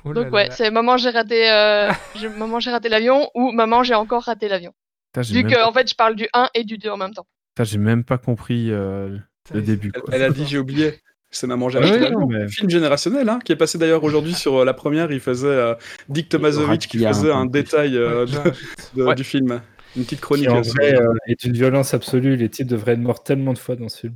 Oh 0.06 0.14
Donc 0.14 0.32
ouais, 0.34 0.50
c'est 0.52 0.70
maman 0.72 0.98
j'ai 0.98 1.12
raté 1.12 1.50
euh, 1.52 1.90
j'ai- 2.16 2.30
maman 2.30 2.60
j'ai 2.60 2.72
raté 2.72 2.90
l'avion 2.90 3.30
ou 3.36 3.52
maman 3.52 3.84
j'ai 3.84 3.94
encore 3.94 4.24
raté 4.24 4.48
l'avion. 4.48 4.74
Vu 5.16 5.44
que 5.44 5.54
pas- 5.54 5.68
en 5.68 5.72
fait 5.74 5.88
je 5.88 5.96
parle 5.96 6.16
du 6.16 6.28
1 6.34 6.50
et 6.56 6.64
du 6.64 6.78
2 6.78 6.90
en 6.90 6.98
même 6.98 7.14
temps. 7.14 7.28
putain, 7.56 7.64
j'ai 7.66 7.78
même 7.78 8.04
pas 8.04 8.18
compris 8.18 8.72
euh, 8.72 9.18
le 9.54 9.62
début. 9.62 9.92
Elle, 9.96 10.02
quoi. 10.02 10.14
elle 10.16 10.24
a 10.24 10.30
dit 10.32 10.46
j'ai 10.48 10.58
oublié. 10.58 11.00
C'est 11.30 11.48
Maman, 11.48 11.68
j'ai 11.70 11.80
raté 11.80 11.92
oui, 11.94 12.00
l'avion. 12.00 12.20
non, 12.20 12.28
mais- 12.28 12.48
Film 12.48 12.70
générationnel, 12.70 13.28
hein, 13.30 13.40
qui 13.44 13.52
est 13.52 13.56
passé 13.56 13.78
d'ailleurs 13.80 14.04
aujourd'hui 14.04 14.34
sur 14.36 14.58
euh, 14.62 14.66
la 14.66 14.74
première. 14.76 15.12
Il 15.12 15.20
faisait 15.20 15.48
euh, 15.48 15.74
Dick 16.10 16.30
Tomasovic 16.30 16.88
qui 16.88 17.04
un 17.06 17.10
faisait 17.10 17.32
un 17.32 17.46
détail 17.48 17.98
euh, 17.98 18.20
Ouais, 18.20 18.26
de- 18.26 18.32
j'arrête. 18.32 18.56
de- 18.96 19.04
Ouais. 19.04 19.16
du 19.16 19.24
film. 19.24 19.62
Une 19.96 20.04
petite 20.04 20.20
Qui 20.20 20.24
chronique. 20.24 20.50
en 20.50 20.58
euh, 20.58 20.62
vrai 20.62 20.96
euh, 20.96 21.14
est 21.28 21.40
d'une 21.44 21.54
violence 21.54 21.94
absolue. 21.94 22.36
Les 22.36 22.50
types 22.50 22.68
devraient 22.68 22.94
être 22.94 23.00
morts 23.00 23.24
tellement 23.24 23.54
de 23.54 23.60
fois 23.60 23.76
dans 23.76 23.90
ce 23.90 24.00
film. 24.02 24.16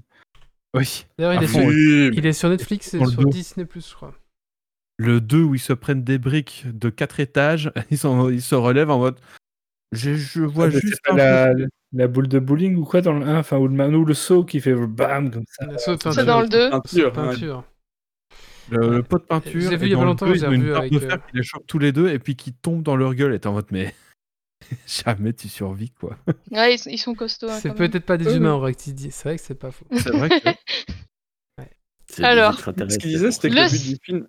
Oui. 0.76 1.06
D'ailleurs, 1.18 1.34
il, 1.34 1.40
À 1.40 1.44
est 1.44 1.48
sur- 1.48 1.66
Oui, 1.66 2.10
il 2.14 2.26
est 2.26 2.34
sur 2.34 2.49
Netflix 2.49 2.94
et 2.94 2.98
sur 3.06 3.22
dos. 3.24 3.30
Disney+, 3.30 3.66
je 3.76 3.94
crois. 3.95 4.14
Le 4.99 5.22
2 5.22 5.41
où 5.44 5.56
ils 5.56 5.60
se 5.60 5.74
prennent 5.74 6.04
des 6.04 6.18
briques 6.18 6.66
de 6.74 6.90
4 6.90 7.20
étages, 7.20 7.72
ils, 7.91 7.98
sont- 7.98 8.30
ils 8.30 8.41
se 8.41 8.56
relèvent 8.56 8.90
en 8.90 8.98
mode. 8.99 9.20
Je, 9.94 10.16
je 10.16 10.41
vois 10.41 10.70
juste. 10.70 10.99
la, 11.16 11.54
la 11.94 12.08
boule 12.08 12.28
de 12.28 12.40
bowling 12.40 12.76
ou 12.76 12.84
quoi 12.84 12.99
dans 13.02 13.14
le 13.14 13.26
1 13.26 13.40
Enfin, 13.40 13.58
ou 13.58 13.68
le, 13.68 13.74
man- 13.74 13.95
ou 13.95 14.04
le 14.04 14.14
saut 14.14 14.44
qui 14.44 14.60
fait 14.60 14.74
bam 14.74 15.32
comme 15.32 15.45
ça. 15.48 15.66
Peinture. 15.95 16.26
dans 16.26 16.41
le 16.41 16.49
2. 16.49 17.12
peinture. 17.12 17.64
Le, 18.70 18.98
le 18.98 19.04
pot 19.04 19.18
de 19.20 19.24
peinture. 19.24 19.62
Je 19.62 19.70
l'ai 19.70 19.78
vu 19.78 19.86
il 19.86 19.91
y 19.91 19.95
a 19.95 19.98
pas 19.98 20.04
longtemps, 20.04 20.26
revu 20.26 20.40
barre 20.41 20.49
avec, 20.80 20.91
de 20.91 20.98
euh, 20.98 20.99
fer 21.08 21.26
qui 21.26 21.38
les 21.38 21.44
chope 21.44 21.66
tous 21.68 21.80
les 21.80 21.94
deux 21.94 22.10
et 22.10 22.20
puis 22.20 22.36
qui 22.36 22.52
tombe 22.52 22.84
dans 22.84 22.98
leur 22.98 23.14
gueule. 23.14 23.34
Et 23.41 23.48
en 23.48 23.54
mode, 23.54 23.68
mais 23.72 23.95
jamais 24.88 25.34
tu 25.34 25.47
survis 25.49 25.91
quoi. 25.91 26.17
Ouais, 26.51 26.75
ils, 26.75 26.77
sont- 26.79 26.89
ils 26.89 26.97
sont 26.97 27.13
costauds. 27.15 27.49
hein, 27.49 27.59
C'est 27.61 27.69
quand 27.69 27.79
même. 27.79 27.89
peut-être 27.91 28.05
pas 28.05 28.17
des 28.17 28.27
Oui, 28.27 28.35
humains, 28.38 28.53
en 28.53 28.59
vrai, 28.59 28.73
que 28.73 28.81
tu 28.81 28.91
dis. 28.93 29.11
C'est 29.11 29.29
vrai 29.29 29.38
que 29.38 29.43
c'est 29.43 29.55
pas 29.55 29.71
faux. 29.71 29.85
C'est 29.91 30.09
vrai 30.11 30.29
que. 30.29 30.35
C'est 32.09 32.21
des 32.21 32.27
Alors. 32.27 32.53
extraterrestres, 32.53 32.93
Ce 32.93 32.99
qu'il 32.99 33.09
disait, 33.09 33.31
c'était 33.31 33.49
que 33.49 33.55
Le 33.55 33.61
le 33.65 33.69
but 33.69 33.84
du 33.89 33.97
film. 34.01 34.27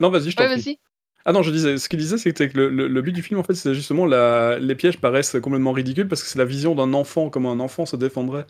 Non, 0.00 0.10
vas-y, 0.10 0.30
je 0.30 0.36
t'en 0.36 0.44
Ouais, 0.44 0.52
prie. 0.52 0.62
vas-y. 0.62 0.78
Ah 1.24 1.32
non, 1.32 1.42
je 1.42 1.50
disais, 1.50 1.78
ce 1.78 1.88
qu'il 1.88 1.98
disait, 1.98 2.18
c'était 2.18 2.48
que 2.50 2.56
le, 2.58 2.68
le- 2.68 2.86
le 2.88 3.02
but 3.02 3.12
du 3.12 3.22
film, 3.22 3.40
en 3.40 3.42
fait, 3.42 3.54
c'est 3.54 3.74
justement 3.74 4.04
la... 4.06 4.58
les 4.58 4.74
pièges 4.76 5.00
paraissent 5.00 5.34
complètement 5.42 5.72
ridicules 5.72 6.06
parce 6.08 6.22
que 6.22 6.28
c'est 6.28 6.38
la 6.38 6.44
vision 6.44 6.74
d'un 6.74 6.92
enfant, 6.92 7.30
comment 7.30 7.50
un 7.50 7.58
enfant 7.58 7.86
se 7.86 7.96
défendrait. 7.96 8.46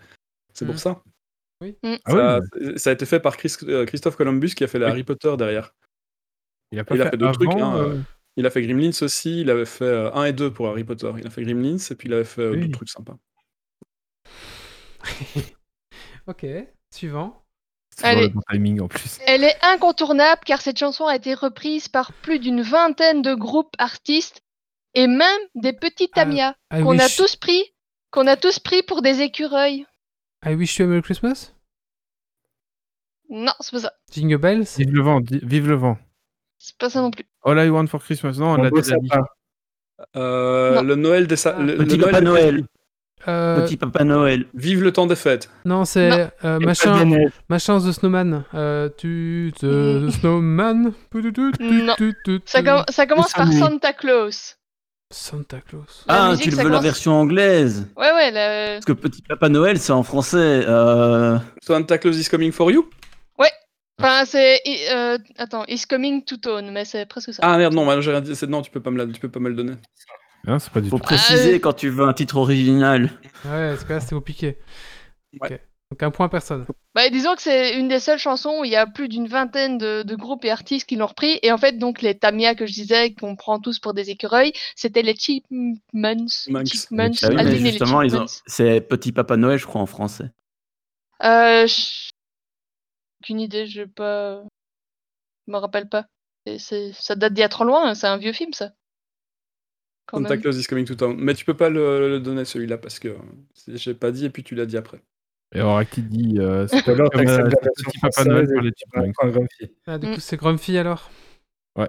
C'est 0.53 0.65
Mm. 0.65 0.69
pour 0.69 0.79
ça. 0.81 1.03
Ah 1.63 1.67
ça, 2.11 2.41
ouais, 2.61 2.77
ça 2.79 2.91
a 2.91 2.93
été 2.93 3.07
fait 3.07 3.21
par 3.21 3.37
Chris- 3.39 3.57
euh, 3.63 3.87
Christophe 3.87 4.17
Columbus 4.17 4.51
qui 4.51 4.65
a 4.65 4.67
fait 4.67 4.79
les 4.79 4.85
Oui. 4.85 4.91
Harry 4.91 5.05
Potter 5.05 5.35
derrière. 5.39 5.73
il 6.73 6.79
a 6.81 6.85
pas 6.85 6.97
Il 6.97 7.01
a 7.01 7.05
fait, 7.05 7.11
fait 7.13 7.17
d'autres 7.17 7.39
trucs, 7.39 7.49
avant, 7.53 7.75
hein, 7.77 7.79
euh, 7.79 8.01
Il 8.37 8.45
a 8.47 8.51
fait 8.51 8.63
Gremlins 8.63 8.91
aussi, 9.01 9.41
il 9.41 9.51
avait 9.51 9.65
fait 9.65 10.11
1 10.13 10.25
et 10.25 10.33
2 10.33 10.53
pour 10.53 10.69
Harry 10.69 10.85
Potter. 10.85 11.11
Il 11.19 11.27
a 11.27 11.31
fait 11.31 11.43
Gremlins 11.43 11.79
et 11.79 11.95
puis 11.95 12.09
il 12.09 12.13
avait 12.15 12.25
fait 12.25 12.43
euh, 12.43 12.51
Oui. 12.53 12.61
d'autres 12.61 12.73
trucs 12.79 12.91
sympas. 12.91 13.17
ok, 16.27 16.47
suivant. 16.93 17.43
c'est 17.91 17.97
toujours 18.03 18.09
Allez. 18.19 18.29
le 18.29 18.35
bon 18.35 18.41
timing 18.51 18.81
en 18.81 18.89
plus. 18.89 19.19
Elle 19.27 19.45
est 19.45 19.57
incontournable 19.63 20.41
car 20.45 20.61
cette 20.61 20.79
chanson 20.79 21.07
a 21.07 21.17
été 21.17 21.35
reprise 21.35 21.89
par 21.89 22.13
plus 22.13 22.39
d'une 22.39 22.63
vingtaine 22.63 23.23
de 23.23 23.35
groupes 23.35 23.75
artistes 23.79 24.43
et 24.95 25.07
même 25.07 25.41
des 25.55 25.73
petits 25.73 26.09
Ah, 26.13 26.17
Tamiya 26.25 26.57
I 26.73 26.83
qu'on 26.83 26.99
a 26.99 27.05
wish, 27.05 27.17
tous 27.17 27.37
pris 27.37 27.63
qu'on 28.11 28.27
a 28.27 28.37
tous 28.37 28.59
pris 28.59 28.83
pour 28.83 29.03
des 29.03 29.21
écureuils. 29.21 29.87
I 30.45 30.55
wish 30.55 30.79
you 30.79 30.85
a 30.85 30.89
Merry 30.89 31.03
Christmas? 31.03 31.53
Non, 33.29 33.53
c'est 33.61 33.73
pas 33.73 33.81
ça. 33.81 33.93
Jingle 34.13 34.37
Bells? 34.39 34.67
Vive 34.79 34.93
le 34.95 35.03
vent, 35.03 35.21
vive 35.23 35.69
le 35.69 35.75
vent. 35.75 35.99
C'est 36.69 36.77
pas 36.79 36.91
ça 36.91 37.01
non 37.01 37.13
plus. 37.13 37.25
All 37.45 37.65
I 37.65 37.69
want 37.71 37.87
for 37.87 38.03
Christmas. 38.03 38.33
Non, 38.39 38.55
on 38.55 38.57
l'a 38.57 38.71
déjà 38.71 38.97
dit. 38.97 39.09
Euh, 40.17 40.75
Non. 40.75 40.83
le 40.83 40.95
Noël 40.97 41.27
des 41.29 41.37
sa- 41.37 41.55
Ah. 41.57 41.63
le, 41.63 41.77
Petit 41.77 41.97
le 41.97 42.05
Papa 42.07 42.19
des 42.19 42.25
Noël. 42.27 42.65
Euh, 43.29 43.63
Petit 43.65 43.77
Papa 43.77 44.03
Noël. 44.03 44.47
Vive 44.53 44.83
le 44.83 44.91
temps 44.93 45.07
des 45.07 45.15
fêtes. 45.15 45.49
Non, 45.65 45.85
c'est 45.85 46.29
euh, 46.45 46.59
machin, 46.59 47.09
machin 47.49 47.79
The 47.79 47.93
Snowman. 47.93 48.45
Euh, 48.55 48.89
tu, 48.99 49.53
the, 49.61 50.07
the 50.07 50.11
Snowman. 50.11 50.93
Non. 51.15 51.95
Ça, 52.47 52.63
com- 52.65 52.85
ça 52.89 53.07
commence 53.07 53.33
par. 53.33 53.53
Santa 53.53 53.93
Claus. 53.93 54.57
Santa 55.13 55.61
Claus. 55.61 56.05
La 56.09 56.25
Ah, 56.25 56.31
musique, 56.31 56.51
tu 56.51 56.57
veux 56.57 56.69
la 56.69 56.81
version 56.81 57.13
anglaise 57.15 57.87
Ouais, 57.97 58.11
ouais, 58.13 58.31
la- 58.33 58.73
Parce 58.75 58.85
que 58.87 58.93
Petit 58.93 59.23
Papa 59.23 59.49
Noël, 59.49 59.79
c'est 59.79 59.93
en 59.93 60.03
français. 60.03 60.65
Euh... 60.67 61.39
Santa 61.63 61.97
Claus 61.99 62.17
is 62.19 62.29
coming 62.29 62.51
for 62.51 62.73
you. 62.73 62.91
Enfin, 63.99 64.25
c'est. 64.27 64.61
euh, 64.91 65.19
Attends, 65.39 65.65
It's 65.69 65.87
coming 65.87 66.23
to 66.25 66.37
town, 66.37 66.71
mais 66.71 66.85
c'est 66.85 67.07
presque 67.07 67.33
ça. 67.33 67.41
Ah 67.45 67.57
merde, 67.57 67.73
non, 67.75 67.87
bah, 67.87 68.01
j'ai 68.01 68.11
rien 68.11 68.21
dit. 68.21 68.37
c'est- 68.37 68.47
Non, 68.47 68.63
tu 68.63 68.71
peux 68.71 68.81
pas 68.83 68.91
me, 68.91 68.99
la- 68.99 69.07
tu 69.13 69.21
peux 69.21 69.31
pas 69.31 69.41
me 69.41 69.49
le 69.49 69.55
donner. 69.55 69.73
Hein, 70.47 70.59
c'est 70.59 70.73
pas 70.73 70.81
du 70.81 70.89
Faut 70.91 70.99
tout. 70.99 71.03
préciser 71.05 71.55
Ah, 71.55 71.59
quand 71.59 71.73
tu 71.73 71.89
veux 71.89 72.05
un 72.07 72.13
titre 72.13 72.37
original. 72.37 73.05
Ouais, 73.45 73.71
parce 73.71 73.85
que 73.85 73.93
là, 73.95 74.01
c'était 74.01 74.15
au 74.15 74.21
piqué. 74.21 74.59
Ouais. 75.41 75.61
Donc 75.91 76.03
un 76.03 76.11
point 76.11 76.29
personne. 76.29 76.67
Bah, 76.95 77.09
disons 77.11 77.35
que 77.37 77.43
c'est 77.43 77.79
une 77.79 77.89
des 77.89 78.01
seules 78.01 78.19
chansons 78.19 78.59
où 78.61 78.65
il 78.65 78.71
y 78.73 78.77
a 78.77 78.87
plus 78.87 79.09
d'une 79.09 79.29
vingtaine 79.29 79.79
de, 79.79 80.03
de 80.03 80.15
groupes 80.17 80.45
et 80.45 80.51
artistes 80.51 80.87
qui 80.89 80.97
l'ont 80.97 81.07
repris. 81.07 81.39
Et 81.43 81.53
en 81.53 81.59
fait, 81.59 81.79
donc, 81.79 82.03
les 82.03 82.17
Tamia 82.19 82.55
que 82.57 82.67
je 82.67 82.73
disais, 82.73 83.13
qu'on 83.15 83.37
prend 83.37 83.61
tous 83.61 83.79
pour 83.79 83.95
des 83.95 84.11
écureuils, 84.11 84.53
c'était 84.75 85.03
les 85.03 85.15
Chipmunks. 85.15 85.79
Monks. 85.93 86.67
Chipmunks. 86.67 87.19
Ah 87.23 87.29
oui, 87.29 87.35
mais 87.37 87.41
Alvin 87.41 87.51
et 87.55 87.59
les 87.59 87.71
justement, 87.71 88.03
ils 88.03 88.15
ont... 88.17 88.27
Chipmunks. 88.27 88.41
c'est 88.47 88.81
Petit 88.81 89.13
Papa 89.13 89.37
Noël, 89.37 89.59
je 89.59 89.67
crois, 89.67 89.81
en 89.81 89.87
français. 89.87 90.31
Euh, 91.25 91.67
je- 91.67 92.11
aucune 93.27 93.41
idée, 93.41 93.67
je 93.67 93.83
pas. 93.83 94.43
Je 95.47 95.53
me 95.53 95.59
rappelle 95.59 95.89
pas. 95.89 96.07
Et 96.47 96.59
c'est- 96.61 96.93
Ça 96.93 97.17
date 97.17 97.33
d'il 97.33 97.41
y 97.41 97.45
a 97.45 97.49
trop 97.49 97.65
loin, 97.65 97.89
hein, 97.91 97.95
c'est 97.97 98.07
un 98.07 98.19
vieux 98.19 98.33
film 98.33 98.53
ça. 98.53 98.73
Quand 100.07 100.19
Santa 100.19 100.31
même. 100.31 100.41
Claus 100.41 100.57
is 100.57 100.67
coming 100.67 100.85
to 100.87 100.95
town. 100.95 101.17
Mais 101.19 101.35
tu 101.35 101.45
peux 101.45 101.57
pas 101.57 101.69
le, 101.69 102.09
le 102.09 102.21
donner 102.21 102.45
celui-là 102.45 102.79
parce 102.79 103.01
que 103.01 103.17
c'est- 103.55 103.77
j'ai 103.77 103.95
pas 103.95 104.13
dit 104.13 104.27
et 104.27 104.31
puis 104.31 104.45
tu 104.45 104.55
l'as 104.55 104.67
dit 104.67 104.77
après. 104.77 105.03
Et 105.53 105.59
alors, 105.59 105.85
qui 105.89 106.03
dit 106.03 106.39
euh, 106.39 106.69
c'est 106.69 106.83
comme, 106.85 107.01
euh, 107.01 107.09
la 107.09 107.11
petit 107.57 107.99
Papa 108.01 108.25
Noël 108.25 108.47
les 108.47 109.13
Grumpy. 109.13 109.75
Ah, 109.87 109.99
du 109.99 110.07
Mm. 110.07 110.15
coup, 110.15 110.21
c'est 110.21 110.37
Grumpy 110.37 110.79
alors? 110.79 111.11
Ouais. 111.77 111.89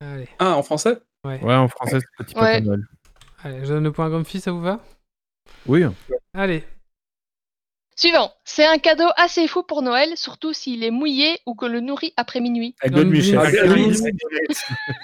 Allez, 0.00 0.28
Ah, 0.38 0.56
en 0.56 0.62
français? 0.62 1.00
Ouais. 1.24 1.42
Ouais, 1.42 1.54
en 1.54 1.68
français, 1.68 1.98
c'est 2.00 2.06
petit 2.24 2.34
Papa 2.34 2.46
Ouais. 2.46 2.60
Noël. 2.60 2.80
Allez, 3.42 3.64
je 3.64 3.72
donne 3.72 3.84
le 3.84 3.92
point 3.92 4.06
à 4.06 4.10
Grumpy, 4.10 4.40
ça 4.40 4.52
vous 4.52 4.60
va? 4.60 4.80
Oui. 5.66 5.84
Allez. 6.32 6.64
Suivant. 7.96 8.32
C'est 8.44 8.66
un 8.66 8.78
cadeau 8.78 9.06
assez 9.16 9.46
fou 9.46 9.62
pour 9.62 9.80
Noël, 9.82 10.10
surtout 10.16 10.52
s'il 10.52 10.82
est 10.82 10.90
mouillé 10.90 11.38
ou 11.46 11.54
que 11.54 11.64
le 11.66 11.80
nourrit 11.80 12.12
après 12.16 12.40
minuit. 12.40 12.74
Ah, 12.82 12.88
Gremlins. 12.88 13.20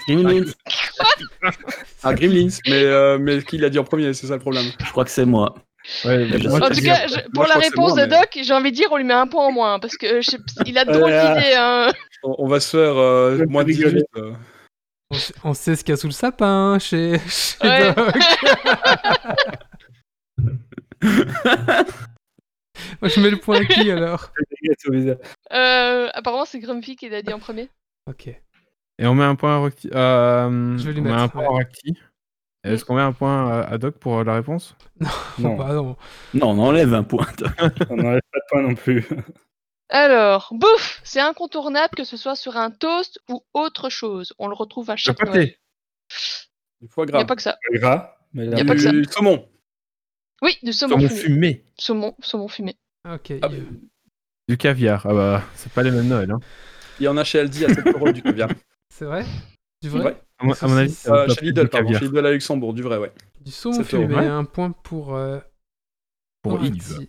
Gremlins. 0.07 0.45
Gremlins. 2.05 2.49
Mais, 2.67 2.83
euh, 2.85 3.19
mais 3.19 3.43
qui 3.43 3.59
l'a 3.59 3.71
dit 3.71 3.79
en 3.79 3.85
premier 3.85 4.13
C'est 4.15 4.27
ça 4.27 4.35
le 4.35 4.41
problème. 4.41 4.67
Je 4.85 4.91
crois 4.91 5.05
que 5.05 5.11
c'est 5.11 5.25
moi. 5.25 5.55
Ouais, 6.05 6.27
Je 6.29 6.49
moi, 6.49 6.59
En 6.67 6.69
tout 6.71 6.81
cas, 6.83 7.07
je- 7.07 7.31
pour 7.33 7.47
la 7.47 7.55
réponse 7.55 7.95
moi, 7.95 8.07
de 8.07 8.11
mais- 8.11 8.21
Doc, 8.21 8.39
j'ai 8.43 8.53
envie 8.53 8.71
de 8.71 8.77
dire, 8.77 8.89
on 8.91 8.97
lui 8.99 9.05
met 9.05 9.15
un 9.15 9.27
point 9.27 9.47
en 9.47 9.53
moins, 9.53 9.79
parce 9.79 9.97
que 9.97 10.21
je 10.21 10.33
il 10.67 10.77
a 10.77 10.85
de 10.85 10.93
drôles 10.93 11.11
Euh, 11.11 11.35
d'idées. 11.37 11.55
Hein. 11.57 11.93
On, 12.23 12.35
on 12.39 12.49
va 12.49 12.61
se 12.61 12.77
faire 12.77 12.99
euh, 12.99 13.47
moins 13.49 13.65
de. 13.65 13.73
18. 13.73 14.05
euh. 14.17 14.33
On, 15.11 15.15
s- 15.17 15.33
on 15.43 15.55
sait 15.55 15.75
ce 15.75 15.83
qu'il 15.83 15.93
y 15.93 15.95
a 15.95 15.97
sous 15.97 16.07
le 16.09 16.13
sapin 16.13 16.79
chez, 16.79 17.19
chez 17.29 17.57
Ouais. 17.67 17.95
Doc. 17.95 18.15
Moi, 23.01 23.09
je 23.09 23.21
mets 23.21 23.31
le 23.31 23.39
point 23.39 23.61
à 23.61 23.65
qui 23.65 23.91
alors? 23.91 24.31
Euh, 25.53 26.09
apparemment, 26.15 26.45
c'est 26.45 26.59
Grumpy 26.61 26.97
qui 26.97 27.09
l'a 27.09 27.23
dit 27.23 27.33
en 27.33 27.39
premier. 27.39 27.69
Ok. 28.07 28.29
Et 28.29 29.07
on 29.07 29.15
met 29.15 29.25
un 29.25 29.35
point 29.35 29.55
à 29.55 29.59
Rocky. 29.59 29.89
euh, 29.95 30.77
Je 30.79 30.85
vais 30.85 30.93
lui 30.93 31.01
on 31.01 31.05
met 31.05 31.11
mettre, 31.11 31.23
un 31.23 31.29
point 31.29 31.45
à. 31.45 31.49
Rocky. 31.49 31.97
Est-ce 32.65 32.85
qu'on 32.85 32.95
met 32.97 33.03
un 33.03 33.13
point 33.13 33.63
à, 33.63 33.79
Doc 33.79 33.97
pour 33.99 34.19
euh, 34.19 34.25
la 34.25 34.35
réponse? 34.35 34.77
Non, 35.39 35.57
Bah, 35.57 35.73
non. 35.73 35.97
Non, 36.35 36.51
on 36.51 36.59
enlève 36.59 36.93
un 36.95 37.03
point. 37.03 37.27
on 37.91 37.97
n'enlève 37.97 38.21
pas 38.33 38.39
de 38.39 38.45
point 38.51 38.63
non 38.63 38.75
plus. 38.75 39.07
Alors, 39.89 40.49
bouffe, 40.53 41.01
c'est 41.05 41.21
incontournable 41.21 41.95
que 41.97 42.05
ce 42.05 42.17
soit 42.17 42.37
sur 42.37 42.57
un 42.57 42.71
toast 42.71 43.19
ou 43.29 43.43
autre 43.55 43.89
chose. 43.91 44.33
On 44.39 44.47
le 44.49 44.55
retrouve 44.55 44.89
à 44.91 44.95
Le 44.95 44.99
chaque 44.99 45.19
Noël. 45.25 45.33
pâté. 45.49 45.59
Du 46.81 46.89
foie 46.89 47.05
Il 47.05 47.09
n'y 47.13 47.15
a 47.15 47.19
gras. 47.19 47.25
pas 47.27 47.37
que 47.37 47.43
ça. 47.43 47.57
Gras, 47.73 48.17
mais 48.33 48.47
Y 48.47 48.61
a 48.61 48.65
pas 48.65 48.75
que 48.75 48.81
ça. 48.81 48.91
Du 48.93 49.05
saumon. 49.05 49.49
Oui, 50.43 50.57
du 50.63 50.73
saumon 50.73 50.97
Saumon 50.97 51.09
fumé. 51.09 51.21
fumé. 51.23 51.65
Saumon, 51.79 52.15
saumon 52.21 52.49
fumé. 52.49 52.77
Ok. 53.09 53.33
Ah, 53.43 53.49
Du 54.49 54.57
caviar. 54.57 55.07
Ah 55.07 55.15
bah, 55.15 55.43
c'est 55.55 55.73
pas 55.73 55.83
les 55.83 55.91
mêmes 55.91 56.09
Noël. 56.09 56.31
Hein. 56.31 56.41
Il 56.99 57.05
y 57.05 57.09
en 57.09 57.17
a 57.17 57.25
chez 57.25 57.39
Aldi 57.41 57.65
à 57.65 57.73
7 57.75 57.87
euros 57.87 58.13
du 58.13 58.23
caviar. 58.23 58.51
C'est 58.93 59.05
vrai? 59.07 59.25
Du 59.83 59.89
vrai? 59.89 60.05
Ouais. 60.05 60.17
À 60.39 60.45
mon, 60.45 60.53
à 60.53 60.67
mon 60.67 60.77
avis, 60.77 60.97
Euh, 61.07 61.29
chez 61.29 61.41
Lidl, 61.47 61.63
du 61.63 61.69
pardon. 61.69 61.87
caviar. 61.87 62.01
Chez 62.01 62.07
Lidl 62.07 62.27
à 62.27 62.33
Luxembourg, 62.33 62.75
du 62.75 62.83
vrai, 62.83 62.99
ouais. 62.99 63.13
Du 63.41 63.53
fumé. 63.53 64.07
vrai. 64.07 64.27
Un 64.27 64.45
point 64.45 64.71
pour. 64.73 65.15
euh, 65.15 65.39
Pour 66.43 66.53
Rocky. 66.53 66.67
Yves. 66.69 67.07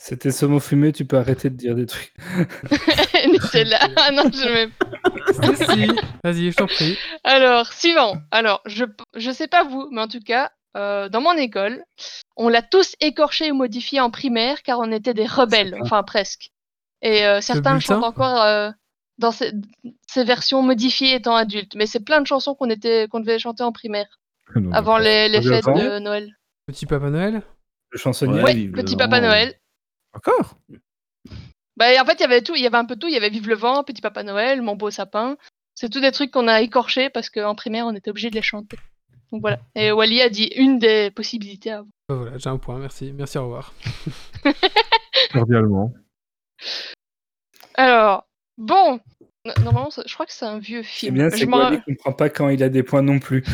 C'était 0.00 0.30
saumon 0.30 0.60
fumé, 0.60 0.92
tu 0.92 1.04
peux 1.04 1.18
arrêter 1.18 1.50
de 1.50 1.56
dire 1.56 1.74
des 1.74 1.84
trucs. 1.86 2.14
Nutella. 3.32 3.78
Ah 3.96 4.12
non, 4.12 4.30
je. 4.32 4.70
Si, 5.32 5.56
si. 5.64 5.86
Vas-y, 6.22 6.50
je 6.52 6.56
t'en 6.56 6.66
prie. 6.66 6.96
Alors, 7.24 7.72
suivant. 7.72 8.16
Alors, 8.30 8.62
je, 8.66 8.84
je 9.16 9.30
sais 9.32 9.48
pas 9.48 9.64
vous, 9.64 9.88
mais 9.90 10.00
en 10.00 10.08
tout 10.08 10.20
cas, 10.20 10.52
euh, 10.76 11.08
dans 11.08 11.20
mon 11.20 11.32
école, 11.32 11.82
on 12.36 12.48
l'a 12.48 12.62
tous 12.62 12.94
écorché 13.00 13.50
ou 13.50 13.54
modifié 13.54 14.00
en 14.00 14.10
primaire 14.10 14.62
car 14.62 14.78
on 14.78 14.92
était 14.92 15.14
des 15.14 15.26
rebelles, 15.26 15.76
enfin 15.80 16.02
presque. 16.02 16.50
Et 17.02 17.24
euh, 17.24 17.40
certains 17.40 17.78
chantent 17.80 18.04
encore 18.04 18.42
euh, 18.42 18.70
dans 19.18 19.30
ces, 19.30 19.52
ces 20.06 20.24
versions 20.24 20.62
modifiées 20.62 21.14
étant 21.14 21.36
adultes. 21.36 21.74
Mais 21.74 21.86
c'est 21.86 22.04
plein 22.04 22.20
de 22.20 22.26
chansons 22.26 22.54
qu'on 22.54 22.70
était, 22.70 23.08
qu'on 23.08 23.20
devait 23.20 23.38
chanter 23.38 23.62
en 23.62 23.72
primaire 23.72 24.18
Non, 24.54 24.72
avant 24.72 24.98
les, 24.98 25.30
fêtes 25.42 25.66
de 25.66 25.98
Noël. 25.98 26.32
Petit 26.66 26.86
Papa 26.86 27.10
Noël? 27.10 27.42
Le 27.90 27.98
chansonnier. 27.98 28.38
Ouais, 28.38 28.44
Ouais, 28.44 28.54
vive 28.54 28.74
le 28.74 28.82
Petit 28.82 28.94
vent. 28.94 28.98
Papa 28.98 29.20
Noël. 29.20 29.54
Encore? 30.12 30.56
Bah, 31.76 31.86
en 32.00 32.04
fait, 32.04 32.14
il 32.14 32.20
y 32.20 32.24
avait 32.24 32.42
tout, 32.42 32.54
il 32.56 32.62
y 32.62 32.66
avait 32.66 32.76
un 32.76 32.84
peu 32.84 32.96
tout. 32.96 33.08
Il 33.08 33.14
y 33.14 33.16
avait 33.16 33.30
Vive 33.30 33.48
le 33.48 33.54
vent, 33.54 33.84
Petit 33.84 34.02
Papa 34.02 34.22
Noël, 34.22 34.62
Mon 34.62 34.76
beau 34.76 34.90
sapin. 34.90 35.36
C'est 35.74 35.88
tous 35.88 36.00
des 36.00 36.10
trucs 36.10 36.32
qu'on 36.32 36.48
a 36.48 36.60
écorchés 36.60 37.08
parce 37.08 37.30
qu'en 37.30 37.54
primaire, 37.54 37.86
on 37.86 37.94
était 37.94 38.10
obligé 38.10 38.30
de 38.30 38.34
les 38.34 38.42
chanter. 38.42 38.78
Donc 39.32 39.40
voilà. 39.42 39.58
Et 39.74 39.92
Wally 39.92 40.22
a 40.22 40.28
dit 40.28 40.50
une 40.56 40.78
des 40.78 41.10
possibilités 41.10 41.70
à 41.70 41.74
avoir. 41.78 41.88
Bah 42.08 42.14
voilà, 42.16 42.38
j'ai 42.38 42.48
un 42.48 42.56
point, 42.58 42.78
merci. 42.78 43.12
Merci, 43.14 43.36
au 43.38 43.42
revoir. 43.44 43.72
Cordialement. 45.32 45.92
Alors, 47.74 48.26
bon. 48.56 49.00
No- 49.44 49.52
Normalement, 49.62 49.90
je 50.04 50.12
crois 50.14 50.26
que 50.26 50.32
c'est 50.32 50.44
un 50.46 50.58
vieux 50.58 50.82
C'est 50.82 50.88
film. 50.88 51.14
bien, 51.14 51.30
Je 51.30 51.36
c'est 51.36 51.46
quoi 51.46 51.70
Il 51.72 51.82
comprend 51.96 52.12
pas 52.12 52.28
quand 52.28 52.48
il 52.48 52.62
a 52.62 52.68
des 52.68 52.82
points 52.82 53.02
non 53.02 53.18
plus. 53.18 53.44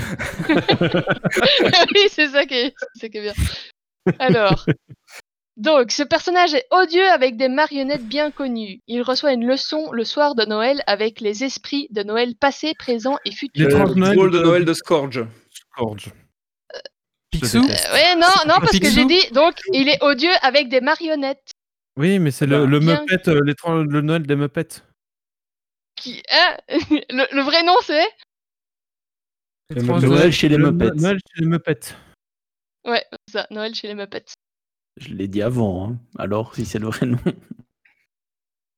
oui, 0.48 2.00
c'est 2.08 2.28
ça 2.28 2.46
qui 2.46 2.54
est, 2.54 2.74
c'est 2.94 3.00
ça 3.02 3.08
qui 3.08 3.18
est 3.18 3.22
bien. 3.22 3.34
Alors, 4.18 4.66
donc, 5.56 5.92
ce 5.92 6.02
personnage 6.02 6.54
est 6.54 6.66
odieux 6.70 7.06
avec 7.10 7.36
des 7.36 7.48
marionnettes 7.48 8.06
bien 8.06 8.30
connues. 8.30 8.80
Il 8.88 9.02
reçoit 9.02 9.32
une 9.32 9.46
leçon 9.46 9.92
le 9.92 10.04
soir 10.04 10.34
de 10.34 10.44
Noël 10.44 10.82
avec 10.86 11.20
les 11.20 11.44
esprits 11.44 11.86
de 11.90 12.02
Noël 12.02 12.34
passé, 12.34 12.72
présent 12.78 13.18
et 13.24 13.30
futur. 13.30 13.68
L'étrange 13.68 13.90
Le 13.90 14.00
Noël 14.00 14.16
drôle 14.16 14.30
de 14.32 14.38
de- 14.38 14.42
Noël 14.44 14.64
de 14.64 14.72
Scourge. 14.74 15.24
Scourge. 15.76 16.12
Picsou. 17.30 17.58
Euh, 17.58 17.92
ouais, 17.92 18.14
non, 18.16 18.28
non, 18.46 18.54
parce 18.60 18.78
que 18.78 18.90
j'ai 18.90 19.04
dit, 19.06 19.28
donc, 19.32 19.54
il 19.72 19.88
est 19.88 20.02
odieux 20.02 20.32
avec 20.42 20.68
des 20.68 20.80
marionnettes. 20.80 21.50
Oui, 21.96 22.18
mais 22.18 22.30
c'est 22.30 22.46
le, 22.46 22.60
Bah, 22.60 22.66
le. 22.66 22.80
Muppet, 22.80 23.28
euh, 23.28 23.40
l'étrange- 23.44 23.86
le 23.88 24.00
Noël 24.00 24.22
des 24.26 24.36
Muppets. 24.36 24.82
Qui, 25.96 26.22
hein 26.32 26.56
le, 27.10 27.34
le 27.36 27.42
vrai 27.42 27.62
nom, 27.64 27.74
c'est? 27.84 28.04
Étrange 29.74 30.04
Noël 30.04 30.32
chez 30.32 30.48
les 30.48 30.56
Le 30.56 30.70
Muppets. 30.70 30.90
No- 30.90 31.00
Noël 31.02 31.18
chez 31.18 31.40
les 31.42 31.46
Muppets. 31.46 31.94
Ouais, 32.86 33.04
c'est 33.26 33.38
ça, 33.38 33.46
Noël 33.50 33.74
chez 33.74 33.88
les 33.88 33.94
Muppets. 33.94 34.24
Je 34.96 35.08
l'ai 35.14 35.26
dit 35.28 35.42
avant. 35.42 35.88
hein. 35.88 35.98
Alors, 36.18 36.54
si 36.54 36.64
c'est 36.66 36.78
le 36.78 36.86
vrai 36.88 37.06
nom. 37.06 37.18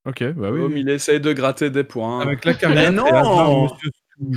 Ok, 0.06 0.22
bah 0.34 0.50
oui. 0.50 0.60
Comme 0.60 0.76
il 0.76 0.88
essaye 0.88 1.20
de 1.20 1.32
gratter 1.32 1.68
des 1.70 1.84
points. 1.84 2.20
Avec 2.20 2.44
la 2.44 2.54
carrière, 2.54 2.92
non. 2.92 3.68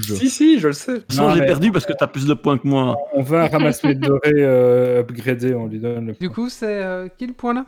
Si, 0.03 0.29
si, 0.29 0.59
je 0.59 0.67
le 0.67 0.73
sais. 0.73 1.03
Non, 1.15 1.33
j'ai 1.33 1.39
mais- 1.41 1.45
perdu 1.45 1.71
parce 1.71 1.85
que 1.85 1.93
t'as 1.93 2.07
plus 2.07 2.25
de 2.25 2.33
points 2.33 2.57
que 2.57 2.67
moi. 2.67 2.97
On 3.13 3.23
un 3.33 3.47
ramasse-miettes 3.47 3.99
doré 3.99 4.33
euh, 4.35 4.99
upgradé, 5.01 5.53
on 5.53 5.67
lui 5.67 5.79
donne 5.79 6.07
le 6.07 6.13
Du 6.13 6.27
point. 6.27 6.29
coup, 6.29 6.49
c'est 6.49 6.83
euh, 6.83 7.07
qui 7.07 7.25
le 7.27 7.33
point 7.33 7.53
là? 7.53 7.65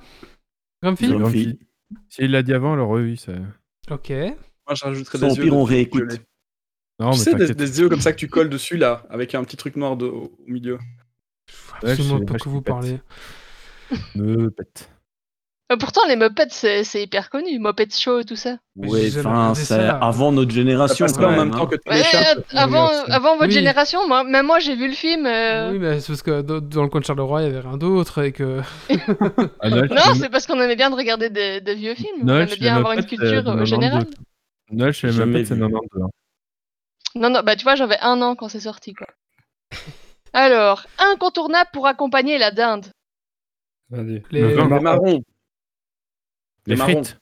Grumpy? 0.83 1.57
S'il 2.09 2.31
l'a 2.31 2.43
dit 2.43 2.53
avant, 2.53 2.73
alors 2.73 2.89
oui, 2.91 3.15
c'est. 3.17 3.35
Ok. 3.89 4.09
Moi, 4.09 4.75
je 4.75 4.83
rajouterais 4.83 5.19
des 5.19 5.35
yeux. 5.35 5.43
pire, 5.43 5.55
on 5.55 5.63
réécoute. 5.63 6.21
Non, 6.99 7.11
tu 7.11 7.19
mais 7.19 7.23
sais, 7.23 7.35
des, 7.35 7.53
des 7.55 7.79
yeux 7.79 7.89
comme 7.89 8.01
ça 8.01 8.11
que 8.11 8.17
tu 8.17 8.27
colles 8.27 8.49
dessus, 8.49 8.77
là, 8.77 9.03
avec 9.09 9.33
un 9.33 9.43
petit 9.43 9.57
truc 9.57 9.75
noir 9.75 9.95
de- 9.97 10.05
au, 10.05 10.23
au 10.25 10.45
milieu. 10.47 10.73
Ouais, 11.83 11.91
absolument 11.91 12.15
je 12.15 12.19
sais, 12.19 12.25
pas 12.25 12.37
que 12.37 12.49
vous 12.49 12.61
parlez. 12.61 12.99
Muppet. 14.15 14.17
Euh, 14.19 14.49
pourtant, 15.77 16.01
les 16.07 16.15
Muppets, 16.15 16.47
c'est 16.49 16.83
c'est 16.83 17.03
hyper 17.03 17.29
connu. 17.29 17.59
Muppets 17.59 17.87
Show, 17.97 18.23
tout 18.23 18.35
ça. 18.35 18.57
Mais 18.75 18.89
Ouais, 18.89 19.01
j'ai 19.01 19.09
jamais 19.11 19.27
enfin, 19.27 19.37
regardé 19.39 19.59
c'est 19.59 19.65
ça. 19.65 19.97
avant 19.97 20.31
notre 20.31 20.51
Ça 20.51 20.55
génération. 20.55 21.05
passe 21.05 21.13
quand 21.15 21.21
pas 21.23 21.27
en 21.27 21.31
même, 21.31 21.39
même 21.39 21.51
temps 21.51 21.63
hein. 21.63 21.67
que 21.67 21.75
tous 21.75 21.89
Ouais, 21.91 22.03
chats. 22.03 22.35
avant, 22.55 22.89
avant 23.09 23.33
votre 23.35 23.47
Oui. 23.47 23.51
génération, 23.51 24.07
moi, 24.07 24.23
même 24.23 24.45
moi, 24.47 24.59
j'ai 24.59 24.75
vu 24.75 24.87
le 24.87 24.93
film. 24.93 25.25
euh, 25.25 25.71
Oui, 25.71 25.79
mais 25.79 25.99
c'est 25.99 26.07
parce 26.07 26.21
que 26.23 26.41
dans- 26.41 26.59
dans 26.59 26.83
le 26.83 26.89
coin 26.89 26.99
de 27.01 27.05
Charleroi, 27.05 27.41
il 27.41 27.45
y 27.45 27.49
avait 27.49 27.59
rien 27.67 27.77
d'autre 27.77 28.23
et 28.23 28.31
que. 28.31 28.61
Ah, 29.59 29.69
Noël 29.69 29.89
Non, 29.89 30.13
les 30.13 30.19
c'est 30.19 30.29
parce 30.29 30.47
qu'on 30.47 30.59
aimait 30.61 30.75
bien 30.75 30.89
de 30.89 30.95
regarder 30.95 31.29
des, 31.29 31.61
des 31.61 31.75
vieux 31.75 31.95
films. 31.95 32.23
Noël 32.23 32.43
on 32.43 32.47
aimait 32.47 32.57
bien 32.57 32.71
les 32.73 32.77
avoir 32.77 32.93
une 32.93 32.99
Muppets, 32.99 33.15
culture 33.17 33.27
euh, 33.27 33.39
euh, 33.39 33.43
92. 33.65 33.69
générale. 33.69 34.05
Noël 34.71 34.93
les 35.03 35.11
Jamais 35.11 35.25
Muppets, 35.25 35.45
c'est 35.45 35.55
vu. 35.55 35.61
92. 35.61 36.03
hein. 36.03 36.09
Non, 37.15 37.29
non, 37.29 37.41
bah 37.43 37.55
tu 37.55 37.63
vois, 37.63 37.75
j'avais 37.75 37.97
un 38.01 38.21
an 38.21 38.35
quand 38.35 38.47
c'est 38.49 38.61
sorti, 38.61 38.93
quoi. 38.93 39.07
Alors, 40.33 40.85
incontournable 40.97 41.69
pour 41.73 41.87
accompagner 41.87 42.37
la 42.37 42.51
dinde. 42.51 42.85
Vas-y. 43.89 44.23
Les- 44.31 44.41
Le 44.41 44.47
vin. 44.53 44.79
Marrons. 44.79 45.21
Les 46.71 46.77
frites. 46.77 47.17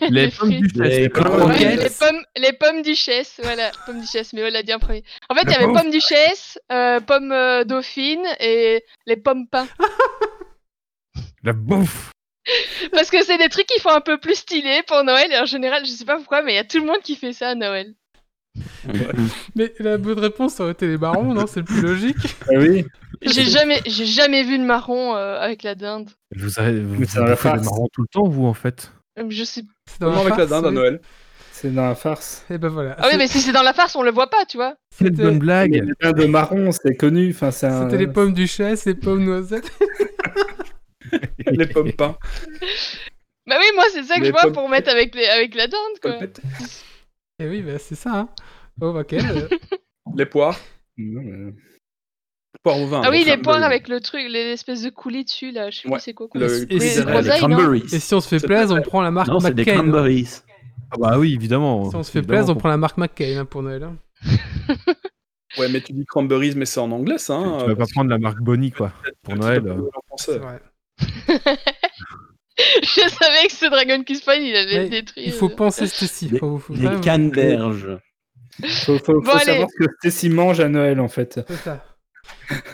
Les 0.00 0.28
pommes 0.30 0.50
du 0.50 0.68
frites. 0.68 0.76
Les. 0.76 1.08
Ouais, 1.08 1.90
pommes, 1.98 2.24
les 2.36 2.52
pommes 2.52 2.82
duchesse, 2.82 3.40
voilà, 3.42 3.70
pommes 3.86 4.00
duchesse, 4.00 4.32
mais 4.32 4.44
on 4.44 4.50
l'a 4.50 4.62
dit 4.62 4.72
en 4.72 4.78
premier. 4.78 5.04
En 5.28 5.34
fait, 5.34 5.42
il 5.44 5.50
y 5.50 5.54
avait 5.54 5.72
pommes 5.72 5.90
duchesse, 5.90 6.58
euh, 6.70 7.00
pommes 7.00 7.32
euh, 7.32 7.64
dauphine 7.64 8.26
et 8.40 8.84
les 9.06 9.16
pommes 9.16 9.46
pain. 9.48 9.66
La 11.44 11.52
bouffe. 11.52 12.12
Parce 12.92 13.10
que 13.10 13.22
c'est 13.24 13.38
des 13.38 13.48
trucs 13.48 13.66
qui 13.66 13.80
font 13.80 13.90
un 13.90 14.00
peu 14.00 14.18
plus 14.18 14.36
stylé 14.36 14.82
pour 14.86 15.02
Noël 15.04 15.32
et 15.32 15.38
en 15.38 15.44
général, 15.44 15.84
je 15.84 15.90
sais 15.90 16.04
pas 16.04 16.16
pourquoi, 16.16 16.42
mais 16.42 16.52
il 16.52 16.56
y 16.56 16.58
a 16.58 16.64
tout 16.64 16.78
le 16.78 16.86
monde 16.86 17.00
qui 17.02 17.16
fait 17.16 17.32
ça 17.32 17.50
à 17.50 17.54
Noël. 17.54 17.94
Mais 19.56 19.72
la 19.78 19.96
bonne 19.98 20.18
réponse 20.18 20.54
ça 20.54 20.64
aurait 20.64 20.72
été 20.72 20.86
les 20.86 20.98
marrons, 20.98 21.32
non? 21.34 21.46
C'est 21.46 21.60
le 21.60 21.64
plus 21.66 21.80
logique. 21.80 22.16
Ah 22.48 22.54
oui. 22.58 22.84
J'ai 23.22 23.44
jamais, 23.44 23.80
j'ai 23.86 24.04
jamais 24.06 24.42
vu 24.44 24.58
de 24.58 24.64
marron 24.64 25.14
euh, 25.16 25.38
avec 25.40 25.62
la 25.62 25.74
dinde. 25.74 26.10
Vous 26.36 26.58
avez 26.58 26.80
vous, 26.80 26.96
vous 26.96 27.04
dans 27.14 27.24
la 27.24 27.30
bouffez 27.30 27.48
les 27.48 27.54
farce. 27.54 27.64
marrons 27.64 27.88
tout 27.92 28.02
le 28.02 28.08
temps, 28.08 28.28
vous, 28.28 28.46
en 28.46 28.54
fait? 28.54 28.92
Euh, 29.18 29.24
Je 29.28 29.44
sais. 29.44 29.62
C'est 29.88 30.00
dans 30.00 30.08
Comment 30.10 30.20
avec 30.22 30.30
la 30.32 30.36
farce, 30.38 30.50
dinde 30.50 30.66
à. 30.66 30.70
Noël 30.72 31.00
C'est 31.52 31.72
dans 31.72 31.86
la 31.88 31.94
farce. 31.94 32.44
Et 32.50 32.58
ben 32.58 32.68
voilà. 32.68 32.96
Ah 32.98 33.08
oui, 33.10 33.16
mais 33.16 33.28
si 33.28 33.40
c'est 33.40 33.52
dans 33.52 33.62
la 33.62 33.72
farce, 33.72 33.94
on 33.96 34.02
le 34.02 34.10
voit 34.10 34.28
pas, 34.28 34.44
tu 34.46 34.56
vois. 34.56 34.74
C'est 34.90 35.06
une 35.08 35.14
bonne 35.14 35.38
blague. 35.38 35.72
Les 35.74 35.94
pains 35.98 36.12
de 36.12 36.24
marron, 36.26 36.72
c'est 36.72 36.96
connu. 36.96 37.30
Enfin, 37.30 37.50
c'est 37.52 37.66
un- 37.66 37.84
C'était 37.84 37.98
les 37.98 38.08
pommes 38.08 38.34
duchesse, 38.34 38.84
les 38.86 38.94
pommes 38.94 39.24
noisettes. 39.24 39.70
Les 41.46 41.66
pommes 41.66 41.92
pain. 41.92 42.16
Bah 43.46 43.56
oui, 43.58 43.66
moi 43.74 43.84
c'est 43.92 44.02
ça 44.04 44.16
que 44.16 44.20
Les 44.20 44.26
je 44.28 44.32
vois 44.32 44.42
pommes- 44.42 44.52
pour 44.52 44.68
mettre 44.68 44.88
avec, 44.90 45.14
les, 45.14 45.26
avec 45.26 45.54
la 45.54 45.66
dinde, 45.66 45.98
quoi. 46.00 46.12
Et 47.42 47.48
oui, 47.48 47.62
bah, 47.62 47.78
c'est 47.78 47.94
ça. 47.94 48.10
Hein. 48.20 48.28
Oh, 48.80 48.96
ok. 48.98 49.12
euh, 49.14 49.48
Les 50.16 50.26
poires. 50.26 50.58
Mais- 50.96 51.52
Poires 52.62 52.78
au 52.80 52.86
vin. 52.86 53.00
Ah 53.04 53.10
oui, 53.10 53.24
les 53.24 53.38
poires 53.38 53.58
le- 53.58 53.64
avec 53.64 53.88
le 53.88 54.00
truc, 54.00 54.22
l'espèce 54.28 54.82
de 54.82 54.90
coulis 54.90 55.24
dessus, 55.24 55.50
là. 55.50 55.70
Je 55.70 55.78
sais 55.80 55.88
Ouais, 55.88 55.94
plus 55.94 56.00
c'est 56.02 56.14
quoi. 56.14 56.28
quoi. 56.28 56.40
le- 56.40 56.72
Et 56.72 56.78
si- 56.80 57.02
cranberries. 57.38 57.84
Et 57.92 57.98
si 57.98 58.14
on 58.14 58.20
se 58.20 58.28
fait 58.28 58.44
plaisir, 58.46 58.76
on 58.76 58.82
prend 58.82 59.02
la 59.02 59.10
marque 59.10 59.28
Non, 59.28 59.40
c'est 59.40 59.54
des 59.54 59.62
McCain. 59.64 59.78
cranberries. 59.82 60.28
Ah 60.92 60.96
bah 60.98 61.18
oui, 61.18 61.32
évidemment. 61.34 61.88
Si 61.90 61.96
on 61.96 62.02
se 62.02 62.10
fait 62.10 62.22
plaisir, 62.22 62.54
on 62.54 62.58
prend 62.58 62.68
la 62.68 62.76
marque 62.76 62.98
McCain 62.98 63.38
hein, 63.40 63.44
pour 63.46 63.62
Noël. 63.62 63.82
hein. 63.82 63.96
Ouais, 65.58 65.68
mais 65.68 65.82
tu 65.82 65.92
dis 65.92 66.06
cranberries, 66.06 66.54
mais 66.56 66.64
c'est 66.64 66.80
en 66.80 66.90
anglais, 66.92 67.18
ça. 67.18 67.34
hein, 67.34 67.58
Tu 67.60 67.66
vas 67.66 67.76
pas 67.76 67.84
prendre 67.92 68.08
la 68.08 68.16
marque 68.18 68.38
Bonnie, 68.40 68.70
quoi. 68.70 68.90
Pour 69.22 69.36
Noël. 69.36 69.62
euh. 69.66 69.82
C'est 70.16 70.38
français. 70.38 70.38
vrai. 70.38 70.60
je 72.58 73.08
savais 73.08 73.46
que 73.46 73.52
ce 73.52 73.66
Dragon 73.70 74.02
Quest 74.04 74.22
Fine, 74.30 74.42
il 74.42 74.54
allait 74.56 74.82
le 74.84 74.88
détruire. 74.88 75.26
Il 75.26 75.32
faut 75.32 75.50
euh. 75.50 75.54
penser 75.56 75.86
Stacy. 75.86 76.28
Les- 76.28 76.38
Faut, 76.38 76.58
faut 76.58 76.74
Les 76.74 76.82
vraiment- 76.86 77.00
canneberges. 77.00 77.98
Faut, 78.84 78.98
faut, 78.98 79.20
Bon, 79.20 79.30
faut 79.30 79.36
allez. 79.36 79.44
savoir 79.44 79.68
ce 79.70 79.84
que 79.86 79.92
Stacy 80.00 80.28
mange 80.28 80.60
à 80.60 80.68
Noël, 80.68 81.00
en 81.00 81.08
fait. 81.08 81.40
C'est 81.48 81.56
ça. 81.56 81.84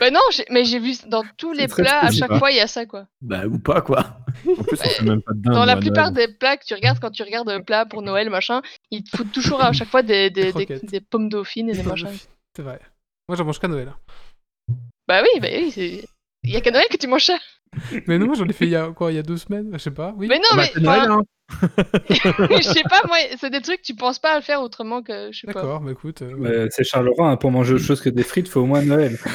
Bah 0.00 0.10
non, 0.10 0.20
mais 0.50 0.64
j'ai 0.64 0.78
vu 0.78 0.92
dans 1.06 1.22
tous 1.36 1.52
les 1.52 1.68
plats, 1.68 2.00
à 2.00 2.10
chaque 2.10 2.34
fois, 2.36 2.50
il 2.50 2.56
y 2.56 2.60
a 2.60 2.66
ça, 2.66 2.84
quoi. 2.84 3.06
Bah, 3.22 3.46
ou 3.46 3.58
pas, 3.58 3.80
quoi. 3.80 4.18
En 4.58 4.62
plus, 4.64 4.78
on 4.84 4.88
fait 4.88 5.04
même 5.04 5.22
pas 5.22 5.32
de 5.32 5.40
dinde. 5.40 5.54
Dans 5.54 5.64
la 5.64 5.76
plupart 5.76 6.10
Noël. 6.12 6.26
des 6.26 6.34
plats 6.34 6.56
que 6.56 6.64
tu 6.66 6.74
regardes, 6.74 6.98
quand 6.98 7.10
tu 7.10 7.22
regardes 7.22 7.48
un 7.48 7.60
plat 7.62 7.86
pour 7.86 8.02
Noël, 8.02 8.28
machin, 8.28 8.60
ils 8.90 9.04
te 9.04 9.16
foutent 9.16 9.32
toujours 9.32 9.62
à 9.62 9.72
chaque 9.72 9.88
fois 9.88 10.02
des, 10.02 10.30
des, 10.30 10.52
Des 10.52 10.80
des, 10.82 11.00
pommes 11.00 11.28
dauphines 11.28 11.70
et 11.70 11.74
des 11.74 11.82
machins. 11.84 12.08
C'est 12.56 12.62
vrai. 12.62 12.80
Moi, 13.28 13.36
j'en 13.36 13.44
mange 13.44 13.58
qu'à 13.60 13.68
Noël. 13.68 13.92
Bah 15.06 15.22
oui, 15.22 15.40
bah 15.40 15.48
oui, 15.52 15.70
c'est... 15.70 16.04
Il 16.44 16.50
y 16.50 16.56
a 16.56 16.60
qu'à 16.60 16.70
Noël 16.70 16.86
que 16.90 16.96
tu 16.96 17.06
manges 17.06 17.24
ça. 17.26 17.38
Mais 18.06 18.18
non, 18.18 18.26
moi, 18.26 18.34
j'en 18.36 18.46
ai 18.46 18.52
fait 18.52 18.64
il 18.66 18.70
y 18.70 18.76
a 18.76 18.88
quoi 18.90 19.12
Il 19.12 19.16
y 19.16 19.18
a 19.18 19.22
deux 19.22 19.36
semaines 19.36 19.70
Je 19.72 19.78
sais 19.78 19.90
pas. 19.90 20.14
Oui. 20.16 20.26
Mais 20.28 20.36
non, 20.38 20.42
Ah 20.52 20.56
bah, 20.56 20.62
mais 20.62 20.70
c'est 20.74 20.80
Noël, 20.80 21.10
hein. 21.10 21.22
je 22.10 22.62
sais 22.62 22.82
pas, 22.90 23.00
moi, 23.06 23.16
c'est 23.40 23.48
des 23.50 23.62
trucs, 23.62 23.80
tu 23.80 23.94
penses 23.94 24.18
pas 24.18 24.32
à 24.32 24.36
le 24.36 24.42
faire 24.42 24.60
autrement 24.60 25.02
que, 25.02 25.30
je 25.32 25.40
sais 25.40 25.46
pas. 25.46 25.54
D'accord, 25.54 25.80
bah 25.80 25.92
écoute. 25.92 26.20
euh, 26.20 26.68
c'est 26.70 26.84
Charleroi, 26.84 27.26
hein, 27.30 27.36
pour 27.38 27.50
manger 27.50 27.72
autre 27.74 27.84
chose 27.84 28.02
que 28.02 28.10
des 28.10 28.22
frites, 28.22 28.48
faut 28.48 28.60
au 28.60 28.66
moins 28.66 28.82
Noël. 28.82 29.16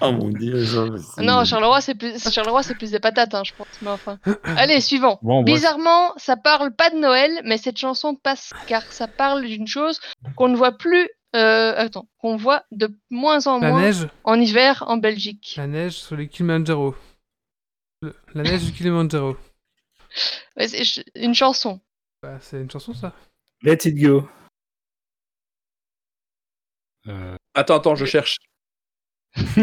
Oh 0.00 0.10
mon 0.12 0.28
dieu. 0.28 0.64
c'est- 0.64 1.22
Non, 1.22 1.44
Charleroi, 1.44 1.80
c'est 1.80 1.94
plus, 1.94 2.18
Charleroi, 2.30 2.62
c'est 2.62 2.74
plus 2.74 2.90
des 2.90 2.98
patates, 2.98 3.32
hein, 3.34 3.42
je 3.44 3.52
pense. 3.56 3.68
Mais 3.80 3.90
enfin. 3.90 4.18
Allez, 4.44 4.80
suivant. 4.80 5.18
Bon. 5.22 5.42
Bizarrement, 5.44 6.12
ça 6.16 6.36
parle 6.36 6.74
pas 6.74 6.90
de 6.90 6.96
Noël, 6.96 7.30
mais 7.44 7.56
cette 7.58 7.78
chanson 7.78 8.14
passe 8.16 8.52
car 8.66 8.82
ça 8.82 9.06
parle 9.06 9.44
d'une 9.46 9.66
chose 9.68 10.00
qu'on 10.36 10.48
ne 10.48 10.56
voit 10.56 10.72
plus. 10.72 11.08
Euh, 11.34 11.74
attends, 11.76 12.08
qu'on 12.18 12.36
voit 12.36 12.64
de 12.70 12.96
moins 13.10 13.46
en 13.48 13.58
La 13.58 13.70
moins 13.70 13.80
neige 13.82 14.06
en 14.22 14.38
hiver 14.40 14.84
en 14.86 14.96
Belgique. 14.98 15.54
La 15.56 15.66
neige 15.66 15.94
sur 15.94 16.14
les 16.16 16.28
Kilimanjaro. 16.28 16.94
Le- 18.02 18.14
La 18.34 18.42
neige 18.44 18.64
du 18.64 18.72
Kilimanjaro. 18.72 19.36
Ouais, 20.56 20.68
c'est 20.68 20.84
ch- 20.84 21.04
une 21.16 21.34
chanson. 21.34 21.80
Bah, 22.22 22.38
c'est 22.40 22.60
une 22.60 22.70
chanson, 22.70 22.94
ça 22.94 23.12
Let 23.62 23.78
it 23.84 23.96
go. 24.00 24.28
Euh, 27.08 27.36
Attends, 27.54 27.76
attends, 27.76 27.94
je 27.96 28.04
cherche. 28.06 28.36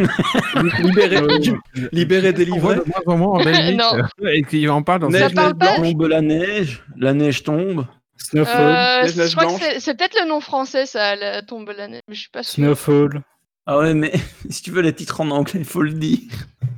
Libéré, 0.83 1.21
libéré, 1.93 2.27
On 2.51 2.57
voit 2.59 2.75
délivré. 2.75 2.75
de 2.75 2.83
moins 2.85 3.01
en 3.05 3.17
moins 3.17 3.39
en 3.39 3.43
Belgique. 3.45 3.79
Non. 3.79 4.03
Et 4.27 4.43
qu'il 4.43 4.69
en 4.69 4.83
parle 4.83 4.99
dans 5.01 5.09
Neige, 5.09 5.29
Ça 5.29 5.29
parle 5.29 5.57
pas. 5.57 5.77
Tombe 5.77 6.01
la 6.07 6.21
neige, 6.21 6.83
la 6.97 7.13
neige 7.13 7.43
tombe. 7.43 7.87
Snowfall. 8.23 8.61
Euh, 9.05 9.07
je 9.07 9.35
crois 9.35 9.57
que 9.57 9.79
c'est- 9.79 9.93
peut-être 9.95 10.17
le 10.21 10.27
nom 10.27 10.39
français, 10.41 10.85
ça, 10.85 11.15
la 11.15 11.41
tombe 11.41 11.69
la 11.75 11.87
neige. 11.87 12.01
Mais 12.07 12.15
je 12.15 12.21
suis 12.21 12.29
pas 12.29 12.43
sûre. 12.43 12.63
Snowfall. 12.63 13.21
Ah 13.65 13.77
ouais, 13.79 13.93
mais 13.93 14.11
si 14.49 14.61
tu 14.63 14.71
veux 14.71 14.81
les 14.81 14.93
titres 14.93 15.21
en 15.21 15.29
anglais, 15.31 15.59
il 15.59 15.65
faut 15.65 15.81
le 15.81 15.93
dire. 15.93 16.19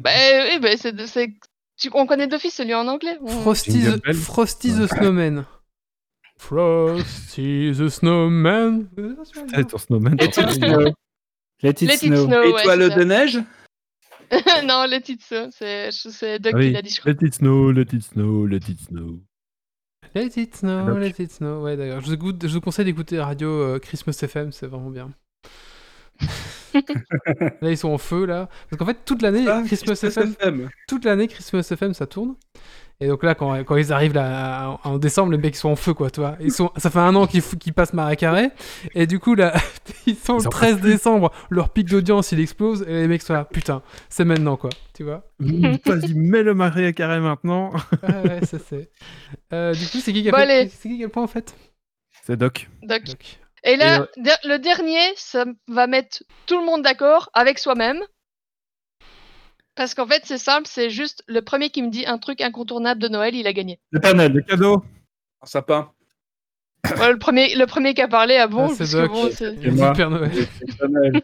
Bah 0.01 0.09
oui, 0.49 0.59
bah, 0.59 0.69
c'est, 0.77 1.29
on 1.93 2.05
connaît 2.05 2.27
d'office 2.27 2.55
celui 2.55 2.73
en 2.73 2.87
anglais. 2.87 3.17
On- 3.21 3.27
Frosty, 3.41 3.83
the... 3.83 4.03
Bell. 4.03 4.13
Frosty 4.15 4.71
the 4.73 4.87
Snowman. 4.87 5.45
Frosty 6.37 7.71
the 7.77 7.87
Snowman. 7.89 8.87
Ouais, 8.97 9.63
ton 9.63 9.77
snowman. 9.77 10.17
Let 10.19 10.25
it 10.25 10.33
snow. 10.51 10.79
Let 11.61 11.69
it 11.69 11.81
Let 11.81 11.93
it 11.93 11.99
snow. 11.99 12.27
ouais, 12.27 12.49
Étoile 12.61 12.89
c'est 12.91 12.97
de 12.99 13.03
neige? 13.03 13.39
Non, 14.65 14.83
Let 14.85 15.03
it 15.07 15.21
snow. 15.21 15.47
C'est, 15.51 16.39
Doug 16.39 16.53
Ah 16.55 16.59
qui 16.59 16.71
l'a 16.71 16.81
dit, 16.81 16.89
je 16.93 16.99
crois. 16.99 17.11
Let 17.13 17.25
it 17.27 17.35
snow, 17.35 17.71
let 17.71 17.85
it 17.93 18.01
snow, 18.03 18.45
let 18.47 18.57
it 18.67 18.79
snow. 18.87 19.19
Let 20.15 20.31
it 20.37 20.55
snow, 20.57 20.85
Donc. 20.85 20.99
let 20.99 21.13
it 21.23 21.31
snow. 21.31 21.63
Ouais, 21.63 21.75
d'ailleurs. 21.75 22.01
Je 22.01 22.05
vous, 22.07 22.13
écoute- 22.13 22.45
je 22.47 22.53
vous 22.53 22.61
conseille 22.61 22.85
d'écouter 22.85 23.17
la 23.17 23.25
radio 23.25 23.49
euh, 23.49 23.79
Christmas 23.79 24.17
FM, 24.21 24.51
c'est 24.51 24.67
vraiment 24.67 24.89
bien. 24.91 25.09
là, 27.61 27.69
ils 27.71 27.77
sont 27.77 27.89
en 27.89 27.97
feu, 27.97 28.25
là. 28.25 28.49
Parce 28.69 28.77
qu'en 28.79 28.85
fait, 28.85 28.97
toute 29.05 29.21
l'année, 29.21 29.45
Ah, 29.47 29.61
Christmas 29.65 29.95
Christmas 29.95 30.09
FM, 30.09 30.35
FM. 30.39 30.69
toute 30.87 31.05
l'année, 31.05 31.27
Christmas 31.27 31.67
FM, 31.69 31.93
ça 31.93 32.05
tourne. 32.07 32.35
Et 32.99 33.07
donc 33.07 33.23
là, 33.23 33.35
quand, 33.35 33.63
quand 33.63 33.75
ils 33.75 33.91
arrivent 33.91 34.13
là, 34.13 34.79
en 34.83 34.97
décembre, 34.97 35.31
les 35.31 35.37
mecs 35.37 35.55
ils 35.55 35.59
sont 35.59 35.69
en 35.69 35.75
feu, 35.75 35.93
quoi, 35.93 36.09
tu 36.09 36.21
vois. 36.21 36.37
Ils 36.39 36.51
sont, 36.51 36.71
ça 36.77 36.89
fait 36.89 36.99
un 36.99 37.15
an 37.15 37.27
qu'ils 37.27 37.41
qu'ils 37.41 37.73
passent 37.73 37.93
marais 37.93 38.15
carré. 38.15 38.49
Et 38.95 39.07
du 39.07 39.19
coup, 39.19 39.35
là, 39.35 39.53
ils 40.05 40.15
sont 40.15 40.37
Ils 40.37 40.43
le 40.43 40.47
en 40.47 40.51
13 40.51 40.79
décembre, 40.79 41.31
leur 41.49 41.69
pic 41.69 41.89
d'audience, 41.89 42.31
il 42.31 42.39
explose. 42.39 42.83
Et 42.87 43.01
les 43.01 43.07
mecs 43.07 43.21
sont 43.21 43.33
là, 43.33 43.45
putain, 43.45 43.81
c'est 44.09 44.25
maintenant, 44.25 44.55
quoi, 44.55 44.69
tu 44.93 45.03
vois. 45.03 45.25
Vas-y, 45.39 46.13
mets 46.13 46.43
le 46.43 46.53
marais 46.53 46.85
à 46.85 46.93
carré 46.93 47.19
maintenant. 47.19 47.71
Ouais, 48.03 48.29
ouais, 48.29 48.45
ça 48.45 48.57
c'est. 48.59 48.89
Euh, 49.51 49.73
du 49.73 49.85
coup, 49.87 49.97
c'est 49.99 50.13
qui 50.13 50.21
qui 50.21 50.29
a 50.29 50.31
Bon, 50.31 50.37
fait 50.37 50.43
allez. 50.43 50.69
C'est 50.69 50.89
qui 50.89 50.97
qui 50.97 51.03
a 51.03 51.07
le 51.07 51.11
point, 51.11 51.23
en 51.23 51.27
fait? 51.27 51.55
C'est 52.25 52.37
Doc. 52.37 52.69
Doc. 52.83 53.01
Et 53.65 53.75
là, 53.75 54.07
Et, 54.15 54.19
euh, 54.21 54.33
le 54.45 54.57
dernier, 54.57 54.99
ça 55.15 55.45
va 55.67 55.87
mettre 55.87 56.23
tout 56.45 56.57
le 56.57 56.65
monde 56.65 56.81
d'accord 56.83 57.29
avec 57.33 57.59
soi-même. 57.59 57.99
Parce 59.75 59.95
qu'en 59.95 60.05
fait, 60.05 60.21
c'est 60.25 60.37
simple, 60.37 60.67
c'est 60.67 60.89
juste 60.89 61.23
le 61.27 61.41
premier 61.41 61.69
qui 61.69 61.81
me 61.81 61.89
dit 61.89 62.05
un 62.05 62.17
truc 62.19 62.41
incontournable 62.41 63.01
de 63.01 63.07
Noël, 63.07 63.33
il 63.35 63.47
a 63.47 63.53
gagné. 63.53 63.79
Le 63.91 64.13
Noël. 64.13 64.31
Le 64.33 64.41
cadeau. 64.41 64.83
Un 65.41 65.45
sapin. 65.45 65.91
Le, 66.85 67.17
premier, 67.17 67.55
le 67.55 67.65
premier 67.65 67.93
qui 67.93 68.01
a 68.01 68.07
parlé 68.07 68.35
à 68.35 68.47
bon, 68.47 68.65
Ah, 68.65 68.69
c'est 68.69 68.77
parce 68.79 68.91
que 68.91 68.97
Doc. 68.97 69.11
bon, 69.11 69.29
c'est- 69.31 69.93
Père 69.95 70.09
Noël. 70.09 70.31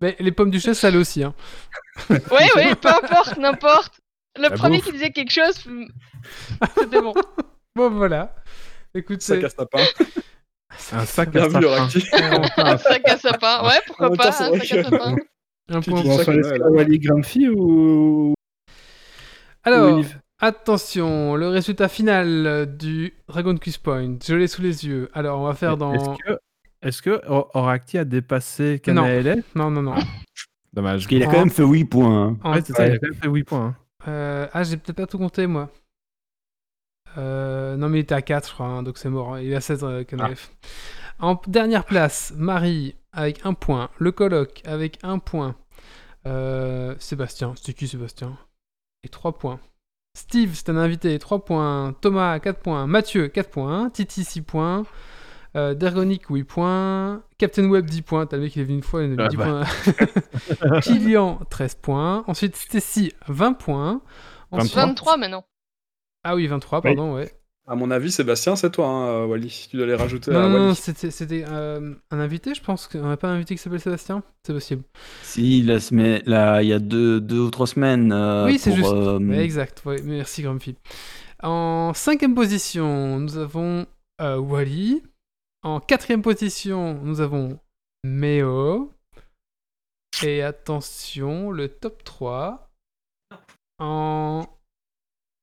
Mais 0.00 0.16
les 0.18 0.32
pommes 0.32 0.50
du 0.50 0.58
chef, 0.60 0.76
ça 0.76 0.90
l'est 0.90 0.98
aussi. 0.98 1.22
Hein. 1.22 1.34
Ouais, 2.10 2.48
ouais, 2.56 2.74
peu 2.74 2.88
importe, 2.88 3.36
n'importe. 3.38 4.00
Le 4.36 4.42
La 4.42 4.50
premier 4.50 4.76
bouffe. 4.78 4.86
qui 4.86 4.92
disait 4.92 5.10
quelque 5.12 5.32
chose, 5.32 5.64
hmm, 5.66 5.86
c'était 6.78 7.00
bon. 7.00 7.14
Bon, 7.76 7.90
voilà. 7.90 8.34
Écoute, 8.94 9.20
Sac 9.22 9.40
c'est. 9.40 9.46
à 9.46 9.48
sapin. 9.50 9.84
Un 10.92 11.04
sac 11.06 11.36
à 11.36 11.50
sapin. 11.50 11.88
Un 12.56 12.78
sac 12.78 13.08
à 13.08 13.16
sapin, 13.18 13.64
ouais, 13.66 13.80
pourquoi 13.86 14.10
pas, 14.12 14.28
un 14.28 14.32
c'est 14.32 14.66
sac 14.66 14.78
à 14.78 14.84
sapin. 14.90 15.16
Un 15.68 15.80
point. 15.80 16.02
Wally 16.70 16.98
Grumpy 16.98 17.48
ou. 17.48 18.34
Alors, 19.64 20.00
attention, 20.38 21.34
le 21.34 21.48
résultat 21.48 21.88
final 21.88 22.76
du 22.76 23.14
Dragon 23.28 23.56
Quiz 23.56 23.78
Point. 23.78 24.16
Je 24.24 24.34
l'ai 24.34 24.46
sous 24.46 24.62
les 24.62 24.86
yeux. 24.86 25.10
Alors, 25.12 25.40
on 25.40 25.44
va 25.46 25.54
faire 25.54 25.76
dans. 25.76 26.16
Est-ce 26.82 27.02
que, 27.02 27.20
Oracti 27.26 27.98
a 27.98 28.04
dépassé 28.04 28.78
Canaélé 28.80 29.42
Non, 29.56 29.70
non, 29.70 29.82
non. 29.82 29.94
Dommage. 30.72 31.00
Parce 31.00 31.06
qu'il 31.08 31.22
a 31.22 31.26
quand 31.26 31.38
même 31.38 31.50
fait 31.50 31.64
8 31.64 31.84
points. 31.86 32.26
hein. 32.28 32.36
En- 32.44 32.52
Ouais, 32.52 32.62
c'est 32.64 32.74
ça, 32.74 32.86
il 32.86 32.92
a 32.92 32.98
quand 32.98 33.08
même 33.08 33.18
fait 33.18 33.28
8 33.28 33.44
points. 33.44 33.64
hein. 33.66 33.76
Euh, 34.08 34.46
Ah, 34.52 34.62
j'ai 34.62 34.76
peut-être 34.76 34.96
pas 34.98 35.06
tout 35.06 35.18
compté, 35.18 35.46
moi. 35.48 35.70
Euh, 37.18 37.76
Non, 37.76 37.88
mais 37.88 37.98
il 37.98 38.02
était 38.02 38.14
à 38.14 38.22
4, 38.22 38.48
je 38.48 38.54
crois, 38.54 38.66
hein, 38.66 38.82
donc 38.82 38.98
c'est 38.98 39.08
mort. 39.08 39.34
hein. 39.34 39.40
Il 39.40 39.50
est 39.50 39.56
à 39.56 39.60
16, 39.60 39.82
euh, 39.82 40.04
Canalef. 40.04 40.52
En 41.18 41.40
dernière 41.46 41.84
place, 41.84 42.32
Marie 42.36 42.94
avec 43.12 43.44
un 43.46 43.54
point. 43.54 43.88
Le 43.98 44.12
coloc 44.12 44.60
avec 44.66 44.98
un 45.02 45.18
point. 45.18 45.56
Euh, 46.26 46.94
Sébastien, 46.98 47.54
c'était 47.56 47.72
qui 47.72 47.88
Sébastien? 47.88 48.36
Et 49.04 49.08
3 49.08 49.32
points. 49.38 49.60
Steve, 50.16 50.52
c'est 50.54 50.68
un 50.70 50.76
invité, 50.76 51.18
3 51.18 51.44
points. 51.44 51.94
Thomas, 52.00 52.38
4 52.40 52.60
points. 52.60 52.86
Mathieu, 52.86 53.28
4 53.28 53.50
points. 53.50 53.90
Titi, 53.90 54.24
6 54.24 54.42
points. 54.42 54.84
Euh, 55.56 55.72
Dergonic, 55.74 56.26
8 56.28 56.44
points. 56.44 57.22
Captain 57.38 57.66
Web, 57.68 57.86
10 57.86 58.02
points. 58.02 58.26
T'as 58.26 58.36
le 58.36 58.42
mec, 58.42 58.56
il 58.56 58.60
est 58.62 58.64
venu 58.64 58.76
une 58.76 58.82
fois, 58.82 59.02
il 59.04 59.18
a 59.18 59.24
Ah 59.24 59.28
10 59.28 59.36
bah. 59.36 59.44
points. 60.64 60.80
Kylian, 60.80 61.40
13 61.48 61.76
points. 61.76 62.24
Ensuite, 62.26 62.56
Stacy, 62.56 63.12
20 63.28 63.54
points. 63.54 64.02
Ensuite- 64.50 64.74
23 64.74 65.16
maintenant. 65.16 65.44
Ah 66.24 66.34
oui, 66.34 66.46
23, 66.46 66.82
pardon, 66.82 67.14
ouais. 67.14 67.30
À 67.68 67.74
mon 67.74 67.90
avis, 67.90 68.12
Sébastien, 68.12 68.54
c'est 68.54 68.70
toi, 68.70 68.86
hein, 68.86 69.24
Wally. 69.26 69.68
Tu 69.70 69.76
dois 69.76 69.86
les 69.86 69.96
rajouter 69.96 70.30
Non, 70.30 70.38
à 70.38 70.42
non, 70.44 70.50
non, 70.50 70.64
Wally. 70.66 70.76
c'était 70.76 71.10
c'était, 71.10 71.44
euh, 71.48 71.94
un 72.12 72.20
invité, 72.20 72.54
je 72.54 72.62
pense. 72.62 72.86
qu'on 72.86 73.00
n'a 73.08 73.16
pas 73.16 73.28
un 73.28 73.34
invité 73.34 73.56
qui 73.56 73.60
s'appelle 73.62 73.80
Sébastien? 73.80 74.22
C'est 74.44 74.52
possible. 74.52 74.84
Si, 75.22 75.62
la 75.62 75.80
semaine, 75.80 76.22
là, 76.26 76.62
il 76.62 76.68
y 76.68 76.72
a 76.72 76.78
deux, 76.78 77.20
deux 77.20 77.40
ou 77.40 77.50
trois 77.50 77.66
semaines. 77.66 78.12
euh, 78.12 78.46
Oui, 78.46 78.58
c'est 78.60 78.72
juste. 78.72 78.86
euh, 78.92 79.18
Ouais, 79.18 79.38
exact, 79.44 79.82
ouais, 79.84 80.00
merci 80.04 80.42
Grumpy. 80.42 80.76
En 81.42 81.92
cinquième 81.92 82.34
position, 82.36 83.18
nous 83.18 83.36
avons 83.36 83.86
euh, 84.20 84.38
Wally. 84.38 85.02
En 85.64 85.80
quatrième 85.80 86.22
position, 86.22 87.00
nous 87.02 87.20
avons 87.20 87.58
Meo. 88.04 88.92
Et 90.24 90.40
attention, 90.42 91.50
le 91.50 91.68
top 91.68 92.04
3. 92.04 92.70
En 93.78 94.46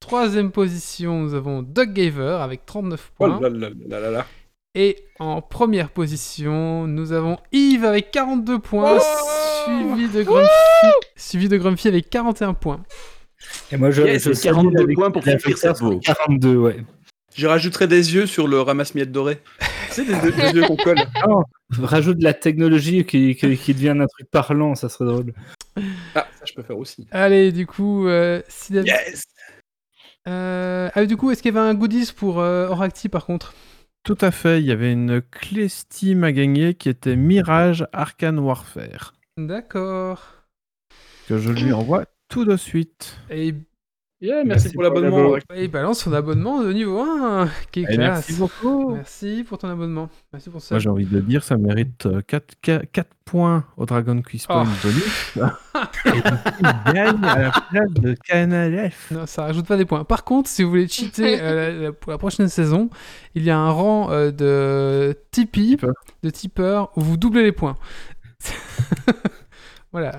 troisième 0.07 0.51
position, 0.51 1.19
nous 1.21 1.33
avons 1.33 1.61
Doug 1.63 1.93
Gaver 1.93 2.37
avec 2.41 2.65
39 2.65 3.11
Oh 3.11 3.13
points. 3.17 3.39
là 3.39 3.49
là 3.49 3.69
là 3.87 3.99
là 3.99 4.11
là. 4.11 4.25
Et 4.75 4.97
en 5.19 5.41
première 5.41 5.89
position, 5.89 6.87
nous 6.87 7.11
avons 7.13 7.37
Yves 7.51 7.85
avec 7.85 8.11
42 8.11 8.59
points, 8.59 8.99
suivi, 9.65 10.09
de 10.09 10.23
Grumpy, 10.23 10.47
suivi 11.15 11.47
de 11.47 11.57
Grumpy 11.57 11.87
avec 11.87 12.09
41 12.09 12.53
points. 12.53 12.83
Et 13.71 13.77
moi, 13.77 13.91
je, 13.91 14.01
Yes, 14.01 14.23
je 14.23 14.33
c'est 14.33 14.49
42 14.49 14.77
salue 14.77 14.87
la 14.89 14.93
points 14.95 15.11
pour 15.11 15.23
sur 15.23 15.57
Cerveau. 15.57 15.99
42, 15.99 16.55
ouais. 16.57 16.83
Je 17.35 17.47
rajouterai 17.47 17.87
des 17.87 18.13
yeux 18.13 18.25
sur 18.25 18.47
le 18.47 18.61
ramasse-miettes 18.61 19.11
doré. 19.11 19.39
C'est 19.89 20.05
des, 20.05 20.13
des 20.31 20.59
yeux 20.59 20.67
qu'on 20.67 20.75
colle. 20.75 20.97
Rajoute 21.81 22.17
de 22.17 22.23
la 22.23 22.33
technologie 22.33 23.05
qui, 23.05 23.35
qui, 23.35 23.57
qui 23.57 23.73
devient 23.73 23.89
un 23.89 24.05
truc 24.07 24.29
parlant, 24.29 24.75
ça 24.75 24.89
serait 24.89 25.05
drôle. 25.05 25.33
Ah, 26.15 26.27
ça 26.39 26.45
je 26.45 26.53
peux 26.53 26.61
faire 26.63 26.77
aussi. 26.77 27.07
Allez, 27.11 27.51
du 27.51 27.65
coup, 27.65 28.07
euh, 28.07 28.41
si 28.47 28.73
Yes 28.73 29.23
Euh, 30.27 30.89
ah, 30.93 31.05
du 31.05 31.17
coup, 31.17 31.31
est-ce 31.31 31.41
qu'il 31.41 31.53
y 31.53 31.57
avait 31.57 31.67
un 31.67 31.73
goodies 31.73 32.11
pour 32.15 32.39
euh, 32.39 32.67
Oracti 32.67 33.09
par 33.09 33.25
contre? 33.25 33.53
Tout 34.03 34.17
à 34.21 34.31
fait, 34.31 34.59
il 34.59 34.65
y 34.65 34.71
avait 34.71 34.91
une 34.91 35.21
clé 35.21 35.69
Steam 35.69 36.23
à 36.23 36.31
gagner 36.31 36.73
qui 36.73 36.89
était 36.89 37.15
Mirage 37.15 37.87
Arcane 37.93 38.39
Warfare, 38.39 39.13
D'accord. 39.37 40.25
que 41.27 41.37
je 41.37 41.51
lui 41.51 41.71
envoie 41.71 42.05
tout 42.27 42.43
de 42.43 42.57
suite. 42.57 43.17
Et 43.29 43.55
Yeah, 44.25 44.35
merci, 44.45 44.47
Merci 44.47 44.67
pour 44.69 44.73
pour 44.75 44.83
l'abonnement. 44.83 45.17
l'abo. 45.33 45.37
il 45.57 45.67
balance 45.69 45.99
son 45.99 46.13
abonnement 46.13 46.63
de 46.63 46.71
niveau 46.71 47.01
1, 47.01 47.49
qui 47.71 47.81
est 47.81 47.85
classe. 47.85 47.97
merci 48.29 48.33
beaucoup. 48.35 48.95
Merci 48.95 49.43
pour 49.45 49.57
ton 49.57 49.67
abonnement. 49.67 50.09
Merci 50.31 50.49
pour 50.49 50.61
ça. 50.61 50.75
Moi 50.75 50.79
j'ai 50.79 50.87
envie 50.89 51.05
de 51.05 51.19
dire, 51.19 51.43
ça 51.43 51.57
mérite 51.57 52.07
4, 52.25 52.55
points 53.25 53.65
au 53.75 53.85
Dragon 53.85 54.21
Quiz 54.21 54.45
Point 54.47 54.63
Oh. 54.65 54.87
bonus. 54.87 55.33
Il 56.05 56.93
gagne 56.93 57.23
à 57.25 57.39
la 57.39 57.51
place 57.51 57.91
de 57.95 58.15
Canal 58.25 58.91
F. 58.91 59.11
Non, 59.11 59.25
ça 59.25 59.43
rajoute 59.43 59.67
pas 59.67 59.75
des 59.75 59.83
points. 59.85 60.05
Par 60.05 60.23
contre, 60.23 60.47
si 60.49 60.63
vous 60.63 60.69
voulez 60.69 60.87
cheater 60.87 61.39
euh, 61.41 61.55
la- 61.55 61.83
la- 61.87 61.91
pour 61.91 62.11
la 62.13 62.17
prochaine 62.17 62.47
saison, 62.47 62.89
il 63.35 63.43
y 63.43 63.49
a 63.49 63.57
un 63.57 63.71
rang 63.71 64.09
euh, 64.11 64.31
de 64.31 65.17
Tipeee, 65.31 65.71
Tipeur. 65.71 65.93
de 66.23 66.29
tipeur, 66.29 66.91
où 66.95 67.01
vous 67.01 67.17
doublez 67.17 67.43
les 67.43 67.51
points. 67.51 67.75
voilà. 69.93 70.11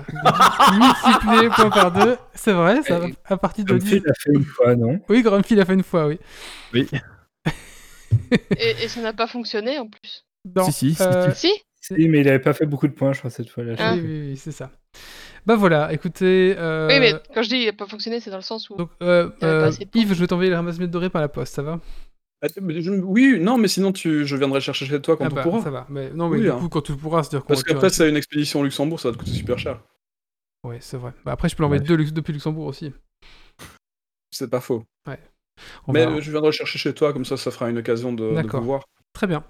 Les 1.41 1.49
points 1.55 1.69
par 1.69 1.91
deux. 1.91 2.17
C'est 2.33 2.53
vrai, 2.53 2.81
ça 2.81 3.01
à 3.25 3.37
partir 3.37 3.63
de 3.65 3.69
Comme 3.71 3.79
10. 3.79 3.89
tu 3.89 3.99
l'as 4.07 4.13
fait 4.15 4.31
une 4.33 4.43
fois, 4.43 4.75
non? 4.75 4.99
Oui, 5.09 5.21
Grumpy 5.21 5.53
l'a 5.55 5.65
fait 5.65 5.73
une 5.75 5.83
fois, 5.83 6.07
oui. 6.07 6.17
Oui. 6.73 6.87
Et, 8.57 8.83
et 8.83 8.87
ça 8.87 9.01
n'a 9.01 9.13
pas 9.13 9.27
fonctionné 9.27 9.77
en 9.77 9.87
plus? 9.87 10.25
Non, 10.55 10.63
Si, 10.65 10.71
si, 10.71 10.95
si, 10.95 11.03
euh, 11.03 11.31
Si 11.33 11.51
Si, 11.81 12.07
mais 12.07 12.21
il 12.21 12.29
avait 12.29 12.39
pas 12.39 12.53
fait 12.53 12.65
beaucoup 12.65 12.87
de 12.87 12.93
points, 12.93 13.13
je 13.13 13.19
crois, 13.19 13.29
cette 13.29 13.49
fois-là. 13.49 13.75
Ah. 13.77 13.93
oui, 13.95 14.01
oui, 14.03 14.27
oui, 14.31 14.37
c'est 14.37 14.51
ça. 14.51 14.71
Bah 15.45 15.55
voilà, 15.55 15.91
écoutez. 15.93 16.55
euh, 16.57 16.87
Oui, 16.87 16.99
mais 16.99 17.13
quand 17.33 17.43
je 17.43 17.49
dis 17.49 17.57
il 17.57 17.65
n'a 17.67 17.73
pas 17.73 17.85
fonctionné, 17.85 18.19
c'est 18.19 18.31
dans 18.31 18.37
le 18.37 18.41
sens 18.41 18.69
où. 18.69 18.75
Donc, 18.77 18.89
euh, 19.03 19.29
pas 19.29 19.45
euh, 19.47 19.67
assez 19.67 19.85
de 19.85 19.89
points. 19.89 20.01
Yves, 20.01 20.13
je 20.13 20.19
vais 20.21 20.27
t'envoyer 20.27 20.49
le 20.49 20.55
ramasse-miettes 20.55 20.89
doré 20.91 21.09
par 21.09 21.21
la 21.21 21.27
poste, 21.27 21.53
ça 21.53 21.61
va? 21.61 21.79
Oui, 22.61 23.39
non, 23.39 23.57
mais 23.57 23.67
sinon 23.67 23.91
tu, 23.91 24.25
je 24.25 24.35
viendrai 24.35 24.61
chercher 24.61 24.85
chez 24.85 25.01
toi 25.01 25.17
quand 25.17 25.25
Ah 25.25 25.29
on 25.31 25.35
bah, 25.35 25.43
pourra. 25.43 25.61
ça 25.61 25.71
va. 25.71 25.85
Mais, 25.89 26.11
non, 26.11 26.29
mais 26.29 26.37
Oui, 26.37 26.43
du 26.43 26.49
hein. 26.51 26.59
coup, 26.59 26.69
quand 26.69 26.81
tu 26.81 26.95
pourras, 26.95 27.23
c'est-à-dire 27.23 27.41
qu'on 27.41 27.47
Parce 27.47 27.63
qu'après, 27.63 27.89
tu- 27.89 27.95
c'est 27.95 28.09
une 28.09 28.17
expédition 28.17 28.59
au 28.59 28.63
Luxembourg, 28.63 28.99
ça 28.99 29.09
va 29.09 29.13
te 29.13 29.19
coûter 29.19 29.31
super 29.31 29.57
cher. 29.57 29.81
Ouais, 30.63 30.77
c'est 30.81 30.97
vrai. 30.97 31.13
Bah, 31.23 31.31
après, 31.31 31.49
je 31.49 31.55
peux 31.55 31.63
l'envoyer 31.63 31.81
Ouais. 31.81 31.87
deux 31.87 32.11
depuis 32.11 32.33
Luxembourg 32.33 32.65
aussi. 32.65 32.93
C'est 34.31 34.49
pas 34.49 34.59
faux. 34.61 34.83
On 35.87 35.93
mais 35.93 36.21
je 36.21 36.31
viendrai 36.31 36.51
chercher 36.51 36.77
chez 36.77 36.93
toi, 36.93 37.13
comme 37.13 37.23
ça, 37.23 37.37
ça 37.37 37.49
fera 37.49 37.69
une 37.69 37.77
occasion 37.77 38.11
de, 38.11 38.29
de 38.29 38.35
D'accord. 38.35 38.59
vous 38.59 38.65
voir. 38.67 38.83
Très 39.13 39.25
bien. 39.27 39.39
Bah, 39.39 39.45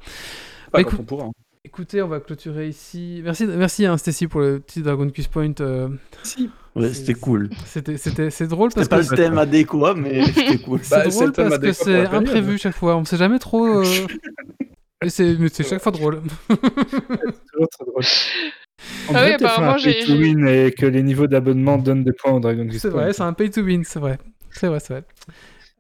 quand 0.74 0.80
écoute- 0.82 1.00
on 1.00 1.04
pourra. 1.04 1.26
hein. 1.26 1.32
Écoutez, 1.66 2.02
on 2.04 2.08
va 2.08 2.20
clôturer 2.20 2.68
ici. 2.68 3.22
Merci, 3.24 3.48
merci 3.48 3.86
hein, 3.88 3.98
Stacy 3.98 4.28
pour 4.28 4.40
le 4.42 4.60
petit 4.60 4.84
Dragon 4.84 5.10
Quiz 5.10 5.28
Point. 5.28 5.54
euh, 5.62 5.90
Si. 6.22 6.50
Ouais, 6.76 6.94
c'était 6.94 7.16
cool. 7.16 7.50
C'était, 7.66 7.98
c'était, 7.98 8.30
c'est 8.30 8.46
drôle 8.48 8.70
parce 8.72 8.86
C'était 8.86 8.96
pas 8.98 9.04
que 9.04 9.10
le 9.10 9.18
thème 9.18 9.38
adéquat, 9.40 9.96
mais 9.96 10.24
c'était 10.32 10.60
cool. 10.60 10.80
c'est 10.84 10.90
Bah, 10.96 11.04
c'est 11.06 11.10
drôle 11.10 11.26
le 11.28 11.32
thème 11.34 11.50
parce 11.50 11.62
que 11.62 11.72
c'est 11.72 12.06
imprévu 12.06 12.58
chaque 12.60 12.76
fois. 12.76 12.96
On 12.98 13.04
sait 13.06 13.18
jamais 13.18 13.40
trop. 13.40 13.66
euh, 13.66 13.84
Et 15.04 15.10
c'est, 15.10 15.36
mais 15.40 15.50
c'est 15.50 15.68
chaque 15.68 15.82
fois 15.82 15.92
drôle. 15.92 16.22
toujours 16.48 17.70
très 17.70 17.86
drôle. 17.86 18.04
On 19.10 19.16
Ah 19.16 19.22
apparemment, 19.34 19.72
un 19.72 19.76
pay 19.76 19.82
j'ai- 20.02 20.06
to 20.06 20.14
win 20.14 20.48
et 20.48 20.72
que 20.72 20.86
les 20.86 21.02
niveaux 21.04 21.28
d'abonnement 21.28 21.78
donnent 21.78 22.04
des 22.04 22.14
points 22.14 22.34
au 22.34 22.40
Dragon 22.40 22.66
Quest 22.68 22.80
C'est 22.80 22.90
vrai, 22.90 23.06
Point. 23.06 23.14
c'est 23.14 23.24
un 23.24 23.34
pay 23.34 23.50
to 23.50 23.62
win, 23.62 23.84
c'est 23.84 24.00
vrai. 24.00 24.20
C'est 24.52 24.68
vrai, 24.68 24.80
c'est 24.80 24.94
vrai. 24.94 25.04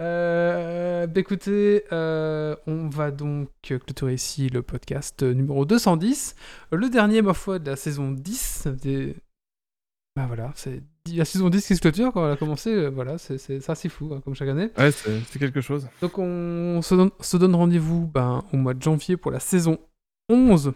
Euh, 0.02 1.08
bah 1.08 1.20
écoutez, 1.22 1.86
euh, 1.92 2.56
on 2.68 2.90
va 2.90 3.12
donc 3.12 3.50
clôturer 3.64 4.16
ici 4.16 4.50
le 4.50 4.62
podcast 4.62 5.24
numéro 5.24 5.66
210, 5.66 6.36
le 6.72 6.90
dernier, 6.90 7.22
ma 7.22 7.34
foi, 7.34 7.60
de 7.60 7.70
la 7.70 7.76
saison 7.76 8.12
10. 8.12 8.68
Des... 8.82 9.16
Bah 10.16 10.26
voilà, 10.28 10.52
c'est 10.56 10.82
la 11.14 11.26
saison 11.26 11.50
10 11.50 11.66
qui 11.66 11.76
se 11.76 11.82
clôture 11.82 12.12
quand 12.12 12.26
elle 12.26 12.34
a 12.34 12.38
commencé, 12.38 12.72
euh, 12.72 12.90
voilà, 12.90 13.18
c'est, 13.18 13.38
ça, 13.38 13.76
c'est 13.76 13.90
fou, 13.90 14.12
hein, 14.14 14.22
comme 14.24 14.36
chaque 14.36 14.50
année. 14.50 14.70
Ouais, 14.78 14.92
c'est 14.92 15.40
quelque 15.40 15.62
chose. 15.62 15.88
Donc 16.02 16.18
on 16.18 16.82
se 16.82 16.96
donne, 16.96 17.12
se 17.20 17.38
donne 17.38 17.56
rendez-vous 17.56 18.08
ben, 18.08 18.44
au 18.52 18.58
mois 18.58 18.74
de 18.74 18.82
janvier 18.82 19.18
pour 19.18 19.32
la 19.32 19.40
saison 19.40 19.80
11 20.30 20.74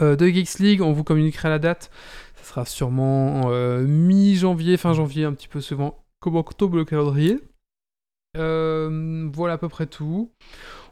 euh, 0.00 0.16
de 0.16 0.26
Geeks 0.26 0.58
League. 0.58 0.82
On 0.82 0.92
vous 0.92 1.04
communiquera 1.04 1.48
la 1.48 1.58
date. 1.58 1.90
Ça 2.36 2.44
sera 2.44 2.64
sûrement 2.64 3.50
euh, 3.50 3.82
mi-janvier, 3.82 4.76
fin 4.76 4.92
janvier, 4.92 5.24
un 5.24 5.32
petit 5.32 5.48
peu 5.48 5.60
suivant 5.60 6.04
comme 6.20 6.36
octobre 6.36 6.76
le 6.76 6.84
calendrier? 6.84 7.38
Euh, 8.36 9.28
voilà 9.32 9.54
à 9.54 9.58
peu 9.58 9.68
près 9.68 9.86
tout. 9.86 10.30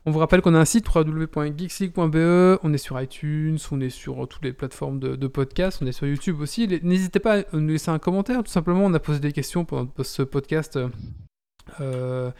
On 0.07 0.11
vous 0.11 0.19
rappelle 0.19 0.41
qu'on 0.43 0.55
a 0.55 0.59
un 0.59 0.65
site 0.65 0.87
www.geeksleague.be, 0.93 2.59
on 2.63 2.73
est 2.73 2.79
sur 2.79 3.01
iTunes, 3.01 3.59
on 3.71 3.81
est 3.81 3.91
sur 3.91 4.27
toutes 4.29 4.45
les 4.45 4.53
plateformes 4.53 4.99
de, 4.99 5.17
de 5.17 5.27
podcast, 5.27 5.79
on 5.83 5.87
est 5.87 5.93
sur 5.93 6.07
YouTube 6.07 6.41
aussi. 6.41 6.67
N'hésitez 6.83 7.21
pas 7.21 7.41
à 7.41 7.43
nous 7.53 7.69
laisser 7.69 7.91
un 7.91 7.99
commentaire, 7.99 8.43
tout 8.43 8.51
simplement. 8.51 8.85
On 8.85 8.95
a 8.95 9.01
posé 9.01 9.21
des 9.21 9.33
questions 9.33 9.65
pendant 9.65 9.91
ce 10.03 10.23
podcast. 10.23 10.79
euh, 11.81 12.31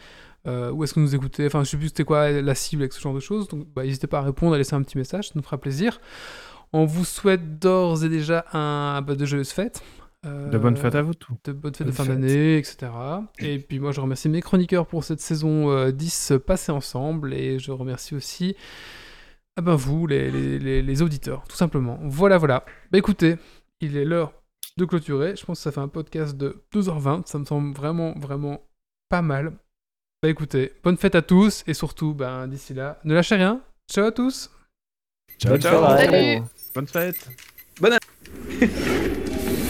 euh, 0.47 0.71
où 0.71 0.83
est-ce 0.83 0.93
que 0.93 0.99
nous 0.99 1.15
écoutez 1.15 1.45
Enfin, 1.45 1.63
je 1.63 1.69
sais 1.69 1.77
plus 1.77 1.87
c'était 1.89 2.05
quoi 2.05 2.29
la 2.31 2.55
cible 2.55 2.81
avec 2.83 2.93
ce 2.93 3.01
genre 3.01 3.13
de 3.13 3.19
choses. 3.19 3.47
Donc, 3.49 3.67
bah, 3.75 3.83
n'hésitez 3.83 4.07
pas 4.07 4.19
à 4.19 4.21
répondre, 4.21 4.55
à 4.55 4.57
laisser 4.57 4.73
un 4.75 4.81
petit 4.81 4.97
message, 4.97 5.27
ça 5.27 5.33
nous 5.35 5.43
fera 5.43 5.57
plaisir. 5.57 5.99
On 6.71 6.85
vous 6.85 7.05
souhaite 7.05 7.59
d'ores 7.59 8.03
et 8.03 8.09
déjà 8.09 8.45
un 8.53 9.01
de 9.01 9.25
joyeuses 9.25 9.51
fêtes. 9.51 9.83
Euh, 10.25 10.49
De 10.49 10.57
bonnes 10.57 10.75
fêtes 10.75 10.95
à 10.95 11.01
vous 11.01 11.13
tous. 11.13 11.33
de 11.45 11.53
bonnes 11.53 11.73
fêtes 11.73 11.87
de 11.87 11.91
fin 11.93 12.05
d'année, 12.05 12.57
etc. 12.57 12.91
Et 13.39 13.57
puis 13.59 13.79
moi, 13.79 13.91
je 13.93 14.01
remercie 14.01 14.27
mes 14.27 14.41
chroniqueurs 14.41 14.85
pour 14.85 15.03
cette 15.03 15.21
saison 15.21 15.69
euh, 15.71 15.91
10 15.91 16.33
passée 16.45 16.71
ensemble. 16.73 17.33
Et 17.33 17.57
je 17.59 17.71
remercie 17.71 18.15
aussi 18.15 18.55
ah 19.57 19.61
ben, 19.61 19.75
vous, 19.75 20.07
les, 20.07 20.29
les- 20.31 20.59
les- 20.59 20.81
les 20.81 21.01
auditeurs, 21.01 21.43
tout 21.47 21.55
simplement. 21.55 21.99
Voilà, 22.03 22.37
voilà. 22.37 22.65
Bah 22.91 22.97
écoutez, 22.97 23.37
il 23.81 23.95
est 23.97 24.05
l'heure 24.05 24.33
de 24.77 24.85
clôturer. 24.85 25.35
Je 25.35 25.45
pense 25.45 25.59
que 25.59 25.63
ça 25.63 25.71
fait 25.71 25.79
un 25.81 25.87
podcast 25.89 26.35
de 26.37 26.63
2h20. 26.73 27.25
Ça 27.25 27.39
me 27.39 27.45
semble 27.45 27.73
vraiment, 27.75 28.13
vraiment 28.17 28.61
pas 29.09 29.21
mal. 29.21 29.53
Bah 30.21 30.29
écoutez, 30.29 30.73
bonne 30.83 30.97
fête 30.97 31.15
à 31.15 31.21
tous. 31.21 31.63
Et 31.67 31.73
surtout, 31.73 32.13
ben, 32.13 32.47
d'ici 32.47 32.73
là, 32.73 32.99
ne 33.05 33.13
lâchez 33.13 33.35
rien. 33.35 33.61
Ciao 33.89 34.05
à 34.05 34.11
tous 34.11 34.51
Ciao, 35.39 35.53
Bonne 35.53 35.61
ciao. 35.61 35.97
fête. 35.97 36.09
Salut. 36.11 36.43
Bonne 36.75 36.87
fête. 36.87 37.29